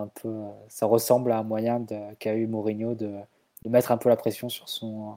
Un 0.00 0.08
peu, 0.08 0.28
euh, 0.28 0.50
ça 0.68 0.86
ressemble 0.86 1.32
à 1.32 1.38
un 1.38 1.42
moyen 1.42 1.84
qu'a 2.18 2.34
eu 2.34 2.46
Mourinho 2.46 2.94
de, 2.94 3.14
de, 3.64 3.68
mettre 3.70 3.92
un 3.92 3.96
peu 3.96 4.08
la 4.08 4.16
pression 4.16 4.48
sur 4.48 4.68
son, 4.68 5.14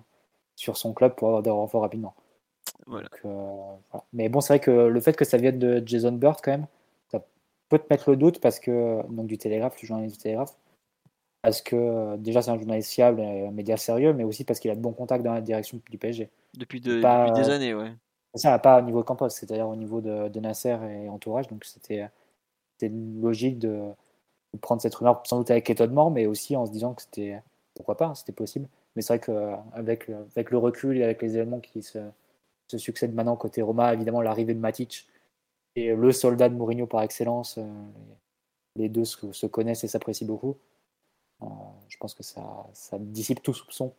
sur 0.55 0.77
son 0.77 0.93
club 0.93 1.15
pour 1.15 1.29
avoir 1.29 1.43
des 1.43 1.49
renforts 1.49 1.81
rapidement. 1.81 2.13
Euh, 3.25 3.75
Mais 4.13 4.29
bon, 4.29 4.41
c'est 4.41 4.53
vrai 4.53 4.59
que 4.59 4.71
le 4.71 4.99
fait 4.99 5.15
que 5.15 5.25
ça 5.25 5.37
vienne 5.37 5.59
de 5.59 5.81
Jason 5.85 6.11
Bird, 6.11 6.39
quand 6.43 6.51
même, 6.51 6.67
ça 7.11 7.23
peut 7.69 7.79
te 7.79 7.87
mettre 7.89 8.09
le 8.09 8.17
doute 8.17 8.39
parce 8.39 8.59
que, 8.59 9.01
donc 9.09 9.27
du 9.27 9.37
Télégraphe, 9.37 9.81
le 9.81 9.87
journaliste 9.87 10.17
du 10.17 10.23
Télégraphe, 10.23 10.55
parce 11.41 11.61
que 11.61 11.75
euh, 11.75 12.17
déjà 12.17 12.41
c'est 12.41 12.51
un 12.51 12.57
journaliste 12.57 12.91
fiable 12.91 13.19
et 13.19 13.47
un 13.47 13.51
média 13.51 13.77
sérieux, 13.77 14.13
mais 14.13 14.23
aussi 14.23 14.43
parce 14.43 14.59
qu'il 14.59 14.71
a 14.71 14.75
de 14.75 14.81
bons 14.81 14.93
contacts 14.93 15.23
dans 15.23 15.33
la 15.33 15.41
direction 15.41 15.79
du 15.89 15.97
PSG. 15.97 16.29
Depuis, 16.53 16.79
de, 16.79 16.95
depuis 16.95 17.41
des 17.41 17.49
années, 17.49 17.73
ouais. 17.73 17.91
Ça, 18.35 18.57
pas 18.57 18.79
au 18.79 18.81
niveau 18.81 19.01
de 19.01 19.05
Campos, 19.05 19.29
c'est-à-dire 19.29 19.67
au 19.67 19.75
niveau 19.75 20.01
de, 20.01 20.27
de, 20.27 20.39
Nasser 20.39 20.75
et 20.89 21.07
entourage, 21.07 21.47
donc 21.47 21.65
c'était 21.65 22.09
une 22.81 23.21
logique 23.21 23.59
de, 23.59 23.91
prendre 24.61 24.81
cette 24.81 24.95
rumeur 24.95 25.21
sans 25.25 25.39
doute 25.39 25.51
avec 25.51 25.69
étonnement, 25.69 26.09
mais 26.09 26.25
aussi 26.25 26.55
en 26.55 26.65
se 26.65 26.71
disant 26.71 26.93
que 26.93 27.01
c'était 27.01 27.41
pourquoi 27.73 27.97
pas, 27.97 28.15
c'était 28.15 28.31
possible. 28.31 28.67
Mais 28.95 29.01
c'est 29.01 29.17
vrai 29.17 29.19
qu'avec 29.19 30.09
avec 30.09 30.51
le 30.51 30.57
recul 30.57 30.97
et 30.97 31.03
avec 31.03 31.21
les 31.21 31.35
éléments 31.35 31.59
qui 31.59 31.81
se, 31.81 31.99
succèdent 32.75 33.13
maintenant 33.13 33.35
côté 33.35 33.61
Roma, 33.61 33.93
évidemment 33.93 34.21
l'arrivée 34.21 34.53
de 34.53 34.59
Matic 34.59 35.07
et 35.75 35.93
le 35.93 36.11
soldat 36.11 36.49
de 36.49 36.55
Mourinho 36.55 36.87
par 36.87 37.01
excellence, 37.01 37.57
euh, 37.57 37.63
les 38.75 38.89
deux 38.89 39.05
se, 39.05 39.45
connaissent 39.45 39.83
et 39.83 39.87
s'apprécient 39.87 40.27
beaucoup. 40.27 40.57
Euh, 41.43 41.45
je 41.89 41.97
pense 41.97 42.13
que 42.13 42.23
ça, 42.23 42.67
ça 42.73 42.97
dissipe 42.99 43.43
tout 43.43 43.53
soupçon. 43.53 43.93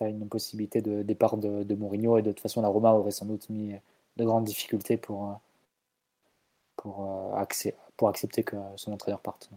As 0.00 0.08
une 0.08 0.28
possibilité 0.28 0.80
de 0.80 1.02
départ 1.02 1.36
de, 1.36 1.64
de, 1.64 1.74
Mourinho 1.74 2.16
et 2.18 2.22
de 2.22 2.30
toute 2.30 2.40
façon 2.40 2.62
la 2.62 2.68
Roma 2.68 2.92
aurait 2.92 3.10
sans 3.10 3.26
doute 3.26 3.50
mis 3.50 3.74
de 4.16 4.24
grandes 4.24 4.44
difficultés 4.44 4.96
pour, 4.96 5.38
pour, 6.76 7.36
accepter 8.08 8.42
que 8.42 8.56
son 8.76 8.92
entraîneur 8.92 9.20
parte. 9.20 9.50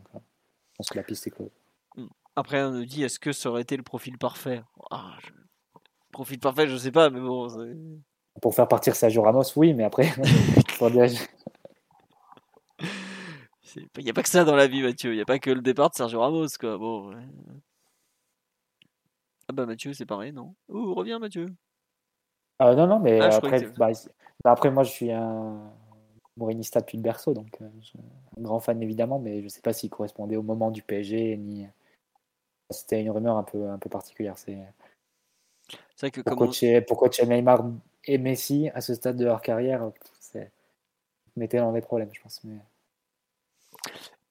Je 0.76 0.77
pense 0.80 0.89
que 0.89 0.97
la 0.97 1.03
piste 1.03 1.26
est 1.26 1.31
close. 1.31 1.52
Hmm. 1.95 2.07
Après, 2.35 2.61
on 2.61 2.72
nous 2.72 2.84
dit 2.84 3.02
est-ce 3.02 3.18
que 3.18 3.31
ça 3.31 3.49
aurait 3.49 3.61
été 3.61 3.77
le 3.77 3.84
profil 3.84 4.18
parfait? 4.18 4.61
Ah, 4.91 5.15
Profil 6.11 6.38
parfait, 6.38 6.68
je 6.68 6.76
sais 6.76 6.91
pas, 6.91 7.10
mais 7.10 7.22
bon. 7.22 7.47
Pour 8.41 8.53
faire 8.53 8.68
partir 8.68 8.93
Sergio 8.93 9.22
Ramos, 9.22 9.43
oui, 9.56 9.73
mais 9.73 9.85
après. 9.85 10.14
Il 13.97 14.03
n'y 14.03 14.10
a 14.10 14.14
pas 14.14 14.23
que 14.23 14.30
ça 14.30 14.43
dans 14.43 14.56
la 14.57 14.68
vie, 14.68 14.81
Mathieu. 14.81 15.14
Il 15.14 15.15
n'y 15.15 15.22
a 15.22 15.26
pas 15.26 15.39
que 15.39 15.49
le 15.49 15.61
départ 15.61 15.91
de 15.91 15.95
Sergio 15.95 16.19
Ramos, 16.19 16.47
quoi. 16.60 16.77
Bon. 16.77 17.14
Ah 19.47 19.53
bah 19.53 19.65
Mathieu, 19.65 19.93
c'est 19.93 20.06
pareil, 20.06 20.34
non? 20.34 20.56
Ouh, 20.68 20.93
reviens, 20.93 21.19
Mathieu. 21.19 21.47
Euh, 22.61 22.76
non, 22.76 22.88
non, 22.88 22.99
mais 22.99 23.22
ah, 23.22 23.35
après, 23.35 23.61
bah, 23.77 23.91
bah, 24.43 24.52
après, 24.52 24.72
moi, 24.72 24.84
je 24.84 24.91
suis 24.91 25.11
un 25.11 25.72
Mourinista 26.38 26.82
depuis 26.82 26.98
le 26.98 27.03
berceau, 27.03 27.34
donc 27.34 27.57
euh, 27.62 27.70
un 28.38 28.41
grand 28.41 28.60
fan 28.60 28.82
évidemment, 28.82 29.20
mais 29.20 29.40
je 29.40 29.45
ne 29.45 29.49
sais 29.49 29.62
pas 29.62 29.74
s'il 29.74 29.90
correspondait 29.90 30.36
au 30.36 30.41
moment 30.41 30.72
du 30.72 30.82
PSG 30.82 31.38
ni. 31.38 31.68
C'était 32.72 32.99
une 32.99 33.12
rumeur 33.12 33.38
un 33.38 33.44
peu, 33.44 33.70
un 33.70 33.78
peu 33.78 33.90
particulière. 33.90 34.38
C'est 34.40 34.57
vrai 36.02 36.12
que 36.12 36.22
pour, 36.22 36.36
coacher, 36.36 36.82
pour 36.82 36.98
coacher 36.98 37.28
Neymar 37.28 37.64
et 38.06 38.18
Messi 38.18 38.70
à 38.74 38.82
ce 38.82 38.95
stade 38.95 39.18
de 39.18 39.26
leur 39.26 39.41
carrière, 39.41 39.91
c'est 40.20 40.52
mettait 41.36 41.60
dans 41.60 41.72
des 41.74 41.82
problèmes, 41.82 42.10
je 42.12 42.22
pense. 42.22 42.44
Mais... 42.44 42.57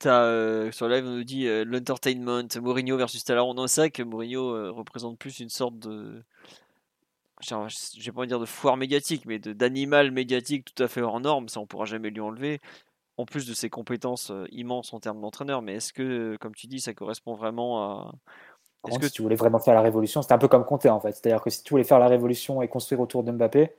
T'as, 0.00 0.72
sur 0.72 0.88
live, 0.88 1.04
on 1.06 1.10
nous 1.10 1.24
dit 1.24 1.46
l'entertainment, 1.64 2.48
Mourinho 2.60 2.96
versus 2.96 3.22
Talleyrand. 3.22 3.54
Non, 3.54 3.68
c'est 3.68 3.82
vrai 3.82 3.90
que 3.92 4.02
Mourinho 4.02 4.74
représente 4.74 5.16
plus 5.16 5.38
une 5.38 5.48
sorte 5.48 5.78
de. 5.78 6.24
Je 7.40 8.04
vais 8.04 8.12
pas 8.12 8.26
dire 8.26 8.40
de 8.40 8.46
foire 8.46 8.76
médiatique, 8.76 9.26
mais 9.26 9.38
d'animal 9.38 10.10
médiatique 10.10 10.72
tout 10.74 10.82
à 10.82 10.88
fait 10.88 11.00
hors 11.00 11.20
norme. 11.20 11.48
Ça, 11.48 11.60
on 11.60 11.66
pourra 11.66 11.84
jamais 11.84 12.10
lui 12.10 12.20
enlever. 12.20 12.60
En 13.16 13.26
plus 13.26 13.46
de 13.46 13.54
ses 13.54 13.70
compétences 13.70 14.32
immenses 14.50 14.92
en 14.92 14.98
termes 14.98 15.20
d'entraîneur. 15.20 15.62
Mais 15.62 15.74
est-ce 15.74 15.92
que, 15.92 16.36
comme 16.40 16.54
tu 16.54 16.66
dis, 16.66 16.80
ça 16.80 16.94
correspond 16.94 17.34
vraiment 17.34 17.82
à. 17.82 18.12
Est-ce 18.88 18.98
que 18.98 19.06
tu 19.06 19.22
voulais 19.22 19.36
vraiment 19.36 19.60
faire 19.60 19.74
la 19.74 19.80
révolution 19.80 20.20
C'était 20.20 20.34
un 20.34 20.38
peu 20.38 20.48
comme 20.48 20.64
Conte 20.64 20.86
en 20.86 21.00
fait. 21.00 21.12
C'est-à-dire 21.12 21.40
que 21.40 21.48
si 21.48 21.62
tu 21.62 21.70
voulais 21.70 21.84
faire 21.84 21.98
la 21.98 22.08
révolution 22.08 22.60
et 22.60 22.68
construire 22.68 23.00
autour 23.00 23.22
de 23.22 23.32
Mbappé, 23.32 23.74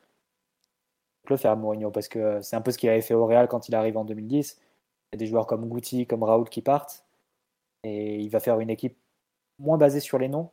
le 1.28 1.38
faire 1.38 1.52
à 1.52 1.56
Mourinho 1.56 1.92
parce 1.92 2.08
que 2.08 2.42
c'est 2.42 2.56
un 2.56 2.62
peu 2.62 2.72
ce 2.72 2.78
qu'il 2.78 2.90
avait 2.90 3.02
fait 3.02 3.14
au 3.14 3.26
Real 3.26 3.48
quand 3.48 3.68
il 3.68 3.76
arrive 3.76 3.98
en 3.98 4.06
2010 4.06 4.60
y 5.14 5.16
a 5.16 5.18
des 5.18 5.28
joueurs 5.28 5.48
comme 5.48 5.68
Guti, 5.68 6.06
comme 6.06 6.24
Raoul 6.24 6.50
qui 6.50 6.62
partent. 6.62 7.06
Et 7.84 8.20
il 8.20 8.30
va 8.30 8.40
faire 8.40 8.60
une 8.60 8.70
équipe 8.70 8.98
moins 9.60 9.78
basée 9.78 10.00
sur 10.00 10.18
les 10.18 10.28
noms. 10.28 10.50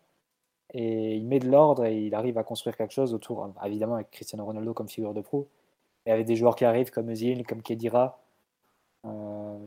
Et 0.73 1.16
il 1.16 1.27
met 1.27 1.39
de 1.39 1.49
l'ordre 1.49 1.85
et 1.85 2.07
il 2.07 2.15
arrive 2.15 2.39
à 2.39 2.44
construire 2.44 2.77
quelque 2.77 2.93
chose 2.93 3.12
autour, 3.12 3.49
évidemment 3.65 3.97
avec 3.97 4.11
Cristiano 4.11 4.44
Ronaldo 4.44 4.73
comme 4.73 4.89
figure 4.89 5.15
de 5.15 5.20
pro. 5.20 5.49
Et 6.07 6.12
avec 6.12 6.27
des 6.27 6.36
joueurs 6.36 6.57
qui 6.57 6.65
arrivent 6.65 6.90
comme 6.90 7.11
Özil, 7.11 7.44
comme 7.44 7.62
Kedira, 7.62 8.19
euh, 9.07 9.59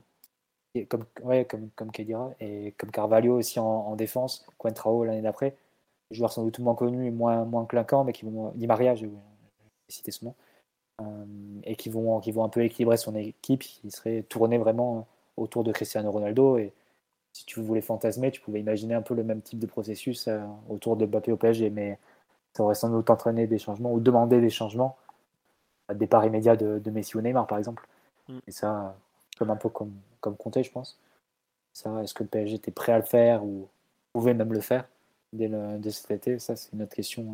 ouais, 1.24 1.46
comme, 1.46 1.92
Kedira, 1.92 2.34
et 2.40 2.74
comme 2.78 2.92
Carvalho 2.92 3.38
aussi 3.38 3.60
en, 3.60 3.96
défense, 3.96 4.46
Coentrao 4.58 5.06
l'année 5.06 5.22
d'après. 5.22 5.56
Les 6.12 6.18
joueurs 6.18 6.32
sans 6.32 6.44
doute 6.44 6.60
moins 6.60 6.76
connus 6.76 7.08
et 7.08 7.12
moins, 7.12 7.46
moins 7.46 7.66
clinquants, 7.66 8.04
mais 8.04 8.14
qui 8.14 8.26
vont. 8.26 8.52
Di 8.56 8.68
Maria, 8.68 8.96
j'ai 8.96 9.10
cité 9.88 10.12
ce 10.12 10.26
nom. 10.26 10.36
Euh, 11.02 11.26
et 11.64 11.76
qui 11.76 11.90
vont, 11.90 12.20
qui 12.20 12.32
vont 12.32 12.44
un 12.44 12.50
peu 12.50 12.64
équilibrer 12.64 12.98
son 12.98 13.16
équipe, 13.16 13.62
qui 13.62 13.92
serait 13.92 14.24
tournée 14.24 14.58
vraiment 14.58 15.08
autour 15.38 15.64
de 15.64 15.72
Cristiano 15.72 16.12
Ronaldo. 16.12 16.58
Et 16.58 16.74
si 17.36 17.46
tu 17.46 17.60
voulais 17.60 17.82
fantasmer, 17.82 18.32
tu 18.32 18.40
pouvais 18.40 18.62
imaginer 18.62 18.94
un 18.94 19.02
peu 19.02 19.14
le 19.14 19.26
même 19.26 19.42
type 19.42 19.60
de 19.60 19.66
processus 19.66 20.30
euh, 20.30 20.40
autour 20.70 20.96
de 20.96 21.06
Mbappé 21.06 21.34
au 21.34 21.38
PSG, 21.38 21.70
mais 21.70 22.00
ça 22.54 22.64
aurait 22.64 22.76
sans 22.76 22.90
doute 22.90 23.10
entraîné 23.10 23.46
des 23.46 23.60
changements 23.60 23.92
ou 23.92 24.00
demandé 24.00 24.40
des 24.40 24.50
changements, 24.50 24.96
à 25.90 25.94
départ 25.94 26.26
immédiat 26.26 26.56
de, 26.56 26.90
Messi 26.92 27.18
ou 27.18 27.22
Neymar 27.22 27.46
par 27.46 27.58
exemple. 27.58 27.86
Mm. 28.30 28.38
Et 28.48 28.52
ça, 28.52 28.96
comme 29.38 29.50
un 29.50 29.58
peu 29.58 29.68
comme, 29.68 29.92
comme 30.22 30.38
Conte, 30.38 30.64
je 30.64 30.72
pense. 30.72 30.98
Ça, 31.74 32.02
est-ce 32.02 32.14
que 32.14 32.24
le 32.24 32.30
PSG 32.30 32.56
était 32.56 32.72
prêt 32.72 32.94
à 32.94 33.00
le 33.00 33.04
faire 33.04 33.44
ou 33.44 33.68
pouvait 34.14 34.34
même 34.34 34.54
le 34.54 34.62
faire 34.62 34.88
dès, 35.34 35.50
le, 35.50 35.78
dès 35.78 35.92
cet 35.92 36.12
été? 36.12 36.40
Ça, 36.40 36.56
c'est 36.56 36.72
une 36.72 36.84
autre 36.84 36.96
question 36.96 37.26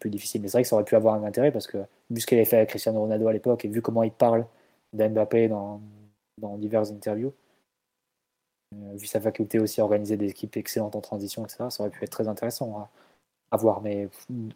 plus 0.00 0.08
difficile. 0.08 0.40
Mais 0.40 0.48
c'est 0.48 0.56
vrai 0.56 0.62
que 0.62 0.68
ça 0.70 0.76
aurait 0.76 0.86
pu 0.86 0.96
avoir 0.96 1.16
un 1.16 1.24
intérêt 1.24 1.52
parce 1.52 1.66
que 1.66 1.76
vu 2.08 2.22
ce 2.22 2.26
qu'il 2.26 2.38
avait 2.38 2.46
fait 2.46 2.56
avec 2.56 2.70
Cristiano 2.70 2.98
Ronaldo 3.00 3.28
à 3.28 3.32
l'époque 3.34 3.66
et 3.66 3.68
vu 3.68 3.82
comment 3.82 4.04
il 4.04 4.12
parle 4.12 4.46
d'Mbappé 4.94 5.48
dans, 5.48 5.82
dans 6.38 6.56
diverses 6.56 6.90
interviews, 6.92 7.34
vu 8.94 9.06
sa 9.06 9.20
faculté 9.20 9.58
aussi 9.58 9.80
à 9.80 9.84
organiser 9.84 10.16
des 10.16 10.30
équipes 10.30 10.56
excellentes 10.56 10.96
en 10.96 11.00
transition, 11.00 11.44
etc., 11.44 11.64
ça 11.70 11.82
aurait 11.82 11.90
pu 11.90 12.04
être 12.04 12.10
très 12.10 12.28
intéressant 12.28 12.88
à, 13.50 13.56
voir. 13.56 13.82
Mais 13.82 14.08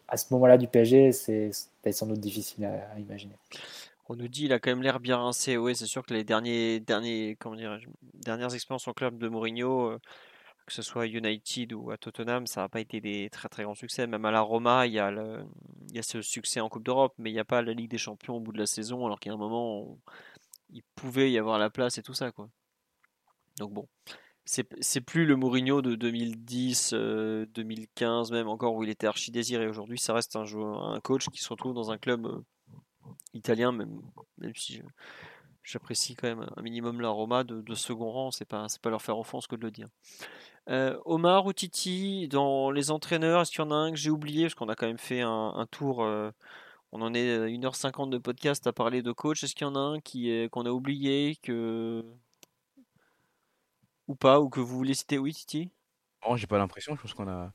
à 0.08 0.16
ce 0.16 0.32
moment-là 0.34 0.58
du 0.58 0.68
PSG, 0.68 1.12
c'est 1.12 1.50
sans 1.92 2.06
doute 2.06 2.20
difficile 2.20 2.64
à, 2.64 2.98
imaginer. 2.98 3.36
On 4.08 4.16
nous 4.16 4.28
dit 4.28 4.44
il 4.44 4.52
a 4.52 4.60
quand 4.60 4.70
même 4.70 4.82
l'air 4.82 5.00
bien 5.00 5.16
rincé. 5.16 5.56
Oui, 5.56 5.74
c'est 5.74 5.86
sûr 5.86 6.04
que 6.06 6.14
les 6.14 6.24
derniers, 6.24 6.80
derniers, 6.80 7.36
comment 7.40 7.56
dernières 8.14 8.54
expériences 8.54 8.86
en 8.86 8.92
club 8.92 9.18
de 9.18 9.28
Mourinho, 9.28 9.90
euh, 9.90 9.98
que 10.66 10.72
ce 10.72 10.82
soit 10.82 11.02
à 11.02 11.06
United 11.06 11.72
ou 11.72 11.90
à 11.90 11.96
Tottenham, 11.96 12.46
ça 12.46 12.62
n'a 12.62 12.68
pas 12.68 12.80
été 12.80 13.00
des 13.00 13.30
très 13.30 13.48
très 13.48 13.64
grands 13.64 13.74
succès. 13.74 14.06
Même 14.06 14.24
à 14.24 14.30
la 14.30 14.40
Roma, 14.40 14.86
il 14.86 14.92
y 14.92 14.98
a, 14.98 15.10
le, 15.10 15.44
il 15.88 15.96
y 15.96 15.98
a 15.98 16.02
ce 16.02 16.22
succès 16.22 16.60
en 16.60 16.68
Coupe 16.68 16.84
d'Europe, 16.84 17.14
mais 17.18 17.30
il 17.30 17.34
n'y 17.34 17.40
a 17.40 17.44
pas 17.44 17.62
la 17.62 17.72
Ligue 17.72 17.90
des 17.90 17.98
Champions 17.98 18.36
au 18.36 18.40
bout 18.40 18.52
de 18.52 18.58
la 18.58 18.66
saison, 18.66 19.06
alors 19.06 19.20
qu'il 19.20 19.30
y 19.30 19.32
a 19.32 19.34
un 19.34 19.38
moment, 19.38 19.98
il 20.70 20.82
pouvait 20.94 21.30
y 21.30 21.38
avoir 21.38 21.58
la 21.58 21.70
place 21.70 21.98
et 21.98 22.02
tout 22.02 22.14
ça. 22.14 22.32
quoi. 22.32 22.48
Donc 23.58 23.72
bon, 23.72 23.88
c'est 24.46 25.00
plus 25.00 25.26
le 25.26 25.34
Mourinho 25.34 25.82
de 25.82 25.96
2010, 25.96 26.94
2015 26.94 28.30
euh, 28.30 28.34
même 28.34 28.48
encore, 28.48 28.74
où 28.74 28.84
il 28.84 28.90
était 28.90 29.08
archi 29.08 29.32
désiré. 29.32 29.66
Aujourd'hui, 29.66 29.98
ça 29.98 30.14
reste 30.14 30.36
un, 30.36 30.44
joueur, 30.44 30.84
un 30.84 31.00
coach 31.00 31.28
qui 31.30 31.42
se 31.42 31.48
retrouve 31.48 31.74
dans 31.74 31.90
un 31.90 31.98
club 31.98 32.26
euh, 32.26 32.40
italien, 33.34 33.72
même, 33.72 34.00
même 34.38 34.54
si 34.54 34.80
j'apprécie 35.64 36.14
quand 36.14 36.28
même 36.28 36.46
un 36.56 36.62
minimum 36.62 37.00
la 37.00 37.08
Roma 37.08 37.42
de, 37.42 37.74
second 37.74 38.10
rang, 38.12 38.30
c'est 38.30 38.44
pas, 38.44 38.66
pas 38.80 38.90
leur 38.90 39.02
faire 39.02 39.18
offense 39.18 39.48
que 39.48 39.56
de 39.56 39.62
le 39.62 39.72
dire. 39.72 39.88
Euh, 40.68 40.96
Omar 41.04 41.46
ou 41.46 41.52
Titi, 41.52 42.28
dans 42.28 42.70
les 42.70 42.92
entraîneurs, 42.92 43.42
est-ce 43.42 43.50
qu'il 43.50 43.64
y 43.64 43.66
en 43.66 43.72
a 43.72 43.74
un 43.74 43.90
que 43.90 43.96
j'ai 43.96 44.10
oublié? 44.10 44.44
Parce 44.44 44.54
qu'on 44.54 44.68
a 44.68 44.76
quand 44.76 44.86
même 44.86 44.98
fait 44.98 45.22
un, 45.22 45.66
tour, 45.72 45.98
on 46.92 47.02
en 47.02 47.14
est 47.14 47.34
à 47.34 47.46
1h50 47.46 48.10
de 48.10 48.18
podcast 48.18 48.64
à 48.68 48.72
parler 48.72 49.02
de 49.02 49.10
coach. 49.10 49.42
Est-ce 49.42 49.56
qu'il 49.56 49.66
y 49.66 49.70
en 49.70 49.74
a 49.74 49.96
un 49.96 50.48
qu'on 50.48 50.66
a 50.66 50.70
oublié 50.70 51.36
que... 51.42 52.04
ou 54.08 54.14
pas 54.14 54.40
Ou 54.40 54.48
que 54.48 54.60
vous 54.60 54.76
voulez 54.76 54.94
citer 54.94 55.18
Oui, 55.18 55.32
Titi? 55.32 55.70
Non, 56.26 56.36
j'ai 56.36 56.46
pas 56.46 56.58
l'impression. 56.58 56.94
Je 56.96 57.02
pense 57.02 57.14
qu'on 57.14 57.28
a, 57.28 57.52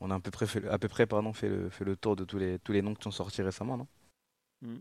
on 0.00 0.10
a 0.10 0.14
à 0.14 0.20
peu 0.20 0.30
près, 0.30 0.46
fait, 0.46 0.66
à 0.68 0.78
peu 0.78 0.88
près 0.88 1.06
pardon, 1.06 1.32
fait, 1.32 1.48
le, 1.48 1.68
fait 1.70 1.84
le 1.84 1.96
tour 1.96 2.16
de 2.16 2.24
tous 2.24 2.38
les, 2.38 2.58
tous 2.58 2.72
les 2.72 2.82
noms 2.82 2.94
qui 2.94 3.02
sont 3.02 3.10
sortis 3.10 3.42
récemment, 3.42 3.76
non? 3.76 3.88
Mmh. 4.62 4.78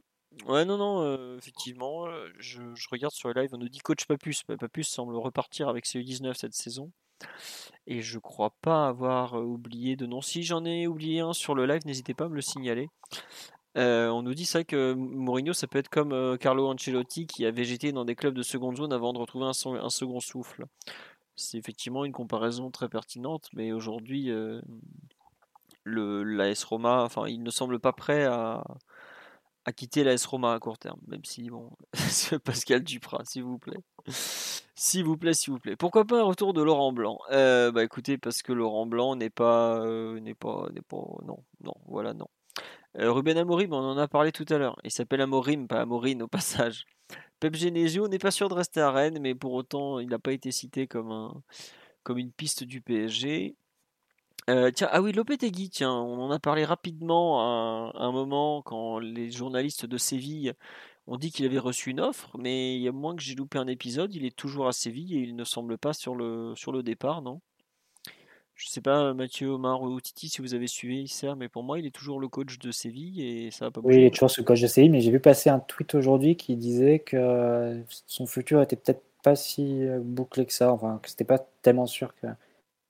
Ouais, 0.47 0.65
non, 0.65 0.77
non, 0.77 1.01
euh, 1.03 1.37
effectivement, 1.37 2.07
je, 2.39 2.61
je, 2.73 2.87
regarde 2.89 3.13
sur 3.13 3.31
le 3.31 3.39
live, 3.39 3.51
on 3.53 3.57
nous 3.57 3.69
dit 3.69 3.79
coach 3.79 4.05
Papus. 4.05 4.43
Papus 4.43 4.87
semble 4.87 5.15
repartir 5.15 5.69
avec 5.69 5.85
ses 5.85 6.01
19 6.01 6.35
cette 6.35 6.53
saison. 6.53 6.91
Et 7.85 8.01
je 8.01 8.17
crois 8.17 8.55
pas 8.61 8.87
avoir 8.87 9.35
oublié 9.35 9.95
de 9.95 10.05
nom. 10.05 10.21
Si 10.21 10.43
j'en 10.43 10.65
ai 10.65 10.87
oublié 10.87 11.19
un 11.19 11.33
sur 11.33 11.53
le 11.53 11.65
live, 11.65 11.85
n'hésitez 11.85 12.13
pas 12.13 12.25
à 12.25 12.29
me 12.29 12.35
le 12.35 12.41
signaler. 12.41 12.89
on 13.75 14.23
nous 14.23 14.33
dit 14.33 14.45
ça 14.45 14.63
que 14.63 14.93
Mourinho, 14.93 15.53
ça 15.53 15.67
peut 15.67 15.77
être 15.77 15.89
comme 15.89 16.37
Carlo 16.39 16.67
Ancelotti 16.67 17.27
qui 17.27 17.45
a 17.45 17.51
végété 17.51 17.91
dans 17.91 18.03
des 18.03 18.15
clubs 18.15 18.33
de 18.33 18.43
seconde 18.43 18.77
zone 18.77 18.91
avant 18.91 19.13
de 19.13 19.19
retrouver 19.19 19.45
un, 19.45 19.75
un 19.75 19.89
second 19.89 20.19
souffle. 20.19 20.65
C'est 21.35 21.57
effectivement 21.57 22.05
une 22.05 22.11
comparaison 22.11 22.71
très 22.71 22.89
pertinente, 22.89 23.49
mais 23.53 23.71
aujourd'hui, 23.71 24.31
le 25.83 26.23
l'AS 26.23 26.63
Roma, 26.63 27.03
enfin, 27.03 27.27
il 27.27 27.43
ne 27.43 27.49
semble 27.49 27.79
pas 27.79 27.93
prêt 27.93 28.25
à, 28.25 28.63
à 29.65 29.71
quitter 29.71 30.03
l'AS 30.03 30.25
Roma 30.25 30.53
à 30.53 30.59
court 30.59 30.77
terme, 30.77 30.99
même 31.07 31.23
si, 31.23 31.49
bon, 31.49 31.71
Pascal 32.43 32.83
Duprat, 32.83 33.23
s'il 33.25 33.43
vous 33.43 33.57
plaît. 33.57 33.79
S'il 34.75 35.05
vous 35.05 35.17
plaît, 35.17 35.33
s'il 35.33 35.53
vous 35.53 35.59
plaît. 35.59 35.75
Pourquoi 35.75 36.05
pas 36.05 36.19
un 36.19 36.23
retour 36.23 36.53
de 36.53 36.61
Laurent 36.61 36.91
Blanc? 36.91 37.19
Euh, 37.31 37.71
Bah 37.71 37.83
écoutez, 37.83 38.17
parce 38.17 38.41
que 38.41 38.51
Laurent 38.51 38.85
Blanc 38.85 39.15
n'est 39.15 39.29
pas, 39.29 39.79
euh, 39.85 40.19
n'est 40.19 40.33
pas, 40.33 40.67
n'est 40.73 40.81
pas, 40.81 40.97
non, 41.25 41.37
non, 41.63 41.73
voilà, 41.87 42.13
non. 42.13 42.27
Euh, 42.99 43.11
Ruben 43.11 43.37
Amorim, 43.37 43.73
on 43.73 43.77
en 43.77 43.97
a 43.97 44.07
parlé 44.07 44.31
tout 44.31 44.45
à 44.49 44.57
l'heure. 44.57 44.75
Il 44.83 44.91
s'appelle 44.91 45.21
Amorim, 45.21 45.67
pas 45.67 45.81
Amorine 45.81 46.23
au 46.23 46.27
passage. 46.27 46.85
Pep 47.43 47.55
Genesio 47.55 48.07
n'est 48.07 48.19
pas 48.19 48.31
sûr 48.31 48.47
de 48.47 48.53
rester 48.53 48.79
à 48.79 48.89
Rennes, 48.89 49.19
mais 49.19 49.35
pour 49.35 49.51
autant, 49.51 49.99
il 49.99 50.07
n'a 50.07 50.17
pas 50.17 50.31
été 50.31 50.49
cité 50.49 50.87
comme 50.87 51.41
comme 52.03 52.17
une 52.17 52.31
piste 52.31 52.63
du 52.63 52.79
PSG. 52.79 53.57
Euh, 54.49 54.71
tiens, 54.71 54.87
ah 54.91 55.01
oui, 55.01 55.11
Lopetegui, 55.11 55.69
tiens, 55.69 55.91
on 55.91 56.21
en 56.21 56.31
a 56.31 56.39
parlé 56.39 56.63
rapidement 56.63 57.41
à 57.41 57.91
un, 58.01 58.11
moment 58.13 58.61
quand 58.61 58.99
les 58.99 59.29
journalistes 59.29 59.85
de 59.85 59.97
Séville 59.97 60.53
ont 61.05 61.17
dit 61.17 61.31
qu'il 61.33 61.45
avait 61.45 61.59
reçu 61.59 61.89
une 61.89 61.99
offre, 61.99 62.31
mais 62.37 62.77
il 62.77 62.81
y 62.81 62.87
a 62.87 62.93
moins 62.93 63.13
que 63.13 63.21
j'ai 63.21 63.35
loupé 63.35 63.57
un 63.57 63.67
épisode, 63.67 64.15
il 64.15 64.25
est 64.25 64.35
toujours 64.35 64.67
à 64.69 64.71
Séville 64.71 65.15
et 65.17 65.19
il 65.19 65.35
ne 65.35 65.43
semble 65.43 65.77
pas 65.77 65.91
sur 65.91 66.15
le, 66.15 66.53
sur 66.55 66.71
le 66.71 66.81
départ, 66.81 67.21
non? 67.21 67.41
Je 68.55 68.69
sais 68.69 68.81
pas, 68.81 69.13
Mathieu, 69.13 69.49
Omar 69.49 69.81
ou 69.81 69.99
Titi, 69.99 70.29
si 70.29 70.41
vous 70.41 70.53
avez 70.53 70.67
suivi 70.67 71.01
Isser, 71.03 71.33
mais 71.35 71.49
pour 71.49 71.63
moi, 71.63 71.79
il 71.79 71.85
est 71.85 71.95
toujours 71.95 72.19
le 72.19 72.27
coach 72.27 72.59
de 72.59 72.71
Séville 72.71 73.21
et 73.21 73.51
ça 73.51 73.65
va 73.65 73.71
pas 73.71 73.81
Oui, 73.83 73.95
il 73.95 74.03
est 74.03 74.11
toujours 74.11 74.29
ce 74.29 74.41
coach 74.41 74.61
de 74.61 74.67
Séville, 74.67 74.91
mais 74.91 75.01
j'ai 75.01 75.11
vu 75.11 75.19
passer 75.19 75.49
un 75.49 75.59
tweet 75.59 75.95
aujourd'hui 75.95 76.35
qui 76.35 76.55
disait 76.55 76.99
que 76.99 77.83
son 78.05 78.25
futur 78.27 78.61
était 78.61 78.75
peut-être 78.75 79.03
pas 79.23 79.35
si 79.35 79.81
bouclé 80.01 80.45
que 80.45 80.53
ça, 80.53 80.71
enfin, 80.71 80.99
que 81.01 81.09
c'était 81.09 81.23
pas 81.23 81.39
tellement 81.61 81.87
sûr 81.87 82.13
que 82.15 82.27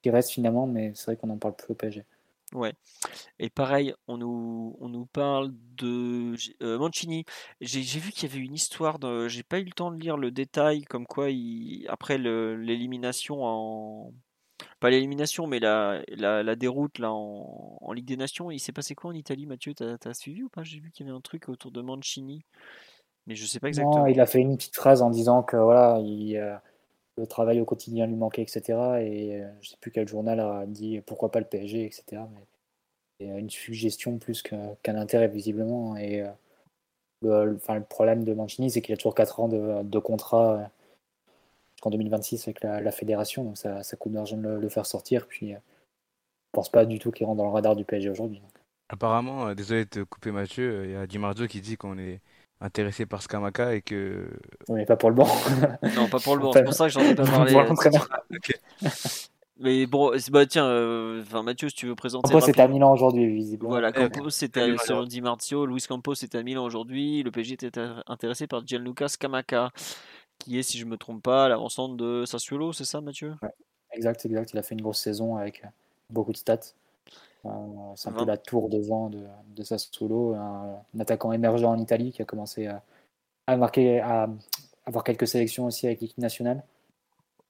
qui 0.03 0.11
reste 0.11 0.31
finalement, 0.31 0.67
mais 0.67 0.91
c'est 0.93 1.05
vrai 1.05 1.15
qu'on 1.15 1.27
n'en 1.27 1.37
parle 1.37 1.55
plus 1.55 1.71
au 1.71 1.75
PSG. 1.75 2.03
Ouais. 2.53 2.73
Et 3.39 3.49
pareil, 3.49 3.95
on 4.07 4.17
nous, 4.17 4.77
on 4.79 4.89
nous 4.89 5.07
parle 5.07 5.51
de 5.77 6.35
euh, 6.61 6.77
Mancini. 6.77 7.25
J'ai 7.61 7.99
vu 7.99 8.11
qu'il 8.11 8.29
y 8.29 8.31
avait 8.31 8.43
une 8.43 8.53
histoire, 8.53 8.99
de, 8.99 9.27
j'ai 9.27 9.41
pas 9.41 9.59
eu 9.59 9.63
le 9.63 9.71
temps 9.71 9.91
de 9.91 9.99
lire 9.99 10.17
le 10.17 10.29
détail, 10.29 10.83
comme 10.83 11.07
quoi 11.07 11.31
il, 11.31 11.87
après 11.89 12.19
l'élimination 12.19 13.43
en. 13.43 14.13
Pas 14.83 14.89
l'élimination, 14.89 15.47
mais 15.47 15.59
la, 15.59 16.01
la, 16.09 16.55
déroute 16.55 16.99
là, 16.99 17.11
en, 17.11 17.77
en, 17.81 17.93
Ligue 17.93 18.05
des 18.05 18.17
Nations, 18.17 18.51
il 18.51 18.59
s'est 18.59 18.73
passé 18.73 18.95
quoi 18.95 19.11
en 19.11 19.13
Italie, 19.13 19.45
Mathieu? 19.45 19.73
T'as 19.73 19.95
as 20.03 20.13
suivi 20.13 20.43
ou 20.43 20.49
pas? 20.49 20.63
J'ai 20.63 20.79
vu 20.79 20.91
qu'il 20.91 21.05
y 21.05 21.09
avait 21.09 21.17
un 21.17 21.21
truc 21.21 21.47
autour 21.47 21.71
de 21.71 21.81
Mancini, 21.81 22.43
mais 23.25 23.35
je 23.35 23.45
sais 23.45 23.59
pas 23.59 23.69
exactement. 23.69 23.99
Non, 23.99 24.07
il 24.07 24.19
a 24.19 24.25
fait 24.25 24.39
une 24.39 24.57
petite 24.57 24.75
phrase 24.75 25.01
en 25.01 25.09
disant 25.09 25.41
que 25.41 25.57
voilà, 25.57 25.99
il. 26.03 26.37
Euh, 26.37 26.55
le 27.17 27.27
travail 27.27 27.59
au 27.61 27.65
quotidien 27.65 28.07
lui 28.07 28.15
manquait, 28.15 28.41
etc. 28.41 28.61
Et 29.01 29.35
euh, 29.35 29.47
je 29.61 29.69
sais 29.69 29.77
plus 29.79 29.91
quel 29.91 30.07
journal 30.07 30.39
a 30.39 30.65
dit 30.65 31.01
pourquoi 31.05 31.31
pas 31.31 31.39
le 31.39 31.45
PSG, 31.45 31.85
etc. 31.85 32.21
Mais 32.33 32.45
c'est 33.19 33.39
une 33.39 33.49
suggestion 33.49 34.17
plus 34.17 34.41
qu'un 34.41 34.95
intérêt 34.95 35.27
visiblement. 35.27 35.95
Et 35.97 36.21
euh, 36.21 36.31
le, 37.21 37.55
enfin, 37.55 37.75
le 37.75 37.83
problème 37.83 38.23
de 38.23 38.33
Mancini, 38.33 38.71
c'est 38.71 38.81
qu'il 38.81 38.93
a 38.93 38.97
toujours 38.97 39.15
4 39.15 39.39
ans 39.39 39.47
de, 39.47 39.83
de 39.83 39.99
contrat 39.99 40.53
euh, 40.53 40.65
jusqu'en 41.83 41.89
2026 41.89 42.47
avec 42.47 42.63
la, 42.63 42.91
fédération, 42.91 43.43
donc 43.43 43.57
ça, 43.57 43.83
ça 43.83 43.97
coûte 43.97 44.13
d'argent 44.13 44.37
de 44.37 44.47
le, 44.47 44.69
faire 44.69 44.85
sortir. 44.85 45.27
Puis 45.27 45.51
je 45.51 45.57
pense 46.51 46.69
pas 46.69 46.85
du 46.85 46.99
tout 46.99 47.11
qu'il 47.11 47.25
rentre 47.25 47.37
dans 47.37 47.45
le 47.45 47.51
radar 47.51 47.75
du 47.75 47.83
PSG 47.83 48.09
aujourd'hui. 48.09 48.41
Apparemment, 48.89 49.53
désolé 49.53 49.85
de 49.85 49.89
te 49.89 49.99
couper 50.01 50.31
Mathieu, 50.31 50.85
il 50.85 50.91
y 50.91 50.95
a 50.95 51.07
Di 51.07 51.17
Marzio 51.17 51.47
qui 51.47 51.61
dit 51.61 51.77
qu'on 51.77 51.97
est 51.97 52.21
intéressé 52.61 53.05
par 53.05 53.21
Skamaka 53.21 53.75
et 53.75 53.81
que. 53.81 54.29
On 54.69 54.75
n'est 54.75 54.85
pas 54.85 54.95
pour 54.95 55.09
le 55.09 55.15
banc. 55.15 55.27
non, 55.95 56.07
pas 56.07 56.19
pour 56.19 56.35
le 56.35 56.41
banc. 56.41 56.51
C'est 56.53 56.63
pour 56.63 56.73
ça 56.73 56.85
que 56.85 56.91
j'en 56.91 57.01
ai 57.01 57.15
pas 57.15 57.25
parlé. 57.25 57.51
Pour 57.51 57.63
l'entraîneur. 57.63 58.07
Mais 59.59 59.85
bon, 59.85 60.11
bah 60.31 60.45
tiens, 60.47 60.65
euh, 60.65 61.21
enfin 61.21 61.43
Mathieu, 61.43 61.69
si 61.69 61.75
tu 61.75 61.85
veux 61.85 61.95
présenter. 61.95 62.27
Campos 62.27 62.45
c'était 62.45 62.61
à 62.61 62.67
Milan 62.67 62.91
aujourd'hui, 62.91 63.27
visiblement. 63.27 63.69
Voilà, 63.69 63.91
Campos 63.91 64.31
c'était 64.31 64.75
selon 64.77 65.03
Di 65.03 65.21
Marzio, 65.21 65.65
Luis 65.65 65.85
Campos 65.87 66.15
c'était 66.15 66.39
à 66.39 66.43
Milan 66.43 66.65
aujourd'hui. 66.65 67.21
Le 67.21 67.29
PSG 67.29 67.53
était 67.53 67.79
intéressé 68.07 68.47
par 68.47 68.65
Gianluca 68.65 69.07
Scamacca, 69.07 69.71
qui 70.39 70.59
est, 70.59 70.63
si 70.63 70.77
je 70.77 70.85
me 70.85 70.97
trompe 70.97 71.23
pas, 71.23 71.47
l'avancante 71.47 71.97
de 71.97 72.25
Sassuolo, 72.25 72.73
c'est 72.73 72.85
ça, 72.85 73.01
Mathieu? 73.01 73.35
Ouais, 73.41 73.49
Exact, 73.93 74.25
exact. 74.25 74.51
Il 74.53 74.59
a 74.59 74.63
fait 74.63 74.75
une 74.75 74.81
grosse 74.81 74.99
saison 74.99 75.37
avec 75.37 75.63
beaucoup 76.09 76.31
de 76.31 76.37
stats. 76.37 76.73
Euh, 77.45 77.49
c'est 77.95 78.09
un 78.09 78.13
peu 78.13 78.25
la 78.25 78.37
tour 78.37 78.69
de 78.69 78.79
vent 78.79 79.09
de, 79.09 79.23
de 79.55 79.63
Sassuolo, 79.63 80.33
un, 80.33 80.81
un, 80.95 80.99
attaquant 80.99 81.31
émergent 81.31 81.65
en 81.65 81.77
Italie 81.77 82.11
qui 82.11 82.21
a 82.21 82.25
commencé 82.25 82.67
à, 82.67 82.81
à 83.47 83.57
marquer, 83.57 83.99
à 83.99 84.29
avoir 84.85 85.03
quelques 85.03 85.27
sélections 85.27 85.65
aussi 85.65 85.85
avec 85.85 86.01
l'équipe 86.01 86.17
nationale. 86.17 86.63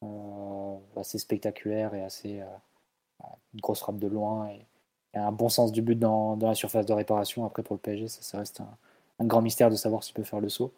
Euh, 0.03 0.75
assez 0.97 1.17
spectaculaire 1.17 1.93
et 1.93 2.03
assez 2.03 2.41
euh, 2.41 3.25
une 3.53 3.61
grosse 3.61 3.79
frappe 3.79 3.97
de 3.97 4.07
loin 4.07 4.47
et, 4.49 4.65
et, 5.13 5.17
un 5.17 5.31
bon 5.31 5.49
sens 5.49 5.71
du 5.71 5.81
but 5.81 5.97
dans, 5.97 6.35
dans, 6.35 6.47
la 6.47 6.55
surface 6.55 6.85
de 6.85 6.93
réparation. 6.93 7.45
Après, 7.45 7.63
pour 7.63 7.75
le 7.75 7.79
PSG, 7.79 8.07
ça, 8.07 8.21
ça 8.21 8.37
reste 8.39 8.61
un, 8.61 8.77
un, 9.19 9.25
grand 9.25 9.41
mystère 9.41 9.69
de 9.69 9.75
savoir 9.75 10.03
s'il 10.03 10.13
peut 10.13 10.23
faire 10.23 10.39
le 10.39 10.49
saut. 10.49 10.71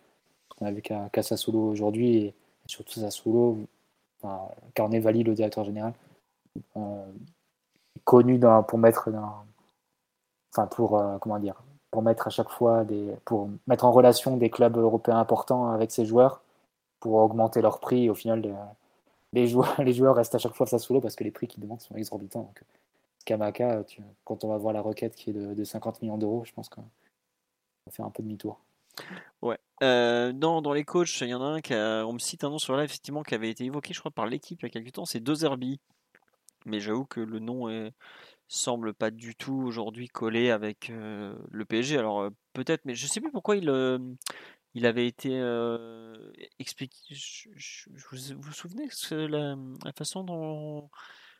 On 0.61 0.65
a 0.65 0.72
vu 0.72 0.81
qu'à 0.81 1.09
qu 1.09 1.49
aujourd'hui 1.51 2.17
et, 2.17 2.34
surtout 2.67 2.99
Sassuolo, 2.99 3.59
enfin, 4.22 4.47
Carnet 4.73 4.99
Valli, 4.99 5.23
le 5.23 5.34
directeur 5.34 5.63
général, 5.63 5.93
euh, 6.77 7.05
connu 8.03 8.39
pour 8.67 8.80
mettre 8.80 9.09
enfin 10.53 10.67
pour 10.67 10.97
euh, 10.97 11.17
comment 11.19 11.39
dire 11.39 11.61
pour 11.91 12.01
mettre 12.01 12.27
à 12.27 12.30
chaque 12.30 12.49
fois 12.49 12.85
des 12.85 13.15
pour 13.26 13.49
mettre 13.67 13.85
en 13.85 13.91
relation 13.91 14.38
des 14.38 14.49
clubs 14.49 14.77
européens 14.77 15.17
importants 15.19 15.69
avec 15.72 15.91
ses 15.91 16.05
joueurs 16.05 16.41
pour 16.99 17.15
augmenter 17.15 17.61
leur 17.61 17.80
prix. 17.80 18.09
Au 18.09 18.15
final 18.15 18.41
de, 18.41 18.53
les 19.34 19.47
joueurs 19.47 20.15
restent 20.15 20.35
à 20.35 20.39
chaque 20.39 20.53
fois 20.55 20.65
Sassuolo 20.65 21.01
parce 21.01 21.15
que 21.15 21.23
les 21.23 21.31
prix 21.31 21.47
qu'ils 21.47 21.63
demandent 21.63 21.81
sont 21.81 21.95
exorbitants. 21.95 22.41
Donc 22.41 22.63
Kamaka 23.26 23.84
tu, 23.84 24.01
quand 24.23 24.43
on 24.43 24.49
va 24.49 24.57
voir 24.57 24.73
la 24.73 24.81
requête 24.81 25.15
qui 25.15 25.31
est 25.31 25.34
de, 25.34 25.53
de 25.53 25.63
50 25.63 26.01
millions 26.01 26.17
d'euros 26.17 26.43
je 26.45 26.53
pense 26.53 26.69
qu'on 26.69 26.81
va 26.81 27.91
faire 27.91 28.05
un 28.05 28.11
peu 28.11 28.23
demi-tour. 28.23 28.59
Ouais. 29.41 29.57
Euh, 29.84 30.31
dans, 30.31 30.61
dans, 30.61 30.73
les 30.73 30.85
coachs, 30.85 31.22
il 31.22 31.27
y 31.27 31.34
en 31.34 31.41
a 31.41 31.45
un 31.45 31.61
qui 31.61 31.73
a, 31.73 32.06
on 32.06 32.14
me 32.14 32.19
cite 32.19 32.43
un 32.43 32.49
nom 32.49 32.57
sur 32.57 32.76
là 32.76 32.84
effectivement 32.84 33.23
qui 33.23 33.35
avait 33.35 33.49
été 33.49 33.65
évoqué, 33.65 33.93
je 33.93 33.99
crois, 33.99 34.11
par 34.11 34.26
l'équipe 34.26 34.61
il 34.61 34.65
y 34.65 34.68
a 34.68 34.69
quelques 34.69 34.93
temps, 34.93 35.06
c'est 35.06 35.22
De 35.22 35.34
Zerbi 35.34 35.80
mais 36.65 36.80
j'avoue 36.80 37.06
que 37.06 37.19
le 37.19 37.39
nom 37.39 37.69
est, 37.69 37.93
semble 38.47 38.93
pas 38.93 39.11
du 39.11 39.35
tout 39.35 39.64
aujourd'hui 39.65 40.07
collé 40.07 40.52
avec 40.52 40.89
euh, 40.89 41.35
le 41.52 41.65
PSG. 41.65 41.97
Alors 41.97 42.22
euh, 42.22 42.30
peut-être, 42.53 42.81
mais 42.85 42.95
je 42.95 43.07
sais 43.07 43.22
plus 43.22 43.31
pourquoi 43.31 43.56
il, 43.56 43.69
euh, 43.69 43.99
il 44.73 44.85
avait 44.85 45.07
été 45.07 45.39
expliqué. 46.60 46.97
Je, 47.11 47.49
je, 47.56 47.89
vous, 48.11 48.41
vous 48.41 48.52
souvenez 48.52 48.88
la, 49.11 49.56
la 49.84 49.93
façon 49.93 50.23
dont 50.23 50.89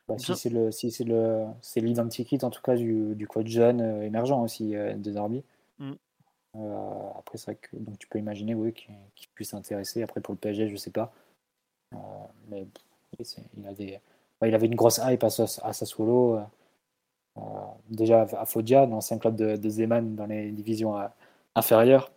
bah, 0.08 0.16
si 0.18 0.36
c'est 0.36 0.50
le 0.50 0.70
si 0.70 0.90
c'est 0.90 1.04
le 1.04 1.44
c'est 1.60 1.80
l'identikit 1.80 2.38
en 2.42 2.50
tout 2.50 2.62
cas 2.62 2.76
du, 2.76 3.14
du 3.16 3.26
coach 3.26 3.48
jeune 3.48 3.80
émergent 4.02 4.40
aussi 4.40 4.70
de 4.70 5.12
Zarbi. 5.12 5.42
Mm. 6.56 7.18
après 7.18 7.38
c'est 7.38 7.56
que 7.56 7.76
donc 7.76 7.98
tu 7.98 8.06
peux 8.08 8.18
imaginer 8.18 8.54
oui 8.54 8.72
qu'il 8.72 8.94
qu 9.14 9.28
puisse 9.34 9.50
s'intéresser. 9.50 10.02
Après 10.02 10.20
pour 10.20 10.34
le 10.34 10.38
PSG 10.38 10.68
je 10.68 10.76
sais 10.76 10.90
pas, 10.90 11.12
mais 12.48 12.66
il 13.18 13.66
a 13.66 13.72
des 13.74 14.00
il 14.42 14.54
avait 14.54 14.66
une 14.66 14.74
grosse 14.74 15.00
hype 15.02 15.24
à, 15.24 15.28
à 15.62 15.72
Sassuolo. 15.72 16.38
Euh, 17.38 17.40
déjà 17.90 18.22
à 18.22 18.44
Foggia, 18.46 18.86
l'ancien 18.86 19.18
club 19.18 19.36
de, 19.36 19.68
Zeman 19.68 20.14
dans 20.14 20.26
les 20.26 20.50
divisions 20.50 20.98
euh, 20.98 21.06
inférieures. 21.54 22.10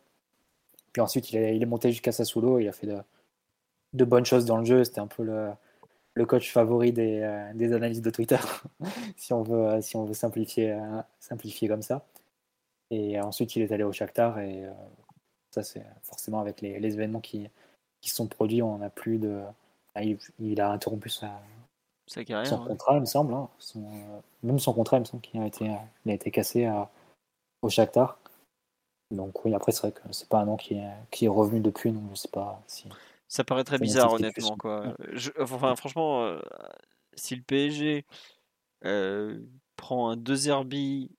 Puis 0.93 1.01
ensuite, 1.01 1.31
il 1.31 1.37
est, 1.37 1.65
monté 1.65 1.91
jusqu'à 1.91 2.11
Sassuolo. 2.11 2.59
Il 2.59 2.67
a 2.67 2.71
fait 2.71 2.87
de, 3.93 4.05
bonnes 4.05 4.25
choses 4.25 4.45
dans 4.45 4.57
le 4.57 4.65
jeu. 4.65 4.83
C'était 4.83 4.99
un 4.99 5.07
peu 5.07 5.23
le, 5.23 6.25
coach 6.25 6.51
favori 6.51 6.91
des, 6.91 7.21
euh, 7.21 7.53
des, 7.53 7.73
analystes 7.73 8.03
de 8.03 8.09
Twitter, 8.09 8.39
si, 9.17 9.31
on 9.33 9.41
veut, 9.41 9.81
si 9.81 9.95
on 9.95 10.03
veut 10.05 10.13
simplifier, 10.13 10.77
simplifier 11.19 11.69
comme 11.69 11.81
ça. 11.81 12.05
Et 12.91 13.19
ensuite, 13.19 13.55
il 13.55 13.61
est 13.61 13.71
allé 13.71 13.83
au 13.83 13.91
Shakhtar. 13.91 14.39
Et 14.39 14.63
ça, 15.51 15.63
c'est 15.63 15.85
forcément 16.03 16.39
avec 16.39 16.61
les, 16.61 16.79
les, 16.79 16.93
événements 16.93 17.21
qui, 17.21 17.47
qui 18.01 18.09
sont 18.09 18.27
produits, 18.27 18.61
on 18.61 18.77
n'a 18.77 18.89
plus 18.89 19.17
de. 19.17 19.41
Il, 20.01 20.17
il, 20.39 20.61
a 20.61 20.71
interrompu 20.71 21.09
sa, 21.09 21.41
sa 22.07 22.23
carrière, 22.23 22.47
son 22.47 22.61
ouais. 22.61 22.67
contrat, 22.69 22.95
il 22.95 23.01
me 23.01 23.05
semble. 23.05 23.33
Hein. 23.33 23.49
Son, 23.59 23.83
euh, 23.83 24.19
même 24.43 24.59
son 24.59 24.73
contrat, 24.73 24.97
il 24.97 25.01
me 25.01 25.05
semble 25.05 25.21
qu'il 25.21 25.41
a 25.41 25.45
été, 25.45 25.65
il 26.05 26.11
a 26.11 26.13
été 26.13 26.31
cassé 26.31 26.65
à, 26.65 26.89
au 27.61 27.69
Shakhtar. 27.69 28.17
Donc 29.11 29.43
oui, 29.43 29.53
après, 29.53 29.71
c'est 29.71 29.81
vrai 29.81 29.91
que 29.91 30.01
c'est 30.11 30.29
pas 30.29 30.39
un 30.39 30.45
nom 30.45 30.57
qui 30.57 30.75
est, 30.75 30.91
qui 31.11 31.25
est 31.25 31.29
revenu 31.29 31.59
depuis, 31.59 31.91
donc 31.91 32.03
je 32.11 32.15
sais 32.15 32.27
pas 32.27 32.61
si... 32.67 32.87
Ça 33.27 33.43
paraît 33.43 33.63
très 33.63 33.77
bizarre, 33.77 34.13
honnêtement. 34.13 34.57
Quoi. 34.57 34.87
Ouais. 34.87 34.93
Je, 35.13 35.31
enfin, 35.39 35.75
franchement, 35.75 36.23
euh, 36.23 36.39
si 37.13 37.35
le 37.35 37.43
PSG 37.43 38.05
euh, 38.85 39.39
prend 39.75 40.09
un 40.09 40.17
deux 40.17 40.47
Herbie 40.47 41.11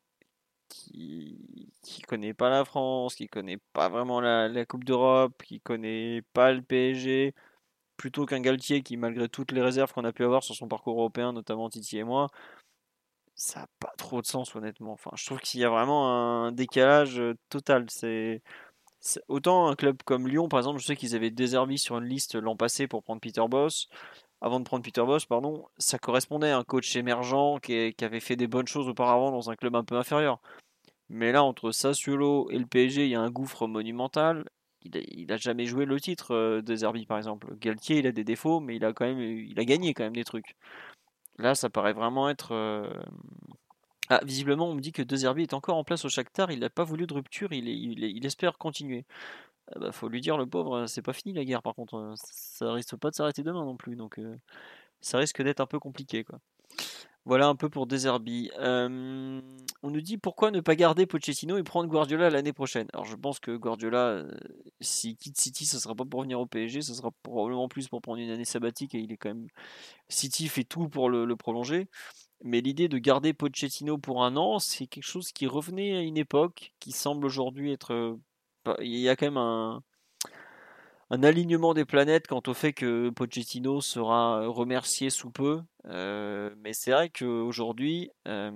qui 0.71 1.71
qui 1.83 2.03
connaît 2.03 2.35
pas 2.35 2.51
la 2.51 2.65
France, 2.65 3.15
qui 3.17 3.29
connaît 3.29 3.59
pas 3.73 3.89
vraiment 3.89 4.21
la, 4.21 4.49
la 4.49 4.65
Coupe 4.67 4.85
d'Europe, 4.85 5.43
qui 5.45 5.61
connaît 5.61 6.23
pas 6.33 6.53
le 6.53 6.63
PSG, 6.63 7.35
plutôt 7.97 8.27
qu'un 8.27 8.41
Galtier 8.41 8.83
qui, 8.83 8.97
malgré 8.97 9.29
toutes 9.29 9.53
les 9.53 9.63
réserves 9.63 9.93
qu'on 9.93 10.05
a 10.05 10.13
pu 10.13 10.25
avoir 10.25 10.43
sur 10.45 10.55
son 10.55 10.69
parcours 10.69 10.99
européen, 10.99 11.33
notamment 11.33 11.69
Titi 11.71 11.99
et 11.99 12.05
moi, 12.05 12.29
ça 13.35 13.61
n'a 13.61 13.67
pas 13.79 13.93
trop 13.97 14.21
de 14.21 14.27
sens, 14.27 14.55
honnêtement. 14.55 14.93
Enfin, 14.93 15.11
je 15.17 15.25
trouve 15.27 15.41
qu'il 15.41 15.61
y 15.61 15.65
a 15.65 15.71
vraiment 15.71 16.45
un 16.47 16.53
décalage 16.53 17.23
total. 17.49 17.87
C'est 17.91 18.43
autant 19.29 19.69
un 19.69 19.77
club 19.77 19.97
comme 20.05 20.29
Lyon, 20.29 20.49
par 20.49 20.61
exemple, 20.61 20.79
je 20.81 20.87
sais 20.87 20.97
qu'ils 20.97 21.17
avaient 21.17 21.31
désherbi 21.31 21.79
sur 21.79 21.99
une 21.99 22.05
liste 22.05 22.35
l'an 22.35 22.57
passé 22.57 22.87
pour 22.87 23.03
prendre 23.03 23.21
Peter 23.21 23.43
Boss. 23.49 23.89
Avant 24.41 24.59
de 24.61 24.65
prendre 24.65 24.83
Peter 24.83 25.03
Boss, 25.03 25.27
pardon, 25.27 25.67
ça 25.79 25.99
correspondait 25.99 26.51
à 26.51 26.59
un 26.59 26.65
coach 26.65 26.97
émergent 26.97 27.59
qui, 27.61 27.95
avait 28.03 28.21
fait 28.21 28.37
des 28.37 28.47
bonnes 28.47 28.69
choses 28.69 28.89
auparavant 28.89 29.31
dans 29.31 29.51
un 29.51 29.57
club 29.57 29.77
un 29.77 29.85
peu 29.85 29.97
inférieur. 29.97 30.41
Mais 31.09 31.33
là, 31.33 31.43
entre 31.45 31.73
Sassuolo 31.73 32.49
et 32.51 32.59
le 32.59 32.67
PSG, 32.67 33.05
il 33.05 33.11
y 33.11 33.15
a 33.15 33.21
un 33.21 33.31
gouffre 33.31 33.67
monumental 33.67 34.45
il 34.83 34.97
a, 34.97 35.01
il 35.09 35.33
a, 35.33 35.37
jamais 35.37 35.67
joué 35.67 35.85
le 35.85 36.01
titre 36.01 36.35
euh, 36.35 36.63
de 36.63 36.75
Zerbi 36.75 37.07
par 37.07 37.19
exemple. 37.19 37.55
Galtier 37.57 37.99
il 37.99 38.07
a 38.07 38.13
des 38.13 38.25
défauts 38.25 38.61
mais 38.61 38.77
il 38.77 38.85
a 38.85 38.93
quand 38.93 39.05
même 39.05 39.21
il 39.21 39.59
a 39.59 39.65
gagné 39.65 39.95
quand 39.95 40.05
même 40.05 40.15
des 40.15 40.25
trucs. 40.25 40.57
Là 41.39 41.55
ça 41.55 41.71
paraît 41.71 41.93
vraiment 41.93 42.29
être 42.29 42.53
euh... 42.53 42.91
ah, 44.09 44.21
visiblement 44.25 44.69
on 44.71 44.75
me 44.75 44.81
dit 44.81 44.93
que 44.93 45.03
De 45.03 45.17
Zerbi 45.17 45.43
est 45.43 45.55
encore 45.55 45.77
en 45.77 45.85
place 45.85 46.05
au 46.05 46.09
Shakhtar, 46.09 46.51
il 46.51 46.61
n'a 46.61 46.71
pas 46.71 46.85
voulu 46.85 47.07
de 47.07 47.15
rupture, 47.15 47.53
il 47.53 48.27
espère 48.27 48.59
continuer. 48.59 49.05
Ah 49.75 49.79
bah, 49.79 49.93
faut 49.93 50.09
lui 50.09 50.21
dire 50.21 50.37
le 50.37 50.47
pauvre, 50.47 50.87
c'est 50.87 51.03
pas 51.03 51.13
fini 51.13 51.33
la 51.35 51.45
guerre 51.45 51.63
par 51.63 51.75
contre, 51.75 52.15
ça 52.17 52.73
risque 52.73 52.97
pas 52.97 53.11
de 53.11 53.15
s'arrêter 53.15 53.43
demain 53.43 53.65
non 53.65 53.77
plus 53.77 53.97
donc 53.97 54.21
ça 55.01 55.19
risque 55.19 55.43
d'être 55.43 55.61
un 55.61 55.67
peu 55.67 55.79
compliqué 55.79 56.25
quoi. 56.25 56.41
Voilà 57.27 57.49
un 57.49 57.55
peu 57.55 57.69
pour 57.69 57.87
Deserbi. 57.87 58.51
On 58.59 59.91
nous 59.91 60.01
dit 60.01 60.17
pourquoi 60.17 60.51
ne 60.51 60.61
pas 60.61 60.75
garder 60.75 61.07
Pochettino 61.07 61.59
et 61.59 61.63
prendre 61.63 61.89
Guardiola 61.89 62.31
l'année 62.31 62.53
prochaine? 62.53 62.89
Alors 62.95 63.05
je 63.05 63.15
pense 63.15 63.39
que 63.41 63.57
Guardiola, 63.57 64.25
s'il 64.81 65.17
quitte 65.17 65.39
City, 65.39 65.67
ce 65.67 65.79
sera 65.79 65.95
pas 65.95 66.05
pour 66.05 66.23
venir 66.23 66.41
au 66.41 66.47
PSG, 66.47 66.83
ce 66.83 66.95
sera 66.95 67.11
probablement 67.23 67.69
plus 67.69 67.89
pour 67.89 68.01
prendre 68.01 68.19
une 68.19 68.31
année 68.31 68.45
sabbatique 68.47 68.95
et 68.95 69.01
il 69.01 69.13
est 69.13 69.17
quand 69.19 69.29
même. 69.31 69.49
City 70.09 70.49
fait 70.49 70.65
tout 70.65 70.89
pour 70.89 71.11
le, 71.11 71.25
le 71.27 71.37
prolonger. 71.37 71.89
Mais 72.43 72.63
l'idée 72.63 72.89
de 72.89 72.99
garder 72.99 73.35
Pochettino 73.35 73.99
pour 73.99 74.25
un 74.25 74.37
an, 74.37 74.59
c'est 74.59 74.87
quelque 74.87 75.05
chose 75.05 75.31
qui 75.33 75.47
revenait 75.47 75.97
à 75.97 76.01
une 76.01 76.17
époque 76.17 76.73
qui 76.81 76.93
semble 76.93 77.27
aujourd'hui 77.27 77.73
être. 77.73 78.19
Il 78.81 78.99
y 78.99 79.09
a 79.09 79.17
quand 79.17 79.27
même 79.27 79.37
un, 79.37 79.83
alignement 81.23 81.75
des 81.75 81.85
planètes 81.85 82.27
quant 82.27 82.43
au 82.47 82.55
fait 82.55 82.73
que 82.73 83.11
Pochettino 83.11 83.81
sera 83.81 84.47
remercié 84.47 85.11
sous 85.11 85.31
peu. 85.31 85.63
Euh, 85.87 86.55
mais 86.59 86.73
c'est 86.73 86.93
vrai 86.93 87.11
qu'aujourd'hui, 87.11 88.11
euh, 88.29 88.51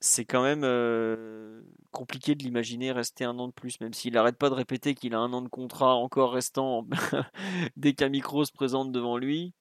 c'est 0.00 0.24
quand 0.24 0.42
même 0.42 0.62
euh, 0.64 1.62
compliqué 1.90 2.34
de 2.34 2.42
l'imaginer 2.42 2.92
rester 2.92 3.24
un 3.24 3.38
an 3.38 3.48
de 3.48 3.52
plus, 3.52 3.80
même 3.80 3.92
s'il 3.92 4.14
n'arrête 4.14 4.36
pas 4.36 4.50
de 4.50 4.54
répéter 4.54 4.94
qu'il 4.94 5.14
a 5.14 5.18
un 5.18 5.32
an 5.32 5.42
de 5.42 5.48
contrat 5.48 5.94
encore 5.94 6.32
restant 6.32 6.86
dès 7.76 7.94
qu'un 7.94 8.08
micro 8.08 8.44
se 8.44 8.52
présente 8.52 8.92
devant 8.92 9.16
lui. 9.16 9.54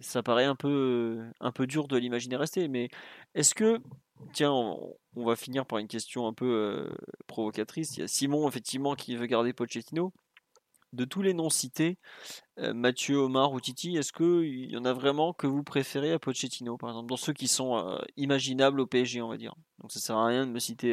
Ça 0.00 0.24
paraît 0.24 0.44
un 0.44 0.56
peu, 0.56 1.22
un 1.38 1.52
peu 1.52 1.68
dur 1.68 1.86
de 1.86 1.96
l'imaginer 1.96 2.34
rester, 2.34 2.66
mais 2.66 2.88
est-ce 3.36 3.54
que 3.54 3.80
Tiens, 4.32 4.52
on, 4.52 4.96
va 5.16 5.36
finir 5.36 5.66
par 5.66 5.78
une 5.78 5.88
question 5.88 6.26
un 6.26 6.32
peu 6.32 6.46
euh, 6.46 6.94
provocatrice. 7.26 7.96
Il 7.96 8.00
y 8.00 8.02
a 8.02 8.08
Simon, 8.08 8.48
effectivement, 8.48 8.94
qui 8.94 9.16
veut 9.16 9.26
garder 9.26 9.52
Pochettino. 9.52 10.12
De 10.92 11.04
tous 11.04 11.22
les 11.22 11.34
noms 11.34 11.50
cités, 11.50 11.98
euh, 12.58 12.74
Mathieu, 12.74 13.16
Omar 13.18 13.52
ou 13.52 13.60
Titi, 13.60 13.96
est-ce 13.96 14.12
qu'il 14.12 14.72
y 14.72 14.76
en 14.76 14.84
a 14.84 14.92
vraiment 14.92 15.32
que 15.32 15.46
vous 15.46 15.62
préférez 15.62 16.12
à 16.12 16.18
Pochettino, 16.18 16.76
par 16.76 16.90
exemple, 16.90 17.08
dans 17.08 17.16
ceux 17.16 17.32
qui 17.32 17.46
sont 17.46 17.76
euh, 17.76 17.98
imaginables 18.16 18.80
au 18.80 18.86
PSG, 18.86 19.22
on 19.22 19.28
va 19.28 19.36
dire? 19.36 19.54
Donc 19.78 19.92
ça 19.92 20.00
sert 20.00 20.16
à 20.16 20.26
rien 20.26 20.46
de 20.46 20.50
me 20.50 20.58
citer 20.58 20.92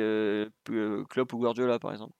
Klopp 1.09 1.33
ou 1.33 1.39
Guardiola, 1.39 1.79
par 1.79 1.93
exemple. 1.93 2.13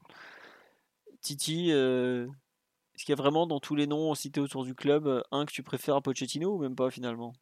Titi, 1.21 1.69
est-ce 1.69 3.05
qu'il 3.05 3.09
y 3.09 3.13
a 3.13 3.21
vraiment 3.21 3.45
dans 3.45 3.59
tous 3.59 3.75
les 3.75 3.85
noms 3.85 4.15
cités 4.15 4.39
autour 4.39 4.65
du 4.65 4.73
club 4.73 5.23
un 5.31 5.45
que 5.45 5.53
tu 5.53 5.61
préfères 5.61 5.97
à 5.97 6.01
Pochettino 6.01 6.55
ou 6.55 6.59
même 6.59 6.75
pas 6.75 6.89
finalement? 6.89 7.33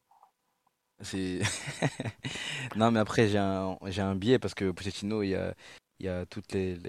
non, 2.75 2.91
mais 2.91 2.99
après, 2.99 3.27
j'ai 3.27 3.37
un, 3.37 4.15
biais 4.15 4.39
parce 4.39 4.53
que 4.53 4.71
Pochettino, 4.71 5.23
il 5.23 5.29
y 5.29 5.35
a, 5.35 5.53
il 5.99 6.07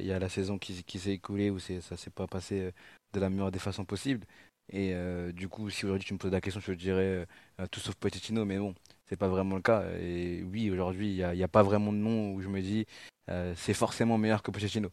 la 0.08 0.28
saison 0.28 0.58
qui, 0.58 0.74
s'est 0.98 1.12
écoulée 1.12 1.50
où 1.50 1.58
c'est, 1.58 1.80
ça 1.80 1.96
s'est 1.96 2.10
pas 2.10 2.26
passé 2.26 2.60
euh, 2.60 2.70
de 3.12 3.20
la 3.20 3.30
meilleure 3.30 3.50
des 3.50 3.58
façons 3.58 3.84
possibles. 3.84 4.26
Et 4.72 4.92
euh, 4.94 5.32
du 5.32 5.48
coup, 5.48 5.70
si 5.70 5.84
aujourd'hui 5.84 6.06
tu 6.06 6.14
me 6.14 6.18
poses 6.18 6.32
la 6.32 6.40
question, 6.40 6.60
je 6.60 6.72
te 6.72 6.78
dirais 6.78 7.26
euh, 7.60 7.66
tout 7.70 7.80
sauf 7.80 7.94
Pochettino, 7.96 8.44
mais 8.44 8.58
bon, 8.58 8.74
c'est 9.06 9.16
pas 9.16 9.28
vraiment 9.28 9.56
le 9.56 9.62
cas. 9.62 9.84
Et 10.00 10.42
oui, 10.44 10.70
aujourd'hui, 10.70 11.10
il 11.16 11.32
n'y 11.32 11.42
a, 11.42 11.48
pas 11.48 11.62
vraiment 11.62 11.92
de 11.92 11.98
nom 11.98 12.32
où 12.32 12.40
je 12.40 12.48
me 12.48 12.60
dis 12.60 12.86
c'est 13.56 13.74
forcément 13.74 14.18
meilleur 14.18 14.42
que 14.42 14.50
Pochettino. 14.50 14.90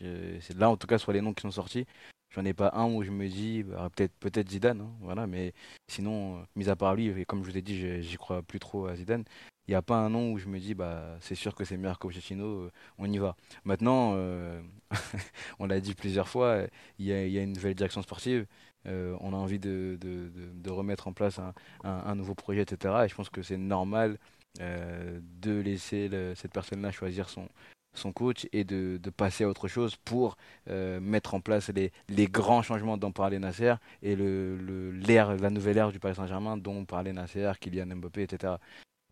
c'est 0.00 0.56
là, 0.56 0.70
en 0.70 0.76
tout 0.76 0.86
cas, 0.86 0.98
sur 0.98 1.12
les 1.12 1.20
noms 1.20 1.34
qui 1.34 1.42
sont 1.42 1.50
sortis, 1.50 1.86
j'en 2.34 2.44
ai 2.44 2.54
pas 2.54 2.72
un 2.74 2.86
où 2.86 3.02
je 3.02 3.10
me 3.10 3.28
dis 3.28 3.62
bah, 3.62 3.88
peut-être 3.94 4.12
peut-être 4.20 4.50
Zidane, 4.50 4.80
hein, 4.82 4.90
voilà. 5.00 5.26
Mais 5.26 5.54
sinon, 5.88 6.44
mis 6.56 6.68
à 6.68 6.76
part 6.76 6.94
lui, 6.94 7.08
et 7.08 7.24
comme 7.24 7.44
je 7.44 7.50
vous 7.50 7.58
ai 7.58 7.62
dit, 7.62 8.02
j'y 8.02 8.16
crois 8.16 8.42
plus 8.42 8.58
trop 8.58 8.86
à 8.86 8.96
Zidane 8.96 9.24
il 9.68 9.70
n'y 9.72 9.76
a 9.76 9.82
pas 9.82 9.96
un 9.96 10.10
nom 10.10 10.32
où 10.32 10.38
je 10.38 10.48
me 10.48 10.58
dis 10.58 10.74
bah 10.74 11.16
c'est 11.20 11.34
sûr 11.34 11.54
que 11.54 11.64
c'est 11.64 11.76
meilleur 11.76 11.98
que 11.98 12.06
Pochettino, 12.06 12.44
euh, 12.44 12.70
on 12.98 13.10
y 13.10 13.18
va. 13.18 13.36
Maintenant, 13.64 14.12
euh, 14.16 14.60
on 15.58 15.66
l'a 15.66 15.80
dit 15.80 15.94
plusieurs 15.94 16.28
fois, 16.28 16.62
il 16.98 17.06
y, 17.06 17.12
a, 17.12 17.42
une 17.42 17.52
nouvelle 17.52 17.74
direction 17.74 18.02
sportive, 18.02 18.46
euh, 18.86 19.16
on 19.20 19.32
a 19.32 19.36
envie 19.36 19.58
de, 19.60 19.96
de, 20.00 20.30
de, 20.54 20.70
remettre 20.70 21.06
en 21.08 21.12
place 21.12 21.38
un, 21.38 21.54
un, 21.84 22.14
nouveau 22.16 22.34
projet, 22.34 22.62
etc. 22.62 23.04
Et 23.04 23.08
je 23.08 23.14
pense 23.14 23.30
que 23.30 23.42
c'est 23.42 23.56
normal 23.56 24.18
de 24.58 25.60
laisser 25.60 26.10
cette 26.34 26.52
personne-là 26.52 26.90
choisir 26.90 27.28
son, 27.30 27.48
son 27.94 28.12
coach 28.12 28.46
et 28.52 28.64
de, 28.64 28.98
de, 29.02 29.10
passer 29.10 29.44
à 29.44 29.48
autre 29.48 29.68
chose 29.68 29.96
pour 29.96 30.36
mettre 30.66 31.34
en 31.34 31.40
place 31.40 31.68
les, 31.68 31.92
les 32.08 32.26
grands 32.26 32.62
changements 32.62 32.96
dont 32.96 33.12
parlait 33.12 33.38
Nasser 33.38 33.74
et 34.02 34.16
le, 34.16 34.56
le, 34.56 34.90
la 34.92 35.50
nouvelle 35.50 35.76
ère 35.76 35.92
du 35.92 35.98
Paris 35.98 36.14
Saint-Germain 36.14 36.56
dont 36.56 36.84
parlait 36.84 37.12
Nasser, 37.12 37.52
Kylian 37.60 37.96
Mbappé, 37.96 38.22
etc. 38.22 38.54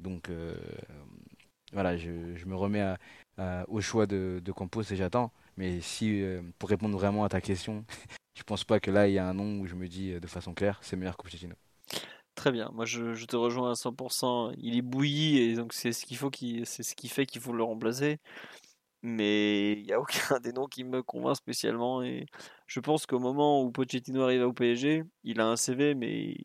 Donc 0.01 0.31
euh, 0.31 0.55
voilà, 1.73 1.97
je, 1.97 2.11
me 2.11 2.57
remets 2.57 2.95
au 3.69 3.81
choix 3.81 4.07
de, 4.07 4.41
de 4.45 4.53
Campos 4.53 4.83
et 4.83 4.97
j'attends. 4.97 5.31
Mais 5.57 5.81
si, 5.81 6.23
euh, 6.23 6.41
pour 6.59 6.71
répondre 6.71 6.97
vraiment 6.97 7.25
à 7.25 7.29
ta 7.29 7.41
question, 7.41 7.85
je 8.35 8.43
pense 8.43 8.65
pas 8.65 8.81
que 8.81 8.91
là 8.91 9.09
il 9.09 9.15
y 9.15 9.19
a 9.19 9.27
un 9.27 9.35
nom 9.35 9.61
où 9.61 9.67
je 9.67 9.75
me 9.75 9.89
dis 9.89 10.13
euh, 10.13 10.21
de 10.21 10.27
façon 10.27 10.55
claire 10.55 10.79
c'est 10.83 10.97
meilleur 10.97 11.17
que 11.17 11.23
Pochettino. 11.23 11.55
Très 12.35 12.53
bien, 12.53 12.71
moi 12.73 12.87
je, 12.87 13.25
te 13.27 13.37
rejoins 13.37 13.71
à 13.71 13.75
100%. 13.75 14.55
Il 14.57 14.77
est 14.77 14.83
bouilli 14.83 15.39
et 15.39 15.55
donc 15.57 15.75
c'est 15.75 15.93
ce 15.93 16.07
qu'il 16.07 16.17
faut 16.17 16.31
qui 16.31 16.63
c'est 16.65 16.83
ce 16.83 16.95
qui 16.95 17.09
fait 17.09 17.27
qu'il 17.27 17.43
faut 17.43 17.53
le 17.53 17.63
remplacer. 17.63 18.19
Mais 19.03 19.73
il 19.73 19.85
n'y 19.85 19.93
a 19.93 20.01
aucun 20.01 20.41
des 20.41 20.53
noms 20.53 20.67
qui 20.67 20.85
me 20.85 21.03
convainc 21.03 21.37
spécialement 21.37 22.03
et 22.03 22.27
je 22.67 22.81
pense 22.81 23.07
qu'au 23.07 23.19
moment 23.19 23.63
où 23.63 23.71
Pochettino 23.71 24.23
arrive 24.23 24.43
au 24.43 24.53
PSG, 24.53 25.05
il 25.25 25.41
a 25.41 25.47
un 25.47 25.57
CV 25.57 25.95
mais 25.95 26.37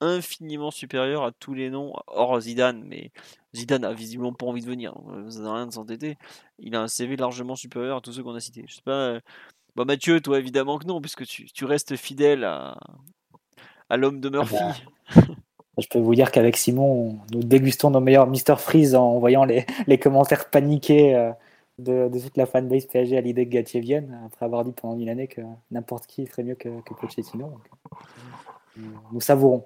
infiniment 0.00 0.70
supérieur 0.70 1.24
à 1.24 1.32
tous 1.32 1.54
les 1.54 1.70
noms, 1.70 1.92
hors 2.06 2.40
Zidane, 2.40 2.82
mais 2.84 3.10
Zidane 3.54 3.84
a 3.84 3.92
visiblement 3.92 4.32
pas 4.32 4.46
envie 4.46 4.60
de 4.60 4.66
venir, 4.66 4.94
ça 5.28 5.40
n'a 5.40 5.54
rien 5.54 5.66
de 5.66 5.72
s'entêter. 5.72 6.16
Il 6.58 6.74
a 6.76 6.82
un 6.82 6.88
CV 6.88 7.16
largement 7.16 7.56
supérieur 7.56 7.98
à 7.98 8.00
tous 8.00 8.12
ceux 8.12 8.22
qu'on 8.22 8.34
a 8.34 8.40
cités. 8.40 8.64
Je 8.68 8.74
sais 8.76 8.82
pas. 8.82 9.18
Bah 9.76 9.84
Mathieu, 9.84 10.20
toi 10.20 10.38
évidemment 10.38 10.78
que 10.78 10.86
non, 10.86 11.00
puisque 11.00 11.24
tu, 11.26 11.46
tu 11.46 11.64
restes 11.64 11.96
fidèle 11.96 12.44
à, 12.44 12.78
à 13.88 13.96
l'homme 13.96 14.20
de 14.20 14.28
Murphy. 14.28 14.56
Ah 14.60 14.74
bah, 15.16 15.22
je 15.78 15.88
peux 15.88 15.98
vous 15.98 16.14
dire 16.14 16.30
qu'avec 16.30 16.56
Simon, 16.56 17.18
nous 17.32 17.42
dégustons 17.42 17.90
nos 17.90 18.00
meilleurs 18.00 18.28
Mister 18.28 18.54
Freeze 18.56 18.94
en 18.94 19.18
voyant 19.18 19.44
les, 19.44 19.66
les 19.86 19.98
commentaires 19.98 20.48
paniqués 20.50 21.16
euh, 21.16 21.32
de, 21.78 22.08
de, 22.08 22.18
toute 22.18 22.36
la 22.36 22.46
fanbase 22.46 22.86
PSG 22.86 23.16
à 23.16 23.20
l'idée 23.20 23.46
que 23.46 23.50
Gatier 23.50 23.80
vienne, 23.80 24.20
après 24.26 24.46
avoir 24.46 24.64
dit 24.64 24.72
pendant 24.72 24.98
une 24.98 25.08
année 25.08 25.28
que 25.28 25.40
n'importe 25.70 26.06
qui 26.06 26.26
ferait 26.26 26.44
mieux 26.44 26.54
que, 26.54 26.80
que 26.82 26.94
Pochettino. 26.94 27.58
Euh, 28.78 28.82
nous 29.12 29.20
savourons. 29.20 29.64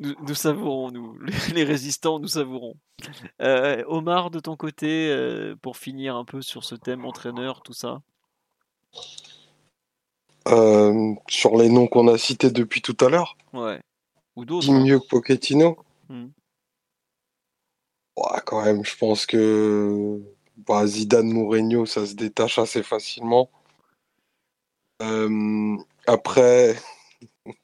Nous, 0.00 0.34
savourons, 0.34 0.90
nous, 0.90 1.18
les 1.54 1.64
résistants, 1.64 2.18
nous 2.18 2.28
savourons. 2.28 2.74
Euh, 3.42 3.84
Omar, 3.86 4.30
de 4.30 4.40
ton 4.40 4.56
côté, 4.56 5.10
euh, 5.10 5.54
pour 5.60 5.76
finir 5.76 6.16
un 6.16 6.24
peu 6.24 6.40
sur 6.40 6.64
ce 6.64 6.74
thème 6.74 7.04
entraîneur, 7.04 7.60
tout 7.60 7.74
ça 7.74 8.00
euh, 10.48 11.14
Sur 11.28 11.58
les 11.58 11.68
noms 11.68 11.86
qu'on 11.86 12.08
a 12.08 12.16
cités 12.16 12.50
depuis 12.50 12.80
tout 12.80 12.96
à 13.00 13.10
l'heure 13.10 13.36
Ouais. 13.52 13.80
Ou 14.36 14.46
d'autres 14.46 14.66
Qui 14.66 14.72
hein. 14.72 14.84
mieux 14.84 15.00
que 15.00 15.06
Pochettino 15.06 15.76
hmm. 16.08 16.28
ouais, 18.16 18.40
Quand 18.46 18.64
même, 18.64 18.82
je 18.82 18.96
pense 18.96 19.26
que 19.26 20.18
bah, 20.66 20.86
Zidane 20.86 21.32
Mourinho, 21.32 21.86
ça 21.86 22.06
se 22.06 22.14
détache 22.14 22.58
assez 22.58 22.82
facilement. 22.82 23.50
après. 26.06 26.76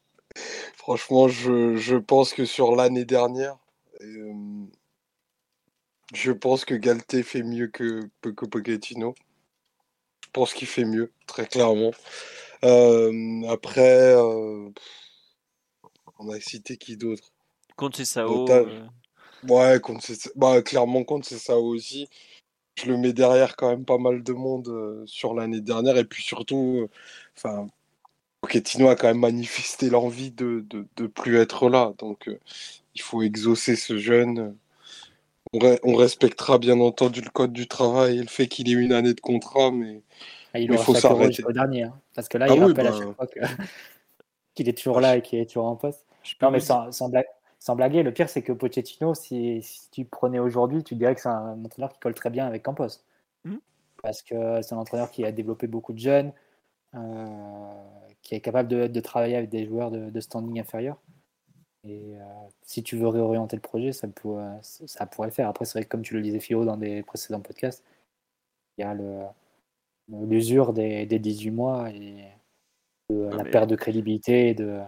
Franchement, 0.77 1.27
je, 1.27 1.97
pense 1.97 2.33
que 2.33 2.45
sur 2.45 2.77
l'année 2.77 3.05
dernière, 3.05 3.57
euh, 4.03 4.65
je 6.15 6.31
pense 6.31 6.65
que 6.65 6.75
Galté 6.75 7.23
fait 7.25 7.43
mieux 7.43 7.67
que, 7.67 8.09
que 8.23 8.47
Pochettino. 8.47 9.15
Je 10.25 10.31
pense 10.33 10.53
qu'il 10.53 10.69
fait 10.69 10.85
mieux, 10.85 11.13
très 11.27 11.47
clairement. 11.47 11.91
Euh, 12.65 13.43
après, 13.49 14.15
euh, 14.15 14.71
on 16.19 16.31
a 16.31 16.39
cité 16.39 16.77
qui 16.77 16.97
d'autre? 16.97 17.33
Contre 17.77 18.05
Sao. 18.05 18.47
Ouais, 19.49 19.81
bah, 20.37 20.63
clairement 20.63 21.05
contre 21.05 21.27
Sao 21.27 21.65
aussi. 21.65 22.09
Je 22.77 22.87
le 22.87 22.97
mets 22.97 23.13
derrière 23.13 23.57
quand 23.57 23.71
même 23.71 23.85
pas 23.85 23.99
mal 23.99 24.23
de 24.23 24.33
monde 24.33 25.05
sur 25.07 25.35
l'année 25.35 25.61
dernière. 25.61 25.97
Et 25.97 26.05
puis 26.05 26.23
surtout, 26.23 26.89
enfin, 27.37 27.67
Pochettino 28.47 28.89
a 28.89 28.97
quand 28.97 29.09
même 29.09 29.19
manifesté 29.19 29.91
l'envie 29.91 30.31
de, 30.31 30.65
de, 30.97 31.07
plus 31.07 31.39
être 31.39 31.69
là. 31.69 31.93
Donc 31.99 32.29
euh, 32.29 32.39
il 32.95 33.03
faut 33.03 33.23
exaucer 33.23 33.77
ce 33.77 33.99
jeune. 33.99 34.57
On, 35.53 35.95
respectera 35.95 36.59
bien 36.59 36.79
entendu 36.81 37.21
le 37.21 37.31
code 37.31 37.53
du 37.53 37.67
travail 37.67 38.19
et 38.19 38.21
le 38.21 38.27
fait 38.27 38.47
qu'il 38.47 38.69
ait 38.69 38.73
une 38.73 38.93
année 38.93 39.15
de 39.15 39.21
contrat, 39.21 39.71
mais 39.71 40.03
ah, 40.53 40.59
il, 40.59 40.77
faut 40.77 40.95
s'arrêter. 40.95 41.43
hein. 41.47 41.93
parce 42.15 42.29
que 42.29 42.37
là, 42.37 42.47
ah 42.51 42.55
il 42.55 42.63
rappelle 42.63 42.89
à 42.89 42.91
bah, 42.91 42.99
chaque 42.99 43.17
fois 43.17 43.27
qu'il 44.55 44.69
est 44.69 44.77
toujours 44.77 45.01
là 45.01 45.17
et 45.17 45.23
qu'il 45.23 45.39
est 45.39 45.47
toujours 45.47 45.67
en 45.67 45.77
poste. 45.77 46.05
Non, 46.43 46.51
mais 46.51 46.61
sans, 46.61 46.91
sans, 46.93 47.09
blaguer, 47.75 48.03
le 48.03 48.13
pire, 48.13 48.29
c'est 48.29 48.43
que 48.43 48.53
Pochettino, 48.53 49.15
si, 49.15 49.61
si 49.63 49.91
tu 49.91 50.05
prenais 50.05 50.39
aujourd'hui, 50.39 50.85
tu 50.85 50.95
dirais 50.95 51.15
que 51.15 51.21
c'est 51.21 51.29
un 51.29 51.65
entraîneur 51.65 51.93
qui 51.93 51.99
colle 51.99 52.15
très 52.15 52.31
bien 52.31 52.47
avec 52.47 52.63
Campos. 52.63 53.03
Mmh. 53.45 53.57
Parce 54.03 54.23
que 54.23 54.63
c'est 54.63 54.75
un 54.75 54.79
entraîneur 54.79 55.11
qui 55.11 55.25
a 55.25 55.33
développé 55.33 55.67
beaucoup 55.67 55.93
de 55.93 55.99
jeunes, 55.99 56.33
euh, 56.95 57.71
qui 58.23 58.35
est 58.35 58.41
capable 58.41 58.69
de, 58.69 58.87
de, 58.87 59.01
travailler 59.01 59.37
avec 59.37 59.51
des 59.51 59.67
joueurs 59.67 59.91
de, 59.91 60.21
standing 60.21 60.61
inférieur. 60.61 60.97
Et 61.85 62.17
euh, 62.17 62.23
si 62.63 62.83
tu 62.83 62.97
veux 62.97 63.09
réorienter 63.09 63.57
le 63.57 63.63
projet, 63.63 63.93
ça, 63.93 64.09
pourrait, 64.09 64.59
ça 64.63 65.07
pourrait 65.07 65.29
le 65.29 65.33
faire. 65.33 65.49
Après, 65.49 65.65
c'est 65.65 65.79
vrai 65.79 65.85
que 65.85 65.89
comme 65.89 66.03
tu 66.03 66.15
le 66.15 66.23
disais, 66.23 66.41
Philo, 66.41 66.65
dans 66.65 66.77
des 66.77 67.03
précédents 67.03 67.41
podcasts, 67.41 67.85
il 68.79 68.83
y 68.83 68.85
a 68.85 68.95
l'usure 70.09 70.73
des, 70.73 71.07
des, 71.07 71.19
18 71.19 71.51
mois 71.51 71.91
et 71.91 72.27
la 73.11 73.45
perte 73.45 73.71
de 73.71 73.77
crédibilité 73.77 74.55
de, 74.55 74.81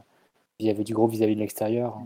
il 0.60 0.66
y 0.66 0.70
avait 0.70 0.84
du 0.84 0.92
gros 0.92 1.06
vis-à-vis 1.06 1.34
de 1.34 1.40
l'extérieur. 1.40 1.98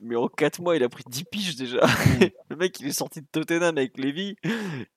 Mais 0.00 0.16
en 0.16 0.28
4 0.28 0.60
mois, 0.60 0.76
il 0.76 0.82
a 0.82 0.88
pris 0.88 1.04
10 1.08 1.24
piges 1.24 1.56
déjà. 1.56 1.86
Mm. 1.86 2.24
le 2.50 2.56
mec, 2.56 2.80
il 2.80 2.88
est 2.88 2.92
sorti 2.92 3.20
de 3.20 3.26
Tottenham 3.30 3.78
avec 3.78 3.96
Lévy. 3.98 4.36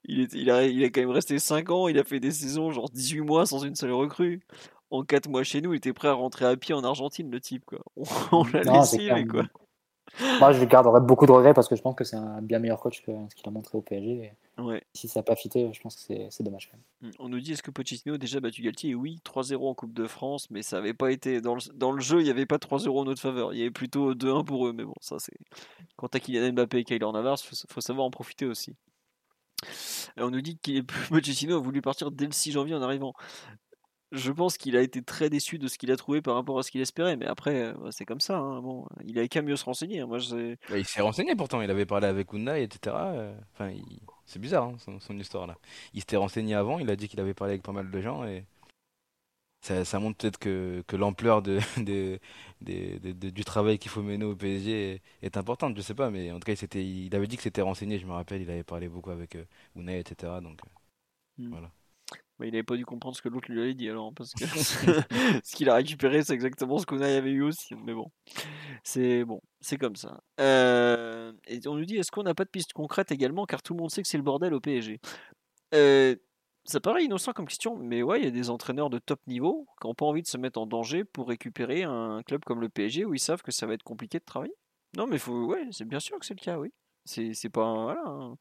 Il, 0.03 0.21
est, 0.21 0.33
il, 0.33 0.49
a, 0.49 0.65
il 0.65 0.83
a 0.83 0.89
quand 0.89 1.01
même 1.01 1.11
resté 1.11 1.37
5 1.37 1.69
ans. 1.69 1.87
Il 1.87 1.99
a 1.99 2.03
fait 2.03 2.19
des 2.19 2.31
saisons, 2.31 2.71
genre 2.71 2.89
18 2.89 3.21
mois 3.21 3.45
sans 3.45 3.63
une 3.63 3.75
seule 3.75 3.91
recrue. 3.91 4.41
En 4.89 5.03
4 5.03 5.29
mois 5.29 5.43
chez 5.43 5.61
nous, 5.61 5.73
il 5.73 5.77
était 5.77 5.93
prêt 5.93 6.07
à 6.07 6.13
rentrer 6.13 6.45
à 6.45 6.55
pied 6.57 6.73
en 6.73 6.83
Argentine, 6.83 7.29
le 7.29 7.39
type. 7.39 7.65
Quoi. 7.65 7.79
On, 8.31 8.43
l'a 8.45 8.63
laissé, 8.63 9.09
mais 9.13 9.25
quoi. 9.25 9.43
Moi, 10.39 10.51
je 10.51 10.59
lui 10.59 10.67
garderai 10.67 11.01
beaucoup 11.01 11.25
de 11.25 11.31
regrets 11.31 11.53
parce 11.53 11.67
que 11.67 11.75
je 11.75 11.81
pense 11.81 11.95
que 11.95 12.03
c'est 12.03 12.15
un 12.15 12.41
bien 12.41 12.59
meilleur 12.59 12.79
coach 12.79 13.03
que 13.03 13.11
ce 13.29 13.35
qu'il 13.35 13.47
a 13.47 13.51
montré 13.51 13.77
au 13.77 13.81
PSG. 13.81 14.33
Ouais. 14.57 14.83
Si 14.93 15.07
ça 15.07 15.19
n'a 15.19 15.23
pas 15.23 15.35
fité, 15.35 15.69
je 15.71 15.81
pense 15.81 15.95
que 15.95 16.13
c'est 16.29 16.43
dommage. 16.43 16.69
Quand 16.71 16.77
même. 17.01 17.11
Mm. 17.11 17.15
On 17.19 17.29
nous 17.29 17.39
dit 17.39 17.53
est-ce 17.53 17.61
que 17.61 17.71
Pochettino 17.71 18.15
a 18.15 18.17
déjà 18.17 18.39
battu 18.39 18.61
Galtier? 18.61 18.95
Oui, 18.95 19.21
3-0 19.23 19.67
en 19.67 19.73
Coupe 19.75 19.93
de 19.93 20.07
France, 20.07 20.49
mais 20.49 20.63
ça 20.63 20.77
avait 20.77 20.93
pas 20.93 21.11
été. 21.11 21.41
Dans 21.41 21.55
le, 21.55 21.61
dans 21.75 21.91
le 21.91 22.01
jeu, 22.01 22.21
il 22.21 22.23
n'y 22.23 22.29
avait 22.29 22.45
pas 22.45 22.57
3-0 22.57 22.89
en 22.89 23.05
notre 23.05 23.21
faveur. 23.21 23.53
Il 23.53 23.59
y 23.59 23.61
avait 23.61 23.71
plutôt 23.71 24.13
2-1 24.13 24.45
pour 24.45 24.67
eux. 24.67 24.73
Mais 24.73 24.83
bon, 24.83 24.95
ça, 25.01 25.17
c'est. 25.19 25.37
Quand 25.95 26.07
t'as 26.07 26.19
Kylian 26.19 26.53
Mbappé 26.53 26.79
et 26.79 26.83
Kylian 26.83 27.11
Navas, 27.11 27.41
il 27.43 27.47
faut, 27.47 27.67
faut, 27.69 27.81
savoir 27.81 28.05
en 28.05 28.11
profiter 28.11 28.45
aussi. 28.45 28.75
Et 30.17 30.21
on 30.21 30.31
nous 30.31 30.41
dit 30.41 30.57
que 30.57 30.81
Pochettino 31.09 31.57
a 31.57 31.59
voulu 31.59 31.81
partir 31.81 32.11
dès 32.11 32.25
le 32.25 32.31
6 32.31 32.51
janvier 32.53 32.75
en 32.75 32.81
arrivant 32.81 33.13
je 34.11 34.31
pense 34.31 34.57
qu'il 34.57 34.77
a 34.77 34.81
été 34.81 35.01
très 35.01 35.29
déçu 35.29 35.57
de 35.57 35.67
ce 35.67 35.77
qu'il 35.77 35.91
a 35.91 35.97
trouvé 35.97 36.21
par 36.21 36.35
rapport 36.35 36.57
à 36.57 36.63
ce 36.63 36.71
qu'il 36.71 36.81
espérait. 36.81 37.17
Mais 37.17 37.25
après, 37.25 37.55
euh, 37.55 37.73
bah, 37.73 37.91
c'est 37.91 38.05
comme 38.05 38.21
ça. 38.21 38.37
Hein, 38.37 38.61
bon, 38.61 38.85
il 39.05 39.17
avait 39.17 39.27
qu'à 39.27 39.41
mieux 39.41 39.55
se 39.55 39.65
renseigner. 39.65 40.03
Moi, 40.05 40.19
bah, 40.69 40.77
il 40.77 40.85
s'est 40.85 41.01
renseigné 41.01 41.35
pourtant. 41.35 41.61
Il 41.61 41.69
avait 41.69 41.85
parlé 41.85 42.07
avec 42.07 42.31
Unai, 42.33 42.63
etc. 42.63 42.95
Euh, 42.99 43.37
enfin, 43.53 43.73
c'est 44.25 44.39
bizarre 44.39 44.65
hein, 44.65 44.99
son, 44.99 45.17
histoire 45.17 45.47
là. 45.47 45.57
Il 45.93 46.01
s'était 46.01 46.17
renseigné 46.17 46.55
avant. 46.55 46.79
Il 46.79 46.89
a 46.89 46.95
dit 46.95 47.07
qu'il 47.09 47.19
avait 47.19 47.33
parlé 47.33 47.53
avec 47.53 47.63
pas 47.63 47.73
mal 47.73 47.91
de 47.91 48.01
gens 48.01 48.23
et 48.25 48.45
ça, 49.61 49.99
montre 49.99 50.17
peut-être 50.17 50.37
que, 50.37 50.83
l'ampleur 50.95 51.41
de, 51.41 51.59
du 52.61 53.43
travail 53.43 53.77
qu'il 53.79 53.91
faut 53.91 54.01
mener 54.01 54.23
au 54.23 54.35
PSG 54.35 55.01
est, 55.21 55.37
importante. 55.37 55.75
Je 55.75 55.81
sais 55.81 55.95
pas, 55.95 56.09
mais 56.09 56.31
en 56.31 56.39
tout 56.39 56.45
cas, 56.45 56.53
il, 56.53 57.07
il 57.07 57.15
avait 57.15 57.27
dit 57.27 57.35
que 57.35 57.43
c'était 57.43 57.61
renseigné. 57.61 57.99
Je 57.99 58.05
me 58.05 58.13
rappelle, 58.13 58.41
il 58.41 58.49
avait 58.49 58.63
parlé 58.63 58.87
beaucoup 58.87 59.11
avec 59.11 59.35
euh, 59.35 59.43
Unai, 59.75 59.99
etc. 59.99 60.33
Donc 60.41 60.59
mmh. 61.37 61.49
voilà. 61.49 61.71
Bah, 62.39 62.45
il 62.45 62.51
n'avait 62.51 62.63
pas 62.63 62.75
dû 62.75 62.85
comprendre 62.85 63.15
ce 63.15 63.21
que 63.21 63.29
l'autre 63.29 63.51
lui 63.51 63.59
avait 63.59 63.73
dit 63.73 63.89
alors, 63.89 64.13
parce 64.13 64.33
que 64.33 64.45
ce 65.43 65.55
qu'il 65.55 65.69
a 65.69 65.75
récupéré, 65.75 66.23
c'est 66.23 66.33
exactement 66.33 66.77
ce 66.77 66.85
qu'on 66.85 67.01
avait 67.01 67.31
eu 67.31 67.41
aussi. 67.41 67.73
Mais 67.75 67.93
bon, 67.93 68.11
c'est 68.83 69.25
bon, 69.25 69.41
c'est 69.59 69.77
comme 69.77 69.95
ça. 69.95 70.21
Euh, 70.39 71.33
et 71.47 71.59
on 71.67 71.75
nous 71.75 71.85
dit, 71.85 71.97
est-ce 71.97 72.11
qu'on 72.11 72.23
n'a 72.23 72.35
pas 72.35 72.45
de 72.45 72.49
piste 72.49 72.73
concrète 72.73 73.11
également, 73.11 73.45
car 73.45 73.63
tout 73.63 73.73
le 73.73 73.79
monde 73.79 73.89
sait 73.89 74.01
que 74.03 74.07
c'est 74.07 74.17
le 74.17 74.23
bordel 74.23 74.53
au 74.53 74.59
PSG 74.59 74.99
euh, 75.73 76.15
Ça 76.65 76.79
paraît 76.79 77.05
innocent 77.05 77.33
comme 77.33 77.47
question, 77.47 77.75
mais 77.75 78.03
ouais, 78.03 78.19
il 78.19 78.25
y 78.25 78.27
a 78.27 78.31
des 78.31 78.51
entraîneurs 78.51 78.91
de 78.91 78.99
top 78.99 79.19
niveau 79.25 79.67
qui 79.81 79.87
n'ont 79.87 79.95
pas 79.95 80.05
envie 80.05 80.21
de 80.21 80.27
se 80.27 80.37
mettre 80.37 80.59
en 80.59 80.67
danger 80.67 81.05
pour 81.05 81.27
récupérer 81.27 81.83
un 81.83 82.21
club 82.21 82.43
comme 82.45 82.61
le 82.61 82.69
PSG 82.69 83.05
où 83.05 83.15
ils 83.15 83.19
savent 83.19 83.41
que 83.41 83.51
ça 83.51 83.65
va 83.65 83.73
être 83.73 83.83
compliqué 83.83 84.19
de 84.19 84.25
travailler? 84.25 84.55
Non, 84.95 85.07
mais 85.07 85.17
faut, 85.17 85.45
ouais, 85.45 85.67
c'est 85.71 85.85
bien 85.85 85.99
sûr 85.99 86.19
que 86.19 86.25
c'est 86.25 86.39
le 86.39 86.43
cas, 86.43 86.59
oui. 86.59 86.71
C'est 87.07 87.49
pas. 87.49 87.73
Voilà. 87.73 88.03
hein. 88.05 88.37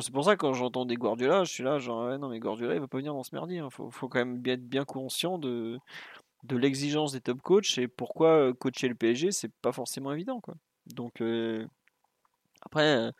C'est 0.00 0.12
pour 0.12 0.24
ça 0.24 0.36
que 0.36 0.40
quand 0.40 0.54
j'entends 0.54 0.86
des 0.86 0.96
Guardiola, 0.96 1.44
je 1.44 1.52
suis 1.52 1.62
là, 1.64 1.78
genre, 1.78 2.06
ouais, 2.08 2.18
non, 2.18 2.28
mais 2.28 2.40
Guardiola, 2.40 2.74
il 2.74 2.80
va 2.80 2.88
pas 2.88 2.98
venir 2.98 3.14
dans 3.14 3.22
ce 3.22 3.34
merdier. 3.34 3.58
Il 3.58 3.70
faut, 3.70 3.90
faut 3.90 4.08
quand 4.08 4.18
même 4.18 4.38
bien 4.38 4.54
être 4.54 4.68
bien 4.68 4.84
conscient 4.84 5.38
de, 5.38 5.78
de 6.44 6.56
l'exigence 6.56 7.12
des 7.12 7.20
top 7.20 7.42
coachs 7.42 7.78
et 7.78 7.88
pourquoi 7.88 8.52
coacher 8.54 8.88
le 8.88 8.94
PSG, 8.94 9.32
c'est 9.32 9.52
pas 9.62 9.72
forcément 9.72 10.12
évident, 10.12 10.40
quoi. 10.40 10.54
Donc, 10.86 11.22
après, 12.62 13.10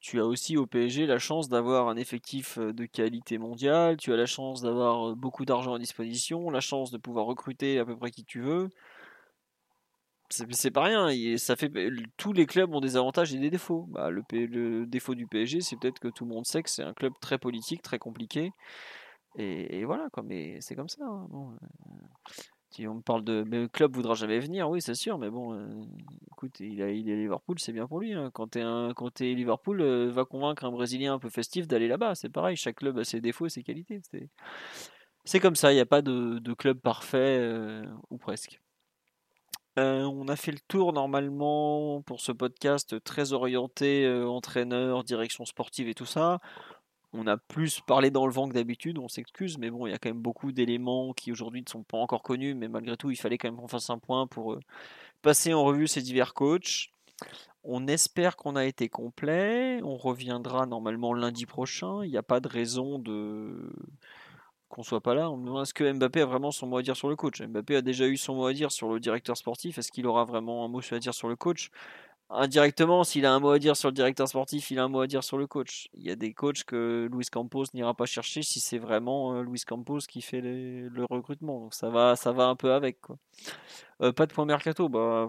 tu 0.00 0.20
as 0.20 0.26
aussi 0.26 0.56
au 0.56 0.66
PSG 0.66 1.06
la 1.06 1.18
chance 1.18 1.48
d'avoir 1.48 1.88
un 1.88 1.96
effectif 1.96 2.58
de 2.58 2.86
qualité 2.86 3.38
mondiale, 3.38 3.96
tu 3.96 4.12
as 4.12 4.16
la 4.16 4.26
chance 4.26 4.62
d'avoir 4.62 5.16
beaucoup 5.16 5.44
d'argent 5.44 5.74
à 5.74 5.78
disposition, 5.78 6.50
la 6.50 6.60
chance 6.60 6.90
de 6.90 6.98
pouvoir 6.98 7.26
recruter 7.26 7.78
à 7.78 7.84
peu 7.84 7.96
près 7.96 8.10
qui 8.10 8.24
tu 8.24 8.40
veux. 8.40 8.70
C'est 10.28 10.70
pas 10.70 10.82
rien, 10.84 11.36
ça 11.38 11.56
fait 11.56 11.70
tous 12.16 12.32
les 12.32 12.46
clubs 12.46 12.74
ont 12.74 12.80
des 12.80 12.96
avantages 12.96 13.32
et 13.34 13.38
des 13.38 13.50
défauts. 13.50 13.86
Bah, 13.88 14.10
le, 14.10 14.84
défaut 14.86 15.14
du 15.14 15.26
PSG, 15.26 15.60
c'est 15.60 15.76
peut-être 15.76 16.00
que 16.00 16.08
tout 16.08 16.24
le 16.24 16.30
monde 16.34 16.46
sait 16.46 16.62
que 16.62 16.70
c'est 16.70 16.82
un 16.82 16.94
club 16.94 17.12
très 17.20 17.38
politique, 17.38 17.82
très 17.82 17.98
compliqué. 17.98 18.50
Et, 19.38 19.84
voilà, 19.84 20.08
quoi, 20.12 20.22
mais 20.22 20.60
c'est 20.60 20.74
comme 20.74 20.88
ça. 20.88 21.04
hein, 21.04 21.26
bon, 21.30 21.52
euh, 21.52 21.56
si 22.70 22.86
on 22.86 22.94
me 22.96 23.00
parle 23.00 23.24
de. 23.24 23.44
Mais 23.46 23.60
le 23.60 23.68
club 23.68 23.94
voudra 23.94 24.14
jamais 24.14 24.38
venir, 24.38 24.68
oui, 24.68 24.82
c'est 24.82 24.94
sûr, 24.94 25.18
mais 25.18 25.30
bon, 25.30 25.54
euh, 25.54 25.66
écoute, 26.32 26.60
il, 26.60 26.82
a, 26.82 26.90
il 26.90 27.08
est 27.08 27.16
Liverpool, 27.16 27.58
c'est 27.58 27.72
bien 27.72 27.86
pour 27.86 28.00
lui. 28.00 28.12
hein. 28.12 28.30
Quand 28.34 28.56
un, 28.56 28.92
quand 28.94 29.10
t'es 29.10 29.32
Liverpool, 29.34 29.80
euh, 29.80 30.10
va 30.10 30.24
convaincre 30.24 30.64
un 30.64 30.70
Brésilien 30.70 31.14
un 31.14 31.18
peu 31.18 31.30
festif 31.30 31.66
d'aller 31.66 31.88
là-bas. 31.88 32.14
C'est 32.14 32.28
pareil, 32.28 32.56
chaque 32.56 32.76
club 32.76 32.98
a 32.98 33.04
ses 33.04 33.20
défauts 33.20 33.46
et 33.46 33.50
ses 33.50 33.62
qualités. 33.62 34.00
C'est, 35.24 35.40
comme 35.40 35.56
ça, 35.56 35.72
il 35.72 35.76
n'y 35.76 35.80
a 35.80 35.86
pas 35.86 36.02
de, 36.02 36.38
de 36.38 36.54
club 36.54 36.78
parfait, 36.80 37.38
euh, 37.40 37.84
ou 38.10 38.18
presque. 38.18 38.60
Euh, 39.78 40.04
on 40.04 40.28
a 40.28 40.36
fait 40.36 40.52
le 40.52 40.58
tour 40.68 40.94
normalement 40.94 42.00
pour 42.02 42.20
ce 42.20 42.32
podcast 42.32 43.02
très 43.04 43.32
orienté 43.32 44.06
euh, 44.06 44.26
entraîneur, 44.26 45.04
direction 45.04 45.44
sportive 45.44 45.88
et 45.88 45.94
tout 45.94 46.06
ça. 46.06 46.40
On 47.12 47.26
a 47.26 47.36
plus 47.36 47.80
parlé 47.80 48.10
dans 48.10 48.26
le 48.26 48.32
vent 48.32 48.48
que 48.48 48.54
d'habitude, 48.54 48.98
on 48.98 49.08
s'excuse, 49.08 49.58
mais 49.58 49.70
bon, 49.70 49.86
il 49.86 49.90
y 49.90 49.94
a 49.94 49.98
quand 49.98 50.08
même 50.08 50.20
beaucoup 50.20 50.52
d'éléments 50.52 51.12
qui 51.12 51.30
aujourd'hui 51.30 51.62
ne 51.62 51.68
sont 51.68 51.82
pas 51.82 51.98
encore 51.98 52.22
connus, 52.22 52.54
mais 52.54 52.68
malgré 52.68 52.96
tout, 52.96 53.10
il 53.10 53.16
fallait 53.16 53.38
quand 53.38 53.48
même 53.48 53.58
qu'on 53.58 53.68
fasse 53.68 53.90
un 53.90 53.98
point 53.98 54.26
pour 54.26 54.54
euh, 54.54 54.60
passer 55.22 55.52
en 55.52 55.62
revue 55.64 55.88
ces 55.88 56.02
divers 56.02 56.34
coachs. 56.34 56.90
On 57.64 57.86
espère 57.86 58.36
qu'on 58.36 58.56
a 58.56 58.64
été 58.64 58.88
complet. 58.88 59.80
On 59.82 59.96
reviendra 59.96 60.66
normalement 60.66 61.12
lundi 61.12 61.46
prochain. 61.46 62.04
Il 62.04 62.10
n'y 62.10 62.16
a 62.16 62.22
pas 62.22 62.40
de 62.40 62.48
raison 62.48 62.98
de 62.98 63.72
qu'on 64.68 64.82
soit 64.82 65.00
pas 65.00 65.14
là. 65.14 65.30
On 65.30 65.36
me 65.36 65.46
demande 65.46 65.62
est-ce 65.62 65.74
que 65.74 65.90
Mbappé 65.92 66.22
a 66.22 66.26
vraiment 66.26 66.50
son 66.50 66.66
mot 66.66 66.78
à 66.78 66.82
dire 66.82 66.96
sur 66.96 67.08
le 67.08 67.16
coach? 67.16 67.42
Mbappé 67.42 67.76
a 67.76 67.82
déjà 67.82 68.06
eu 68.06 68.16
son 68.16 68.34
mot 68.34 68.46
à 68.46 68.52
dire 68.52 68.72
sur 68.72 68.92
le 68.92 69.00
directeur 69.00 69.36
sportif. 69.36 69.78
Est-ce 69.78 69.92
qu'il 69.92 70.06
aura 70.06 70.24
vraiment 70.24 70.64
un 70.64 70.68
mot 70.68 70.80
à 70.90 70.98
dire 70.98 71.14
sur 71.14 71.28
le 71.28 71.36
coach? 71.36 71.70
Indirectement, 72.28 73.04
s'il 73.04 73.24
a 73.24 73.32
un 73.32 73.38
mot 73.38 73.50
à 73.50 73.58
dire 73.60 73.76
sur 73.76 73.88
le 73.88 73.94
directeur 73.94 74.26
sportif, 74.26 74.72
il 74.72 74.80
a 74.80 74.84
un 74.84 74.88
mot 74.88 75.00
à 75.00 75.06
dire 75.06 75.22
sur 75.22 75.38
le 75.38 75.46
coach. 75.46 75.88
Il 75.94 76.02
y 76.02 76.10
a 76.10 76.16
des 76.16 76.34
coachs 76.34 76.64
que 76.64 77.08
Luis 77.12 77.26
Campos 77.26 77.66
n'ira 77.72 77.94
pas 77.94 78.06
chercher 78.06 78.42
si 78.42 78.58
c'est 78.58 78.78
vraiment 78.78 79.34
euh, 79.34 79.42
Luis 79.42 79.60
Campos 79.64 80.00
qui 80.08 80.22
fait 80.22 80.40
le 80.40 81.04
recrutement. 81.08 81.60
Donc 81.60 81.74
ça 81.74 81.88
va, 81.88 82.16
ça 82.16 82.32
va 82.32 82.46
un 82.46 82.56
peu 82.56 82.72
avec. 82.72 82.98
Euh, 84.02 84.12
pas 84.12 84.26
de 84.26 84.32
point 84.32 84.44
mercato, 84.44 84.88
bah. 84.88 85.28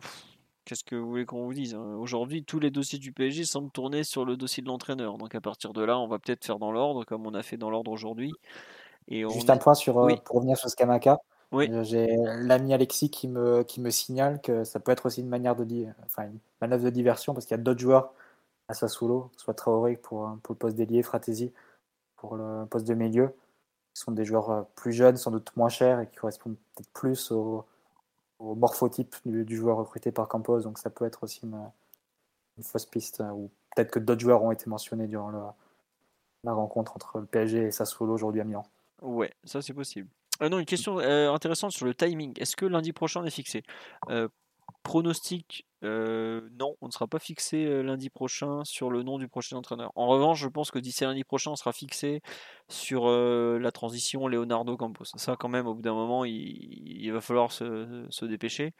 Qu'est-ce 0.65 0.83
que 0.83 0.95
vous 0.97 1.07
voulez 1.07 1.25
qu'on 1.25 1.45
vous 1.45 1.53
dise 1.53 1.75
hein? 1.75 1.95
Aujourd'hui, 1.97 2.43
tous 2.43 2.59
les 2.59 2.71
dossiers 2.71 2.99
du 2.99 3.13
PSG 3.13 3.45
semblent 3.45 3.71
tourner 3.71 4.03
sur 4.03 4.25
le 4.25 4.35
dossier 4.35 4.61
de 4.61 4.67
l'entraîneur. 4.67 5.17
Donc 5.17 5.33
à 5.33 5.39
partir 5.39 5.71
de 5.71 5.81
là, 5.81 5.97
on 5.97 6.07
va 6.07 6.19
peut-être 6.19 6.43
faire 6.43 6.59
dans 6.59 6.73
l'ordre, 6.73 7.05
comme 7.05 7.25
on 7.25 7.33
a 7.33 7.41
fait 7.41 7.55
dans 7.55 7.69
l'ordre 7.69 7.91
aujourd'hui. 7.91 8.33
Et 9.09 9.25
on 9.25 9.29
Juste 9.29 9.49
un 9.49 9.57
point 9.57 9.73
sur, 9.73 9.99
euh, 9.99 10.05
Oui. 10.07 10.21
pour 10.25 10.37
revenir 10.37 10.57
sur 10.57 10.69
Skamaka. 10.69 11.19
Oui. 11.51 11.69
Euh, 11.71 11.83
J'ai 11.83 12.07
l'ami 12.41 12.73
Alexis 12.73 13.09
qui 13.09 13.27
me, 13.27 13.63
qui 13.63 13.79
me 13.81 13.89
signale 13.89 14.41
que 14.41 14.63
ça 14.63 14.79
peut 14.79 14.91
être 14.91 15.05
aussi 15.05 15.21
une 15.21 15.29
manière 15.29 15.55
de 15.55 15.65
enfin, 16.05 16.23
une 16.25 16.39
manœuvre 16.61 16.83
de 16.83 16.89
diversion 16.89 17.33
parce 17.33 17.45
qu'il 17.45 17.55
y 17.55 17.59
a 17.59 17.63
d'autres 17.63 17.79
joueurs 17.79 18.13
à 18.67 18.73
Sassuolo, 18.73 19.31
soit 19.37 19.53
Traoré 19.53 19.95
pour, 19.97 20.29
pour 20.43 20.53
le 20.53 20.57
poste 20.59 20.75
d'ailier, 20.75 21.03
Fratesi 21.03 21.53
pour 22.17 22.35
le 22.37 22.65
poste 22.65 22.87
de 22.87 22.93
milieu, 22.95 23.27
qui 23.93 24.01
sont 24.01 24.11
des 24.11 24.25
joueurs 24.25 24.49
euh, 24.51 24.63
plus 24.75 24.93
jeunes, 24.93 25.17
sans 25.17 25.31
doute 25.31 25.55
moins 25.57 25.69
chers 25.69 25.99
et 26.01 26.07
qui 26.07 26.17
correspondent 26.17 26.57
peut-être 26.75 26.89
plus 26.91 27.31
au, 27.31 27.65
au 28.39 28.55
morphotype 28.55 29.15
du, 29.25 29.45
du 29.45 29.55
joueur 29.57 29.77
recruté 29.77 30.11
par 30.11 30.27
Campos. 30.27 30.61
Donc 30.61 30.79
ça 30.79 30.89
peut 30.89 31.05
être 31.05 31.23
aussi 31.23 31.41
une, 31.45 31.59
une 32.57 32.63
fausse 32.63 32.85
piste. 32.85 33.21
euh, 33.21 33.29
Ou 33.31 33.49
peut-être 33.75 33.91
que 33.91 33.99
d'autres 33.99 34.21
joueurs 34.21 34.43
ont 34.43 34.51
été 34.51 34.69
mentionnés 34.69 35.07
durant 35.07 35.29
le- 35.29 35.39
la 36.43 36.53
rencontre 36.53 36.95
entre 36.95 37.19
le 37.19 37.25
PSG 37.25 37.63
et 37.67 37.71
Sassuolo 37.71 38.13
aujourd'hui 38.13 38.41
à 38.41 38.43
Milan. 38.43 38.65
Ouais, 39.01 39.31
ça 39.43 39.61
c'est 39.61 39.73
possible. 39.73 40.09
Euh, 40.41 40.49
non, 40.49 40.59
une 40.59 40.65
question 40.65 40.99
euh, 40.99 41.31
intéressante 41.31 41.71
sur 41.71 41.85
le 41.85 41.95
timing. 41.95 42.33
Est-ce 42.39 42.55
que 42.55 42.65
lundi 42.65 42.93
prochain 42.93 43.21
on 43.21 43.25
est 43.25 43.29
fixé? 43.31 43.63
Euh, 44.09 44.27
Pronostic, 44.83 45.65
non, 45.81 46.75
on 46.81 46.87
ne 46.87 46.91
sera 46.91 47.07
pas 47.07 47.19
fixé 47.19 47.83
lundi 47.83 48.09
prochain 48.09 48.63
sur 48.63 48.89
le 48.89 49.03
nom 49.03 49.17
du 49.17 49.27
prochain 49.27 49.57
entraîneur. 49.57 49.91
En 49.95 50.07
revanche, 50.07 50.39
je 50.39 50.47
pense 50.47 50.71
que 50.71 50.79
d'ici 50.79 51.03
lundi 51.03 51.23
prochain, 51.25 51.51
on 51.51 51.55
sera 51.57 51.73
fixé 51.73 52.21
sur 52.69 53.09
la 53.09 53.71
transition 53.71 54.27
Leonardo 54.27 54.77
Campos. 54.77 55.05
Ça, 55.15 55.35
quand 55.37 55.49
même, 55.49 55.67
au 55.67 55.73
bout 55.73 55.81
d'un 55.81 55.93
moment, 55.93 56.23
il, 56.25 56.33
il 56.33 57.11
va 57.11 57.19
falloir 57.21 57.51
se, 57.51 58.05
se 58.09 58.25
dépêcher. 58.25 58.73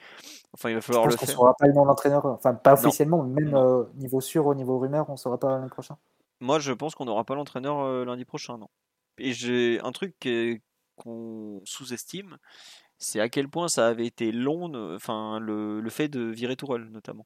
Enfin, 0.54 0.70
il 0.70 0.76
va 0.76 0.82
Je 0.82 0.86
falloir 0.86 1.04
pense 1.06 1.14
le 1.14 1.18
qu'on 1.18 1.26
ne 1.26 1.28
faire. 1.28 1.36
saura 1.36 1.54
pas 1.58 1.68
le 1.68 1.74
nom 1.74 1.84
de 1.84 1.88
l'entraîneur, 1.88 2.26
enfin 2.26 2.54
pas 2.54 2.74
officiellement, 2.74 3.24
mais 3.24 3.42
même 3.42 3.52
Non. 3.52 3.80
euh, 3.82 3.84
niveau 3.96 4.22
sûr, 4.22 4.46
au 4.46 4.56
niveau 4.56 4.80
rumeur, 4.80 5.10
on 5.10 5.14
ne 5.14 5.18
saura 5.18 5.38
pas 5.38 5.50
l'année 5.50 5.70
prochaine? 5.70 5.98
Moi, 6.40 6.60
je 6.60 6.72
pense 6.72 6.96
qu'on 6.96 7.06
n'aura 7.06 7.24
pas 7.26 7.36
l'entraîneur 7.36 8.06
lundi 8.06 8.24
prochain, 8.26 8.58
non. 8.58 8.70
Et 9.18 9.34
j'ai 9.34 9.80
un 9.82 9.92
truc 9.92 10.16
qu'on 10.96 11.62
sous-estime, 11.66 12.38
c'est 12.98 13.20
à 13.20 13.30
quel 13.30 13.50
point 13.50 13.68
ça 13.68 13.88
avait 13.88 14.06
été 14.08 14.32
long, 14.32 14.72
enfin 14.96 15.40
le, 15.40 15.80
le 15.82 15.90
fait 15.90 16.08
de 16.08 16.22
virer 16.22 16.56
Tourelle 16.56 16.86
notamment. 16.86 17.26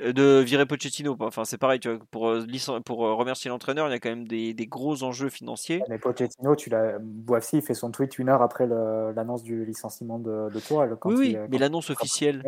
Euh, 0.00 0.12
De 0.12 0.40
virer 0.40 0.64
Pochettino, 0.66 1.16
enfin 1.20 1.44
c'est 1.44 1.58
pareil, 1.58 1.80
tu 1.80 1.88
vois, 1.90 1.98
pour, 2.10 2.28
euh, 2.28 2.46
pour 2.84 3.06
euh, 3.06 3.14
remercier 3.14 3.48
l'entraîneur, 3.48 3.88
il 3.88 3.90
y 3.90 3.94
a 3.94 3.98
quand 3.98 4.10
même 4.10 4.28
des, 4.28 4.54
des 4.54 4.66
gros 4.66 5.02
enjeux 5.02 5.28
financiers. 5.28 5.82
Mais 5.88 5.98
Pochettino, 5.98 6.54
tu 6.54 6.70
l'as, 6.70 6.98
Boissy, 7.00 7.56
il 7.56 7.62
fait 7.62 7.74
son 7.74 7.90
tweet 7.90 8.18
une 8.18 8.28
heure 8.28 8.42
après 8.42 8.66
l'annonce 8.66 9.42
du 9.42 9.64
licenciement 9.64 10.18
de, 10.18 10.50
de 10.52 10.60
Tourelle. 10.60 10.94
quand 11.00 11.10
Oui, 11.10 11.16
oui, 11.18 11.28
il- 11.30 11.34
quand 11.36 11.46
mais 11.50 11.58
l'annonce 11.58 11.90
officielle. 11.90 12.42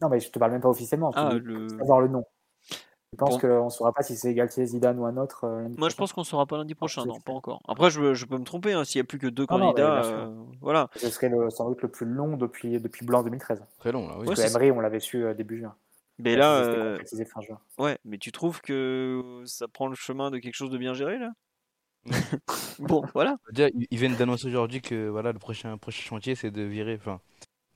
Non, 0.00 0.08
mais 0.08 0.20
je 0.20 0.30
te 0.30 0.38
parle 0.38 0.52
même 0.52 0.60
pas 0.60 0.68
officiellement. 0.68 1.12
Ah, 1.14 1.34
le- 1.34 1.68
savoir 1.78 2.00
le 2.00 2.08
nom. 2.08 2.24
Je 3.14 3.18
pense 3.24 3.34
Bon. 3.34 3.38
qu'on 3.38 3.64
ne 3.66 3.70
saura 3.70 3.92
pas 3.92 4.02
si 4.02 4.16
c'est 4.16 4.34
Galtier, 4.34 4.66
Zidane 4.66 4.98
ou 4.98 5.06
un 5.06 5.16
autre. 5.16 5.44
euh, 5.44 5.68
Moi, 5.78 5.88
je 5.88 5.94
pense 5.94 6.12
qu'on 6.12 6.24
saura 6.24 6.46
pas 6.46 6.56
lundi 6.56 6.74
prochain, 6.74 7.02
c'est 7.02 7.08
non, 7.08 7.20
pas 7.20 7.32
encore. 7.32 7.62
Après, 7.68 7.88
je, 7.90 8.12
je 8.14 8.26
peux 8.26 8.36
me 8.38 8.44
tromper, 8.44 8.72
hein, 8.72 8.84
s'il 8.84 8.98
y 8.98 9.00
a 9.00 9.04
plus 9.04 9.18
que 9.18 9.28
deux 9.28 9.44
mais 9.44 9.46
candidats, 9.46 10.02
euh, 10.04 10.34
voilà. 10.60 10.88
Ce 10.96 11.08
serait 11.10 11.28
le- 11.28 11.48
sans 11.50 11.68
doute 11.68 11.80
le 11.82 11.88
plus 11.88 12.06
long 12.06 12.36
depuis, 12.36 12.80
depuis 12.80 13.06
Blanc 13.06 13.22
2013. 13.22 13.62
Très 13.78 13.92
long 13.92 14.08
là, 14.08 14.14
oui. 14.14 14.20
Ouais, 14.20 14.26
Parce 14.26 14.40
c'est 14.40 14.46
que 14.48 14.50
Emery, 14.50 14.70
on 14.72 14.80
l'avait 14.80 14.98
su 15.00 15.24
euh, 15.24 15.32
début 15.34 15.58
juin. 15.58 15.76
Mais 16.18 16.34
là, 16.36 16.56
euh, 16.56 16.98
fin 17.32 17.40
juin. 17.40 17.60
ouais, 17.78 17.98
mais 18.04 18.18
tu 18.18 18.32
trouves 18.32 18.60
que 18.60 19.42
ça 19.46 19.68
prend 19.68 19.86
le 19.86 19.94
chemin 19.94 20.30
de 20.32 20.38
quelque 20.38 20.54
chose 20.54 20.70
de 20.70 20.78
bien 20.78 20.94
géré 20.94 21.18
là? 21.18 21.30
Bon, 22.78 23.02
voilà. 23.14 23.36
Déjà, 23.52 23.68
ils 23.74 23.86
ils 23.90 23.98
viennent 23.98 24.16
d'annoncer 24.16 24.48
aujourd'hui 24.48 24.80
que 24.80 25.08
voilà, 25.08 25.32
le 25.32 25.38
prochain, 25.38 25.76
prochain 25.78 26.02
chantier, 26.02 26.34
c'est 26.34 26.50
de 26.50 26.62
virer, 26.62 26.96
enfin, 27.00 27.20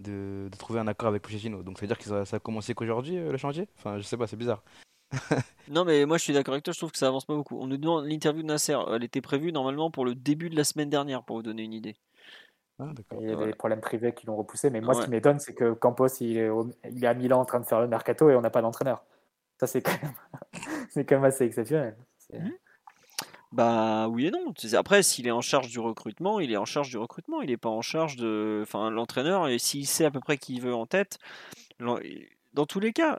de, 0.00 0.48
de 0.50 0.56
trouver 0.56 0.80
un 0.80 0.86
accord 0.88 1.08
avec 1.08 1.22
Pochettino. 1.22 1.62
Donc, 1.62 1.78
ça 1.78 1.82
veut 1.82 1.86
dire 1.88 1.98
que 1.98 2.04
ça, 2.04 2.24
ça 2.24 2.36
a 2.36 2.40
commencé 2.40 2.74
qu'aujourd'hui, 2.74 3.18
euh, 3.18 3.32
le 3.32 3.38
chantier? 3.38 3.68
Enfin, 3.78 3.98
je 3.98 4.02
sais 4.02 4.16
pas, 4.16 4.26
c'est 4.26 4.36
bizarre. 4.36 4.62
Non, 5.68 5.84
mais 5.84 6.06
moi 6.06 6.16
je 6.16 6.22
suis 6.22 6.32
d'accord 6.32 6.54
avec 6.54 6.64
toi, 6.64 6.72
je 6.72 6.78
trouve 6.78 6.92
que 6.92 6.98
ça 6.98 7.08
avance 7.08 7.26
pas 7.26 7.34
beaucoup. 7.34 7.58
On 7.60 7.66
nous 7.66 7.76
demande 7.76 8.06
l'interview 8.06 8.42
de 8.42 8.46
Nasser, 8.48 8.76
elle 8.90 9.04
était 9.04 9.20
prévue 9.20 9.52
normalement 9.52 9.90
pour 9.90 10.04
le 10.06 10.14
début 10.14 10.48
de 10.48 10.56
la 10.56 10.64
semaine 10.64 10.88
dernière, 10.88 11.22
pour 11.24 11.36
vous 11.36 11.42
donner 11.42 11.62
une 11.64 11.74
idée. 11.74 11.96
Ah. 12.78 12.86
Il 13.20 13.26
y 13.26 13.30
a 13.30 13.34
Voilà. 13.34 13.50
des 13.52 13.56
problèmes 13.56 13.80
privés 13.80 14.14
qui 14.14 14.26
l'ont 14.26 14.36
repoussé. 14.36 14.70
Mais 14.70 14.80
moi, 14.80 14.94
ce 14.94 15.02
qui 15.02 15.10
m'étonne, 15.10 15.40
c'est 15.40 15.52
que 15.52 15.72
Campos, 15.72 16.06
il 16.20 16.38
est, 16.38 16.48
au- 16.48 16.70
il 16.90 17.02
est 17.04 17.06
à 17.06 17.12
Milan 17.14 17.40
en 17.40 17.44
train 17.44 17.60
de 17.60 17.66
faire 17.66 17.80
le 17.80 17.88
mercato 17.88 18.30
et 18.30 18.36
on 18.36 18.40
n'a 18.40 18.50
pas 18.50 18.62
d'entraîneur. 18.62 19.04
Ça, 19.58 19.66
c'est 19.66 19.82
quand, 19.82 20.00
même... 20.00 20.12
c'est 20.90 21.04
quand 21.04 21.16
même 21.16 21.24
assez 21.24 21.44
exceptionnel. 21.44 21.96
Mhm. 22.32 22.52
Bah 23.50 24.08
oui 24.08 24.26
et 24.26 24.30
non. 24.30 24.52
Après, 24.74 25.02
s'il 25.02 25.26
est 25.26 25.30
en 25.32 25.40
charge 25.40 25.68
du 25.68 25.80
recrutement, 25.80 26.38
il 26.38 26.52
est 26.52 26.56
en 26.58 26.66
charge 26.66 26.90
du 26.90 26.98
recrutement. 26.98 27.40
Il 27.40 27.48
n'est 27.48 27.56
pas 27.56 27.70
en 27.70 27.80
charge 27.82 28.16
de. 28.16 28.60
Enfin, 28.62 28.90
l'entraîneur, 28.90 29.48
et 29.48 29.58
s'il 29.58 29.86
sait 29.86 30.04
à 30.04 30.10
peu 30.10 30.20
près 30.20 30.36
qui 30.38 30.54
il 30.56 30.60
veut 30.60 30.74
en 30.74 30.86
tête, 30.86 31.18
dans 31.80 32.66
tous 32.66 32.80
les 32.80 32.92
cas, 32.92 33.18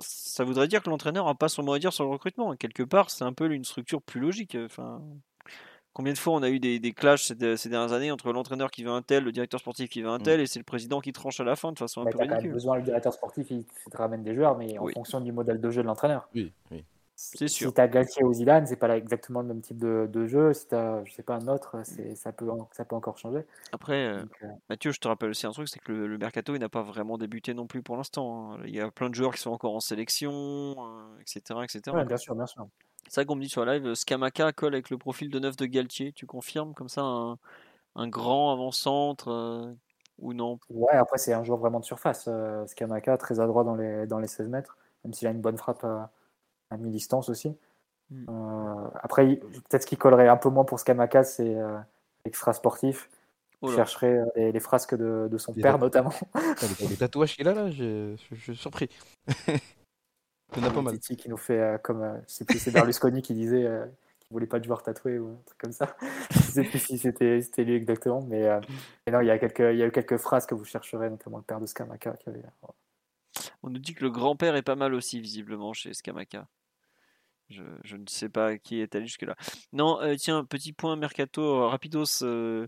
ça 0.00 0.44
voudrait 0.44 0.68
dire 0.68 0.82
que 0.82 0.90
l'entraîneur 0.90 1.26
n'a 1.26 1.34
pas 1.34 1.48
son 1.48 1.62
mot 1.62 1.72
à 1.72 1.78
dire 1.78 1.92
sur 1.92 2.04
le 2.04 2.10
recrutement. 2.10 2.54
Quelque 2.56 2.82
part, 2.82 3.10
c'est 3.10 3.24
un 3.24 3.32
peu 3.32 3.50
une 3.52 3.64
structure 3.64 4.02
plus 4.02 4.20
logique. 4.20 4.56
Enfin, 4.64 5.02
combien 5.92 6.12
de 6.12 6.18
fois 6.18 6.34
on 6.34 6.42
a 6.42 6.50
eu 6.50 6.60
des, 6.60 6.78
des 6.78 6.92
clashs 6.92 7.22
ces, 7.28 7.56
ces 7.56 7.68
dernières 7.68 7.92
années 7.92 8.10
entre 8.12 8.32
l'entraîneur 8.32 8.70
qui 8.70 8.84
veut 8.84 8.90
un 8.90 9.02
tel, 9.02 9.24
le 9.24 9.32
directeur 9.32 9.60
sportif 9.60 9.88
qui 9.88 10.02
veut 10.02 10.08
un 10.08 10.18
Mm. 10.18 10.22
tel, 10.22 10.40
et 10.40 10.46
c'est 10.46 10.58
le 10.58 10.64
président 10.64 11.00
qui 11.00 11.12
tranche 11.12 11.40
à 11.40 11.44
la 11.44 11.56
fin 11.56 11.72
de 11.72 11.78
façon 11.78 12.02
un 12.02 12.04
Mais 12.04 12.10
peu 12.12 12.18
quand 12.18 12.24
même 12.24 12.32
ridicule. 12.34 12.52
besoin, 12.52 12.76
le 12.76 12.82
directeur 12.82 13.12
sportif, 13.12 13.46
il 13.50 13.64
te 13.90 13.96
ramène 13.96 14.22
des 14.22 14.34
joueurs, 14.34 14.56
mais 14.58 14.78
en 14.78 14.84
Oui. 14.84 14.92
fonction 14.92 15.20
du 15.20 15.32
modèle 15.32 15.60
de 15.60 15.70
jeu 15.70 15.82
de 15.82 15.86
l'entraîneur. 15.86 16.28
Oui, 16.34 16.52
oui. 16.70 16.84
Si 17.16 17.46
tu 17.46 17.66
as 17.76 17.88
Galtier 17.88 18.22
ou 18.24 18.32
Zidane, 18.32 18.66
c'est 18.66 18.76
pas 18.76 18.88
là 18.88 18.96
exactement 18.96 19.40
le 19.40 19.48
même 19.48 19.62
type 19.62 19.78
de, 19.78 20.06
de 20.10 20.26
jeu. 20.26 20.52
Si 20.52 20.68
tu 20.68 20.74
as, 20.74 21.02
je 21.04 21.12
sais 21.12 21.22
pas, 21.22 21.36
un 21.36 21.48
autre, 21.48 21.80
c'est- 21.84 22.14
ça 22.14 22.32
peut, 22.32 22.50
en- 22.50 22.68
ça 22.72 22.84
peut 22.84 22.94
encore 22.94 23.16
changer. 23.16 23.44
Après, 23.72 24.06
euh, 24.06 24.20
Donc, 24.20 24.42
euh, 24.42 24.46
Mathieu, 24.68 24.92
je 24.92 25.00
te 25.00 25.08
rappelle 25.08 25.30
aussi 25.30 25.46
un 25.46 25.50
truc, 25.52 25.68
c'est 25.68 25.78
que 25.80 25.92
le, 25.92 26.06
le 26.06 26.18
mercato, 26.18 26.54
il 26.54 26.58
n'a 26.60 26.68
pas 26.68 26.82
vraiment 26.82 27.16
débuté 27.18 27.54
non 27.54 27.66
plus 27.66 27.82
pour 27.82 27.96
l'instant. 27.96 28.52
hein. 28.52 28.58
Il 28.66 28.74
y 28.74 28.80
a 28.80 28.90
plein 28.90 29.08
de 29.08 29.14
joueurs 29.14 29.34
qui 29.34 29.40
sont 29.40 29.50
encore 29.50 29.74
en 29.74 29.80
sélection, 29.80 30.30
euh, 30.32 31.20
etc., 31.20 31.64
etc. 31.64 31.96
ouais, 31.96 32.04
bien 32.04 32.16
sûr, 32.16 32.34
bien 32.34 32.46
sûr. 32.46 32.66
C'est 33.06 33.14
ça 33.14 33.24
qu'on 33.24 33.36
me 33.36 33.40
dit 33.42 33.48
sur 33.48 33.64
la 33.64 33.78
live, 33.78 33.94
Skamaka 33.94 34.52
colle 34.52 34.74
avec 34.74 34.90
le 34.90 34.98
profil 34.98 35.30
de 35.30 35.38
neuf 35.38 35.56
de 35.56 35.66
Galtier. 35.66 36.12
Tu 36.12 36.26
confirmes 36.26 36.74
comme 36.74 36.88
ça 36.88 37.02
un, 37.02 37.38
un 37.94 38.08
grand 38.08 38.52
avant-centre 38.52 39.28
euh, 39.28 39.72
ou 40.18 40.34
non? 40.34 40.58
Ouais, 40.70 40.94
après, 40.94 41.18
c'est 41.18 41.32
un 41.32 41.44
joueur 41.44 41.58
vraiment 41.58 41.80
de 41.80 41.84
surface. 41.84 42.28
Skamaka, 42.66 43.16
très 43.16 43.40
adroit 43.40 43.64
dans 43.64 43.74
les, 43.76 44.06
dans 44.06 44.18
les 44.18 44.26
16 44.28 44.48
mètres, 44.48 44.76
même 45.04 45.14
s'il 45.14 45.28
a 45.28 45.30
une 45.30 45.40
bonne 45.40 45.56
frappe 45.56 45.84
à, 46.70 46.76
mi-distance 46.76 47.28
aussi. 47.28 47.56
Mm. 48.10 48.26
Euh, 48.28 48.88
après, 49.02 49.36
peut-être 49.36 49.82
ce 49.82 49.86
qui 49.86 49.96
collerait 49.96 50.28
un 50.28 50.36
peu 50.36 50.48
moins 50.48 50.64
pour 50.64 50.78
Skamaka, 50.80 51.24
c'est 51.24 51.54
euh, 51.56 51.78
extra 52.24 52.52
sportif. 52.52 53.08
Oh 53.62 53.68
Je 53.68 53.72
là. 53.72 53.76
chercherais 53.78 54.18
euh, 54.18 54.26
les, 54.36 54.52
les 54.52 54.60
frasques 54.60 54.94
de, 54.94 55.28
de 55.30 55.38
son 55.38 55.52
Les 55.56 55.62
père, 55.62 55.78
notamment. 55.78 56.10
Putain, 56.34 56.66
les, 56.80 56.88
les 56.88 56.96
tatouages 56.96 57.34
qu'il 57.36 57.48
a 57.48 57.54
là, 57.54 57.70
je, 57.70 58.14
je- 58.16 58.34
je 58.34 58.40
suis 58.40 58.56
surpris. 58.56 58.88
Il 60.56 60.62
y 60.62 60.66
en 60.66 60.68
a 60.68 60.72
pas 60.72 60.82
mal. 60.82 60.94
Titi 60.94 61.16
qui 61.16 61.28
nous 61.28 61.36
fait 61.36 61.58
euh, 61.58 61.78
comme. 61.78 62.02
euh, 62.02 62.18
je 62.28 62.34
sais 62.34 62.44
plus, 62.44 62.58
c'est 62.58 62.70
Berlusconi 62.70 63.20
qui 63.20 63.34
disait 63.34 63.66
euh, 63.66 63.84
qu'il 64.20 64.32
voulait 64.32 64.46
pas 64.46 64.60
de 64.60 64.64
joueurs 64.64 64.82
tatoués 64.82 65.18
ou 65.18 65.30
un 65.30 65.42
truc 65.44 65.58
comme 65.58 65.72
ça. 65.72 65.96
je 66.30 66.38
sais 66.38 66.62
plus 66.64 66.78
si 66.78 66.98
c'était 66.98 67.42
c'était 67.42 67.64
lui 67.64 67.74
exactement, 67.74 68.22
mais, 68.22 68.46
euh, 68.46 68.60
mais 69.06 69.12
non, 69.12 69.20
il 69.20 69.26
y, 69.26 69.30
a 69.30 69.38
quelques, 69.38 69.58
il 69.58 69.76
y 69.76 69.82
a 69.82 69.86
eu 69.86 69.90
quelques 69.92 70.18
phrases 70.18 70.46
que 70.46 70.54
vous 70.54 70.64
chercherez, 70.64 71.10
notamment 71.10 71.38
le 71.38 71.42
père 71.42 71.60
de 71.60 71.66
Skamaka 71.66 72.12
qui 72.12 72.28
avait. 72.28 72.42
On 73.62 73.70
nous 73.70 73.78
dit 73.78 73.94
que 73.94 74.04
le 74.04 74.10
grand-père 74.10 74.56
est 74.56 74.62
pas 74.62 74.76
mal 74.76 74.94
aussi, 74.94 75.20
visiblement, 75.20 75.72
chez 75.72 75.92
Skamaka. 75.92 76.48
Je, 77.48 77.62
ne 77.96 78.06
sais 78.08 78.28
pas 78.28 78.58
qui 78.58 78.80
est 78.80 78.94
allé 78.96 79.06
jusque-là. 79.06 79.36
Non, 79.72 80.00
euh, 80.02 80.16
tiens, 80.16 80.44
petit 80.44 80.72
point 80.72 80.96
mercato 80.96 81.42
euh, 81.42 81.66
rapidos 81.68 82.22
euh, 82.22 82.66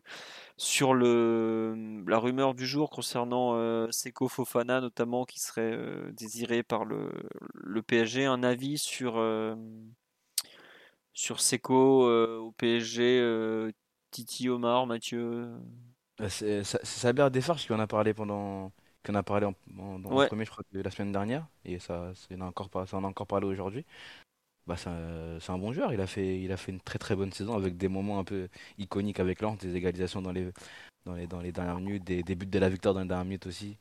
sur 0.57 0.95
le, 0.95 2.05
la 2.07 2.19
rumeur 2.19 2.55
du 2.55 2.65
jour 2.65 2.89
concernant 2.91 3.91
Seko 3.91 4.29
Fofana, 4.29 4.81
notamment, 4.81 5.25
qui 5.25 5.41
serait 5.41 5.77
désiré 6.13 6.63
par 6.63 6.85
le, 6.85 7.11
PSG. 7.83 8.27
Un 8.27 8.45
avis 8.45 8.79
sur, 8.79 9.21
sur 11.13 11.41
Seko 11.41 12.09
au 12.39 12.53
PSG, 12.53 13.73
Titi 14.11 14.49
Omar, 14.49 14.87
Mathieu? 14.87 15.49
Euh, 16.21 16.29
c'est- 16.29 16.63
Saber 16.85 17.29
Desfarges 17.31 17.67
qui 17.67 17.73
en 17.73 17.79
a 17.79 17.87
parlé 17.87 18.15
pendant, 18.15 18.73
qui 19.05 19.11
en 19.13 19.15
a 19.15 19.23
parlé 19.23 19.47
en, 19.47 19.55
en- 19.79 19.99
dans 19.99 20.11
Ouais. 20.11 20.25
le 20.25 20.29
premier, 20.29 20.45
je 20.45 20.51
crois, 20.51 20.65
de 20.73 20.81
la 20.81 20.91
semaine 20.91 21.13
dernière, 21.13 21.47
et 21.65 21.79
ça, 21.79 22.13
en 22.35 22.41
a 22.41 22.45
encore, 22.47 22.71
ça 22.89 22.97
en 22.97 23.05
a 23.05 23.07
encore 23.09 23.27
parlé 23.27 23.47
aujourd'hui. 23.47 23.85
Bah, 24.67 24.77
c'est 24.77 24.89
un, 24.91 25.59
bon 25.59 25.73
joueur. 25.73 25.93
Il 25.95 26.01
a 26.01 26.07
fait, 26.07 26.41
il 26.41 26.53
a 26.53 26.59
fait 26.59 26.73
une 26.73 26.81
très 26.81 26.99
très 26.99 27.17
bonne 27.17 27.33
saison 27.33 27.55
avec 27.57 27.79
des 27.79 27.89
moments 27.89 28.19
un 28.19 28.25
peu 28.25 28.49
iconiques 28.77 29.19
avec 29.21 29.41
Lens, 29.41 29.59
des 29.59 29.75
égalisations 29.77 30.21
dans 30.23 30.33
les, 30.33 30.53
dans 31.07 31.15
les, 31.15 31.27
dans 31.27 31.41
les 31.41 31.53
dernières 31.53 31.81
minutes, 31.81 32.05
des, 32.05 32.23
des 32.23 32.35
buts 32.35 32.47
de 32.47 32.59
la 32.59 32.69
victoire 32.69 32.95
dans 32.95 33.01
les 33.03 33.09
dernières 33.09 33.25
minutes 33.27 33.47
aussi. 33.47 33.79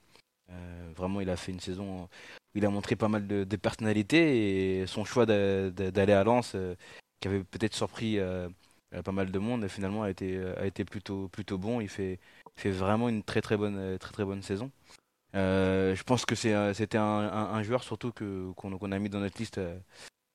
Euh, 0.52 0.92
vraiment, 0.96 1.22
il 1.22 1.30
a 1.30 1.38
fait 1.38 1.52
une 1.52 1.60
saison 1.60 2.04
où 2.06 2.10
il 2.56 2.66
a 2.66 2.70
montré 2.70 2.96
pas 2.96 3.10
mal 3.10 3.28
de, 3.28 3.44
de 3.44 3.56
personnalité 3.58 4.82
et 4.82 4.88
son 4.88 5.06
choix 5.06 5.26
d'a- 5.26 5.72
d'a- 5.72 5.92
d'aller 5.92 6.14
à 6.14 6.24
Lens, 6.24 6.54
euh, 6.56 6.76
qui 7.20 7.28
avait 7.28 7.44
peut-être 7.44 7.76
surpris 7.76 8.20
euh, 8.20 8.50
pas 9.06 9.12
mal 9.12 9.32
de 9.32 9.40
monde, 9.40 9.68
finalement 9.68 10.04
a 10.04 10.10
été, 10.12 10.38
a 10.58 10.66
été 10.66 10.86
plutôt, 10.86 11.28
plutôt 11.30 11.58
bon. 11.58 11.82
Il 11.82 11.90
fait, 11.90 12.20
fait 12.58 12.72
vraiment 12.72 13.10
une 13.10 13.24
très 13.24 13.42
très 13.42 13.58
bonne, 13.58 13.98
très, 14.00 14.14
très 14.14 14.26
bonne 14.26 14.42
saison. 14.42 14.72
Euh, 15.38 15.96
je 15.96 16.04
pense 16.04 16.26
que 16.26 16.36
c'est, 16.36 16.54
euh, 16.54 16.74
c'était 16.74 16.98
un, 16.98 17.04
un- 17.04 17.54
un 17.54 17.64
joueur 17.64 17.84
surtout 17.84 18.12
que, 18.12 18.52
qu'on, 18.54 18.92
a 18.92 19.00
mis 19.00 19.10
dans 19.10 19.20
notre 19.20 19.38
liste 19.40 19.60
euh, 19.60 19.80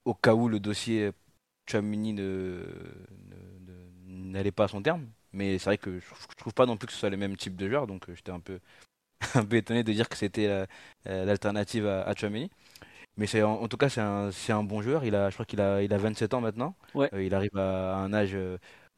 au 0.07 0.15
cas 0.15 0.35
où 0.35 0.49
le 0.49 0.61
dossier 0.61 1.13
ne, 1.75 1.83
ne- 2.13 2.65
n'allait 4.33 4.53
pas 4.53 4.65
à 4.65 4.69
son 4.69 4.83
terme. 4.83 5.09
Mais 5.33 5.59
c'est 5.59 5.67
vrai 5.67 5.79
que 5.79 5.99
je, 6.01 6.07
je 6.07 6.37
trouve 6.37 6.55
pas 6.55 6.67
non 6.67 6.77
plus 6.77 6.87
que 6.87 6.93
ce 6.93 6.99
soit 7.01 7.11
les 7.11 7.17
mêmes 7.17 7.37
types 7.37 7.57
de 7.57 7.69
joueurs, 7.69 7.87
donc 7.87 8.07
j'étais 8.15 8.33
un 8.33 8.41
peu, 8.41 8.61
un 9.35 9.45
peu 9.45 9.57
étonné 9.57 9.85
de 9.85 9.93
dire 9.93 10.09
que 10.09 10.17
c'était 10.17 10.49
la- 11.07 11.25
l'alternative 11.27 11.87
à, 11.87 12.03
à 12.05 12.15
Chouamini. 12.17 12.51
Mais 13.19 13.27
c'est, 13.27 13.43
en, 13.43 13.55
en 13.63 13.69
tout 13.69 13.77
cas, 13.79 13.89
c'est 13.91 14.01
un, 14.03 14.65
bon 14.65 14.83
joueur. 14.83 15.05
Il 15.05 15.15
a, 15.17 15.31
je 15.31 15.35
crois 15.37 15.47
qu'il 15.47 15.61
a, 15.61 15.83
il 15.83 15.93
a 15.95 15.99
27 15.99 16.35
ans 16.35 16.41
maintenant. 16.43 16.77
Ouais. 16.95 17.11
Euh, 17.15 17.25
il 17.25 17.35
arrive 17.35 17.57
à, 17.59 17.95
à 17.97 17.99
un 17.99 18.13
âge 18.15 18.37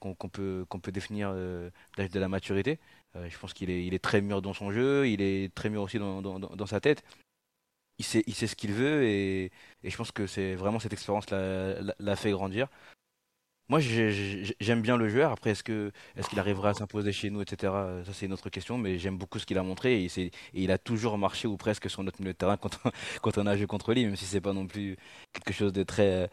qu'on, 0.01 0.15
peut, 0.29 0.67
qu'on 0.69 0.81
peut 0.81 0.93
définir 0.93 1.33
l'âge 1.99 2.11
de 2.11 2.21
la 2.21 2.29
maturité. 2.29 2.79
Euh, 3.17 3.29
je 3.29 3.39
pense 3.39 3.53
qu'il 3.55 3.71
est, 3.71 3.99
très 4.03 4.21
mûr 4.21 4.43
dans 4.43 4.55
son 4.55 4.71
jeu, 4.73 5.09
il 5.09 5.23
est 5.23 5.55
très 5.55 5.71
mûr 5.71 5.83
aussi 5.83 5.99
dans, 5.99 6.67
sa 6.67 6.81
tête. 6.81 7.03
Il 7.99 8.05
sait, 8.05 8.25
ce 8.27 8.57
qu'il 8.57 8.73
veut 8.73 9.05
et, 9.05 9.53
je 9.85 9.97
pense 9.97 10.11
que 10.11 10.27
c'est 10.27 10.55
vraiment 10.57 10.81
cette 10.81 10.93
expérience 10.93 11.27
l'a, 11.31 12.17
fait 12.17 12.33
grandir. 12.33 12.69
Moi, 13.69 13.81
j'ai- 13.81 14.11
j'ai- 14.13 14.57
j'aime 14.61 14.83
bien 14.83 14.97
le 14.99 15.09
joueur. 15.09 15.33
Après, 15.33 15.51
est-ce 15.51 15.63
qu'il 15.63 16.39
arrivera 16.39 16.71
à 16.71 16.75
s'imposer 16.75 17.13
chez 17.13 17.31
nous, 17.31 17.41
etc. 17.41 18.03
Ça, 18.05 18.13
c'est 18.13 18.27
une 18.27 18.35
autre 18.35 18.51
question. 18.51 18.77
Mais 18.77 18.99
j'aime 18.99 19.17
beaucoup 19.17 19.39
ce 19.39 19.47
qu'il 19.47 19.57
a 19.59 19.63
montré 19.63 20.05
et, 20.05 20.31
il 20.53 20.71
a 20.71 20.77
toujours 20.79 21.17
marché 21.17 21.49
ou 21.49 21.57
presque 21.57 21.89
sur 21.89 22.03
notre 22.03 22.21
milieu 22.21 22.33
de 22.35 22.39
terrain 22.39 22.57
quand 22.59 22.79
on, 22.85 22.91
quand 23.23 23.39
on 23.39 23.47
a 23.47 23.57
joué 23.57 23.67
contre 23.67 23.95
lui, 23.95 24.05
même 24.05 24.17
si 24.17 24.27
c'est 24.27 24.41
pas 24.41 24.53
non 24.53 24.67
plus 24.67 24.97
quelque 25.33 25.53
chose 25.55 25.73
de 25.73 25.83
très, 25.83 26.29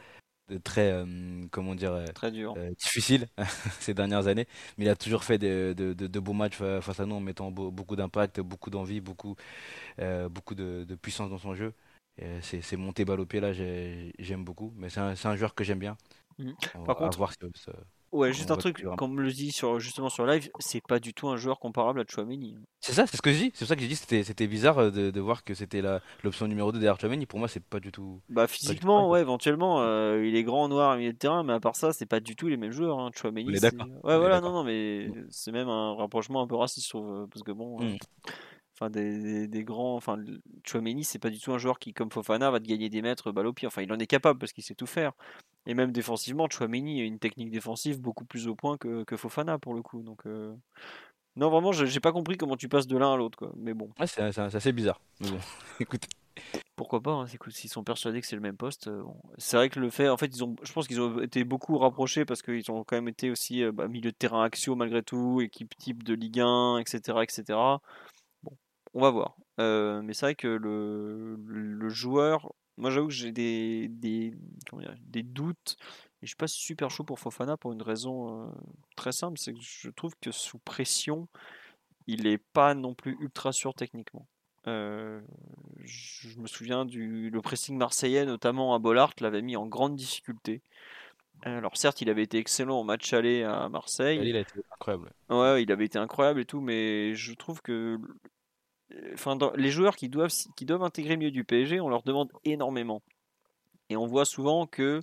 très, 0.57 0.91
euh, 0.91 1.45
comment 1.52 1.76
dire, 1.76 1.94
euh, 1.94 2.06
Très 2.14 2.32
dur. 2.32 2.53
euh, 2.57 2.72
difficile 2.80 3.28
ces 3.80 3.94
dernières 3.94 4.28
années, 4.28 4.48
mais 4.78 4.86
il 4.86 4.90
a 4.90 4.95
toujours 4.95 5.23
fait 5.23 5.38
de, 5.38 5.73
de- 5.78 5.94
de- 5.94 6.07
de 6.07 6.19
beaux 6.19 6.34
matchs 6.34 6.56
fa- 6.56 6.82
face 6.82 6.99
à 6.99 7.06
nous 7.06 7.15
en 7.15 7.19
mettant 7.19 7.52
beau- 7.52 7.72
beaucoup 7.72 7.95
d'impact, 7.95 8.40
beaucoup 8.41 8.69
d'envie, 8.69 9.02
beaucoup, 9.02 9.36
beaucoup 10.30 10.56
de, 10.56 10.86
puissance 10.95 11.30
dans 11.30 11.38
son 11.38 11.56
jeu. 11.56 11.73
C'est 12.41 12.78
monté 12.78 13.06
balle 13.06 13.19
au 13.19 13.26
pied 13.26 13.40
là, 13.40 13.53
j'ai- 13.53 14.14
j'aime 14.19 14.44
beaucoup, 14.44 14.73
mais 14.76 14.90
c'est 14.90 14.99
un, 14.99 15.36
joueur 15.36 15.56
que 15.56 15.64
j'aime 15.64 15.80
bien. 15.80 15.98
On 16.76 16.84
Par 16.84 16.95
contre, 16.95 17.18
voir 17.18 17.32
Ouais, 18.12 18.34
juste 18.34 18.52
un 18.52 18.58
truc, 18.58 18.84
comme 18.98 19.22
le 19.22 19.32
dit 19.32 19.52
sur, 19.52 19.80
justement 19.80 20.10
sur 20.10 20.26
live, 20.26 20.50
c'est 20.60 20.82
pas 20.86 21.00
du 21.00 21.14
tout 21.14 21.30
un 21.30 21.38
joueur 21.38 21.60
comparable 21.60 22.02
à 22.02 22.04
Chouameni. 22.08 22.56
C'est 22.82 22.92
ça, 22.92 23.08
c'est 23.08 23.16
ce 23.16 23.22
que 23.22 23.32
je 23.32 23.38
dis. 23.38 23.52
C'est 23.54 23.60
pour 23.60 23.68
ça 23.70 23.76
que 23.76 23.82
j'ai 23.82 23.88
dit 23.88 23.94
que 23.94 24.00
c'était 24.02 24.24
c'était 24.24 24.48
bizarre 24.48 24.78
euh, 24.80 24.92
de, 24.92 25.12
de 25.12 25.20
voir 25.22 25.44
que 25.46 25.54
c'était 25.54 25.82
la- 25.82 26.02
l'option 26.24 26.48
numéro 26.48 26.72
2 26.74 26.80
derrière 26.80 27.00
Chouameni. 27.00 27.26
Pour 27.26 27.40
moi, 27.40 27.48
c'est 27.48 27.64
pas 27.64 27.80
du 27.80 27.92
tout. 27.92 28.20
Bah 28.28 28.48
tout 28.48 28.54
physiquement, 28.54 29.10
ouais, 29.10 29.22
éventuellement, 29.22 29.82
euh, 29.82 30.26
il 30.26 30.36
est 30.36 30.44
grand, 30.44 30.68
noir, 30.68 30.98
milieu 30.98 31.14
de 31.14 31.18
terrain, 31.18 31.44
mais 31.44 31.54
à 31.54 31.60
part 31.62 31.76
ça, 31.78 31.94
c'est 31.94 32.06
pas 32.06 32.20
du 32.20 32.36
tout 32.36 32.48
les 32.50 32.58
mêmes 32.58 32.72
joueurs. 32.72 33.00
Hein. 33.00 33.12
Chouameni, 33.16 33.46
On 33.50 33.54
est 33.54 33.60
c'est-. 33.60 33.74
Ouais, 33.76 33.84
On 34.04 34.12
est 34.12 34.18
voilà, 34.18 34.36
d'accord. 34.42 34.52
non, 34.52 34.58
non, 34.58 34.64
mais 34.66 35.10
c'est 35.30 35.52
même 35.54 35.70
un 35.70 35.94
rapprochement 35.96 36.42
un 36.42 36.48
peu 36.48 36.56
raciste, 36.56 36.88
je 36.88 36.90
trouve, 36.92 37.10
euh, 37.10 37.28
parce 37.32 37.44
que 37.44 37.52
bon, 37.54 37.82
euh, 37.82 37.94
Mm. 37.94 37.98
enfin 38.76 38.90
des, 38.90 39.22
des- 39.22 39.48
des 39.48 39.64
grands, 39.64 39.96
enfin 39.96 40.18
Chouameni, 40.66 41.04
c'est 41.06 41.20
pas 41.20 41.30
du 41.30 41.40
tout 41.40 41.54
un 41.54 41.58
joueur 41.60 41.80
qui, 41.80 41.94
comme 41.94 42.12
Fofana, 42.12 42.52
va 42.52 42.60
te 42.60 42.66
gagner 42.68 42.90
des 42.90 43.02
mètres 43.02 43.32
balle 43.32 43.48
au 43.48 43.54
pied. 43.54 43.68
Enfin, 43.68 43.84
il 43.84 43.94
en 43.94 44.00
est 44.00 44.08
capable 44.08 44.38
parce 44.40 44.52
qu'il 44.52 44.64
sait 44.66 44.76
tout 44.76 44.86
faire. 44.88 45.14
Et 45.68 45.74
même 45.74 45.92
défensivement, 45.92 46.48
Chouameni 46.50 47.02
a 47.02 47.06
une 47.06 47.20
technique 47.20 47.52
défensive 47.52 48.00
beaucoup 48.02 48.26
plus 48.26 48.48
au 48.48 48.56
point 48.56 48.78
que, 48.78 49.04
que 49.04 49.16
Fofana 49.18 49.60
pour 49.60 49.74
le 49.76 49.82
coup. 49.84 50.02
Donc 50.02 50.26
euh, 50.26 50.54
non, 51.36 51.50
vraiment, 51.50 51.72
je- 51.72 51.86
j'ai 51.86 52.00
pas 52.00 52.12
compris 52.12 52.36
comment 52.38 52.58
tu 52.58 52.68
passes 52.68 52.88
de 52.88 52.98
l'un 52.98 53.14
à 53.14 53.18
l'autre, 53.18 53.38
quoi. 53.38 53.52
Mais 53.56 53.74
bon. 53.74 53.90
Ouais, 54.00 54.08
c'est 54.08 54.22
assez 54.22 54.72
bizarre. 54.74 55.00
Bon, 55.22 55.38
écoute. 55.80 56.06
Pourquoi 56.76 57.02
pas, 57.02 57.12
hein, 57.12 57.26
s'ils 57.50 57.70
sont 57.70 57.84
persuadés 57.84 58.22
que 58.22 58.26
c'est 58.28 58.36
le 58.36 58.42
même 58.42 58.58
poste. 58.58 58.88
euh, 58.88 59.04
bon. 59.04 59.16
C'est 59.38 59.56
vrai 59.58 59.70
que 59.70 59.80
le 59.80 59.90
fait, 59.92 60.10
en 60.10 60.18
fait, 60.18 60.26
ils 60.36 60.44
ont, 60.44 60.56
je 60.64 60.72
pense 60.74 60.88
qu'ils 60.88 61.00
ont 61.00 61.22
été 61.22 61.44
beaucoup 61.44 61.78
rapprochés 61.78 62.26
parce 62.26 62.42
qu'ils 62.42 62.72
ont 62.72 62.84
quand 62.84 62.96
même 62.96 63.08
été 63.10 63.30
aussi 63.30 63.64
euh, 63.64 63.72
bah, 63.72 63.88
milieu 63.88 64.12
de 64.12 64.16
terrain 64.16 64.44
axio 64.44 64.76
malgré 64.76 65.04
tout, 65.04 65.42
équipe 65.42 65.78
type 65.78 66.02
de 66.04 66.16
Ligue 66.16 66.40
1, 66.40 66.80
etc. 66.80 67.24
etc. 67.24 67.44
Bon, 68.42 68.58
on 68.96 69.02
va 69.02 69.12
voir. 69.12 69.36
Euh, 69.60 70.02
mais 70.02 70.14
c'est 70.14 70.26
vrai 70.26 70.36
que 70.36 70.48
le, 70.48 71.36
le 71.46 71.90
joueur, 71.90 72.52
moi 72.82 72.90
j'avoue 72.90 73.08
que 73.08 73.14
j'ai 73.14 73.32
des, 73.32 73.88
des, 73.88 74.34
comment 74.70 74.82
dire, 74.82 74.95
des 74.99 75.24
doutes 75.24 75.78
et 76.22 76.26
je 76.26 76.28
suis 76.28 76.36
pas 76.36 76.48
super 76.48 76.90
chaud 76.90 77.03
pour 77.03 77.20
Fofana 77.20 77.58
pour 77.58 77.72
une 77.72 77.82
raison 77.82 78.48
euh, 78.48 78.52
très 78.95 79.12
simple, 79.12 79.38
c'est 79.38 79.53
que 79.53 79.60
je 79.62 79.90
trouve 79.90 80.14
que 80.20 80.32
sous 80.32 80.58
pression, 80.60 81.28
il 82.08 82.28
est 82.28 82.40
pas 82.40 82.74
non 82.74 82.94
plus 82.94 83.18
ultra 83.22 83.52
sûr 83.52 83.74
techniquement. 83.76 84.28
Euh, 84.68 85.22
je 85.84 86.40
me 86.40 86.48
souviens 86.48 86.86
du 86.86 87.30
le 87.30 87.41
pressing 87.41 87.78
marseillais, 87.78 88.26
notamment 88.26 88.74
à 88.76 88.80
Bollard, 88.80 89.14
l'avait 89.20 89.41
mis 89.41 89.56
en 89.56 89.68
grande 89.68 89.95
difficulté. 89.95 90.62
Alors 91.44 91.76
certes, 91.76 92.02
il 92.02 92.10
avait 92.10 92.24
été 92.24 92.38
excellent 92.38 92.80
au 92.80 92.84
match 92.84 93.14
aller 93.14 93.44
à 93.44 93.70
Marseille. 93.70 94.20
Il 94.24 94.36
a 94.36 94.41
été 94.41 94.60
incroyable. 94.74 95.12
Ouais, 95.30 95.64
il 95.64 95.72
avait 95.72 95.86
été 95.86 95.98
incroyable 95.98 96.40
et 96.40 96.45
tout, 96.45 96.62
mais 96.62 97.16
je 97.16 97.34
trouve 97.34 97.62
que 97.62 97.99
enfin, 99.14 99.38
les 99.56 99.72
joueurs 99.72 99.96
qui 99.96 100.10
doivent, 100.10 100.34
qui 100.56 100.66
doivent 100.66 100.84
intégrer 100.84 101.18
milieu 101.18 101.32
du 101.32 101.44
PSG, 101.44 101.80
on 101.82 101.90
leur 101.90 102.04
demande 102.04 102.32
énormément. 102.44 103.02
Et 103.92 103.98
on 103.98 104.08
voit 104.08 104.26
souvent 104.26 104.68
que, 104.68 105.02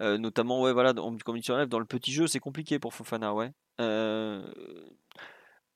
euh, 0.00 0.16
notamment, 0.18 0.62
ouais, 0.62 0.72
voilà, 0.72 0.94
dans, 0.94 1.10
le 1.10 1.84
petit 1.84 2.12
jeu, 2.12 2.26
c'est 2.26 2.40
compliqué 2.40 2.78
pour 2.78 2.94
Fofana, 2.94 3.34
ouais. 3.34 3.52
Euh, 3.80 4.42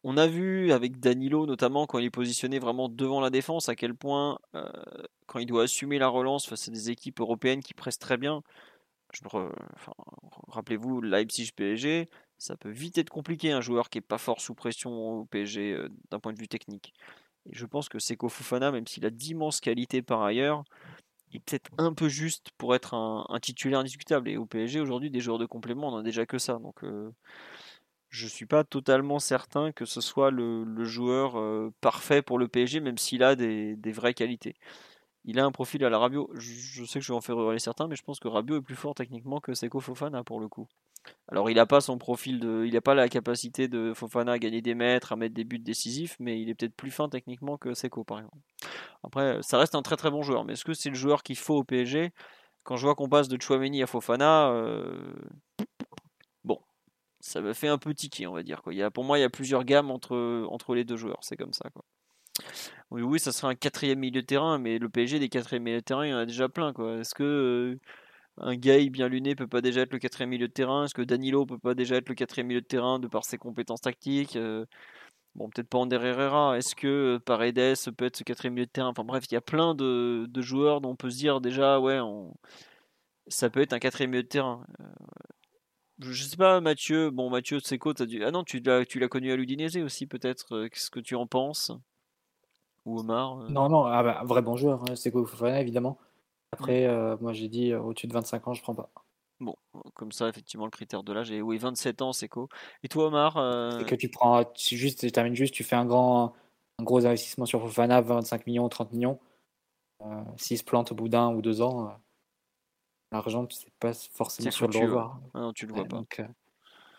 on 0.05 0.17
a 0.17 0.27
vu 0.27 0.73
avec 0.73 0.99
Danilo, 0.99 1.47
notamment 1.47 1.87
quand 1.87 1.99
il 1.99 2.07
est 2.07 2.11
positionné 2.11 2.59
vraiment 2.59 2.89
devant 2.89 3.21
la 3.21 3.29
défense, 3.29 3.69
à 3.69 3.77
quel 3.77 3.95
point, 3.95 4.39
euh, 4.55 4.67
quand 5.27 5.39
il 5.39 5.47
doit 5.47 5.65
assumer 5.65 5.99
la 5.99 6.09
relance 6.09 6.47
face 6.47 6.69
à 6.69 6.71
des 6.71 6.91
équipes 6.91 7.21
européennes 7.21 7.63
qui 7.63 7.75
pressent 7.75 7.99
très 7.99 8.17
bien, 8.17 8.43
enfin, 9.25 9.45
rappelez-vous, 10.49 11.03
Leipzig 11.03 11.51
PSG, 11.55 12.09
ça 12.39 12.57
peut 12.57 12.71
vite 12.71 12.99
être 12.99 13.11
compliqué 13.11 13.53
un 13.53 13.61
joueur 13.61 13.91
qui 13.91 13.99
est 13.99 14.01
pas 14.01 14.19
fort 14.19 14.41
sous 14.41 14.55
pression 14.55 14.93
au 14.93 15.25
PSG 15.27 15.77
d'un 16.11 16.21
point 16.21 16.33
de 16.33 16.39
vue 16.39 16.49
technique. 16.49 16.95
Je 17.51 17.67
pense 17.67 17.89
que 17.89 17.99
Seko 17.99 18.29
Fofana, 18.29 18.73
même 18.73 18.87
s'il 18.87 19.07
a 19.07 19.11
d'immenses 19.11 19.61
qualités 19.61 20.03
par 20.03 20.23
ailleurs, 20.23 20.65
est 21.33 21.41
peut-être 21.41 21.71
un 21.79 21.93
peu 21.93 22.09
juste 22.09 22.51
pour 22.59 22.75
être 22.75 22.95
un, 22.95 23.39
titulaire 23.41 23.81
indiscutable. 23.81 24.29
Et 24.29 24.37
au 24.37 24.47
PSG, 24.47 24.81
aujourd'hui, 24.81 25.11
des 25.11 25.21
joueurs 25.21 25.39
de 25.39 25.47
complément, 25.47 25.89
on 25.89 25.93
n'en 25.93 25.99
a 25.99 26.03
déjà 26.03 26.27
que 26.27 26.39
ça. 26.39 26.59
Donc, 26.59 26.85
euh, 26.85 27.11
je 28.09 28.27
suis 28.27 28.47
pas 28.47 28.65
totalement 28.65 29.19
certain 29.19 29.73
que 29.73 29.85
ce 29.85 30.01
soit 30.01 30.31
le, 30.31 30.85
joueur 30.85 31.39
euh, 31.39 31.73
parfait 31.81 32.23
pour 32.23 32.39
le 32.39 32.49
PSG, 32.49 32.81
même 32.81 32.99
s'il 32.99 33.23
a 33.23 33.37
des, 33.37 33.77
vraies 33.93 34.15
qualités. 34.15 34.55
Il 35.25 35.41
a 35.41 35.45
un 35.45 35.53
profil 35.53 35.85
à 35.85 35.91
la 35.91 35.99
Rabiot. 35.99 36.31
Je, 36.35 36.85
sais 36.85 37.01
que 37.01 37.05
je 37.05 37.13
vais 37.13 37.17
en 37.17 37.21
faire 37.21 37.37
râler 37.37 37.59
certains, 37.59 37.89
mais 37.89 37.97
je 37.97 38.03
pense 38.03 38.21
que 38.21 38.29
Rabiot 38.29 38.59
est 38.59 38.63
plus 38.63 38.77
fort 38.77 38.95
techniquement 38.95 39.41
que 39.41 39.55
Seko 39.55 39.81
Fofana 39.81 40.23
pour 40.25 40.41
le 40.41 40.49
coup. 40.49 40.69
Alors, 41.29 41.51
il 41.51 41.55
n'a 41.55 41.67
pas 41.67 41.81
son 41.81 41.99
profil 41.99 42.39
de, 42.39 42.65
il 42.67 42.75
n'a 42.75 42.81
pas 42.81 42.95
la 42.95 43.09
capacité 43.09 43.69
de 43.69 43.93
Fofana 43.95 44.33
à 44.33 44.39
gagner 44.39 44.63
des 44.63 44.75
mètres, 44.75 45.13
à 45.13 45.17
mettre 45.17 45.35
des 45.35 45.45
buts 45.45 45.59
décisifs, 45.59 46.17
mais 46.21 46.41
il 46.41 46.49
est 46.49 46.55
peut-être 46.55 46.77
plus 46.77 46.91
fin 46.91 47.09
techniquement 47.09 47.57
que 47.59 47.75
Seko, 47.75 48.05
par 48.05 48.19
exemple. 48.19 48.39
Après, 49.03 49.39
ça 49.43 49.59
reste 49.59 49.75
un 49.75 49.83
très 49.83 49.97
très 49.97 50.11
bon 50.11 50.23
joueur, 50.23 50.45
mais 50.45 50.53
est-ce 50.53 50.65
que 50.65 50.75
c'est 50.75 50.89
le 50.89 50.95
joueur 50.95 51.23
qu'il 51.23 51.37
faut 51.37 51.57
au 51.57 51.65
PSG 51.65 52.13
Quand 52.63 52.77
je 52.77 52.87
vois 52.87 52.95
qu'on 52.95 53.09
passe 53.09 53.29
de 53.29 53.41
Chouameni 53.41 53.83
à 53.83 53.87
Fofana, 53.87 54.51
euh, 54.51 55.15
bon, 56.45 56.61
ça 57.21 57.41
me 57.41 57.53
fait 57.53 57.69
un 57.69 57.79
peu 57.79 57.93
tiquer, 57.93 58.27
on 58.27 58.33
va 58.33 58.43
dire. 58.45 58.63
Quoi. 58.63 58.73
Pour 58.91 59.05
moi, 59.05 59.19
il 59.19 59.23
y 59.23 59.25
a 59.25 59.31
plusieurs 59.31 59.65
gammes 59.65 59.91
entre, 59.91 60.75
les 60.75 60.85
deux 60.85 60.97
joueurs, 60.97 61.19
c'est 61.23 61.37
comme 61.37 61.53
ça. 61.53 61.69
Oui, 62.91 63.03
oui, 63.03 63.19
ça 63.19 63.33
serait 63.33 63.49
un 63.49 63.57
quatrième 63.57 63.99
milieu 63.99 64.23
de 64.23 64.27
terrain, 64.27 64.59
mais 64.59 64.79
le 64.79 64.89
PSG 64.89 65.19
des 65.19 65.29
quatrièmes 65.29 65.65
milieux 65.65 65.79
de 65.79 65.85
terrain, 65.85 66.07
il 66.07 66.11
y 66.11 66.15
en 66.15 66.19
a 66.19 66.27
déjà 66.27 66.49
plein. 66.49 66.73
Est-ce 67.01 67.15
que 67.15 67.25
euh, 67.25 67.81
un 68.39 68.55
Gay 68.55 68.91
bien 68.91 69.09
luné 69.09 69.35
peut 69.35 69.47
pas 69.47 69.61
déjà 69.61 69.83
être 69.83 69.93
le 69.93 69.99
quatrième 69.99 70.31
milieu 70.31 70.49
de 70.49 70.53
terrain 70.53 70.85
Est-ce 70.85 70.95
que 70.95 71.03
Danilo 71.03 71.47
peut 71.47 71.59
pas 71.59 71.75
déjà 71.75 71.97
être 71.97 72.09
le 72.09 72.15
quatrième 72.15 72.49
milieu 72.49 72.61
de 72.61 72.67
terrain 72.67 72.99
de 72.99 73.09
par 73.09 73.25
ses 73.25 73.39
compétences 73.39 73.81
tactiques 73.81 74.37
euh, 74.37 74.67
Bon, 75.35 75.51
peut-être 75.51 75.69
pas 75.69 75.79
Ander 75.79 75.97
Herrera. 75.97 76.57
Est-ce 76.57 76.75
que 76.75 77.19
Paredes 77.19 77.77
peut 77.97 78.07
être 78.07 78.17
ce 78.17 78.25
quatrième 78.25 78.55
milieu 78.55 78.67
de 78.67 78.71
terrain? 78.71 78.89
Enfin 78.89 79.05
bref, 79.05 79.25
il 79.31 79.35
y 79.35 79.37
a 79.37 79.43
plein 79.43 79.75
de, 79.75 80.27
joueurs 80.37 80.81
dont 80.81 80.91
on 80.91 80.97
peut 80.97 81.11
se 81.11 81.19
dire 81.19 81.43
déjà, 81.43 81.79
ouais, 81.79 82.01
ça 83.29 83.51
peut 83.51 83.61
être 83.61 83.75
un 83.75 83.79
quatrième 83.79 84.11
milieu 84.11 84.23
de 84.23 84.29
terrain. 84.29 84.65
Euh, 84.81 84.85
je 86.01 86.25
sais 86.25 86.37
pas, 86.39 86.61
Mathieu. 86.63 87.11
Bon, 87.11 87.29
Mathieu 87.29 87.61
Seco, 87.61 87.93
as 88.01 88.07
dû... 88.07 88.25
ah 88.25 88.31
non, 88.31 88.45
tu 88.45 88.61
l'as, 88.61 88.85
connu 89.09 89.31
à 89.31 89.37
l'Udinese 89.37 89.77
aussi, 89.79 90.07
peut-être. 90.07 90.55
Euh, 90.55 90.69
qu'est-ce 90.69 90.91
que 90.91 91.01
tu 91.01 91.15
en 91.17 91.27
penses? 91.27 91.71
Ou 92.87 93.01
Omar 93.01 93.37
Non, 93.51 93.69
non, 93.69 93.85
ah 93.85 94.03
bah, 94.03 94.23
vrai 94.25 94.41
bon 94.41 94.57
joueur, 94.57 94.83
hein, 94.89 94.97
Seco 94.97 95.27
évidemment. 95.45 95.99
Après, 96.53 96.87
euh, 96.87 97.17
moi 97.21 97.33
j'ai 97.33 97.49
dit 97.49 97.73
euh, 97.73 97.81
au-dessus 97.81 98.07
de 98.07 98.13
25 98.13 98.49
ans, 98.49 98.55
je 98.55 98.63
prends 98.63 98.75
pas. 98.75 98.91
Bon, 99.41 99.55
comme 99.95 100.13
ça, 100.13 100.29
effectivement, 100.29 100.65
le 100.65 100.71
critère 100.71 101.03
de 101.03 101.13
l'âge. 101.13 101.31
Et 101.31 101.43
oui, 101.43 101.59
27 101.59 102.01
ans, 102.01 102.13
c'est 102.13 102.29
quoi 102.29 102.49
Et 102.83 102.89
toi, 102.89 103.09
Omar 103.09 103.37
euh... 103.37 103.85
que 103.85 103.95
tu 103.95 104.09
prends, 104.09 104.45
tu, 104.45 104.77
juste, 104.77 105.01
tu 105.01 105.13
termines 105.13 105.35
juste, 105.35 105.53
tu 105.53 105.63
fais 105.63 105.77
un 105.77 105.85
grand, 105.85 106.35
un 106.79 106.85
gros 106.85 107.05
investissement 107.05 107.45
sur 107.45 107.61
Fofana, 107.61 108.01
25 108.01 108.47
millions, 108.47 108.69
30 108.69 108.93
millions. 108.93 109.19
Euh, 110.03 110.23
S'il 110.39 110.57
se 110.57 110.65
plante 110.65 110.93
au 110.93 110.95
bout 110.95 111.09
d'un 111.09 111.35
ou 111.35 111.43
deux 111.43 111.61
ans, 111.61 111.99
l'argent, 113.13 113.47
c'est 113.51 113.71
pas 113.79 113.93
forcément 113.93 114.51
sur 114.51 114.69
le 114.69 114.79
revoir. 114.79 115.21
Ah 115.35 115.41
non, 115.41 115.53
tu 115.53 115.67
le 115.67 115.75
vois 115.75 115.85
pas. 115.85 116.03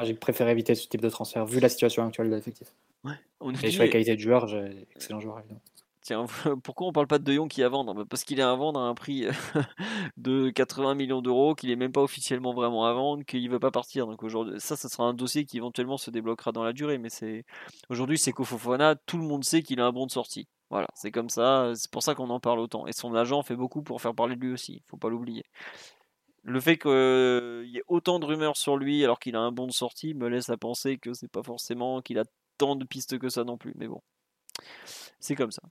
j'ai 0.02 0.14
préféré 0.14 0.52
éviter 0.52 0.76
ce 0.76 0.88
type 0.88 1.02
de 1.02 1.10
transfert, 1.10 1.46
vu 1.46 1.60
la 1.60 1.70
situation 1.70 2.06
actuelle 2.06 2.30
de 2.30 2.36
l'effectif. 2.36 2.72
Ouais, 3.04 3.14
on 3.40 3.52
Et 3.52 3.72
sur 3.72 3.84
la 3.84 3.90
qualité 3.90 4.16
de 4.16 4.22
joueur, 4.22 4.48
j'ai 4.48 4.88
excellent 4.96 5.20
joueur, 5.20 5.40
évidemment. 5.40 5.62
pourquoi 6.64 6.88
on 6.88 6.92
parle 6.92 7.08
pas 7.08 7.20
de 7.20 7.24
De 7.24 7.34
Jong 7.34 7.50
qui 7.50 7.62
est 7.62 7.64
à 7.64 7.70
vendre? 7.70 8.04
Parce 8.06 8.24
qu'il 8.24 8.40
est 8.40 8.44
à 8.44 8.56
vendre 8.56 8.80
à 8.80 8.84
un 8.84 8.94
prix 8.96 9.28
de 10.18 10.50
80 10.50 10.96
millions 10.96 11.22
d'euros, 11.22 11.56
qu'il 11.56 11.70
est 11.70 11.76
même 11.76 11.92
pas 11.92 12.02
officiellement 12.02 12.54
vraiment 12.54 12.86
à 12.86 12.94
vendre, 12.94 13.24
qu'il 13.24 13.50
veut 13.50 13.60
pas 13.60 13.72
partir. 13.72 14.08
Donc 14.08 14.24
aujourd'hui, 14.24 14.60
ça, 14.60 14.76
ça 14.76 14.90
sera 14.90 15.04
un 15.06 15.14
dossier 15.14 15.46
qui 15.46 15.58
éventuellement 15.58 15.98
se 15.98 16.10
débloquera 16.10 16.52
dans 16.52 16.64
la 16.64 16.74
durée. 16.74 16.98
Mais 16.98 17.10
c'est 17.10 17.46
aujourd'hui, 17.90 18.18
c'est 18.18 18.34
Fofana, 18.44 18.96
tout 18.96 19.18
le 19.18 19.24
monde 19.24 19.44
sait 19.44 19.62
qu'il 19.64 19.80
a 19.80 19.86
un 19.86 19.92
bon 19.92 20.06
de 20.06 20.12
sortie. 20.12 20.48
Voilà, 20.70 20.88
c'est 20.96 21.12
comme 21.12 21.30
ça. 21.30 21.72
C'est 21.76 21.92
pour 21.92 22.04
ça 22.04 22.16
qu'on 22.16 22.30
en 22.30 22.40
parle 22.40 22.60
autant. 22.60 22.88
Et 22.88 22.94
son 22.94 23.14
agent 23.16 23.42
fait 23.44 23.56
beaucoup 23.56 23.82
pour 23.84 24.02
faire 24.02 24.14
parler 24.14 24.36
de 24.36 24.42
lui 24.42 24.54
aussi. 24.54 24.84
Faut 24.88 24.98
pas 24.98 25.10
l'oublier. 25.10 25.46
Le 26.44 26.60
fait 26.60 26.78
qu'il 26.78 27.70
y 27.70 27.78
ait 27.78 27.84
autant 27.88 28.20
de 28.20 28.26
rumeurs 28.26 28.58
sur 28.58 28.78
lui 28.78 29.04
alors 29.04 29.20
qu'il 29.20 29.36
a 29.36 29.40
un 29.40 29.52
bon 29.52 29.68
de 29.68 29.72
sortie 29.72 30.14
me 30.14 30.30
laisse 30.30 30.50
à 30.50 30.58
penser 30.58 30.98
que 30.98 31.14
c'est 31.14 31.32
pas 31.32 31.44
forcément 31.44 32.02
qu'il 32.02 32.20
a 32.20 32.24
tant 32.58 32.76
de 32.76 32.86
pistes 32.86 33.20
que 33.20 33.30
ça 33.30 33.44
non 33.44 33.58
plus. 33.58 33.74
Mais 33.76 33.88
bon, 33.88 34.02
c'est 35.20 35.36
comme 35.36 35.52
ça. 35.52 35.62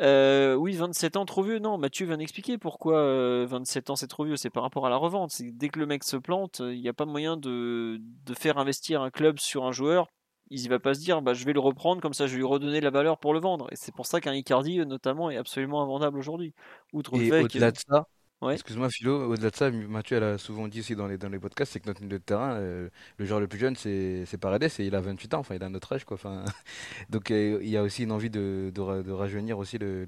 Euh, 0.00 0.54
oui, 0.54 0.74
27 0.74 1.16
ans, 1.16 1.24
trop 1.24 1.42
vieux. 1.42 1.58
Non, 1.58 1.78
Mathieu 1.78 2.06
vient 2.06 2.16
d'expliquer 2.16 2.58
pourquoi 2.58 3.44
27 3.44 3.88
euh, 3.88 3.92
ans 3.92 3.96
c'est 3.96 4.06
trop 4.08 4.24
vieux. 4.24 4.36
C'est 4.36 4.50
par 4.50 4.62
rapport 4.62 4.86
à 4.86 4.90
la 4.90 4.96
revente. 4.96 5.32
Dès 5.40 5.68
que 5.68 5.78
le 5.78 5.86
mec 5.86 6.04
se 6.04 6.16
plante, 6.16 6.60
il 6.60 6.80
n'y 6.80 6.88
a 6.88 6.92
pas 6.92 7.04
moyen 7.04 7.36
de, 7.36 8.00
de, 8.00 8.34
faire 8.34 8.58
investir 8.58 9.02
un 9.02 9.10
club 9.10 9.38
sur 9.38 9.64
un 9.64 9.72
joueur. 9.72 10.08
Il 10.50 10.62
ne 10.62 10.68
va 10.68 10.78
pas 10.78 10.94
se 10.94 11.00
dire, 11.00 11.22
bah, 11.22 11.34
je 11.34 11.44
vais 11.44 11.52
le 11.52 11.60
reprendre, 11.60 12.02
comme 12.02 12.12
ça 12.12 12.26
je 12.26 12.32
vais 12.32 12.38
lui 12.38 12.44
redonner 12.44 12.80
la 12.80 12.90
valeur 12.90 13.18
pour 13.18 13.32
le 13.32 13.40
vendre. 13.40 13.68
Et 13.72 13.76
c'est 13.76 13.94
pour 13.94 14.06
ça 14.06 14.20
qu'un 14.20 14.34
Icardi, 14.34 14.78
notamment, 14.84 15.30
est 15.30 15.36
absolument 15.36 15.82
invendable 15.82 16.18
aujourd'hui. 16.18 16.52
Outre 16.92 17.16
le 17.16 17.28
fait 17.28 17.42
au-delà 17.42 17.70
de 17.70 17.78
ça, 17.78 18.06
Excuse-moi 18.50 18.88
Philo, 18.90 19.30
au-delà 19.30 19.50
de 19.50 19.56
ça, 19.56 19.70
Mathieu 19.70 20.16
elle 20.16 20.24
a 20.24 20.38
souvent 20.38 20.66
dit 20.66 20.80
aussi 20.80 20.96
dans 20.96 21.06
les, 21.06 21.16
dans 21.16 21.28
les 21.28 21.38
podcasts, 21.38 21.72
c'est 21.72 21.80
que 21.80 21.86
notre 21.86 22.02
milieu 22.02 22.18
de 22.18 22.24
terrain, 22.24 22.54
euh, 22.54 22.88
le 23.18 23.24
joueur 23.24 23.38
le 23.38 23.46
plus 23.46 23.58
jeune 23.58 23.76
c'est, 23.76 24.24
c'est 24.26 24.36
Paredes 24.36 24.64
et 24.64 24.84
il 24.84 24.94
a 24.96 25.00
28 25.00 25.34
ans, 25.34 25.38
enfin 25.38 25.54
il 25.54 25.62
a 25.62 25.68
notre 25.68 25.92
âge 25.92 26.04
quoi. 26.04 26.16
Enfin, 26.16 26.44
donc 27.10 27.30
euh, 27.30 27.60
il 27.62 27.68
y 27.68 27.76
a 27.76 27.82
aussi 27.82 28.02
une 28.02 28.12
envie 28.12 28.30
de, 28.30 28.72
de, 28.74 29.02
de 29.02 29.12
rajeunir 29.12 29.58
aussi 29.58 29.78
le, 29.78 30.06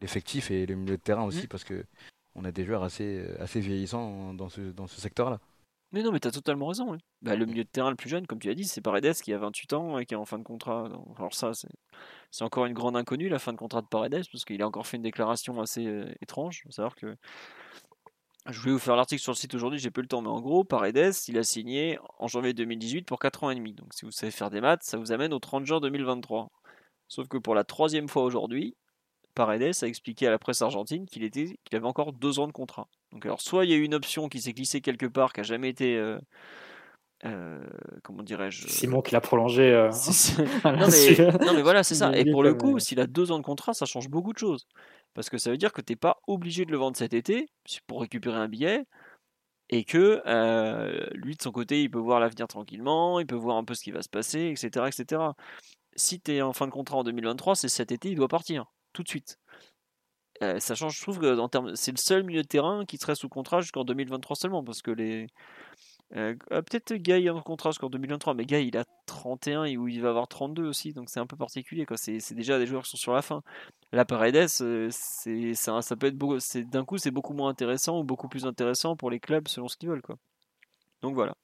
l'effectif 0.00 0.50
et 0.50 0.66
le 0.66 0.76
milieu 0.76 0.96
de 0.96 1.02
terrain 1.02 1.24
aussi 1.24 1.44
mm. 1.44 1.48
parce 1.48 1.64
que 1.64 1.84
on 2.36 2.44
a 2.44 2.52
des 2.52 2.64
joueurs 2.64 2.84
assez, 2.84 3.24
assez 3.40 3.60
vieillissants 3.60 4.32
dans 4.34 4.48
ce, 4.48 4.60
dans 4.60 4.86
ce 4.86 5.00
secteur-là. 5.00 5.40
Mais 5.92 6.02
non, 6.02 6.12
mais 6.12 6.20
t'as 6.20 6.30
totalement 6.30 6.66
raison. 6.66 6.98
Bah, 7.22 7.34
le 7.34 7.46
milieu 7.46 7.64
de 7.64 7.68
terrain 7.68 7.90
le 7.90 7.96
plus 7.96 8.10
jeune, 8.10 8.26
comme 8.26 8.38
tu 8.38 8.50
as 8.50 8.54
dit, 8.54 8.64
c'est 8.64 8.82
Paredes 8.82 9.14
qui 9.22 9.32
a 9.32 9.38
28 9.38 9.72
ans 9.72 9.98
et 9.98 10.04
qui 10.04 10.14
est 10.14 10.18
en 10.18 10.26
fin 10.26 10.38
de 10.38 10.42
contrat. 10.44 10.88
Alors 11.16 11.34
ça, 11.34 11.52
c'est 12.30 12.44
encore 12.44 12.66
une 12.66 12.74
grande 12.74 12.96
inconnue, 12.96 13.28
la 13.28 13.38
fin 13.38 13.52
de 13.52 13.58
contrat 13.58 13.80
de 13.80 13.86
Paredes, 13.86 14.24
parce 14.30 14.44
qu'il 14.44 14.60
a 14.62 14.66
encore 14.66 14.86
fait 14.86 14.98
une 14.98 15.02
déclaration 15.02 15.60
assez 15.60 15.86
euh, 15.86 16.12
étrange. 16.20 16.62
Faut 16.64 16.72
savoir 16.72 16.94
que 16.94 17.16
je 18.50 18.60
voulais 18.60 18.72
vous 18.72 18.78
faire 18.78 18.96
l'article 18.96 19.20
sur 19.22 19.32
le 19.32 19.36
site 19.36 19.54
aujourd'hui, 19.54 19.78
j'ai 19.78 19.90
peu 19.90 20.00
le 20.00 20.08
temps, 20.08 20.22
mais 20.22 20.28
en 20.28 20.40
gros, 20.40 20.64
Paredes, 20.64 21.14
il 21.28 21.38
a 21.38 21.42
signé 21.42 21.98
en 22.18 22.28
janvier 22.28 22.54
2018 22.54 23.02
pour 23.02 23.18
4 23.18 23.44
ans 23.44 23.50
et 23.50 23.54
demi. 23.54 23.74
Donc 23.74 23.92
si 23.94 24.04
vous 24.04 24.10
savez 24.10 24.32
faire 24.32 24.50
des 24.50 24.60
maths, 24.60 24.82
ça 24.82 24.96
vous 24.96 25.12
amène 25.12 25.32
au 25.32 25.38
30 25.38 25.66
juin 25.66 25.80
2023. 25.80 26.50
Sauf 27.08 27.28
que 27.28 27.38
pour 27.38 27.54
la 27.54 27.64
troisième 27.64 28.08
fois 28.08 28.24
aujourd'hui, 28.24 28.76
Paredes 29.34 29.74
a 29.82 29.86
expliqué 29.86 30.26
à 30.26 30.30
la 30.30 30.38
presse 30.38 30.62
argentine 30.62 31.06
qu'il 31.06 31.24
était, 31.24 31.58
qu'il 31.64 31.76
avait 31.76 31.86
encore 31.86 32.12
deux 32.12 32.38
ans 32.38 32.46
de 32.46 32.52
contrat. 32.52 32.88
Donc 33.12 33.24
alors 33.24 33.40
soit 33.40 33.64
il 33.64 33.70
y 33.70 33.74
a 33.74 33.76
eu 33.76 33.84
une 33.84 33.94
option 33.94 34.28
qui 34.28 34.40
s'est 34.40 34.52
glissée 34.52 34.80
quelque 34.80 35.06
part, 35.06 35.32
qui 35.32 35.40
a 35.40 35.42
jamais 35.42 35.68
été 35.68 35.96
euh, 35.96 36.18
euh, 37.24 37.66
comment 38.04 38.22
dirais-je 38.22 38.68
Simon 38.68 39.00
qui 39.00 39.12
l'a 39.12 39.20
prolongé. 39.20 39.72
Euh, 39.72 39.90
non, 40.64 41.54
mais, 41.54 41.62
voilà, 41.62 41.82
c'est 41.82 41.94
ça. 41.94 42.16
Et 42.16 42.30
pour 42.30 42.42
le 42.42 42.54
coup, 42.54 42.78
s'il 42.78 43.00
a 43.00 43.06
deux 43.06 43.32
ans 43.32 43.38
de 43.38 43.44
contrat, 43.44 43.74
ça 43.74 43.86
change 43.86 44.08
beaucoup 44.08 44.32
de 44.32 44.38
choses. 44.38 44.66
Parce 45.14 45.30
que 45.30 45.38
ça 45.38 45.50
veut 45.50 45.56
dire 45.56 45.72
que 45.72 45.80
tu 45.80 45.92
n'es 45.92 45.96
pas 45.96 46.18
obligé 46.26 46.64
de 46.64 46.70
le 46.70 46.76
vendre 46.76 46.96
cet 46.96 47.14
été 47.14 47.48
pour 47.86 48.02
récupérer 48.02 48.36
un 48.36 48.48
billet. 48.48 48.84
Et 49.70 49.84
que 49.84 50.22
lui, 51.14 51.36
de 51.36 51.42
son 51.42 51.50
côté, 51.50 51.82
il 51.82 51.90
peut 51.90 51.98
voir 51.98 52.20
l'avenir 52.20 52.46
tranquillement, 52.46 53.20
il 53.20 53.26
peut 53.26 53.36
voir 53.36 53.56
un 53.56 53.64
peu 53.64 53.74
ce 53.74 53.82
qui 53.82 53.90
va 53.90 54.02
se 54.02 54.08
passer, 54.08 54.54
etc. 54.54 54.86
etc. 54.86 55.22
Si 55.96 56.20
tu 56.20 56.34
es 56.34 56.42
en 56.42 56.52
fin 56.52 56.66
de 56.66 56.72
contrat 56.72 56.98
en 56.98 57.04
2023, 57.04 57.56
c'est 57.56 57.68
cet 57.68 57.90
été, 57.90 58.10
il 58.10 58.16
doit 58.16 58.28
partir, 58.28 58.66
tout 58.92 59.02
de 59.02 59.08
suite. 59.08 59.38
Ça 60.40 60.74
change, 60.74 60.96
je 60.96 61.02
trouve 61.02 61.18
que 61.18 61.46
termes, 61.48 61.74
c'est 61.74 61.92
le 61.92 61.98
seul 61.98 62.22
milieu 62.22 62.42
de 62.42 62.48
terrain 62.48 62.84
qui 62.84 62.96
serait 62.96 63.14
sous 63.14 63.28
contrat 63.28 63.60
jusqu'en 63.60 63.84
2023 63.84 64.36
seulement, 64.36 64.62
parce 64.62 64.82
que 64.82 64.90
les, 64.90 65.28
euh, 66.16 66.34
ah, 66.50 66.62
peut-être 66.62 66.94
Guy 66.94 67.28
en 67.28 67.42
contrat 67.42 67.70
jusqu'en 67.70 67.90
2023, 67.90 68.32
mais 68.34 68.46
Guy 68.46 68.68
il 68.68 68.76
a 68.78 68.84
31 69.06 69.64
et 69.64 69.72
il 69.72 70.00
va 70.00 70.08
avoir 70.08 70.26
32 70.26 70.66
aussi, 70.66 70.92
donc 70.94 71.10
c'est 71.10 71.20
un 71.20 71.26
peu 71.26 71.36
particulier. 71.36 71.86
C'est, 71.96 72.34
déjà 72.34 72.58
des 72.58 72.66
joueurs 72.66 72.82
qui 72.84 72.90
sont 72.90 72.96
sur 72.96 73.12
la 73.12 73.22
fin. 73.22 73.42
La 73.92 74.04
Paredes, 74.04 74.48
euh, 74.62 74.90
ça, 74.90 75.96
peut 75.96 76.06
être 76.06 76.16
beaucoup, 76.16 76.38
d'un 76.54 76.84
coup 76.84 76.98
c'est 76.98 77.10
beaucoup 77.10 77.34
moins 77.34 77.50
intéressant 77.50 78.00
ou 78.00 78.04
beaucoup 78.04 78.28
plus 78.28 78.46
intéressant 78.46 78.96
pour 78.96 79.10
les 79.10 79.20
clubs 79.20 79.48
selon 79.48 79.68
ce 79.68 79.76
qu'ils 79.76 79.90
veulent. 79.90 80.02
Donc 81.02 81.14
voilà. 81.14 81.36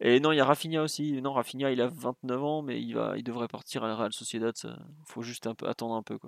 Et 0.00 0.20
non, 0.20 0.32
il 0.32 0.36
y 0.36 0.40
a 0.40 0.44
Rafinha 0.44 0.82
aussi. 0.82 1.20
Non, 1.22 1.32
Rafinha 1.32 1.70
il 1.70 1.80
a 1.80 1.88
29 1.88 2.44
ans, 2.44 2.62
mais 2.62 2.80
il, 2.80 2.94
devrait 3.24 3.48
partir 3.48 3.84
à 3.84 3.88
la 3.88 3.96
Real 3.96 4.12
Sociedad. 4.12 4.54
Il 4.64 4.76
faut 5.06 5.22
juste 5.22 5.46
un 5.46 5.54
attendre 5.64 5.94
un 5.94 6.02
peu. 6.02 6.18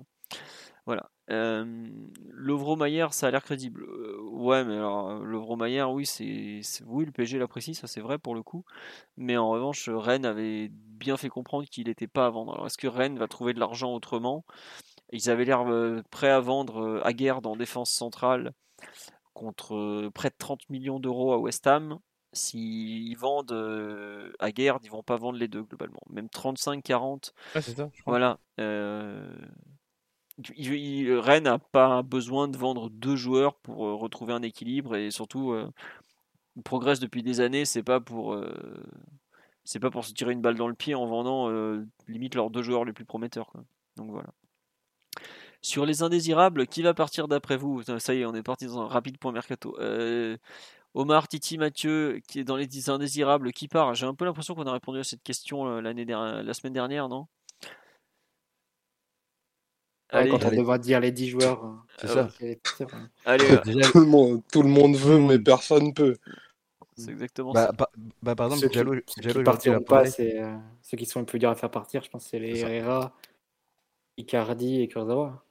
Voilà. 0.91 1.09
Euh, 1.29 1.87
Lovro 2.31 2.75
Mayer, 2.75 3.07
ça 3.11 3.27
a 3.27 3.31
l'air 3.31 3.43
crédible. 3.43 3.83
Euh, 3.83 4.19
ouais, 4.23 4.65
mais 4.65 4.75
alors 4.75 5.13
Lovro 5.23 5.55
Mayer, 5.55 5.83
oui, 5.83 6.05
c'est, 6.05 6.59
oui, 6.85 7.05
le 7.05 7.13
PSG 7.13 7.39
l'apprécie, 7.39 7.75
ça 7.75 7.87
c'est 7.87 8.01
vrai 8.01 8.17
pour 8.17 8.35
le 8.35 8.43
coup. 8.43 8.65
Mais 9.15 9.37
en 9.37 9.49
revanche, 9.49 9.87
Rennes 9.87 10.25
avait 10.25 10.67
bien 10.69 11.15
fait 11.15 11.29
comprendre 11.29 11.65
qu'il 11.69 11.87
n'était 11.87 12.09
pas 12.09 12.25
à 12.25 12.29
vendre. 12.29 12.51
Alors 12.55 12.65
est-ce 12.65 12.77
que 12.77 12.87
Rennes 12.87 13.17
va 13.17 13.29
trouver 13.29 13.53
de 13.53 13.59
l'argent 13.61 13.93
autrement? 13.93 14.43
Ils 15.13 15.29
avaient 15.29 15.45
l'air 15.45 15.61
euh, 15.61 16.01
prêts 16.11 16.29
à 16.29 16.41
vendre 16.41 16.99
Aguerd 17.05 17.47
en 17.47 17.55
défense 17.55 17.91
centrale 17.91 18.51
contre 19.31 20.09
près 20.13 20.27
de 20.27 20.35
30 20.37 20.69
millions 20.69 20.99
d'euros 20.99 21.31
à 21.31 21.37
West 21.37 21.67
Ham. 21.67 21.99
S'ils 22.33 23.17
vendent 23.17 24.33
Aguerd, 24.39 24.83
ils 24.83 24.91
vont 24.91 25.03
pas 25.03 25.15
vendre 25.15 25.39
les 25.39 25.47
deux 25.47 25.63
globalement. 25.63 26.01
Même 26.09 26.27
35-40. 26.27 27.31
Ah, 27.55 27.61
c'est 27.61 27.77
ça, 27.77 27.89
Voilà. 28.05 28.39
Rennes 31.19 31.43
n'a 31.43 31.59
pas 31.59 32.01
besoin 32.03 32.47
de 32.47 32.57
vendre 32.57 32.89
deux 32.89 33.15
joueurs 33.15 33.55
pour 33.55 33.85
euh, 33.85 33.95
retrouver 33.95 34.33
un 34.33 34.41
équilibre 34.41 34.95
et 34.95 35.11
surtout 35.11 35.51
euh, 35.51 35.69
il 36.55 36.63
progresse 36.63 36.99
depuis 36.99 37.23
des 37.23 37.39
années. 37.39 37.65
C'est 37.65 37.83
pas 37.83 37.99
pour 37.99 38.33
euh, 38.33 38.53
pas 39.81 39.91
pour 39.91 40.05
se 40.05 40.13
tirer 40.13 40.33
une 40.33 40.41
balle 40.41 40.55
dans 40.55 40.67
le 40.67 40.73
pied 40.73 40.95
en 40.95 41.05
vendant 41.05 41.49
limite 42.07 42.35
leurs 42.35 42.49
deux 42.49 42.61
joueurs 42.61 42.85
les 42.85 42.93
plus 42.93 43.05
prometteurs. 43.05 43.51
Donc 43.95 44.11
voilà. 44.11 44.29
Sur 45.61 45.85
les 45.85 46.01
indésirables, 46.01 46.65
qui 46.65 46.81
va 46.81 46.95
partir 46.95 47.27
d'après 47.27 47.55
vous? 47.55 47.83
Ça 47.99 48.15
y 48.15 48.21
est, 48.21 48.25
on 48.25 48.33
est 48.33 48.41
parti 48.41 48.65
dans 48.65 48.81
un 48.81 48.87
rapide 48.87 49.19
point 49.19 49.31
mercato. 49.31 49.77
Euh, 49.79 50.35
Omar, 50.95 51.27
Titi, 51.27 51.59
Mathieu, 51.59 52.19
qui 52.27 52.39
est 52.39 52.43
dans 52.43 52.55
les 52.55 52.89
indésirables, 52.89 53.53
qui 53.53 53.67
part? 53.67 53.93
J'ai 53.93 54.07
un 54.07 54.15
peu 54.15 54.25
l'impression 54.25 54.55
qu'on 54.55 54.65
a 54.65 54.71
répondu 54.71 54.99
à 54.99 55.03
cette 55.03 55.21
question 55.21 55.67
euh, 55.67 55.81
la 55.81 56.53
semaine 56.53 56.73
dernière, 56.73 57.07
non? 57.09 57.27
Quand 60.11 60.45
on 60.45 60.51
devra 60.51 60.77
dire 60.77 60.99
les 60.99 61.11
10 61.11 61.29
joueurs. 61.29 61.65
Euh, 61.65 61.69
c'est 61.99 62.07
ça. 62.07 62.27
Allez, 63.25 63.47
tout, 63.91 63.99
le 63.99 64.05
monde, 64.05 64.41
tout 64.51 64.61
le 64.61 64.69
monde 64.69 64.95
veut, 64.95 65.19
mais 65.19 65.39
personne 65.39 65.93
peut. 65.93 66.17
C'est 66.97 67.11
exactement 67.11 67.53
bah, 67.53 67.71
ça. 67.77 67.87
Bah, 68.21 68.35
par 68.35 68.51
exemple, 68.51 68.69
Diallo, 68.69 68.95
ceux 69.07 69.31
qui 69.31 69.43
partiront 69.43 69.81
pas, 69.81 70.05
c'est 70.05 70.41
ceux 70.81 70.97
qui 70.97 71.05
sont 71.05 71.19
les 71.21 71.25
plus 71.25 71.39
durs 71.39 71.49
à 71.49 71.55
faire 71.55 71.71
partir. 71.71 72.03
Je 72.03 72.09
pense 72.09 72.25
c'est 72.25 72.39
les 72.39 72.59
Herrera, 72.59 73.15
Icardi 74.17 74.81
et 74.81 74.87
Kurzawa. 74.87 75.43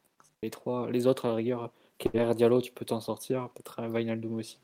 Les 0.43 0.51
trois, 0.51 0.91
les 0.91 1.07
autres 1.07 1.27
à 1.27 1.29
la 1.29 1.35
rigueur. 1.35 1.73
Keller, 1.99 2.35
Diallo, 2.35 2.61
tu 2.61 2.73
peux 2.73 2.85
t'en 2.85 3.01
sortir. 3.01 3.51
Peut-être 3.51 3.87
Wijnaldum 3.89 4.35
aussi. 4.35 4.59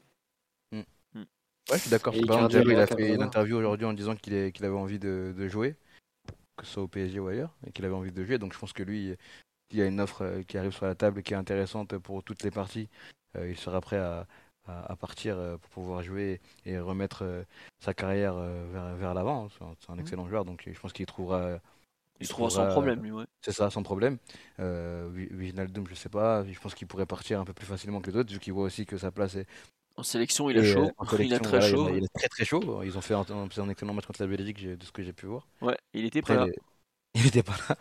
Ouais, 1.68 1.78
je 1.78 1.82
suis 1.82 1.90
d'accord. 1.90 2.12
Diallo, 2.12 2.70
il 2.70 2.78
a 2.78 2.86
fait 2.86 3.14
une 3.14 3.22
interview 3.22 3.56
aujourd'hui 3.56 3.86
en 3.86 3.92
disant 3.92 4.14
qu'il 4.14 4.34
avait 4.34 4.68
envie 4.68 5.00
de, 5.00 5.48
jouer, 5.48 5.76
que 6.56 6.64
ce 6.64 6.72
soit 6.74 6.82
au 6.84 6.88
PSG 6.88 7.18
ou 7.18 7.26
ailleurs, 7.26 7.54
et 7.66 7.72
qu'il 7.72 7.84
avait 7.84 7.94
envie 7.94 8.12
de 8.12 8.24
jouer. 8.24 8.38
Donc 8.38 8.52
je 8.52 8.58
pense 8.58 8.72
que 8.72 8.84
lui, 8.84 9.16
il 9.70 9.78
y 9.78 9.82
a 9.82 9.86
une 9.86 10.00
offre 10.00 10.22
euh, 10.22 10.42
qui 10.42 10.58
arrive 10.58 10.72
sur 10.72 10.86
la 10.86 10.94
table 10.94 11.22
qui 11.22 11.34
est 11.34 11.36
intéressante 11.36 11.96
pour 11.98 12.22
toutes 12.22 12.42
les 12.42 12.50
parties, 12.50 12.88
euh, 13.36 13.50
il 13.50 13.56
sera 13.56 13.80
prêt 13.80 13.98
à, 13.98 14.26
partir 14.98 15.36
euh, 15.38 15.56
pour 15.58 15.70
pouvoir 15.70 16.02
jouer 16.02 16.40
et 16.64 16.78
remettre 16.78 17.24
sa 17.78 17.94
carrière 17.94 18.34
vers, 18.34 19.14
l'avant. 19.14 19.48
C'est 19.48 19.90
un 19.90 19.96
mmh. 19.96 20.00
excellent 20.00 20.28
joueur, 20.28 20.44
donc 20.44 20.62
je 20.66 20.78
pense 20.78 20.92
qu'il 20.92 21.06
trouvera. 21.06 21.58
Il, 22.18 22.26
trouvera 22.26 22.50
sans 22.50 22.66
problème, 22.68 23.02
lui, 23.02 23.12
ouais. 23.12 23.26
C'est 23.42 23.52
ça, 23.52 23.70
sans 23.70 23.82
problème. 23.82 24.16
Euh, 24.58 25.10
je 25.14 25.94
sais 25.94 26.08
pas. 26.08 26.44
Je 26.44 26.58
pense 26.58 26.74
qu'il 26.74 26.86
pourrait 26.86 27.06
partir 27.06 27.40
un 27.40 27.44
peu 27.44 27.52
plus 27.52 27.66
facilement 27.66 28.00
que 28.00 28.10
les 28.10 28.16
autres, 28.16 28.32
vu 28.32 28.40
qu'il 28.40 28.54
voit 28.54 28.64
aussi 28.64 28.86
que 28.86 28.96
sa 28.96 29.10
place 29.10 29.36
est, 29.36 29.46
en 29.98 30.02
sélection, 30.02 30.50
il 30.50 30.58
est 30.58 30.64
chaud. 30.64 30.90
il 31.18 31.32
est 31.32 31.38
très 31.38 31.60
chaud. 31.60 31.88
Il 31.90 32.04
est 32.04 32.14
très 32.14 32.28
très 32.28 32.44
chaud. 32.44 32.82
Ils 32.82 32.98
ont 32.98 33.00
fait 33.00 33.14
un, 33.14 33.24
un 33.24 33.68
excellent 33.70 33.94
match 33.94 34.06
contre 34.06 34.22
la 34.22 34.28
Belgique, 34.28 34.66
de 34.66 34.84
ce 34.84 34.92
que 34.92 35.02
j'ai 35.02 35.12
pu 35.12 35.26
voir. 35.26 35.46
Ouais, 35.62 35.76
il 35.94 36.04
était 36.04 36.22
pas 36.22 36.34
là. 36.34 36.46
Il 37.18 37.26
était 37.26 37.42
pas 37.42 37.56
là. 37.68 37.76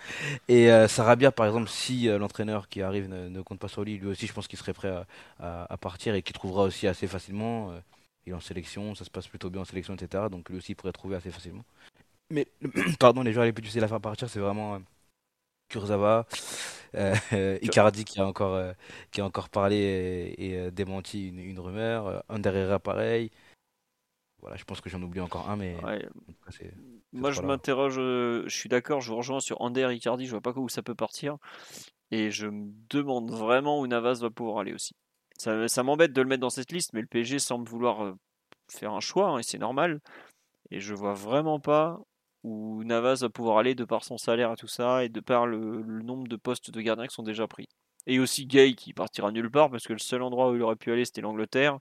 Et 0.48 0.72
euh, 0.72 0.88
Sarabia, 0.88 1.32
par 1.32 1.46
exemple, 1.46 1.70
si 1.70 2.08
euh, 2.08 2.18
l'entraîneur 2.18 2.70
qui 2.70 2.82
arrive 2.82 3.10
ne, 3.10 3.42
compte 3.42 3.60
pas 3.60 3.68
sur 3.68 3.84
lui, 3.84 3.98
lui 3.98 4.08
aussi, 4.08 4.28
je 4.28 4.34
pense 4.34 4.48
qu'il 4.48 4.58
serait 4.58 4.74
prêt 4.74 4.94
à, 5.40 5.78
partir 5.78 6.16
et 6.16 6.22
qu'il 6.22 6.34
trouvera 6.34 6.64
aussi 6.64 6.88
assez 6.88 7.08
facilement. 7.08 7.72
Euh, 7.72 7.80
il 8.26 8.32
est 8.32 8.36
en 8.36 8.40
sélection, 8.40 8.96
ça 8.96 9.04
se 9.04 9.10
passe 9.10 9.28
plutôt 9.28 9.50
bien 9.50 9.62
en 9.62 9.66
sélection, 9.66 9.94
etc. 9.94 10.30
Donc 10.32 10.50
lui 10.50 10.58
aussi, 10.58 10.72
il 10.72 10.76
pourrait 10.76 10.94
trouver 10.94 11.18
assez 11.18 11.32
facilement. 11.32 11.66
Mais, 12.30 12.48
pardon, 13.00 13.24
les 13.24 13.34
joueurs 13.34 13.46
les 13.46 13.52
plus 13.52 13.62
difficiles 13.62 13.84
à 13.84 13.90
faire 13.90 14.02
partir, 14.02 14.30
c'est 14.30 14.40
vraiment 14.40 14.80
Kurzawa, 15.68 16.26
euh, 16.96 17.60
Icardi 17.62 18.06
qui 18.06 18.22
a 18.22 18.26
encore, 18.26 18.74
qui 19.12 19.20
a 19.20 19.26
encore 19.26 19.50
parlé 19.50 20.34
et, 20.38 20.72
démenti 20.72 21.28
une, 21.28 21.60
rumeur, 21.60 22.24
Ander 22.30 22.78
pareil. 22.82 23.32
Voilà, 24.40 24.56
je 24.56 24.64
pense 24.64 24.80
que 24.80 24.90
j'en 24.90 25.02
oublie 25.02 25.22
encore 25.22 25.50
un, 25.50 25.58
mais 25.58 25.76
moi 27.16 27.32
je 27.32 27.42
m'interroge, 27.42 27.96
je 27.96 28.46
suis 28.48 28.70
d'accord, 28.70 29.02
je 29.02 29.10
vous 29.10 29.18
rejoins 29.18 29.40
sur 29.40 29.62
Ander 29.62 29.88
Icardi, 29.92 30.26
je 30.26 30.32
vois 30.32 30.42
pas 30.42 30.54
où 30.56 30.70
ça 30.70 30.84
peut 30.84 30.96
partir, 30.96 31.38
et 32.12 32.32
je 32.32 32.48
me 32.48 32.72
demande 32.90 33.32
vraiment 33.32 33.80
où 33.80 33.88
Navas 33.88 34.20
va 34.22 34.30
pouvoir 34.30 34.60
aller 34.60 34.74
aussi. 34.74 34.94
Ça, 35.38 35.68
ça 35.68 35.84
m'embête 35.84 36.14
de 36.14 36.22
le 36.22 36.28
mettre 36.28 36.42
dans 36.42 36.50
cette 36.50 36.72
liste, 36.72 36.94
mais 36.94 37.02
le 37.02 37.08
PSG 37.08 37.40
semble 37.40 37.68
vouloir 37.68 38.16
faire 38.70 38.94
un 38.94 39.00
choix, 39.00 39.30
hein, 39.30 39.40
et 39.40 39.44
c'est 39.44 39.58
normal. 39.58 40.00
Et 40.72 40.80
je 40.80 40.94
vois 40.94 41.14
vraiment 41.14 41.60
pas 41.60 42.00
où 42.44 42.84
Navas 42.84 43.20
va 43.22 43.30
pouvoir 43.30 43.58
aller 43.58 43.76
de 43.76 43.86
par 43.86 44.04
son 44.04 44.18
salaire 44.18 44.52
et 44.52 44.56
tout 44.56 44.68
ça, 44.68 45.04
et 45.04 45.10
de 45.10 45.20
par 45.20 45.48
le, 45.48 45.84
nombre 45.84 46.28
de 46.28 46.36
postes 46.36 46.72
de 46.72 46.82
gardiens 46.82 47.08
qui 47.08 47.16
sont 47.16 47.24
déjà 47.24 47.48
pris. 47.48 47.68
Et 48.08 48.20
aussi 48.20 48.46
Gay 48.46 48.76
qui 48.76 48.94
partira 48.94 49.32
nulle 49.32 49.50
part, 49.50 49.72
parce 49.72 49.88
que 49.88 49.94
le 49.94 50.00
seul 50.00 50.22
endroit 50.22 50.52
où 50.52 50.56
il 50.56 50.62
aurait 50.62 50.76
pu 50.76 50.92
aller, 50.92 51.06
c'était 51.06 51.22
l'Angleterre. 51.22 51.80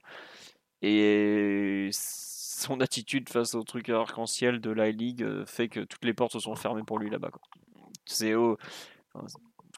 Et 0.81 1.89
son 2.55 2.79
attitude 2.79 3.29
face 3.29 3.53
au 3.55 3.63
truc 3.63 3.89
arc-en-ciel 3.89 4.61
de 4.61 4.71
la 4.71 4.89
League 4.91 5.23
euh, 5.23 5.45
fait 5.45 5.67
que 5.67 5.81
toutes 5.81 6.05
les 6.05 6.13
portes 6.13 6.33
se 6.33 6.39
sont 6.39 6.55
fermées 6.55 6.83
pour 6.83 6.99
lui 6.99 7.09
là-bas. 7.09 7.29
C'est 8.05 8.33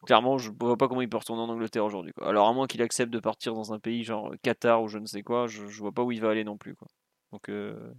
clairement, 0.06 0.38
je 0.38 0.51
vois 0.51 0.77
pas 0.77 0.88
comment 0.88 1.01
il 1.01 1.09
peut 1.09 1.17
retourner 1.17 1.41
en 1.41 1.49
Angleterre 1.49 1.85
aujourd'hui. 1.85 2.14
Alors 2.22 2.47
à 2.47 2.53
moins 2.53 2.67
qu'il 2.67 2.81
accepte 2.81 3.11
de 3.11 3.19
partir 3.19 3.53
dans 3.53 3.73
un 3.73 3.80
pays 3.80 4.03
genre 4.03 4.33
Qatar 4.43 4.83
ou 4.83 4.88
je 4.88 4.99
ne 4.99 5.06
sais 5.06 5.23
quoi, 5.23 5.47
je, 5.47 5.64
ne 5.64 5.69
vois 5.69 5.91
pas 5.91 6.03
où 6.03 6.11
il 6.11 6.22
va 6.22 6.30
aller 6.30 6.43
non 6.43 6.57
plus. 6.57 6.75
Quoi. 6.75 6.88
Donc 7.31 7.49
euh, 7.49 7.93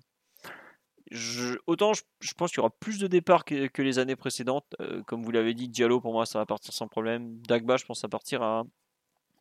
autant 1.66 1.92
je, 1.94 2.34
pense 2.34 2.50
qu'il 2.50 2.58
y 2.58 2.60
aura 2.60 2.70
plus 2.70 2.98
de 2.98 3.06
départs 3.06 3.44
que, 3.44 3.82
les 3.82 3.98
années 3.98 4.16
précédentes. 4.16 4.74
Euh, 4.80 5.02
comme 5.04 5.22
vous 5.22 5.32
l'avez 5.32 5.54
dit, 5.54 5.68
Diallo 5.68 6.00
pour 6.00 6.12
moi 6.12 6.24
ça 6.24 6.38
va 6.38 6.46
partir 6.46 6.72
sans 6.72 6.88
problème. 6.88 7.40
Dagba 7.48 7.76
je 7.76 7.84
pense 7.84 8.04
à 8.04 8.08
partir 8.08 8.42
à 8.42 8.64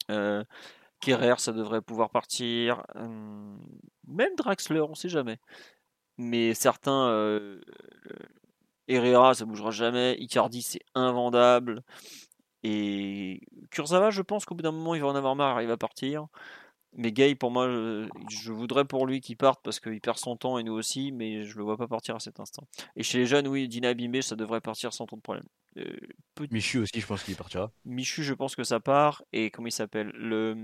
euh, 0.10 0.44
ça 1.38 1.54
devrait 1.54 1.82
pouvoir 1.82 2.10
partir. 2.10 2.84
Même 4.08 4.36
Draxler, 4.36 4.82
on 4.82 4.96
sait 4.96 5.10
jamais. 5.10 5.40
Mais 6.18 6.54
certains 6.54 7.10
euh, 7.10 7.62
Herrera 8.88 9.34
ça 9.34 9.46
bougera 9.46 9.72
jamais. 9.72 10.16
Icardi 10.20 10.62
c'est 10.62 10.82
invendable. 10.96 11.84
Et 12.64 13.42
Kurzawa 13.72 14.10
je 14.10 14.22
pense 14.22 14.46
qu'au 14.46 14.56
bout 14.56 14.64
d'un 14.64 14.72
moment 14.72 14.96
il 14.96 15.02
va 15.02 15.08
en 15.08 15.16
avoir 15.16 15.36
marre, 15.36 15.62
il 15.62 15.68
va 15.68 15.78
partir. 15.78 16.28
Mais 16.94 17.12
Gay, 17.12 17.36
pour 17.36 17.52
moi, 17.52 17.68
je, 18.30 18.52
voudrais 18.52 18.86
pour 18.86 19.06
lui 19.06 19.22
qu'il 19.22 19.38
parte 19.38 19.62
parce 19.64 19.80
qu'il 19.80 20.02
perd 20.02 20.18
son 20.18 20.36
temps 20.36 20.58
et 20.58 20.64
nous 20.64 20.74
aussi, 20.74 21.12
mais 21.12 21.44
je 21.44 21.58
le 21.58 21.64
vois 21.64 21.78
pas 21.78 21.88
partir 21.88 22.16
à 22.16 22.20
cet 22.20 22.40
instant. 22.40 22.64
Et 22.96 23.04
chez 23.04 23.20
les 23.20 23.28
jeunes, 23.28 23.48
oui, 23.48 23.68
Dina 23.68 23.94
Bimbe, 23.94 24.22
ça 24.22 24.36
devrait 24.36 24.62
partir 24.62 24.94
sans 24.94 25.06
trop 25.06 25.18
de 25.18 25.22
problème. 25.22 25.46
Euh, 25.78 25.86
Michu 26.50 26.80
aussi, 26.80 27.00
je 27.00 27.06
pense 27.06 27.24
qu'il 27.24 27.36
partira. 27.36 27.72
Michu, 27.86 28.24
je 28.24 28.34
pense 28.34 28.56
que 28.56 28.64
ça 28.64 28.80
part. 28.80 29.24
Et 29.32 29.52
comment 29.52 29.68
il 29.68 29.72
s'appelle? 29.72 30.10
Le... 30.16 30.56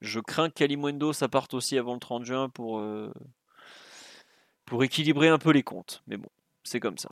Je 0.00 0.20
crains 0.20 0.50
qu'Alimundo, 0.50 1.12
ça 1.12 1.28
parte 1.28 1.54
aussi 1.54 1.76
avant 1.78 1.94
le 1.94 2.00
30 2.00 2.24
juin 2.24 2.48
pour, 2.48 2.78
euh, 2.78 3.12
pour 4.64 4.82
équilibrer 4.84 5.28
un 5.28 5.38
peu 5.38 5.50
les 5.50 5.62
comptes. 5.62 6.02
Mais 6.06 6.16
bon, 6.16 6.28
c'est 6.64 6.80
comme 6.80 6.98
ça. 6.98 7.10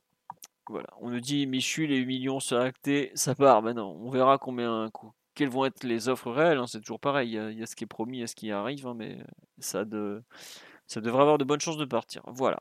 Voilà. 0.68 0.88
On 1.00 1.10
nous 1.10 1.20
dit 1.20 1.46
Michu, 1.46 1.86
les 1.86 1.98
8 1.98 2.06
millions 2.06 2.40
sont 2.40 2.56
actés, 2.56 3.10
ça 3.14 3.34
part. 3.34 3.62
Maintenant, 3.62 3.92
on 3.92 4.10
verra 4.10 4.38
combien, 4.38 4.90
quelles 5.34 5.48
vont 5.48 5.64
être 5.64 5.84
les 5.84 6.08
offres 6.08 6.30
réelles. 6.30 6.58
Hein, 6.58 6.66
c'est 6.66 6.80
toujours 6.80 7.00
pareil. 7.00 7.30
Il 7.30 7.58
y, 7.58 7.62
a, 7.62 7.66
ce 7.66 7.76
qui 7.76 7.84
est 7.84 7.86
promis, 7.86 8.18
il 8.18 8.20
y 8.20 8.24
a 8.24 8.26
ce 8.26 8.34
qui 8.34 8.50
arrive, 8.50 8.86
hein, 8.86 8.94
mais 8.94 9.18
ça, 9.58 9.84
ça 10.86 11.00
devrait 11.00 11.22
avoir 11.22 11.38
de 11.38 11.44
bonnes 11.44 11.60
chances 11.60 11.78
de 11.78 11.84
partir. 11.84 12.22
Voilà. 12.26 12.60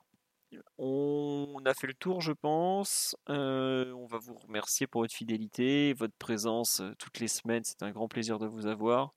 On 0.78 1.62
a 1.66 1.74
fait 1.74 1.88
le 1.88 1.94
tour, 1.94 2.22
je 2.22 2.32
pense. 2.32 3.16
Euh, 3.30 3.92
on 3.94 4.06
va 4.06 4.18
vous 4.18 4.36
remercier 4.36 4.88
pour 4.88 5.02
votre 5.02 5.14
fidélité, 5.14 5.94
votre 5.94 6.16
présence 6.18 6.80
euh, 6.82 6.94
toutes 6.98 7.20
les 7.20 7.28
semaines. 7.28 7.64
C'est 7.64 7.84
un 7.84 7.92
grand 7.92 8.08
plaisir 8.08 8.40
de 8.40 8.48
vous 8.48 8.68
avoir. 8.68 9.14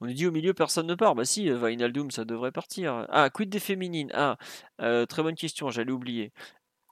On 0.00 0.06
nous 0.06 0.12
dit 0.14 0.26
au 0.26 0.32
milieu, 0.32 0.52
personne 0.54 0.86
ne 0.86 0.94
part. 0.94 1.14
Bah 1.14 1.24
si, 1.24 1.48
Vainaldum, 1.50 2.10
ça 2.10 2.24
devrait 2.24 2.52
partir. 2.52 3.06
Ah, 3.10 3.30
quid 3.30 3.48
des 3.48 3.60
féminines? 3.60 4.10
Ah, 4.14 4.36
euh, 4.80 5.06
très 5.06 5.22
bonne 5.22 5.36
question, 5.36 5.70
j'allais 5.70 5.92
oublier. 5.92 6.32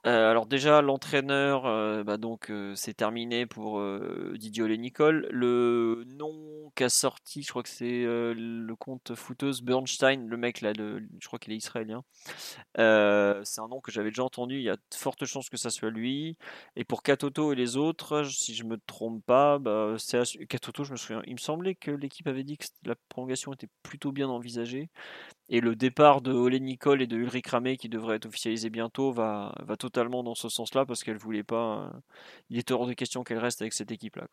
Euh, 0.07 0.31
alors 0.31 0.47
déjà 0.47 0.81
l'entraîneur, 0.81 1.67
euh, 1.67 2.03
bah 2.03 2.17
donc 2.17 2.49
euh, 2.49 2.73
c'est 2.75 2.95
terminé 2.95 3.45
pour 3.45 3.81
Didier 4.33 4.63
Olé 4.63 4.77
Nicole. 4.77 5.27
Le 5.29 6.03
nom 6.07 6.71
qu'a 6.75 6.89
sorti, 6.89 7.43
je 7.43 7.49
crois 7.49 7.61
que 7.61 7.69
c'est 7.69 8.03
le 8.03 8.75
compte 8.75 9.13
footeuse 9.15 9.61
Bernstein, 9.61 10.27
le 10.27 10.37
mec 10.37 10.61
là, 10.61 10.73
de, 10.73 11.03
je 11.19 11.27
crois 11.27 11.37
qu'il 11.37 11.53
est 11.53 11.57
israélien. 11.57 12.03
c'est 12.75 13.61
un 13.61 13.67
nom 13.67 13.79
que 13.81 13.91
j'avais 13.91 14.09
déjà 14.09 14.23
entendu. 14.23 14.55
Il 14.57 14.63
y 14.63 14.69
a 14.69 14.75
de 14.75 14.95
fortes 14.95 15.25
chances 15.25 15.49
que 15.49 15.57
ça 15.57 15.69
soit 15.69 15.91
lui. 15.91 16.37
Et 16.75 16.83
pour 16.83 17.03
Katoto 17.03 17.53
et 17.53 17.55
les 17.55 17.77
autres, 17.77 18.23
si 18.23 18.55
je 18.55 18.63
me 18.63 18.77
trompe 18.77 19.23
pas, 19.25 19.59
bah, 19.59 19.95
Katoto, 20.49 20.83
je 20.83 20.91
me 20.91 20.97
souviens. 20.97 21.21
Il 21.27 21.33
me 21.33 21.39
semblait 21.39 21.75
que 21.75 21.91
l'équipe 21.91 22.27
avait 22.27 22.43
dit 22.43 22.57
que 22.57 22.65
la 22.85 22.95
prolongation 23.09 23.53
était 23.53 23.69
plutôt 23.83 24.11
bien 24.11 24.29
envisagée. 24.29 24.89
Et 25.53 25.59
le 25.59 25.75
départ 25.75 26.21
de 26.21 26.31
Olé 26.31 26.61
Nicole 26.61 27.01
et 27.01 27.07
de 27.07 27.17
Ulrich 27.17 27.47
Ramé, 27.47 27.75
qui 27.75 27.89
devrait 27.89 28.15
être 28.15 28.25
officialisé 28.25 28.69
bientôt, 28.69 29.11
va, 29.11 29.53
totalement 29.77 30.23
dans 30.23 30.33
ce 30.33 30.47
sens-là 30.47 30.85
parce 30.85 31.03
qu'elle 31.03 31.17
voulait 31.17 31.43
pas. 31.43 31.91
Euh, 31.93 31.99
il 32.49 32.57
est 32.57 32.71
hors 32.71 32.87
de 32.87 32.93
question 32.93 33.25
qu'elle 33.25 33.37
reste 33.37 33.61
avec 33.61 33.73
cette 33.73 33.91
équipe-là. 33.91 34.27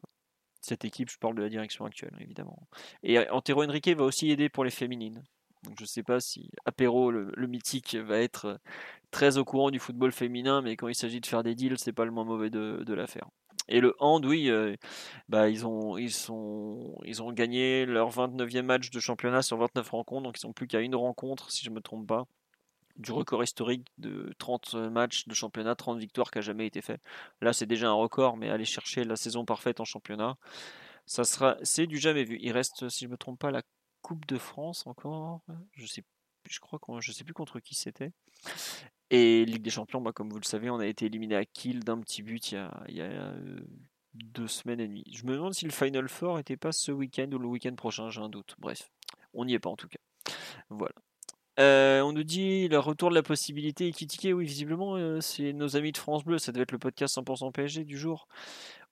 Cette 0.61 0.85
équipe, 0.85 1.11
je 1.11 1.19
parle 1.19 1.35
de 1.35 1.43
la 1.43 1.49
direction 1.49 1.85
actuelle, 1.85 2.17
évidemment. 2.21 2.69
Et 3.03 3.19
euh, 3.19 3.25
Antero 3.33 3.65
Henrique 3.65 3.89
va 3.89 4.05
aussi 4.05 4.31
aider 4.31 4.49
pour 4.49 4.65
les 4.65 4.71
féminines. 4.71 5.25
Je 5.77 5.83
ne 5.83 5.87
sais 5.89 6.05
pas 6.05 6.21
si 6.21 6.51
Apéro, 6.65 7.11
le, 7.11 7.47
mythique, 7.49 7.97
va 7.97 8.21
être 8.21 8.45
euh, 8.45 8.57
très 9.11 9.39
au 9.39 9.45
courant 9.45 9.73
du 9.73 9.81
football 9.81 10.13
féminin, 10.13 10.63
mais 10.63 10.77
quand 10.77 10.87
il 10.87 10.95
s'agit 10.95 11.21
de 11.21 11.27
faire 11.27 11.43
des 11.43 11.57
deals, 11.57 11.79
c'est 11.79 11.93
pas 11.93 12.05
le 12.05 12.13
moins 12.13 12.25
mauvais 12.25 12.49
de, 12.49 12.85
de 12.87 12.95
l'affaire. 12.95 13.27
Et 13.69 13.81
le 13.81 13.95
hand, 13.99 14.25
oui, 14.25 14.49
euh, 14.49 14.77
bah, 15.29 15.49
ils, 15.49 15.67
ont, 15.67 15.99
ils, 15.99 16.13
ils 17.05 17.23
ont 17.23 17.33
gagné 17.33 17.85
leur 17.85 18.11
29e 18.11 18.63
match 18.63 18.91
de 18.91 19.01
championnat 19.01 19.43
sur 19.43 19.59
29 19.59 19.91
rencontres, 19.91 20.23
donc 20.23 20.39
ils 20.39 20.41
sont 20.41 20.53
plus 20.53 20.67
qu'à 20.67 20.81
une 20.81 20.95
rencontre, 20.95 21.51
si 21.51 21.65
je 21.65 21.71
ne 21.71 21.75
me 21.75 21.81
trompe 21.81 22.07
pas, 22.07 22.27
du 22.97 23.13
record 23.13 23.43
historique 23.45 23.87
de 23.99 24.33
30 24.39 24.75
matchs 24.75 25.27
de 25.29 25.35
championnat, 25.35 25.75
30 25.75 25.99
victoires 25.99 26.31
qui 26.31 26.39
a 26.39 26.43
jamais 26.43 26.67
été 26.67 26.81
fait. 26.81 27.01
Là, 27.41 27.53
c'est 27.53 27.67
déjà 27.67 27.89
un 27.89 27.93
record, 27.93 28.37
mais 28.37 28.49
aller 28.51 28.65
chercher 28.65 29.05
la 29.05 29.17
saison 29.17 29.45
parfaite 29.45 29.81
en 29.81 29.85
championnat, 29.85 30.37
ça 31.07 31.25
sera, 31.25 31.57
c'est 31.63 31.87
du 31.87 31.99
jamais 31.99 32.25
vu. 32.25 32.39
Il 32.41 32.53
reste, 32.53 32.89
si 32.89 33.01
je 33.01 33.07
ne 33.07 33.13
me 33.13 33.17
trompe 33.17 33.39
pas, 33.39 33.51
la 33.51 33.63
Coupe 34.03 34.27
de 34.27 34.39
France 34.39 34.87
encore. 34.87 35.41
Je 35.73 35.87
sais, 35.87 36.05
je 36.51 36.61
crois 36.61 36.79
qu'on, 36.79 37.01
je 37.01 37.13
sais 37.13 37.25
plus 37.25 37.35
contre 37.35 37.61
qui 37.61 37.75
c'était. 37.75 38.13
Et 39.11 39.45
Ligue 39.45 39.63
des 39.63 39.71
Champions, 39.71 40.01
bah, 40.01 40.13
comme 40.13 40.31
vous 40.31 40.39
le 40.39 40.45
savez, 40.45 40.69
on 40.71 40.79
a 40.79 40.87
été 40.87 41.07
éliminé 41.07 41.35
à 41.37 41.45
Kiel 41.45 41.81
d'un 41.81 41.99
petit 42.01 42.23
but 42.23 42.53
il 42.53 42.95
y 42.95 43.01
a, 43.01 43.35
deux 44.15 44.49
semaines 44.49 44.81
et 44.81 44.89
demie. 44.89 45.05
Je 45.13 45.25
me 45.25 45.33
demande 45.33 45.55
si 45.55 45.65
le 45.65 45.71
Final 45.71 46.09
Four 46.09 46.39
était 46.39 46.57
pas 46.57 46.73
ce 46.73 46.93
week-end 46.93 47.31
ou 47.33 47.39
le 47.39 47.47
week-end 47.47 47.75
prochain, 47.75 48.11
j'ai 48.11 48.21
un 48.21 48.29
doute. 48.29 48.55
Bref, 48.59 48.91
on 49.33 49.45
n'y 49.45 49.55
est 49.55 49.59
pas 49.59 49.71
en 49.71 49.77
tout 49.77 49.89
cas. 49.89 49.99
Voilà. 50.71 50.95
Euh, 51.59 52.03
on 52.03 52.13
nous 52.13 52.23
dit 52.23 52.69
le 52.69 52.79
retour 52.79 53.11
de 53.11 53.15
la 53.15 53.23
possibilité 53.23 53.91
critiquer. 53.91 54.33
Oui, 54.33 54.45
visiblement, 54.45 54.95
euh, 54.95 55.21
c'est 55.21 55.53
nos 55.53 55.77
amis 55.77 55.93
de 55.93 55.97
France 55.97 56.25
Bleu. 56.25 56.39
Ça 56.39 56.53
devait 56.53 56.63
être 56.63 56.73
le 56.73 56.79
podcast 56.79 57.17
100% 57.17 57.53
PSG 57.53 57.85
du 57.85 57.99
jour 57.99 58.29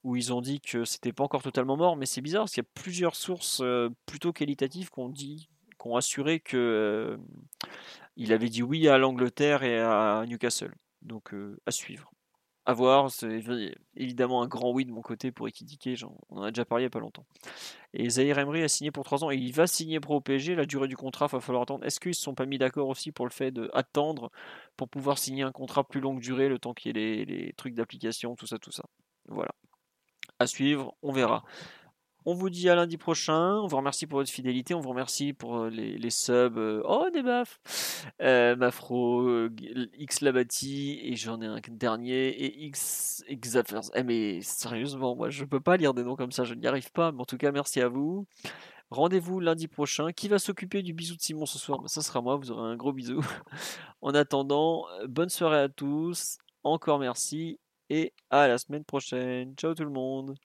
où 0.03 0.15
ils 0.15 0.33
ont 0.33 0.41
dit 0.41 0.59
que 0.59 0.83
c'était 0.83 1.13
pas 1.13 1.23
encore 1.23 1.43
totalement 1.43 1.77
mort. 1.77 1.95
Mais 1.95 2.05
c'est 2.05 2.21
bizarre 2.21 2.43
parce 2.43 2.53
qu'il 2.53 2.63
y 2.63 2.67
a 2.67 2.81
plusieurs 2.81 3.15
sources 3.15 3.61
euh, 3.61 3.89
plutôt 4.05 4.33
qualitatives 4.33 4.89
qui 4.89 4.99
ont 4.99 5.09
dit, 5.09 5.49
ont 5.87 5.95
assuré 5.95 6.39
que 6.39 7.17
il 8.15 8.33
avait 8.33 8.49
dit 8.49 8.63
oui 8.63 8.87
à 8.87 8.97
l'Angleterre 8.97 9.63
et 9.63 9.79
à 9.79 10.23
Newcastle. 10.27 10.73
Donc 11.01 11.33
à 11.65 11.71
suivre 11.71 12.11
à 12.67 12.73
voir. 12.73 13.09
C'est 13.09 13.41
évidemment 13.95 14.43
un 14.43 14.47
grand 14.47 14.71
oui 14.71 14.85
de 14.85 14.91
mon 14.91 15.01
côté 15.01 15.31
pour 15.31 15.47
Ekidike. 15.47 16.03
On 16.29 16.39
en 16.39 16.43
a 16.43 16.51
déjà 16.51 16.65
parlé 16.65 16.83
il 16.83 16.85
n'y 16.85 16.87
a 16.87 16.91
pas 16.91 16.99
longtemps. 16.99 17.25
Et 17.93 18.09
Zahir 18.09 18.37
Emery 18.37 18.61
a 18.61 18.67
signé 18.67 18.91
pour 18.91 19.05
3 19.05 19.23
ans 19.23 19.31
et 19.31 19.37
il 19.37 19.53
va 19.53 19.65
signer 19.65 19.99
pro 20.01 20.19
PSG. 20.19 20.53
La 20.53 20.65
durée 20.65 20.89
du 20.89 20.97
contrat, 20.97 21.27
il 21.31 21.31
va 21.31 21.39
falloir 21.39 21.63
attendre. 21.63 21.85
Est-ce 21.85 21.99
qu'ils 21.99 22.09
ne 22.09 22.15
se 22.15 22.21
sont 22.21 22.35
pas 22.35 22.45
mis 22.45 22.57
d'accord 22.57 22.89
aussi 22.89 23.11
pour 23.13 23.25
le 23.25 23.31
fait 23.31 23.51
d'attendre 23.51 24.31
pour 24.75 24.89
pouvoir 24.89 25.17
signer 25.17 25.43
un 25.43 25.53
contrat 25.53 25.85
plus 25.85 26.01
longue 26.01 26.19
durée, 26.19 26.49
le 26.49 26.59
temps 26.59 26.73
qu'il 26.73 26.97
y 26.97 26.99
ait 26.99 27.25
les 27.25 27.53
trucs 27.53 27.73
d'application, 27.73 28.35
tout 28.35 28.47
ça, 28.47 28.59
tout 28.59 28.71
ça? 28.71 28.83
Voilà. 29.29 29.51
À 30.37 30.45
suivre, 30.45 30.93
on 31.01 31.13
verra. 31.13 31.43
On 32.29 32.33
vous 32.33 32.49
dit 32.49 32.67
à 32.69 32.75
lundi 32.75 32.97
prochain. 32.97 33.53
On 33.61 33.67
vous 33.67 33.77
remercie 33.77 34.05
pour 34.05 34.19
votre 34.19 34.29
fidélité. 34.29 34.73
On 34.73 34.81
vous 34.81 34.89
remercie 34.89 35.31
pour 35.31 35.59
euh, 35.59 35.69
les, 35.69 36.09
subs. 36.09 36.57
Euh, 36.57 36.81
oh, 36.83 37.07
des 37.13 37.23
baffes 37.23 37.61
euh, 38.21 38.53
Mafro, 38.57 39.47
X 39.97 40.19
Labati, 40.19 40.99
et 41.03 41.15
j'en 41.15 41.39
ai 41.41 41.45
un 41.45 41.61
dernier, 41.69 42.27
et 42.27 42.65
X. 42.65 43.23
Eh, 43.29 44.03
mais 44.03 44.41
sérieusement, 44.41 45.15
moi, 45.15 45.29
je 45.29 45.45
peux 45.45 45.61
pas 45.61 45.77
lire 45.77 45.93
des 45.93 46.03
noms 46.03 46.17
comme 46.17 46.33
ça. 46.33 46.43
Je 46.43 46.53
n'y 46.53 46.67
arrive 46.67 46.91
pas. 46.91 47.13
Mais 47.13 47.21
en 47.21 47.25
tout 47.25 47.37
cas, 47.37 47.53
merci 47.53 47.79
à 47.79 47.87
vous. 47.87 48.27
Rendez-vous 48.89 49.39
lundi 49.39 49.69
prochain. 49.69 50.11
Qui 50.11 50.27
va 50.27 50.37
s'occuper 50.37 50.83
du 50.83 50.91
bisou 50.91 51.15
de 51.15 51.21
Simon 51.21 51.45
ce 51.45 51.57
soir? 51.57 51.79
Ça 51.85 52.01
sera 52.01 52.19
moi. 52.19 52.35
Vous 52.35 52.51
aurez 52.51 52.69
un 52.69 52.75
gros 52.75 52.91
bisou. 52.91 53.21
en 54.01 54.13
attendant, 54.13 54.85
bonne 55.07 55.29
soirée 55.29 55.59
à 55.61 55.69
tous. 55.69 56.39
Encore 56.65 56.99
merci. 56.99 57.57
Et 57.89 58.13
à 58.29 58.49
la 58.49 58.57
semaine 58.57 58.83
prochaine. 58.83 59.55
Ciao 59.55 59.73
tout 59.73 59.85
le 59.85 59.91
monde. 59.91 60.35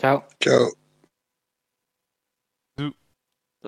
Ciao. 0.00 0.22
Ciao. 0.40 0.70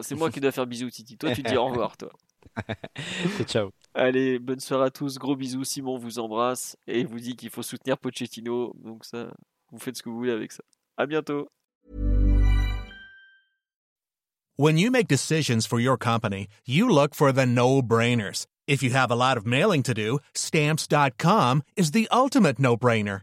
C'est 0.02 0.14
moi 0.14 0.30
qui 0.30 0.40
dois 0.40 0.52
faire 0.52 0.66
bisous, 0.66 0.90
Titi. 0.90 1.18
Toi, 1.18 1.32
tu 1.34 1.42
dis 1.42 1.56
au 1.56 1.66
revoir, 1.66 1.96
toi. 1.96 2.12
ciao. 3.46 3.70
Allez, 3.94 4.38
bonne 4.38 4.60
soirée 4.60 4.86
à 4.86 4.90
tous. 4.90 5.18
Gros 5.18 5.36
bisous. 5.36 5.64
Simon 5.64 5.98
vous 5.98 6.18
embrasse 6.18 6.76
et 6.86 7.04
vous 7.04 7.18
dit 7.18 7.34
qu'il 7.34 7.50
faut 7.50 7.62
soutenir 7.62 7.98
Pochettino. 7.98 8.72
Donc, 8.76 9.04
ça, 9.04 9.32
vous 9.72 9.78
faites 9.78 9.96
ce 9.96 10.02
que 10.02 10.08
vous 10.08 10.16
voulez 10.16 10.32
avec 10.32 10.52
ça. 10.52 10.62
À 10.96 11.06
bientôt. 11.06 11.48
When 14.56 14.76
you 14.76 14.90
make 14.90 15.08
decisions 15.08 15.66
for 15.66 15.80
your 15.80 15.96
company, 15.96 16.46
you 16.66 16.88
look 16.88 17.14
for 17.14 17.32
the 17.32 17.46
no-brainers. 17.46 18.46
If 18.68 18.82
you 18.82 18.90
have 18.90 19.10
a 19.10 19.16
lot 19.16 19.36
of 19.38 19.46
mailing 19.46 19.82
to 19.84 19.94
do, 19.94 20.18
stamps.com 20.34 21.62
is 21.76 21.92
the 21.92 22.06
ultimate 22.12 22.58
no-brainer. 22.58 23.22